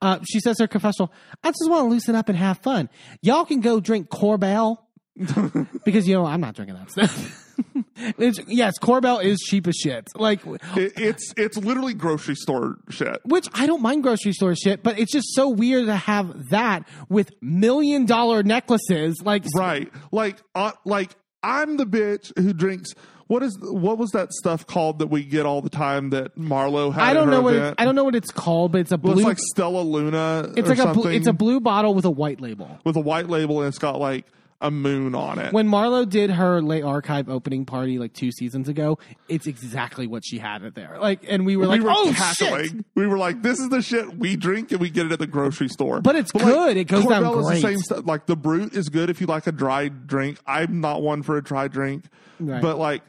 Uh, 0.00 0.18
she 0.30 0.40
says 0.40 0.56
her 0.58 0.66
confessional. 0.66 1.12
I 1.42 1.48
just 1.48 1.68
want 1.68 1.84
to 1.84 1.88
loosen 1.88 2.14
up 2.14 2.28
and 2.28 2.38
have 2.38 2.58
fun. 2.58 2.88
Y'all 3.22 3.44
can 3.44 3.60
go 3.60 3.80
drink 3.80 4.08
Korbel 4.08 4.78
because 5.84 6.08
you 6.08 6.14
know 6.14 6.26
I'm 6.26 6.40
not 6.40 6.54
drinking 6.54 6.76
that 6.76 6.90
stuff. 6.90 7.40
it's, 8.18 8.40
yes, 8.48 8.78
Korbel 8.80 9.22
is 9.22 9.38
cheap 9.40 9.66
as 9.68 9.76
shit. 9.76 10.08
Like, 10.16 10.44
It, 10.76 10.92
it's 10.96 11.32
it's 11.36 11.56
literally 11.56 11.94
grocery 11.94 12.34
store 12.34 12.78
shit. 12.90 13.20
which 13.24 13.48
I 13.54 13.66
don't 13.66 13.80
mind 13.82 14.02
grocery 14.02 14.32
store 14.32 14.56
shit, 14.56 14.82
but 14.82 14.98
it's 14.98 15.12
just 15.12 15.34
so 15.34 15.48
weird 15.48 15.86
to 15.86 15.96
have 15.96 16.50
that 16.50 16.88
with 17.08 17.30
million 17.40 18.06
dollar 18.06 18.42
necklaces. 18.42 19.22
Like, 19.24 19.44
Right. 19.54 19.92
Like 20.10 20.38
uh, 20.54 20.72
like 20.84 21.14
I'm 21.44 21.76
the 21.76 21.86
bitch 21.86 22.32
who 22.38 22.52
drinks 22.52 22.90
what 23.26 23.42
is 23.42 23.58
what 23.60 23.98
was 23.98 24.10
that 24.10 24.32
stuff 24.32 24.66
called 24.66 24.98
that 24.98 25.06
we 25.08 25.24
get 25.24 25.46
all 25.46 25.62
the 25.62 25.70
time 25.70 26.10
that 26.10 26.36
Marlo 26.38 26.92
had 26.92 27.02
I 27.02 27.14
don't 27.14 27.30
know 27.30 27.40
what 27.42 27.54
it. 27.54 27.74
I 27.78 27.84
don't 27.84 27.94
know 27.94 28.04
what 28.04 28.14
it's 28.14 28.30
called, 28.30 28.72
but 28.72 28.80
it's 28.82 28.92
a 28.92 28.96
Well, 28.96 29.14
blue. 29.14 29.22
it's 29.22 29.26
like 29.28 29.38
Stella 29.38 29.80
Luna 29.82 30.52
it's 30.56 30.68
like 30.68 30.78
a 30.78 30.84
blue, 30.92 30.94
something 31.04 31.12
it's 31.14 31.26
a 31.26 31.32
blue 31.32 31.60
bottle 31.60 31.94
with 31.94 32.04
a 32.04 32.10
white 32.10 32.40
label. 32.40 32.78
with 32.84 32.96
a 32.96 33.00
white 33.00 33.28
label 33.28 33.60
and 33.60 33.68
it's 33.68 33.78
got 33.78 33.98
like 33.98 34.26
a 34.60 34.70
moon 34.70 35.14
on 35.14 35.38
it. 35.38 35.52
When 35.52 35.68
Marlo 35.68 36.08
did 36.08 36.30
her 36.30 36.62
Le 36.62 36.80
Archive 36.82 37.28
opening 37.28 37.66
party 37.66 37.98
like 37.98 38.14
two 38.14 38.30
seasons 38.32 38.66
ago, 38.68 38.98
it's 39.28 39.46
exactly 39.46 40.06
what 40.06 40.22
she 40.24 40.38
had 40.38 40.62
it 40.62 40.74
there. 40.74 40.96
Like, 40.98 41.20
and 41.28 41.44
we 41.44 41.56
were 41.56 41.66
like, 41.66 41.82
were 41.82 41.90
"Oh 41.90 42.14
cackling. 42.16 42.64
shit!" 42.68 42.84
We 42.94 43.06
were 43.06 43.18
like, 43.18 43.42
"This 43.42 43.58
is 43.58 43.68
the 43.68 43.82
shit 43.82 44.16
we 44.16 44.36
drink, 44.36 44.70
and 44.72 44.80
we 44.80 44.88
get 44.88 45.04
it 45.04 45.12
at 45.12 45.18
the 45.18 45.26
grocery 45.26 45.68
store." 45.68 46.00
But 46.00 46.16
it's 46.16 46.32
good. 46.32 46.78
It 46.78 46.84
goes 46.84 47.04
down 47.04 47.24
Korbel 47.24 47.40
is 47.40 47.46
great. 47.46 47.54
the 47.56 47.60
same 47.68 47.78
stuff. 47.80 48.06
Like 48.06 48.24
the 48.24 48.36
brute 48.36 48.72
is 48.74 48.88
good 48.88 49.10
if 49.10 49.20
you 49.20 49.26
like 49.26 49.46
a 49.46 49.52
dry 49.52 49.88
drink. 49.88 50.38
I'm 50.46 50.80
not 50.80 51.02
one 51.02 51.22
for 51.22 51.36
a 51.36 51.42
dry 51.42 51.68
drink, 51.68 52.04
Right. 52.40 52.62
but 52.62 52.78
like 52.78 53.02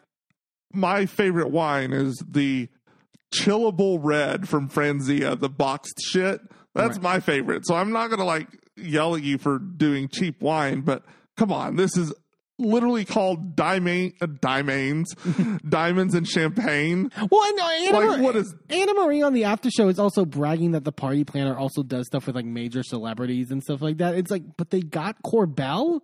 my 0.76 1.06
favorite 1.06 1.50
wine 1.52 1.94
is 1.94 2.22
the 2.30 2.70
chillable 3.34 4.00
red 4.02 4.48
from 4.48 4.70
Franzia, 4.70 5.40
the 5.40 5.50
boxed 5.50 6.00
shit. 6.02 6.42
That's 6.74 6.98
Right. 6.98 7.04
my 7.04 7.20
favorite. 7.20 7.66
So 7.66 7.76
I'm 7.76 7.92
not 7.92 8.10
gonna 8.10 8.26
like 8.26 8.48
yell 8.78 9.16
at 9.16 9.24
you 9.24 9.38
for 9.38 9.60
doing 9.60 10.08
cheap 10.10 10.42
wine, 10.42 10.82
but 10.82 11.04
come 11.38 11.52
on, 11.52 11.76
this 11.76 11.96
is 11.98 12.14
literally 12.58 13.04
called 13.04 13.56
diamond, 13.56 14.14
uh, 14.22 14.28
diamonds, 14.42 15.14
diamonds 15.68 16.14
and 16.16 16.26
champagne. 16.28 17.12
Well, 17.30 17.44
and 17.50 17.60
uh, 17.60 17.68
Anna, 17.68 17.98
Like, 18.00 18.08
Mar- 18.08 18.22
what 18.22 18.36
is- 18.38 18.56
Anna 18.70 18.94
Marie 18.94 19.22
on 19.22 19.34
the 19.34 19.44
after 19.46 19.70
show 19.70 19.90
is 19.90 20.00
also 20.00 20.24
bragging 20.24 20.72
that 20.72 20.86
the 20.86 20.92
party 20.94 21.24
planner 21.26 21.58
also 21.58 21.84
does 21.84 22.08
stuff 22.08 22.28
with 22.28 22.36
like 22.36 22.46
major 22.46 22.84
celebrities 22.84 23.52
and 23.52 23.62
stuff 23.62 23.82
like 23.82 23.98
that. 23.98 24.16
It's 24.16 24.32
like, 24.32 24.44
but 24.58 24.70
they 24.70 24.80
got 24.82 25.22
Korbel. 25.24 26.00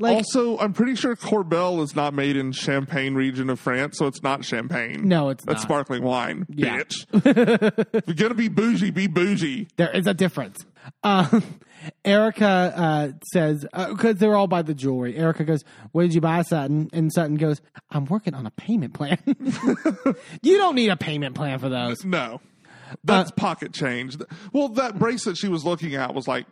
Like, 0.00 0.16
also, 0.16 0.56
I'm 0.58 0.72
pretty 0.72 0.94
sure 0.96 1.14
Korbel 1.14 1.82
is 1.82 1.94
not 1.94 2.14
made 2.14 2.34
in 2.36 2.52
Champagne 2.52 3.14
region 3.14 3.50
of 3.50 3.60
France, 3.60 3.98
so 3.98 4.06
it's 4.06 4.22
not 4.22 4.44
champagne. 4.44 5.06
no, 5.06 5.28
it's 5.28 5.44
That's 5.44 5.58
not. 5.58 5.62
sparkling 5.62 6.02
wine, 6.02 6.46
Yeah. 6.48 6.78
bitch. 6.78 7.86
if 7.94 8.06
you're 8.06 8.14
gonna 8.16 8.34
be 8.34 8.48
bougie, 8.48 8.90
be 8.90 9.06
bougie. 9.06 9.68
There 9.76 9.94
is 9.94 10.06
a 10.06 10.14
difference. 10.14 10.56
Um, 11.04 11.44
Erika 12.04 12.46
uh, 12.76 13.08
says 13.32 13.66
because 13.90 14.16
they're 14.16 14.34
all 14.36 14.46
by 14.46 14.62
the 14.62 14.74
jewelry. 14.74 15.16
Erika 15.16 15.44
goes, 15.44 15.64
"What 15.92 16.02
did 16.02 16.14
you 16.14 16.20
buy, 16.20 16.42
Sutton?" 16.42 16.88
And 16.92 17.12
Sutton 17.12 17.36
goes, 17.36 17.60
"I'm 17.90 18.06
working 18.06 18.34
on 18.34 18.46
a 18.46 18.50
payment 18.50 18.94
plan." 18.94 19.18
you 20.42 20.56
don't 20.56 20.74
need 20.74 20.88
a 20.88 20.96
payment 20.96 21.34
plan 21.34 21.58
for 21.58 21.68
those. 21.68 22.04
No, 22.04 22.40
Uh, 22.90 22.94
that's 23.04 23.30
pocket 23.30 23.72
change. 23.72 24.16
Well, 24.52 24.68
that 24.70 24.98
bracelet 24.98 25.36
she 25.36 25.48
was 25.48 25.64
looking 25.64 25.94
at 25.94 26.14
was 26.14 26.26
like 26.26 26.46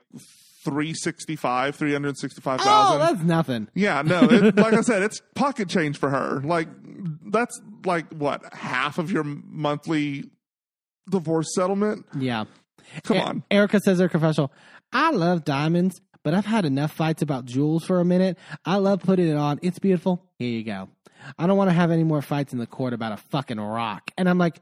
365, 0.70 1.76
365,000. 1.76 2.66
Oh, 2.72 2.98
that's 2.98 3.22
nothing. 3.22 3.68
Yeah, 3.74 4.02
no, 4.02 4.22
it, 4.24 4.56
like 4.56 4.74
I 4.74 4.80
said, 4.82 5.02
it's 5.02 5.20
pocket 5.34 5.68
change 5.68 5.98
for 5.98 6.10
her. 6.10 6.40
Like 6.42 6.68
that's 7.26 7.60
like 7.84 8.08
what 8.12 8.52
half 8.54 8.98
of 8.98 9.10
your 9.10 9.24
monthly 9.24 10.24
divorce 11.10 11.54
settlement. 11.54 12.06
Yeah. 12.18 12.44
Come 13.04 13.16
E- 13.16 13.20
on, 13.20 13.44
Erika 13.50 13.80
says 13.80 13.98
her 14.00 14.08
confessional. 14.08 14.52
I 14.92 15.10
love 15.10 15.44
diamonds, 15.44 16.00
but 16.24 16.32
I've 16.34 16.46
had 16.46 16.64
enough 16.64 16.92
fights 16.92 17.22
about 17.22 17.44
jewels 17.44 17.84
for 17.84 18.00
a 18.00 18.04
minute. 18.04 18.38
I 18.64 18.76
love 18.76 19.00
putting 19.00 19.28
it 19.28 19.36
on. 19.36 19.58
It's 19.62 19.78
beautiful. 19.78 20.24
Here 20.38 20.48
you 20.50 20.64
go. 20.64 20.88
I 21.38 21.46
don't 21.46 21.56
want 21.58 21.68
to 21.68 21.74
have 21.74 21.90
any 21.90 22.04
more 22.04 22.22
fights 22.22 22.52
in 22.52 22.58
the 22.58 22.66
court 22.66 22.92
about 22.92 23.12
a 23.12 23.16
fucking 23.16 23.60
rock. 23.60 24.10
And 24.16 24.28
I'm 24.28 24.38
like, 24.38 24.60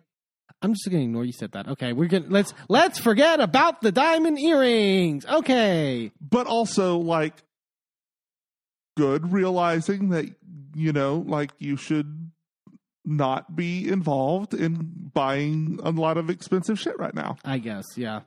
I'm 0.63 0.73
just 0.73 0.89
gonna 0.91 1.03
ignore 1.05 1.25
you 1.25 1.33
said 1.33 1.53
that. 1.53 1.69
Okay, 1.69 1.93
we're 1.93 2.09
gonna 2.09 2.27
let's 2.29 2.55
let's 2.69 2.99
forget 2.99 3.41
about 3.41 3.83
the 3.83 3.93
diamond 3.93 4.39
earrings. 4.39 5.27
Okay. 5.27 6.13
but 6.21 6.47
also 6.47 6.99
like 6.99 7.35
good 8.97 9.33
realizing 9.33 10.09
that 10.11 10.27
you 10.75 10.93
know, 10.93 11.25
like 11.27 11.53
you 11.59 11.77
should 11.77 12.26
not 13.07 13.55
be 13.57 13.89
involved 13.89 14.53
in 14.53 15.11
buying 15.15 15.79
a 15.83 15.91
lot 15.91 16.17
of 16.19 16.29
expensive 16.29 16.79
shit 16.79 16.99
right 16.99 17.15
now. 17.15 17.37
I 17.45 17.59
guess, 17.59 17.85
yeah. 17.97 18.21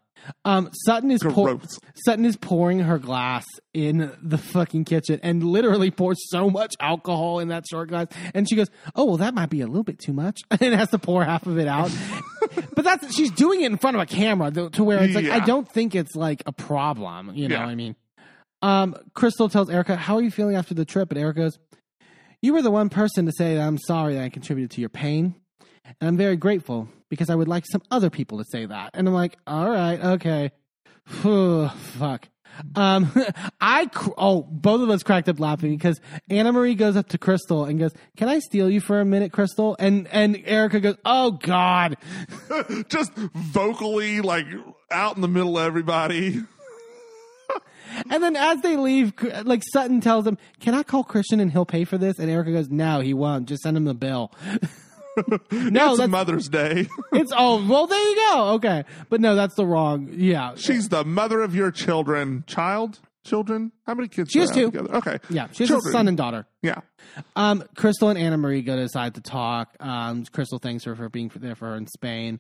Um, 0.44 0.70
Sutton 0.86 1.12
is 1.12 1.22
pour- 1.24 1.62
Sutton 2.06 2.26
is 2.26 2.36
pouring 2.36 2.80
her 2.80 2.98
glass 3.00 3.46
in 3.74 4.12
the 4.22 4.38
fucking 4.38 4.84
kitchen 4.86 5.20
and 5.24 5.44
literally 5.44 5.92
pours 5.92 6.18
so 6.30 6.50
much 6.50 6.76
alcohol 6.82 7.40
in 7.40 7.48
that 7.50 7.66
short 7.70 7.88
glass. 7.90 8.08
And 8.34 8.48
she 8.50 8.56
goes, 8.58 8.70
"Oh, 8.96 9.06
well, 9.06 9.18
that 9.18 9.34
might 9.34 9.50
be 9.50 9.62
a 9.62 9.68
little 9.68 9.84
bit 9.84 10.00
too 10.00 10.12
much," 10.14 10.42
and 10.52 10.74
has 10.74 10.90
to 10.90 11.00
pour 11.00 11.24
half 11.24 11.46
of 11.48 11.58
it 11.58 11.68
out. 11.70 11.90
but 12.76 12.84
that's 12.84 13.16
she's 13.16 13.32
doing 13.32 13.62
it 13.62 13.68
in 13.72 13.78
front 13.78 13.96
of 13.96 14.02
a 14.02 14.06
camera 14.06 14.52
though, 14.52 14.70
to 14.70 14.84
where 14.84 15.02
it's 15.04 15.16
like 15.16 15.30
I 15.30 15.40
don't 15.40 15.70
think 15.70 15.96
it's 15.96 16.16
like 16.16 16.44
a 16.46 16.52
problem. 16.52 17.32
You 17.36 17.48
know 17.48 17.56
Yeah. 17.56 17.66
what 17.66 17.72
I 17.72 17.76
mean? 17.76 17.96
Um, 18.62 18.96
Crystal 19.14 19.48
tells 19.48 19.70
Erika, 19.70 19.96
"How 19.96 20.16
are 20.18 20.22
you 20.22 20.32
feeling 20.32 20.56
after 20.58 20.74
the 20.74 20.84
trip?" 20.86 21.12
And 21.12 21.20
Erika 21.20 21.40
goes, 21.42 21.60
"You 22.42 22.54
were 22.54 22.62
the 22.62 22.72
one 22.72 22.90
person 22.90 23.26
to 23.26 23.32
say 23.32 23.56
that 23.56 23.68
I'm 23.68 23.78
sorry 23.78 24.16
that 24.16 24.24
I 24.24 24.30
contributed 24.30 24.72
to 24.72 24.82
your 24.82 24.90
pain." 24.90 25.36
And 26.00 26.08
I'm 26.08 26.18
very 26.18 26.36
grateful 26.36 26.88
because 27.10 27.30
I 27.30 27.36
would 27.36 27.48
like 27.48 27.66
some 27.66 27.82
other 27.90 28.10
people 28.10 28.38
to 28.38 28.46
say 28.46 28.66
that. 28.66 28.92
And 28.94 29.08
I'm 29.08 29.14
like, 29.14 29.38
all 29.48 29.70
right, 29.70 30.00
okay. 30.00 30.52
Phew, 31.06 31.68
fuck. 31.70 32.30
Um, 32.76 33.12
I, 33.62 33.88
cr- 33.88 34.12
oh, 34.18 34.44
both 34.44 34.82
of 34.82 34.90
us 34.90 35.04
cracked 35.04 35.30
up 35.30 35.40
laughing 35.40 35.72
because 35.72 36.00
Annemarie 36.30 36.78
goes 36.78 36.96
up 36.96 37.10
to 37.10 37.18
Crystal 37.18 37.66
and 37.66 37.80
goes, 37.80 37.92
can 38.18 38.30
I 38.30 38.40
steal 38.40 38.70
you 38.70 38.82
for 38.82 39.00
a 39.00 39.06
minute, 39.06 39.32
Crystal? 39.32 39.76
And, 39.80 40.08
and 40.12 40.42
Erika 40.46 40.80
goes, 40.80 40.98
oh 41.06 41.32
God. 41.32 41.98
Just 42.90 43.14
vocally 43.16 44.22
like 44.22 44.46
out 44.92 45.16
in 45.16 45.22
the 45.22 45.28
middle 45.28 45.58
of 45.58 45.66
everybody. 45.66 46.42
And 48.10 48.24
then 48.24 48.36
as 48.36 48.62
they 48.62 48.78
leave, 48.78 49.14
like 49.44 49.64
Sutton 49.72 50.02
tells 50.02 50.26
him, 50.26 50.38
can 50.60 50.74
I 50.74 50.84
call 50.84 51.04
Christian 51.04 51.40
and 51.40 51.52
he'll 51.52 51.66
pay 51.66 51.86
for 51.86 51.98
this? 51.98 52.20
And 52.20 52.30
Erika 52.30 52.52
goes, 52.52 52.70
no, 52.70 53.00
he 53.00 53.14
won't. 53.14 53.48
Just 53.48 53.64
send 53.64 53.78
him 53.78 53.86
the 53.86 53.94
bill. 53.94 54.32
no, 55.52 55.96
it's 55.96 56.08
Mother's 56.08 56.48
Day. 56.48 56.88
it's, 57.14 57.32
oh, 57.36 57.66
well, 57.68 57.88
there 57.88 58.10
you 58.10 58.16
go. 58.16 58.44
Okay. 58.56 58.86
But 59.10 59.22
no, 59.22 59.36
that's 59.36 59.56
the 59.56 59.66
wrong, 59.66 60.10
yeah. 60.12 60.54
She's 60.56 60.90
the 60.90 61.04
mother 61.04 61.42
of 61.42 61.56
your 61.56 61.72
children. 61.72 62.44
Child? 62.48 63.00
Children? 63.26 63.72
How 63.86 63.96
many 63.96 64.08
kids? 64.08 64.32
She 64.32 64.40
has 64.40 64.50
two. 64.50 64.72
Together? 64.72 64.96
Okay. 64.96 65.20
Yeah, 65.30 65.48
she 65.52 65.64
has 65.64 65.70
Children. 65.70 65.90
a 65.90 65.92
son 65.92 66.08
and 66.08 66.18
daughter. 66.18 66.48
Yeah. 66.62 66.82
Um, 67.36 67.64
Crystal 67.76 68.10
and 68.10 68.18
Annemarie 68.18 68.66
go 68.66 68.76
to 68.76 68.84
decide 68.84 69.16
to 69.16 69.22
talk. 69.22 69.76
Um, 69.80 70.24
Crystal 70.32 70.58
thanks 70.58 70.86
her 70.86 70.96
for 70.96 71.10
being 71.10 71.30
there 71.36 71.56
for 71.56 71.68
her 71.68 71.76
in 71.76 71.86
Spain. 71.88 72.40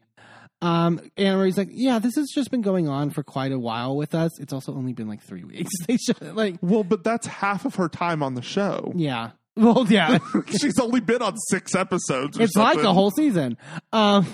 Um, 0.62 1.00
Annemarie's 1.18 1.58
like, 1.58 1.70
yeah, 1.72 2.00
this 2.00 2.16
has 2.16 2.30
just 2.36 2.52
been 2.52 2.62
going 2.62 2.88
on 2.90 3.12
for 3.12 3.24
quite 3.24 3.52
a 3.54 3.60
while 3.60 3.96
with 3.96 4.14
us. 4.14 4.38
It's 4.40 4.52
also 4.52 4.74
only 4.74 4.92
been 4.94 5.08
like 5.08 5.22
three 5.24 5.44
weeks. 5.46 5.72
They 5.88 5.98
should 5.98 6.22
like, 6.36 6.56
Well, 6.62 6.84
but 6.84 7.04
that's 7.04 7.28
half 7.28 7.66
of 7.66 7.76
her 7.76 7.88
time 7.90 8.22
on 8.24 8.34
the 8.36 8.42
show. 8.42 8.92
yeah, 8.96 9.32
well, 9.56 9.86
yeah. 9.90 10.20
She's 10.48 10.80
only 10.80 11.00
been 11.02 11.22
on 11.22 11.36
six 11.50 11.76
episodes. 11.76 12.40
Or 12.40 12.44
it's 12.44 12.56
like 12.56 12.74
something. 12.76 12.86
a 12.86 12.94
whole 12.94 13.12
season. 13.12 13.58
Um, 13.92 14.26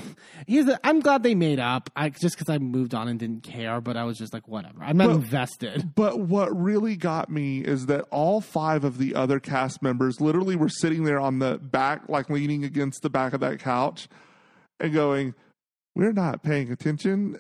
he's. 0.46 0.68
A, 0.68 0.80
I'm 0.84 1.00
glad 1.00 1.24
they 1.24 1.34
made 1.34 1.60
up. 1.60 1.90
I 1.96 2.10
just 2.10 2.36
because 2.38 2.50
I 2.50 2.60
moved 2.60 2.94
on 2.94 3.08
and 3.08 3.20
didn't 3.20 3.42
care, 3.42 3.82
but 3.82 3.98
I 3.98 4.04
was 4.04 4.18
just 4.20 4.34
like, 4.34 4.48
whatever. 4.48 4.84
I'm 4.84 4.98
not 4.98 5.08
Well- 5.08 5.16
invested. 5.18 5.96
But 5.96 6.20
what 6.20 6.56
really 6.56 6.96
got 6.96 7.30
me 7.32 7.60
is 7.60 7.86
that 7.88 8.06
all 8.12 8.40
five 8.42 8.84
of 8.84 8.98
the 9.00 9.16
other 9.16 9.40
cast 9.40 9.82
members 9.82 10.22
literally 10.22 10.56
were 10.56 10.70
sitting 10.70 11.06
there 11.06 11.20
on 11.20 11.40
the 11.40 11.58
back, 11.60 12.04
like 12.08 12.30
leaning 12.30 12.64
against 12.64 13.02
the 13.02 13.10
back 13.10 13.34
of 13.34 13.40
that 13.42 13.60
couch 13.60 14.08
and 14.80 14.94
going, 14.94 15.34
We're 15.96 16.12
not 16.14 16.44
paying 16.44 16.72
attention. 16.72 17.40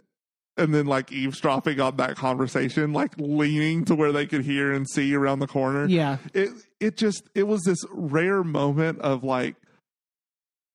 And 0.58 0.74
then, 0.74 0.86
like, 0.86 1.12
eavesdropping 1.12 1.82
on 1.82 1.98
that 1.98 2.16
conversation, 2.16 2.94
like 2.94 3.12
leaning 3.18 3.84
to 3.86 3.96
where 3.96 4.14
they 4.14 4.26
could 4.26 4.46
hear 4.46 4.72
and 4.72 4.90
see 4.90 5.14
around 5.14 5.40
the 5.40 5.48
corner. 5.48 5.86
Yeah, 5.86 6.18
It, 6.34 6.50
it 6.80 6.96
just, 6.96 7.24
it 7.36 7.44
was 7.44 7.62
this 7.64 7.80
rare 7.92 8.42
moment 8.42 9.00
of 9.02 9.22
like, 9.26 9.56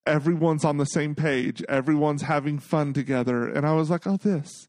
everyone's 0.05 0.65
on 0.65 0.77
the 0.77 0.85
same 0.85 1.15
page, 1.15 1.63
everyone's 1.67 2.21
having 2.23 2.59
fun 2.59 2.93
together. 2.93 3.47
And 3.47 3.65
I 3.65 3.73
was 3.73 3.89
like, 3.89 4.05
Oh, 4.05 4.17
this. 4.17 4.67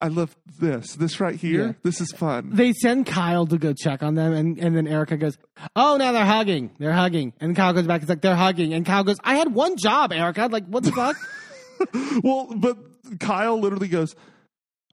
I 0.00 0.08
love 0.08 0.36
this. 0.60 0.94
This 0.94 1.20
right 1.20 1.34
here. 1.34 1.68
Yeah. 1.68 1.72
This 1.82 2.02
is 2.02 2.12
fun. 2.12 2.50
they 2.52 2.74
send 2.74 3.06
Kyle 3.06 3.46
to 3.46 3.56
go 3.56 3.72
check 3.72 4.02
on 4.02 4.14
them, 4.14 4.34
and, 4.34 4.58
and 4.58 4.76
then 4.76 4.86
Erika 4.86 5.16
goes, 5.16 5.38
"Oh, 5.74 5.96
now 5.96 6.12
they're 6.12 6.22
hugging. 6.26 6.70
They're 6.78 6.92
hugging." 6.92 7.32
And 7.40 7.56
Kyle 7.56 7.72
goes 7.72 7.86
back. 7.86 8.02
He's 8.02 8.08
like, 8.10 8.20
"They're 8.20 8.36
hugging." 8.36 8.74
And 8.74 8.84
Kyle 8.84 9.04
goes, 9.04 9.16
"I 9.24 9.36
had 9.36 9.54
one 9.54 9.78
job, 9.78 10.12
Erika. 10.12 10.48
Like, 10.52 10.66
what 10.66 10.84
the 10.84 10.92
fuck?" 10.92 11.16
well, 12.22 12.46
but 12.56 12.78
Kyle 13.20 13.58
literally 13.60 13.88
goes, 13.88 14.14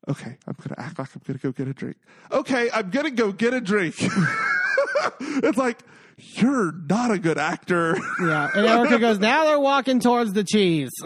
"Okay, 0.08 0.38
I'm 0.48 0.56
gonna 0.62 0.76
act 0.78 1.00
like 1.00 1.10
I'm 1.16 1.22
gonna 1.26 1.40
go 1.40 1.52
get 1.52 1.68
a 1.68 1.74
drink. 1.74 1.98
Okay, 2.32 2.70
I'm 2.74 2.90
gonna 2.90 3.12
go 3.12 3.32
get 3.32 3.54
a 3.54 3.62
drink." 3.62 3.96
it's 5.20 5.58
like 5.58 5.80
you're 6.18 6.72
not 6.72 7.12
a 7.12 7.20
good 7.20 7.38
actor. 7.38 7.98
yeah. 8.22 8.50
And 8.54 8.66
Erika 8.66 9.00
goes, 9.00 9.20
"Now 9.20 9.46
they're 9.46 9.60
walking 9.60 10.00
towards 10.00 10.34
the 10.34 10.44
cheese." 10.44 10.92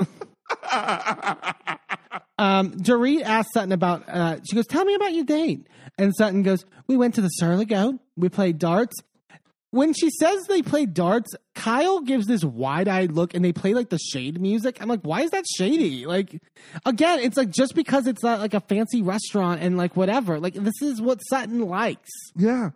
um, 2.37 2.71
Dorit 2.71 3.21
asks 3.21 3.53
Sutton 3.53 3.71
about. 3.71 4.07
Uh, 4.07 4.37
she 4.43 4.55
goes, 4.55 4.67
"Tell 4.67 4.85
me 4.85 4.95
about 4.95 5.13
your 5.13 5.25
date." 5.25 5.67
And 5.97 6.13
Sutton 6.15 6.43
goes, 6.43 6.65
"We 6.87 6.97
went 6.97 7.15
to 7.15 7.21
the 7.21 7.29
Surly 7.29 7.65
Goat. 7.65 7.95
We 8.15 8.29
played 8.29 8.59
darts." 8.59 8.95
When 9.71 9.93
she 9.93 10.09
says 10.09 10.43
they 10.47 10.61
play 10.61 10.85
darts, 10.85 11.35
Kyle 11.53 11.99
gives 11.99 12.25
this 12.25 12.43
wide-eyed 12.43 13.11
look, 13.11 13.33
and 13.33 13.43
they 13.43 13.51
play 13.51 13.73
like 13.73 13.89
the 13.89 13.97
shade 13.97 14.39
music. 14.39 14.77
I'm 14.81 14.87
like, 14.87 15.01
why 15.01 15.21
is 15.21 15.31
that 15.31 15.43
shady? 15.57 16.05
Like, 16.05 16.41
again, 16.85 17.19
it's 17.19 17.35
like 17.35 17.49
just 17.49 17.75
because 17.75 18.07
it's 18.07 18.23
not 18.23 18.39
like 18.39 18.53
a 18.53 18.61
fancy 18.61 19.01
restaurant 19.01 19.61
and 19.61 19.77
like 19.77 19.97
whatever. 19.97 20.39
Like, 20.39 20.53
this 20.53 20.81
is 20.81 21.01
what 21.01 21.19
Sutton 21.29 21.59
likes. 21.67 22.09
yeah, 22.35 22.69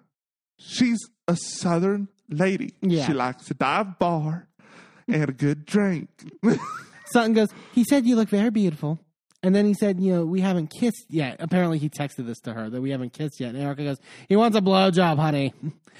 she's 0.57 0.99
a 1.27 1.35
Southern 1.37 2.09
lady. 2.29 2.75
Yeah. 2.81 3.05
she 3.07 3.13
likes 3.13 3.49
a 3.49 3.53
dive 3.53 3.97
bar 3.97 4.49
and 5.07 5.29
a 5.29 5.33
good 5.33 5.65
drink. 5.65 6.09
Sutton 7.05 7.33
goes, 7.33 7.49
he 7.73 7.83
said 7.83 8.05
you 8.05 8.15
look 8.15 8.29
very 8.29 8.49
beautiful. 8.49 8.99
And 9.43 9.55
then 9.55 9.65
he 9.65 9.73
said, 9.73 9.99
you 9.99 10.13
know, 10.13 10.23
we 10.25 10.39
haven't 10.41 10.67
kissed 10.67 11.05
yet. 11.09 11.37
Apparently 11.39 11.79
he 11.79 11.89
texted 11.89 12.27
this 12.27 12.39
to 12.41 12.53
her 12.53 12.69
that 12.69 12.79
we 12.79 12.91
haven't 12.91 13.13
kissed 13.13 13.39
yet. 13.39 13.55
And 13.55 13.63
Erika 13.63 13.83
goes, 13.83 13.97
he 14.29 14.35
wants 14.35 14.55
a 14.55 14.61
blowjob, 14.61 15.17
honey. 15.17 15.51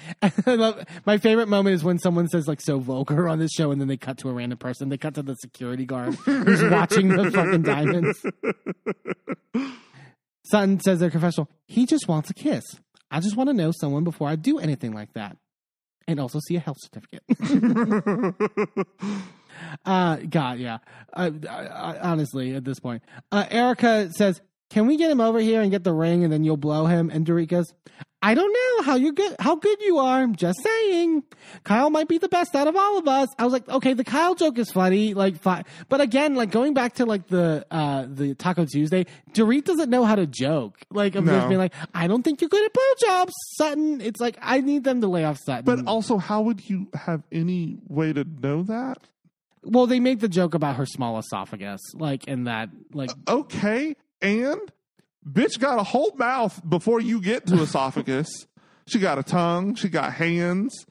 Love- 0.46 0.84
My 1.04 1.18
favorite 1.18 1.48
moment 1.48 1.74
is 1.74 1.82
when 1.82 1.98
someone 1.98 2.28
says 2.28 2.46
like 2.46 2.60
so 2.60 2.78
vulgar 2.78 3.28
on 3.28 3.40
this 3.40 3.50
show 3.50 3.72
and 3.72 3.80
then 3.80 3.88
they 3.88 3.96
cut 3.96 4.18
to 4.18 4.28
a 4.28 4.32
random 4.32 4.58
person. 4.58 4.90
They 4.90 4.96
cut 4.96 5.14
to 5.14 5.22
the 5.22 5.34
security 5.34 5.84
guard 5.84 6.14
who's 6.14 6.62
watching 6.70 7.08
the 7.08 7.30
fucking 7.32 7.62
diamonds. 7.62 8.24
Sutton 10.44 10.78
says 10.80 11.00
their 11.00 11.10
confessional, 11.10 11.48
he 11.66 11.84
just 11.86 12.06
wants 12.08 12.30
a 12.30 12.34
kiss. 12.34 12.62
I 13.10 13.18
just 13.20 13.36
want 13.36 13.48
to 13.48 13.54
know 13.54 13.72
someone 13.72 14.04
before 14.04 14.28
I 14.28 14.36
do 14.36 14.58
anything 14.60 14.92
like 14.92 15.12
that. 15.14 15.36
And 16.08 16.18
also 16.20 16.38
see 16.46 16.54
a 16.56 16.60
health 16.60 16.78
certificate. 16.80 17.22
Uh, 19.84 20.16
God, 20.16 20.58
yeah. 20.58 20.78
Uh, 21.12 21.30
I, 21.48 21.66
I, 21.66 21.98
honestly, 22.00 22.54
at 22.54 22.64
this 22.64 22.80
point, 22.80 23.02
uh, 23.30 23.44
Erika 23.50 24.10
says, 24.16 24.40
"Can 24.70 24.86
we 24.86 24.96
get 24.96 25.10
him 25.10 25.20
over 25.20 25.38
here 25.40 25.60
and 25.60 25.70
get 25.70 25.84
the 25.84 25.92
ring, 25.92 26.24
and 26.24 26.32
then 26.32 26.44
you'll 26.44 26.56
blow 26.56 26.86
him?" 26.86 27.10
And 27.10 27.26
Dorit 27.26 27.48
goes, 27.48 27.72
"I 28.22 28.34
don't 28.34 28.52
know 28.52 28.82
how 28.84 28.94
you 28.96 29.12
good, 29.12 29.34
how 29.38 29.56
good 29.56 29.82
you 29.82 29.98
are. 29.98 30.22
I'm 30.22 30.34
just 30.36 30.62
saying, 30.62 31.24
Kyle 31.64 31.90
might 31.90 32.08
be 32.08 32.18
the 32.18 32.28
best 32.28 32.54
out 32.54 32.66
of 32.68 32.76
all 32.76 32.96
of 32.98 33.06
us." 33.08 33.28
I 33.38 33.44
was 33.44 33.52
like, 33.52 33.68
"Okay, 33.68 33.92
the 33.94 34.04
Kyle 34.04 34.34
joke 34.34 34.58
is 34.58 34.70
funny, 34.70 35.12
like, 35.14 35.42
but 35.42 36.00
again, 36.00 36.34
like 36.34 36.50
going 36.50 36.72
back 36.72 36.94
to 36.94 37.04
like 37.06 37.26
the 37.28 37.66
uh 37.70 38.06
the 38.08 38.34
Taco 38.34 38.64
Tuesday, 38.64 39.04
Dorit 39.34 39.64
doesn't 39.64 39.90
know 39.90 40.04
how 40.04 40.14
to 40.14 40.26
joke. 40.26 40.78
Like, 40.90 41.14
I'm 41.14 41.26
just 41.26 41.48
being 41.48 41.58
like, 41.58 41.74
I 41.94 42.06
don't 42.06 42.22
think 42.22 42.40
you're 42.40 42.48
good 42.48 42.64
at 42.64 42.72
blowjobs, 42.72 43.32
Sutton. 43.56 44.00
It's 44.00 44.20
like 44.20 44.38
I 44.40 44.60
need 44.60 44.84
them 44.84 45.00
to 45.02 45.08
lay 45.08 45.24
off 45.24 45.38
Sutton. 45.44 45.64
but 45.64 45.86
also, 45.86 46.16
how 46.16 46.42
would 46.42 46.68
you 46.70 46.88
have 46.94 47.22
any 47.30 47.78
way 47.88 48.12
to 48.12 48.24
know 48.24 48.62
that? 48.62 48.98
Well, 49.64 49.86
they 49.86 50.00
make 50.00 50.20
the 50.20 50.28
joke 50.28 50.54
about 50.54 50.76
her 50.76 50.86
small 50.86 51.18
esophagus, 51.18 51.80
like 51.94 52.26
in 52.26 52.44
that, 52.44 52.70
like 52.92 53.10
Okay, 53.28 53.94
and 54.20 54.60
bitch 55.28 55.58
got 55.58 55.78
a 55.78 55.82
whole 55.82 56.12
mouth 56.16 56.60
before 56.68 57.00
you 57.00 57.20
get 57.20 57.46
to 57.46 57.62
esophagus. 57.62 58.28
she 58.86 58.98
got 58.98 59.18
a 59.18 59.22
tongue. 59.22 59.74
She 59.74 59.88
got 59.88 60.12
hands. 60.12 60.86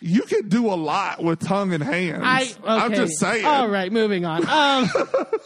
You 0.00 0.22
can 0.22 0.48
do 0.48 0.66
a 0.66 0.74
lot 0.74 1.22
with 1.22 1.40
tongue 1.40 1.72
and 1.72 1.82
hands. 1.82 2.22
I. 2.24 2.42
Okay. 2.42 2.56
I'm 2.66 2.94
just 2.94 3.18
saying. 3.18 3.44
All 3.44 3.68
right, 3.68 3.92
moving 3.92 4.24
on. 4.24 4.46
Um, 4.48 4.90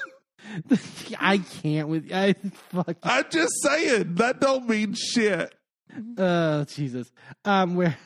I 1.19 1.39
can't 1.39 1.89
with 1.89 2.11
I 2.13 2.35
fuck. 2.71 2.97
I'm 3.03 3.25
just 3.31 3.53
saying 3.63 4.15
that 4.17 4.41
don't 4.41 4.69
mean 4.69 4.95
shit. 4.95 5.55
Oh 6.19 6.65
Jesus. 6.65 7.11
Um, 7.45 7.75
where? 7.77 7.97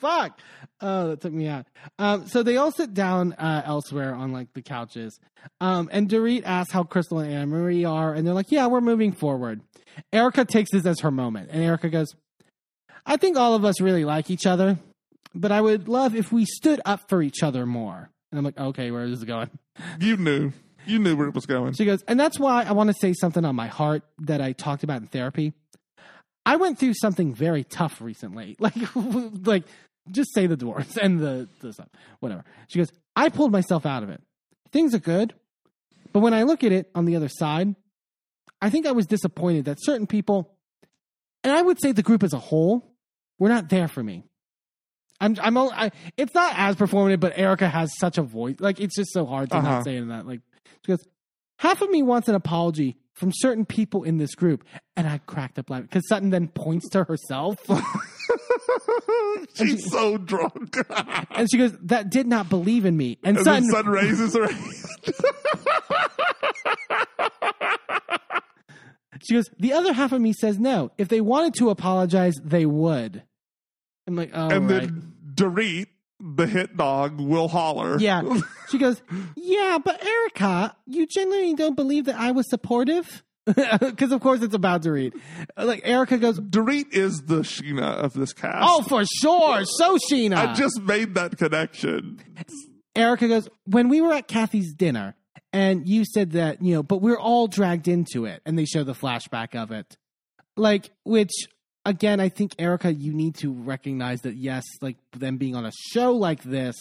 Fuck. 0.00 0.40
Oh, 0.80 1.08
that 1.08 1.20
took 1.20 1.32
me 1.32 1.46
out. 1.46 1.66
Um, 1.98 2.26
so 2.26 2.42
they 2.42 2.56
all 2.56 2.72
sit 2.72 2.94
down 2.94 3.34
uh, 3.34 3.62
elsewhere 3.64 4.14
on 4.14 4.32
like 4.32 4.52
the 4.54 4.62
couches. 4.62 5.20
Um, 5.60 5.88
and 5.92 6.08
Dorit 6.08 6.42
asks 6.44 6.72
how 6.72 6.84
Crystal 6.84 7.18
and 7.18 7.32
Annemarie 7.32 7.88
are, 7.88 8.14
and 8.14 8.26
they're 8.26 8.34
like, 8.34 8.50
"Yeah, 8.50 8.66
we're 8.66 8.80
moving 8.80 9.12
forward." 9.12 9.60
Erika 10.12 10.44
takes 10.44 10.70
this 10.70 10.86
as 10.86 11.00
her 11.00 11.10
moment, 11.10 11.50
and 11.52 11.62
Erika 11.62 11.90
goes, 11.90 12.14
"I 13.04 13.16
think 13.16 13.36
all 13.36 13.54
of 13.54 13.64
us 13.64 13.80
really 13.80 14.04
like 14.04 14.30
each 14.30 14.46
other, 14.46 14.78
but 15.34 15.52
I 15.52 15.60
would 15.60 15.88
love 15.88 16.14
if 16.14 16.32
we 16.32 16.44
stood 16.46 16.80
up 16.84 17.08
for 17.08 17.22
each 17.22 17.42
other 17.42 17.66
more." 17.66 18.10
And 18.32 18.38
I'm 18.38 18.44
like, 18.44 18.58
"Okay, 18.58 18.90
where 18.90 19.04
is 19.04 19.20
this 19.20 19.26
going?" 19.26 19.50
You 20.00 20.16
knew. 20.16 20.52
You 20.86 20.98
knew 20.98 21.14
where 21.14 21.28
it 21.28 21.34
was 21.34 21.46
going. 21.46 21.74
She 21.74 21.84
goes, 21.84 22.02
and 22.08 22.18
that's 22.18 22.38
why 22.38 22.64
I 22.64 22.72
want 22.72 22.88
to 22.88 22.94
say 22.94 23.12
something 23.12 23.44
on 23.44 23.54
my 23.54 23.66
heart 23.66 24.02
that 24.20 24.40
I 24.40 24.52
talked 24.52 24.82
about 24.82 25.02
in 25.02 25.08
therapy. 25.08 25.52
I 26.46 26.56
went 26.56 26.78
through 26.78 26.94
something 26.94 27.34
very 27.34 27.64
tough 27.64 28.00
recently. 28.00 28.56
Like, 28.60 28.74
like 29.46 29.64
just 30.10 30.32
say 30.34 30.46
the 30.46 30.56
doors 30.56 30.96
and 30.96 31.20
the, 31.20 31.48
the 31.60 31.72
stuff, 31.72 31.88
whatever. 32.20 32.44
She 32.68 32.78
goes, 32.78 32.90
I 33.16 33.28
pulled 33.28 33.52
myself 33.52 33.86
out 33.86 34.02
of 34.02 34.10
it. 34.10 34.20
Things 34.72 34.94
are 34.94 34.98
good. 35.00 35.34
But 36.12 36.20
when 36.20 36.34
I 36.34 36.42
look 36.44 36.64
at 36.64 36.72
it 36.72 36.90
on 36.94 37.04
the 37.04 37.16
other 37.16 37.28
side, 37.28 37.74
I 38.60 38.70
think 38.70 38.86
I 38.86 38.92
was 38.92 39.06
disappointed 39.06 39.64
that 39.66 39.78
certain 39.80 40.06
people, 40.06 40.52
and 41.44 41.52
I 41.52 41.62
would 41.62 41.80
say 41.80 41.92
the 41.92 42.02
group 42.02 42.22
as 42.22 42.32
a 42.32 42.38
whole, 42.38 42.84
were 43.38 43.48
not 43.48 43.68
there 43.68 43.88
for 43.88 44.02
me. 44.02 44.24
I'm, 45.20 45.36
I'm, 45.40 45.56
I, 45.56 45.90
it's 46.16 46.34
not 46.34 46.54
as 46.56 46.76
performative, 46.76 47.20
but 47.20 47.32
Erika 47.36 47.68
has 47.68 47.90
such 47.98 48.18
a 48.18 48.22
voice. 48.22 48.56
Like, 48.58 48.80
it's 48.80 48.96
just 48.96 49.12
so 49.12 49.26
hard 49.26 49.50
to 49.50 49.56
Uh-huh. 49.56 49.68
not 49.68 49.84
say 49.84 49.96
in 49.96 50.08
that. 50.08 50.26
Like, 50.26 50.40
she 50.84 50.92
goes, 50.92 51.06
half 51.58 51.80
of 51.82 51.90
me 51.90 52.02
wants 52.02 52.28
an 52.28 52.34
apology 52.34 52.96
from 53.14 53.30
certain 53.34 53.66
people 53.66 54.02
in 54.02 54.16
this 54.18 54.34
group. 54.34 54.64
And 54.96 55.06
I 55.06 55.18
cracked 55.18 55.58
up 55.58 55.68
laughing 55.70 55.86
because 55.86 56.08
Sutton 56.08 56.30
then 56.30 56.48
points 56.48 56.88
to 56.90 57.04
herself. 57.04 57.58
She's 59.54 59.90
so 59.90 60.18
drunk. 60.18 60.76
and 61.30 61.50
she 61.50 61.58
goes, 61.58 61.76
that 61.82 62.10
did 62.10 62.26
not 62.26 62.48
believe 62.48 62.84
in 62.84 62.96
me. 62.96 63.18
And, 63.22 63.36
and 63.36 63.46
then 63.46 63.64
Sun 63.64 63.86
raises 63.86 64.34
her 64.34 64.46
hand. 64.46 64.74
she 69.22 69.34
goes, 69.34 69.50
the 69.58 69.72
other 69.72 69.92
half 69.92 70.12
of 70.12 70.20
me 70.20 70.32
says 70.32 70.58
no. 70.58 70.90
If 70.98 71.08
they 71.08 71.20
wanted 71.20 71.54
to 71.54 71.70
apologize, 71.70 72.34
they 72.42 72.66
would. 72.66 73.22
I'm 74.06 74.16
like, 74.16 74.30
oh, 74.34 74.48
and 74.48 74.70
right. 74.70 74.80
then 74.82 75.12
Dorit, 75.34 75.86
the 76.20 76.46
hit 76.46 76.76
dog, 76.76 77.20
will 77.20 77.48
holler. 77.48 77.98
Yeah. 77.98 78.22
She 78.68 78.78
goes, 78.78 79.00
Yeah, 79.36 79.78
but 79.82 80.04
Erika, 80.04 80.76
you 80.86 81.06
genuinely 81.06 81.54
don't 81.54 81.76
believe 81.76 82.06
that 82.06 82.16
I 82.16 82.32
was 82.32 82.48
supportive? 82.48 83.22
Because, 83.80 84.12
of 84.12 84.20
course, 84.20 84.42
it's 84.42 84.54
about 84.54 84.82
to 84.82 84.92
read. 84.92 85.14
Uh, 85.56 85.64
like, 85.66 85.82
Erika 85.84 86.18
goes, 86.18 86.38
Dorit 86.38 86.92
is 86.92 87.22
the 87.22 87.40
Scheana 87.40 87.96
of 87.96 88.12
this 88.12 88.32
cast. 88.32 88.58
Oh, 88.68 88.82
for 88.82 89.04
sure. 89.04 89.64
So, 89.64 89.98
Scheana. 89.98 90.36
I 90.36 90.54
just 90.54 90.80
made 90.80 91.14
that 91.14 91.36
connection. 91.38 92.20
Erika 92.94 93.28
goes, 93.28 93.48
When 93.64 93.88
we 93.88 94.00
were 94.00 94.12
at 94.12 94.28
Kathy's 94.28 94.72
dinner, 94.74 95.14
and 95.52 95.88
you 95.88 96.04
said 96.04 96.32
that, 96.32 96.62
you 96.62 96.74
know, 96.74 96.82
but 96.82 96.98
we're 96.98 97.18
all 97.18 97.48
dragged 97.48 97.88
into 97.88 98.24
it. 98.24 98.40
And 98.46 98.58
they 98.58 98.64
show 98.64 98.84
the 98.84 98.92
flashback 98.92 99.54
of 99.54 99.72
it. 99.72 99.96
Like, 100.56 100.90
which, 101.04 101.32
again, 101.84 102.20
I 102.20 102.28
think, 102.28 102.54
Erika, 102.58 102.92
you 102.92 103.12
need 103.12 103.34
to 103.36 103.52
recognize 103.52 104.20
that, 104.22 104.36
yes, 104.36 104.64
like 104.80 104.96
them 105.12 105.38
being 105.38 105.56
on 105.56 105.66
a 105.66 105.72
show 105.92 106.12
like 106.12 106.42
this, 106.42 106.76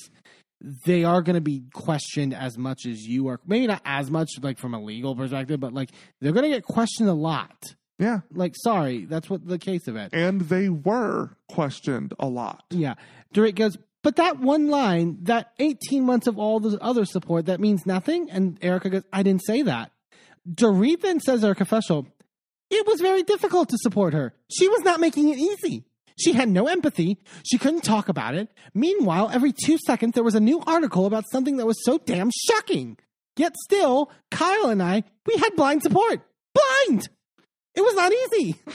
they 0.61 1.03
are 1.03 1.21
going 1.21 1.35
to 1.35 1.41
be 1.41 1.63
questioned 1.73 2.33
as 2.33 2.57
much 2.57 2.85
as 2.85 3.01
you 3.01 3.27
are. 3.27 3.39
Maybe 3.45 3.67
not 3.67 3.81
as 3.85 4.11
much, 4.11 4.31
like 4.41 4.57
from 4.57 4.73
a 4.73 4.81
legal 4.81 5.15
perspective, 5.15 5.59
but 5.59 5.73
like 5.73 5.91
they're 6.19 6.33
going 6.33 6.43
to 6.43 6.49
get 6.49 6.63
questioned 6.63 7.09
a 7.09 7.13
lot. 7.13 7.55
Yeah. 7.97 8.19
Like, 8.31 8.55
sorry, 8.55 9.05
that's 9.05 9.29
what 9.29 9.45
the 9.45 9.59
case 9.59 9.87
of 9.87 9.95
it. 9.95 10.11
And 10.13 10.41
they 10.41 10.69
were 10.69 11.35
questioned 11.49 12.13
a 12.19 12.27
lot. 12.27 12.63
Yeah. 12.69 12.95
Dorit 13.33 13.55
goes, 13.55 13.77
but 14.01 14.15
that 14.15 14.39
one 14.39 14.69
line, 14.69 15.17
that 15.23 15.51
18 15.59 16.05
months 16.05 16.27
of 16.27 16.39
all 16.39 16.59
the 16.59 16.77
other 16.81 17.03
support, 17.03 17.47
that 17.47 17.59
means 17.59 17.85
nothing? 17.85 18.29
And 18.31 18.57
Erica 18.61 18.89
goes, 18.89 19.03
I 19.11 19.23
didn't 19.23 19.43
say 19.45 19.63
that. 19.63 19.91
Dorit 20.49 21.01
then 21.01 21.19
says 21.19 21.43
her 21.43 21.53
confessional, 21.53 22.07
it 22.69 22.87
was 22.87 23.01
very 23.01 23.23
difficult 23.23 23.69
to 23.69 23.77
support 23.81 24.13
her. 24.13 24.33
She 24.49 24.69
was 24.69 24.81
not 24.81 24.99
making 24.99 25.29
it 25.29 25.37
easy. 25.37 25.83
She 26.19 26.33
had 26.33 26.49
no 26.49 26.67
empathy. 26.67 27.17
She 27.43 27.57
couldn't 27.57 27.83
talk 27.83 28.09
about 28.09 28.35
it. 28.35 28.49
Meanwhile, 28.73 29.31
every 29.33 29.53
two 29.53 29.77
seconds, 29.85 30.13
there 30.13 30.23
was 30.23 30.35
a 30.35 30.39
new 30.39 30.61
article 30.67 31.05
about 31.05 31.25
something 31.31 31.57
that 31.57 31.65
was 31.65 31.83
so 31.83 31.97
damn 31.97 32.29
shocking. 32.47 32.97
Yet 33.37 33.55
still, 33.63 34.11
Kyle 34.31 34.69
and 34.69 34.83
I, 34.83 35.03
we 35.25 35.37
had 35.37 35.55
blind 35.55 35.81
support. 35.81 36.21
Blind! 36.53 37.07
It 37.75 37.81
was 37.81 37.95
not 37.95 38.11
easy. 38.11 38.55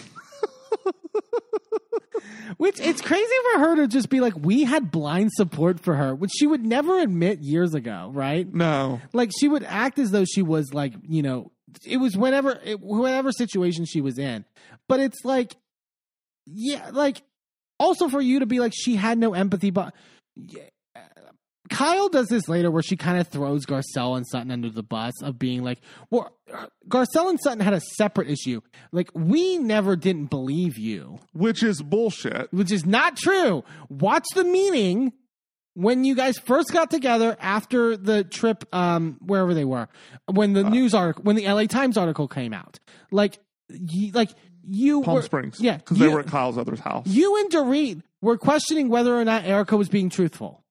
Which 2.56 2.81
it's 2.81 3.00
crazy 3.00 3.34
for 3.52 3.58
her 3.60 3.76
to 3.76 3.89
just 3.89 4.08
be 4.08 4.20
like, 4.20 4.34
we 4.36 4.64
had 4.64 4.90
blind 4.90 5.32
support 5.32 5.81
for 5.81 5.94
her, 5.97 6.14
which 6.14 6.31
she 6.36 6.47
would 6.47 6.64
never 6.64 6.98
admit 7.00 7.40
years 7.40 7.74
ago, 7.74 8.10
right? 8.12 8.52
No. 8.52 9.00
Like 9.12 9.32
she 9.39 9.48
would 9.48 9.64
act 9.64 9.98
as 9.98 10.10
though 10.12 10.24
she 10.24 10.42
was 10.42 10.73
like, 10.73 10.94
you 11.02 11.23
know, 11.23 11.50
it 11.84 11.97
was 11.97 12.16
whenever, 12.16 12.58
it, 12.64 12.81
whatever 12.81 13.32
situation 13.32 13.84
she 13.84 14.00
was 14.00 14.18
in. 14.18 14.44
But 14.89 15.00
it's 15.00 15.24
like, 15.24 15.56
yeah, 16.47 16.90
like 16.92 17.23
also 17.78 18.09
for 18.09 18.20
you 18.20 18.41
to 18.41 18.47
be 18.47 18.61
like, 18.61 18.73
she 18.75 18.97
had 18.97 19.19
no 19.19 19.35
empathy, 19.35 19.70
but 19.70 19.94
yeah, 20.36 20.62
Kyle 21.70 22.11
does 22.11 22.28
this 22.28 22.47
later 22.49 22.70
where 22.70 22.83
she 22.83 22.94
kind 22.97 23.19
of 23.19 23.28
throws 23.28 23.65
Garcelle 23.65 24.17
and 24.19 24.27
Sutton 24.27 24.51
under 24.51 24.69
the 24.69 24.83
bus 24.83 25.15
of 25.23 25.39
being 25.39 25.65
like, 25.65 25.81
well, 26.11 26.31
Garcelle 26.89 27.31
and 27.31 27.41
Sutton 27.43 27.61
had 27.61 27.73
a 27.73 27.81
separate 27.97 28.28
issue. 28.28 28.61
Like, 28.93 29.09
we 29.15 29.57
never 29.59 29.97
didn't 29.97 30.27
believe 30.27 30.77
you 30.78 31.19
Which 31.33 31.62
is 31.62 31.81
bullshit. 31.83 32.53
which 32.53 32.70
is 32.70 32.85
not 32.85 33.17
true. 33.17 33.65
Watch 33.89 34.27
the 34.35 34.44
meeting 34.44 35.15
when 35.73 36.05
you 36.05 36.15
guys 36.15 36.39
first 36.39 36.70
got 36.70 36.91
together 36.91 37.35
after 37.41 37.97
the 37.97 38.25
trip, 38.25 38.65
um, 38.73 39.17
wherever 39.25 39.55
they 39.55 39.65
were, 39.65 39.89
when 40.31 40.53
the 40.53 40.62
news 40.65 40.93
article, 40.94 41.25
when 41.25 41.35
the 41.35 41.49
LA 41.49 41.65
Times 41.65 41.97
article 41.97 42.28
came 42.28 42.53
out. 42.53 42.78
Like, 43.11 43.39
y- 43.70 44.11
like 44.12 44.31
you 44.67 45.02
Palm 45.02 45.15
were, 45.17 45.23
Springs. 45.23 45.60
yeah, 45.60 45.76
Because 45.76 45.99
they 45.99 46.09
were 46.09 46.20
at 46.20 46.26
Kyle's 46.26 46.59
other 46.59 46.76
house. 46.76 47.07
You 47.07 47.36
and 47.41 47.51
Dorit 47.51 48.02
were 48.20 48.39
questioning 48.39 48.89
whether 48.89 49.15
or 49.18 49.25
not 49.25 49.44
Erika 49.44 49.76
was 49.76 49.89
being 49.89 50.10
truthful. 50.10 50.65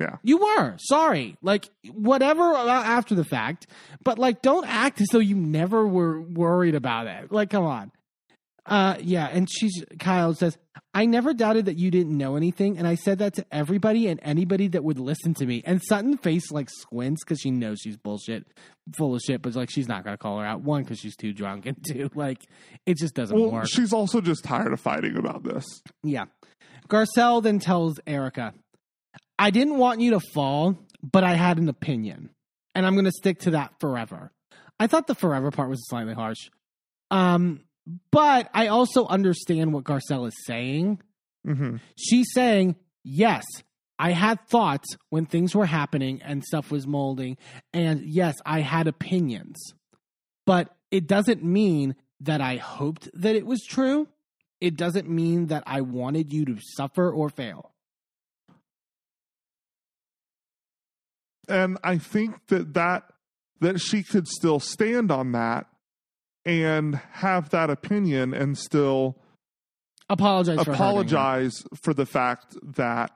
Yeah. 0.00 0.16
You 0.22 0.38
were. 0.38 0.76
Sorry. 0.78 1.36
Like, 1.42 1.68
whatever 1.92 2.54
after 2.54 3.14
the 3.14 3.24
fact, 3.24 3.66
but 4.04 4.18
like, 4.18 4.42
don't 4.42 4.66
act 4.66 5.00
as 5.00 5.08
though 5.10 5.18
you 5.18 5.34
never 5.34 5.86
were 5.86 6.20
worried 6.20 6.76
about 6.76 7.08
it. 7.08 7.32
Like, 7.32 7.50
come 7.50 7.64
on. 7.64 7.90
Uh, 8.68 8.96
yeah. 9.00 9.26
And 9.32 9.48
she's, 9.50 9.82
Kyle 9.98 10.34
says, 10.34 10.58
I 10.94 11.06
never 11.06 11.32
doubted 11.32 11.66
that 11.66 11.78
you 11.78 11.90
didn't 11.90 12.16
know 12.16 12.36
anything. 12.36 12.76
And 12.78 12.86
I 12.86 12.96
said 12.96 13.18
that 13.18 13.34
to 13.34 13.46
everybody 13.50 14.08
and 14.08 14.20
anybody 14.22 14.68
that 14.68 14.84
would 14.84 14.98
listen 14.98 15.32
to 15.34 15.46
me. 15.46 15.62
And 15.64 15.82
Sutton 15.82 16.18
face 16.18 16.50
like 16.50 16.68
squints 16.70 17.24
because 17.24 17.40
she 17.40 17.50
knows 17.50 17.78
she's 17.80 17.96
bullshit, 17.96 18.46
full 18.96 19.14
of 19.14 19.20
shit, 19.26 19.40
but 19.42 19.54
like, 19.54 19.70
she's 19.70 19.88
not 19.88 20.04
to 20.04 20.16
call 20.18 20.38
her 20.38 20.46
out. 20.46 20.60
One, 20.62 20.82
because 20.82 20.98
she's 20.98 21.16
too 21.16 21.32
drunk, 21.32 21.66
and 21.66 21.76
two, 21.86 22.10
like, 22.14 22.44
it 22.86 22.98
just 22.98 23.14
doesn't 23.14 23.38
Well, 23.38 23.50
work. 23.50 23.68
she's 23.68 23.92
also 23.92 24.20
just 24.20 24.44
tired 24.44 24.72
of 24.72 24.80
fighting 24.80 25.16
about 25.16 25.42
this. 25.44 25.64
Yeah. 26.02 26.26
Garcelle 26.88 27.42
then 27.42 27.58
tells 27.58 27.98
Erika, 28.06 28.54
I 29.38 29.50
didn't 29.50 29.78
want 29.78 30.00
you 30.00 30.12
to 30.12 30.20
fall, 30.34 30.78
but 31.02 31.24
I 31.24 31.34
had 31.34 31.58
an 31.58 31.68
opinion. 31.68 32.30
And 32.74 32.86
I'm 32.86 32.94
going 32.94 33.04
to 33.06 33.12
stick 33.12 33.40
to 33.40 33.50
that 33.52 33.72
forever. 33.80 34.30
I 34.78 34.86
thought 34.86 35.06
the 35.06 35.14
forever 35.14 35.50
part 35.50 35.68
was 35.70 35.86
slightly 35.88 36.14
harsh. 36.14 36.50
Um, 37.10 37.60
but 38.10 38.50
I 38.52 38.68
also 38.68 39.06
understand 39.06 39.72
what 39.72 39.84
Garcelle 39.84 40.28
is 40.28 40.34
saying. 40.46 41.00
hmm 41.44 41.76
She's 41.96 42.28
saying, 42.32 42.76
yes, 43.04 43.44
I 43.98 44.12
had 44.12 44.46
thoughts 44.46 44.96
when 45.10 45.26
things 45.26 45.54
were 45.54 45.66
happening 45.66 46.20
and 46.22 46.44
stuff 46.44 46.70
was 46.70 46.86
molding. 46.86 47.36
And 47.72 48.02
yes, 48.04 48.36
I 48.46 48.60
had 48.60 48.86
opinions. 48.86 49.56
But 50.46 50.74
it 50.90 51.06
doesn't 51.06 51.42
mean 51.42 51.96
that 52.20 52.40
I 52.40 52.56
hoped 52.56 53.08
that 53.14 53.34
it 53.34 53.46
was 53.46 53.62
true. 53.68 54.08
It 54.60 54.76
doesn't 54.76 55.08
mean 55.08 55.46
that 55.46 55.62
I 55.66 55.82
wanted 55.82 56.32
you 56.32 56.44
to 56.46 56.58
suffer 56.60 57.10
or 57.10 57.28
fail. 57.28 57.72
And 61.48 61.78
I 61.82 61.98
think 61.98 62.46
that 62.48 62.74
that 62.74 63.04
that 63.60 63.80
she 63.80 64.02
could 64.02 64.28
still 64.28 64.60
stand 64.60 65.10
on 65.10 65.32
that 65.32 65.66
and 66.48 66.96
have 67.12 67.50
that 67.50 67.68
opinion 67.70 68.32
and 68.34 68.56
still 68.56 69.16
Apologize 70.10 70.62
for 70.64 70.72
apologize 70.72 71.62
for 71.82 71.92
the 71.92 72.06
fact 72.06 72.56
that 72.62 73.10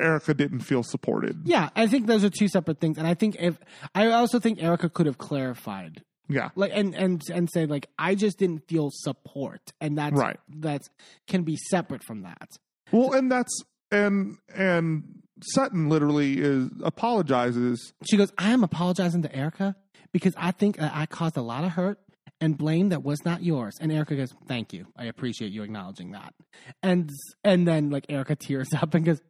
Erika 0.00 0.34
didn't 0.34 0.60
feel 0.60 0.82
supported. 0.82 1.40
Yeah, 1.44 1.70
I 1.76 1.86
think 1.86 2.06
those 2.06 2.24
are 2.24 2.30
two 2.30 2.48
separate 2.48 2.80
things. 2.80 2.98
And 2.98 3.06
I 3.06 3.14
think 3.14 3.36
if 3.38 3.58
I 3.94 4.08
also 4.12 4.38
think 4.40 4.62
Erika 4.62 4.88
could 4.88 5.06
have 5.06 5.18
clarified 5.18 6.02
Yeah. 6.28 6.50
like 6.54 6.70
and 6.74 6.94
and 6.94 7.20
and 7.32 7.48
said 7.50 7.68
like 7.70 7.88
I 7.98 8.14
just 8.14 8.38
didn't 8.38 8.68
feel 8.68 8.90
support 8.92 9.60
and 9.80 9.98
that's 9.98 10.14
Right. 10.16 10.38
that's 10.48 10.88
can 11.26 11.42
be 11.42 11.56
separate 11.56 12.02
from 12.04 12.22
that. 12.22 12.48
Well, 12.92 13.12
and 13.12 13.30
that's 13.30 13.52
and 13.90 14.38
and 14.54 15.22
Sutton 15.42 15.88
literally 15.88 16.38
is 16.38 16.68
apologizes. 16.84 17.92
She 18.08 18.16
goes, 18.16 18.32
I 18.38 18.50
am 18.50 18.62
apologizing 18.62 19.22
to 19.22 19.34
Erika 19.34 19.74
because 20.12 20.34
I 20.36 20.50
think 20.50 20.80
I 20.80 21.06
caused 21.06 21.36
a 21.36 21.42
lot 21.42 21.64
of 21.64 21.72
hurt 21.72 21.98
and 22.40 22.58
blame 22.58 22.90
that 22.90 23.02
was 23.02 23.24
not 23.24 23.42
yours. 23.42 23.76
And 23.80 23.92
Erika 23.92 24.16
goes, 24.16 24.34
Thank 24.46 24.72
you. 24.72 24.86
I 24.96 25.04
appreciate 25.04 25.52
you 25.52 25.62
acknowledging 25.62 26.12
that. 26.12 26.34
And 26.82 27.10
and 27.44 27.66
then 27.66 27.90
like 27.90 28.06
Erika 28.08 28.36
tears 28.36 28.68
up 28.80 28.94
and 28.94 29.04
goes, 29.04 29.20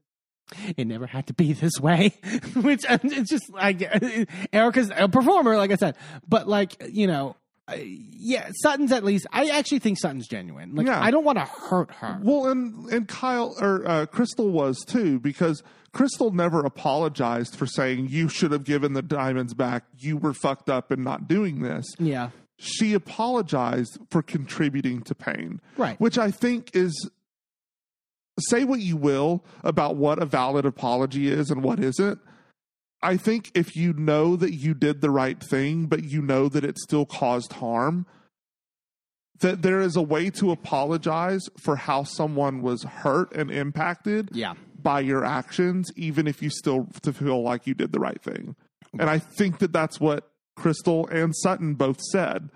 it 0.76 0.86
never 0.86 1.06
had 1.06 1.26
to 1.28 1.34
be 1.34 1.52
this 1.52 1.80
way, 1.80 2.14
which 2.56 2.84
it's 2.88 3.30
just 3.30 3.50
like 3.52 3.82
Erika's 4.52 4.90
a 4.94 5.08
performer, 5.08 5.56
like 5.56 5.70
I 5.70 5.76
said, 5.76 5.96
but 6.28 6.48
like 6.48 6.76
you 6.90 7.06
know, 7.06 7.36
uh, 7.68 7.76
yeah, 7.78 8.50
Sutton's 8.62 8.92
at 8.92 9.04
least. 9.04 9.26
I 9.32 9.48
actually 9.48 9.78
think 9.78 9.98
Sutton's 9.98 10.26
genuine. 10.26 10.74
Like 10.74 10.86
Yeah. 10.86 11.00
I 11.00 11.10
don't 11.10 11.24
want 11.24 11.38
to 11.38 11.44
hurt 11.44 11.90
her. 11.92 12.18
Well, 12.22 12.48
and 12.48 12.86
and 12.90 13.08
Kyle 13.08 13.54
or 13.60 13.86
uh, 13.86 14.06
Crystal 14.06 14.50
was 14.50 14.80
too 14.80 15.20
because 15.20 15.62
Crystal 15.92 16.30
never 16.30 16.60
apologized 16.64 17.54
for 17.54 17.66
saying 17.66 18.08
you 18.08 18.28
should 18.28 18.50
have 18.50 18.64
given 18.64 18.94
the 18.94 19.02
diamonds 19.02 19.52
back. 19.54 19.84
You 19.98 20.16
were 20.16 20.32
fucked 20.32 20.70
up 20.70 20.90
in 20.90 21.02
not 21.02 21.28
doing 21.28 21.60
this. 21.60 21.84
Yeah, 21.98 22.30
She 22.56 22.94
apologized 22.94 23.98
for 24.10 24.22
contributing 24.22 25.02
to 25.02 25.14
pain, 25.14 25.60
Right. 25.76 26.00
Which 26.00 26.16
I 26.16 26.30
think 26.30 26.70
is 26.74 27.10
say 28.38 28.64
what 28.64 28.80
you 28.80 28.96
will 28.96 29.44
about 29.62 29.96
what 29.96 30.18
a 30.18 30.24
valid 30.24 30.64
apology 30.64 31.28
is 31.28 31.50
and 31.50 31.62
what 31.62 31.78
isn't. 31.78 32.18
I 33.02 33.16
think 33.16 33.50
if 33.54 33.76
you 33.76 33.92
know 33.92 34.36
that 34.36 34.54
you 34.54 34.74
did 34.74 35.00
the 35.00 35.10
right 35.10 35.42
thing, 35.42 35.86
but 35.86 36.04
you 36.04 36.22
know 36.22 36.48
that 36.48 36.64
it 36.64 36.78
still 36.78 37.04
caused 37.04 37.54
harm, 37.54 38.06
that 39.40 39.62
there 39.62 39.80
is 39.80 39.96
a 39.96 40.02
way 40.02 40.30
to 40.30 40.50
apologize 40.50 41.42
for 41.58 41.76
how 41.76 42.04
someone 42.04 42.62
was 42.62 42.82
hurt 42.84 43.34
and 43.34 43.50
impacted 43.50 44.30
yeah, 44.32 44.54
by 44.80 45.00
your 45.00 45.24
actions, 45.24 45.90
even 45.96 46.26
if 46.26 46.42
you 46.42 46.50
still 46.50 46.88
to 47.02 47.12
feel 47.12 47.42
like 47.42 47.66
you 47.66 47.74
did 47.74 47.92
the 47.92 48.00
right 48.00 48.22
thing. 48.22 48.54
And 48.98 49.08
I 49.08 49.18
think 49.18 49.58
that 49.60 49.72
that's 49.72 49.98
what 49.98 50.30
Crystal 50.56 51.06
and 51.08 51.34
Sutton 51.34 51.74
both 51.74 52.00
said. 52.00 52.50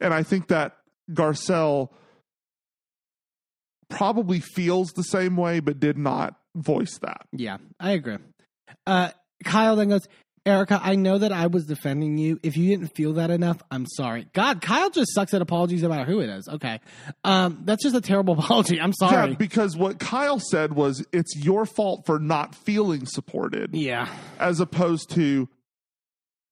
And 0.00 0.12
I 0.12 0.22
think 0.22 0.48
that 0.48 0.76
Garcelle 1.10 1.90
probably 3.88 4.40
feels 4.40 4.90
the 4.90 5.04
same 5.04 5.36
way, 5.36 5.60
but 5.60 5.78
did 5.78 5.96
not 5.96 6.36
voice 6.56 6.98
that. 6.98 7.26
yeah. 7.32 7.58
I 7.78 7.92
agree. 7.92 8.18
Uh, 8.86 9.10
Kyle 9.44 9.76
then 9.76 9.90
goes, 9.90 10.06
Erika, 10.46 10.78
I 10.82 10.94
know 10.96 11.16
that 11.18 11.32
I 11.32 11.46
was 11.46 11.64
defending 11.64 12.18
you. 12.18 12.38
If 12.42 12.56
you 12.56 12.68
didn't 12.68 12.94
feel 12.94 13.14
that 13.14 13.30
enough, 13.30 13.62
I'm 13.70 13.86
sorry. 13.86 14.26
God, 14.34 14.60
Kyle 14.60 14.90
just 14.90 15.14
sucks 15.14 15.32
at 15.32 15.40
apologies 15.40 15.82
no 15.82 15.88
matter 15.88 16.04
who 16.04 16.20
it 16.20 16.28
is. 16.28 16.48
Okay, 16.48 16.80
um, 17.24 17.62
that's 17.64 17.82
just 17.82 17.96
a 17.96 18.00
terrible 18.00 18.34
apology. 18.38 18.80
I'm 18.80 18.92
sorry. 18.92 19.30
Yeah, 19.30 19.36
because 19.36 19.76
what 19.76 19.98
Kyle 19.98 20.38
said 20.38 20.74
was 20.74 21.04
it's 21.12 21.34
your 21.36 21.64
fault 21.64 22.04
for 22.04 22.18
not 22.18 22.54
feeling 22.54 23.06
supported. 23.06 23.74
yeah. 23.74 24.08
as 24.38 24.60
opposed 24.60 25.10
to, 25.10 25.48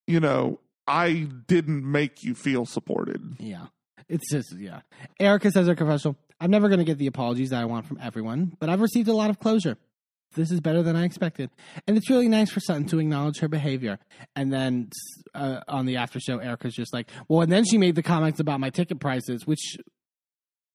you 0.07 0.21
know, 0.21 0.59
I 0.87 1.29
didn't 1.47 1.85
make 1.91 2.23
you 2.23 2.35
feel 2.35 2.65
supported. 2.67 3.37
Yeah. 3.39 3.67
It's 4.09 4.31
just, 4.31 4.57
yeah. 4.59 4.81
Erika 5.21 5.51
says 5.51 5.67
her 5.69 5.75
confessional 5.75 6.17
I'm 6.43 6.51
never 6.51 6.69
going 6.69 6.81
to 6.81 6.85
get 6.85 6.99
the 6.99 7.07
apologies 7.07 7.51
that 7.51 7.61
I 7.61 7.67
want 7.67 7.87
from 7.87 8.01
everyone, 8.03 8.57
but 8.59 8.69
I've 8.69 8.81
received 8.81 9.07
a 9.07 9.13
lot 9.13 9.31
of 9.31 9.39
closure. 9.39 9.77
This 10.35 10.51
is 10.51 10.61
better 10.61 10.83
than 10.83 10.97
I 10.97 11.05
expected. 11.05 11.51
And 11.87 11.97
it's 11.97 12.11
really 12.11 12.29
nice 12.29 12.51
for 12.51 12.61
Sutton 12.61 12.87
to 12.89 12.99
acknowledge 12.99 13.39
her 13.41 13.49
behavior. 13.49 13.99
And 14.35 14.53
then 14.53 14.91
uh, 15.35 15.61
on 15.69 15.87
the 15.87 15.97
after 15.97 16.21
show, 16.21 16.39
Erika's 16.39 16.75
just 16.75 16.93
like, 16.93 17.09
well, 17.29 17.43
and 17.43 17.53
then 17.53 17.65
she 17.65 17.79
made 17.79 17.95
the 17.95 18.03
comments 18.03 18.41
about 18.41 18.61
my 18.61 18.71
ticket 18.71 19.01
prices, 19.01 19.47
which 19.47 19.77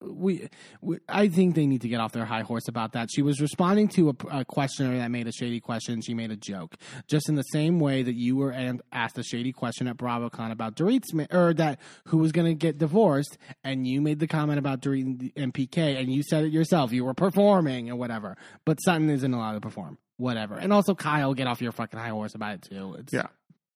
we, 0.01 0.47
we 0.81 0.97
I 1.09 1.27
think 1.27 1.55
they 1.55 1.65
need 1.65 1.81
to 1.81 1.87
get 1.87 1.99
off 1.99 2.11
their 2.11 2.25
high 2.25 2.41
horse 2.41 2.67
about 2.67 2.91
that. 2.93 3.09
She 3.11 3.21
was 3.21 3.41
responding 3.41 3.87
to 3.89 4.09
a, 4.09 4.39
a 4.39 4.45
questioner 4.45 4.97
that 4.97 5.09
made 5.09 5.27
a 5.27 5.31
shady 5.31 5.59
question. 5.59 6.01
She 6.01 6.13
made 6.13 6.31
a 6.31 6.35
joke, 6.35 6.75
just 7.07 7.29
in 7.29 7.35
the 7.35 7.41
same 7.43 7.79
way 7.79 8.03
that 8.03 8.15
you 8.15 8.35
were 8.35 8.51
and 8.51 8.81
asked 8.91 9.17
a 9.17 9.23
shady 9.23 9.51
question 9.51 9.87
at 9.87 9.97
BravoCon 9.97 10.51
about 10.51 10.75
Dorit's 10.75 11.13
ma- 11.13 11.25
or 11.31 11.53
that 11.55 11.79
who 12.05 12.17
was 12.19 12.31
going 12.31 12.47
to 12.47 12.53
get 12.53 12.77
divorced, 12.77 13.37
and 13.63 13.87
you 13.87 14.01
made 14.01 14.19
the 14.19 14.27
comment 14.27 14.59
about 14.59 14.81
Dorit 14.81 15.31
and 15.35 15.53
PK, 15.53 15.99
and 15.99 16.11
you 16.13 16.21
said 16.23 16.43
it 16.45 16.51
yourself. 16.53 16.91
You 16.91 17.03
were 17.05 17.13
performing 17.13 17.89
or 17.89 17.95
whatever, 17.95 18.37
but 18.65 18.77
Sutton 18.77 19.09
isn't 19.09 19.33
allowed 19.33 19.53
to 19.53 19.61
perform. 19.61 19.97
Whatever, 20.17 20.55
and 20.55 20.73
also 20.73 20.95
Kyle, 20.95 21.33
get 21.35 21.45
off 21.47 21.61
your 21.61 21.71
fucking 21.71 21.99
high 21.99 22.09
horse 22.09 22.33
about 22.33 22.55
it 22.55 22.61
too. 22.63 22.95
It's, 22.99 23.13
Yeah. 23.13 23.27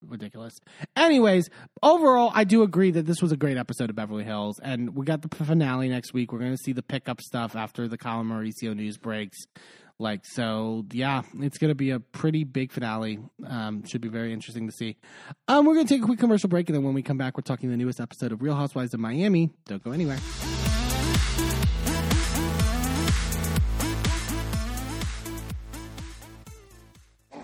Ridiculous. 0.05 0.53
Anyways, 0.95 1.49
overall, 1.81 2.31
I 2.33 2.43
do 2.43 2.63
agree 2.63 2.91
that 2.91 3.05
this 3.05 3.21
was 3.21 3.31
a 3.31 3.37
great 3.37 3.57
episode 3.57 3.89
of 3.89 3.95
Beverly 3.95 4.23
Hills, 4.23 4.59
and 4.61 4.95
we 4.95 5.05
got 5.05 5.21
the 5.21 5.33
finale 5.35 5.89
next 5.89 6.13
week. 6.13 6.31
We're 6.31 6.39
going 6.39 6.51
to 6.51 6.63
see 6.63 6.73
the 6.73 6.83
pickup 6.83 7.21
stuff 7.21 7.55
after 7.55 7.87
the 7.87 7.97
Colin 7.97 8.27
Mauricio 8.27 8.75
news 8.75 8.97
breaks. 8.97 9.37
Like 9.99 10.25
so, 10.25 10.85
yeah, 10.91 11.21
it's 11.39 11.59
going 11.59 11.69
to 11.69 11.75
be 11.75 11.91
a 11.91 11.99
pretty 11.99 12.43
big 12.43 12.71
finale. 12.71 13.19
Um, 13.47 13.85
should 13.85 14.01
be 14.01 14.07
very 14.09 14.33
interesting 14.33 14.67
to 14.67 14.73
see. 14.73 14.97
Um, 15.47 15.65
we're 15.65 15.75
going 15.75 15.85
to 15.85 15.93
take 15.93 16.01
a 16.01 16.05
quick 16.05 16.17
commercial 16.17 16.49
break, 16.49 16.69
and 16.69 16.75
then 16.75 16.83
when 16.83 16.95
we 16.95 17.03
come 17.03 17.17
back, 17.17 17.37
we're 17.37 17.43
talking 17.43 17.69
the 17.69 17.77
newest 17.77 17.99
episode 17.99 18.31
of 18.31 18.41
Real 18.41 18.55
Housewives 18.55 18.95
of 18.95 18.99
Miami. 18.99 19.51
Don't 19.67 19.83
go 19.83 19.91
anywhere. 19.91 20.17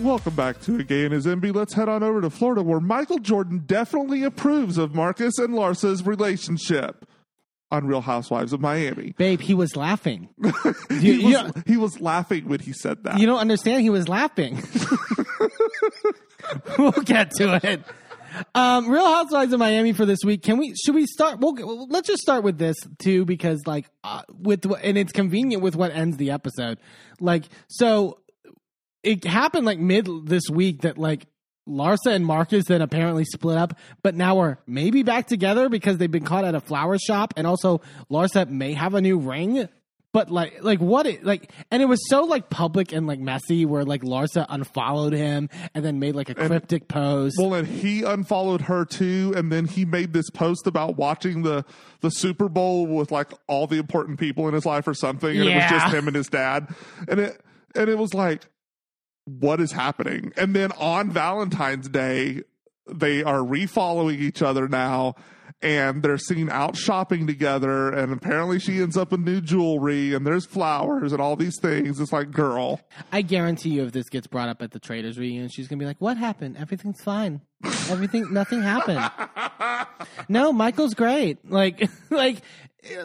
Welcome 0.00 0.34
back 0.34 0.60
to 0.62 0.76
A 0.76 0.82
Gay 0.84 1.04
and 1.04 1.12
His 1.12 1.26
Enby. 1.26 1.54
Let's 1.54 1.74
head 1.74 1.88
on 1.88 2.02
over 2.02 2.20
to 2.22 2.30
Florida 2.30 2.62
where 2.62 2.80
Michael 2.80 3.18
Jordan 3.18 3.64
definitely 3.66 4.22
approves 4.22 4.78
of 4.78 4.94
Marcus 4.94 5.38
and 5.38 5.54
Larsa's 5.54 6.04
relationship. 6.06 7.06
on 7.72 7.86
Real 7.86 8.00
Housewives 8.00 8.52
of 8.52 8.60
Miami. 8.60 9.14
Babe, 9.18 9.40
he 9.40 9.54
was 9.54 9.76
laughing. 9.76 10.28
He, 10.90 11.12
You- 11.12 11.24
was, 11.44 11.54
you- 11.56 11.62
he 11.66 11.76
was 11.76 12.00
laughing 12.00 12.48
when 12.48 12.60
he 12.60 12.72
said 12.72 13.04
that. 13.04 13.18
You 13.20 13.26
don't 13.26 13.38
understand. 13.38 13.82
He 13.82 13.90
was 13.90 14.08
laughing. 14.08 14.54
we'll 16.78 16.90
get 16.92 17.30
to 17.32 17.60
it. 17.62 17.82
Um, 18.54 18.88
Real 18.88 19.04
Housewives 19.06 19.52
of 19.52 19.58
Miami 19.60 19.92
for 19.92 20.04
this 20.06 20.18
week. 20.24 20.42
Can 20.42 20.58
we? 20.58 20.74
Should 20.74 20.94
we 20.96 21.06
start? 21.06 21.38
We'll, 21.40 21.54
well, 21.54 21.86
let's 21.88 22.08
just 22.08 22.22
start 22.22 22.42
with 22.42 22.58
this 22.58 22.76
too, 22.98 23.24
because 23.24 23.60
like 23.66 23.86
uh, 24.02 24.22
with 24.32 24.64
and 24.82 24.96
it's 24.98 25.12
convenient 25.12 25.62
with 25.62 25.76
what 25.76 25.92
ends 25.92 26.16
the 26.16 26.30
episode. 26.32 26.78
Like 27.20 27.44
so, 27.68 28.18
it 29.02 29.24
happened 29.24 29.66
like 29.66 29.78
mid 29.78 30.08
this 30.26 30.48
week 30.50 30.82
that 30.82 30.98
like 30.98 31.26
Larsa 31.68 32.12
and 32.12 32.26
Marcus 32.26 32.66
then 32.66 32.82
apparently 32.82 33.24
split 33.24 33.56
up, 33.56 33.78
but 34.02 34.14
now 34.14 34.36
we're 34.36 34.58
maybe 34.66 35.02
back 35.02 35.26
together 35.26 35.68
because 35.68 35.98
they've 35.98 36.10
been 36.10 36.24
caught 36.24 36.44
at 36.44 36.54
a 36.54 36.60
flower 36.60 36.98
shop, 36.98 37.34
and 37.36 37.46
also 37.46 37.80
Larsa 38.10 38.48
may 38.48 38.72
have 38.72 38.94
a 38.94 39.00
new 39.00 39.18
ring. 39.18 39.68
But 40.12 40.28
like, 40.28 40.64
like 40.64 40.80
what? 40.80 41.06
It, 41.06 41.24
like, 41.24 41.52
and 41.70 41.80
it 41.80 41.86
was 41.86 42.00
so 42.08 42.24
like 42.24 42.50
public 42.50 42.92
and 42.92 43.06
like 43.06 43.20
messy, 43.20 43.64
where 43.64 43.84
like 43.84 44.02
Larsa 44.02 44.44
unfollowed 44.48 45.12
him 45.12 45.48
and 45.72 45.84
then 45.84 46.00
made 46.00 46.16
like 46.16 46.28
a 46.28 46.34
cryptic 46.34 46.88
post. 46.88 47.36
Well, 47.38 47.54
and 47.54 47.68
he 47.68 48.02
unfollowed 48.02 48.62
her 48.62 48.84
too, 48.84 49.32
and 49.36 49.52
then 49.52 49.66
he 49.66 49.84
made 49.84 50.12
this 50.12 50.28
post 50.28 50.66
about 50.66 50.96
watching 50.96 51.42
the 51.42 51.64
the 52.00 52.10
Super 52.10 52.48
Bowl 52.48 52.88
with 52.88 53.12
like 53.12 53.30
all 53.46 53.68
the 53.68 53.76
important 53.76 54.18
people 54.18 54.48
in 54.48 54.54
his 54.54 54.66
life 54.66 54.88
or 54.88 54.94
something, 54.94 55.30
and 55.30 55.48
it 55.48 55.54
was 55.54 55.70
just 55.70 55.94
him 55.94 56.08
and 56.08 56.16
his 56.16 56.26
dad, 56.26 56.74
and 57.06 57.20
it 57.20 57.40
and 57.76 57.88
it 57.88 57.96
was 57.96 58.12
like, 58.12 58.46
what 59.38 59.60
is 59.60 59.72
happening? 59.72 60.32
And 60.36 60.54
then 60.54 60.72
on 60.72 61.10
Valentine's 61.10 61.88
Day, 61.88 62.42
they 62.90 63.22
are 63.22 63.38
refollowing 63.38 64.18
each 64.18 64.42
other 64.42 64.68
now. 64.68 65.14
And 65.62 66.02
they're 66.02 66.16
seen 66.16 66.48
out 66.48 66.74
shopping 66.74 67.26
together, 67.26 67.90
and 67.90 68.14
apparently 68.14 68.58
she 68.58 68.80
ends 68.80 68.96
up 68.96 69.10
with 69.10 69.20
new 69.20 69.42
jewelry, 69.42 70.14
and 70.14 70.26
there's 70.26 70.46
flowers 70.46 71.12
and 71.12 71.20
all 71.20 71.36
these 71.36 71.58
things. 71.60 72.00
It's 72.00 72.14
like, 72.14 72.30
girl, 72.30 72.80
I 73.12 73.20
guarantee 73.20 73.68
you, 73.74 73.84
if 73.84 73.92
this 73.92 74.08
gets 74.08 74.26
brought 74.26 74.48
up 74.48 74.62
at 74.62 74.70
the 74.70 74.78
traders 74.78 75.18
reunion, 75.18 75.50
she's 75.50 75.68
gonna 75.68 75.78
be 75.78 75.84
like, 75.84 76.00
"What 76.00 76.16
happened? 76.16 76.56
Everything's 76.56 77.02
fine. 77.02 77.42
Everything, 77.90 78.32
nothing 78.32 78.62
happened. 78.62 79.10
no, 80.30 80.50
Michael's 80.50 80.94
great. 80.94 81.38
Like, 81.50 81.90
like, 82.10 82.38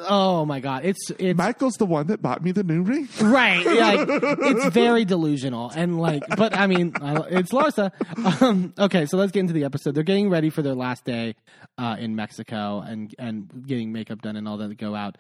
oh 0.08 0.46
my 0.46 0.60
god, 0.60 0.86
it's 0.86 1.12
it's 1.20 1.38
Michael's 1.38 1.76
the 1.76 1.86
one 1.86 2.08
that 2.08 2.22
bought 2.22 2.44
me 2.44 2.52
the 2.52 2.64
new 2.64 2.82
ring. 2.84 3.08
right. 3.22 3.66
Like, 3.76 4.08
it's 4.10 4.74
very 4.74 5.06
delusional 5.06 5.70
and 5.70 6.00
like, 6.00 6.24
but 6.38 6.56
I 6.56 6.66
mean, 6.68 6.94
I, 7.02 7.16
it's 7.30 7.52
Larsa. 7.52 7.92
Um, 8.42 8.74
okay, 8.80 9.06
so 9.06 9.18
let's 9.18 9.32
get 9.32 9.42
into 9.42 9.54
the 9.54 9.66
episode. 9.66 9.94
They're 9.96 10.04
getting 10.04 10.30
ready 10.30 10.50
for 10.50 10.62
their 10.62 10.74
last 10.76 11.04
day 11.06 11.36
uh, 11.78 11.98
in 12.00 12.16
Mexico 12.16 12.80
and 12.80 13.14
and 13.20 13.66
getting 13.68 13.92
makeup 13.92 14.22
done 14.22 14.36
and 14.36 14.48
all 14.48 14.58
that 14.58 14.70
to 14.70 14.76
go 14.76 14.96
out. 14.96 15.18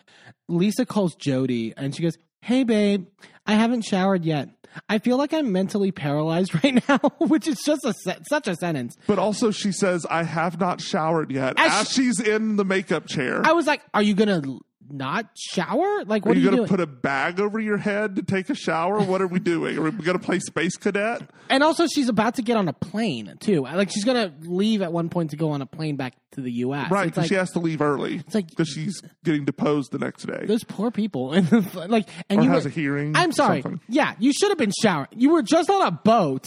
Lisa 0.48 0.86
calls 0.86 1.16
Jody 1.16 1.74
and 1.76 1.96
she 1.96 2.02
goes, 2.02 2.18
"Hey, 2.42 2.64
babe, 2.64 3.08
I 3.46 3.54
haven't 3.54 3.84
showered 3.84 4.24
yet." 4.26 4.50
I 4.90 4.98
feel 5.00 5.18
like 5.18 5.34
I'm 5.34 5.52
mentally 5.52 5.92
paralyzed 5.92 6.54
right 6.64 6.88
now, 6.88 6.98
which 7.20 7.48
is 7.48 7.62
just 7.66 7.84
a 7.86 7.94
se- 7.94 8.20
such 8.30 8.48
a 8.48 8.56
sentence. 8.56 8.96
But 9.08 9.20
also, 9.20 9.52
she 9.52 9.72
says, 9.72 10.06
I 10.10 10.24
have 10.24 10.60
not 10.60 10.82
showered 10.82 11.32
yet 11.32 11.54
As 11.58 11.82
as, 11.82 11.92
she's 11.92 12.20
in 12.20 12.56
the 12.56 12.66
makeup 12.66 13.08
chair. 13.08 13.42
I 13.46 13.54
was 13.54 13.68
like, 13.68 13.82
"Are 13.94 14.02
you 14.04 14.14
gonna 14.14 14.42
not 14.90 15.30
shower? 15.36 16.04
Like, 16.06 16.26
are 16.26 16.30
what 16.30 16.38
are 16.38 16.40
you, 16.40 16.46
you, 16.46 16.50
going 16.52 16.56
doing?" 16.58 16.68
to 16.68 16.72
put 16.74 16.80
a 16.80 16.88
bag 16.88 17.40
over 17.40 17.60
your 17.60 17.78
head 17.78 18.16
to 18.18 18.24
take 18.24 18.50
a 18.50 18.56
shower? 18.56 19.00
What 19.02 19.22
are 19.22 19.28
we 19.28 19.40
doing? 19.40 19.78
Are 19.78 19.84
we 19.84 19.92
going 19.92 20.18
to 20.18 20.24
play 20.24 20.40
Space 20.40 20.76
Cadet? 20.78 21.22
And 21.50 21.64
also, 21.64 21.88
she's 21.88 22.10
about 22.10 22.36
to 22.36 22.42
get 22.42 22.58
on 22.58 22.68
a 22.68 22.74
plane 22.74 23.36
too. 23.40 23.62
Like, 23.62 23.90
she's 23.92 24.04
gonna 24.04 24.34
leave 24.42 24.82
at 24.82 24.92
one 24.92 25.10
point 25.10 25.32
to 25.32 25.38
go 25.38 25.52
on 25.52 25.62
a 25.62 25.66
plane 25.66 25.96
back 25.96 26.14
to 26.32 26.42
the 26.42 26.52
U.S. 26.52 26.90
Right, 26.92 27.08
It's 27.08 27.12
because 27.12 27.24
like, 27.24 27.30
she 27.30 27.36
has 27.36 27.52
to 27.52 27.60
leave 27.60 27.82
early 27.82 28.16
It's 28.18 28.36
like- 28.36 28.50
because 28.50 28.68
she's 28.68 29.02
getting 29.24 29.46
deposed 29.46 29.92
the 29.92 30.00
next 30.00 30.26
day. 30.26 30.46
those 30.46 30.64
poor 30.64 30.92
people, 30.92 31.34
and 31.34 31.50
like, 31.90 32.10
and 32.30 32.40
Or 32.40 32.44
you 32.44 32.50
has 32.50 32.64
were- 32.64 32.70
a 32.70 32.74
hearing, 32.74 33.16
I'm 33.16 33.32
sorry. 33.32 33.64
Yeah, 33.88 34.16
you 34.20 34.34
should 34.34 34.50
have 34.50 34.58
been 34.58 34.74
showering. 34.82 35.08
You 35.16 35.32
were 35.32 35.44
just 35.44 35.70
on 35.70 35.82
a 35.88 35.92
boat 35.92 36.46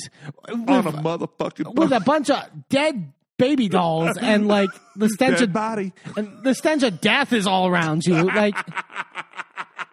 with, 0.48 0.68
on 0.68 0.86
a 0.86 0.92
motherfucking 0.92 1.74
with 1.74 1.92
a 1.92 2.00
bunch 2.00 2.28
of 2.30 2.42
dead 2.68 3.12
baby 3.38 3.68
dolls, 3.68 4.16
and 4.18 4.48
like 4.48 4.70
the 4.96 5.08
stench 5.08 5.38
dead 5.38 5.48
of 5.48 5.52
body. 5.52 5.92
and 6.16 6.42
the 6.44 6.54
stench 6.54 6.82
of 6.82 7.00
death 7.00 7.32
is 7.32 7.46
all 7.46 7.66
around 7.66 8.04
you. 8.04 8.14
Like, 8.14 8.54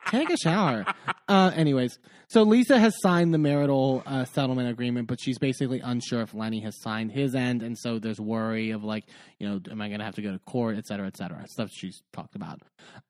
take 0.10 0.30
a 0.30 0.38
shower. 0.38 0.86
Uh, 1.28 1.52
anyways, 1.56 1.98
so 2.28 2.44
Lisa 2.44 2.80
has 2.80 2.94
signed 3.02 3.34
the 3.34 3.38
marital 3.38 4.04
uh, 4.06 4.26
settlement 4.26 4.70
agreement, 4.70 5.08
but 5.08 5.20
she's 5.22 5.38
basically 5.38 5.80
unsure 5.80 6.22
if 6.22 6.34
Lenny 6.34 6.60
has 6.62 6.80
signed 6.82 7.12
his 7.12 7.36
end, 7.36 7.62
and 7.62 7.78
so 7.78 8.00
there's 8.00 8.20
worry 8.20 8.72
of 8.72 8.84
like, 8.84 9.06
you 9.40 9.48
know, 9.48 9.60
am 9.72 9.82
I 9.82 9.88
going 9.88 10.00
to 10.00 10.06
have 10.06 10.16
to 10.16 10.22
go 10.22 10.32
to 10.32 10.40
court, 10.40 10.78
et 10.78 10.86
cetera, 10.86 11.08
et 11.08 11.18
cetera. 11.18 11.46
Stuff 11.48 11.70
she's 11.72 12.02
talked 12.14 12.36
about. 12.36 12.62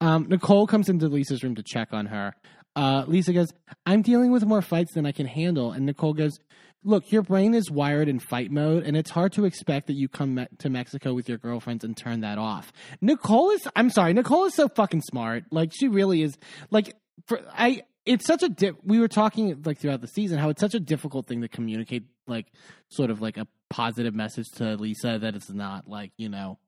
Um, 0.02 0.28
Nicole 0.30 0.68
comes 0.68 0.90
into 0.90 1.08
Lisa's 1.08 1.44
room 1.44 1.56
to 1.56 1.64
check 1.64 1.90
on 1.92 2.08
her. 2.08 2.34
Uh, 2.76 3.06
Lisa 3.08 3.32
goes, 3.32 3.48
"I'm 3.86 4.02
dealing 4.02 4.32
with 4.32 4.46
more 4.46 4.62
fights 4.62 4.94
than 4.94 5.06
I 5.06 5.14
can 5.14 5.26
handle," 5.28 5.72
and 5.72 5.86
Nicole 5.86 6.14
goes. 6.14 6.38
Look, 6.86 7.12
your 7.12 7.24
brain 7.24 7.56
is 7.56 7.72
wired 7.72 8.08
in 8.08 8.20
fight 8.20 8.52
mode, 8.52 8.84
and 8.84 8.96
it's 8.96 9.10
hard 9.10 9.34
to 9.34 9.46
expect 9.46 9.88
that 9.88 9.94
you 9.94 10.08
come 10.08 10.36
me- 10.36 10.48
to 10.60 10.70
Mexico 10.70 11.16
with 11.16 11.28
your 11.28 11.40
girlfriends 11.40 11.84
and 11.84 11.98
turn 11.98 12.22
that 12.22 12.38
off. 12.38 12.72
Nicole 13.02 13.50
is, 13.50 13.68
I'm 13.76 13.90
sorry, 13.90 14.14
Nicole 14.14 14.46
is 14.46 14.54
so 14.54 14.70
fucking 14.70 15.02
smart. 15.02 15.46
Like, 15.50 15.72
she 15.74 15.88
really 15.88 16.22
is. 16.22 16.38
Like, 16.70 16.96
for 17.26 17.42
I, 17.52 17.82
it's 18.06 18.26
such 18.26 18.44
a 18.44 18.50
di- 18.50 18.74
we 18.84 19.00
were 19.00 19.08
talking 19.08 19.64
like 19.66 19.80
throughout 19.80 20.02
the 20.02 20.08
season 20.08 20.38
how 20.38 20.50
it's 20.50 20.62
such 20.62 20.76
a 20.76 20.80
difficult 20.80 21.26
thing 21.26 21.42
to 21.42 21.48
communicate 21.48 22.04
like 22.28 22.46
sort 22.90 23.10
of 23.10 23.22
like 23.22 23.38
a 23.38 23.48
positive 23.70 24.14
message 24.14 24.46
to 24.56 24.76
Lisa 24.76 25.18
that 25.20 25.36
it's 25.36 25.50
not 25.50 25.88
like 25.88 26.12
you 26.18 26.30
know 26.30 26.60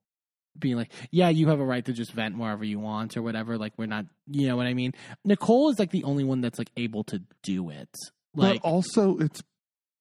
being 0.57 0.75
like 0.75 0.91
yeah 1.11 1.29
you 1.29 1.47
have 1.49 1.59
a 1.59 1.65
right 1.65 1.85
to 1.85 1.93
just 1.93 2.11
vent 2.13 2.37
wherever 2.37 2.63
you 2.63 2.79
want 2.79 3.15
or 3.15 3.21
whatever 3.21 3.57
like 3.57 3.73
we're 3.77 3.85
not 3.85 4.05
you 4.25 4.47
know 4.47 4.55
what 4.55 4.65
I 4.65 4.73
mean 4.73 4.93
Nicole 5.23 5.69
is 5.69 5.77
like 5.77 5.91
the 5.91 6.03
only 6.03 6.23
one 6.23 6.41
that's 6.41 6.57
like 6.57 6.71
able 6.75 7.03
to 7.05 7.21
do 7.43 7.69
it 7.69 7.89
like 8.33 8.61
but 8.61 8.67
also, 8.67 9.17
it's 9.17 9.41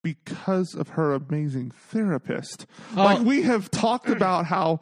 because 0.03 0.73
of 0.73 0.89
her 0.89 1.13
amazing 1.13 1.71
therapist. 1.71 2.65
Oh. 2.95 3.03
Like, 3.03 3.19
we 3.19 3.43
have 3.43 3.69
talked 3.71 4.09
about 4.09 4.45
how 4.45 4.79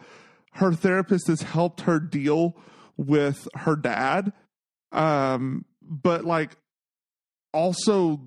her 0.53 0.74
therapist 0.74 1.27
has 1.27 1.42
helped 1.42 1.82
her 1.82 2.00
deal 2.00 2.56
with 2.98 3.48
her 3.56 3.76
dad. 3.76 4.34
Um, 4.92 5.66
but 5.82 6.26
like, 6.26 6.52
also 7.53 8.22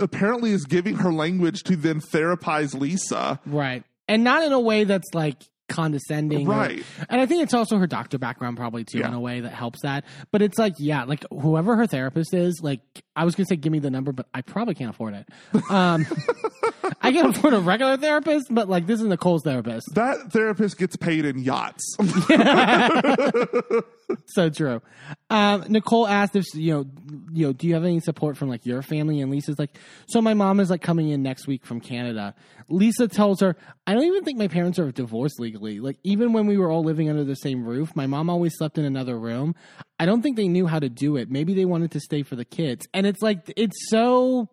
apparently 0.00 0.52
is 0.52 0.64
giving 0.64 0.96
her 0.96 1.12
language 1.12 1.64
to 1.64 1.76
then 1.76 2.00
therapize 2.00 2.78
Lisa. 2.78 3.40
right 3.44 3.82
and 4.08 4.24
not 4.24 4.42
in 4.42 4.52
a 4.52 4.60
way 4.60 4.84
that's 4.84 5.12
like 5.14 5.42
condescending 5.72 6.46
or- 6.48 6.50
Right. 6.52 6.84
and 7.08 7.20
I 7.20 7.26
think 7.26 7.42
it's 7.42 7.54
also 7.54 7.78
her 7.78 7.86
doctor 7.86 8.18
background 8.18 8.56
probably 8.56 8.84
too 8.84 8.98
Yeah. 8.98 9.08
in 9.08 9.14
a 9.14 9.20
way 9.20 9.40
that 9.40 9.52
helps 9.52 9.82
that 9.82 10.04
but 10.30 10.42
it's 10.42 10.58
like 10.58 10.74
yeah 10.78 11.04
like 11.04 11.24
whoever 11.30 11.76
her 11.76 11.86
therapist 11.86 12.34
is 12.34 12.60
like 12.62 12.80
I 13.16 13.24
was 13.24 13.34
gonna 13.34 13.46
say 13.46 13.56
give 13.56 13.72
me 13.72 13.78
the 13.78 13.90
number 13.90 14.12
but 14.12 14.26
I 14.34 14.42
probably 14.42 14.74
can't 14.74 14.90
afford 14.90 15.14
it 15.14 15.70
um 15.70 16.06
I 17.02 17.12
can 17.12 17.26
afford 17.26 17.54
a 17.54 17.60
regular 17.60 17.96
therapist 17.96 18.46
but 18.50 18.68
like 18.68 18.86
this 18.86 19.00
is 19.00 19.06
Nicole's 19.06 19.42
therapist 19.42 19.88
That 19.94 20.32
therapist 20.32 20.78
gets 20.78 20.96
paid 20.96 21.24
in 21.24 21.38
yachts. 21.38 21.96
so 24.26 24.50
true. 24.50 24.82
Um, 25.30 25.64
Nicole 25.68 26.06
asked 26.06 26.36
if 26.36 26.44
you 26.54 26.72
know, 26.72 26.86
you 27.32 27.46
know, 27.46 27.52
do 27.52 27.66
you 27.66 27.74
have 27.74 27.84
any 27.84 28.00
support 28.00 28.36
from 28.36 28.48
like 28.48 28.66
your 28.66 28.82
family? 28.82 29.20
And 29.20 29.30
Lisa's 29.30 29.58
like, 29.58 29.76
so 30.06 30.20
my 30.20 30.34
mom 30.34 30.60
is 30.60 30.70
like 30.70 30.82
coming 30.82 31.10
in 31.10 31.22
next 31.22 31.46
week 31.46 31.64
from 31.64 31.80
Canada. 31.80 32.34
Lisa 32.68 33.08
tells 33.08 33.40
her, 33.40 33.56
I 33.86 33.94
don't 33.94 34.04
even 34.04 34.24
think 34.24 34.38
my 34.38 34.48
parents 34.48 34.78
are 34.78 34.90
divorced 34.92 35.40
legally. 35.40 35.80
Like 35.80 35.98
even 36.04 36.32
when 36.32 36.46
we 36.46 36.56
were 36.58 36.70
all 36.70 36.82
living 36.82 37.10
under 37.10 37.24
the 37.24 37.36
same 37.36 37.64
roof, 37.64 37.94
my 37.94 38.06
mom 38.06 38.30
always 38.30 38.56
slept 38.56 38.78
in 38.78 38.84
another 38.84 39.18
room. 39.18 39.54
I 39.98 40.06
don't 40.06 40.22
think 40.22 40.36
they 40.36 40.48
knew 40.48 40.66
how 40.66 40.78
to 40.78 40.88
do 40.88 41.16
it. 41.16 41.30
Maybe 41.30 41.54
they 41.54 41.64
wanted 41.64 41.92
to 41.92 42.00
stay 42.00 42.22
for 42.22 42.36
the 42.36 42.44
kids. 42.44 42.86
And 42.94 43.06
it's 43.06 43.22
like 43.22 43.52
it's 43.56 43.88
so. 43.88 44.48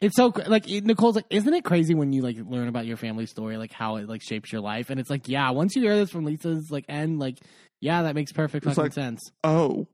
It's 0.00 0.16
so 0.16 0.32
like 0.46 0.66
Nicole's 0.66 1.16
like, 1.16 1.26
isn't 1.30 1.52
it 1.52 1.64
crazy 1.64 1.94
when 1.94 2.12
you 2.12 2.22
like 2.22 2.36
learn 2.46 2.68
about 2.68 2.86
your 2.86 2.96
family 2.96 3.26
story, 3.26 3.56
like 3.56 3.72
how 3.72 3.96
it 3.96 4.08
like 4.08 4.22
shapes 4.22 4.52
your 4.52 4.60
life? 4.60 4.90
And 4.90 4.98
it's 5.00 5.10
like, 5.10 5.28
yeah, 5.28 5.50
once 5.50 5.74
you 5.76 5.82
hear 5.82 5.96
this 5.96 6.10
from 6.10 6.24
Lisa's 6.24 6.70
like 6.70 6.84
end, 6.88 7.18
like, 7.18 7.38
yeah, 7.80 8.02
that 8.02 8.14
makes 8.14 8.32
perfect 8.32 8.64
fucking 8.64 8.82
like- 8.82 8.92
sense. 8.92 9.20
oh, 9.44 9.86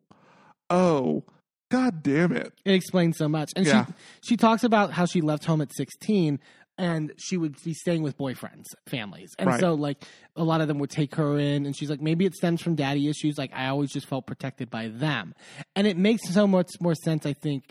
oh, 0.71 1.23
god 1.71 2.03
damn 2.03 2.33
it. 2.33 2.53
It 2.65 2.73
explains 2.75 3.17
so 3.19 3.29
much. 3.29 3.51
And 3.57 3.67
Yeah. 3.67 3.87
she 3.87 3.93
she 4.31 4.37
talks 4.37 4.65
about 4.65 4.93
how 4.93 5.07
she 5.07 5.21
left 5.21 5.45
home 5.45 5.61
at 5.61 5.75
16 5.75 6.39
and 6.77 7.13
she 7.17 7.37
would 7.37 7.57
be 7.65 7.73
staying 7.73 8.03
with 8.03 8.19
boyfriends, 8.19 8.65
families. 8.87 9.31
And 9.39 9.49
Right. 9.49 9.61
so 9.61 9.75
like 9.75 10.03
a 10.37 10.43
lot 10.43 10.61
of 10.61 10.69
them 10.69 10.79
would 10.79 10.91
take 10.91 11.15
her 11.15 11.39
in 11.39 11.67
and 11.67 11.77
she's 11.77 11.89
like 11.91 12.01
maybe 12.01 12.27
it 12.27 12.35
stems 12.35 12.61
from 12.63 12.75
daddy 12.75 13.09
issues 13.09 13.39
like 13.39 13.53
I 13.55 13.69
always 13.69 13.93
just 13.93 14.07
felt 14.07 14.27
protected 14.27 14.71
by 14.71 14.89
them. 14.89 15.35
And 15.77 15.87
it 15.87 15.97
makes 15.97 16.29
so 16.33 16.47
much 16.47 16.71
more 16.81 16.95
sense 16.95 17.27
I 17.27 17.33
think. 17.33 17.65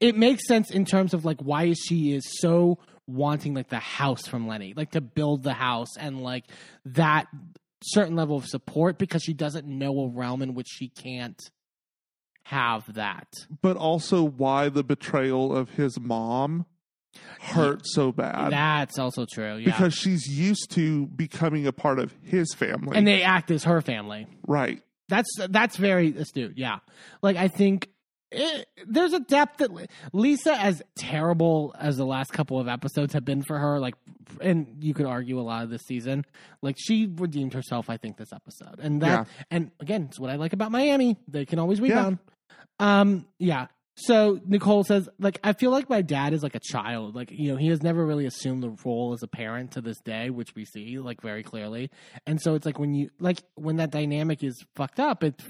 It 0.00 0.16
makes 0.16 0.46
sense 0.46 0.70
in 0.70 0.84
terms 0.84 1.14
of 1.14 1.24
like 1.24 1.40
why 1.40 1.72
she 1.72 2.12
is 2.12 2.22
so 2.40 2.78
wanting 3.06 3.54
like 3.54 3.68
the 3.70 3.78
house 3.78 4.26
from 4.26 4.46
Lenny, 4.46 4.74
like 4.76 4.90
to 4.92 5.00
build 5.00 5.42
the 5.42 5.54
house 5.54 5.96
and 5.98 6.20
like 6.20 6.44
that 6.84 7.26
certain 7.82 8.14
level 8.14 8.36
of 8.36 8.46
support 8.46 8.98
because 8.98 9.22
she 9.22 9.32
doesn't 9.32 9.66
know 9.66 9.98
a 10.00 10.08
realm 10.08 10.42
in 10.42 10.54
which 10.54 10.68
she 10.68 10.88
can't 10.88 11.40
have 12.44 12.92
that. 12.94 13.26
But 13.62 13.76
also 13.76 14.22
why 14.22 14.68
the 14.68 14.84
betrayal 14.84 15.56
of 15.56 15.70
his 15.70 15.98
mom 15.98 16.66
hurt 17.40 17.86
so 17.86 18.12
bad. 18.12 18.52
That's 18.52 18.98
also 18.98 19.26
true. 19.30 19.56
Yeah. 19.56 19.66
Because 19.66 19.94
she's 19.94 20.26
used 20.28 20.70
to 20.72 21.06
becoming 21.08 21.66
a 21.66 21.72
part 21.72 21.98
of 21.98 22.14
his 22.22 22.52
family. 22.54 22.96
and 22.96 23.06
they 23.06 23.22
act 23.22 23.50
as 23.50 23.64
her 23.64 23.80
family. 23.80 24.26
right. 24.46 24.82
That's 25.08 25.28
that's 25.48 25.76
very 25.76 26.16
astute. 26.16 26.56
Yeah, 26.56 26.78
like 27.20 27.36
I 27.36 27.48
think 27.48 27.88
it, 28.30 28.68
there's 28.86 29.12
a 29.12 29.18
depth 29.18 29.56
that 29.58 29.70
Lisa, 30.12 30.52
as 30.54 30.80
terrible 30.96 31.74
as 31.76 31.96
the 31.96 32.06
last 32.06 32.32
couple 32.32 32.60
of 32.60 32.68
episodes 32.68 33.12
have 33.14 33.24
been 33.24 33.42
for 33.42 33.58
her, 33.58 33.80
like, 33.80 33.96
and 34.40 34.76
you 34.78 34.94
could 34.94 35.06
argue 35.06 35.40
a 35.40 35.42
lot 35.42 35.64
of 35.64 35.70
this 35.70 35.82
season, 35.82 36.24
like 36.62 36.76
she 36.78 37.12
redeemed 37.12 37.54
herself. 37.54 37.90
I 37.90 37.96
think 37.96 38.18
this 38.18 38.32
episode, 38.32 38.78
and 38.78 39.02
that, 39.02 39.26
Yeah. 39.26 39.44
and 39.50 39.72
again, 39.80 40.04
it's 40.10 40.20
what 40.20 40.30
I 40.30 40.36
like 40.36 40.52
about 40.52 40.70
Miami. 40.70 41.16
They 41.26 41.44
can 41.44 41.58
always 41.58 41.80
rebound. 41.80 42.18
Um, 42.78 43.26
yeah. 43.40 43.66
So 44.04 44.40
Nicole 44.46 44.84
says, 44.84 45.08
like, 45.18 45.38
I 45.44 45.52
feel 45.52 45.70
like 45.70 45.88
my 45.90 46.00
dad 46.02 46.32
is 46.32 46.42
like 46.42 46.54
a 46.54 46.60
child. 46.60 47.14
Like, 47.14 47.30
you 47.30 47.50
know, 47.50 47.56
he 47.56 47.68
has 47.68 47.82
never 47.82 48.04
really 48.04 48.26
assumed 48.26 48.62
the 48.62 48.70
role 48.84 49.12
as 49.12 49.22
a 49.22 49.28
parent 49.28 49.72
to 49.72 49.80
this 49.80 49.98
day, 50.04 50.30
which 50.30 50.54
we 50.54 50.64
see 50.64 50.98
like 50.98 51.20
very 51.20 51.42
clearly. 51.42 51.90
And 52.26 52.40
so 52.40 52.54
it's 52.54 52.64
like 52.66 52.78
when 52.78 52.94
you 52.94 53.10
like 53.18 53.42
when 53.56 53.76
that 53.76 53.90
dynamic 53.90 54.42
is 54.42 54.54
fucked 54.76 55.00
up, 55.00 55.22
it 55.24 55.40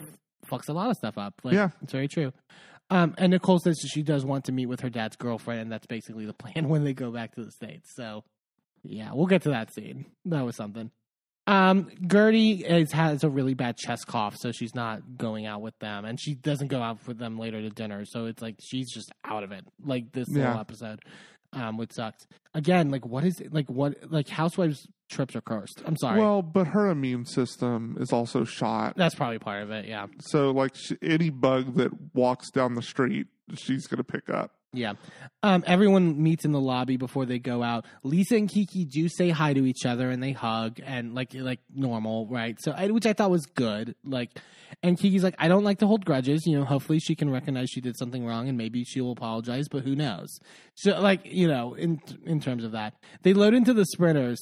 fucks 0.50 0.68
a 0.68 0.72
lot 0.72 0.90
of 0.90 0.96
stuff 0.96 1.16
up. 1.18 1.34
Like, 1.44 1.54
Yeah. 1.54 1.70
it's 1.82 1.92
very 1.92 2.08
true. 2.08 2.32
Um, 2.90 3.14
and 3.18 3.30
Nicole 3.30 3.60
says 3.60 3.78
she 3.88 4.02
does 4.02 4.24
want 4.24 4.46
to 4.46 4.52
meet 4.52 4.66
with 4.66 4.80
her 4.80 4.90
dad's 4.90 5.14
girlfriend, 5.16 5.60
and 5.60 5.70
that's 5.70 5.86
basically 5.86 6.26
the 6.26 6.32
plan 6.42 6.68
when 6.68 6.82
they 6.84 6.92
go 6.92 7.10
back 7.12 7.34
to 7.36 7.44
the 7.44 7.52
states. 7.52 7.92
So, 7.94 8.24
yeah, 8.82 9.10
we'll 9.12 9.26
get 9.26 9.42
to 9.42 9.50
that 9.50 9.72
scene. 9.72 10.06
That 10.24 10.44
was 10.44 10.56
something. 10.56 10.90
Um, 11.46 11.86
Guerdy 12.06 12.62
is, 12.62 12.92
has 12.92 13.24
a 13.24 13.30
really 13.30 13.54
bad 13.54 13.76
chest 13.76 14.06
cough, 14.06 14.36
so 14.38 14.52
she's 14.52 14.74
not 14.74 15.16
going 15.16 15.46
out 15.46 15.62
with 15.62 15.76
them, 15.80 16.04
and 16.04 16.20
she 16.20 16.34
doesn't 16.34 16.68
go 16.68 16.80
out 16.80 16.98
with 17.06 17.18
them 17.18 17.38
later 17.38 17.60
to 17.60 17.70
dinner. 17.70 18.04
So 18.04 18.26
it's 18.26 18.40
like 18.42 18.56
she's 18.60 18.92
just 18.92 19.10
out 19.24 19.42
of 19.42 19.50
it, 19.52 19.64
like 19.84 20.12
this 20.12 20.28
Yeah. 20.30 20.52
whole 20.52 20.60
episode, 20.60 21.00
um, 21.52 21.76
which 21.76 21.92
sucks. 21.92 22.24
Again, 22.54 22.90
like 22.90 23.04
what 23.06 23.24
is 23.24 23.40
it? 23.40 23.52
Like 23.52 23.68
what? 23.68 23.94
Like 24.10 24.28
housewives 24.28 24.86
trips 25.08 25.34
are 25.34 25.40
cursed. 25.40 25.82
I'm 25.84 25.96
sorry. 25.96 26.20
Well, 26.20 26.40
but 26.42 26.68
her 26.68 26.88
immune 26.88 27.24
system 27.24 27.96
is 27.98 28.12
also 28.12 28.44
shot. 28.44 28.94
that's 28.96 29.16
probably 29.16 29.40
part 29.40 29.62
of 29.64 29.70
it. 29.72 29.86
Yeah, 29.86 30.06
So, 30.20 30.52
like, 30.52 30.76
sh 30.76 30.92
any 31.02 31.30
bug 31.30 31.74
that 31.76 31.90
walks 32.14 32.50
down 32.52 32.74
the 32.76 32.82
street, 32.82 33.26
she's 33.56 33.88
to 33.88 34.04
pick 34.04 34.30
up. 34.30 34.52
Yeah. 34.72 34.92
Um, 35.42 35.64
everyone 35.66 36.22
meets 36.22 36.44
in 36.44 36.52
the 36.52 36.60
lobby 36.60 36.96
before 36.96 37.26
they 37.26 37.40
go 37.40 37.62
out. 37.62 37.86
Lisa 38.04 38.36
and 38.36 38.48
Kiki 38.48 38.84
do 38.84 39.08
say 39.08 39.30
hi 39.30 39.52
to 39.52 39.66
each 39.66 39.84
other 39.84 40.10
and 40.10 40.22
they 40.22 40.32
hug 40.32 40.78
and 40.84 41.14
like 41.14 41.34
like 41.34 41.58
normal, 41.74 42.28
right? 42.28 42.56
So, 42.60 42.72
I, 42.72 42.86
which 42.88 43.06
I 43.06 43.12
thought 43.12 43.30
was 43.30 43.46
good. 43.46 43.96
Like, 44.04 44.30
and 44.82 44.96
Kiki's 44.96 45.24
like, 45.24 45.34
I 45.38 45.48
don't 45.48 45.64
like 45.64 45.78
to 45.80 45.88
hold 45.88 46.04
grudges. 46.04 46.46
You 46.46 46.58
know, 46.58 46.64
hopefully 46.64 47.00
she 47.00 47.16
can 47.16 47.30
recognize 47.30 47.70
she 47.70 47.80
did 47.80 47.98
something 47.98 48.24
wrong 48.24 48.48
and 48.48 48.56
maybe 48.56 48.84
she'll 48.84 49.10
apologize, 49.10 49.66
but 49.68 49.82
who 49.82 49.96
knows? 49.96 50.38
So, 50.76 51.00
like, 51.00 51.22
you 51.24 51.48
know, 51.48 51.74
in 51.74 52.00
in 52.24 52.40
terms 52.40 52.62
of 52.62 52.72
that, 52.72 52.94
they 53.22 53.34
load 53.34 53.54
into 53.54 53.74
the 53.74 53.86
sprinters. 53.86 54.38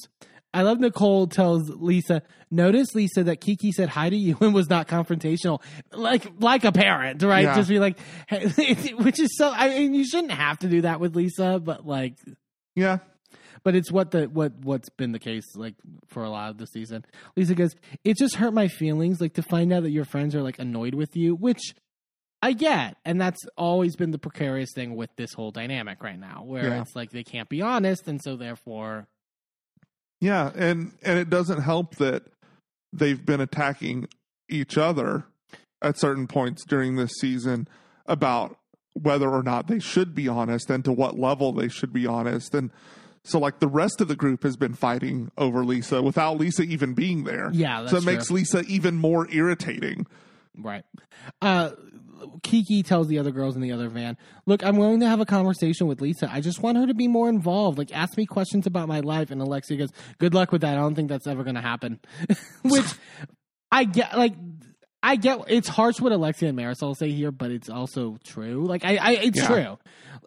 I 0.53 0.63
love 0.63 0.79
Nicole 0.79 1.27
tells 1.27 1.69
Lisa, 1.69 2.23
notice 2.49 2.95
Lisa 2.95 3.23
that 3.25 3.39
Kiki 3.39 3.71
said 3.71 3.89
hi 3.89 4.09
to 4.09 4.15
you 4.17 4.35
and 4.41 4.53
was 4.53 4.69
not 4.69 4.87
confrontational, 4.87 5.61
like 5.91 6.25
like 6.39 6.63
a 6.63 6.71
parent, 6.71 7.21
right? 7.23 7.43
Yeah. 7.43 7.55
Just 7.55 7.69
be 7.69 7.79
like, 7.79 7.97
hey, 8.27 8.93
which 8.97 9.19
is 9.19 9.29
so. 9.37 9.51
I 9.53 9.69
mean, 9.69 9.93
you 9.93 10.05
shouldn't 10.05 10.31
have 10.31 10.59
to 10.59 10.67
do 10.67 10.81
that 10.81 10.99
with 10.99 11.15
Lisa, 11.15 11.59
but 11.59 11.85
like, 11.85 12.15
Yeah. 12.75 12.97
but 13.63 13.75
it's 13.75 13.91
what 13.91 14.09
the 14.11 14.25
what 14.25 14.53
what's 14.63 14.89
been 14.89 15.11
the 15.11 15.19
case 15.19 15.43
like 15.55 15.75
for 16.07 16.23
a 16.23 16.29
lot 16.29 16.49
of 16.49 16.57
the 16.57 16.65
season. 16.65 17.05
Lisa 17.35 17.53
goes, 17.53 17.75
it 18.03 18.17
just 18.17 18.35
hurt 18.35 18.53
my 18.53 18.67
feelings, 18.69 19.21
like 19.21 19.33
to 19.35 19.43
find 19.43 19.71
out 19.71 19.83
that 19.83 19.91
your 19.91 20.05
friends 20.05 20.33
are 20.33 20.41
like 20.41 20.57
annoyed 20.57 20.95
with 20.95 21.15
you, 21.15 21.35
which 21.35 21.75
I 22.41 22.53
get, 22.53 22.95
and 23.05 23.19
that's 23.21 23.41
always 23.57 23.95
been 23.95 24.11
the 24.11 24.17
precarious 24.17 24.69
thing 24.73 24.95
with 24.95 25.09
this 25.15 25.33
whole 25.33 25.51
dynamic 25.51 26.01
right 26.01 26.17
now, 26.19 26.41
where 26.45 26.69
Yeah. 26.69 26.81
it's 26.81 26.95
like 26.95 27.11
they 27.11 27.23
can't 27.23 27.49
be 27.49 27.61
honest, 27.61 28.07
and 28.07 28.19
so 28.23 28.35
therefore, 28.37 29.07
Yeah, 30.21 30.51
and 30.55 30.93
and 31.01 31.17
it 31.17 31.29
doesn't 31.29 31.61
help 31.61 31.95
that 31.95 32.23
they've 32.91 33.23
been 33.23 33.41
attacking 33.41 34.07
each 34.49 34.77
other 34.77 35.25
at 35.81 35.97
certain 35.97 36.27
points 36.27 36.65
during 36.65 36.95
this 36.95 37.11
season 37.19 37.67
about 38.05 38.57
whether 38.93 39.29
or 39.29 39.43
not 39.43 39.67
they 39.67 39.79
should 39.79 40.13
be 40.13 40.27
honest 40.27 40.69
and 40.69 40.83
to 40.83 40.91
what 40.91 41.17
level 41.17 41.53
they 41.53 41.69
should 41.69 41.93
be 41.93 42.05
honest 42.05 42.53
and 42.53 42.71
so 43.23 43.39
like 43.39 43.59
the 43.59 43.67
rest 43.67 44.01
of 44.01 44.07
the 44.07 44.15
group 44.15 44.43
has 44.43 44.55
been 44.55 44.73
fighting 44.73 45.31
over 45.37 45.63
Lisa 45.63 46.01
without 46.01 46.37
Lisa 46.37 46.63
even 46.63 46.93
being 46.93 47.25
there. 47.25 47.49
Yeah, 47.53 47.85
so 47.87 47.97
it 47.97 48.05
makes 48.05 48.31
Lisa 48.31 48.61
even 48.61 48.95
more 48.95 49.27
irritating. 49.31 50.07
Right. 50.57 50.83
Uh, 51.41 51.71
Kiki 52.43 52.83
tells 52.83 53.07
the 53.07 53.19
other 53.19 53.31
girls 53.31 53.55
in 53.55 53.61
the 53.61 53.71
other 53.71 53.89
van, 53.89 54.17
Look, 54.45 54.63
I'm 54.63 54.77
willing 54.77 54.99
to 55.01 55.07
have 55.07 55.19
a 55.19 55.25
conversation 55.25 55.87
with 55.87 56.01
Lisa. 56.01 56.29
I 56.31 56.41
just 56.41 56.61
want 56.61 56.77
her 56.77 56.87
to 56.87 56.93
be 56.93 57.07
more 57.07 57.29
involved. 57.29 57.77
Like, 57.77 57.95
ask 57.95 58.17
me 58.17 58.25
questions 58.25 58.67
about 58.67 58.87
my 58.87 58.99
life. 58.99 59.31
And 59.31 59.41
Alexia 59.41 59.77
goes, 59.77 59.91
Good 60.17 60.33
luck 60.33 60.51
with 60.51 60.61
that. 60.61 60.73
I 60.73 60.81
don't 60.81 60.95
think 60.95 61.09
that's 61.09 61.27
ever 61.27 61.43
going 61.43 61.55
to 61.55 61.61
happen. 61.61 61.99
Which 62.63 62.85
I 63.71 63.83
get, 63.83 64.17
like, 64.17 64.33
I 65.01 65.15
get 65.15 65.39
it's 65.47 65.67
harsh 65.67 65.99
what 66.01 66.11
Alexia 66.11 66.49
and 66.49 66.57
Marysol 66.57 66.95
say 66.95 67.11
here, 67.11 67.31
but 67.31 67.51
it's 67.51 67.69
also 67.69 68.17
true. 68.23 68.65
Like 68.65 68.83
I, 68.83 68.97
I 68.97 69.11
it's 69.13 69.37
Yeah. 69.39 69.47
true. 69.47 69.77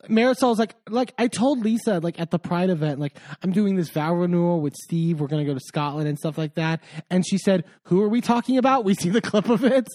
Marysol's 0.09 0.59
like 0.59 0.75
like 0.89 1.13
I 1.19 1.29
told 1.29 1.61
Lisa 1.65 2.01
like 2.01 2.19
at 2.19 2.31
the 2.31 2.39
Pride 2.39 2.71
event, 2.71 2.99
like 2.99 3.17
I'm 3.43 3.53
doing 3.53 3.77
this 3.77 3.91
vow 3.91 4.15
renewal 4.15 4.61
with 4.61 4.75
Steve. 4.75 5.21
We're 5.21 5.29
gonna 5.29 5.45
go 5.45 5.55
to 5.55 5.61
Scotland 5.61 6.09
and 6.09 6.19
stuff 6.19 6.39
like 6.39 6.55
that. 6.57 6.81
And 7.11 7.25
she 7.27 7.39
said, 7.39 7.65
"Who 7.85 8.03
are 8.03 8.09
we 8.09 8.21
talking 8.21 8.59
about?" 8.59 8.85
We 8.85 8.95
see 8.95 9.11
the 9.11 9.21
clip 9.21 9.49
of 9.49 9.63
it, 9.65 9.87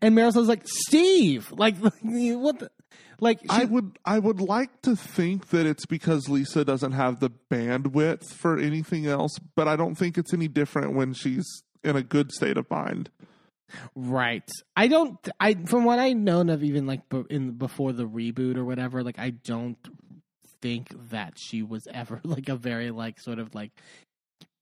and 0.00 0.16
Marysol's 0.16 0.48
like, 0.48 0.62
"Steve." 0.66 1.52
Like 1.52 1.76
what? 2.02 2.58
The, 2.58 2.70
like 3.20 3.38
she, 3.42 3.46
I 3.50 3.64
would 3.66 3.98
I 4.04 4.18
would 4.18 4.40
like 4.40 4.82
to 4.82 4.96
think 4.96 5.50
that 5.50 5.64
it's 5.66 5.86
because 5.86 6.28
Lisa 6.28 6.64
doesn't 6.64 6.92
have 6.92 7.20
the 7.20 7.30
bandwidth 7.50 8.32
for 8.32 8.58
anything 8.58 9.06
else, 9.06 9.38
but 9.54 9.68
I 9.68 9.76
don't 9.76 9.94
think 9.94 10.18
it's 10.18 10.34
any 10.34 10.48
different 10.48 10.94
when 10.94 11.12
she's 11.14 11.44
in 11.84 11.94
a 11.96 12.02
good 12.02 12.32
state 12.32 12.56
of 12.56 12.68
mind. 12.68 13.10
Right. 13.94 14.48
I 14.76 14.88
don't. 14.88 15.16
I 15.40 15.54
from 15.54 15.84
what 15.84 15.98
I've 15.98 16.16
known 16.16 16.50
of, 16.50 16.62
even 16.64 16.86
like 16.86 17.00
in 17.30 17.52
before 17.52 17.92
the 17.92 18.04
reboot 18.06 18.56
or 18.56 18.64
whatever. 18.64 19.02
Like 19.02 19.18
I 19.18 19.30
don't 19.30 19.76
think 20.60 20.88
that 21.10 21.34
she 21.38 21.62
was 21.62 21.86
ever 21.92 22.20
like 22.24 22.48
a 22.48 22.56
very 22.56 22.90
like 22.90 23.20
sort 23.20 23.38
of 23.38 23.54
like 23.54 23.72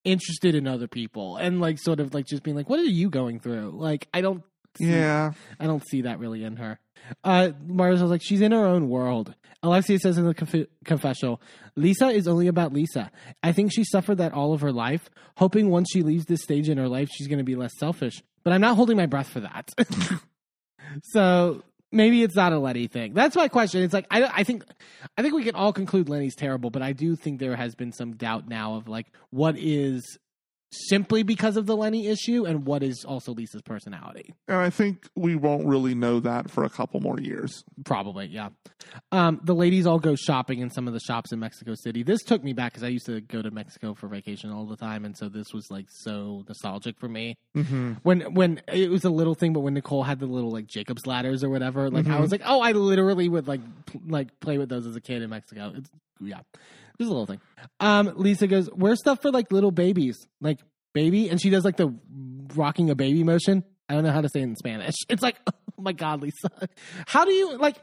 interested 0.04 0.54
in 0.54 0.66
other 0.66 0.88
people 0.88 1.36
and 1.36 1.60
like 1.60 1.78
sort 1.78 2.00
of 2.00 2.14
like 2.14 2.26
just 2.26 2.42
being 2.42 2.56
like, 2.56 2.68
what 2.70 2.78
are 2.80 2.84
you 2.84 3.10
going 3.10 3.38
through? 3.40 3.70
Like 3.74 4.08
I 4.14 4.20
don't. 4.20 4.42
see- 4.78 4.86
Yeah. 4.90 5.32
I 5.58 5.66
don't 5.66 5.86
see 5.88 6.02
that 6.02 6.18
really 6.18 6.42
in 6.44 6.56
her. 6.56 6.78
Uh, 7.24 7.50
Mars 7.66 8.00
was 8.00 8.10
like, 8.10 8.22
she's 8.22 8.40
in 8.40 8.52
her 8.52 8.64
own 8.66 8.88
world. 8.88 9.34
Alexia 9.62 9.98
says 9.98 10.16
in 10.16 10.24
the 10.26 10.32
conf- 10.34 10.68
confessional, 10.86 11.40
Lisa 11.76 12.08
is 12.08 12.26
only 12.28 12.46
about 12.46 12.72
Lisa. 12.72 13.10
I 13.42 13.52
think 13.52 13.72
she 13.74 13.84
suffered 13.84 14.16
that 14.18 14.32
all 14.32 14.54
of 14.54 14.62
her 14.62 14.72
life, 14.72 15.10
hoping 15.36 15.68
once 15.68 15.88
she 15.92 16.02
leaves 16.02 16.24
this 16.26 16.42
stage 16.42 16.68
in 16.70 16.78
her 16.78 16.88
life, 16.88 17.08
she's 17.12 17.26
going 17.26 17.38
to 17.38 17.44
be 17.44 17.56
less 17.56 17.72
selfish. 17.78 18.22
But 18.42 18.52
I'm 18.52 18.60
not 18.60 18.76
holding 18.76 18.96
my 18.96 19.06
breath 19.06 19.28
for 19.28 19.40
that. 19.40 19.72
so 21.02 21.62
maybe 21.92 22.22
it's 22.22 22.34
not 22.34 22.52
a 22.52 22.58
Lenny 22.58 22.86
thing. 22.86 23.14
That's 23.14 23.36
my 23.36 23.48
question. 23.48 23.82
It's 23.82 23.94
like 23.94 24.06
I, 24.10 24.24
I 24.24 24.44
think, 24.44 24.64
I 25.16 25.22
think 25.22 25.34
we 25.34 25.44
can 25.44 25.54
all 25.54 25.72
conclude 25.72 26.08
Lenny's 26.08 26.36
terrible, 26.36 26.70
but 26.70 26.82
I 26.82 26.92
do 26.92 27.16
think 27.16 27.38
there 27.38 27.56
has 27.56 27.74
been 27.74 27.92
some 27.92 28.16
doubt 28.16 28.48
now 28.48 28.74
of 28.74 28.88
like 28.88 29.06
what 29.30 29.56
is 29.58 30.18
simply 30.70 31.22
because 31.22 31.56
of 31.56 31.66
the 31.66 31.76
Lenny 31.76 32.06
issue 32.06 32.44
and 32.46 32.64
what 32.64 32.82
is 32.82 33.04
also 33.04 33.32
Lisa's 33.32 33.62
personality. 33.62 34.32
And 34.48 34.58
I 34.58 34.70
think 34.70 35.08
we 35.16 35.34
won't 35.34 35.66
really 35.66 35.94
know 35.94 36.20
that 36.20 36.50
for 36.50 36.64
a 36.64 36.70
couple 36.70 37.00
more 37.00 37.18
years. 37.20 37.64
Probably, 37.84 38.26
yeah. 38.26 38.50
Um, 39.12 39.40
the 39.42 39.54
ladies 39.54 39.86
all 39.86 39.98
go 39.98 40.14
shopping 40.14 40.60
in 40.60 40.70
some 40.70 40.86
of 40.86 40.94
the 40.94 41.00
shops 41.00 41.32
in 41.32 41.40
Mexico 41.40 41.74
City. 41.74 42.02
This 42.02 42.22
took 42.22 42.42
me 42.44 42.52
back 42.52 42.72
because 42.72 42.84
I 42.84 42.88
used 42.88 43.06
to 43.06 43.20
go 43.20 43.42
to 43.42 43.50
Mexico 43.50 43.94
for 43.94 44.08
vacation 44.08 44.50
all 44.50 44.66
the 44.66 44.76
time, 44.76 45.04
and 45.04 45.16
so 45.16 45.28
this 45.28 45.52
was 45.52 45.66
like 45.70 45.86
so 45.88 46.44
nostalgic 46.48 46.98
for 46.98 47.08
me. 47.08 47.36
Mm-hmm. 47.56 47.94
When 48.02 48.34
when 48.34 48.62
it 48.72 48.90
was 48.90 49.04
a 49.04 49.10
little 49.10 49.34
thing, 49.34 49.52
but 49.52 49.60
when 49.60 49.74
Nicole 49.74 50.02
had 50.02 50.20
the 50.20 50.26
little 50.26 50.50
like 50.50 50.66
Jacob's 50.66 51.06
ladders 51.06 51.42
or 51.44 51.50
whatever, 51.50 51.90
like 51.90 52.06
I 52.06 52.20
was 52.20 52.30
like, 52.30 52.42
oh, 52.44 52.60
I 52.60 52.72
literally 52.72 53.28
would 53.28 53.48
like 53.48 53.60
like 54.06 54.38
play 54.40 54.58
with 54.58 54.68
those 54.68 54.86
as 54.86 54.96
a 54.96 55.00
kid 55.00 55.22
in 55.22 55.30
Mexico. 55.30 55.72
It's 55.76 55.90
yeah, 56.20 56.40
just 56.98 57.10
a 57.10 57.12
little 57.12 57.26
thing. 57.26 57.40
Um, 57.78 58.12
Lisa 58.16 58.46
goes, 58.46 58.68
"Where's 58.68 58.98
stuff 59.00 59.22
for 59.22 59.30
like 59.30 59.52
little 59.52 59.70
babies, 59.70 60.16
like 60.40 60.60
baby?" 60.92 61.28
And 61.28 61.40
she 61.40 61.50
does 61.50 61.64
like 61.64 61.76
the 61.76 61.94
rocking 62.54 62.90
a 62.90 62.94
baby 62.94 63.24
motion. 63.24 63.64
I 63.88 63.94
don't 63.94 64.04
know 64.04 64.12
how 64.12 64.20
to 64.20 64.28
say 64.28 64.40
it 64.40 64.44
in 64.44 64.56
Spanish. 64.56 64.94
It's 65.08 65.22
like, 65.22 65.36
oh 65.48 65.82
my 65.82 65.92
god, 65.92 66.22
Lisa, 66.22 66.50
how 67.06 67.24
do 67.24 67.32
you 67.32 67.56
like? 67.58 67.76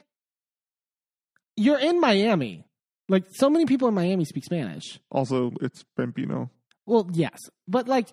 You're 1.56 1.80
in 1.80 1.99
Miami. 1.99 2.66
Like 3.09 3.25
so 3.32 3.49
many 3.49 3.66
people 3.66 3.88
in 3.88 3.93
Miami 3.93 4.25
speak 4.25 4.43
Spanish. 4.43 4.99
Also, 5.09 5.51
it's 5.61 5.83
Bambino. 5.95 6.51
Well, 6.85 7.09
yes, 7.14 7.40
but 7.67 7.88
like, 7.88 8.07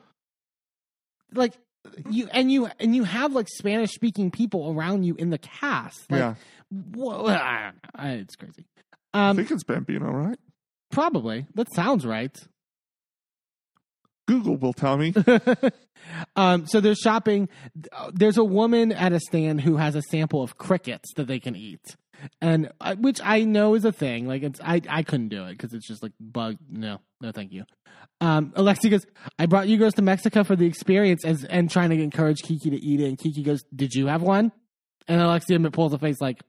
like 1.32 1.52
you 2.08 2.28
and 2.32 2.50
you 2.50 2.68
and 2.78 2.94
you 2.94 3.04
have 3.04 3.32
like 3.32 3.48
Spanish 3.48 3.90
speaking 3.90 4.30
people 4.30 4.72
around 4.72 5.04
you 5.04 5.14
in 5.16 5.30
the 5.30 5.38
cast. 5.38 6.10
Like, 6.10 6.18
yeah. 6.20 6.34
ah, 7.04 7.72
it's 8.04 8.36
crazy. 8.36 8.66
I 9.14 9.30
Um, 9.30 9.36
think 9.36 9.50
it's 9.50 9.64
Bambino, 9.64 10.10
right? 10.10 10.38
probably 10.90 11.46
that 11.54 11.72
sounds 11.74 12.04
right. 12.04 12.36
Google 14.26 14.56
will 14.56 14.72
tell 14.72 14.96
me. 14.96 15.12
um, 16.36 16.66
so 16.66 16.80
they're 16.80 16.94
shopping. 16.94 17.48
There's 18.12 18.38
a 18.38 18.44
woman 18.44 18.90
at 18.92 19.12
a 19.12 19.20
stand 19.20 19.60
who 19.60 19.76
has 19.76 19.94
a 19.96 20.02
sample 20.02 20.42
of 20.42 20.56
crickets 20.56 21.12
that 21.16 21.26
they 21.26 21.38
can 21.40 21.54
eat. 21.56 21.96
and 22.40 22.70
I, 22.80 22.94
which 22.94 23.20
I 23.22 23.44
know 23.44 23.74
is 23.74 23.84
a 23.84 23.92
thing. 23.92 24.26
Like 24.26 24.42
it's 24.42 24.60
I 24.62 24.80
I 24.88 25.02
couldn't 25.02 25.28
do 25.28 25.44
it 25.44 25.52
because 25.58 25.74
it's 25.74 25.86
just 25.86 26.02
like 26.02 26.12
bug. 26.18 26.56
No, 26.70 27.00
no, 27.20 27.32
thank 27.32 27.52
you. 27.52 27.64
Um, 28.20 28.52
Alexia 28.56 28.90
goes, 28.92 29.04
I 29.38 29.44
brought 29.46 29.68
you 29.68 29.76
girls 29.76 29.94
to 29.94 30.02
Mexico 30.02 30.44
for 30.44 30.56
the 30.56 30.64
experience 30.66 31.24
as, 31.24 31.44
and 31.44 31.70
trying 31.70 31.90
to 31.90 32.00
encourage 32.00 32.38
Kiki 32.42 32.70
to 32.70 32.76
eat 32.76 33.00
it. 33.00 33.08
And 33.08 33.18
Kiki 33.18 33.42
goes, 33.42 33.62
Did 33.74 33.92
you 33.92 34.06
have 34.06 34.22
one? 34.22 34.52
And 35.06 35.20
Alexia 35.20 35.58
pulls 35.70 35.92
a 35.92 35.98
face 35.98 36.20
like, 36.20 36.40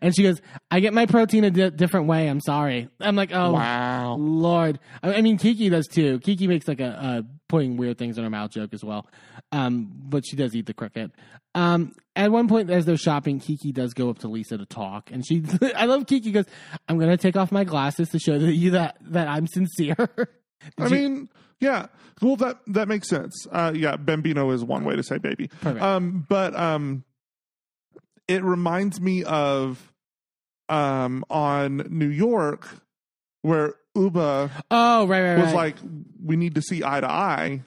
and 0.00 0.14
she 0.14 0.22
goes, 0.22 0.40
I 0.70 0.80
get 0.80 0.92
my 0.94 1.06
protein 1.06 1.44
a 1.44 1.50
di- 1.50 1.70
different 1.70 2.06
way. 2.06 2.28
I'm 2.28 2.40
sorry. 2.40 2.88
I'm 3.00 3.16
like, 3.16 3.30
oh, 3.32 3.52
Wow. 3.52 4.16
Lord. 4.16 4.78
I, 5.02 5.14
I 5.14 5.22
mean, 5.22 5.38
Kiki 5.38 5.68
does 5.68 5.86
too. 5.86 6.18
Kiki 6.20 6.46
makes 6.46 6.68
like 6.68 6.80
a, 6.80 7.22
a 7.24 7.24
putting 7.48 7.76
weird 7.76 7.98
things 7.98 8.18
in 8.18 8.24
her 8.24 8.30
mouth 8.30 8.50
joke 8.50 8.72
as 8.74 8.84
well. 8.84 9.06
Um, 9.52 9.90
but 9.92 10.24
she 10.26 10.36
does 10.36 10.54
eat 10.54 10.66
the 10.66 10.74
cricket. 10.74 11.10
Um, 11.54 11.92
at 12.14 12.30
one 12.30 12.46
point, 12.48 12.70
as 12.70 12.84
they're 12.86 12.96
shopping, 12.96 13.40
Kiki 13.40 13.72
does 13.72 13.94
go 13.94 14.10
up 14.10 14.18
to 14.20 14.28
Lisa 14.28 14.56
to 14.58 14.66
talk, 14.66 15.10
and 15.10 15.26
she, 15.26 15.42
I 15.76 15.86
love 15.86 16.06
Kiki 16.06 16.30
goes, 16.30 16.44
"I'm 16.88 16.98
gonna 16.98 17.16
take 17.16 17.36
off 17.36 17.50
my 17.50 17.64
glasses 17.64 18.08
to 18.10 18.20
show 18.20 18.38
that 18.38 18.52
you 18.54 18.70
that 18.72 18.96
that 19.00 19.26
I'm 19.26 19.48
sincere." 19.48 19.96
I 20.78 20.88
mean, 20.88 21.28
yeah. 21.58 21.86
Well, 22.22 22.36
that 22.36 22.60
that 22.68 22.86
makes 22.86 23.08
sense. 23.08 23.46
Uh, 23.50 23.72
yeah, 23.74 23.96
bambino 23.96 24.50
is 24.50 24.62
one 24.62 24.84
way 24.84 24.94
to 24.94 25.02
say 25.02 25.18
baby. 25.18 25.48
Perfect. 25.60 25.82
Um, 25.82 26.24
but 26.28 26.54
um, 26.54 27.02
it 28.30 28.44
reminds 28.44 29.00
me 29.00 29.24
of 29.24 29.92
um 30.68 31.24
on 31.28 31.78
New 31.90 32.08
York 32.08 32.68
where 33.42 33.74
Ubah 33.96 34.50
oh, 34.70 35.06
right, 35.06 35.20
right, 35.20 35.34
right. 35.34 35.44
was 35.44 35.52
like, 35.52 35.76
we 36.24 36.36
need 36.36 36.54
to 36.54 36.62
see 36.62 36.84
eye 36.84 37.00
to 37.00 37.10
eye. 37.10 37.64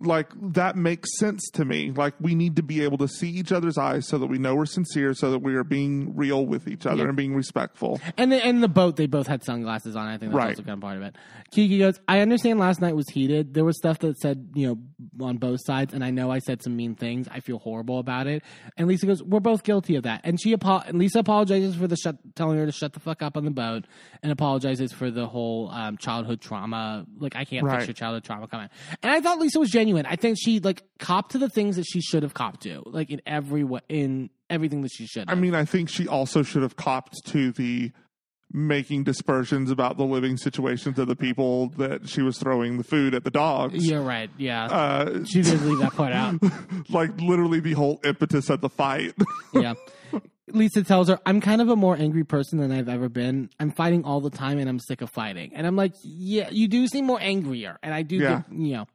Like 0.00 0.28
that 0.54 0.76
makes 0.76 1.18
sense 1.18 1.48
to 1.54 1.64
me. 1.64 1.90
Like 1.90 2.14
we 2.20 2.34
need 2.34 2.56
to 2.56 2.62
be 2.62 2.82
able 2.82 2.98
to 2.98 3.08
see 3.08 3.28
each 3.30 3.52
other's 3.52 3.76
eyes 3.78 4.06
so 4.06 4.18
that 4.18 4.26
we 4.26 4.38
know 4.38 4.54
we're 4.54 4.66
sincere, 4.66 5.12
so 5.14 5.30
that 5.32 5.40
we 5.40 5.54
are 5.56 5.64
being 5.64 6.14
real 6.16 6.46
with 6.46 6.68
each 6.68 6.86
other 6.86 7.02
Yeah. 7.02 7.08
and 7.08 7.16
being 7.16 7.34
respectful. 7.34 8.00
And 8.16 8.30
the, 8.32 8.44
and 8.44 8.62
the 8.62 8.68
boat, 8.68 8.96
they 8.96 9.06
both 9.06 9.26
had 9.26 9.42
sunglasses 9.42 9.96
on. 9.96 10.06
I 10.06 10.18
think 10.18 10.32
that's 10.32 10.36
Right. 10.36 10.48
also 10.50 10.62
kind 10.62 10.74
of 10.74 10.80
part 10.80 10.96
of 10.96 11.02
it. 11.02 11.16
Kiki 11.50 11.78
goes, 11.78 11.98
I 12.06 12.20
understand 12.20 12.58
last 12.60 12.80
night 12.80 12.94
was 12.94 13.08
heated. 13.08 13.54
There 13.54 13.64
was 13.64 13.76
stuff 13.76 13.98
that 14.00 14.18
said, 14.18 14.50
you 14.54 14.68
know, 14.68 15.24
on 15.26 15.38
both 15.38 15.60
sides, 15.64 15.94
and 15.94 16.04
I 16.04 16.10
know 16.10 16.30
I 16.30 16.38
said 16.40 16.62
some 16.62 16.76
mean 16.76 16.94
things. 16.94 17.26
I 17.30 17.40
feel 17.40 17.58
horrible 17.58 17.98
about 17.98 18.26
it. 18.26 18.42
And 18.76 18.86
Lisa 18.86 19.06
goes, 19.06 19.22
We're 19.22 19.40
both 19.40 19.64
guilty 19.64 19.96
of 19.96 20.02
that. 20.04 20.20
And 20.24 20.40
she 20.40 20.52
apo- 20.54 20.82
and 20.86 20.98
Lisa 20.98 21.20
apologizes 21.20 21.74
for 21.74 21.86
the 21.88 21.96
shut, 21.96 22.16
telling 22.36 22.58
her 22.58 22.66
to 22.66 22.72
shut 22.72 22.92
the 22.92 23.00
fuck 23.00 23.22
up 23.22 23.36
on 23.36 23.44
the 23.44 23.50
boat, 23.50 23.84
and 24.22 24.30
apologizes 24.30 24.92
for 24.92 25.10
the 25.10 25.26
whole 25.26 25.70
um, 25.70 25.96
childhood 25.96 26.40
trauma. 26.40 27.06
Like 27.18 27.34
I 27.34 27.44
can't 27.44 27.64
Right. 27.64 27.76
fix 27.76 27.88
your 27.88 27.94
childhood 27.94 28.24
trauma 28.24 28.46
comment. 28.46 28.70
And 29.02 29.10
I 29.10 29.20
thought 29.20 29.38
Lisa 29.38 29.58
was 29.58 29.70
genuine. 29.70 29.87
I 29.96 30.16
think 30.16 30.36
she 30.40 30.60
like 30.60 30.82
copped 30.98 31.32
to 31.32 31.38
the 31.38 31.48
things 31.48 31.76
that 31.76 31.84
she 31.84 32.00
should 32.00 32.22
have 32.22 32.34
copped 32.34 32.62
to, 32.62 32.82
like 32.86 33.10
in 33.10 33.20
every 33.26 33.64
way, 33.64 33.80
in 33.88 34.30
everything 34.50 34.82
that 34.82 34.90
she 34.92 35.06
should. 35.06 35.28
I 35.28 35.32
have. 35.32 35.38
mean, 35.38 35.54
I 35.54 35.64
think 35.64 35.88
she 35.88 36.06
also 36.08 36.42
should 36.42 36.62
have 36.62 36.76
copped 36.76 37.14
to 37.26 37.52
the 37.52 37.92
making 38.50 39.04
dispersions 39.04 39.70
about 39.70 39.98
the 39.98 40.04
living 40.04 40.38
situations 40.38 40.98
of 40.98 41.06
the 41.06 41.14
people 41.16 41.68
that 41.70 42.08
she 42.08 42.22
was 42.22 42.38
throwing 42.38 42.78
the 42.78 42.84
food 42.84 43.14
at 43.14 43.22
the 43.22 43.30
dogs. 43.30 43.86
you're 43.86 44.00
right. 44.00 44.30
Yeah, 44.38 44.64
Uh, 44.64 45.24
she 45.24 45.42
did 45.42 45.60
leave 45.62 45.78
that 45.80 45.92
part 45.92 46.12
out. 46.14 46.36
like 46.88 47.20
literally 47.20 47.60
the 47.60 47.74
whole 47.74 48.00
impetus 48.04 48.48
of 48.48 48.62
the 48.62 48.70
fight. 48.70 49.12
yeah. 49.52 49.74
Lisa 50.50 50.82
tells 50.82 51.08
her, 51.08 51.20
I'm 51.26 51.42
kind 51.42 51.60
of 51.60 51.68
a 51.68 51.76
more 51.76 51.94
angry 51.94 52.24
person 52.24 52.58
than 52.58 52.72
I've 52.72 52.88
ever 52.88 53.10
been. 53.10 53.50
I'm 53.60 53.70
fighting 53.70 54.04
all 54.04 54.22
the 54.22 54.30
time 54.30 54.58
and 54.58 54.66
I'm 54.66 54.78
sick 54.80 55.02
of 55.02 55.10
fighting. 55.10 55.50
And 55.54 55.66
I'm 55.66 55.76
like, 55.76 55.92
yeah, 56.02 56.48
you 56.50 56.68
do 56.68 56.86
seem 56.88 57.04
more 57.04 57.20
angrier. 57.20 57.78
And 57.82 57.92
I 57.92 58.00
do, 58.00 58.16
Yeah. 58.16 58.40
think, 58.48 58.60
you 58.62 58.72
know. 58.76 58.86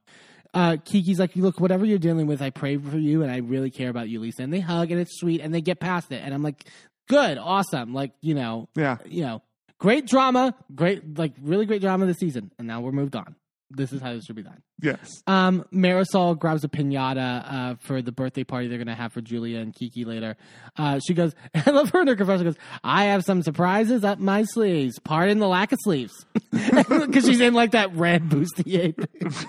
Uh, 0.53 0.77
Kiki's 0.83 1.19
like, 1.19 1.35
look, 1.35 1.59
whatever 1.59 1.85
you're 1.85 1.97
dealing 1.97 2.27
with, 2.27 2.41
I 2.41 2.49
pray 2.49 2.77
for 2.77 2.97
you 2.97 3.23
and 3.23 3.31
I 3.31 3.37
really 3.37 3.71
care 3.71 3.89
about 3.89 4.09
you, 4.09 4.19
Lisa. 4.19 4.43
And 4.43 4.53
they 4.53 4.59
hug 4.59 4.91
and 4.91 4.99
it's 4.99 5.19
sweet 5.19 5.41
and 5.41 5.53
they 5.53 5.61
get 5.61 5.79
past 5.79 6.11
it. 6.11 6.21
And 6.23 6.33
I'm 6.33 6.43
like, 6.43 6.65
good, 7.07 7.37
awesome. 7.37 7.93
Like, 7.93 8.11
you 8.21 8.35
know, 8.35 8.69
yeah. 8.75 8.97
you 9.05 9.23
know, 9.23 9.41
great 9.79 10.05
drama, 10.05 10.55
great, 10.73 11.17
like 11.17 11.33
really 11.41 11.65
great 11.65 11.81
drama 11.81 12.05
this 12.05 12.17
season. 12.17 12.51
And 12.57 12.67
now 12.67 12.81
we're 12.81 12.91
moved 12.91 13.15
on. 13.15 13.35
This 13.75 13.91
is 13.91 14.01
how 14.01 14.13
this 14.13 14.25
should 14.25 14.35
be 14.35 14.43
done. 14.43 14.61
Yes. 14.81 15.23
Um, 15.25 15.65
Marysol 15.73 16.37
grabs 16.37 16.63
a 16.63 16.67
pinata 16.67 17.43
uh, 17.45 17.75
for 17.81 18.01
the 18.01 18.11
birthday 18.11 18.43
party 18.43 18.67
they're 18.67 18.77
gonna 18.77 18.93
have 18.93 19.13
for 19.13 19.21
Julia 19.21 19.59
and 19.59 19.73
Kiki 19.73 20.05
later. 20.05 20.35
Uh, 20.77 20.99
she 21.05 21.13
goes, 21.13 21.33
I 21.55 21.71
love 21.71 21.89
her 21.89 22.01
in 22.01 22.07
her 22.07 22.15
confession. 22.15 22.45
Goes, 22.45 22.57
I 22.83 23.05
have 23.05 23.23
some 23.23 23.41
surprises 23.41 24.03
up 24.03 24.19
my 24.19 24.43
sleeves. 24.43 24.99
Pardon 24.99 25.39
the 25.39 25.47
lack 25.47 25.71
of 25.71 25.79
sleeves, 25.81 26.13
because 26.51 27.25
she's 27.25 27.39
in 27.39 27.53
like 27.53 27.71
that 27.71 27.95
red 27.95 28.29
bustier. 28.29 28.93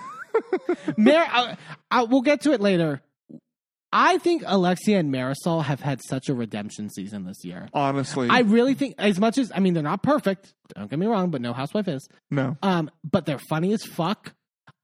Mar- 0.97 1.27
I, 1.29 1.57
I, 1.91 2.03
we'll 2.03 2.21
get 2.21 2.41
to 2.41 2.51
it 2.53 2.61
later. 2.61 3.01
I 3.97 4.17
think 4.17 4.43
Alexia 4.45 4.99
and 4.99 5.13
Marysol 5.13 5.63
have 5.63 5.79
had 5.79 6.01
such 6.05 6.27
a 6.27 6.33
redemption 6.33 6.89
season 6.89 7.23
this 7.25 7.45
year. 7.45 7.69
Honestly. 7.73 8.27
I 8.29 8.39
really 8.39 8.73
think, 8.73 8.95
as 8.97 9.19
much 9.19 9.37
as 9.37 9.51
I 9.55 9.59
mean, 9.61 9.73
they're 9.73 9.83
not 9.83 10.03
perfect. 10.03 10.53
Don't 10.75 10.89
get 10.89 10.99
me 10.99 11.05
wrong, 11.05 11.29
but 11.29 11.39
no 11.41 11.53
housewife 11.53 11.87
is. 11.87 12.05
no. 12.29 12.57
Um, 12.61 12.91
but 13.09 13.25
they're 13.25 13.39
funny 13.39 13.71
as 13.73 13.83
fuck. 13.83 14.33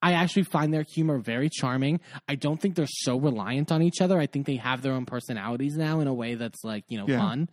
I 0.04 0.14
actually 0.14 0.44
find 0.44 0.74
their 0.74 0.84
humor 0.94 1.20
very 1.20 1.50
charming. 1.52 2.00
I 2.28 2.36
don't 2.36 2.60
think 2.60 2.76
they're 2.76 2.88
so 2.90 3.20
reliant 3.20 3.72
on 3.72 3.84
each 3.84 4.02
other. 4.02 4.18
I 4.20 4.26
think 4.28 4.48
they 4.48 4.56
have 4.56 4.82
their 4.82 4.94
own 4.94 5.06
personalities 5.06 5.76
now 5.76 6.00
in 6.00 6.08
a 6.08 6.14
way 6.14 6.36
that's 6.36 6.64
like, 6.64 6.86
you 6.88 6.98
know, 6.98 7.06
Yeah. 7.08 7.20
fun. 7.20 7.50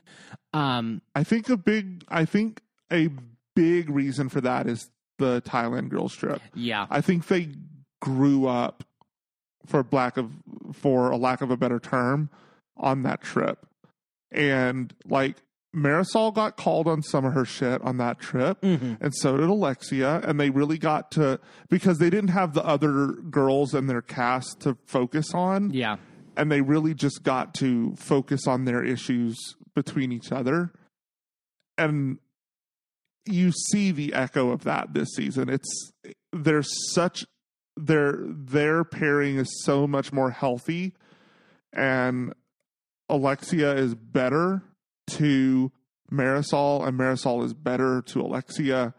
Um, 0.55 1.03
I 1.15 1.25
think 1.25 1.49
a 1.51 1.57
big 1.59 2.05
I 2.09 2.25
think 2.25 2.63
a 2.91 3.11
big 3.57 3.91
reason 3.91 4.29
for 4.31 4.41
that 4.43 4.67
is 4.67 4.89
the 5.19 5.43
Thailand 5.43 5.89
girls 5.91 6.15
trip. 6.15 6.41
yeah. 6.55 6.87
I 6.89 7.01
think 7.03 7.27
they 7.27 7.49
grew 8.01 8.47
up 8.47 8.85
for 9.67 9.83
black 9.83 10.17
of 10.17 10.31
for 10.73 11.11
a 11.11 11.17
lack 11.17 11.41
of 11.41 11.51
a 11.51 11.57
better 11.57 11.79
term 11.79 12.31
on 12.77 13.03
that 13.03 13.21
trip. 13.23 13.67
And 14.31 14.95
like 15.07 15.37
Marysol 15.75 16.35
got 16.35 16.57
called 16.57 16.89
on 16.89 17.03
some 17.03 17.25
of 17.25 17.35
her 17.35 17.45
shit 17.45 17.81
on 17.83 17.99
that 17.99 18.19
trip, 18.19 18.61
Mhm. 18.63 18.97
and 19.01 19.15
so 19.15 19.37
did 19.37 19.49
Alexia. 19.49 20.21
And 20.25 20.41
they 20.41 20.49
really 20.51 20.79
got 20.79 21.11
to 21.13 21.39
because 21.69 21.99
they 21.99 22.09
didn't 22.11 22.31
have 22.31 22.55
the 22.55 22.65
other 22.65 23.13
girls 23.13 23.75
in 23.75 23.87
their 23.87 24.01
cast 24.03 24.61
to 24.61 24.77
focus 24.87 25.35
on, 25.35 25.71
Yeah. 25.73 25.97
and 26.37 26.51
they 26.51 26.61
really 26.63 26.95
just 26.95 27.23
got 27.23 27.53
to 27.55 27.95
focus 27.97 28.47
on 28.47 28.65
their 28.65 28.83
issues 28.83 29.37
between 29.75 30.11
each 30.11 30.33
other. 30.33 30.73
And 31.77 32.19
you 33.27 33.53
see 33.53 33.91
the 33.91 34.15
echo 34.15 34.51
of 34.51 34.65
that 34.65 34.95
this 34.95 35.11
season. 35.15 35.49
It's 35.51 35.93
there's 36.33 36.71
such 36.95 37.27
their 37.79 38.17
their 38.19 38.85
pairing 38.85 39.37
is 39.37 39.63
so 39.63 39.87
much 39.87 40.13
more 40.13 40.31
healthy 40.31 40.95
and 41.73 42.35
Alexia 43.09 43.75
is 43.75 43.95
better 43.95 44.63
to 45.07 45.71
Marysol 46.13 46.87
and 46.87 46.99
Marysol 46.99 47.45
is 47.45 47.55
better 47.55 48.03
to 48.03 48.21
Alexia 48.21 48.95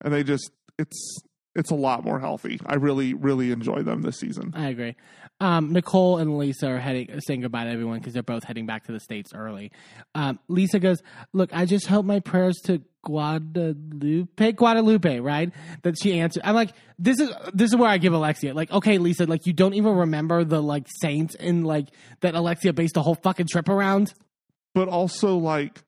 and 0.00 0.12
they 0.12 0.24
just 0.24 0.50
it's 0.78 1.20
it's 1.54 1.70
a 1.70 1.74
lot 1.74 2.02
more 2.02 2.18
healthy. 2.18 2.58
I 2.64 2.76
really 2.76 3.12
really 3.12 3.50
enjoy 3.50 3.82
them 3.82 4.02
this 4.02 4.18
season. 4.18 4.52
I 4.56 4.68
agree. 4.68 4.96
Um, 5.40 5.72
Nicole 5.72 6.18
and 6.18 6.38
Lisa 6.38 6.70
are 6.70 6.78
heading 6.78 7.08
saying 7.26 7.42
goodbye 7.42 7.64
to 7.64 7.70
everyone 7.70 7.98
because 7.98 8.14
they're 8.14 8.22
both 8.22 8.44
heading 8.44 8.64
back 8.64 8.84
to 8.84 8.92
the 8.92 9.00
states 9.00 9.32
early. 9.34 9.72
Um, 10.14 10.38
Lisa 10.48 10.78
goes, 10.78 11.02
"Look, 11.34 11.50
I 11.52 11.66
just 11.66 11.88
hope 11.88 12.06
my 12.06 12.20
prayers 12.20 12.56
to 12.64 12.82
Guadalupe, 13.04 14.52
Guadalupe, 14.52 15.18
right? 15.18 15.52
That 15.82 15.96
she 16.00 16.20
answered. 16.20 16.42
I'm 16.44 16.54
like, 16.54 16.70
this 16.98 17.18
is 17.20 17.30
this 17.52 17.70
is 17.70 17.76
where 17.76 17.88
I 17.90 17.98
give 17.98 18.12
Alexia. 18.12 18.54
Like, 18.54 18.70
okay, 18.70 18.98
Lisa, 18.98 19.26
like 19.26 19.46
you 19.46 19.52
don't 19.52 19.74
even 19.74 19.94
remember 19.96 20.44
the 20.44 20.62
like 20.62 20.86
saints 21.00 21.34
and 21.34 21.66
like 21.66 21.88
that 22.20 22.34
Alexia 22.34 22.72
based 22.72 22.94
the 22.94 23.02
whole 23.02 23.16
fucking 23.16 23.46
trip 23.48 23.68
around. 23.68 24.14
But 24.74 24.88
also 24.88 25.36
like 25.36 25.82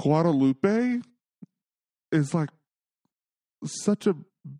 Guadalupe 0.00 1.00
is 2.12 2.34
like 2.34 2.50
such 3.64 4.06
a 4.06 4.14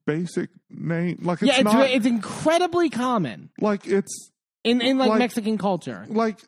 basic 0.06 0.50
name. 0.70 1.18
Like 1.22 1.42
it's 1.42 1.52
yeah, 1.52 1.56
it's 1.60 1.64
not 1.64 1.88
it's 1.90 2.06
incredibly 2.06 2.90
common 2.90 3.50
like 3.60 3.86
it's 3.86 4.30
in 4.64 4.80
in 4.80 4.98
like, 4.98 5.10
Like- 5.10 5.18
Mexican 5.20 5.56
culture. 5.58 6.04
like 6.08 6.40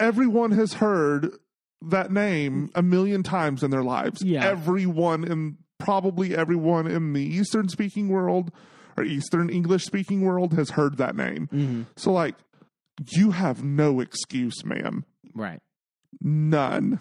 everyone 0.00 0.50
has 0.52 0.72
heard 0.74 1.30
that 1.82 2.10
name 2.10 2.70
a 2.74 2.82
million 2.82 3.22
times 3.22 3.62
in 3.62 3.70
their 3.70 3.82
lives. 3.82 4.22
Yeah. 4.22 4.44
Everyone 4.44 5.24
in 5.24 5.58
probably 5.78 6.34
everyone 6.34 6.86
in 6.86 7.12
the 7.12 7.22
Eastern 7.22 7.68
speaking 7.68 8.08
world 8.08 8.50
or 8.96 9.04
Eastern 9.04 9.50
English 9.50 9.84
speaking 9.84 10.22
world 10.22 10.54
has 10.54 10.70
heard 10.70 10.96
that 10.98 11.16
name. 11.16 11.46
hmm 11.50 11.82
So 11.96 12.12
like 12.12 12.36
you 13.10 13.32
have 13.32 13.64
no 13.64 14.00
excuse, 14.00 14.64
man. 14.64 15.04
Right. 15.34 15.60
None. 16.20 17.00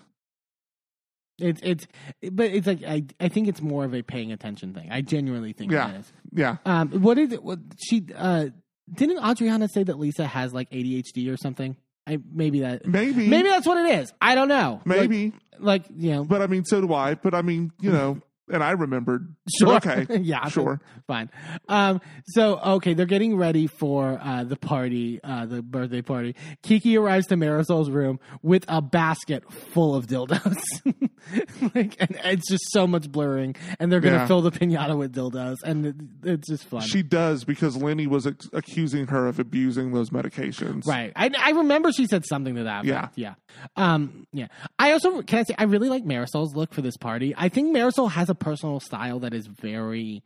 It's 1.40 1.62
it's, 1.64 1.88
but 2.32 2.48
it's 2.48 2.68
like 2.68 2.84
I 2.84 3.06
I 3.20 3.28
think 3.28 3.48
it's 3.48 3.62
more 3.62 3.86
of 3.86 3.94
a 3.94 4.02
paying 4.02 4.32
attention 4.32 4.74
thing. 4.74 4.90
I 4.92 5.02
genuinely 5.02 5.54
think 5.54 5.72
Yeah. 5.72 6.02
Yeah. 6.32 6.58
Um, 6.66 6.90
what 7.02 7.18
is 7.18 7.32
it? 7.32 7.44
What 7.44 7.60
she 7.80 8.06
uh 8.16 8.48
didn't 8.92 9.24
Adriana 9.24 9.68
say 9.68 9.84
that 9.84 9.98
Lisa 9.98 10.28
has 10.28 10.54
like 10.54 10.70
ADHD 10.70 11.32
or 11.32 11.38
something? 11.38 11.76
I 12.06 12.20
maybe 12.32 12.62
that 12.62 12.86
Maybe. 12.86 13.28
maybe 13.28 13.48
that's 13.50 13.66
what 13.68 13.78
it 13.86 14.00
is. 14.00 14.14
I 14.22 14.36
don't 14.36 14.48
know. 14.50 14.82
Like- 14.86 15.00
Maybe. 15.10 15.34
like, 15.60 15.86
you 15.96 16.12
know, 16.12 16.24
But 16.26 16.42
I 16.42 16.48
mean 16.48 16.66
so 16.66 16.82
do 16.82 16.94
I. 16.94 17.16
But 17.16 17.34
I 17.34 17.42
mean, 17.42 17.72
you 17.80 17.92
know, 17.92 18.20
and 18.52 18.64
I 18.64 18.72
remembered. 18.72 19.36
Sure. 19.60 19.76
Okay. 19.76 20.06
yeah. 20.22 20.48
Sure. 20.50 20.82
Fine. 21.08 21.30
Um, 21.70 22.02
so, 22.28 22.60
okay, 22.60 22.94
they're 22.94 23.06
getting 23.06 23.38
ready 23.38 23.68
for 23.68 24.20
uh, 24.22 24.44
the 24.44 24.56
party, 24.56 25.20
uh, 25.24 25.46
the 25.46 25.62
birthday 25.62 26.02
party. 26.02 26.36
Kiki 26.62 26.98
arrives 26.98 27.28
to 27.28 27.36
Marysol's 27.36 27.90
room 27.90 28.20
with 28.42 28.66
a 28.68 28.82
basket 28.82 29.50
full 29.52 29.96
of 29.96 30.08
dildos. 30.08 30.62
like, 31.76 31.96
and 32.00 32.18
it's 32.26 32.50
just 32.50 32.64
so 32.72 32.86
much 32.88 33.12
blurring. 33.12 33.56
And 33.80 33.92
they're 33.92 34.00
going 34.00 34.14
to 34.14 34.20
Yeah. 34.22 34.28
fill 34.28 34.42
the 34.42 34.52
pinata 34.52 34.98
with 34.98 35.14
dildos. 35.14 35.58
And 35.64 35.86
it, 35.86 35.96
it's 36.24 36.48
just 36.50 36.66
fun. 36.66 36.82
She 36.82 37.04
does 37.04 37.44
because 37.44 37.78
Lenny 37.78 38.08
was 38.08 38.28
ac- 38.28 38.50
accusing 38.54 39.08
her 39.08 39.28
of 39.28 39.40
abusing 39.40 39.92
those 39.94 40.10
medications. 40.10 40.86
Right. 40.86 41.12
I, 41.16 41.32
I 41.38 41.52
remember 41.52 41.92
she 41.92 42.08
said 42.08 42.26
something 42.26 42.56
to 42.56 42.64
that. 42.64 42.86
Yeah. 42.86 43.10
Yeah. 43.16 43.36
Um, 43.76 44.28
yeah. 44.34 44.48
I 44.80 44.92
also, 44.92 45.22
can 45.22 45.40
I 45.40 45.44
say, 45.44 45.56
I 45.58 45.64
really 45.64 45.90
like 45.90 46.04
Marysol's 46.04 46.56
look 46.56 46.74
for 46.74 46.82
this 46.82 46.98
party. 46.98 47.34
I 47.38 47.50
think 47.50 47.76
Marysol 47.76 48.12
has 48.12 48.30
a 48.30 48.33
personal 48.36 48.80
style 48.80 49.20
that 49.20 49.34
is 49.34 49.48
very 49.48 50.24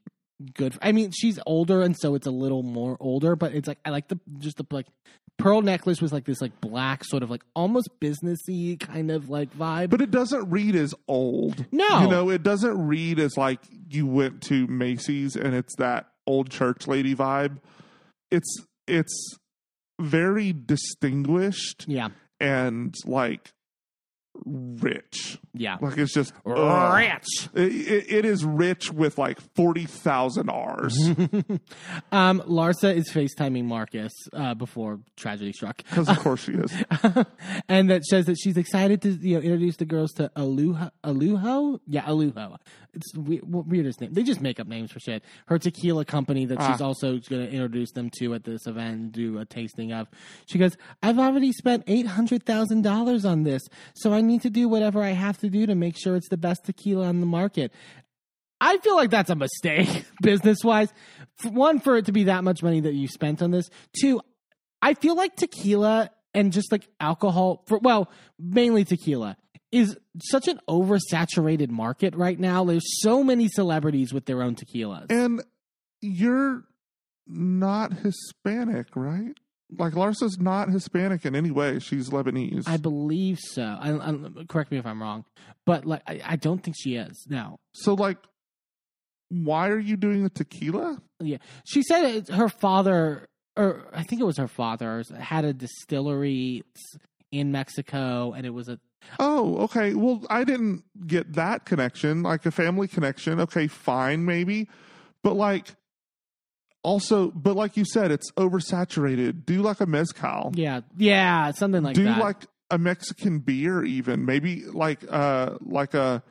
good. 0.53 0.77
I 0.81 0.91
mean, 0.91 1.11
she's 1.11 1.39
older 1.45 1.81
and 1.81 1.95
so 1.97 2.15
it's 2.15 2.27
a 2.27 2.31
little 2.31 2.63
more 2.63 2.97
older, 2.99 3.35
but 3.35 3.53
it's 3.53 3.67
like, 3.67 3.79
I 3.85 3.89
like 3.89 4.07
the, 4.07 4.19
just 4.39 4.57
the 4.57 4.65
like, 4.69 4.87
pearl 5.37 5.61
necklace 5.61 6.01
was 6.01 6.11
like 6.11 6.25
this 6.25 6.41
like 6.41 6.59
black 6.61 7.03
sort 7.03 7.23
of 7.23 7.29
like 7.29 7.43
almost 7.55 7.89
businessy 7.99 8.79
kind 8.79 9.11
of 9.11 9.29
like 9.29 9.55
vibe. 9.55 9.89
But 9.89 10.01
it 10.01 10.11
doesn't 10.11 10.49
read 10.49 10.75
as 10.75 10.93
old. 11.07 11.65
No. 11.71 12.01
You 12.01 12.07
know, 12.07 12.29
it 12.29 12.43
doesn't 12.43 12.87
read 12.87 13.19
as 13.19 13.37
like 13.37 13.59
you 13.89 14.05
went 14.07 14.41
to 14.43 14.67
Macy's 14.67 15.35
and 15.35 15.53
it's 15.53 15.75
that 15.77 16.07
old 16.25 16.49
church 16.49 16.87
lady 16.87 17.15
vibe. 17.15 17.59
It's 18.31 18.65
it's 18.87 19.37
very 19.99 20.53
distinguished 20.53 21.85
yeah. 21.87 22.09
and 22.39 22.93
like 23.05 23.51
rich. 24.45 25.39
Yeah. 25.53 25.77
Like 25.81 25.97
it's 25.97 26.13
just. 26.13 26.33
Rich. 26.45 27.49
It, 27.53 27.71
it, 27.71 28.11
it 28.11 28.25
is 28.25 28.45
rich 28.45 28.91
with 28.91 29.17
like 29.17 29.39
forty 29.55 29.85
thousand 29.85 30.49
R's 30.49 30.95
Um, 32.11 32.41
Larsa 32.41 32.95
is 32.95 33.09
FaceTiming 33.11 33.65
Marcus 33.65 34.13
uh, 34.33 34.53
before 34.53 34.99
tragedy 35.15 35.51
struck. 35.53 35.77
because 35.77 36.09
of 36.09 36.19
course 36.19 36.43
she 36.43 36.53
is. 36.53 36.73
and 37.69 37.89
that 37.89 38.05
says 38.05 38.25
that 38.25 38.37
she's 38.41 38.57
excited 38.57 39.01
to 39.01 39.11
you 39.11 39.35
know 39.35 39.41
introduce 39.41 39.77
the 39.77 39.85
girls 39.85 40.11
to 40.13 40.31
Aluho. 40.35 40.91
Aluho, 41.03 41.79
yeah, 41.87 42.03
Aluho. 42.03 42.57
It's 42.97 43.15
we- 43.15 43.39
weirdest 43.43 44.01
name. 44.01 44.13
They 44.13 44.23
just 44.23 44.41
make 44.41 44.59
up 44.59 44.67
names 44.67 44.91
for 44.91 44.99
shit. 44.99 45.23
Her 45.47 45.57
tequila 45.57 46.03
company 46.05 46.45
that 46.45 46.61
she's 46.61 46.81
Ah. 46.81 46.85
also 46.87 47.17
going 47.19 47.45
to 47.47 47.49
introduce 47.51 47.91
them 47.91 48.09
to 48.19 48.33
at 48.33 48.43
this 48.43 48.67
event, 48.67 48.93
and 48.95 49.11
do 49.11 49.37
a 49.39 49.45
tasting 49.45 49.91
of. 49.93 50.07
She 50.47 50.57
goes, 50.57 50.75
"I've 51.01 51.19
already 51.19 51.51
spent 51.53 51.83
eight 51.87 52.07
hundred 52.07 52.43
thousand 52.43 52.81
dollars 52.81 53.23
on 53.25 53.43
this, 53.43 53.61
so 53.95 54.13
I 54.13 54.21
need 54.21 54.41
to 54.41 54.49
do 54.49 54.67
whatever 54.67 55.01
I 55.01 55.11
have 55.11 55.37
to 55.39 55.49
do 55.49 55.65
to 55.65 55.75
make 55.75 55.97
sure 55.97 56.15
it's 56.15 56.29
the 56.29 56.37
best 56.37 56.65
tequila 56.65 57.07
on 57.07 57.19
the 57.21 57.25
market." 57.25 57.71
I 58.59 58.77
feel 58.79 58.95
like 58.95 59.11
that's 59.11 59.29
a 59.29 59.35
mistake 59.35 60.05
business 60.21 60.63
wise. 60.63 60.91
One, 61.43 61.79
for 61.79 61.95
it 61.97 62.05
to 62.05 62.11
be 62.11 62.23
that 62.23 62.43
much 62.43 62.63
money 62.63 62.79
that 62.79 62.95
you 62.95 63.07
spent 63.07 63.41
on 63.43 63.51
this. 63.51 63.69
Two, 64.01 64.19
I 64.81 64.95
feel 64.95 65.15
like 65.15 65.35
tequila 65.35 66.09
and 66.33 66.51
just 66.51 66.71
like 66.71 66.87
alcohol 66.99 67.63
for 67.67 67.77
well, 67.77 68.09
mainly 68.39 68.83
tequila 68.83 69.37
is 69.71 69.97
such 70.21 70.47
an 70.47 70.59
oversaturated 70.69 71.69
market 71.69 72.15
right 72.15 72.39
now. 72.39 72.63
There's 72.63 73.01
so 73.01 73.23
many 73.23 73.47
celebrities 73.47 74.13
with 74.13 74.25
their 74.25 74.41
own 74.41 74.55
tequilas. 74.55 75.11
And 75.11 75.43
you're 76.01 76.63
not 77.27 77.93
Hispanic, 77.93 78.95
right? 78.95 79.33
Like 79.77 79.95
Larsa's 79.95 80.39
not 80.39 80.69
Hispanic 80.69 81.25
in 81.25 81.35
any 81.35 81.51
way. 81.51 81.79
She's 81.79 82.09
Lebanese. 82.09 82.67
I 82.67 82.77
believe 82.77 83.37
so. 83.39 83.63
I, 83.63 83.91
I, 83.91 84.15
correct 84.47 84.71
me 84.71 84.77
if 84.77 84.85
I'm 84.85 85.01
wrong, 85.01 85.25
but 85.65 85.85
like 85.85 86.03
I, 86.07 86.21
I 86.23 86.35
don't 86.37 86.63
think 86.63 86.77
she 86.79 86.95
is. 86.95 87.25
No, 87.29 87.59
so 87.73 87.93
like, 87.93 88.17
why 89.29 89.67
are 89.67 89.79
you 89.79 89.97
doing 89.97 90.23
the 90.23 90.29
tequila? 90.29 91.01
yeah, 91.19 91.37
she 91.65 91.83
said 91.83 92.05
it, 92.05 92.29
her 92.29 92.47
father, 92.47 93.27
or 93.57 93.89
I 93.93 94.03
think 94.03 94.21
it 94.21 94.25
was 94.25 94.37
her 94.37 94.47
father, 94.47 95.03
had 95.19 95.43
a 95.43 95.51
distillery 95.51 96.63
in 97.33 97.51
Mexico, 97.51 98.31
and 98.31 98.45
it 98.45 98.51
was 98.51 98.69
a 98.69 98.79
Oh, 99.19 99.57
okay. 99.63 99.93
Well, 99.93 100.25
I 100.29 100.43
didn't 100.43 100.83
get 101.07 101.33
that 101.33 101.65
connection, 101.65 102.23
like 102.23 102.45
a 102.45 102.51
family 102.51 102.87
connection. 102.87 103.39
Okay, 103.39 103.67
fine, 103.67 104.25
maybe. 104.25 104.67
But 105.23 105.33
like 105.35 105.75
also, 106.83 107.31
but 107.31 107.55
like 107.55 107.75
you 107.77 107.85
said, 107.85 108.11
it's 108.11 108.31
oversaturated. 108.33 109.45
Do 109.45 109.61
like 109.61 109.79
a 109.81 109.85
mezcal. 109.85 110.51
yeah, 110.55 110.81
yeah, 110.97 111.51
something 111.51 111.83
like 111.83 111.95
Do 111.95 112.03
that. 112.03 112.15
Do 112.17 112.21
like 112.21 112.45
a 112.71 112.77
Mexican 112.77 113.39
beer 113.39 113.83
even. 113.83 114.25
Maybe 114.25 114.65
like 114.65 114.99
uh 115.09 115.57
like 115.61 115.93
a 115.93 116.23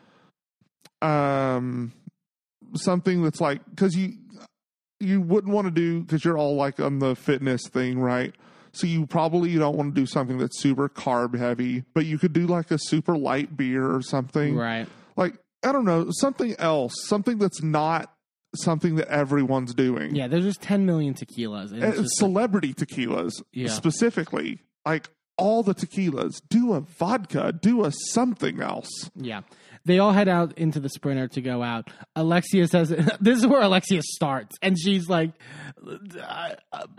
um 1.02 1.92
something 2.74 3.22
that's 3.22 3.40
like 3.40 3.60
cuz 3.76 3.96
you 3.96 4.14
you 4.98 5.20
wouldn't 5.20 5.52
want 5.52 5.66
to 5.66 5.70
do 5.70 6.04
cuz 6.04 6.24
you're 6.24 6.38
all 6.38 6.56
like 6.56 6.80
on 6.80 6.98
the 7.00 7.14
fitness 7.14 7.66
thing, 7.68 7.98
right? 7.98 8.34
So 8.76 8.86
you 8.86 9.06
probably 9.06 9.54
don't 9.56 9.76
want 9.76 9.94
to 9.94 10.00
do 10.00 10.06
something 10.06 10.38
that's 10.38 10.60
super 10.60 10.88
carb 10.88 11.36
heavy, 11.38 11.84
but 11.94 12.04
you 12.06 12.18
could 12.18 12.32
do 12.32 12.46
like 12.46 12.70
a 12.70 12.78
super 12.78 13.16
light 13.16 13.56
beer 13.56 13.90
or 13.94 14.02
something. 14.02 14.54
right. 14.56 14.86
Like 15.16 15.38
I 15.64 15.72
don't 15.72 15.84
know, 15.86 16.08
something 16.10 16.54
else, 16.58 16.92
something 17.06 17.38
that's 17.38 17.62
not 17.62 18.12
something 18.54 18.96
that 18.96 19.08
everyone's 19.08 19.74
doing. 19.74 20.14
Yeah, 20.14 20.28
there's 20.28 20.44
just 20.44 20.62
10 20.62 20.86
million 20.86 21.14
tequilas. 21.14 21.72
And 21.72 21.82
eh, 21.82 21.88
it's 21.88 21.98
just, 22.02 22.16
celebrity 22.18 22.72
tequilas 22.74 23.32
Yeah. 23.52 23.68
specifically 23.68 24.60
like 24.84 25.08
all 25.38 25.62
the 25.62 25.74
tequilas 25.74 26.40
do 26.48 26.72
a 26.72 26.80
vodka 26.80 27.52
do 27.52 27.84
a 27.84 27.92
something 27.92 28.60
else 28.62 28.88
yeah. 29.14 29.42
They 29.84 30.00
all 30.00 30.10
head 30.12 30.26
out 30.26 30.58
into 30.58 30.80
the 30.80 30.88
sprinter 30.88 31.28
to 31.28 31.40
go 31.40 31.62
out. 31.62 31.90
Alexia 32.16 32.66
says, 32.66 32.88
This 33.20 33.38
is 33.38 33.46
where 33.46 33.60
Alexia 33.62 34.02
starts. 34.02 34.56
And 34.60 34.76
she's 34.76 35.08
like, 35.08 35.30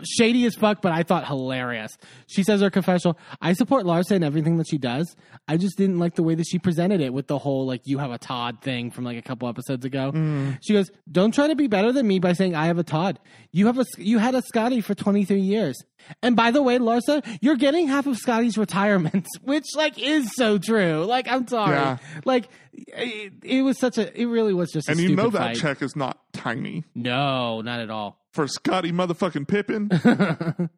shady 0.04 0.44
as 0.46 0.54
fuck, 0.54 0.82
but 0.82 0.92
I 0.92 1.02
thought 1.02 1.26
hilarious. 1.26 1.96
She 2.26 2.42
says 2.42 2.60
her 2.60 2.70
confessional, 2.70 3.18
I 3.40 3.52
support 3.52 3.84
Larsa 3.84 4.12
in 4.12 4.22
everything 4.22 4.56
that 4.58 4.66
she 4.68 4.78
does. 4.78 5.14
I 5.46 5.56
just 5.56 5.76
didn't 5.76 5.98
like 5.98 6.14
the 6.14 6.22
way 6.22 6.34
that 6.34 6.46
she 6.46 6.58
presented 6.58 7.00
it 7.00 7.12
with 7.12 7.26
the 7.26 7.38
whole, 7.38 7.66
like, 7.66 7.82
you 7.84 7.98
have 7.98 8.10
a 8.10 8.18
Todd 8.18 8.60
thing 8.62 8.90
from 8.90 9.04
like 9.04 9.16
a 9.16 9.22
couple 9.22 9.48
episodes 9.48 9.84
ago. 9.84 10.12
Mm. 10.12 10.58
She 10.62 10.72
goes, 10.72 10.90
Don't 11.10 11.32
try 11.32 11.48
to 11.48 11.56
be 11.56 11.66
better 11.66 11.92
than 11.92 12.06
me 12.06 12.18
by 12.18 12.32
saying 12.32 12.54
I 12.54 12.66
have 12.66 12.78
a 12.78 12.84
Todd. 12.84 13.18
You 13.52 13.66
have 13.66 13.78
a, 13.78 13.84
you 13.96 14.18
had 14.18 14.34
a 14.34 14.42
Scottie 14.42 14.80
for 14.80 14.94
23 14.94 15.40
years. 15.40 15.76
And 16.22 16.36
by 16.36 16.50
the 16.50 16.62
way, 16.62 16.78
Larsa, 16.78 17.24
you're 17.40 17.56
getting 17.56 17.88
half 17.88 18.06
of 18.06 18.16
Scottie's 18.16 18.56
retirement, 18.56 19.26
which 19.42 19.64
like 19.74 19.98
is 19.98 20.30
so 20.36 20.58
true. 20.58 21.04
Like, 21.04 21.28
I'm 21.28 21.46
sorry. 21.46 21.76
Yeah. 21.76 21.98
Like, 22.24 22.48
it, 22.72 23.32
it 23.42 23.62
was 23.62 23.78
such 23.78 23.98
a, 23.98 24.20
it 24.20 24.26
really 24.26 24.54
was 24.54 24.70
just 24.70 24.88
a 24.88 24.92
and 24.92 25.00
you 25.00 25.16
know 25.16 25.30
that 25.30 25.38
fight. 25.38 25.56
check 25.56 25.82
is 25.82 25.96
not 25.96 26.18
tiny 26.32 26.84
No, 26.94 27.60
not 27.60 27.80
at 27.80 27.90
all. 27.90 28.17
For 28.32 28.46
scottie 28.46 28.92
motherfucking 28.92 29.48
pippen 29.48 29.90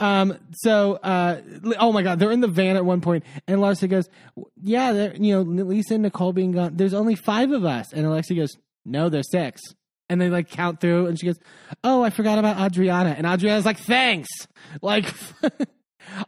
Um, 0.00 0.38
so, 0.52 0.94
uh, 0.94 1.40
oh 1.78 1.92
my 1.92 2.02
God, 2.02 2.18
they're 2.18 2.32
in 2.32 2.40
the 2.40 2.48
van 2.48 2.76
at 2.76 2.84
one 2.84 3.00
point, 3.00 3.24
and 3.46 3.60
Larsa 3.60 3.88
goes, 3.88 4.08
"Yeah, 4.62 5.12
you 5.18 5.32
know, 5.32 5.42
Lisa 5.42 5.94
and 5.94 6.02
Nicole 6.02 6.32
being 6.32 6.52
gone. 6.52 6.76
There's 6.76 6.94
only 6.94 7.14
five 7.14 7.50
of 7.52 7.64
us." 7.64 7.92
And 7.92 8.06
Alexia 8.06 8.36
goes, 8.36 8.56
"No, 8.84 9.08
there's 9.08 9.30
six. 9.30 9.60
And 10.08 10.20
they 10.20 10.28
like 10.28 10.48
count 10.50 10.80
through, 10.80 11.06
and 11.06 11.18
she 11.18 11.26
goes, 11.26 11.38
"Oh, 11.82 12.02
I 12.02 12.10
forgot 12.10 12.38
about 12.38 12.60
Adriana." 12.64 13.10
And 13.16 13.26
Adriana's 13.26 13.64
like, 13.64 13.78
"Thanks." 13.78 14.28
Like, 14.82 15.12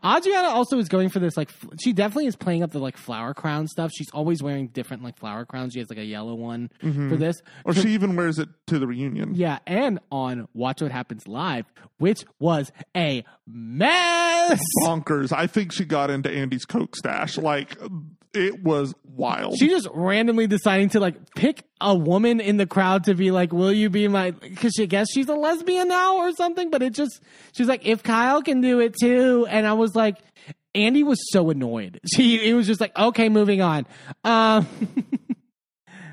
Adriana 0.05 0.49
also 0.49 0.79
is 0.79 0.89
going 0.89 1.09
for 1.09 1.19
this. 1.19 1.37
Like, 1.37 1.49
f- 1.51 1.71
she 1.83 1.93
definitely 1.93 2.27
is 2.27 2.37
playing 2.37 2.63
up 2.63 2.71
the 2.71 2.79
like 2.79 2.97
flower 2.97 3.35
crown 3.35 3.67
stuff. 3.69 3.91
She's 3.95 4.11
always 4.13 4.43
wearing 4.43 4.69
different 4.69 5.03
like 5.03 5.19
flower 5.19 5.45
crowns. 5.45 5.73
She 5.73 5.81
has 5.81 5.89
like 5.91 5.99
a 5.99 6.05
yellow 6.05 6.35
one 6.35 6.71
mm-hmm. 6.83 7.09
for 7.11 7.17
this. 7.17 7.37
or 7.65 7.75
she 7.75 7.91
even 7.91 8.17
wears 8.17 8.39
it 8.39 8.49
to 8.69 8.79
the 8.79 8.87
reunion 8.87 9.35
Yeah, 9.35 9.59
and 9.67 9.99
on 10.11 10.49
Watch 10.55 10.83
What 10.83 10.93
Happens 10.93 11.27
Live, 11.27 11.67
which 11.99 12.25
was 12.39 12.71
a 12.97 13.25
mess. 13.47 14.61
bonkers 14.85 15.33
i 15.33 15.47
think 15.47 15.73
she 15.73 15.85
got 15.85 16.11
into 16.11 16.31
andy's 16.31 16.65
coke 16.65 16.95
stash 16.97 17.37
like 17.39 17.77
it 18.47 18.63
was 18.63 18.95
wild 19.05 19.57
She 19.59 19.69
just 19.69 19.89
randomly 19.93 20.47
deciding 20.47 20.91
to 20.91 21.01
like 21.01 21.35
pick 21.35 21.65
a 21.81 21.95
woman 21.97 22.41
in 22.41 22.57
the 22.57 22.67
crowd 22.67 23.05
to 23.05 23.15
be 23.15 23.31
like, 23.31 23.53
"Will 23.53 23.73
you 23.73 23.91
be 23.91 24.09
my?" 24.09 24.31
Because 24.31 24.73
she 24.77 24.87
guess 24.87 25.09
she's 25.13 25.29
a 25.29 25.35
lesbian 25.35 25.89
now 25.89 26.17
or 26.17 26.33
something. 26.33 26.71
But 26.71 26.83
it 26.83 26.93
just 26.95 27.21
she's 27.53 27.67
like, 27.69 27.87
"If 27.87 28.03
Kyle 28.03 28.43
can 28.43 28.61
do 28.61 28.81
it 28.81 28.95
too," 29.01 29.47
and 29.49 29.67
I 29.67 29.75
was 29.75 29.95
like, 29.95 30.17
Andy 30.75 31.03
was 31.03 31.19
so 31.33 31.51
annoyed. 31.51 32.01
She 32.15 32.49
it 32.49 32.55
was 32.55 32.67
just 32.67 32.81
like, 32.81 32.97
"Okay, 32.97 33.29
moving 33.29 33.61
on." 33.61 33.87
Um, 34.25 34.67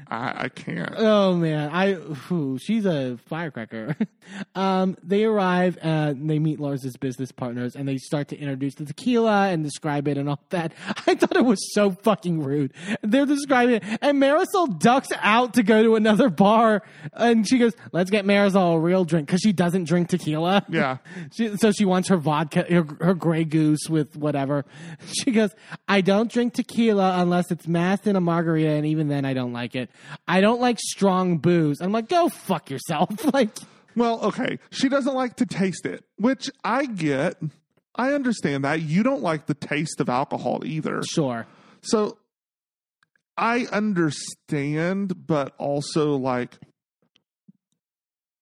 I, 0.10 0.46
I 0.46 0.50
can't 0.50 0.94
Oh 0.98 1.36
man, 1.36 1.70
I 1.72 1.94
whew, 1.94 2.58
she's 2.58 2.86
a 2.86 3.18
firecracker. 3.28 3.96
um, 4.56 4.98
they 5.04 5.26
arrive, 5.26 5.78
uh, 5.82 6.14
they 6.16 6.40
meet 6.40 6.60
Lars's 6.60 6.98
business 6.98 7.32
partners, 7.32 7.76
and 7.76 7.88
they 7.88 7.98
start 7.98 8.30
to 8.30 8.38
introduce 8.38 8.76
the 8.76 8.86
tequila 8.86 9.50
and 9.50 9.64
describe 9.64 10.08
it 10.08 10.18
and 10.18 10.30
all 10.30 10.40
that. 10.50 10.74
I 11.08 11.16
thought 11.16 11.36
it 11.36 11.46
was 11.46 11.74
so 11.74 11.92
fucking 11.92 12.42
rude. 12.44 12.74
They're 13.02 13.26
describing 13.26 13.76
it, 13.76 13.84
and 14.02 14.22
Marysol 14.22 14.80
ducks 14.80 15.10
out 15.22 15.56
to 15.56 15.64
go 15.64 15.84
to 15.84 15.96
another 15.96 16.30
bar, 16.30 16.84
and 17.14 17.48
she 17.48 17.58
goes, 17.58 17.74
"Let's 17.92 18.10
get 18.10 18.26
Marysol 18.26 18.76
a 18.76 18.80
real 18.80 19.06
drink 19.06 19.28
because 19.28 19.42
she 19.42 19.54
doesn't 19.54 19.86
drink 19.86 20.10
tequila." 20.10 20.66
yeah 20.70 20.98
She, 21.36 21.58
so 21.58 21.72
she 21.72 21.86
wants 21.86 22.10
her 22.10 22.18
vodka, 22.18 22.66
her, 22.70 22.86
her 23.02 23.14
Grey 23.14 23.44
Goose 23.44 23.90
with 23.90 24.16
whatever. 24.16 24.66
She 25.12 25.32
goes, 25.32 25.52
I 25.88 26.02
don't 26.02 26.32
drink 26.32 26.54
tequila 26.54 27.20
unless 27.20 27.52
it's 27.52 27.68
masked 27.68 28.08
in 28.08 28.16
a 28.16 28.22
margarita, 28.22 28.70
and 28.70 28.86
even 28.86 29.08
then 29.08 29.26
I 29.26 29.34
don't 29.34 29.54
like 29.54 29.76
it. 29.76 29.90
I 30.28 30.42
don't 30.42 30.62
like 30.62 30.80
strong 30.80 31.38
booze. 31.38 31.82
I'm 31.82 31.92
like, 31.92 32.10
go 32.10 32.30
fuck 32.30 32.70
yourself. 32.70 33.10
like, 33.34 33.50
Well, 33.96 34.20
okay. 34.26 34.60
She 34.72 34.90
doesn't 34.90 35.14
like 35.16 35.36
to 35.38 35.46
taste 35.46 35.86
it, 35.86 36.04
which 36.18 36.50
I 36.64 36.86
get. 36.86 37.36
I 37.96 38.14
understand 38.14 38.64
that. 38.66 38.82
You 38.82 39.04
don't 39.04 39.22
like 39.22 39.46
the 39.46 39.54
taste 39.54 40.00
of 40.02 40.10
alcohol 40.10 40.64
either. 40.66 41.02
sure. 41.04 41.48
So 41.82 42.18
I 43.38 43.68
understand, 43.72 45.28
but 45.28 45.54
also 45.58 46.16
like, 46.16 46.58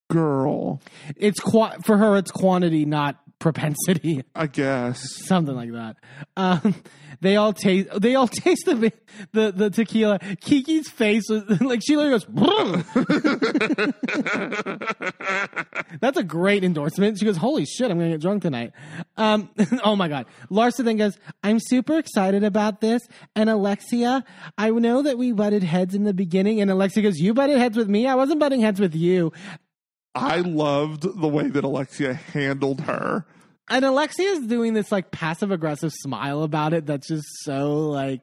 girl, 0.09 0.82
It's 1.15 1.40
qua- 1.40 1.77
for 1.83 1.98
her. 1.98 2.17
It's 2.17 2.32
quantity, 2.32 2.85
not 2.85 3.17
propensity. 3.43 4.23
I 4.33 4.47
guess. 4.47 5.03
something 5.25 5.53
like 5.53 5.73
that. 5.73 5.97
Um, 6.38 6.73
they 7.19 7.35
all 7.35 7.51
taste. 7.51 7.89
They 7.99 8.15
all 8.15 8.27
taste 8.30 8.65
the 8.65 8.93
the, 9.33 9.51
the 9.51 9.69
tequila. 9.69 10.19
Kiki's 10.39 10.89
face 10.89 11.23
was 11.30 11.43
like 11.61 11.81
she 11.85 11.97
literally 11.97 12.19
goes. 12.19 12.25
That's 15.99 16.17
a 16.17 16.23
great 16.23 16.63
endorsement. 16.63 17.19
She 17.19 17.25
goes, 17.25 17.35
"Holy 17.38 17.65
shit, 17.65 17.91
I'm 17.91 17.99
gonna 17.99 18.11
get 18.11 18.22
drunk 18.22 18.43
tonight." 18.43 18.72
Um, 19.17 19.49
oh 19.83 19.97
my 19.97 20.07
god. 20.07 20.25
Larsa 20.49 20.85
then 20.85 20.95
goes, 20.95 21.19
"I'm 21.43 21.59
super 21.59 21.97
excited 21.97 22.45
about 22.45 22.80
this." 22.80 23.01
And 23.35 23.49
Alexia, 23.49 24.23
I 24.57 24.69
know 24.69 25.01
that 25.01 25.17
we 25.17 25.33
butted 25.33 25.63
heads 25.63 25.95
in 25.95 26.05
the 26.05 26.13
beginning, 26.13 26.61
and 26.61 26.72
Alexia 26.72 27.03
goes, 27.03 27.19
"You 27.19 27.33
butted 27.33 27.57
heads 27.57 27.75
with 27.75 27.89
me. 27.89 28.07
I 28.07 28.15
wasn't 28.15 28.39
butting 28.39 28.61
heads 28.61 28.80
with 28.80 28.95
you." 28.95 29.33
I 30.16 30.38
loved 30.42 31.03
the 31.19 31.27
way 31.27 31.48
that 31.48 31.64
Alexia 31.64 32.14
handled 32.14 32.82
her. 32.82 33.25
And 33.69 33.85
Alexia 33.85 34.30
is 34.30 34.48
doing 34.48 34.74
this 34.74 34.92
like 34.92 35.11
passive 35.11 35.51
aggressive 35.51 35.92
smile 35.93 36.43
about 36.43 36.74
it. 36.74 36.85
That's 36.85 37.08
just 37.08 37.25
so 37.43 37.90
like, 37.90 38.22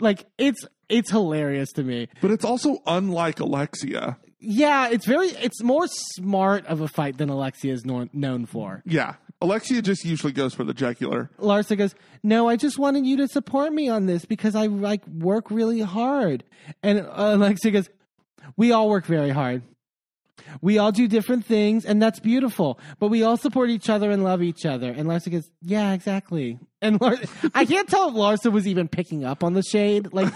like 0.00 0.26
it's 0.38 0.64
it's 0.88 1.10
hilarious 1.10 1.72
to 1.72 1.82
me. 1.82 2.08
But 2.20 2.30
it's 2.30 2.44
also 2.44 2.78
unlike 2.86 3.40
Alexia. 3.40 4.18
Yeah, 4.40 4.88
it's 4.88 5.06
very 5.06 5.28
it's 5.28 5.62
more 5.62 5.86
smart 5.88 6.66
of 6.66 6.80
a 6.80 6.88
fight 6.88 7.18
than 7.18 7.28
Alexia 7.28 7.72
is 7.72 7.84
nor- 7.84 8.08
known 8.12 8.46
for. 8.46 8.82
Yeah. 8.86 9.14
Alexia 9.40 9.82
just 9.82 10.04
usually 10.04 10.32
goes 10.32 10.52
for 10.52 10.64
the 10.64 10.74
jugular. 10.74 11.30
Larsa 11.38 11.76
goes, 11.76 11.94
"No, 12.24 12.48
I 12.48 12.56
just 12.56 12.76
wanted 12.78 13.06
you 13.06 13.16
to 13.18 13.28
support 13.28 13.72
me 13.72 13.88
on 13.88 14.06
this 14.06 14.24
because 14.24 14.56
I 14.56 14.66
like 14.66 15.06
work 15.06 15.50
really 15.50 15.80
hard." 15.80 16.42
And 16.82 17.00
uh, 17.00 17.34
Alexia 17.36 17.70
goes, 17.70 17.88
"We 18.56 18.72
all 18.72 18.88
work 18.88 19.06
very 19.06 19.30
hard. 19.30 19.62
We 20.60 20.78
all 20.78 20.92
do 20.92 21.08
different 21.08 21.44
things, 21.44 21.84
and 21.84 22.00
that's 22.00 22.20
beautiful. 22.20 22.78
But 22.98 23.08
we 23.08 23.22
all 23.22 23.36
support 23.36 23.70
each 23.70 23.88
other 23.88 24.10
and 24.10 24.24
love 24.24 24.42
each 24.42 24.64
other." 24.66 24.90
And 24.90 25.08
Larsa 25.08 25.30
goes, 25.30 25.50
"Yeah, 25.62 25.92
exactly." 25.92 26.58
And 26.80 27.00
Lar- 27.00 27.18
I 27.54 27.64
can't 27.64 27.88
tell 27.88 28.08
if 28.08 28.14
Larsa 28.14 28.52
was 28.52 28.66
even 28.66 28.88
picking 28.88 29.24
up 29.24 29.42
on 29.44 29.54
the 29.54 29.62
shade. 29.62 30.12
Like, 30.12 30.32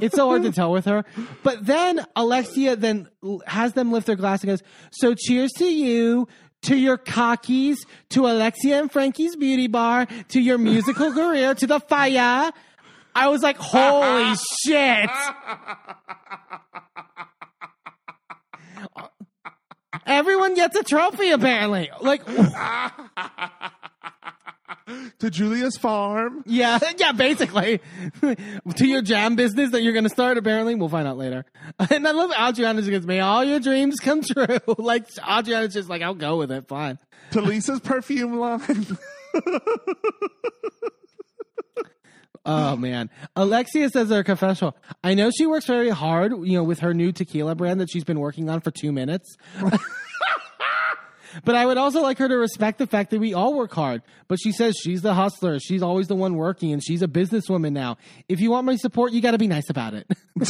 it's 0.00 0.14
so 0.16 0.28
hard 0.28 0.42
to 0.42 0.52
tell 0.52 0.70
with 0.72 0.84
her. 0.84 1.04
But 1.42 1.64
then 1.66 2.04
Alexia 2.14 2.76
then 2.76 3.08
has 3.46 3.72
them 3.72 3.92
lift 3.92 4.06
their 4.06 4.16
glass 4.16 4.42
and 4.42 4.50
goes, 4.50 4.62
"So 4.90 5.14
cheers 5.14 5.52
to 5.58 5.66
you." 5.66 6.28
to 6.62 6.74
your 6.74 6.98
cockies, 6.98 7.76
to 8.08 8.26
Alexia 8.26 8.80
and 8.80 8.90
Frankie's 8.90 9.36
beauty 9.36 9.68
bar, 9.68 10.06
to 10.30 10.40
your 10.40 10.58
musical 10.58 11.12
career, 11.12 11.54
to 11.54 11.66
the 11.66 11.78
fire. 11.78 12.50
I 13.14 13.28
was 13.28 13.42
like, 13.42 13.56
holy 13.56 14.34
shit. 14.64 15.10
Uh, 18.94 19.08
Everyone 20.06 20.54
gets 20.54 20.76
a 20.76 20.82
trophy 20.84 21.30
apparently. 21.30 21.90
Like 22.00 22.24
To 25.18 25.30
Julia's 25.30 25.76
farm. 25.76 26.44
yeah, 26.46 26.78
yeah, 26.98 27.10
basically. 27.12 27.80
to 28.22 28.86
your 28.86 29.02
jam 29.02 29.34
business 29.34 29.70
that 29.72 29.82
you're 29.82 29.92
gonna 29.92 30.08
start 30.08 30.38
apparently. 30.38 30.74
We'll 30.76 30.88
find 30.88 31.08
out 31.08 31.16
later. 31.18 31.44
And 31.90 32.06
I 32.06 32.12
love 32.12 32.30
Adriana 32.38 32.80
just 32.82 32.90
goes, 32.92 33.04
May 33.06 33.18
all 33.20 33.42
your 33.44 33.58
dreams 33.58 33.96
come 34.00 34.22
true. 34.22 34.58
like 34.78 35.06
Adriana's 35.28 35.74
just 35.74 35.88
like, 35.88 36.02
I'll 36.02 36.14
go 36.14 36.36
with 36.38 36.52
it, 36.52 36.68
fine. 36.68 36.98
To 37.32 37.40
Lisa's 37.40 37.80
perfume 37.80 38.38
line. 38.38 38.86
Oh 42.46 42.76
man, 42.76 43.10
Alexia 43.34 43.90
says 43.90 44.08
her 44.10 44.22
confessional. 44.22 44.76
I 45.02 45.14
know 45.14 45.30
she 45.30 45.46
works 45.46 45.66
very 45.66 45.90
hard, 45.90 46.30
you 46.30 46.52
know, 46.52 46.62
with 46.62 46.78
her 46.78 46.94
new 46.94 47.10
tequila 47.10 47.56
brand 47.56 47.80
that 47.80 47.90
she's 47.90 48.04
been 48.04 48.20
working 48.20 48.48
on 48.48 48.60
for 48.60 48.70
two 48.70 48.92
minutes. 48.92 49.36
but 51.44 51.54
I 51.54 51.66
would 51.66 51.76
also 51.78 52.02
like 52.02 52.18
her 52.18 52.28
to 52.28 52.36
respect 52.36 52.78
the 52.78 52.86
fact 52.86 53.10
that 53.10 53.20
we 53.20 53.34
all 53.34 53.54
work 53.54 53.72
hard. 53.72 54.02
But 54.28 54.38
she 54.40 54.52
says 54.52 54.76
she's 54.82 55.02
the 55.02 55.14
hustler. 55.14 55.58
She's 55.60 55.82
always 55.82 56.08
the 56.08 56.16
one 56.16 56.36
working, 56.36 56.72
and 56.72 56.82
she's 56.82 57.02
a 57.02 57.08
businesswoman 57.08 57.72
now. 57.72 57.96
If 58.28 58.40
you 58.40 58.50
want 58.50 58.66
my 58.66 58.76
support, 58.76 59.12
you 59.12 59.20
got 59.20 59.32
to 59.32 59.38
be 59.38 59.46
nice 59.48 59.70
about 59.70 59.94
it. 59.94 60.06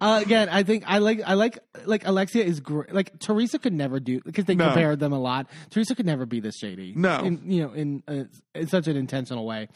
uh, 0.00 0.20
again, 0.24 0.48
I 0.48 0.62
think 0.62 0.84
I 0.86 0.98
like 0.98 1.20
I 1.26 1.34
like 1.34 1.58
like 1.84 2.06
Alexia 2.06 2.44
is 2.44 2.60
great. 2.60 2.92
Like 2.92 3.18
Teresa 3.18 3.58
could 3.58 3.72
never 3.72 4.00
do 4.00 4.20
because 4.24 4.44
they 4.44 4.54
No. 4.54 4.66
compared 4.66 5.00
them 5.00 5.12
a 5.12 5.18
lot. 5.18 5.46
Teresa 5.70 5.94
could 5.94 6.06
never 6.06 6.26
be 6.26 6.40
this 6.40 6.56
shady. 6.56 6.92
No. 6.96 7.20
in, 7.20 7.50
you 7.50 7.62
know, 7.62 7.72
in, 7.72 8.02
uh, 8.08 8.24
in 8.54 8.66
such 8.68 8.86
an 8.88 8.96
intentional 8.96 9.46
way. 9.46 9.68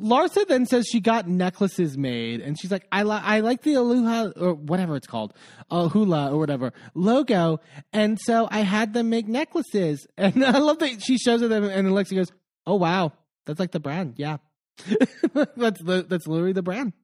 Larsa 0.00 0.46
then 0.48 0.66
says 0.66 0.86
she 0.86 1.00
got 1.00 1.28
necklaces 1.28 1.98
made, 1.98 2.40
and 2.40 2.58
she's 2.58 2.70
like, 2.70 2.86
"I 2.90 3.02
li- 3.02 3.20
I 3.22 3.40
like 3.40 3.62
the 3.62 3.74
Aloha 3.74 4.30
or 4.36 4.54
whatever 4.54 4.96
it's 4.96 5.06
called, 5.06 5.34
uh, 5.70 5.88
hula 5.88 6.32
or 6.32 6.38
whatever 6.38 6.72
logo, 6.94 7.60
and 7.92 8.18
so 8.20 8.48
I 8.50 8.60
had 8.60 8.94
them 8.94 9.10
make 9.10 9.28
necklaces." 9.28 10.06
And 10.16 10.44
I 10.44 10.58
love 10.58 10.78
that 10.78 11.02
she 11.02 11.18
shows 11.18 11.40
her 11.42 11.48
them, 11.48 11.64
and 11.64 11.86
Alexia 11.86 12.18
goes, 12.18 12.32
"Oh 12.66 12.76
wow, 12.76 13.12
that's 13.44 13.60
like 13.60 13.72
the 13.72 13.80
brand, 13.80 14.14
yeah, 14.16 14.38
that's 15.34 15.82
the 15.82 16.06
that's 16.08 16.26
literally 16.26 16.52
the 16.52 16.62
brand." 16.62 16.94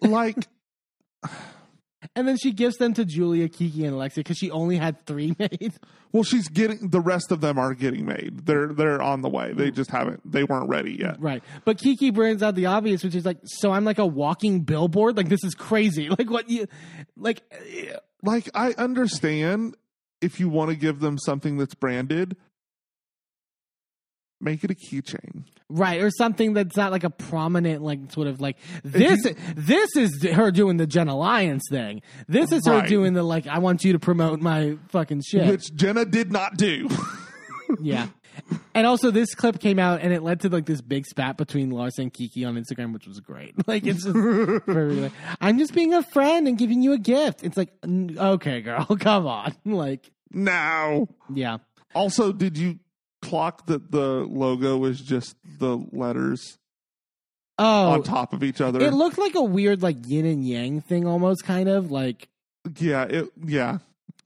like, 0.00 0.36
And 2.16 2.26
then 2.26 2.36
she 2.36 2.50
gives 2.52 2.76
them 2.76 2.92
to 2.94 3.04
Julia, 3.04 3.48
Kiki, 3.48 3.84
and 3.84 3.94
Alexia 3.94 4.24
because 4.24 4.36
she 4.36 4.50
only 4.50 4.76
had 4.76 5.06
three 5.06 5.34
made. 5.38 5.74
well, 6.12 6.24
she's 6.24 6.48
getting 6.48 6.90
the 6.90 7.00
rest 7.00 7.30
of 7.30 7.40
them 7.40 7.56
are 7.56 7.72
getting 7.72 8.04
made. 8.04 8.46
They're 8.46 8.72
they're 8.72 9.00
on 9.00 9.22
the 9.22 9.28
way. 9.28 9.52
They 9.52 9.70
just 9.70 9.90
haven't. 9.90 10.20
They 10.30 10.42
weren't 10.42 10.68
ready 10.68 10.92
yet. 10.98 11.20
Right. 11.20 11.42
But 11.64 11.78
Kiki 11.78 12.10
brings 12.10 12.42
out 12.42 12.56
the 12.56 12.66
obvious, 12.66 13.04
which 13.04 13.14
is 13.14 13.24
like, 13.24 13.38
so 13.44 13.70
I'm 13.70 13.84
like 13.84 13.98
a 13.98 14.06
walking 14.06 14.62
billboard? 14.62 15.16
Like, 15.16 15.28
this 15.28 15.44
is 15.44 15.54
crazy. 15.54 16.08
Like, 16.18 16.28
what 16.28 16.50
you, 16.50 16.66
like, 17.16 17.42
eh, 17.52 17.94
Like, 18.22 18.50
I 18.54 18.72
understand 18.72 19.76
if 20.20 20.40
you 20.40 20.48
want 20.48 20.70
to 20.70 20.76
give 20.76 20.98
them 21.00 21.16
something 21.18 21.56
that's 21.56 21.74
branded, 21.74 22.36
make 24.40 24.64
it 24.64 24.70
a 24.70 24.74
keychain. 24.74 25.44
right. 25.68 26.00
Or 26.00 26.10
something 26.10 26.54
that's 26.54 26.76
not 26.76 26.90
like 26.92 27.04
a 27.04 27.10
prominent, 27.10 27.82
like, 27.82 28.10
sort 28.12 28.26
of 28.26 28.40
like, 28.40 28.56
this, 28.82 29.22
this 29.54 29.96
is 29.96 30.22
her 30.24 30.50
doing 30.50 30.76
the 30.78 30.86
Jenna 30.86 31.16
Lyons 31.16 31.62
thing. 31.70 32.02
This 32.28 32.50
is 32.52 32.66
her 32.66 32.82
doing 32.86 33.12
the, 33.14 33.22
like, 33.22 33.46
I 33.46 33.58
want 33.58 33.84
you 33.84 33.92
to 33.92 33.98
promote 33.98 34.40
my 34.40 34.76
fucking 34.88 35.22
shit. 35.26 35.46
Which 35.48 35.74
Jenna 35.74 36.04
did 36.04 36.32
not 36.32 36.56
do. 36.56 36.88
yeah. 37.80 38.08
And 38.74 38.86
also, 38.86 39.10
this 39.10 39.34
clip 39.34 39.60
came 39.60 39.78
out 39.78 40.00
and 40.00 40.12
it 40.12 40.22
led 40.22 40.40
to 40.40 40.48
like 40.48 40.64
this 40.64 40.80
big 40.80 41.04
spat 41.04 41.36
between 41.36 41.70
Lars 41.70 41.98
and 41.98 42.12
Kiki 42.12 42.44
on 42.44 42.54
Instagram, 42.54 42.92
which 42.94 43.06
was 43.06 43.20
great. 43.20 43.54
Like, 43.66 43.84
it's 43.86 44.04
just 44.04 44.16
very, 44.16 44.94
like, 44.94 45.12
I'm 45.40 45.58
just 45.58 45.74
being 45.74 45.92
a 45.92 46.02
friend 46.02 46.48
and 46.48 46.56
giving 46.56 46.80
you 46.82 46.92
a 46.92 46.98
gift. 46.98 47.44
It's 47.44 47.56
like, 47.56 47.70
okay, 47.86 48.62
girl, 48.62 48.84
come 49.00 49.26
on. 49.26 49.54
Like, 49.64 50.10
now. 50.32 51.08
yeah. 51.32 51.58
Also, 51.94 52.32
did 52.32 52.56
you 52.56 52.78
clock 53.22 53.66
that 53.66 53.90
the 53.90 54.26
logo 54.28 54.76
was 54.78 55.00
just 55.00 55.36
the 55.58 55.76
letters 55.92 56.58
Oh, 57.58 57.90
on 57.90 58.02
top 58.02 58.32
of 58.32 58.42
each 58.42 58.60
other? 58.62 58.80
it 58.80 58.94
looked 58.94 59.18
like 59.18 59.34
a 59.34 59.42
weird, 59.42 59.82
like 59.82 59.96
yin 60.08 60.24
and 60.24 60.46
yang 60.46 60.80
thing, 60.80 61.06
almost 61.06 61.44
kind 61.44 61.68
of 61.68 61.90
like. 61.90 62.28
yeah, 62.78 63.02
it 63.04 63.28
yeah. 63.44 63.78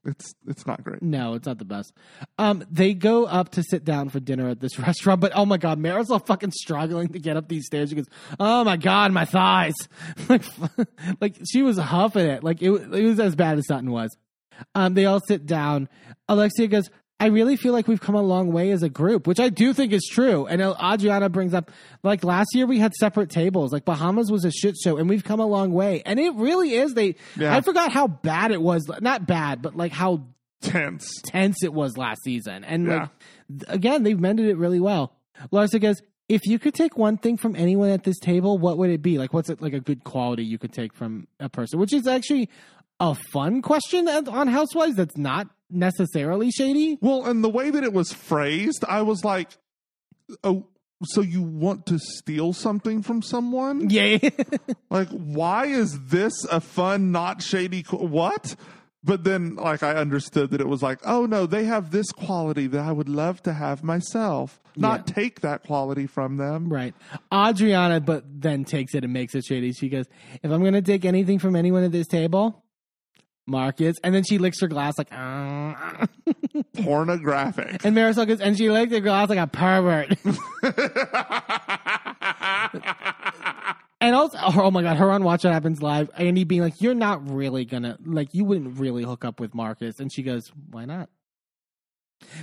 It's 0.05 0.35
it's 0.47 0.67
not 0.67 0.83
great. 0.83 1.01
No, 1.01 1.33
it's 1.33 1.47
not 1.47 1.57
the 1.57 1.65
best. 1.65 1.91
Um, 2.37 2.63
they 2.69 2.93
go 2.93 3.25
up 3.25 3.49
to 3.53 3.63
sit 3.63 3.83
down 3.83 4.09
for 4.09 4.19
dinner 4.19 4.47
at 4.49 4.59
this 4.59 4.77
restaurant, 4.79 5.19
but 5.19 5.31
oh 5.35 5.45
my 5.47 5.57
god, 5.57 5.79
Marysol 5.79 6.25
fucking 6.25 6.51
struggling 6.51 7.07
to 7.09 7.19
get 7.19 7.35
up 7.37 7.49
these 7.49 7.65
stairs. 7.65 7.89
She 7.89 7.95
goes, 7.95 8.05
"Oh 8.39 8.63
my 8.63 8.77
god, 8.77 9.11
my 9.11 9.25
thighs!" 9.25 9.73
like, 10.29 10.43
like 11.21 11.37
she 11.51 11.63
was 11.63 11.77
huffing 11.77 12.27
it. 12.27 12.43
Like 12.43 12.61
it, 12.61 12.69
it 12.69 13.03
was 13.03 13.19
as 13.19 13.35
bad 13.35 13.57
as 13.57 13.65
Sutton 13.67 13.91
was. 13.91 14.15
Um, 14.75 14.93
they 14.93 15.05
all 15.05 15.19
sit 15.27 15.45
down. 15.47 15.89
Alexia 16.29 16.67
goes, 16.67 16.89
"I 17.19 17.27
really 17.27 17.55
feel 17.55 17.73
like 17.73 17.87
we've 17.87 18.01
come 18.01 18.15
a 18.15 18.21
long 18.21 18.51
way 18.51 18.71
as 18.71 18.83
a 18.83 18.89
group," 18.89 19.27
which 19.27 19.39
I 19.39 19.49
do 19.49 19.73
think 19.73 19.93
is 19.93 20.05
true. 20.11 20.45
And 20.47 20.61
Adriana 20.61 21.29
brings 21.29 21.53
up, 21.53 21.71
like 22.03 22.23
last 22.23 22.49
year 22.53 22.65
we 22.65 22.79
had 22.79 22.93
separate 22.95 23.29
tables. 23.29 23.71
Like 23.71 23.85
Bahamas 23.85 24.31
was 24.31 24.45
a 24.45 24.51
shit 24.51 24.75
show, 24.83 24.97
and 24.97 25.09
we've 25.09 25.23
come 25.23 25.39
a 25.39 25.45
long 25.45 25.71
way. 25.71 26.01
And 26.05 26.19
it 26.19 26.33
really 26.35 26.73
is. 26.73 26.93
They, 26.93 27.15
Yeah. 27.37 27.55
I 27.55 27.61
forgot 27.61 27.91
how 27.91 28.07
bad 28.07 28.51
it 28.51 28.61
was. 28.61 28.85
Not 29.01 29.25
bad, 29.27 29.61
but 29.61 29.75
like 29.75 29.91
how 29.91 30.23
Tense. 30.61 31.21
tense 31.23 31.63
it 31.63 31.73
was 31.73 31.97
last 31.97 32.23
season. 32.23 32.63
And 32.63 32.87
Yeah. 32.87 32.99
like 32.99 33.09
again, 33.67 34.03
they've 34.03 34.19
mended 34.19 34.47
it 34.47 34.57
really 34.57 34.79
well. 34.79 35.13
Larsa 35.51 35.79
goes, 35.79 36.01
if 36.27 36.41
you 36.45 36.57
could 36.57 36.73
take 36.73 36.97
one 36.97 37.17
thing 37.17 37.37
from 37.37 37.55
anyone 37.55 37.89
at 37.91 38.03
this 38.03 38.17
table, 38.19 38.57
what 38.57 38.77
would 38.79 38.89
it 38.89 39.01
be? 39.03 39.19
Like, 39.19 39.31
what's 39.31 39.49
it 39.49 39.61
like 39.61 39.73
a 39.73 39.79
good 39.79 40.03
quality 40.03 40.43
you 40.43 40.57
could 40.57 40.73
take 40.73 40.91
from 40.93 41.27
a 41.39 41.49
person? 41.49 41.77
Which 41.79 41.93
is 41.93 42.07
actually 42.07 42.49
a 42.99 43.13
fun 43.31 43.61
question 43.61 44.07
on 44.07 44.47
Housewives. 44.47 44.95
That's 44.95 45.17
not 45.17 45.47
necessarily 45.69 46.51
shady. 46.51 46.97
Well, 47.01 47.25
and 47.25 47.43
the 47.43 47.49
way 47.49 47.69
that 47.69 47.83
it 47.83 47.93
was 47.93 48.11
phrased, 48.13 48.83
I 48.87 49.01
was 49.01 49.23
like, 49.23 49.49
"Oh, 50.43 50.67
so 51.03 51.21
you 51.21 51.41
want 51.41 51.85
to 51.87 51.99
steal 51.99 52.53
something 52.53 53.01
from 53.03 53.21
someone? 53.21 53.89
Yeah. 53.89 54.17
Like, 54.89 55.09
why 55.09 55.65
is 55.65 56.07
this 56.07 56.45
a 56.45 56.61
fun, 56.61 57.11
not 57.11 57.41
shady? 57.41 57.83
qu- 57.83 57.97
What? 57.97 58.55
But 59.03 59.23
then, 59.25 59.55
like, 59.57 59.83
I 59.83 59.93
understood 59.95 60.51
that 60.51 60.61
it 60.61 60.67
was 60.69 60.81
like, 60.81 60.99
oh 61.05 61.25
no, 61.25 61.45
they 61.45 61.65
have 61.65 61.91
this 61.91 62.09
quality 62.11 62.65
that 62.67 62.79
I 62.79 62.91
would 62.93 63.09
love 63.09 63.43
to 63.43 63.53
have 63.53 63.83
myself. 63.83 64.59
Not 64.77 65.07
Yeah. 65.09 65.13
take 65.15 65.41
that 65.41 65.63
quality 65.63 66.07
from 66.07 66.37
them. 66.37 66.69
right. 66.71 66.95
Adriana, 67.31 67.99
but 67.99 68.23
then 68.41 68.63
takes 68.63 68.95
it 68.95 69.03
and 69.03 69.11
makes 69.11 69.35
it 69.35 69.43
shady. 69.45 69.73
She 69.73 69.89
goes, 69.89 70.05
if 70.41 70.49
I'm 70.49 70.61
going 70.61 70.73
to 70.73 70.81
take 70.81 71.03
anything 71.05 71.39
from 71.39 71.55
anyone 71.57 71.83
at 71.83 71.91
this 71.91 72.07
table, 72.07 72.63
Marcus. 73.47 73.97
And 74.03 74.13
then 74.13 74.23
she 74.23 74.37
licks 74.37 74.59
her 74.61 74.67
glass 74.67 74.97
like, 74.97 75.07
"Ah." 75.11 76.07
Pornographic. 76.83 77.85
and 77.85 77.95
Marysol 77.95 78.27
goes, 78.27 78.41
and 78.41 78.57
she 78.57 78.69
licked 78.69 78.91
her 78.91 78.99
glass 78.99 79.29
like 79.29 79.39
a 79.39 79.47
pervert. 79.47 80.17
And 84.01 84.13
also, 84.13 84.37
oh 84.39 84.69
my 84.69 84.83
god, 84.83 84.97
her 84.97 85.09
on 85.09 85.23
Watch 85.23 85.45
What 85.45 85.53
Happens 85.53 85.81
Live, 85.81 86.11
Andy 86.15 86.43
being 86.43 86.61
like, 86.61 86.79
"You're 86.79 86.93
not 86.93 87.27
really 87.27 87.65
gonna 87.65 87.97
like, 88.05 88.33
you 88.33 88.45
wouldn't 88.45 88.77
really 88.77 89.03
hook 89.03 89.25
up 89.25 89.39
with 89.39 89.55
Marcus," 89.55 89.99
and 89.99 90.13
she 90.13 90.21
goes, 90.21 90.51
"Why 90.69 90.85
not?" 90.85 91.09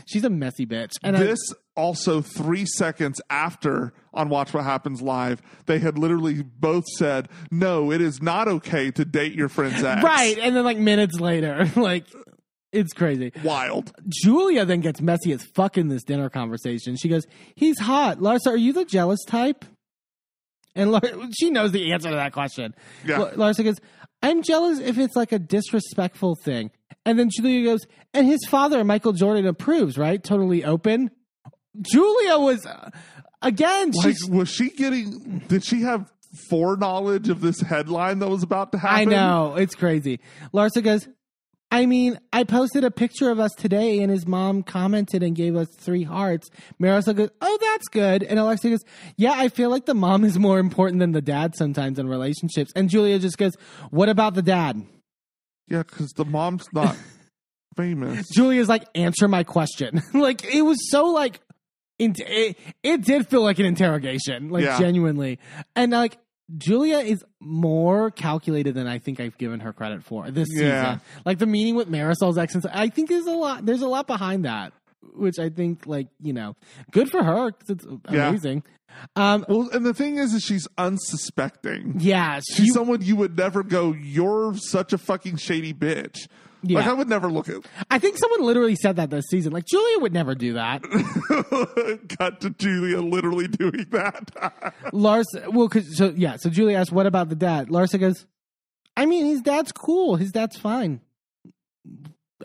She's 0.07 0.25
a 0.25 0.31
messy 0.31 0.67
bitch, 0.67 0.93
and 1.03 1.17
I- 1.17 1.21
this 1.21 1.39
also 1.77 2.21
three 2.21 2.67
seconds 2.67 3.21
after 3.31 3.95
on 4.13 4.29
Watch 4.29 4.53
What 4.53 4.65
Happens 4.65 5.01
Live, 5.01 5.41
they 5.67 5.79
had 5.79 5.99
literally 5.99 6.43
both 6.43 6.85
said, 6.99 7.29
"No, 7.51 7.91
it 7.91 8.01
is 8.01 8.21
not 8.23 8.47
okay 8.49 8.91
to 8.93 9.05
date 9.05 9.33
your 9.35 9.49
friend's 9.49 9.83
ex." 9.83 10.03
right, 10.03 10.39
and 10.39 10.55
then 10.55 10.65
like 10.65 10.79
minutes 10.79 11.19
later, 11.19 11.69
like 11.77 12.07
it's 12.73 12.93
crazy. 12.93 13.33
Wild. 13.45 13.93
Julia 14.09 14.65
then 14.65 14.81
gets 14.81 15.01
messy 15.01 15.33
as 15.33 15.43
fuck 15.55 15.77
in 15.79 15.89
this 15.89 16.05
dinner 16.05 16.29
conversation. 16.31 16.97
She 16.97 17.09
goes, 17.09 17.25
"He's 17.55 17.79
hot, 17.79 18.19
Larsa. 18.19 18.49
Are 18.49 18.57
you 18.57 18.73
the 18.73 18.85
jealous 18.85 19.25
type?" 19.27 19.65
And 20.75 20.91
Lar- 20.93 21.03
she 21.39 21.51
knows 21.51 21.73
the 21.73 21.93
answer 21.93 22.09
to 22.11 22.17
that 22.17 22.33
question. 22.33 22.75
Yeah. 23.07 23.19
L- 23.19 23.31
Larsa 23.33 23.65
goes, 23.65 23.77
"I'm 24.23 24.43
jealous 24.43 24.79
if 24.79 24.99
it's 24.99 25.17
like 25.17 25.33
a 25.33 25.39
disrespectful 25.39 26.37
thing." 26.45 26.71
And 27.05 27.19
then 27.19 27.31
Julia 27.31 27.65
goes, 27.65 27.81
"And 28.15 28.27
his 28.27 28.41
father, 28.49 28.85
Michael 28.85 29.13
Jordan, 29.13 29.47
approves, 29.47 29.99
right? 29.99 30.23
Totally 30.23 30.65
open." 30.65 31.11
Julia 31.81 32.39
was 32.39 32.65
uh, 32.67 32.91
again. 33.41 33.93
Like, 34.05 34.17
was 34.29 34.49
she 34.49 34.71
getting? 34.71 35.43
Did 35.49 35.65
she 35.65 35.83
have 35.83 36.11
foreknowledge 36.49 37.29
of 37.29 37.41
this 37.41 37.61
headline 37.61 38.21
that 38.21 38.29
was 38.29 38.43
about 38.43 38.73
to 38.73 38.79
happen? 38.79 39.09
I 39.09 39.17
know 39.17 39.55
it's 39.57 39.75
crazy. 39.75 40.21
Larsa 40.53 40.83
goes. 40.83 41.09
I 41.71 41.87
mean, 41.87 42.19
I 42.35 42.45
posted 42.45 42.85
a 42.85 42.91
picture 42.91 43.31
of 43.31 43.41
us 43.41 43.51
today, 43.57 44.01
and 44.01 44.13
his 44.13 44.27
mom 44.27 44.63
commented 44.63 45.23
and 45.23 45.35
gave 45.35 45.57
us 45.57 45.69
three 45.79 46.03
hearts. 46.03 46.51
Marysol 46.79 47.17
goes, 47.17 47.31
"Oh, 47.41 47.59
that's 47.63 47.89
good," 47.89 48.23
and 48.23 48.39
Alexia 48.39 48.73
goes, 48.73 48.85
"Yeah, 49.17 49.33
I 49.35 49.49
feel 49.49 49.71
like 49.71 49.87
the 49.87 49.95
mom 49.95 50.23
is 50.25 50.39
more 50.39 50.59
important 50.59 51.01
than 51.01 51.13
the 51.13 51.23
dad 51.23 51.55
sometimes 51.57 51.99
in 51.99 52.07
relationships." 52.09 52.71
And 52.77 52.91
Julia 52.91 53.19
just 53.19 53.39
goes, 53.39 53.55
"What 53.91 54.11
about 54.11 54.35
the 54.35 54.43
dad?" 54.43 54.83
Yeah, 55.69 55.83
because 55.83 56.11
the 56.13 56.25
mom's 56.25 56.67
not 56.73 56.97
famous. 57.77 58.29
Julia's 58.29 58.69
like, 58.69 58.85
"Answer 58.95 59.29
my 59.29 59.45
question." 59.45 60.03
like 60.15 60.45
it 60.45 60.63
was 60.63 60.91
so 60.91 61.07
like, 61.07 61.41
in- 61.99 62.15
it, 62.19 62.59
it 62.83 63.03
did 63.05 63.29
feel 63.29 63.43
like 63.43 63.59
an 63.59 63.67
interrogation, 63.67 64.51
like 64.51 64.65
Yeah. 64.65 64.79
genuinely, 64.79 65.39
and 65.77 65.93
like. 65.93 66.19
Julia 66.59 66.99
is 66.99 67.25
more 67.41 68.11
calculated 68.11 68.75
than 68.75 68.87
I 68.87 68.99
think 68.99 69.21
I've 69.21 69.39
given 69.39 69.61
her 69.61 69.73
credit 69.73 70.05
for 70.05 70.31
this 70.31 70.49
Yeah. 70.53 70.85
season. 70.97 71.01
Like 71.25 71.39
the 71.39 71.47
meeting 71.47 71.77
with 71.77 71.89
Marysol's 71.89 72.37
ex, 72.37 72.55
and- 72.55 72.67
I 72.67 72.91
think 72.91 73.09
there's 73.09 73.25
a 73.25 73.31
lot. 73.31 73.65
There's 73.65 73.81
a 73.81 73.89
lot 73.89 74.07
behind 74.07 74.45
that, 74.45 74.75
which 75.15 75.39
I 75.39 75.49
think, 75.51 75.87
like 75.87 76.09
you 76.21 76.33
know, 76.33 76.57
good 76.91 77.11
for 77.11 77.23
her 77.23 77.51
'cause 77.53 77.71
it's 77.71 77.87
Yeah. 78.11 78.29
amazing. 78.29 78.63
Um, 79.17 79.47
Well, 79.49 79.71
and 79.73 79.87
the 79.87 79.95
thing 79.95 80.17
is, 80.19 80.35
is 80.35 80.43
she's 80.43 80.69
unsuspecting. 80.79 81.97
yeah, 81.99 82.41
She's 82.55 82.75
someone 82.75 83.01
you 83.03 83.17
would 83.17 83.37
never 83.39 83.63
go. 83.63 83.93
You're 83.95 84.55
such 84.57 84.93
a 84.93 84.99
fucking 84.99 85.37
shady 85.37 85.73
bitch. 85.73 86.29
Yeah. 86.65 86.79
Like 86.79 86.89
I 86.89 86.93
would 86.93 87.09
never 87.09 87.29
look 87.29 87.49
at. 87.49 87.57
I 87.91 87.99
think 87.99 88.19
someone 88.19 88.43
literally 88.43 88.77
said 88.77 88.95
that 88.97 89.11
this 89.11 89.25
season. 89.29 89.53
Like 89.53 89.65
Julia 89.67 89.99
would 89.99 90.13
never 90.13 90.35
do 90.37 90.53
that. 90.53 90.83
Cut 92.19 92.41
to 92.43 92.51
Julia 92.51 93.01
literally 93.01 93.49
doing 93.49 93.87
that. 93.91 94.73
Lars, 94.93 95.27
well, 95.49 95.69
cause, 95.69 95.97
so 95.97 96.13
yeah, 96.17 96.37
so 96.39 96.51
Julia 96.51 96.77
asked, 96.79 96.93
"What 96.93 97.07
about 97.07 97.31
the 97.31 97.35
dad?" 97.35 97.69
Larsa 97.69 97.99
goes, 97.99 98.27
"I 98.97 99.07
mean, 99.07 99.27
his 99.27 99.41
dad's 99.41 99.73
cool. 99.73 100.15
His 100.17 100.31
dad's 100.31 100.57
fine." 100.57 101.01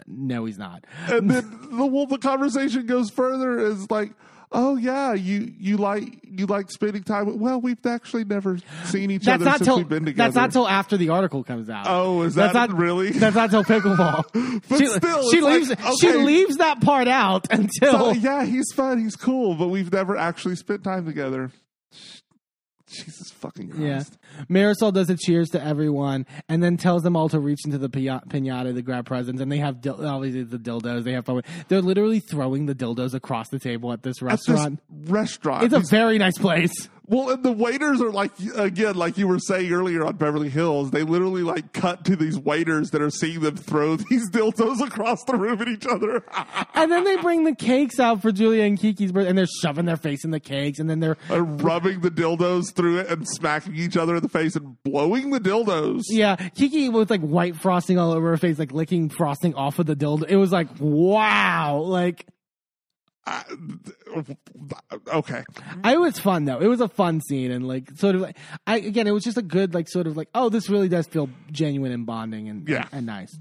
No, 0.06 0.46
he's 0.46 0.58
not. 0.58 0.84
and 1.08 1.30
then 1.32 1.50
the 1.72 1.86
well, 1.86 2.06
the 2.06 2.18
conversation 2.18 2.86
goes 2.86 3.10
further. 3.10 3.60
Is 3.60 3.90
like, 3.90 4.12
oh 4.52 4.76
yeah, 4.78 5.14
you 5.14 5.54
you 5.58 5.78
like 5.78 6.20
you 6.24 6.46
like 6.46 6.70
spending 6.72 7.04
time. 7.04 7.26
with 7.26 7.38
Well, 7.38 7.60
we've 7.60 7.84
actually 7.86 8.24
never 8.26 8.58
seen 8.86 9.10
each 9.12 9.24
That's 9.24 9.42
other 9.42 9.52
since 9.58 9.66
till 9.66 9.78
we've 9.78 9.90
been 9.90 10.06
together. 10.06 10.32
that's 10.32 10.36
not 10.36 10.52
till 10.52 10.68
after 10.68 10.98
the 10.98 11.10
article 11.10 11.44
comes 11.44 11.70
out. 11.70 11.86
Oh, 11.88 12.22
is 12.22 12.36
That's 12.36 12.54
that 12.54 12.70
not 12.70 12.78
really? 12.78 13.10
That's 13.12 13.36
not 13.36 13.50
till 13.50 13.64
pickleball. 13.64 14.24
But 14.70 14.78
she, 14.80 14.88
still, 14.88 15.32
she 15.32 15.38
it's 15.38 15.70
like, 15.70 15.80
leaves. 15.84 16.00
She 16.00 16.12
leaves 16.14 16.58
that 16.58 16.82
part 16.82 17.08
out 17.08 17.48
until 17.52 17.92
So, 17.92 18.12
yeah, 18.12 18.44
he's 18.46 18.72
fun. 18.74 19.00
He's 19.00 19.16
cool, 19.16 19.56
but 19.56 19.68
we've 19.70 19.92
never 19.92 20.16
actually 20.18 20.56
spent 20.56 20.84
time 20.84 21.06
together. 21.06 21.52
Jesus 22.90 23.32
fucking 23.32 23.74
Yeah. 23.82 24.04
Marysol 24.50 24.94
does 24.94 25.10
a 25.10 25.18
cheers 25.18 25.50
to 25.50 25.64
everyone 25.64 26.26
and 26.50 26.62
then 26.64 26.78
tells 26.78 27.04
them 27.04 27.16
all 27.16 27.30
to 27.30 27.40
reach 27.40 27.60
into 27.66 27.78
the 27.78 27.90
pinata 27.90 28.74
to 28.74 28.82
grab 28.82 29.06
presents. 29.06 29.42
And 29.42 29.52
they 29.52 29.58
have, 29.58 29.82
dil- 29.82 30.06
obviously, 30.06 30.44
the 30.44 30.58
dildos. 30.58 31.04
They 31.04 31.14
have 31.14 31.26
fun. 31.26 31.36
with- 31.38 31.46
They're 31.68 31.82
literally 31.82 32.20
throwing 32.20 32.66
the 32.66 32.76
dildos 32.76 33.14
across 33.14 33.50
the 33.50 33.60
table 33.60 33.92
at 33.94 34.04
this 34.04 34.22
At 34.22 34.30
this 34.30 34.50
restaurant. 34.50 34.80
restaurant. 35.06 35.64
it's 35.64 35.74
a 35.74 35.80
very 35.80 36.18
nice 36.18 36.38
place. 36.38 36.90
Well, 37.08 37.30
and 37.30 37.44
the 37.44 37.52
waiters 37.52 38.02
are 38.02 38.12
like, 38.12 38.32
again, 38.56 38.96
like 38.96 39.18
you 39.18 39.28
were 39.28 39.40
saying 39.40 39.72
earlier 39.72 40.06
on 40.06 40.18
Beverly 40.18 40.50
Hills, 40.50 40.92
they 40.92 41.04
literally 41.04 41.42
like 41.42 41.72
cut 41.72 42.04
to 42.06 42.16
these 42.16 42.38
waiters 42.38 42.92
that 42.92 43.02
are 43.02 43.10
seeing 43.10 43.40
them 43.40 43.56
throw 43.56 43.96
these 44.10 44.30
dildos 44.30 44.86
across 44.86 45.24
the 45.24 45.36
room 45.38 45.62
at 45.62 45.68
each 45.68 45.86
other. 45.88 46.24
And 46.74 46.92
then 46.92 47.06
they 47.06 47.16
bring 47.18 47.44
the 47.44 47.56
cakes 47.56 48.00
out 48.00 48.22
for 48.22 48.32
Julia 48.32 48.64
and 48.64 48.78
Kiki's 48.78 49.12
birthday, 49.12 49.30
and 49.30 49.38
they're 49.38 49.48
shoving 49.62 49.86
their 49.86 49.98
face 49.98 50.24
in 50.24 50.30
the 50.30 50.40
cakes, 50.40 50.78
and 50.78 50.88
then 50.88 51.00
they're 51.00 51.18
and 51.30 51.60
rubbing 51.64 52.02
the 52.02 52.12
dildos 52.12 52.72
through 52.72 53.00
it 53.00 53.08
and 53.10 53.28
smacking 53.28 53.76
each 53.76 53.98
other 53.98 54.18
in 54.18 54.22
the 54.22 54.30
face 54.30 54.56
and 54.56 54.82
blowing 54.84 55.32
the 55.32 55.40
dildos. 55.40 56.04
yeah, 56.10 56.36
Kiki 56.36 56.90
with 56.90 57.10
like 57.10 57.22
white 57.22 57.56
frosting 57.56 57.98
all 57.98 58.12
over 58.12 58.30
her 58.30 58.38
face, 58.38 58.60
like 58.60 58.72
licking 58.74 59.10
frosting 59.10 59.56
off 59.56 59.80
of 59.80 59.88
the 59.88 59.96
dildo. 59.96 60.26
It 60.30 60.36
was 60.36 60.52
like 60.52 60.68
wow, 60.80 61.78
like 61.78 62.28
I- 63.28 63.44
okay. 65.14 65.44
I 65.84 65.98
was 65.98 66.18
fun 66.20 66.46
though. 66.46 66.60
It 66.60 66.68
was 66.68 66.82
a 66.82 66.88
fun 66.88 67.22
scene 67.22 67.52
and 67.52 67.68
like 67.68 67.92
sort 67.98 68.16
of 68.16 68.22
like 68.22 68.38
I 68.66 68.78
again, 68.78 69.08
it 69.08 69.12
was 69.12 69.24
just 69.24 69.38
a 69.38 69.42
good 69.42 69.74
like 69.74 69.88
sort 69.90 70.08
of 70.08 70.16
like 70.18 70.30
oh, 70.34 70.50
this 70.50 70.70
really 70.70 70.90
does 70.90 71.08
feel 71.08 71.30
genuine 71.52 71.92
and 71.92 72.06
bonding 72.06 72.50
and 72.50 72.68
Yeah. 72.68 72.88
and, 72.92 73.06
nice. 73.06 73.38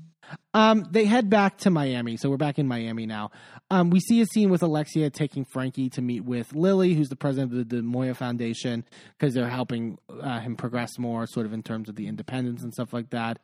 Um, 0.55 0.89
they 0.91 1.05
head 1.05 1.31
back 1.31 1.59
to 1.59 1.71
Miami, 1.71 2.17
so 2.17 2.29
we're 2.29 2.37
back 2.37 2.59
in 2.59 2.67
Miami 2.67 3.07
now. 3.07 3.31
Um, 3.71 3.91
we 3.91 4.01
see 4.01 4.21
a 4.21 4.27
scene 4.27 4.51
with 4.51 4.61
Alexia 4.61 5.09
taking 5.09 5.45
Frankie 5.45 5.89
to 5.91 6.03
meet 6.03 6.25
with 6.25 6.53
Lily, 6.53 6.95
who's 6.95 7.09
the 7.09 7.15
president 7.17 7.53
of 7.53 7.69
the, 7.69 7.77
the 7.77 7.83
Moya 7.83 8.13
Foundation, 8.13 8.85
because 9.17 9.35
they're 9.35 9.49
helping 9.49 9.99
uh, 10.21 10.41
him 10.41 10.57
progress 10.57 10.99
more, 10.99 11.29
sort 11.29 11.47
of 11.47 11.53
in 11.53 11.63
terms 11.63 11.89
of 11.89 11.95
the 11.95 12.09
independence 12.09 12.65
and 12.65 12.73
stuff 12.73 12.93
like 12.93 13.11
that. 13.11 13.39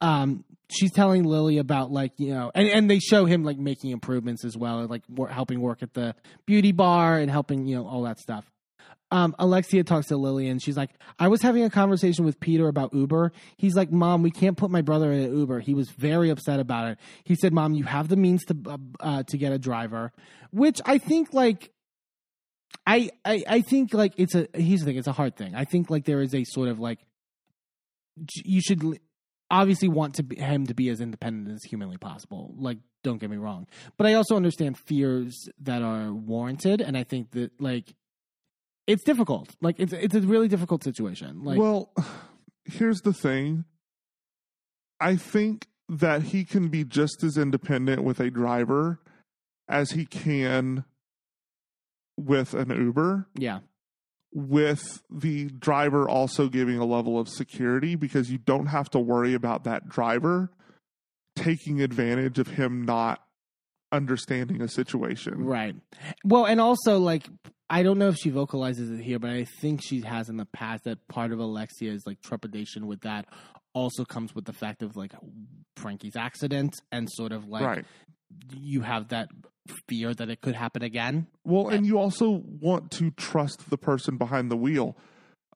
Um, 0.00 0.44
she's 0.70 0.92
telling 0.92 1.24
Lily 1.24 1.58
about 1.58 1.90
like 1.90 2.12
you 2.18 2.34
know, 2.34 2.50
and, 2.54 2.68
and 2.68 2.90
they 2.90 2.98
show 2.98 3.24
him 3.24 3.44
like 3.44 3.58
making 3.58 3.90
improvements 3.90 4.44
as 4.44 4.56
well, 4.56 4.86
like 4.86 5.02
wor- 5.08 5.28
helping 5.28 5.60
work 5.60 5.82
at 5.82 5.94
the 5.94 6.14
beauty 6.46 6.72
bar 6.72 7.18
and 7.18 7.30
helping 7.30 7.66
you 7.66 7.76
know 7.76 7.86
all 7.86 8.02
that 8.02 8.18
stuff. 8.18 8.50
Um, 9.12 9.36
Alexia 9.38 9.84
talks 9.84 10.06
to 10.08 10.16
Lily 10.16 10.48
and 10.48 10.60
she's 10.60 10.76
like, 10.76 10.90
I 11.20 11.28
was 11.28 11.40
having 11.40 11.62
a 11.62 11.70
conversation 11.70 12.24
with 12.24 12.40
Peter 12.40 12.66
about 12.66 12.92
Uber. 12.92 13.30
He's 13.56 13.76
like, 13.76 13.92
Mom, 13.92 14.24
we 14.24 14.32
can't 14.32 14.56
put 14.56 14.68
my 14.68 14.82
brother 14.82 15.12
in 15.12 15.20
an 15.20 15.38
Uber. 15.38 15.60
He 15.60 15.74
was 15.74 15.90
very 15.90 16.28
upset 16.28 16.58
about 16.58 16.88
it. 16.88 16.98
He 17.22 17.36
said, 17.36 17.52
Mom, 17.52 17.74
you 17.74 17.84
have 17.84 18.08
the 18.08 18.16
means 18.16 18.44
to 18.46 18.56
uh, 18.66 18.76
uh, 18.98 19.22
to 19.24 19.38
get 19.38 19.52
a 19.52 19.58
driver, 19.58 20.12
which 20.50 20.80
I 20.84 20.98
think 20.98 21.32
like. 21.32 21.72
I, 22.84 23.10
I 23.24 23.44
I 23.48 23.60
think 23.62 23.94
like 23.94 24.12
it's 24.16 24.34
a 24.34 24.48
here's 24.52 24.80
the 24.80 24.86
thing 24.86 24.96
it's 24.96 25.06
a 25.06 25.12
hard 25.12 25.34
thing 25.36 25.54
I 25.54 25.64
think 25.64 25.88
like 25.88 26.04
there 26.04 26.20
is 26.20 26.34
a 26.34 26.44
sort 26.44 26.68
of 26.68 26.78
like 26.78 26.98
you 28.44 28.60
should 28.60 28.98
obviously 29.50 29.88
want 29.88 30.14
to 30.14 30.22
be, 30.22 30.36
him 30.36 30.66
to 30.66 30.74
be 30.74 30.88
as 30.88 31.00
independent 31.00 31.54
as 31.54 31.62
humanly 31.64 31.96
possible 31.96 32.54
like 32.58 32.78
don't 33.04 33.18
get 33.18 33.30
me 33.30 33.36
wrong 33.36 33.66
but 33.96 34.06
I 34.06 34.14
also 34.14 34.36
understand 34.36 34.76
fears 34.76 35.48
that 35.60 35.82
are 35.82 36.12
warranted 36.12 36.80
and 36.80 36.96
I 36.96 37.04
think 37.04 37.30
that 37.32 37.52
like 37.60 37.94
it's 38.86 39.02
difficult. 39.02 39.54
Like 39.60 39.76
it's 39.78 39.92
it's 39.92 40.14
a 40.14 40.20
really 40.20 40.48
difficult 40.48 40.84
situation. 40.84 41.44
Like 41.44 41.58
well, 41.58 41.92
here's 42.64 43.00
the 43.00 43.12
thing. 43.12 43.64
I 45.00 45.16
think 45.16 45.66
that 45.88 46.22
he 46.22 46.44
can 46.44 46.68
be 46.68 46.84
just 46.84 47.22
as 47.22 47.36
independent 47.36 48.02
with 48.02 48.18
a 48.18 48.30
driver 48.30 49.00
as 49.68 49.90
he 49.90 50.06
can 50.06 50.84
with 52.16 52.54
an 52.54 52.70
Uber, 52.70 53.28
yeah, 53.34 53.58
with 54.36 55.02
the 55.10 55.46
driver 55.46 56.06
also 56.06 56.46
giving 56.46 56.76
a 56.76 56.84
level 56.84 57.18
of 57.18 57.26
security 57.26 57.94
because 57.94 58.30
you 58.30 58.36
don't 58.36 58.66
have 58.66 58.90
to 58.90 58.98
worry 58.98 59.32
about 59.32 59.64
that 59.64 59.88
driver 59.88 60.50
taking 61.34 61.80
advantage 61.80 62.38
of 62.38 62.46
him 62.46 62.84
not 62.84 63.24
understanding 63.92 64.60
a 64.60 64.68
situation. 64.68 65.42
right. 65.42 65.74
Well, 66.22 66.44
and 66.44 66.60
also 66.60 66.98
like 66.98 67.26
I 67.70 67.82
don't 67.82 67.98
know 67.98 68.08
if 68.08 68.16
she 68.16 68.28
vocalizes 68.28 68.90
it 68.90 69.02
here, 69.02 69.18
but 69.18 69.30
I 69.30 69.46
think 69.60 69.80
she 69.82 70.02
has 70.02 70.28
in 70.28 70.36
the 70.36 70.44
past 70.44 70.84
that 70.84 70.98
part 71.08 71.32
of 71.32 71.38
Alexia's 71.38 72.06
like 72.06 72.20
trepidation 72.20 72.86
with 72.86 73.00
that 73.00 73.24
also 73.72 74.04
comes 74.04 74.34
with 74.34 74.44
the 74.44 74.52
fact 74.52 74.82
of 74.82 74.96
like 74.96 75.12
Frankie's 75.76 76.14
accident 76.14 76.74
and 76.92 77.08
sort 77.10 77.32
of 77.32 77.48
like 77.48 77.64
right. 77.64 77.84
You 78.52 78.82
have 78.82 79.08
that 79.08 79.28
fear 79.88 80.14
that 80.14 80.28
it 80.30 80.40
could 80.40 80.54
happen 80.54 80.82
again. 80.82 81.26
Well, 81.44 81.68
and 81.68 81.84
you 81.86 81.98
also 81.98 82.42
want 82.60 82.90
to 82.92 83.10
trust 83.12 83.68
the 83.70 83.76
person 83.78 84.16
behind 84.16 84.50
the 84.50 84.56
wheel. 84.56 84.96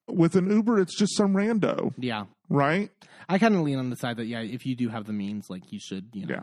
With 0.09 0.35
an 0.35 0.51
Uber, 0.51 0.81
it's 0.81 0.97
just 0.99 1.17
some 1.17 1.35
rando, 1.35 1.93
Yeah. 1.97 2.25
right? 2.49 2.91
I 3.29 3.39
kind 3.39 3.55
of 3.55 3.61
lean 3.61 3.79
on 3.79 3.91
the 3.91 3.97
side 3.97 4.17
that 4.17 4.27
yeah, 4.27 4.41
if 4.41 4.67
you 4.67 4.75
do 4.75 4.89
have 4.89 5.05
the 5.05 5.13
means, 5.13 5.49
like 5.49 5.71
you 5.73 5.79
should, 5.81 6.09
you 6.13 6.27
know. 6.27 6.35
Yeah. 6.35 6.43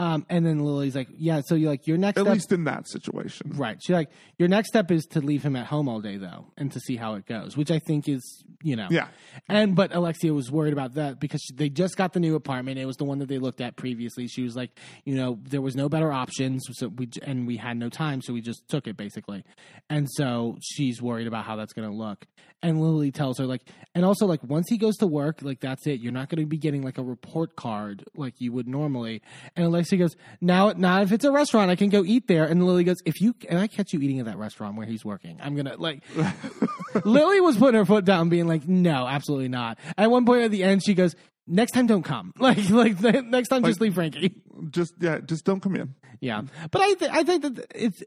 Um, 0.00 0.24
and 0.30 0.46
then 0.46 0.64
Lily's 0.64 0.96
like, 0.96 1.08
yeah, 1.18 1.42
so 1.44 1.54
you're 1.54 1.68
like 1.68 1.86
your 1.86 1.98
next 1.98 2.16
At 2.16 2.22
step, 2.22 2.32
least 2.32 2.52
in 2.52 2.64
that 2.64 2.88
situation. 2.88 3.52
right? 3.54 3.76
She's 3.82 3.92
like, 3.92 4.08
your 4.38 4.48
next 4.48 4.68
step 4.70 4.90
is 4.90 5.04
to 5.10 5.20
leave 5.20 5.42
him 5.42 5.56
at 5.56 5.66
home 5.66 5.90
all 5.90 6.00
day 6.00 6.16
though, 6.16 6.46
and 6.56 6.72
to 6.72 6.80
see 6.80 6.96
how 6.96 7.16
it 7.16 7.26
goes, 7.26 7.54
which 7.54 7.70
I 7.70 7.80
think 7.80 8.08
is, 8.08 8.42
you 8.62 8.76
know, 8.76 8.86
Yeah. 8.90 9.08
And 9.46 9.76
but 9.76 9.94
Alexia 9.94 10.32
was 10.32 10.50
worried 10.50 10.72
about 10.72 10.94
that 10.94 11.20
because 11.20 11.42
she, 11.42 11.54
they 11.54 11.68
just 11.68 11.98
got 11.98 12.14
the 12.14 12.20
new 12.20 12.34
apartment. 12.34 12.78
It 12.78 12.86
was 12.86 12.96
the 12.96 13.04
one 13.04 13.18
that 13.18 13.28
they 13.28 13.36
looked 13.38 13.60
at 13.60 13.76
previously. 13.76 14.26
She 14.26 14.42
was 14.42 14.56
like, 14.56 14.70
you 15.04 15.14
know, 15.14 15.38
there 15.42 15.60
was 15.60 15.76
no 15.76 15.90
better 15.90 16.10
options, 16.10 16.62
so 16.72 16.88
we 16.88 17.10
and 17.22 17.46
we 17.46 17.58
had 17.58 17.76
no 17.76 17.90
time, 17.90 18.22
so 18.22 18.32
we 18.32 18.40
just 18.40 18.66
took 18.68 18.86
it 18.86 18.96
basically. 18.96 19.44
And 19.90 20.08
so 20.10 20.56
she's 20.62 21.02
worried 21.02 21.26
about 21.26 21.44
how 21.44 21.56
that's 21.56 21.74
going 21.74 21.88
to 21.90 21.94
look. 21.94 22.24
And 22.62 22.80
Lily 22.80 23.10
tells 23.10 23.38
her 23.38 23.46
like, 23.46 23.62
and 23.94 24.04
also 24.04 24.26
like 24.26 24.42
once 24.44 24.66
he 24.68 24.76
goes 24.78 24.96
to 24.98 25.06
work, 25.06 25.40
like 25.42 25.60
that's 25.60 25.86
it. 25.86 26.00
You're 26.00 26.12
not 26.12 26.28
going 26.30 26.40
to 26.42 26.46
be 26.46 26.58
getting 26.58 26.82
like 26.82 26.98
a 26.98 27.02
report 27.02 27.56
card 27.56 28.04
like 28.14 28.34
you 28.38 28.52
would 28.52 28.68
normally. 28.68 29.22
And 29.56 29.64
Alexia 29.66 29.89
goes, 29.96 30.16
now, 30.40 30.72
now 30.76 31.02
if 31.02 31.12
it's 31.12 31.24
a 31.24 31.32
restaurant, 31.32 31.70
I 31.70 31.76
can 31.76 31.88
go 31.90 32.04
eat 32.04 32.26
there. 32.28 32.44
And 32.44 32.64
Lily 32.66 32.84
goes, 32.84 32.96
if 33.04 33.20
you 33.20 33.34
and 33.48 33.58
I 33.58 33.66
catch 33.66 33.92
you 33.92 34.00
eating 34.00 34.18
at 34.20 34.26
that 34.26 34.38
restaurant 34.38 34.76
where 34.76 34.86
he's 34.86 35.04
working, 35.04 35.38
I'm 35.42 35.54
gonna 35.56 35.76
like. 35.76 36.02
Lily 37.04 37.40
was 37.40 37.56
putting 37.56 37.78
her 37.78 37.84
foot 37.84 38.04
down, 38.04 38.28
being 38.28 38.46
like, 38.48 38.66
"No, 38.68 39.06
absolutely 39.06 39.48
not." 39.48 39.78
At 39.96 40.10
one 40.10 40.24
point 40.26 40.42
at 40.42 40.50
the 40.50 40.64
end, 40.64 40.82
she 40.84 40.94
goes, 40.94 41.14
"Next 41.46 41.72
time, 41.72 41.86
don't 41.86 42.02
come. 42.02 42.32
Like, 42.40 42.68
like 42.70 43.00
next 43.00 43.48
time, 43.48 43.64
just 43.64 43.80
leave 43.80 43.94
Frankie." 43.94 44.34
Just 44.70 44.94
yeah, 45.00 45.18
just 45.18 45.44
don't 45.44 45.60
come 45.60 45.76
in. 45.76 45.94
Yeah, 46.20 46.42
but 46.70 46.82
I, 46.82 46.94
th- 46.94 47.10
I 47.10 47.22
think 47.22 47.42
that 47.42 47.66
it's. 47.74 48.02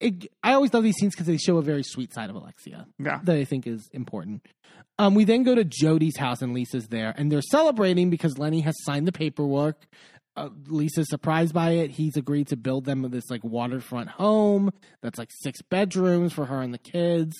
It, 0.00 0.30
I 0.44 0.52
always 0.52 0.72
love 0.72 0.84
these 0.84 0.94
scenes 0.94 1.12
because 1.14 1.26
they 1.26 1.38
show 1.38 1.56
a 1.58 1.62
very 1.62 1.82
sweet 1.82 2.14
side 2.14 2.30
of 2.30 2.36
Alexia 2.36 2.86
Yeah. 3.00 3.18
that 3.24 3.34
I 3.34 3.44
think 3.44 3.66
is 3.66 3.88
important. 3.92 4.46
Um, 4.96 5.16
we 5.16 5.24
then 5.24 5.42
go 5.42 5.56
to 5.56 5.64
Jody's 5.64 6.16
house 6.16 6.40
and 6.40 6.54
Lisa's 6.54 6.86
there, 6.86 7.12
and 7.16 7.32
they're 7.32 7.42
celebrating 7.42 8.08
because 8.08 8.38
Lenny 8.38 8.60
has 8.60 8.76
signed 8.84 9.08
the 9.08 9.12
paperwork. 9.12 9.86
Uh, 10.38 10.48
Lisa's 10.66 11.08
surprised 11.08 11.52
by 11.52 11.70
it. 11.72 11.90
He's 11.90 12.16
agreed 12.16 12.48
to 12.48 12.56
build 12.56 12.84
them 12.84 13.02
this 13.10 13.28
like 13.30 13.42
waterfront 13.42 14.08
home 14.10 14.70
that's 15.02 15.18
like 15.18 15.30
six 15.32 15.62
bedrooms 15.62 16.32
for 16.32 16.46
her 16.46 16.60
and 16.60 16.72
the 16.72 16.78
kids. 16.78 17.34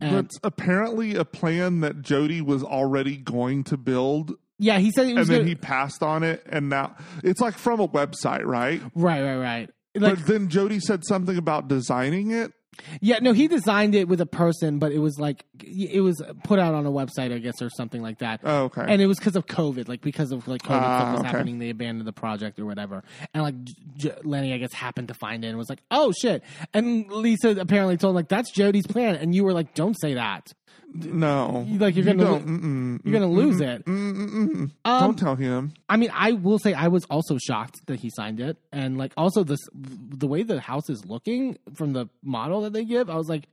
And 0.00 0.14
That's 0.14 0.38
apparently 0.44 1.16
a 1.16 1.24
plan 1.24 1.80
that 1.80 2.02
Jody 2.02 2.40
was 2.40 2.62
already 2.62 3.16
going 3.16 3.64
to 3.64 3.76
build, 3.76 4.34
yeah, 4.58 4.78
he 4.78 4.92
said 4.92 5.06
he 5.06 5.12
and 5.12 5.26
then 5.26 5.38
gonna, 5.38 5.48
he 5.48 5.54
passed 5.56 6.02
on 6.02 6.22
it, 6.22 6.44
and 6.48 6.68
now 6.68 6.96
it's 7.24 7.40
like 7.40 7.54
from 7.54 7.80
a 7.80 7.88
website, 7.88 8.44
right? 8.44 8.80
right, 8.94 9.22
right, 9.22 9.36
right. 9.36 9.70
Like, 9.96 10.16
but 10.16 10.26
then 10.26 10.48
Jody 10.48 10.78
said 10.78 11.04
something 11.04 11.36
about 11.36 11.66
designing 11.66 12.30
it. 12.30 12.52
Yeah, 13.00 13.18
no, 13.20 13.32
he 13.32 13.48
designed 13.48 13.94
it 13.94 14.08
with 14.08 14.20
a 14.20 14.26
person, 14.26 14.78
but 14.78 14.92
it 14.92 14.98
was 14.98 15.18
like 15.18 15.44
it 15.62 16.00
was 16.02 16.22
put 16.44 16.58
out 16.58 16.74
on 16.74 16.86
a 16.86 16.90
website, 16.90 17.32
I 17.32 17.38
guess, 17.38 17.60
or 17.60 17.70
something 17.70 18.02
like 18.02 18.18
that. 18.18 18.40
Oh, 18.44 18.64
okay. 18.64 18.84
And 18.86 19.00
it 19.02 19.06
was 19.06 19.18
because 19.18 19.36
of 19.36 19.46
COVID, 19.46 19.88
like 19.88 20.00
because 20.00 20.32
of 20.32 20.46
like 20.48 20.62
COVID 20.62 20.82
Ah, 20.82 20.98
stuff 21.00 21.12
was 21.12 21.20
okay. 21.20 21.28
happening, 21.28 21.58
they 21.58 21.70
abandoned 21.70 22.06
the 22.06 22.12
project 22.12 22.58
or 22.58 22.66
whatever. 22.66 23.02
And 23.34 23.42
like 23.42 23.62
J- 23.64 23.74
J- 23.96 24.14
Lenny, 24.24 24.52
I 24.54 24.58
guess, 24.58 24.72
happened 24.72 25.08
to 25.08 25.14
find 25.14 25.44
it 25.44 25.48
and 25.48 25.58
was 25.58 25.68
like, 25.68 25.82
"Oh 25.90 26.12
shit!" 26.12 26.42
And 26.74 27.10
Lisa 27.10 27.50
apparently 27.50 27.96
told 27.96 28.12
him 28.12 28.16
like, 28.16 28.28
"That's 28.28 28.50
Jody's 28.50 28.86
plan," 28.86 29.16
and 29.16 29.34
you 29.34 29.44
were 29.44 29.52
like, 29.52 29.74
"Don't 29.74 29.94
say 30.00 30.14
that. 30.14 30.46
No, 30.94 31.64
You- 31.68 31.78
like, 31.78 31.94
you're 31.96 32.04
gonna 32.04 32.24
don't, 32.24 32.46
lo- 32.46 32.98
You're 33.04 33.20
gonna 33.20 33.32
lose 33.32 33.60
it." 33.60 33.82
Um, 33.86 34.72
don't 34.84 35.18
tell 35.18 35.36
him. 35.36 35.74
I 35.88 35.96
mean, 35.96 36.10
I 36.14 36.32
will 36.32 36.58
say 36.58 36.72
I 36.74 36.88
was 36.88 37.04
also 37.10 37.36
shocked 37.38 37.76
that 37.86 38.00
he 38.00 38.10
signed 38.10 38.40
it, 38.40 38.56
and 38.72 38.96
like 38.98 39.12
also 39.16 39.44
this 39.44 39.60
the 39.74 40.26
way 40.26 40.42
the 40.42 40.60
house 40.60 40.88
is 40.88 41.04
looking 41.04 41.58
from 41.74 41.92
the 41.92 42.06
model 42.22 42.62
that 42.62 42.72
they 42.72 42.84
give, 42.84 43.10
I 43.10 43.16
was 43.16 43.28
like, 43.28 43.48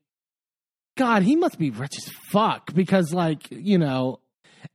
God, 0.97 1.23
he 1.23 1.35
must 1.35 1.59
be 1.59 1.69
rich 1.71 1.93
as 1.97 2.09
fuck 2.31 2.73
because 2.73 3.13
like 3.13 3.47
you 3.51 3.77
know, 3.77 4.19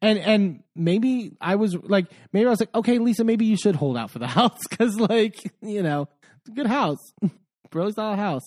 and 0.03 0.19
and 0.19 0.63
maybe 0.77 1.37
I 1.41 1.57
was 1.57 1.75
like 1.75 2.07
maybe 2.33 2.47
I 2.47 2.51
was 2.51 2.61
like, 2.61 2.75
okay, 2.75 2.99
Lisa, 2.99 3.25
maybe 3.25 3.47
you 3.47 3.57
should 3.57 3.75
hold 3.77 3.97
out 3.97 4.11
for 4.11 4.19
the 4.19 4.27
house 4.39 4.59
because 4.69 5.01
like 5.01 5.37
you 5.63 5.83
know, 5.83 6.09
it's 6.41 6.49
a 6.51 6.53
good 6.53 6.67
house, 6.67 6.99
really 7.73 7.93
solid 7.93 8.19
house. 8.19 8.43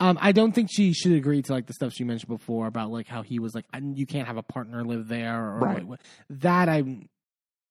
Um, 0.00 0.18
I 0.20 0.32
don't 0.32 0.52
think 0.52 0.68
she 0.72 0.92
should 0.92 1.12
agree 1.12 1.42
to 1.42 1.52
like 1.52 1.66
the 1.66 1.72
stuff 1.74 1.92
she 1.92 2.04
mentioned 2.04 2.28
before 2.28 2.66
about 2.66 2.90
like 2.90 3.06
how 3.08 3.22
he 3.22 3.38
was 3.38 3.54
like 3.54 3.64
"I- 3.72 3.80
you 3.94 4.06
can't 4.06 4.26
have 4.26 4.36
a 4.36 4.42
partner 4.42 4.84
live 4.84 5.08
there 5.08 5.42
or 5.54 5.58
Right. 5.58 5.84
that 6.30 6.68
I 6.68 6.82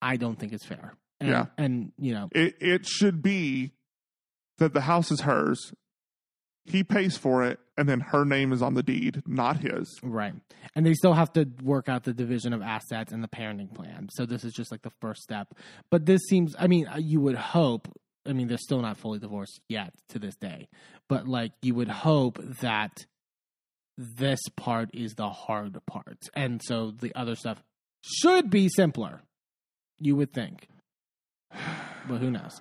I 0.01 0.17
don't 0.17 0.37
think 0.37 0.53
is 0.53 0.63
fair. 0.63 0.95
And, 1.19 1.29
Yeah. 1.29 1.45
and 1.57 1.91
you 1.97 2.13
know, 2.13 2.29
It 2.33 2.55
it 2.61 2.85
should 2.85 3.21
be 3.21 3.71
that 4.57 4.73
the 4.73 4.81
house 4.81 5.11
is 5.11 5.21
hers. 5.21 5.73
He 6.65 6.81
pays 6.83 7.17
for 7.17 7.43
it, 7.43 7.59
and 7.77 7.89
then 7.89 7.99
her 7.99 8.23
name 8.23 8.53
is 8.53 8.61
on 8.61 8.73
the 8.73 8.83
deed, 8.83 9.21
not 9.27 9.57
his. 9.59 9.99
right. 10.01 10.33
And 10.75 10.85
they 10.85 10.93
still 10.93 11.13
have 11.13 11.33
to 11.33 11.45
work 11.61 11.89
out 11.89 12.03
the 12.05 12.13
division 12.13 12.53
of 12.53 12.61
assets 12.61 13.11
and 13.11 13.21
the 13.21 13.27
parenting 13.27 13.73
plan. 13.73 14.07
So 14.13 14.25
this 14.25 14.45
is 14.45 14.53
just 14.53 14.71
like 14.71 14.81
the 14.81 14.91
first 15.01 15.21
step. 15.23 15.53
But 15.91 16.05
this 16.05 16.21
seems, 16.29 16.55
I 16.57 16.67
mean, 16.67 16.87
uh, 16.87 16.97
you 16.99 17.19
would 17.19 17.35
hope. 17.35 17.89
I 18.25 18.33
mean, 18.33 18.47
they're 18.47 18.57
still 18.57 18.81
not 18.81 18.97
fully 18.97 19.19
divorced 19.19 19.59
yet 19.69 19.93
to 20.09 20.19
this 20.19 20.35
day, 20.35 20.67
but 21.09 21.27
like 21.27 21.51
you 21.61 21.75
would 21.75 21.89
hope 21.89 22.39
that 22.61 23.05
this 23.97 24.39
part 24.55 24.89
is 24.93 25.13
the 25.15 25.29
hard 25.29 25.77
part, 25.85 26.17
and 26.33 26.61
so 26.63 26.91
the 26.91 27.13
other 27.15 27.35
stuff 27.35 27.61
should 28.01 28.49
be 28.49 28.69
simpler. 28.69 29.21
You 29.99 30.15
would 30.15 30.33
think, 30.33 30.67
but 32.07 32.17
who 32.19 32.31
knows? 32.31 32.59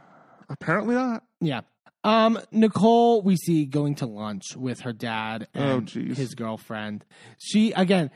Apparently 0.49 0.95
not. 0.95 1.25
Yeah. 1.41 1.63
Um, 2.05 2.39
Nicole, 2.51 3.23
we 3.23 3.37
see 3.37 3.65
going 3.65 3.95
to 3.97 4.07
lunch 4.07 4.57
with 4.57 4.81
her 4.81 4.93
dad 4.93 5.47
Oh, 5.55 5.61
and 5.79 5.87
jeez. 5.87 6.17
his 6.17 6.35
girlfriend. 6.35 7.05
She 7.39 7.73
again, 7.73 8.11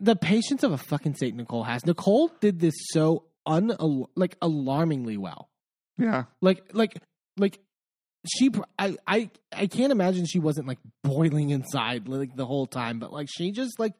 the 0.00 0.14
patience 0.16 0.62
of 0.62 0.70
a 0.72 0.78
fucking 0.78 1.16
saint 1.16 1.36
Nicole 1.36 1.64
has. 1.64 1.84
Nicole 1.84 2.30
did 2.40 2.60
this 2.60 2.74
so 2.92 3.24
un 3.46 3.76
like 4.14 4.36
alarmingly 4.40 5.16
well. 5.16 5.48
Yeah. 5.98 6.24
Like 6.40 6.62
like 6.72 6.96
like 7.36 7.58
she 8.26 8.50
I 8.78 8.96
I 9.06 9.30
I 9.52 9.66
can't 9.66 9.92
imagine 9.92 10.26
she 10.26 10.38
wasn't 10.38 10.66
like 10.66 10.78
boiling 11.02 11.50
inside 11.50 12.08
like 12.08 12.36
the 12.36 12.46
whole 12.46 12.66
time, 12.66 12.98
but 12.98 13.12
like 13.12 13.28
she 13.30 13.50
just 13.52 13.78
like 13.78 13.94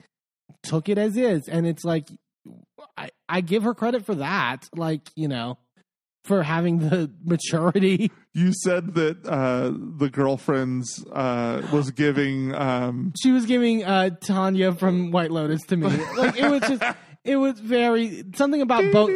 took 0.63 0.89
it 0.89 0.99
as 0.99 1.17
is, 1.17 1.49
and 1.49 1.67
it's 1.67 1.85
like 1.85 2.09
I 2.97 3.11
I 3.29 3.41
give 3.41 3.63
her 3.65 3.75
credit 3.75 4.05
for 4.05 4.15
that. 4.17 4.69
Like 4.75 5.09
you 5.17 5.29
know. 5.29 5.59
For 6.25 6.43
having 6.43 6.79
the 6.79 7.11
maturity 7.23 8.11
You 8.33 8.55
said 8.63 8.95
that 8.95 9.27
uh, 9.27 9.75
the 9.99 10.09
girlfriend's 10.09 11.05
uh, 11.13 11.61
was 11.71 11.91
giving. 11.91 12.55
Um, 12.55 13.13
she 13.23 13.31
was 13.31 13.45
giving 13.45 13.85
uh 13.85 14.09
Tanya 14.27 14.73
from 14.73 15.11
White 15.11 15.31
Lotus 15.31 15.61
to 15.67 15.77
me. 15.77 15.89
Like 16.17 16.39
it 16.39 16.51
was 16.51 16.63
just 16.63 16.83
it 17.25 17.37
was 17.37 17.59
very 17.59 18.25
something 18.35 18.61
about 18.61 18.85
both 18.93 19.11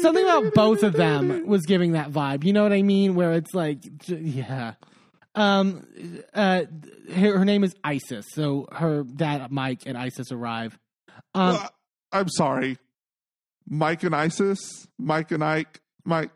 something 0.00 0.24
about 0.24 0.54
both 0.54 0.82
of 0.82 0.92
them 0.92 1.46
was 1.46 1.62
giving 1.66 1.92
that 1.92 2.10
vibe. 2.10 2.44
You 2.44 2.52
know 2.52 2.62
what 2.62 2.72
I 2.72 2.82
mean? 2.82 3.14
Where 3.14 3.32
it's 3.32 3.54
like 3.54 3.78
yeah. 4.08 4.74
Um 5.34 5.86
uh 6.32 6.64
her, 7.12 7.38
her 7.38 7.44
name 7.44 7.64
is 7.64 7.74
Isis. 7.82 8.26
So 8.32 8.66
her 8.72 9.04
dad 9.04 9.50
Mike 9.50 9.82
and 9.86 9.96
Isis 9.96 10.30
arrive. 10.30 10.78
Um 11.34 11.58
I'm 12.12 12.28
sorry. 12.28 12.78
Mike 13.68 14.02
and 14.02 14.14
Isis? 14.14 14.86
Mike 14.98 15.32
and 15.32 15.42
Ike? 15.42 15.80
Mike. 16.04 16.30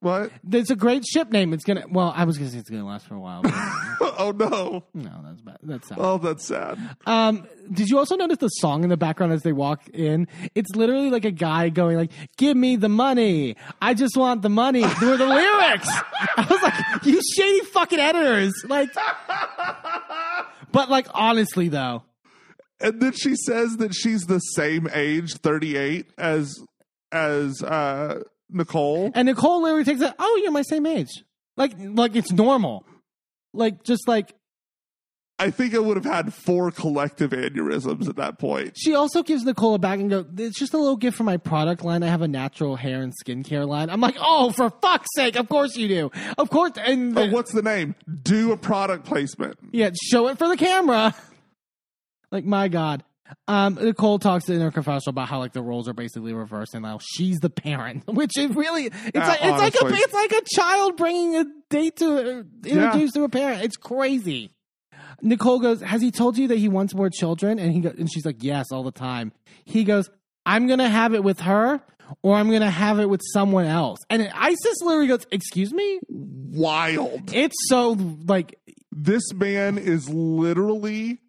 What? 0.00 0.30
there's 0.44 0.70
a 0.70 0.76
great 0.76 1.04
ship 1.04 1.30
name. 1.32 1.52
It's 1.52 1.64
gonna 1.64 1.84
well, 1.90 2.12
I 2.14 2.24
was 2.24 2.38
gonna 2.38 2.50
say 2.50 2.58
it's 2.58 2.70
gonna 2.70 2.86
last 2.86 3.06
for 3.06 3.14
a 3.14 3.20
while. 3.20 3.42
But 3.42 3.52
oh, 4.18 4.32
no. 4.36 4.84
no, 4.94 5.20
that's 5.24 5.40
bad. 5.40 5.58
That's 5.62 5.88
sad. 5.88 5.98
Oh, 6.00 6.18
that's 6.18 6.44
sad. 6.46 6.78
Um, 7.06 7.46
did 7.72 7.88
you 7.88 7.98
also 7.98 8.14
notice 8.14 8.38
the 8.38 8.48
song 8.48 8.84
in 8.84 8.90
the 8.90 8.96
background 8.96 9.32
as 9.32 9.42
they 9.42 9.52
walk 9.52 9.88
in? 9.88 10.28
It's 10.54 10.70
literally 10.76 11.10
like 11.10 11.24
a 11.24 11.30
guy 11.32 11.70
going 11.70 11.96
like, 11.96 12.12
"Give 12.36 12.56
me 12.56 12.76
the 12.76 12.88
money. 12.88 13.56
I 13.82 13.94
just 13.94 14.16
want 14.16 14.42
the 14.42 14.50
money." 14.50 14.82
They 14.82 15.06
were 15.06 15.16
the 15.16 15.26
lyrics. 15.26 15.88
I 16.36 16.46
was 16.48 16.62
like, 16.62 17.04
"You 17.04 17.20
shady 17.36 17.64
fucking 17.66 17.98
editors!" 17.98 18.54
Like, 18.68 18.90
but 20.72 20.88
like 20.90 21.08
honestly 21.14 21.68
though, 21.68 22.04
And 22.80 23.00
then 23.00 23.12
she 23.12 23.34
says 23.34 23.76
that 23.78 23.94
she's 23.94 24.22
the 24.26 24.38
same 24.38 24.88
age, 24.92 25.34
38, 25.34 26.10
as 26.18 26.54
as 27.12 27.62
uh, 27.62 28.20
Nicole. 28.50 29.10
and 29.14 29.26
Nicole 29.26 29.62
literally 29.62 29.84
takes 29.84 30.00
it. 30.00 30.14
Oh, 30.18 30.40
you're 30.42 30.52
my 30.52 30.62
same 30.62 30.86
age. 30.86 31.24
Like, 31.56 31.72
like 31.78 32.14
it's 32.16 32.30
normal. 32.32 32.84
Like, 33.52 33.82
just 33.84 34.06
like 34.06 34.34
I 35.38 35.50
think 35.50 35.74
I 35.74 35.78
would 35.78 35.98
have 35.98 36.06
had 36.06 36.32
four 36.32 36.70
collective 36.70 37.32
aneurysms 37.32 38.08
at 38.08 38.16
that 38.16 38.38
point. 38.38 38.72
She 38.74 38.94
also 38.94 39.22
gives 39.22 39.44
Nicole 39.44 39.74
a 39.74 39.78
bag 39.78 40.00
and 40.00 40.08
go, 40.08 40.24
"It's 40.38 40.58
just 40.58 40.72
a 40.72 40.78
little 40.78 40.96
gift 40.96 41.14
for 41.16 41.24
my 41.24 41.36
product 41.36 41.84
line. 41.84 42.02
I 42.02 42.06
have 42.06 42.22
a 42.22 42.28
natural 42.28 42.76
hair 42.76 43.02
and 43.02 43.12
skincare 43.22 43.68
line." 43.68 43.90
I'm 43.90 44.00
like, 44.00 44.16
"Oh, 44.18 44.50
for 44.50 44.70
fuck's 44.70 45.08
sake! 45.14 45.36
Of 45.36 45.48
course 45.50 45.76
you 45.76 45.88
do. 45.88 46.10
Of 46.38 46.48
course." 46.48 46.72
And 46.82 47.18
Oh, 47.18 47.26
what's 47.28 47.52
the 47.52 47.60
name? 47.60 47.94
Do 48.22 48.52
a 48.52 48.56
product 48.56 49.04
placement. 49.04 49.58
yeah, 49.72 49.90
show 50.10 50.28
it 50.28 50.38
for 50.38 50.48
the 50.48 50.56
camera. 50.56 51.14
Like 52.32 52.44
my 52.46 52.68
god. 52.68 53.04
Um, 53.48 53.74
Nicole 53.74 54.18
talks 54.18 54.48
in 54.48 54.60
her 54.60 54.70
confessional 54.70 55.10
about 55.10 55.28
how 55.28 55.38
like 55.38 55.52
the 55.52 55.62
roles 55.62 55.88
are 55.88 55.92
basically 55.92 56.32
reversed 56.32 56.74
and 56.74 56.82
now 56.82 56.98
she's 57.02 57.38
the 57.38 57.50
parent, 57.50 58.04
which 58.12 58.36
it 58.36 58.54
really 58.54 58.86
it's 58.86 58.96
Yeah, 59.14 59.28
like 59.28 59.40
it's 59.42 59.58
like 59.58 59.74
a 59.74 59.94
it's 59.94 60.14
like 60.14 60.32
a 60.32 60.42
child 60.54 60.96
bringing 60.96 61.36
a 61.36 61.44
date 61.70 61.96
to 61.96 62.06
uh, 62.40 62.42
introduced 62.64 63.14
to 63.14 63.24
a 63.24 63.28
parent. 63.28 63.62
It's 63.64 63.76
crazy. 63.76 64.50
Nicole 65.22 65.60
goes, 65.60 65.80
"Has 65.80 66.02
he 66.02 66.10
told 66.10 66.36
you 66.38 66.48
that 66.48 66.58
he 66.58 66.68
wants 66.68 66.94
more 66.94 67.10
children?" 67.10 67.58
And 67.58 67.72
he 67.72 67.80
go, 67.80 67.90
and 67.96 68.10
she's 68.12 68.26
like, 68.26 68.42
"Yes, 68.42 68.66
all 68.70 68.82
the 68.82 68.92
time." 68.92 69.32
He 69.64 69.84
goes, 69.84 70.10
"I'm 70.44 70.66
gonna 70.66 70.88
have 70.88 71.14
it 71.14 71.24
with 71.24 71.40
her, 71.40 71.80
or 72.22 72.36
I'm 72.36 72.50
gonna 72.50 72.70
have 72.70 73.00
it 73.00 73.08
with 73.08 73.22
someone 73.32 73.64
else." 73.66 73.98
And 74.10 74.30
Isis 74.34 74.80
literally 74.82 75.08
goes, 75.08 75.26
"Excuse 75.32 75.72
me." 75.72 76.00
Wild. 76.08 77.32
It's 77.34 77.56
so 77.68 77.96
like 78.26 78.58
This 78.92 79.32
man 79.34 79.78
is 79.78 80.08
literally 80.08 81.20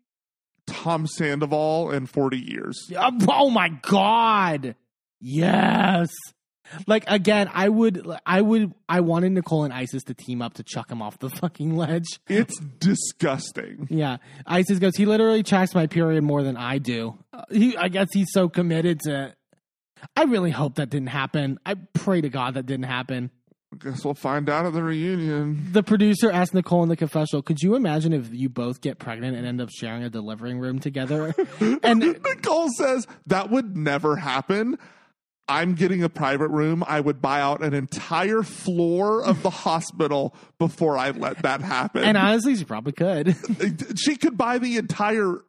Tom 0.68 1.08
Sandoval 1.08 1.92
in 1.92 2.06
40 2.06 2.38
years. 2.38 2.92
Oh 3.28 3.50
my 3.50 3.70
god. 3.70 4.76
Yes. 5.20 6.10
Like 6.86 7.06
again 7.08 7.50
i 7.54 7.70
would 7.70 8.06
i 8.26 8.42
would 8.42 8.74
i 8.90 9.00
wanted 9.00 9.32
nicole 9.32 9.64
and 9.64 9.74
isis 9.74 10.04
to 10.04 10.14
team 10.14 10.42
up 10.42 10.56
to 10.56 10.64
chuck 10.64 10.92
him 10.92 11.02
off 11.02 11.18
the 11.20 11.30
fucking 11.42 11.78
ledge. 11.78 12.20
It's 12.28 12.60
disgusting. 12.80 13.88
yeah. 13.90 14.18
Isis 14.46 14.78
goes 14.80 14.96
he 14.98 15.06
literally 15.06 15.44
tracks 15.44 15.74
my 15.74 15.88
period 15.88 16.24
more 16.24 16.44
than 16.44 16.58
i 16.58 16.78
do. 16.78 17.18
Uh, 17.32 17.44
he 17.50 17.78
i 17.78 17.88
guess 17.88 18.10
he's 18.12 18.28
so 18.32 18.50
committed 18.50 19.00
to 19.06 19.34
i 20.18 20.24
really 20.24 20.52
hope 20.52 20.76
that 20.76 20.90
didn't 20.90 21.08
happen. 21.08 21.58
I 21.66 21.76
pray 21.94 22.20
to 22.22 22.30
god 22.30 22.56
that 22.56 22.66
didn't 22.66 22.86
happen 22.86 23.32
Guess 23.80 24.06
we'll 24.06 24.14
find 24.14 24.50
out 24.50 24.66
at 24.66 24.74
the 24.74 24.82
reunion. 24.82 25.68
the 25.74 25.84
producer 25.84 26.32
asked 26.32 26.54
nicole 26.54 26.84
in 26.84 26.90
the 26.90 26.96
confessional 26.96 27.42
could 27.42 27.62
you 27.62 27.76
imagine 27.76 28.14
if 28.14 28.34
you 28.34 28.48
both 28.50 28.80
get 28.82 28.98
pregnant 28.98 29.36
and 29.36 29.46
end 29.46 29.60
up 29.62 29.70
sharing 29.70 30.04
a 30.04 30.10
delivering 30.10 30.58
room 30.58 30.80
together 30.80 31.36
and 31.84 32.00
Nicole 32.00 32.70
says 32.78 33.06
that 33.28 33.50
would 33.52 33.76
never 33.76 34.16
happen. 34.16 34.78
I'm 35.50 35.76
getting 35.76 36.04
a 36.04 36.10
private 36.10 36.50
room. 36.50 36.84
I 36.88 37.00
would 37.00 37.22
buy 37.22 37.40
out 37.40 37.62
an 37.64 37.74
entire 37.74 38.44
floor 38.44 39.24
of 39.24 39.44
the 39.44 39.50
hospital 39.50 40.36
before 40.60 40.98
I 40.98 41.12
let 41.12 41.42
that 41.44 41.62
happen. 41.62 42.04
and 42.04 42.18
honestly 42.18 42.56
she 42.56 42.64
probably 42.64 42.94
could 42.94 43.36
she 43.98 44.16
could 44.16 44.38
buy 44.38 44.58
the 44.60 44.78
entire 44.78 45.42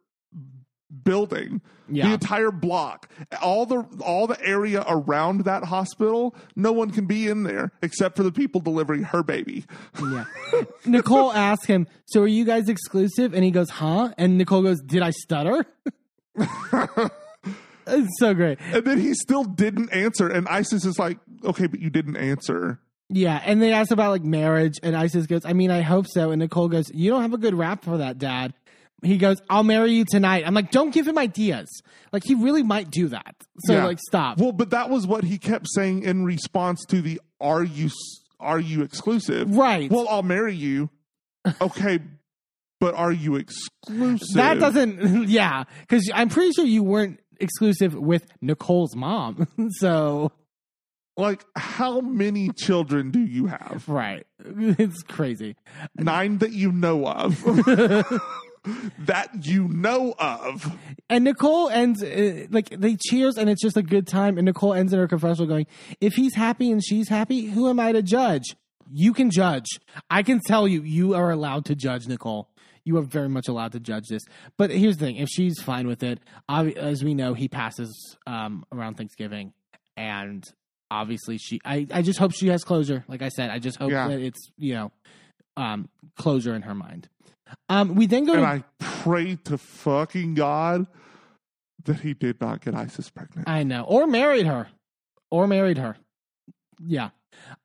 building, 1.03 1.61
Yeah. 1.87 2.07
the 2.07 2.13
entire 2.13 2.51
block, 2.51 3.09
all 3.41 3.65
the 3.65 3.85
all 4.01 4.27
the 4.27 4.39
area 4.45 4.83
around 4.87 5.41
that 5.45 5.63
hospital. 5.65 6.35
No 6.55 6.71
one 6.71 6.91
can 6.91 7.05
be 7.05 7.27
in 7.27 7.43
there 7.43 7.71
except 7.81 8.15
for 8.15 8.23
the 8.23 8.31
people 8.31 8.61
delivering 8.61 9.03
her 9.03 9.23
baby. 9.23 9.65
Yeah. 10.01 10.25
Nicole 10.85 11.31
asks 11.31 11.65
him, 11.65 11.87
So 12.05 12.21
are 12.23 12.27
you 12.27 12.45
guys 12.45 12.69
exclusive? 12.69 13.33
And 13.33 13.43
he 13.43 13.51
goes, 13.51 13.69
Huh? 13.69 14.13
And 14.17 14.37
Nicole 14.37 14.63
goes, 14.63 14.81
Did 14.81 15.01
I 15.03 15.11
stutter? 15.11 15.65
it's 17.87 18.19
so 18.19 18.33
great. 18.33 18.59
And 18.61 18.85
then 18.85 18.99
he 18.99 19.13
still 19.13 19.43
didn't 19.43 19.91
answer. 19.91 20.27
And 20.27 20.47
Isis 20.47 20.85
is 20.85 20.99
like, 20.99 21.17
okay, 21.43 21.67
but 21.67 21.79
you 21.79 21.89
didn't 21.89 22.17
answer. 22.17 22.79
Yeah. 23.09 23.41
And 23.43 23.61
they 23.61 23.73
ask 23.73 23.91
about 23.91 24.11
like 24.11 24.23
marriage. 24.23 24.75
And 24.83 24.95
Isis 24.95 25.25
goes, 25.25 25.43
I 25.45 25.53
mean, 25.53 25.71
I 25.71 25.81
hope 25.81 26.05
so. 26.07 26.31
And 26.31 26.39
Nicole 26.39 26.67
goes, 26.69 26.91
You 26.93 27.09
don't 27.09 27.21
have 27.23 27.33
a 27.33 27.37
good 27.39 27.55
rap 27.55 27.83
for 27.83 27.97
that, 27.97 28.17
dad. 28.19 28.53
He 29.03 29.17
goes, 29.17 29.37
I'll 29.49 29.63
marry 29.63 29.93
you 29.93 30.05
tonight. 30.09 30.43
I'm 30.45 30.53
like, 30.53 30.71
Don't 30.71 30.93
give 30.93 31.07
him 31.07 31.17
ideas. 31.17 31.69
Like, 32.11 32.23
he 32.25 32.35
really 32.35 32.63
might 32.63 32.89
do 32.91 33.07
that. 33.09 33.35
So, 33.65 33.73
Yeah. 33.73 33.85
like, 33.85 33.99
stop. 34.07 34.37
Well, 34.39 34.51
but 34.51 34.71
that 34.71 34.89
was 34.89 35.05
what 35.07 35.23
he 35.23 35.37
kept 35.37 35.67
saying 35.69 36.03
in 36.03 36.25
response 36.25 36.83
to 36.89 37.01
the 37.01 37.21
"Are 37.39 37.63
you 37.63 37.89
are 38.39 38.59
you 38.59 38.81
exclusive?" 38.81 39.49
Right. 39.55 39.89
Well, 39.91 40.07
I'll 40.09 40.23
marry 40.23 40.55
you. 40.55 40.89
Okay, 41.61 41.99
but 42.79 42.95
are 42.95 43.11
you 43.11 43.35
exclusive? 43.35 44.27
that 44.35 44.59
doesn't, 44.59 45.27
yeah. 45.29 45.63
Because 45.81 46.09
I'm 46.13 46.29
pretty 46.29 46.51
sure 46.51 46.65
you 46.65 46.83
weren't 46.83 47.19
exclusive 47.39 47.93
with 47.95 48.25
Nicole's 48.41 48.95
mom. 48.95 49.47
so, 49.79 50.31
like 51.15 51.45
how 51.55 52.01
many 52.01 52.49
children 52.49 53.11
do 53.11 53.19
you 53.19 53.47
have? 53.47 53.83
right. 53.87 54.25
It's 54.45 55.03
crazy. 55.03 55.55
Nine 55.95 56.37
that 56.39 56.51
you 56.53 56.71
know 56.71 57.05
of. 57.07 57.43
That 58.99 59.45
you 59.45 59.67
know 59.67 60.13
of. 60.19 60.71
And 61.09 61.23
Nicole 61.23 61.69
ends 61.69 62.03
uh, 62.03 62.45
like 62.49 62.69
they 62.69 62.95
cheers 62.95 63.37
and 63.37 63.49
it's 63.49 63.61
just 63.61 63.77
a 63.77 63.83
good 63.83 64.07
time. 64.07 64.37
And 64.37 64.45
Nicole 64.45 64.73
ends 64.73 64.93
in 64.93 64.99
her 64.99 65.07
confessional 65.07 65.47
going, 65.47 65.67
"If 66.01 66.13
he's 66.13 66.35
happy 66.35 66.71
and 66.71 66.83
she's 66.83 67.09
happy, 67.09 67.45
who 67.45 67.69
am 67.69 67.79
I 67.79 67.91
to 67.93 68.01
judge? 68.01 68.55
You 68.91 69.13
can 69.13 69.29
judge. 69.29 69.67
I 70.09 70.23
can 70.23 70.39
tell 70.39 70.67
you, 70.67 70.81
you 70.81 71.13
are 71.13 71.29
allowed 71.31 71.65
to 71.65 71.75
judge, 71.75 72.07
Nicole. 72.07 72.49
You 72.83 72.97
are 72.97 73.03
very 73.03 73.29
much 73.29 73.47
allowed 73.47 73.73
to 73.73 73.79
judge 73.79 74.07
this. 74.09 74.23
But 74.57 74.71
here's 74.71 74.97
the 74.97 75.05
thing: 75.05 75.17
if 75.17 75.29
she's 75.29 75.61
fine 75.61 75.87
with 75.87 76.01
it, 76.03 76.19
as 76.47 77.03
we 77.03 77.13
know, 77.13 77.33
he 77.33 77.47
passes 77.47 78.17
um, 78.25 78.65
around 78.71 78.95
Thanksgiving, 78.95 79.53
and 79.95 80.43
obviously 80.89 81.37
she. 81.37 81.59
I 81.63 81.85
I 81.91 82.01
just 82.01 82.17
hope 82.19 82.33
she 82.33 82.47
has 82.47 82.63
closure. 82.63 83.03
Like 83.07 83.21
I 83.21 83.29
said, 83.29 83.49
I 83.51 83.59
just 83.59 83.77
hope 83.77 83.91
Yeah. 83.91 84.07
that 84.07 84.19
it's 84.19 84.51
you 84.57 84.73
know 84.73 84.91
um, 85.55 85.89
closure 86.17 86.55
in 86.55 86.63
her 86.63 86.73
mind. 86.73 87.09
Um, 87.67 87.95
we 87.95 88.05
then 88.07 88.25
go 88.25 88.33
And 88.33 88.41
to 88.41 88.47
I 88.47 88.63
pray 88.79 89.35
to 89.45 89.57
fucking 89.57 90.35
God 90.35 90.87
that 91.85 92.01
he 92.01 92.13
did 92.13 92.41
not 92.41 92.61
get 92.63 92.75
Isis 92.75 93.09
pregnant. 93.09 93.47
I 93.47 93.63
know. 93.63 93.83
Or 93.83 94.07
married 94.07 94.45
her. 94.45 94.69
Or 95.31 95.47
married 95.47 95.77
her. 95.77 95.97
Yeah. 96.79 97.09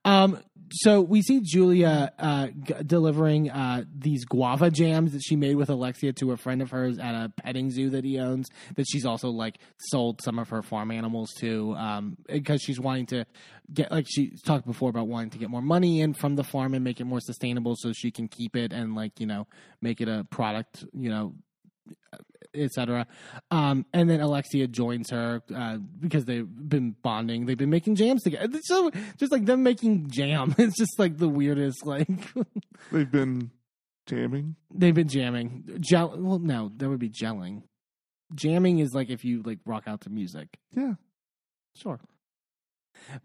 Um 0.04 0.38
so 0.70 1.00
we 1.00 1.22
see 1.22 1.40
Julia 1.40 2.12
uh, 2.18 2.48
g- 2.48 2.74
delivering 2.86 3.50
uh, 3.50 3.84
these 3.96 4.24
guava 4.24 4.70
jams 4.70 5.12
that 5.12 5.22
she 5.22 5.36
made 5.36 5.56
with 5.56 5.70
Alexia 5.70 6.12
to 6.14 6.32
a 6.32 6.36
friend 6.36 6.62
of 6.62 6.70
hers 6.70 6.98
at 6.98 7.14
a 7.14 7.28
petting 7.28 7.70
zoo 7.70 7.90
that 7.90 8.04
he 8.04 8.18
owns. 8.18 8.48
That 8.76 8.86
she's 8.88 9.04
also 9.04 9.30
like 9.30 9.58
sold 9.78 10.22
some 10.22 10.38
of 10.38 10.48
her 10.50 10.62
farm 10.62 10.90
animals 10.90 11.32
to, 11.38 11.74
um, 11.76 12.16
because 12.26 12.62
she's 12.62 12.80
wanting 12.80 13.06
to 13.06 13.24
get 13.72 13.90
like 13.90 14.06
she 14.08 14.32
talked 14.44 14.66
before 14.66 14.90
about 14.90 15.08
wanting 15.08 15.30
to 15.30 15.38
get 15.38 15.50
more 15.50 15.62
money 15.62 16.00
in 16.00 16.14
from 16.14 16.36
the 16.36 16.44
farm 16.44 16.74
and 16.74 16.84
make 16.84 17.00
it 17.00 17.04
more 17.04 17.20
sustainable, 17.20 17.74
so 17.76 17.92
she 17.92 18.10
can 18.10 18.28
keep 18.28 18.56
it 18.56 18.72
and 18.72 18.94
like 18.94 19.20
you 19.20 19.26
know 19.26 19.46
make 19.80 20.00
it 20.00 20.08
a 20.08 20.26
product, 20.30 20.84
you 20.92 21.10
know, 21.10 21.34
etc. 22.52 23.06
Um, 23.50 23.86
and 23.92 24.08
then 24.10 24.20
Alexia 24.20 24.66
joins 24.66 25.10
her 25.10 25.42
uh, 25.54 25.78
because 26.00 26.24
they've 26.24 26.46
been 26.46 26.96
bonding. 27.02 27.46
They've 27.46 27.56
been 27.58 27.70
making 27.70 27.96
jams 27.96 28.22
together. 28.22 28.56
It's 28.56 28.68
so 28.68 28.90
just 29.16 29.32
like 29.32 29.46
them 29.46 29.62
making 29.62 30.10
jam. 30.10 30.54
It's 30.58 30.76
just 30.76 30.98
like 30.98 31.18
the 31.18 31.28
weirdest. 31.28 31.84
Like 31.86 32.08
They've 32.92 33.10
been 33.10 33.50
jamming. 34.06 34.56
they've 34.72 34.94
been 34.94 35.08
jamming. 35.08 35.78
Gel. 35.80 36.14
Well, 36.18 36.38
no, 36.38 36.70
that 36.76 36.88
would 36.88 36.98
be 36.98 37.10
gelling. 37.10 37.62
Jamming 38.34 38.78
is 38.78 38.92
like 38.94 39.10
if 39.10 39.24
you 39.24 39.42
like 39.42 39.58
rock 39.64 39.84
out 39.86 40.02
to 40.02 40.10
music. 40.10 40.48
Yeah. 40.72 40.94
Sure. 41.76 42.00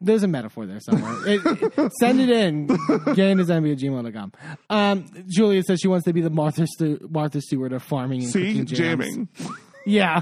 There's 0.01 0.23
a 0.23 0.27
metaphor 0.27 0.65
there 0.65 0.79
somewhere. 0.79 1.15
It- 1.27 1.41
it- 1.77 1.91
send 1.99 2.19
it 2.21 2.29
in. 2.29 2.67
Gaindesign 2.67 3.71
at 3.71 3.77
gmail.com. 3.79 4.31
Um, 4.69 5.05
Julia 5.27 5.63
says 5.63 5.79
she 5.81 5.87
wants 5.87 6.05
to 6.05 6.13
be 6.13 6.21
the 6.21 6.29
Martha, 6.29 6.65
Stu- 6.67 7.07
Martha 7.11 7.41
Stewart 7.41 7.73
of 7.73 7.83
farming 7.83 8.23
and 8.23 8.29
See, 8.31 8.63
jamming. 8.63 9.29
Yeah. 9.85 10.21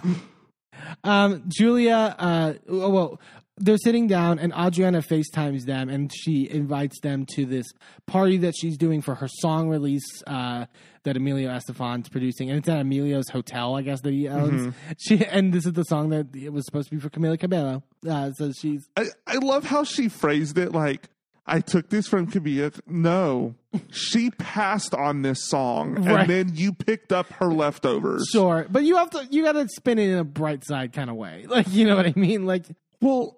Um, 1.04 1.44
Julia, 1.48 2.16
uh, 2.18 2.54
oh, 2.70 2.90
well, 2.90 3.20
they're 3.58 3.78
sitting 3.78 4.08
down 4.08 4.40
and 4.40 4.54
Adriana 4.54 5.02
FaceTimes 5.02 5.66
them 5.66 5.90
and 5.90 6.12
she 6.14 6.50
invites 6.50 7.00
them 7.02 7.26
to 7.36 7.46
this 7.46 7.66
party 8.06 8.38
that 8.38 8.54
she's 8.56 8.78
doing 8.78 9.02
for 9.02 9.16
her 9.16 9.28
song 9.28 9.68
release 9.70 10.06
uh, 10.28 10.66
that 11.04 11.18
Emilio 11.18 11.50
Estefan's 11.50 12.08
producing. 12.10 12.50
And 12.50 12.60
it's 12.60 12.70
at 12.70 12.80
Emilio's 12.80 13.30
hotel, 13.30 13.76
I 13.76 13.82
guess, 13.82 14.02
that 14.02 14.14
he 14.14 14.28
owns. 14.28 14.76
She 15.00 15.26
And 15.26 15.52
this 15.54 15.66
is 15.66 15.74
the 15.74 15.84
song 15.84 16.10
that 16.10 16.36
it 16.36 16.54
was 16.54 16.66
supposed 16.66 16.90
to 16.90 16.96
be 16.96 17.02
for 17.02 17.10
Camila 17.10 17.40
Cabello. 17.40 17.84
Uh, 18.08 18.32
so 18.34 18.52
she's, 18.52 18.88
I, 18.96 19.06
I 19.26 19.36
love 19.36 19.64
how 19.66 19.84
she 19.84 20.08
phrased 20.10 20.58
it 20.58 20.72
like, 20.72 21.10
I 21.50 21.62
took 21.62 21.90
this 21.90 22.08
from 22.10 22.30
Kavia. 22.30 22.78
No, 22.86 23.56
she 23.90 24.32
passed 24.32 24.94
on 24.94 25.22
this 25.22 25.42
song, 25.48 25.96
Right. 25.96 26.22
and 26.22 26.30
then 26.30 26.52
you 26.56 26.74
picked 26.74 27.14
up 27.14 27.32
her 27.34 27.48
leftovers. 27.54 28.28
sure. 28.30 28.68
But 28.70 28.84
you 28.84 28.98
have 28.98 29.12
to, 29.12 29.26
you 29.32 29.44
got 29.44 29.54
to 29.54 29.66
spin 29.70 29.98
it 29.98 30.10
in 30.10 30.18
a 30.18 30.26
bright 30.26 30.66
side 30.66 30.92
kind 30.92 31.10
of 31.10 31.16
way. 31.16 31.46
Like, 31.48 31.72
you 31.72 31.86
know 31.88 31.96
what 31.96 32.06
I 32.06 32.14
mean? 32.18 32.46
Like, 32.46 32.66
Well, 33.00 33.37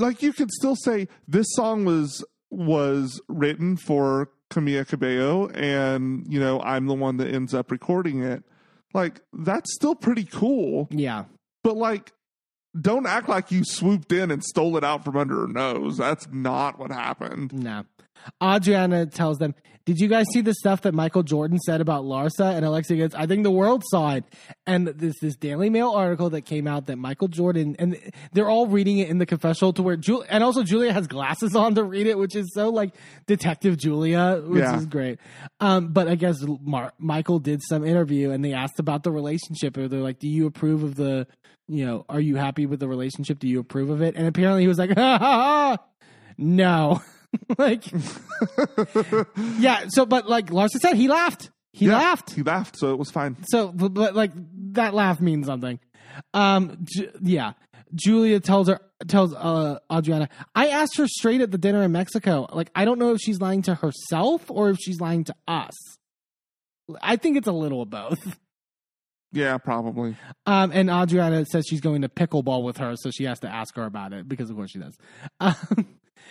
like 0.00 0.22
you 0.22 0.32
could 0.32 0.50
still 0.50 0.76
say 0.76 1.08
this 1.28 1.46
song 1.50 1.84
was 1.84 2.24
was 2.50 3.20
written 3.28 3.76
for 3.76 4.30
Camila 4.50 4.86
Cabello, 4.86 5.48
and 5.50 6.26
you 6.28 6.40
know 6.40 6.60
I'm 6.62 6.86
the 6.86 6.94
one 6.94 7.16
that 7.18 7.28
ends 7.32 7.54
up 7.54 7.70
recording 7.70 8.22
it. 8.22 8.42
Like 8.92 9.20
that's 9.32 9.72
still 9.74 9.94
pretty 9.94 10.24
cool, 10.24 10.88
yeah. 10.90 11.24
but 11.62 11.76
like. 11.76 12.12
Don't 12.80 13.04
act 13.04 13.28
like 13.28 13.50
you 13.50 13.64
swooped 13.64 14.12
in 14.12 14.30
and 14.30 14.44
stole 14.44 14.76
it 14.76 14.84
out 14.84 15.04
from 15.04 15.16
under 15.16 15.40
her 15.40 15.48
nose. 15.48 15.96
That's 15.96 16.28
not 16.30 16.78
what 16.78 16.92
happened. 16.92 17.52
No. 17.52 17.82
Adriana 18.40 19.06
tells 19.06 19.38
them, 19.38 19.56
Did 19.86 19.98
you 19.98 20.08
guys 20.08 20.26
see 20.32 20.40
the 20.42 20.54
stuff 20.54 20.82
that 20.82 20.92
Michael 20.94 21.22
Jordan 21.22 21.58
said 21.58 21.80
about 21.80 22.04
Larsa? 22.04 22.54
And 22.54 22.64
Alexia 22.64 22.98
goes, 22.98 23.14
I 23.14 23.26
think 23.26 23.42
the 23.44 23.50
world 23.50 23.82
saw 23.90 24.14
it. 24.14 24.24
And 24.66 24.86
this 24.86 25.14
this 25.20 25.36
Daily 25.36 25.70
Mail 25.70 25.90
article 25.90 26.30
that 26.30 26.42
came 26.42 26.66
out 26.66 26.86
that 26.86 26.96
Michael 26.96 27.28
Jordan 27.28 27.76
and 27.78 27.98
they're 28.32 28.48
all 28.48 28.66
reading 28.66 28.98
it 28.98 29.08
in 29.08 29.18
the 29.18 29.26
confessional 29.26 29.72
to 29.72 29.82
where 29.82 29.96
Julia 29.96 30.26
and 30.30 30.44
also 30.44 30.62
Julia 30.62 30.92
has 30.92 31.06
glasses 31.06 31.56
on 31.56 31.74
to 31.76 31.82
read 31.82 32.06
it, 32.06 32.18
which 32.18 32.36
is 32.36 32.52
so 32.54 32.68
like 32.68 32.94
Detective 33.26 33.78
Julia, 33.78 34.42
which 34.44 34.60
Yeah. 34.62 34.76
is 34.76 34.86
great. 34.86 35.18
Um, 35.60 35.88
but 35.92 36.08
I 36.08 36.14
guess 36.14 36.36
Mar- 36.62 36.92
Michael 36.98 37.38
did 37.38 37.60
some 37.62 37.84
interview 37.84 38.30
and 38.30 38.44
they 38.44 38.52
asked 38.52 38.78
about 38.78 39.02
the 39.02 39.10
relationship. 39.10 39.76
Or 39.76 39.88
they're 39.88 40.00
like, 40.00 40.18
Do 40.18 40.28
you 40.28 40.46
approve 40.46 40.82
of 40.82 40.94
the 40.94 41.26
you 41.68 41.86
know, 41.86 42.04
are 42.08 42.20
you 42.20 42.34
happy 42.36 42.66
with 42.66 42.80
the 42.80 42.88
relationship? 42.88 43.38
Do 43.38 43.46
you 43.48 43.60
approve 43.60 43.90
of 43.90 44.02
it? 44.02 44.16
And 44.16 44.26
apparently 44.26 44.62
he 44.62 44.68
was 44.68 44.76
like, 44.78 44.90
ha 44.90 45.18
ha 45.18 45.18
ha, 45.18 45.78
no. 46.36 47.00
like, 47.58 47.84
yeah. 49.58 49.84
So, 49.88 50.06
but 50.06 50.28
like 50.28 50.46
Larsa 50.46 50.78
said, 50.80 50.94
he 50.96 51.08
laughed. 51.08 51.50
He 51.72 51.86
Yeah, 51.86 51.98
laughed. 51.98 52.30
He 52.30 52.42
laughed, 52.42 52.76
so 52.76 52.92
it 52.92 52.98
was 52.98 53.10
fine. 53.10 53.36
So, 53.50 53.68
but, 53.72 53.94
but 53.94 54.14
like 54.14 54.32
that 54.74 54.94
laugh 54.94 55.20
means 55.20 55.46
something. 55.46 55.78
Um, 56.34 56.78
Ju- 56.82 57.10
yeah. 57.22 57.52
Julia 57.94 58.38
tells 58.40 58.68
her 58.68 58.80
tells 59.08 59.34
uh 59.34 59.78
Adriana, 59.92 60.28
I 60.54 60.68
asked 60.68 60.96
her 60.98 61.06
straight 61.08 61.40
at 61.40 61.50
the 61.50 61.58
dinner 61.58 61.82
in 61.82 61.92
Mexico. 61.92 62.46
Like, 62.52 62.70
I 62.74 62.84
don't 62.84 62.98
know 62.98 63.12
if 63.14 63.20
she's 63.20 63.40
lying 63.40 63.62
to 63.62 63.74
herself 63.74 64.48
or 64.50 64.70
if 64.70 64.78
she's 64.80 65.00
lying 65.00 65.24
to 65.24 65.34
us. 65.48 65.74
I 67.02 67.16
think 67.16 67.36
it's 67.36 67.48
a 67.48 67.52
little 67.52 67.82
of 67.82 67.90
both. 67.90 68.38
Yeah, 69.32 69.58
probably. 69.58 70.16
Um, 70.44 70.72
and 70.74 70.90
Adriana 70.90 71.46
says 71.46 71.64
she's 71.68 71.80
going 71.80 72.02
to 72.02 72.08
pickleball 72.08 72.64
with 72.64 72.78
her, 72.78 72.94
so 72.96 73.12
she 73.12 73.22
has 73.26 73.38
to 73.40 73.48
ask 73.48 73.76
her 73.76 73.84
about 73.84 74.12
it 74.12 74.28
because, 74.28 74.50
of 74.50 74.56
course, 74.56 74.72
she 74.72 74.80
does. 74.80 74.96
Um, 75.38 75.54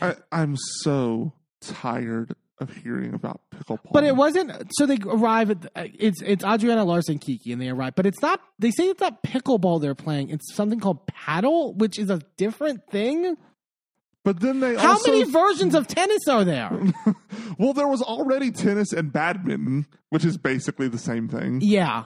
I, 0.02 0.16
I'm 0.32 0.56
so 0.82 1.34
tired 1.62 2.36
of 2.60 2.74
hearing 2.74 3.14
about 3.14 3.42
pickleball. 3.52 3.92
but 3.92 4.04
it 4.04 4.16
wasn't. 4.16 4.52
So 4.74 4.86
they 4.86 4.98
arrive 5.06 5.52
at 5.52 5.72
it's 5.76 6.22
it's 6.22 6.44
Adriana 6.44 6.84
Larson 6.84 7.20
Kiki, 7.20 7.52
and 7.52 7.62
they 7.62 7.70
arrive. 7.70 7.96
But 7.96 8.06
it's 8.06 8.22
not. 8.22 8.42
They 8.60 8.72
say 8.72 8.86
it's 8.90 9.02
not 9.02 9.24
pickleball 9.24 9.82
they're 9.82 9.96
playing. 9.96 10.30
It's 10.30 10.54
something 10.54 10.80
called 10.80 11.08
paddle, 11.08 11.74
which 11.74 11.98
is 11.98 12.10
a 12.10 12.22
different 12.38 12.88
thing. 12.90 13.38
But 14.26 14.42
then 14.42 14.60
they 14.60 14.76
How 14.76 14.92
also 14.92 15.12
many 15.12 15.24
versions 15.24 15.74
of 15.74 15.88
tennis 15.88 16.28
are 16.28 16.44
there? 16.44 16.70
well, 17.58 17.74
there 17.74 17.88
was 17.88 18.02
already 18.02 18.52
tennis 18.52 18.92
and 18.92 19.12
badminton, 19.12 19.88
which 20.10 20.26
is 20.26 20.38
basically 20.38 20.90
the 20.90 20.98
same 20.98 21.30
thing. 21.30 21.62
yeah, 21.62 22.04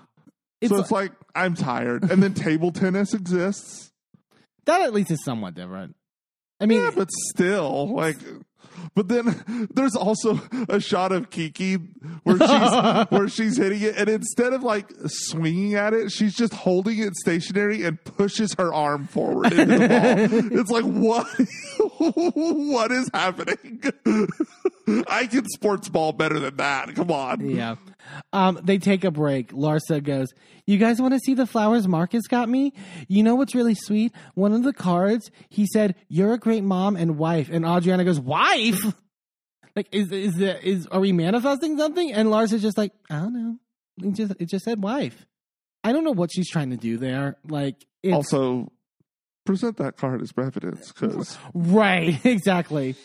it's, 0.61 0.69
so 0.69 0.79
it's 0.79 0.91
like 0.91 1.11
I'm 1.35 1.55
tired. 1.55 2.09
And 2.09 2.21
then 2.21 2.33
table 2.33 2.71
tennis 2.71 3.13
exists. 3.13 3.91
that 4.65 4.81
at 4.81 4.93
least 4.93 5.11
is 5.11 5.23
somewhat 5.23 5.55
different. 5.55 5.95
I 6.63 6.65
mean, 6.65 6.79
Yeah, 6.81 6.91
but 6.95 7.09
still, 7.29 7.93
like. 7.93 8.17
But 8.95 9.07
then 9.07 9.67
there's 9.73 9.95
also 9.95 10.39
a 10.69 10.79
shot 10.79 11.11
of 11.11 11.29
Kiki 11.29 11.75
where 12.23 12.37
she's 12.37 13.07
where 13.09 13.27
she's 13.27 13.57
hitting 13.57 13.81
it, 13.81 13.95
and 13.97 14.07
instead 14.09 14.53
of 14.53 14.61
like 14.61 14.87
swinging 15.07 15.75
at 15.75 15.93
it, 15.93 16.11
she's 16.11 16.35
just 16.35 16.53
holding 16.53 16.99
it 16.99 17.15
stationary 17.15 17.83
and 17.83 18.03
pushes 18.03 18.53
her 18.59 18.73
arm 18.73 19.07
forward 19.07 19.51
into 19.53 19.65
the 19.65 19.87
ball. 19.87 20.49
It's 20.59 20.69
like 20.69 20.83
what? 20.83 21.27
what 22.35 22.91
is 22.91 23.09
happening? 23.13 23.83
I 25.07 25.27
can 25.27 25.47
sports 25.49 25.89
ball 25.89 26.11
better 26.11 26.39
than 26.39 26.57
that. 26.57 26.93
Come 26.93 27.09
on. 27.11 27.49
Yeah. 27.49 27.75
Um, 28.31 28.59
they 28.63 28.77
take 28.77 29.03
a 29.03 29.11
break. 29.11 29.51
Larsa 29.51 30.03
goes, 30.03 30.27
You 30.65 30.77
guys 30.77 31.01
want 31.01 31.13
to 31.13 31.19
see 31.19 31.33
the 31.33 31.45
flowers 31.45 31.87
Marcus 31.87 32.27
got 32.27 32.49
me? 32.49 32.73
You 33.07 33.23
know 33.23 33.35
what's 33.35 33.55
really 33.55 33.75
sweet? 33.75 34.13
One 34.35 34.53
of 34.53 34.63
the 34.63 34.73
cards, 34.73 35.29
he 35.49 35.65
said, 35.67 35.95
You're 36.07 36.33
a 36.33 36.37
great 36.37 36.63
mom 36.63 36.95
and 36.95 37.17
wife. 37.17 37.49
And 37.51 37.65
Adriana 37.65 38.03
goes, 38.03 38.19
Wife? 38.19 38.79
Like, 39.75 39.87
is 39.91 40.11
is 40.11 40.35
the 40.35 40.63
is 40.63 40.85
are 40.87 40.99
we 40.99 41.11
manifesting 41.11 41.79
something? 41.79 42.13
And 42.13 42.29
Larsa's 42.29 42.61
just 42.61 42.77
like, 42.77 42.91
I 43.09 43.15
don't 43.15 43.33
know. 43.33 43.57
It 44.07 44.13
just 44.13 44.33
it 44.39 44.45
just 44.47 44.65
said 44.65 44.83
wife. 44.83 45.25
I 45.83 45.91
don't 45.91 46.03
know 46.03 46.11
what 46.11 46.31
she's 46.31 46.47
trying 46.47 46.69
to 46.69 46.77
do 46.77 46.97
there. 46.97 47.37
Like 47.47 47.83
Also, 48.11 48.71
present 49.45 49.77
that 49.77 49.97
card 49.97 50.21
as 50.21 50.31
evidence 50.37 50.91
because 50.91 51.37
Right, 51.55 52.23
exactly. 52.25 52.95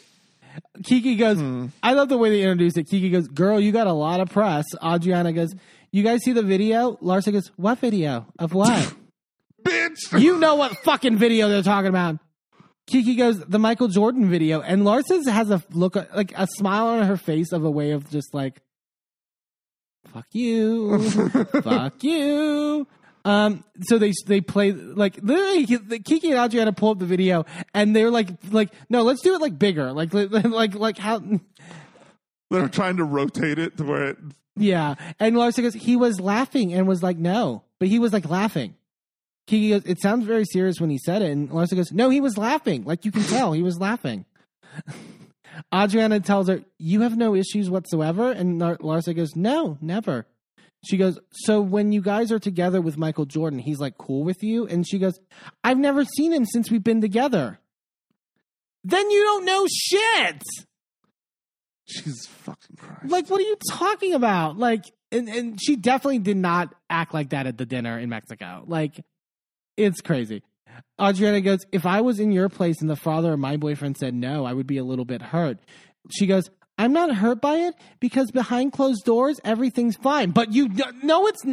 Kiki 0.84 1.16
goes, 1.16 1.38
hmm. 1.38 1.66
I 1.82 1.94
love 1.94 2.08
the 2.08 2.18
way 2.18 2.30
they 2.30 2.42
introduced 2.42 2.76
it. 2.78 2.84
Kiki 2.84 3.10
goes, 3.10 3.28
Girl, 3.28 3.60
you 3.60 3.72
got 3.72 3.86
a 3.86 3.92
lot 3.92 4.20
of 4.20 4.30
press. 4.30 4.64
Adriana 4.82 5.32
goes, 5.32 5.54
You 5.90 6.02
guys 6.02 6.22
see 6.22 6.32
the 6.32 6.42
video? 6.42 6.96
Larsa 6.96 7.32
goes, 7.32 7.50
What 7.56 7.78
video? 7.78 8.26
Of 8.38 8.54
what? 8.54 8.94
bitch. 9.62 10.20
you 10.20 10.38
know 10.38 10.54
what 10.54 10.76
fucking 10.78 11.16
video 11.18 11.48
they're 11.48 11.62
talking 11.62 11.88
about. 11.88 12.18
Kiki 12.86 13.16
goes, 13.16 13.40
The 13.40 13.58
Michael 13.58 13.88
Jordan 13.88 14.30
video. 14.30 14.60
And 14.60 14.82
Larsa 14.82 15.26
has 15.28 15.50
a 15.50 15.62
look, 15.70 15.96
like 16.14 16.32
a 16.36 16.46
smile 16.46 16.86
on 16.86 17.06
her 17.06 17.16
face 17.16 17.52
of 17.52 17.64
a 17.64 17.70
way 17.70 17.90
of 17.90 18.08
just 18.10 18.34
like, 18.34 18.60
Fuck 20.12 20.26
you. 20.32 20.98
Fuck 21.62 22.02
you. 22.02 22.86
Um, 23.28 23.62
so 23.82 23.98
they 23.98 24.14
they 24.24 24.40
play 24.40 24.72
like 24.72 25.18
literally 25.22 25.66
Kiki 26.00 26.30
and 26.30 26.38
Adriana 26.40 26.72
pull 26.72 26.92
up 26.92 26.98
the 26.98 27.04
video 27.04 27.44
and 27.74 27.94
they're 27.94 28.10
like 28.10 28.30
like 28.50 28.70
no 28.88 29.02
let's 29.02 29.20
do 29.20 29.34
it 29.34 29.40
like 29.42 29.58
bigger. 29.58 29.92
Like 29.92 30.14
like 30.14 30.44
like, 30.44 30.74
like 30.74 30.96
how 30.96 31.20
They're 32.50 32.68
trying 32.70 32.96
to 32.96 33.04
rotate 33.04 33.58
it 33.58 33.76
to 33.76 33.84
where 33.84 34.04
it. 34.08 34.18
yeah 34.56 34.94
and 35.20 35.36
Larsa 35.36 35.60
goes 35.60 35.74
he 35.74 35.94
was 35.94 36.18
laughing 36.18 36.72
and 36.72 36.88
was 36.88 37.02
like 37.02 37.18
no 37.18 37.64
but 37.78 37.88
he 37.88 37.98
was 37.98 38.14
like 38.14 38.26
laughing. 38.30 38.74
Kiki 39.46 39.70
goes 39.70 39.82
it 39.84 40.00
sounds 40.00 40.24
very 40.24 40.46
serious 40.46 40.80
when 40.80 40.88
he 40.88 40.96
said 40.96 41.20
it 41.20 41.30
and 41.30 41.50
Larsa 41.50 41.76
goes 41.76 41.92
no 41.92 42.08
he 42.08 42.22
was 42.22 42.38
laughing. 42.38 42.84
Like 42.84 43.04
you 43.04 43.12
can 43.12 43.24
tell 43.24 43.52
he 43.52 43.62
was 43.62 43.78
laughing. 43.78 44.24
Adriana 45.74 46.20
tells 46.20 46.48
her 46.48 46.62
you 46.78 47.02
have 47.02 47.18
no 47.18 47.34
issues 47.34 47.68
whatsoever 47.68 48.32
and 48.32 48.58
Larsa 48.58 49.14
goes 49.14 49.36
no 49.36 49.76
never 49.82 50.24
She 50.84 50.96
goes, 50.96 51.18
So 51.32 51.60
when 51.60 51.92
you 51.92 52.00
guys 52.00 52.30
are 52.30 52.38
together 52.38 52.80
with 52.80 52.96
Michael 52.96 53.26
Jordan, 53.26 53.58
he's 53.58 53.78
like 53.78 53.98
cool 53.98 54.24
with 54.24 54.42
you? 54.42 54.66
And 54.66 54.86
she 54.86 54.98
goes, 54.98 55.18
I've 55.64 55.78
never 55.78 56.04
seen 56.04 56.32
him 56.32 56.44
since 56.44 56.70
we've 56.70 56.84
been 56.84 57.00
together. 57.00 57.58
Then 58.84 59.10
you 59.10 59.22
don't 59.22 59.44
know 59.44 59.66
shit. 59.66 60.42
Jesus 61.88 62.26
fucking 62.26 62.76
Christ. 62.76 63.06
Like, 63.06 63.28
what 63.28 63.40
are 63.40 63.44
you 63.44 63.56
talking 63.70 64.14
about? 64.14 64.58
Like, 64.58 64.84
and, 65.10 65.28
and 65.28 65.58
she 65.60 65.76
definitely 65.76 66.18
did 66.18 66.36
not 66.36 66.74
act 66.88 67.14
like 67.14 67.30
that 67.30 67.46
at 67.46 67.58
the 67.58 67.66
dinner 67.66 67.98
in 67.98 68.10
Mexico. 68.10 68.62
Like, 68.66 69.04
it's 69.76 70.00
crazy. 70.00 70.42
Adriana 71.00 71.40
goes, 71.40 71.60
If 71.72 71.86
I 71.86 72.02
was 72.02 72.20
in 72.20 72.30
your 72.30 72.48
place 72.48 72.80
and 72.80 72.90
the 72.90 72.96
father 72.96 73.32
of 73.32 73.38
my 73.38 73.56
boyfriend 73.56 73.96
said 73.96 74.14
no, 74.14 74.44
I 74.44 74.52
would 74.52 74.66
be 74.66 74.78
a 74.78 74.84
little 74.84 75.04
bit 75.04 75.22
hurt. 75.22 75.58
She 76.10 76.26
goes, 76.26 76.50
I'm 76.78 76.92
not 76.92 77.14
hurt 77.14 77.40
by 77.40 77.56
it 77.56 77.74
because 77.98 78.30
behind 78.30 78.72
closed 78.72 79.04
doors, 79.04 79.40
everything's 79.44 79.96
fine. 79.96 80.30
But 80.30 80.52
you 80.52 80.68
know 81.02 81.26
it's. 81.26 81.44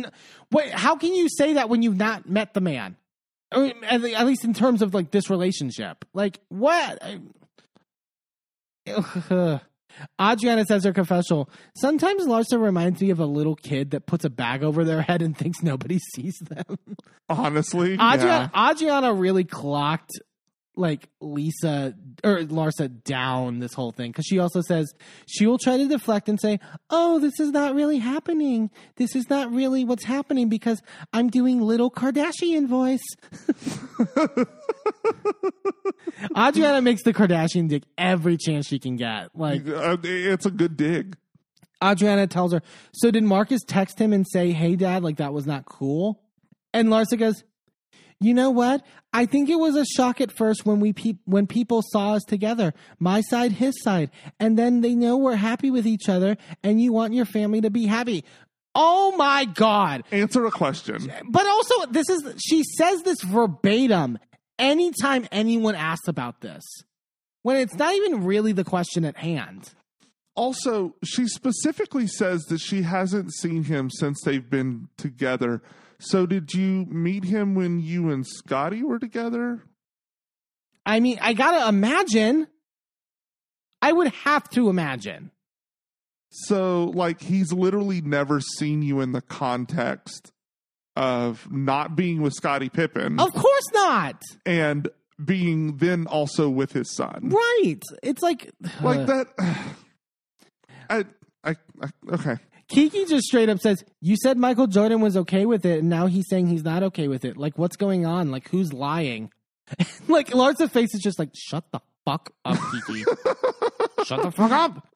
Wait, 0.52 0.72
how 0.72 0.96
can 0.96 1.14
you 1.16 1.28
say 1.30 1.54
that 1.54 1.68
when 1.68 1.82
you've 1.82 1.98
not 1.98 2.30
met 2.30 2.54
the 2.54 2.62
man? 2.62 2.96
I 3.52 3.60
mean, 3.60 3.84
at 3.84 4.26
least 4.26 4.44
in 4.44 4.54
terms 4.54 4.82
of 4.82 4.94
like 4.94 5.12
this 5.12 5.30
relationship. 5.30 6.06
Like, 6.14 6.40
what? 6.50 7.04
Adriana 10.22 10.66
says 10.66 10.84
her 10.84 10.94
confessional. 10.94 11.50
Sometimes 11.78 12.26
Larsa 12.26 12.62
reminds 12.62 13.02
me 13.02 13.10
of 13.12 13.20
a 13.20 13.26
little 13.26 13.56
kid 13.56 13.92
that 13.92 14.06
puts 14.06 14.26
a 14.26 14.30
bag 14.30 14.64
over 14.64 14.84
their 14.84 15.02
head 15.02 15.22
and 15.22 15.38
thinks 15.38 15.64
nobody 15.64 16.00
sees 16.16 16.38
them. 16.40 16.78
Honestly, 17.30 17.94
Adriana, 17.94 18.52
yeah. 18.54 18.72
Adriana 18.72 19.14
really 19.14 19.44
clocked 19.44 20.12
like 20.78 21.10
Lisa 21.22 21.94
or 22.24 22.40
Larsa 22.40 23.04
down 23.04 23.60
this 23.60 23.74
whole 23.74 23.92
thing 23.92 24.12
because 24.12 24.26
she 24.26 24.40
also 24.40 24.62
says 24.62 24.94
she 25.26 25.46
will 25.48 25.58
try 25.58 25.78
to 25.78 25.88
deflect 25.88 26.28
and 26.30 26.40
say, 26.40 26.60
"Oh, 26.90 27.20
this 27.20 27.40
is 27.40 27.52
not 27.52 27.76
really 27.76 27.98
happening. 28.00 28.70
This 28.98 29.16
is 29.16 29.30
not 29.30 29.52
really 29.52 29.86
what's 29.86 30.04
happening 30.06 30.50
because 30.50 30.82
I'm 31.14 31.30
doing 31.30 31.62
little 31.62 31.90
Kardashian 31.92 32.68
voice." 32.68 33.04
Adriana 36.38 36.82
makes 36.82 37.04
the 37.04 37.14
Kardashian 37.14 37.68
dick 37.70 37.84
every 37.98 38.38
chance 38.38 38.68
she 38.68 38.80
can 38.80 38.96
get. 38.96 39.30
Like 39.36 39.68
Uh, 39.68 39.98
it's 40.04 40.46
a 40.46 40.52
good 40.52 40.78
dig. 40.78 41.18
Adriana 41.84 42.28
tells 42.28 42.54
her, 42.54 42.62
So 42.94 43.12
did 43.12 43.24
Marcus 43.24 43.62
text 43.66 44.00
him 44.00 44.14
and 44.14 44.26
say, 44.28 44.52
Hey, 44.52 44.76
dad, 44.76 45.04
like 45.04 45.18
that 45.18 45.34
was 45.34 45.46
not 45.46 45.66
cool? 45.66 46.22
And 46.74 46.88
Larsa 46.90 47.18
goes, 47.18 47.44
You 48.26 48.34
know 48.34 48.50
what? 48.50 48.84
I 49.14 49.28
think 49.28 49.50
it 49.50 49.60
was 49.60 49.76
a 49.76 49.86
shock 49.86 50.20
at 50.20 50.32
first 50.32 50.66
when 50.66 50.80
we 50.80 50.94
pe- 50.94 51.20
when 51.26 51.46
people 51.46 51.84
saw 51.92 52.14
us 52.14 52.24
together, 52.24 52.74
my 52.98 53.22
side, 53.22 53.52
his 53.52 53.80
side, 53.84 54.10
and 54.40 54.58
then 54.58 54.82
they 54.82 54.96
know 54.96 55.16
we're 55.16 55.36
happy 55.36 55.70
with 55.70 55.86
each 55.86 56.10
other, 56.10 56.36
and 56.64 56.82
you 56.82 56.92
want 56.92 57.14
your 57.14 57.26
family 57.26 57.62
to 57.62 57.70
be 57.70 57.86
happy. 57.86 58.26
Oh 58.74 59.16
my 59.16 59.46
god! 59.46 60.06
Answer 60.12 60.44
a 60.48 60.50
question. 60.50 61.14
But 61.30 61.46
also, 61.46 61.86
this 61.92 62.10
is 62.10 62.24
she 62.44 62.64
says 62.64 63.04
this 63.04 63.22
verbatim 63.22 64.18
anytime 64.58 65.28
anyone 65.32 65.76
asks 65.76 66.08
about 66.08 66.42
this, 66.42 66.64
when 67.44 67.58
it's 67.58 67.76
not 67.76 67.94
even 67.94 68.24
really 68.24 68.54
the 68.54 68.64
question 68.64 69.06
at 69.06 69.18
hand. 69.18 69.72
Also, 70.34 70.96
she 71.04 71.28
specifically 71.28 72.08
says 72.08 72.42
that 72.46 72.58
she 72.58 72.82
hasn't 72.82 73.36
seen 73.36 73.66
him 73.66 73.92
since 73.92 74.20
they've 74.26 74.50
been 74.50 74.88
together. 74.98 75.62
So, 76.00 76.26
did 76.26 76.54
you 76.54 76.86
meet 76.90 77.24
him 77.24 77.56
when 77.56 77.80
you 77.80 78.10
and 78.12 78.26
Scottie 78.26 78.84
were 78.84 79.00
together? 79.00 79.64
I 80.86 81.00
mean, 81.00 81.18
I 81.22 81.34
gotta 81.34 81.68
imagine. 81.68 82.48
I 83.82 83.92
would 83.92 84.10
have 84.10 84.50
to 84.52 84.70
imagine. 84.70 85.32
So, 86.30 86.86
like, 86.94 87.22
he's 87.22 87.54
literally 87.54 88.02
never 88.02 88.42
seen 88.42 88.82
you 88.82 89.00
in 89.00 89.12
the 89.14 89.22
context 89.22 90.32
of 90.96 91.50
not 91.52 91.96
being 91.96 92.22
with 92.22 92.34
Scottie 92.34 92.70
Pippen 92.70 93.20
Of 93.20 93.34
course 93.34 93.68
not. 93.74 94.22
and 94.46 94.88
being 95.24 95.78
then 95.78 96.08
also 96.08 96.50
with 96.50 96.72
his 96.74 96.94
son. 96.94 97.30
Right. 97.30 97.82
It's 98.04 98.22
like 98.22 98.52
Like 98.82 99.06
that. 99.08 99.28
I, 100.90 101.06
I, 101.44 101.56
I, 101.82 101.88
okay. 102.14 102.38
Kiki 102.70 103.06
just 103.06 103.26
straight 103.26 103.50
up 103.50 103.60
says, 103.60 103.84
"You 104.02 104.16
said 104.18 104.38
Michael 104.38 104.68
Jordan 104.68 105.02
was 105.02 105.16
okay 105.18 105.46
with 105.46 105.66
it, 105.66 105.80
and 105.80 105.90
now 105.90 106.08
he's 106.08 106.28
saying 106.28 106.48
he's 106.48 106.64
not 106.64 106.84
okay 106.84 107.08
with 107.08 107.24
it. 107.26 107.38
Like, 107.38 107.58
what's 107.58 107.76
going 107.76 108.06
on? 108.06 108.32
Like, 108.32 108.50
who's 108.50 108.74
lying?" 108.74 109.32
like, 110.08 110.34
Larsa's 110.34 110.72
face 110.72 110.94
is 110.96 111.02
just 111.02 111.20
like, 111.20 111.30
"Shut 111.36 111.66
the 111.72 111.80
fuck 112.06 112.32
up, 112.44 112.58
Kiki. 112.72 113.04
Shut 114.06 114.24
the 114.24 114.32
fuck 114.32 114.52
up." 114.52 114.88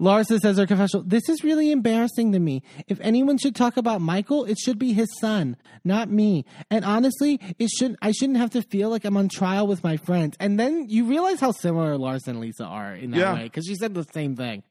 Larsa 0.00 0.38
says 0.40 0.58
her 0.58 0.66
confessional, 0.66 1.04
This 1.04 1.28
is 1.28 1.42
really 1.44 1.70
embarrassing 1.70 2.32
to 2.32 2.38
me. 2.38 2.62
If 2.88 3.00
anyone 3.00 3.38
should 3.38 3.54
talk 3.54 3.76
about 3.76 4.00
Michael, 4.00 4.44
it 4.44 4.58
should 4.58 4.78
be 4.78 4.92
his 4.92 5.08
son, 5.20 5.56
not 5.84 6.08
me. 6.10 6.44
And 6.70 6.84
honestly, 6.84 7.40
it 7.58 7.70
should 7.70 7.96
I 8.02 8.12
shouldn't 8.12 8.38
have 8.38 8.50
to 8.50 8.62
feel 8.62 8.90
like 8.90 9.04
I'm 9.04 9.16
on 9.16 9.28
trial 9.28 9.66
with 9.66 9.82
my 9.84 9.96
friends. 9.96 10.36
And 10.40 10.58
then 10.58 10.86
you 10.88 11.04
realize 11.04 11.40
how 11.40 11.52
similar 11.52 11.96
Larsa 11.96 12.28
and 12.28 12.40
Lisa 12.40 12.64
are 12.64 12.94
in 12.94 13.10
that 13.12 13.18
Yeah. 13.18 13.34
way, 13.34 13.44
because 13.44 13.66
she 13.66 13.74
said 13.74 13.94
the 13.94 14.04
same 14.12 14.36
thing. 14.36 14.62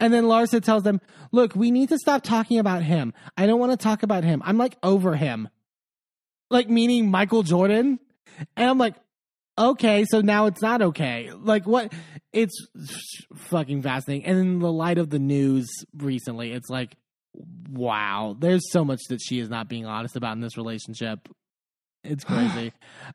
And 0.00 0.12
then 0.12 0.24
Larsa 0.24 0.62
tells 0.62 0.82
them, 0.82 1.00
Look, 1.32 1.54
we 1.56 1.70
need 1.70 1.88
to 1.90 1.98
stop 1.98 2.22
talking 2.22 2.58
about 2.58 2.82
him. 2.82 3.12
I 3.36 3.46
don't 3.46 3.60
want 3.60 3.72
to 3.72 3.76
talk 3.82 4.02
about 4.02 4.24
him. 4.24 4.42
I'm 4.44 4.58
like 4.58 4.76
over 4.82 5.16
him. 5.16 5.48
Like 6.50 6.68
meaning 6.68 7.10
Michael 7.10 7.42
Jordan. 7.42 7.98
And 8.56 8.68
I'm 8.70 8.78
like, 8.78 8.94
okay, 9.58 10.04
so 10.08 10.20
now 10.20 10.46
it's 10.46 10.62
not 10.62 10.82
okay. 10.82 11.30
Like 11.32 11.66
what? 11.66 11.92
It's 12.32 12.66
fucking 13.34 13.82
fascinating. 13.82 14.26
And 14.26 14.38
in 14.38 14.58
the 14.58 14.72
light 14.72 14.98
of 14.98 15.10
the 15.10 15.18
news 15.18 15.68
recently, 15.96 16.52
it's 16.52 16.68
like, 16.68 16.96
wow, 17.70 18.36
there's 18.38 18.70
so 18.70 18.84
much 18.84 19.00
that 19.08 19.20
she 19.20 19.38
is 19.38 19.48
not 19.48 19.68
being 19.68 19.86
honest 19.86 20.16
about 20.16 20.32
in 20.32 20.40
this 20.40 20.56
relationship. 20.56 21.28
It's 22.04 22.24
crazy. 22.24 22.72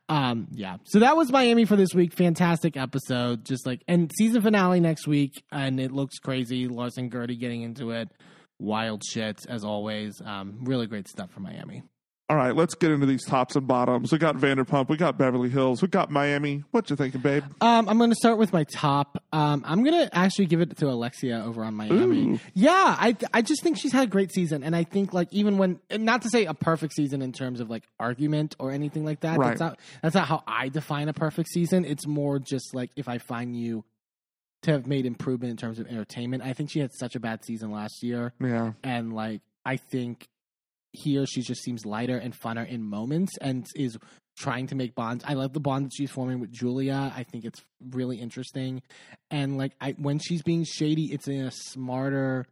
um, 0.10 0.48
yeah. 0.52 0.78
So 0.86 1.00
that 1.00 1.16
was 1.16 1.32
Miami 1.32 1.66
for 1.66 1.76
this 1.76 1.94
week. 1.94 2.14
Fantastic 2.14 2.78
episode. 2.78 3.46
Just 3.46 3.66
like 3.66 3.84
and 3.88 4.12
season 4.18 4.42
finale 4.42 4.80
next 4.80 5.08
week, 5.08 5.44
and 5.52 5.80
it 5.80 5.92
looks 5.92 6.20
crazy. 6.20 6.68
Larson 6.68 7.10
Guerdy 7.10 7.40
getting 7.40 7.62
into 7.62 7.92
it. 7.92 8.10
Wild 8.60 9.04
shit 9.04 9.46
as 9.50 9.64
always. 9.64 10.22
Um, 10.24 10.60
really 10.64 10.86
great 10.88 11.08
stuff 11.08 11.32
for 11.32 11.40
Miami. 11.40 11.84
All 12.32 12.38
right, 12.38 12.56
let's 12.56 12.76
get 12.76 12.92
into 12.92 13.06
these 13.06 13.26
tops 13.26 13.58
and 13.58 13.68
bottoms. 13.68 14.10
We 14.10 14.18
got 14.18 14.38
Vanderpump, 14.38 14.88
we 14.88 14.96
got 14.96 15.18
Beverly 15.18 15.50
Hills, 15.50 15.82
we 15.82 15.90
got 15.90 16.10
Miami. 16.10 16.64
What 16.72 16.90
you 16.90 16.96
thinking, 16.96 17.20
babe? 17.20 17.44
Um, 17.60 17.90
I'm 17.90 17.98
going 17.98 18.10
to 18.10 18.16
start 18.16 18.38
with 18.38 18.54
my 18.54 18.64
top. 18.64 19.22
Um, 19.34 19.66
I'm 19.68 19.84
going 19.84 20.08
to 20.08 20.18
actually 20.18 20.46
give 20.46 20.62
it 20.62 20.78
to 20.78 20.88
Alexia 20.88 21.44
over 21.46 21.62
on 21.62 21.76
Miami. 21.76 22.36
Ooh. 22.36 22.40
Yeah, 22.54 22.72
I 22.98 23.18
I 23.34 23.42
just 23.42 23.62
think 23.62 23.78
she's 23.78 23.92
had 23.92 24.06
a 24.06 24.10
great 24.10 24.32
season, 24.32 24.64
and 24.64 24.78
I 24.78 24.86
think 24.86 25.14
like 25.14 25.28
even 25.34 25.58
when 25.58 25.82
not 25.92 26.22
to 26.22 26.30
say 26.30 26.46
a 26.46 26.54
perfect 26.54 26.94
season 26.94 27.22
in 27.22 27.34
terms 27.34 27.60
of 27.60 27.70
like 27.70 27.84
argument 28.00 28.56
or 28.60 28.72
anything 28.72 29.04
like 29.04 29.20
that. 29.20 29.38
Right. 29.38 29.50
That's 29.50 29.60
not 29.60 29.80
that's 30.02 30.16
not 30.16 30.26
how 30.30 30.42
I 30.48 30.70
define 30.70 31.10
a 31.10 31.14
perfect 31.14 31.50
season. 31.50 31.84
It's 31.84 32.08
more 32.08 32.40
just 32.40 32.74
like 32.74 32.92
if 32.96 33.10
I 33.10 33.18
find 33.18 33.58
you 33.58 33.84
to 34.62 34.72
have 34.72 34.88
made 34.88 35.06
improvement 35.06 35.52
in 35.52 35.58
terms 35.58 35.80
of 35.80 35.88
entertainment. 35.88 36.44
I 36.44 36.54
think 36.54 36.72
she 36.72 36.80
had 36.80 36.94
such 36.94 37.14
a 37.18 37.20
bad 37.20 37.44
season 37.44 37.72
last 37.72 38.02
year, 38.04 38.32
Yeah, 38.40 38.72
and 38.86 39.12
like 39.12 39.42
I 39.66 39.76
think 39.76 40.30
here 40.94 41.26
she 41.26 41.42
just 41.42 41.62
seems 41.64 41.86
lighter 41.86 42.18
and 42.18 42.38
funner 42.38 42.68
in 42.68 42.84
moments 42.84 43.38
and 43.40 43.66
is 43.76 43.98
trying 44.38 44.68
to 44.68 44.76
make 44.76 44.96
bonds. 44.96 45.24
I 45.28 45.34
love 45.34 45.54
the 45.54 45.60
bond 45.60 45.86
that 45.86 45.92
she's 45.96 46.12
forming 46.12 46.40
with 46.40 46.52
Julia. 46.52 47.12
I 47.16 47.24
think 47.24 47.46
it's 47.46 47.62
really 47.92 48.18
interesting. 48.18 48.82
And 49.30 49.58
like 49.58 49.74
I 49.80 49.92
when 49.98 50.20
she's 50.20 50.42
being 50.42 50.64
shady, 50.66 51.06
it's 51.14 51.28
in 51.28 51.42
a 51.46 51.52
smarter, 51.52 52.46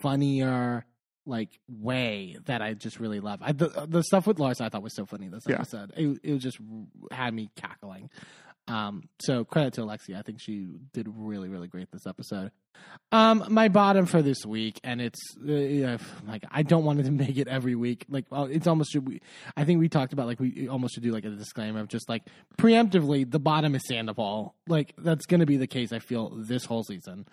funnier 0.00 0.84
like 1.26 1.50
way 1.68 2.36
that 2.46 2.62
I 2.62 2.72
just 2.74 2.98
really 2.98 3.20
love. 3.20 3.40
I, 3.42 3.52
the 3.52 3.86
the 3.86 4.02
stuff 4.02 4.26
with 4.26 4.38
Lars 4.38 4.60
I 4.60 4.68
thought 4.70 4.82
was 4.82 4.94
so 4.96 5.04
funny 5.04 5.28
this 5.28 5.44
Yeah. 5.46 5.56
episode. 5.56 5.92
It 5.96 6.18
it 6.22 6.38
just 6.38 6.58
had 7.10 7.34
me 7.34 7.50
cackling. 7.56 8.08
Um, 8.68 9.08
so 9.20 9.44
credit 9.44 9.74
to 9.74 9.82
Alexia. 9.82 10.18
I 10.18 10.22
think 10.22 10.40
she 10.40 10.66
did 10.92 11.08
really, 11.16 11.48
really 11.48 11.68
great 11.68 11.90
this 11.90 12.06
episode. 12.06 12.50
Um, 13.10 13.44
my 13.48 13.68
bottom 13.68 14.06
for 14.06 14.22
this 14.22 14.44
week, 14.46 14.78
and 14.84 15.00
it's 15.00 15.18
uh, 15.38 15.98
like 16.26 16.44
I 16.50 16.62
don't 16.62 16.84
want 16.84 17.04
to 17.04 17.10
make 17.10 17.38
it 17.38 17.48
every 17.48 17.74
week. 17.74 18.04
Like, 18.08 18.26
well, 18.30 18.44
it's 18.44 18.66
almost 18.66 18.92
should 18.92 19.08
we. 19.08 19.20
I 19.56 19.64
think 19.64 19.80
we 19.80 19.88
talked 19.88 20.12
about 20.12 20.26
like 20.26 20.38
we 20.38 20.68
almost 20.68 20.94
should 20.94 21.02
do 21.02 21.12
like 21.12 21.24
a 21.24 21.30
disclaimer 21.30 21.80
of 21.80 21.88
just 21.88 22.08
like 22.08 22.22
preemptively 22.58 23.28
the 23.28 23.40
bottom 23.40 23.74
is 23.74 23.82
Sandoval. 23.88 24.54
Like 24.66 24.94
that's 24.98 25.26
going 25.26 25.40
to 25.40 25.46
be 25.46 25.56
the 25.56 25.66
case. 25.66 25.92
I 25.92 25.98
feel 25.98 26.30
this 26.30 26.64
whole 26.64 26.84
season. 26.84 27.26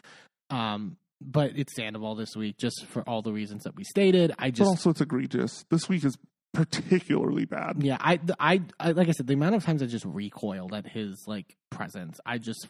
Um, 0.50 0.98
but 1.22 1.54
it's 1.56 1.76
Sandoval 1.76 2.16
this 2.16 2.36
week 2.36 2.58
just 2.58 2.86
for 2.88 3.02
all 3.04 3.22
the 3.22 3.32
reasons 3.34 3.64
that 3.64 3.76
we 3.76 3.84
stated. 3.84 4.32
I 4.38 4.48
but 4.48 4.56
just 4.56 4.70
also 4.70 4.90
it's 4.92 5.02
egregious. 5.02 5.66
This 5.70 5.90
week 5.90 6.06
is 6.06 6.18
particularly 6.56 7.46
bad. 7.46 7.84
yeah, 7.84 7.98
I, 8.00 8.20
I, 8.40 8.62
I, 8.80 8.92
like 8.92 9.08
I 9.08 9.12
said, 9.12 9.28
the 9.28 9.34
amount 9.34 9.56
of 9.56 9.64
times 9.64 9.84
I 9.84 9.86
just 9.86 10.06
recoiled 10.06 10.74
at 10.74 10.88
his 10.88 11.24
like 11.28 11.56
presence, 11.70 12.20
I 12.26 12.38
just, 12.38 12.68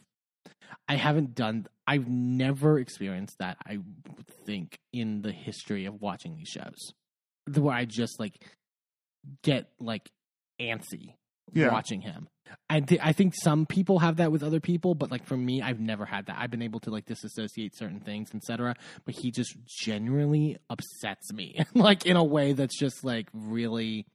I 0.87 0.95
haven't 0.95 1.35
done, 1.35 1.67
I've 1.87 2.07
never 2.07 2.79
experienced 2.79 3.37
that. 3.39 3.57
I 3.65 3.79
think 4.45 4.79
in 4.91 5.21
the 5.21 5.31
history 5.31 5.85
of 5.85 6.01
watching 6.01 6.35
these 6.35 6.49
shows, 6.49 6.93
where 7.53 7.75
I 7.75 7.85
just 7.85 8.19
like 8.19 8.43
get 9.43 9.69
like 9.79 10.09
antsy 10.59 11.13
Yeah. 11.53 11.71
watching 11.71 12.01
him. 12.01 12.27
I, 12.69 12.79
th- 12.79 13.01
I 13.03 13.11
think 13.11 13.33
some 13.35 13.65
people 13.65 13.99
have 13.99 14.17
that 14.17 14.31
with 14.31 14.43
other 14.43 14.59
people, 14.59 14.95
but 14.95 15.11
like 15.11 15.25
for 15.25 15.35
me, 15.37 15.61
I've 15.61 15.79
never 15.79 16.05
had 16.05 16.27
that. 16.27 16.37
I've 16.39 16.51
been 16.51 16.61
able 16.61 16.79
to 16.81 16.89
like 16.91 17.05
disassociate 17.05 17.75
certain 17.75 17.99
things, 17.99 18.29
etc. 18.33 18.75
But 19.05 19.15
he 19.15 19.31
just 19.31 19.55
genuinely 19.67 20.57
upsets 20.69 21.31
me, 21.33 21.59
like 21.73 22.05
in 22.05 22.15
a 22.17 22.23
way 22.23 22.53
that's 22.53 22.77
just 22.77 23.03
like 23.03 23.27
really 23.33 24.05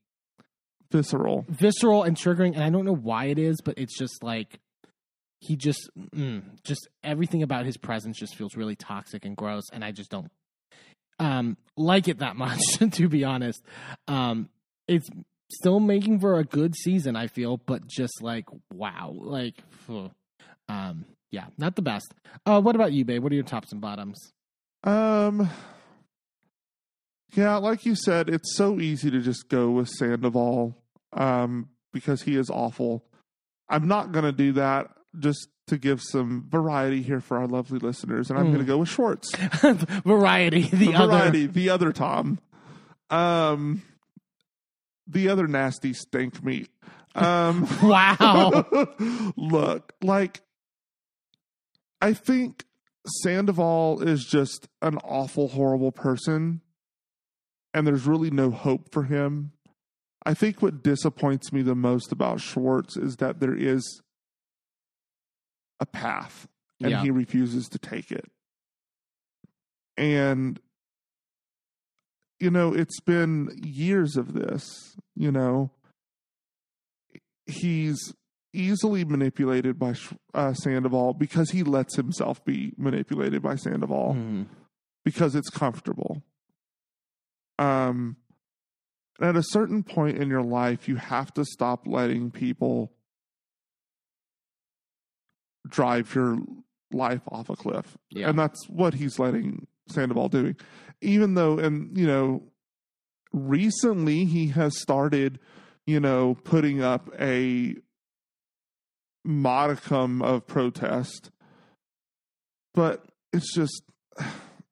Visceral. 0.92 1.44
visceral 1.49 2.02
and 2.02 2.17
triggering 2.17 2.55
and 2.55 2.65
i 2.65 2.68
don't 2.68 2.84
know 2.84 2.92
why 2.97 3.26
it 3.26 3.39
is 3.39 3.60
but 3.65 3.78
it's 3.78 3.97
just 3.97 4.25
like 4.25 4.59
he 5.39 5.55
just 5.55 5.89
mm, 5.97 6.42
just 6.65 6.89
everything 7.05 7.44
about 7.44 7.65
his 7.65 7.76
presence 7.76 8.18
just 8.18 8.34
feels 8.34 8.57
really 8.57 8.75
toxic 8.75 9.25
and 9.25 9.36
gross 9.36 9.62
and 9.73 9.84
i 9.84 9.92
just 9.92 10.10
don't 10.10 10.33
um 11.20 11.57
like 11.76 12.09
it 12.09 12.18
that 12.18 12.34
much 12.44 12.60
to 12.91 13.09
be 13.09 13.23
honest 13.23 13.62
um 14.09 14.49
it's 14.89 15.09
still 15.53 15.81
making 15.81 16.19
for 16.20 16.39
a 16.39 16.45
good 16.45 16.75
season 16.75 17.17
i 17.17 17.27
feel 17.27 17.57
but 17.57 17.87
just 17.87 18.23
like 18.23 18.45
wow 18.73 19.12
like 19.17 19.55
um 20.69 21.05
yeah 21.31 21.47
not 21.59 21.77
the 21.77 21.83
best 21.83 22.12
uh 22.47 22.61
what 22.61 22.75
about 22.75 22.93
you 22.93 23.05
babe 23.05 23.23
what 23.23 23.33
are 23.33 23.35
your 23.37 23.45
tops 23.45 23.73
and 23.73 23.81
bottoms 23.81 24.33
Um. 24.85 25.49
Yeah, 27.35 27.57
like 27.59 27.85
you 27.87 27.95
said, 27.95 28.29
it's 28.29 28.57
so 28.57 28.81
easy 28.81 29.09
to 29.11 29.20
just 29.20 29.49
go 29.49 29.70
with 29.70 29.89
Sandoval 29.89 30.77
um, 31.12 31.69
because 31.93 32.23
he 32.23 32.35
is 32.35 32.51
awful. 32.51 33.05
I'm 33.69 33.87
not 33.87 34.11
going 34.11 34.25
to 34.25 34.33
do 34.33 34.51
that 34.55 34.91
just 35.17 35.47
to 35.69 35.79
give 35.79 36.03
some 36.03 36.47
variety 36.51 37.03
here 37.03 37.20
for 37.20 37.37
our 37.39 37.47
lovely 37.47 37.79
listeners, 37.79 38.31
and 38.31 38.39
I'm 38.39 38.47
Hmm. 38.47 38.53
going 38.55 38.65
to 38.67 38.67
go 38.67 38.79
with 38.79 38.89
Schwartz. 38.89 39.31
variety 40.05 40.62
the 40.62 40.97
other 40.97 41.07
variety, 41.19 41.47
the 41.47 41.70
other 41.70 41.93
Tom. 41.93 42.41
Um, 43.11 43.83
the 45.11 45.29
other 45.29 45.47
nasty 45.47 45.93
stink 45.93 46.43
meat. 46.45 46.69
Um, 47.15 47.67
wow 47.83 48.65
look, 49.37 49.93
like, 50.01 50.41
I 52.01 52.13
think 52.15 52.65
Sandoval 53.23 54.03
is 54.03 54.25
just 54.25 54.69
an 54.81 54.97
awful, 54.99 55.49
horrible 55.49 55.93
person, 55.93 56.61
and 57.75 57.87
there's 57.87 58.07
really 58.07 58.31
no 58.31 58.51
hope 58.51 58.93
for 58.93 59.05
him. 59.05 59.53
I 60.25 60.35
think 60.35 60.61
what 60.63 60.83
disappoints 60.83 61.53
me 61.53 61.63
the 61.63 61.75
most 61.75 62.13
about 62.13 62.41
Schwartz 62.41 62.97
is 62.97 63.17
that 63.17 63.41
there 63.41 63.55
is 63.55 64.03
a 65.81 65.87
path, 65.87 66.47
and 66.81 66.91
Yeah. 66.91 67.03
he 67.03 67.11
refuses 67.11 67.69
to 67.71 67.79
take 67.79 68.13
it. 68.13 68.31
And, 69.97 70.61
you 72.41 72.51
know, 72.51 72.73
it's 72.75 73.01
been 73.01 73.51
years 73.62 74.17
of 74.17 74.33
this, 74.33 74.97
you 75.15 75.31
know. 75.31 75.70
He's 77.47 77.99
easily 78.52 79.05
manipulated 79.05 79.78
by 79.78 79.94
uh, 80.35 80.55
Sandoval 80.55 81.15
because 81.15 81.51
he 81.51 81.62
lets 81.62 81.97
himself 81.97 82.44
be 82.44 82.73
manipulated 82.77 83.43
by 83.43 83.57
Sandoval 83.57 84.15
Hmm. 84.15 84.43
because 85.05 85.35
it's 85.35 85.51
comfortable. 85.51 86.23
Um, 87.59 88.17
and 89.20 89.28
at 89.28 89.36
a 89.36 89.43
certain 89.51 89.83
point 89.83 90.17
in 90.19 90.28
your 90.28 90.43
life, 90.43 90.89
you 90.89 90.97
have 90.97 91.33
to 91.35 91.44
stop 91.44 91.86
letting 91.86 92.31
people 92.31 92.93
drive 95.69 96.15
your 96.15 96.39
life 96.93 97.20
off 97.31 97.51
a 97.51 97.57
cliff. 97.57 97.97
Yeah. 98.10 98.31
And 98.31 98.39
that's 98.39 98.69
what 98.69 98.94
he's 98.94 99.19
letting 99.19 99.67
Sandoval 99.89 100.28
doing. 100.28 100.57
Even 101.03 101.35
though, 101.35 101.59
and, 101.59 101.97
you 101.97 102.07
know, 102.07 102.43
recently 103.33 104.25
he 104.25 104.49
has 104.49 104.79
started, 104.79 105.39
you 105.87 106.01
know, 106.01 106.37
putting 106.45 106.83
up 106.83 107.11
a 107.19 107.77
modicum 109.25 110.23
of 110.23 110.47
protest, 110.47 111.31
but 112.75 113.05
it's 113.33 113.55
just 113.55 113.83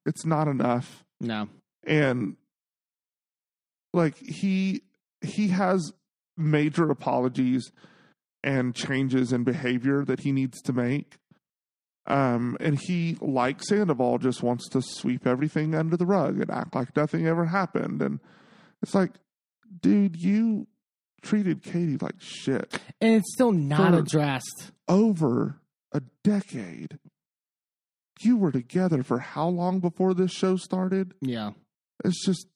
it's 0.05 0.25
not 0.25 0.47
enough. 0.47 1.03
No. 1.19 1.49
And 1.85 2.35
like 3.93 4.17
he 4.17 4.81
he 5.21 5.49
has 5.49 5.93
major 6.37 6.89
apologies 6.89 7.71
and 8.43 8.73
changes 8.73 9.33
in 9.33 9.43
behavior 9.43 10.05
that 10.05 10.21
he 10.21 10.31
needs 10.31 10.61
to 10.61 10.73
make. 10.73 11.17
Um, 12.09 12.57
and 12.59 12.79
he, 12.79 13.17
like 13.21 13.61
Sandoval, 13.63 14.17
just 14.17 14.41
wants 14.41 14.67
to 14.69 14.81
sweep 14.81 15.27
everything 15.27 15.75
under 15.75 15.95
the 15.95 16.05
rug 16.05 16.41
and 16.41 16.49
act 16.49 16.73
like 16.75 16.95
nothing 16.95 17.27
ever 17.27 17.45
happened. 17.45 18.01
And 18.01 18.19
it's 18.81 18.95
like, 18.95 19.11
dude, 19.81 20.15
you 20.15 20.67
treated 21.21 21.61
Katie 21.61 21.97
like 21.97 22.15
shit 22.19 22.79
And 23.01 23.13
it's 23.15 23.33
still 23.33 23.51
not 23.51 23.93
addressed. 23.93 24.71
over 24.87 25.59
a 25.91 26.01
decade. 26.23 26.97
You 28.21 28.37
were 28.37 28.51
together 28.51 29.03
for 29.03 29.19
how 29.19 29.47
long 29.47 29.79
before 29.79 30.13
this 30.13 30.31
show 30.31 30.55
started? 30.57 31.13
Yeah. 31.21 31.51
It's 32.03 32.25
just 32.25 32.47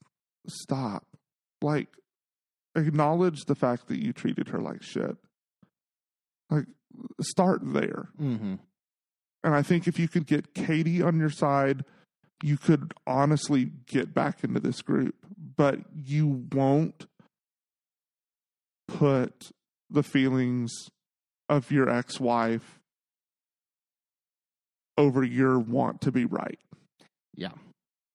stop. 0.48 1.06
Like, 1.62 1.90
acknowledge 2.76 3.46
the 3.46 3.56
fact 3.56 3.88
that 3.88 4.02
you 4.02 4.14
treated 4.14 4.50
her 4.50 4.60
like 4.60 4.82
shit. 4.84 5.16
Like, 6.50 6.66
start 7.22 7.62
there. 7.64 8.10
Mm-hmm. 8.20 8.56
And 9.44 9.54
I 9.54 9.62
think 9.62 9.88
if 9.88 10.00
you 10.00 10.08
could 10.08 10.26
get 10.26 10.54
Katie 10.54 11.02
on 11.02 11.20
your 11.20 11.30
side, 11.30 11.84
you 12.42 12.58
could 12.58 12.94
honestly 13.06 13.72
get 13.86 14.14
back 14.14 14.44
into 14.44 14.60
this 14.60 14.82
group. 14.82 15.16
But 15.56 15.80
you 15.94 16.46
won't 16.52 17.06
put 18.88 19.52
the 19.90 20.04
feelings 20.04 20.72
of 21.50 21.72
your 21.72 21.90
ex 21.90 22.20
wife 22.20 22.80
over 24.98 25.24
your 25.24 25.60
want 25.60 26.02
to 26.02 26.12
be 26.12 26.26
right. 26.26 26.60
Yeah. 27.36 27.52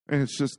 And 0.08 0.22
it's 0.22 0.38
just, 0.38 0.58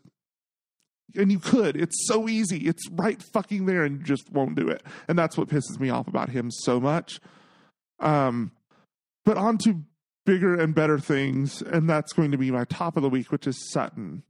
and 1.15 1.31
you 1.31 1.39
could. 1.39 1.75
It's 1.75 2.07
so 2.07 2.29
easy. 2.29 2.67
It's 2.67 2.87
right 2.91 3.21
fucking 3.33 3.65
there, 3.65 3.83
and 3.83 3.99
you 3.99 4.03
just 4.03 4.31
won't 4.31 4.55
do 4.55 4.67
it. 4.67 4.83
And 5.07 5.17
that's 5.17 5.37
what 5.37 5.47
pisses 5.47 5.79
me 5.79 5.89
off 5.89 6.07
about 6.07 6.29
him 6.29 6.51
so 6.51 6.79
much. 6.79 7.19
Um, 7.99 8.51
but 9.25 9.37
on 9.37 9.57
to 9.59 9.83
bigger 10.29 10.59
and 10.59 10.75
better 10.75 10.99
things, 10.99 11.63
and 11.63 11.89
that's 11.89 12.13
going 12.13 12.31
to 12.31 12.37
be 12.37 12.51
my 12.51 12.63
top 12.65 12.95
of 12.95 13.01
the 13.01 13.09
week, 13.09 13.31
which 13.31 13.47
is 13.47 13.71
Sutton. 13.71 14.21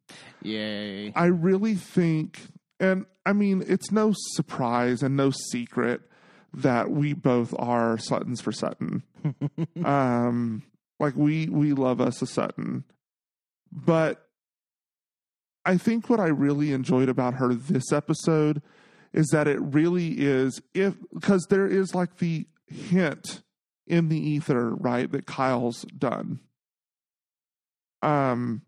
Yay. 0.41 1.11
I 1.13 1.25
really 1.25 1.75
think, 1.75 2.39
and 2.79 3.05
I 3.25 3.33
mean, 3.33 3.63
it's 3.67 3.91
no 3.91 4.13
surprise 4.15 5.03
and 5.03 5.17
no 5.17 5.31
secret 5.31 6.01
that 6.53 6.89
we 6.89 7.11
both 7.13 7.53
are 7.59 7.97
Suttons 7.97 8.39
for 8.39 8.53
Sutton. 8.53 9.03
um, 9.83 10.63
like 11.01 11.15
we 11.17 11.47
we 11.47 11.73
love 11.73 11.99
us 11.99 12.21
a 12.21 12.27
Sutton, 12.27 12.85
but 13.71 14.25
I 15.65 15.77
think 15.77 16.09
what 16.09 16.21
I 16.21 16.27
really 16.27 16.71
enjoyed 16.71 17.09
about 17.09 17.35
her 17.35 17.53
this 17.53 17.91
episode 17.91 18.61
is 19.11 19.27
that 19.33 19.49
it 19.49 19.59
really 19.59 20.11
is 20.19 20.61
if 20.73 20.95
because 21.13 21.45
there 21.49 21.67
is 21.67 21.93
like 21.93 22.19
the 22.19 22.47
hint 22.67 23.41
in 23.89 24.07
the 24.09 24.17
ether, 24.19 24.69
right, 24.75 25.11
that 25.11 25.25
Kyle's 25.25 25.81
done. 25.97 26.39
Um 28.01 28.61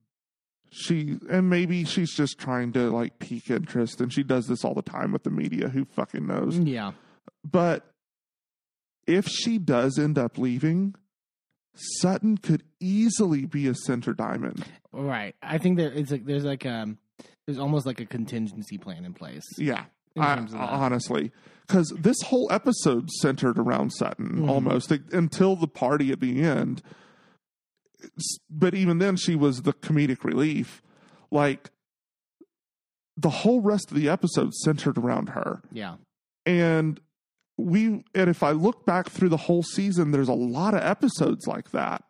she 0.73 1.17
and 1.29 1.49
maybe 1.49 1.83
she's 1.83 2.13
just 2.13 2.37
trying 2.37 2.71
to 2.73 2.89
like 2.89 3.19
pique 3.19 3.49
interest 3.49 3.99
and 3.99 4.11
she 4.11 4.23
does 4.23 4.47
this 4.47 4.63
all 4.63 4.73
the 4.73 4.81
time 4.81 5.11
with 5.11 5.23
the 5.23 5.29
media 5.29 5.67
who 5.67 5.83
fucking 5.83 6.25
knows 6.25 6.57
Yeah. 6.57 6.91
but 7.49 7.91
if 9.05 9.27
she 9.27 9.57
does 9.57 9.99
end 9.99 10.17
up 10.17 10.37
leaving 10.37 10.95
sutton 11.75 12.37
could 12.37 12.63
easily 12.79 13.45
be 13.45 13.67
a 13.67 13.75
center 13.75 14.13
diamond 14.13 14.63
Right. 14.93 15.35
I 15.41 15.57
think 15.57 15.77
there 15.77 15.91
is 15.91 16.09
like 16.11 16.25
there's 16.25 16.45
like 16.45 16.65
um 16.65 16.97
there's 17.45 17.59
almost 17.59 17.85
like 17.85 17.99
a 17.99 18.05
contingency 18.05 18.77
plan 18.77 19.03
in 19.03 19.13
place. 19.13 19.43
yeah 19.57 19.85
I, 20.17 20.35
terms 20.35 20.53
of 20.53 20.59
that. 20.59 20.69
honestly 20.69 21.31
because 21.67 21.93
this 21.97 22.21
whole 22.23 22.51
episode 22.51 23.09
centered 23.09 23.57
around 23.57 23.91
sutton 23.91 24.39
Mhm. 24.41 24.49
almost 24.49 24.91
like, 24.91 25.01
until 25.13 25.55
the 25.55 25.67
party 25.67 26.11
at 26.11 26.19
the 26.19 26.41
end 26.41 26.81
but 28.49 28.73
even 28.73 28.97
then 28.97 29.15
she 29.15 29.35
was 29.35 29.61
the 29.61 29.73
comedic 29.73 30.23
relief 30.23 30.81
like 31.29 31.69
the 33.17 33.29
whole 33.29 33.61
rest 33.61 33.91
of 33.91 33.97
the 33.97 34.09
episode 34.09 34.53
centered 34.53 34.97
around 34.97 35.29
her 35.29 35.61
Yeah. 35.71 35.95
and 36.45 36.99
we 37.57 38.03
and 38.15 38.29
if 38.29 38.41
i 38.41 38.51
look 38.51 38.85
back 38.85 39.07
through 39.09 39.29
the 39.29 39.37
whole 39.37 39.61
season 39.63 40.11
there's 40.11 40.29
a 40.29 40.33
lot 40.33 40.73
of 40.73 40.81
episodes 40.81 41.45
like 41.45 41.71
that 41.71 42.03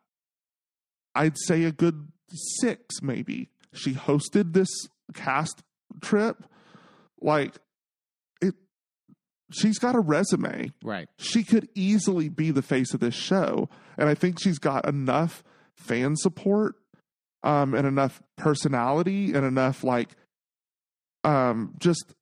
i'd 1.16 1.38
say 1.38 1.66
a 1.66 1.72
good 1.74 2.08
six 2.30 3.02
maybe 3.02 3.50
she 3.74 3.94
hosted 3.94 4.54
this 4.54 4.70
cast 5.14 5.62
trip 6.02 6.46
like 7.20 7.58
she's 9.54 9.78
got 9.80 9.96
a 9.96 10.00
resume. 10.00 10.72
Right. 10.84 11.08
she 11.18 11.44
could 11.44 11.68
easily 11.76 12.30
be 12.30 12.52
the 12.52 12.62
face 12.62 12.94
of 12.94 13.00
this 13.00 13.16
show. 13.16 13.70
And 13.98 14.10
i 14.10 14.16
think 14.16 14.40
she's 14.42 14.60
got 14.60 14.88
enough 14.88 15.44
fan 15.76 16.16
support 16.16 16.76
um 17.44 17.74
and 17.74 17.88
enough 17.88 18.22
personality 18.38 19.34
and 19.34 19.46
enough 19.46 19.84
like 19.84 20.10
um 21.24 21.74
just 21.80 22.14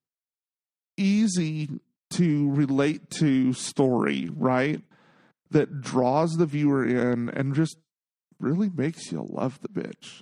easy 0.97 1.69
to 2.11 2.49
relate 2.51 3.09
to 3.09 3.53
story 3.53 4.29
right? 4.35 4.81
That 5.51 5.81
draws 5.81 6.33
the 6.37 6.45
viewer 6.45 6.85
in 6.85 7.29
and 7.29 7.55
just 7.55 7.77
really 8.39 8.69
makes 8.69 9.11
you 9.11 9.25
love 9.29 9.59
the 9.61 9.67
bitch 9.69 10.21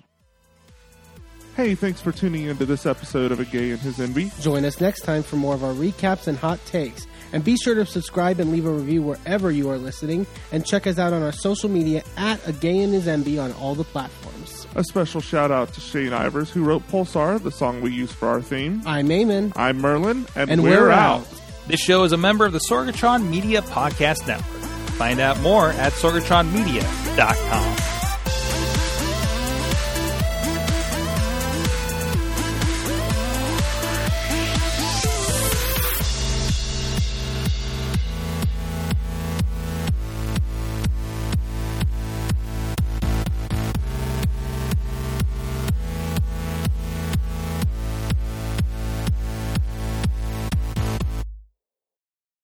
hey 1.58 1.74
thanks 1.74 2.00
for 2.00 2.12
tuning 2.12 2.44
into 2.44 2.64
this 2.64 2.86
episode 2.86 3.32
of 3.32 3.40
a 3.40 3.44
gay 3.44 3.72
and 3.72 3.80
his 3.80 3.98
Enby 3.98 4.30
Join 4.40 4.64
us 4.64 4.80
next 4.80 5.00
time 5.00 5.22
for 5.24 5.34
more 5.36 5.54
of 5.54 5.64
our 5.64 5.72
recaps 5.74 6.28
and 6.28 6.38
hot 6.38 6.64
takes. 6.66 7.06
And 7.32 7.44
be 7.44 7.56
sure 7.56 7.74
to 7.74 7.84
subscribe 7.84 8.38
and 8.40 8.50
leave 8.52 8.64
a 8.64 8.70
review 8.70 9.02
wherever 9.02 9.50
you 9.50 9.68
are 9.68 9.76
listening. 9.76 10.26
And 10.52 10.64
check 10.64 10.86
us 10.86 10.98
out 10.98 11.12
on 11.12 11.22
our 11.22 11.32
social 11.32 11.68
media 11.68 12.02
at 12.16 12.46
A 12.48 12.52
Gay 12.52 12.78
and 12.78 12.94
His 12.94 13.06
Enby 13.06 13.38
on 13.42 13.52
all 13.54 13.74
the 13.74 13.84
platforms. 13.84 14.66
a 14.76 14.84
special 14.84 15.20
shout 15.20 15.50
out 15.50 15.72
to 15.74 15.80
Shane 15.80 16.12
Ivers, 16.12 16.48
who 16.48 16.64
wrote 16.64 16.86
Pulsar, 16.88 17.42
the 17.42 17.50
song 17.50 17.82
we 17.82 17.90
use 17.92 18.10
for 18.12 18.28
our 18.28 18.40
theme. 18.40 18.80
I'm 18.86 19.08
Eamon. 19.08 19.52
I'm 19.56 19.78
Merlin, 19.78 20.26
and, 20.36 20.50
And 20.50 20.62
we're, 20.62 20.82
we're 20.84 20.90
out. 20.90 21.20
out. 21.20 21.26
This 21.66 21.80
show 21.80 22.04
is 22.04 22.12
a 22.12 22.16
member 22.16 22.46
of 22.46 22.52
the 22.52 22.60
Sorgatron 22.60 23.28
Media 23.28 23.60
Podcast 23.60 24.26
Network. 24.26 24.46
Find 24.92 25.20
out 25.20 25.38
more 25.40 25.68
at 25.72 25.92
sorgatronmedia.com. 25.92 27.97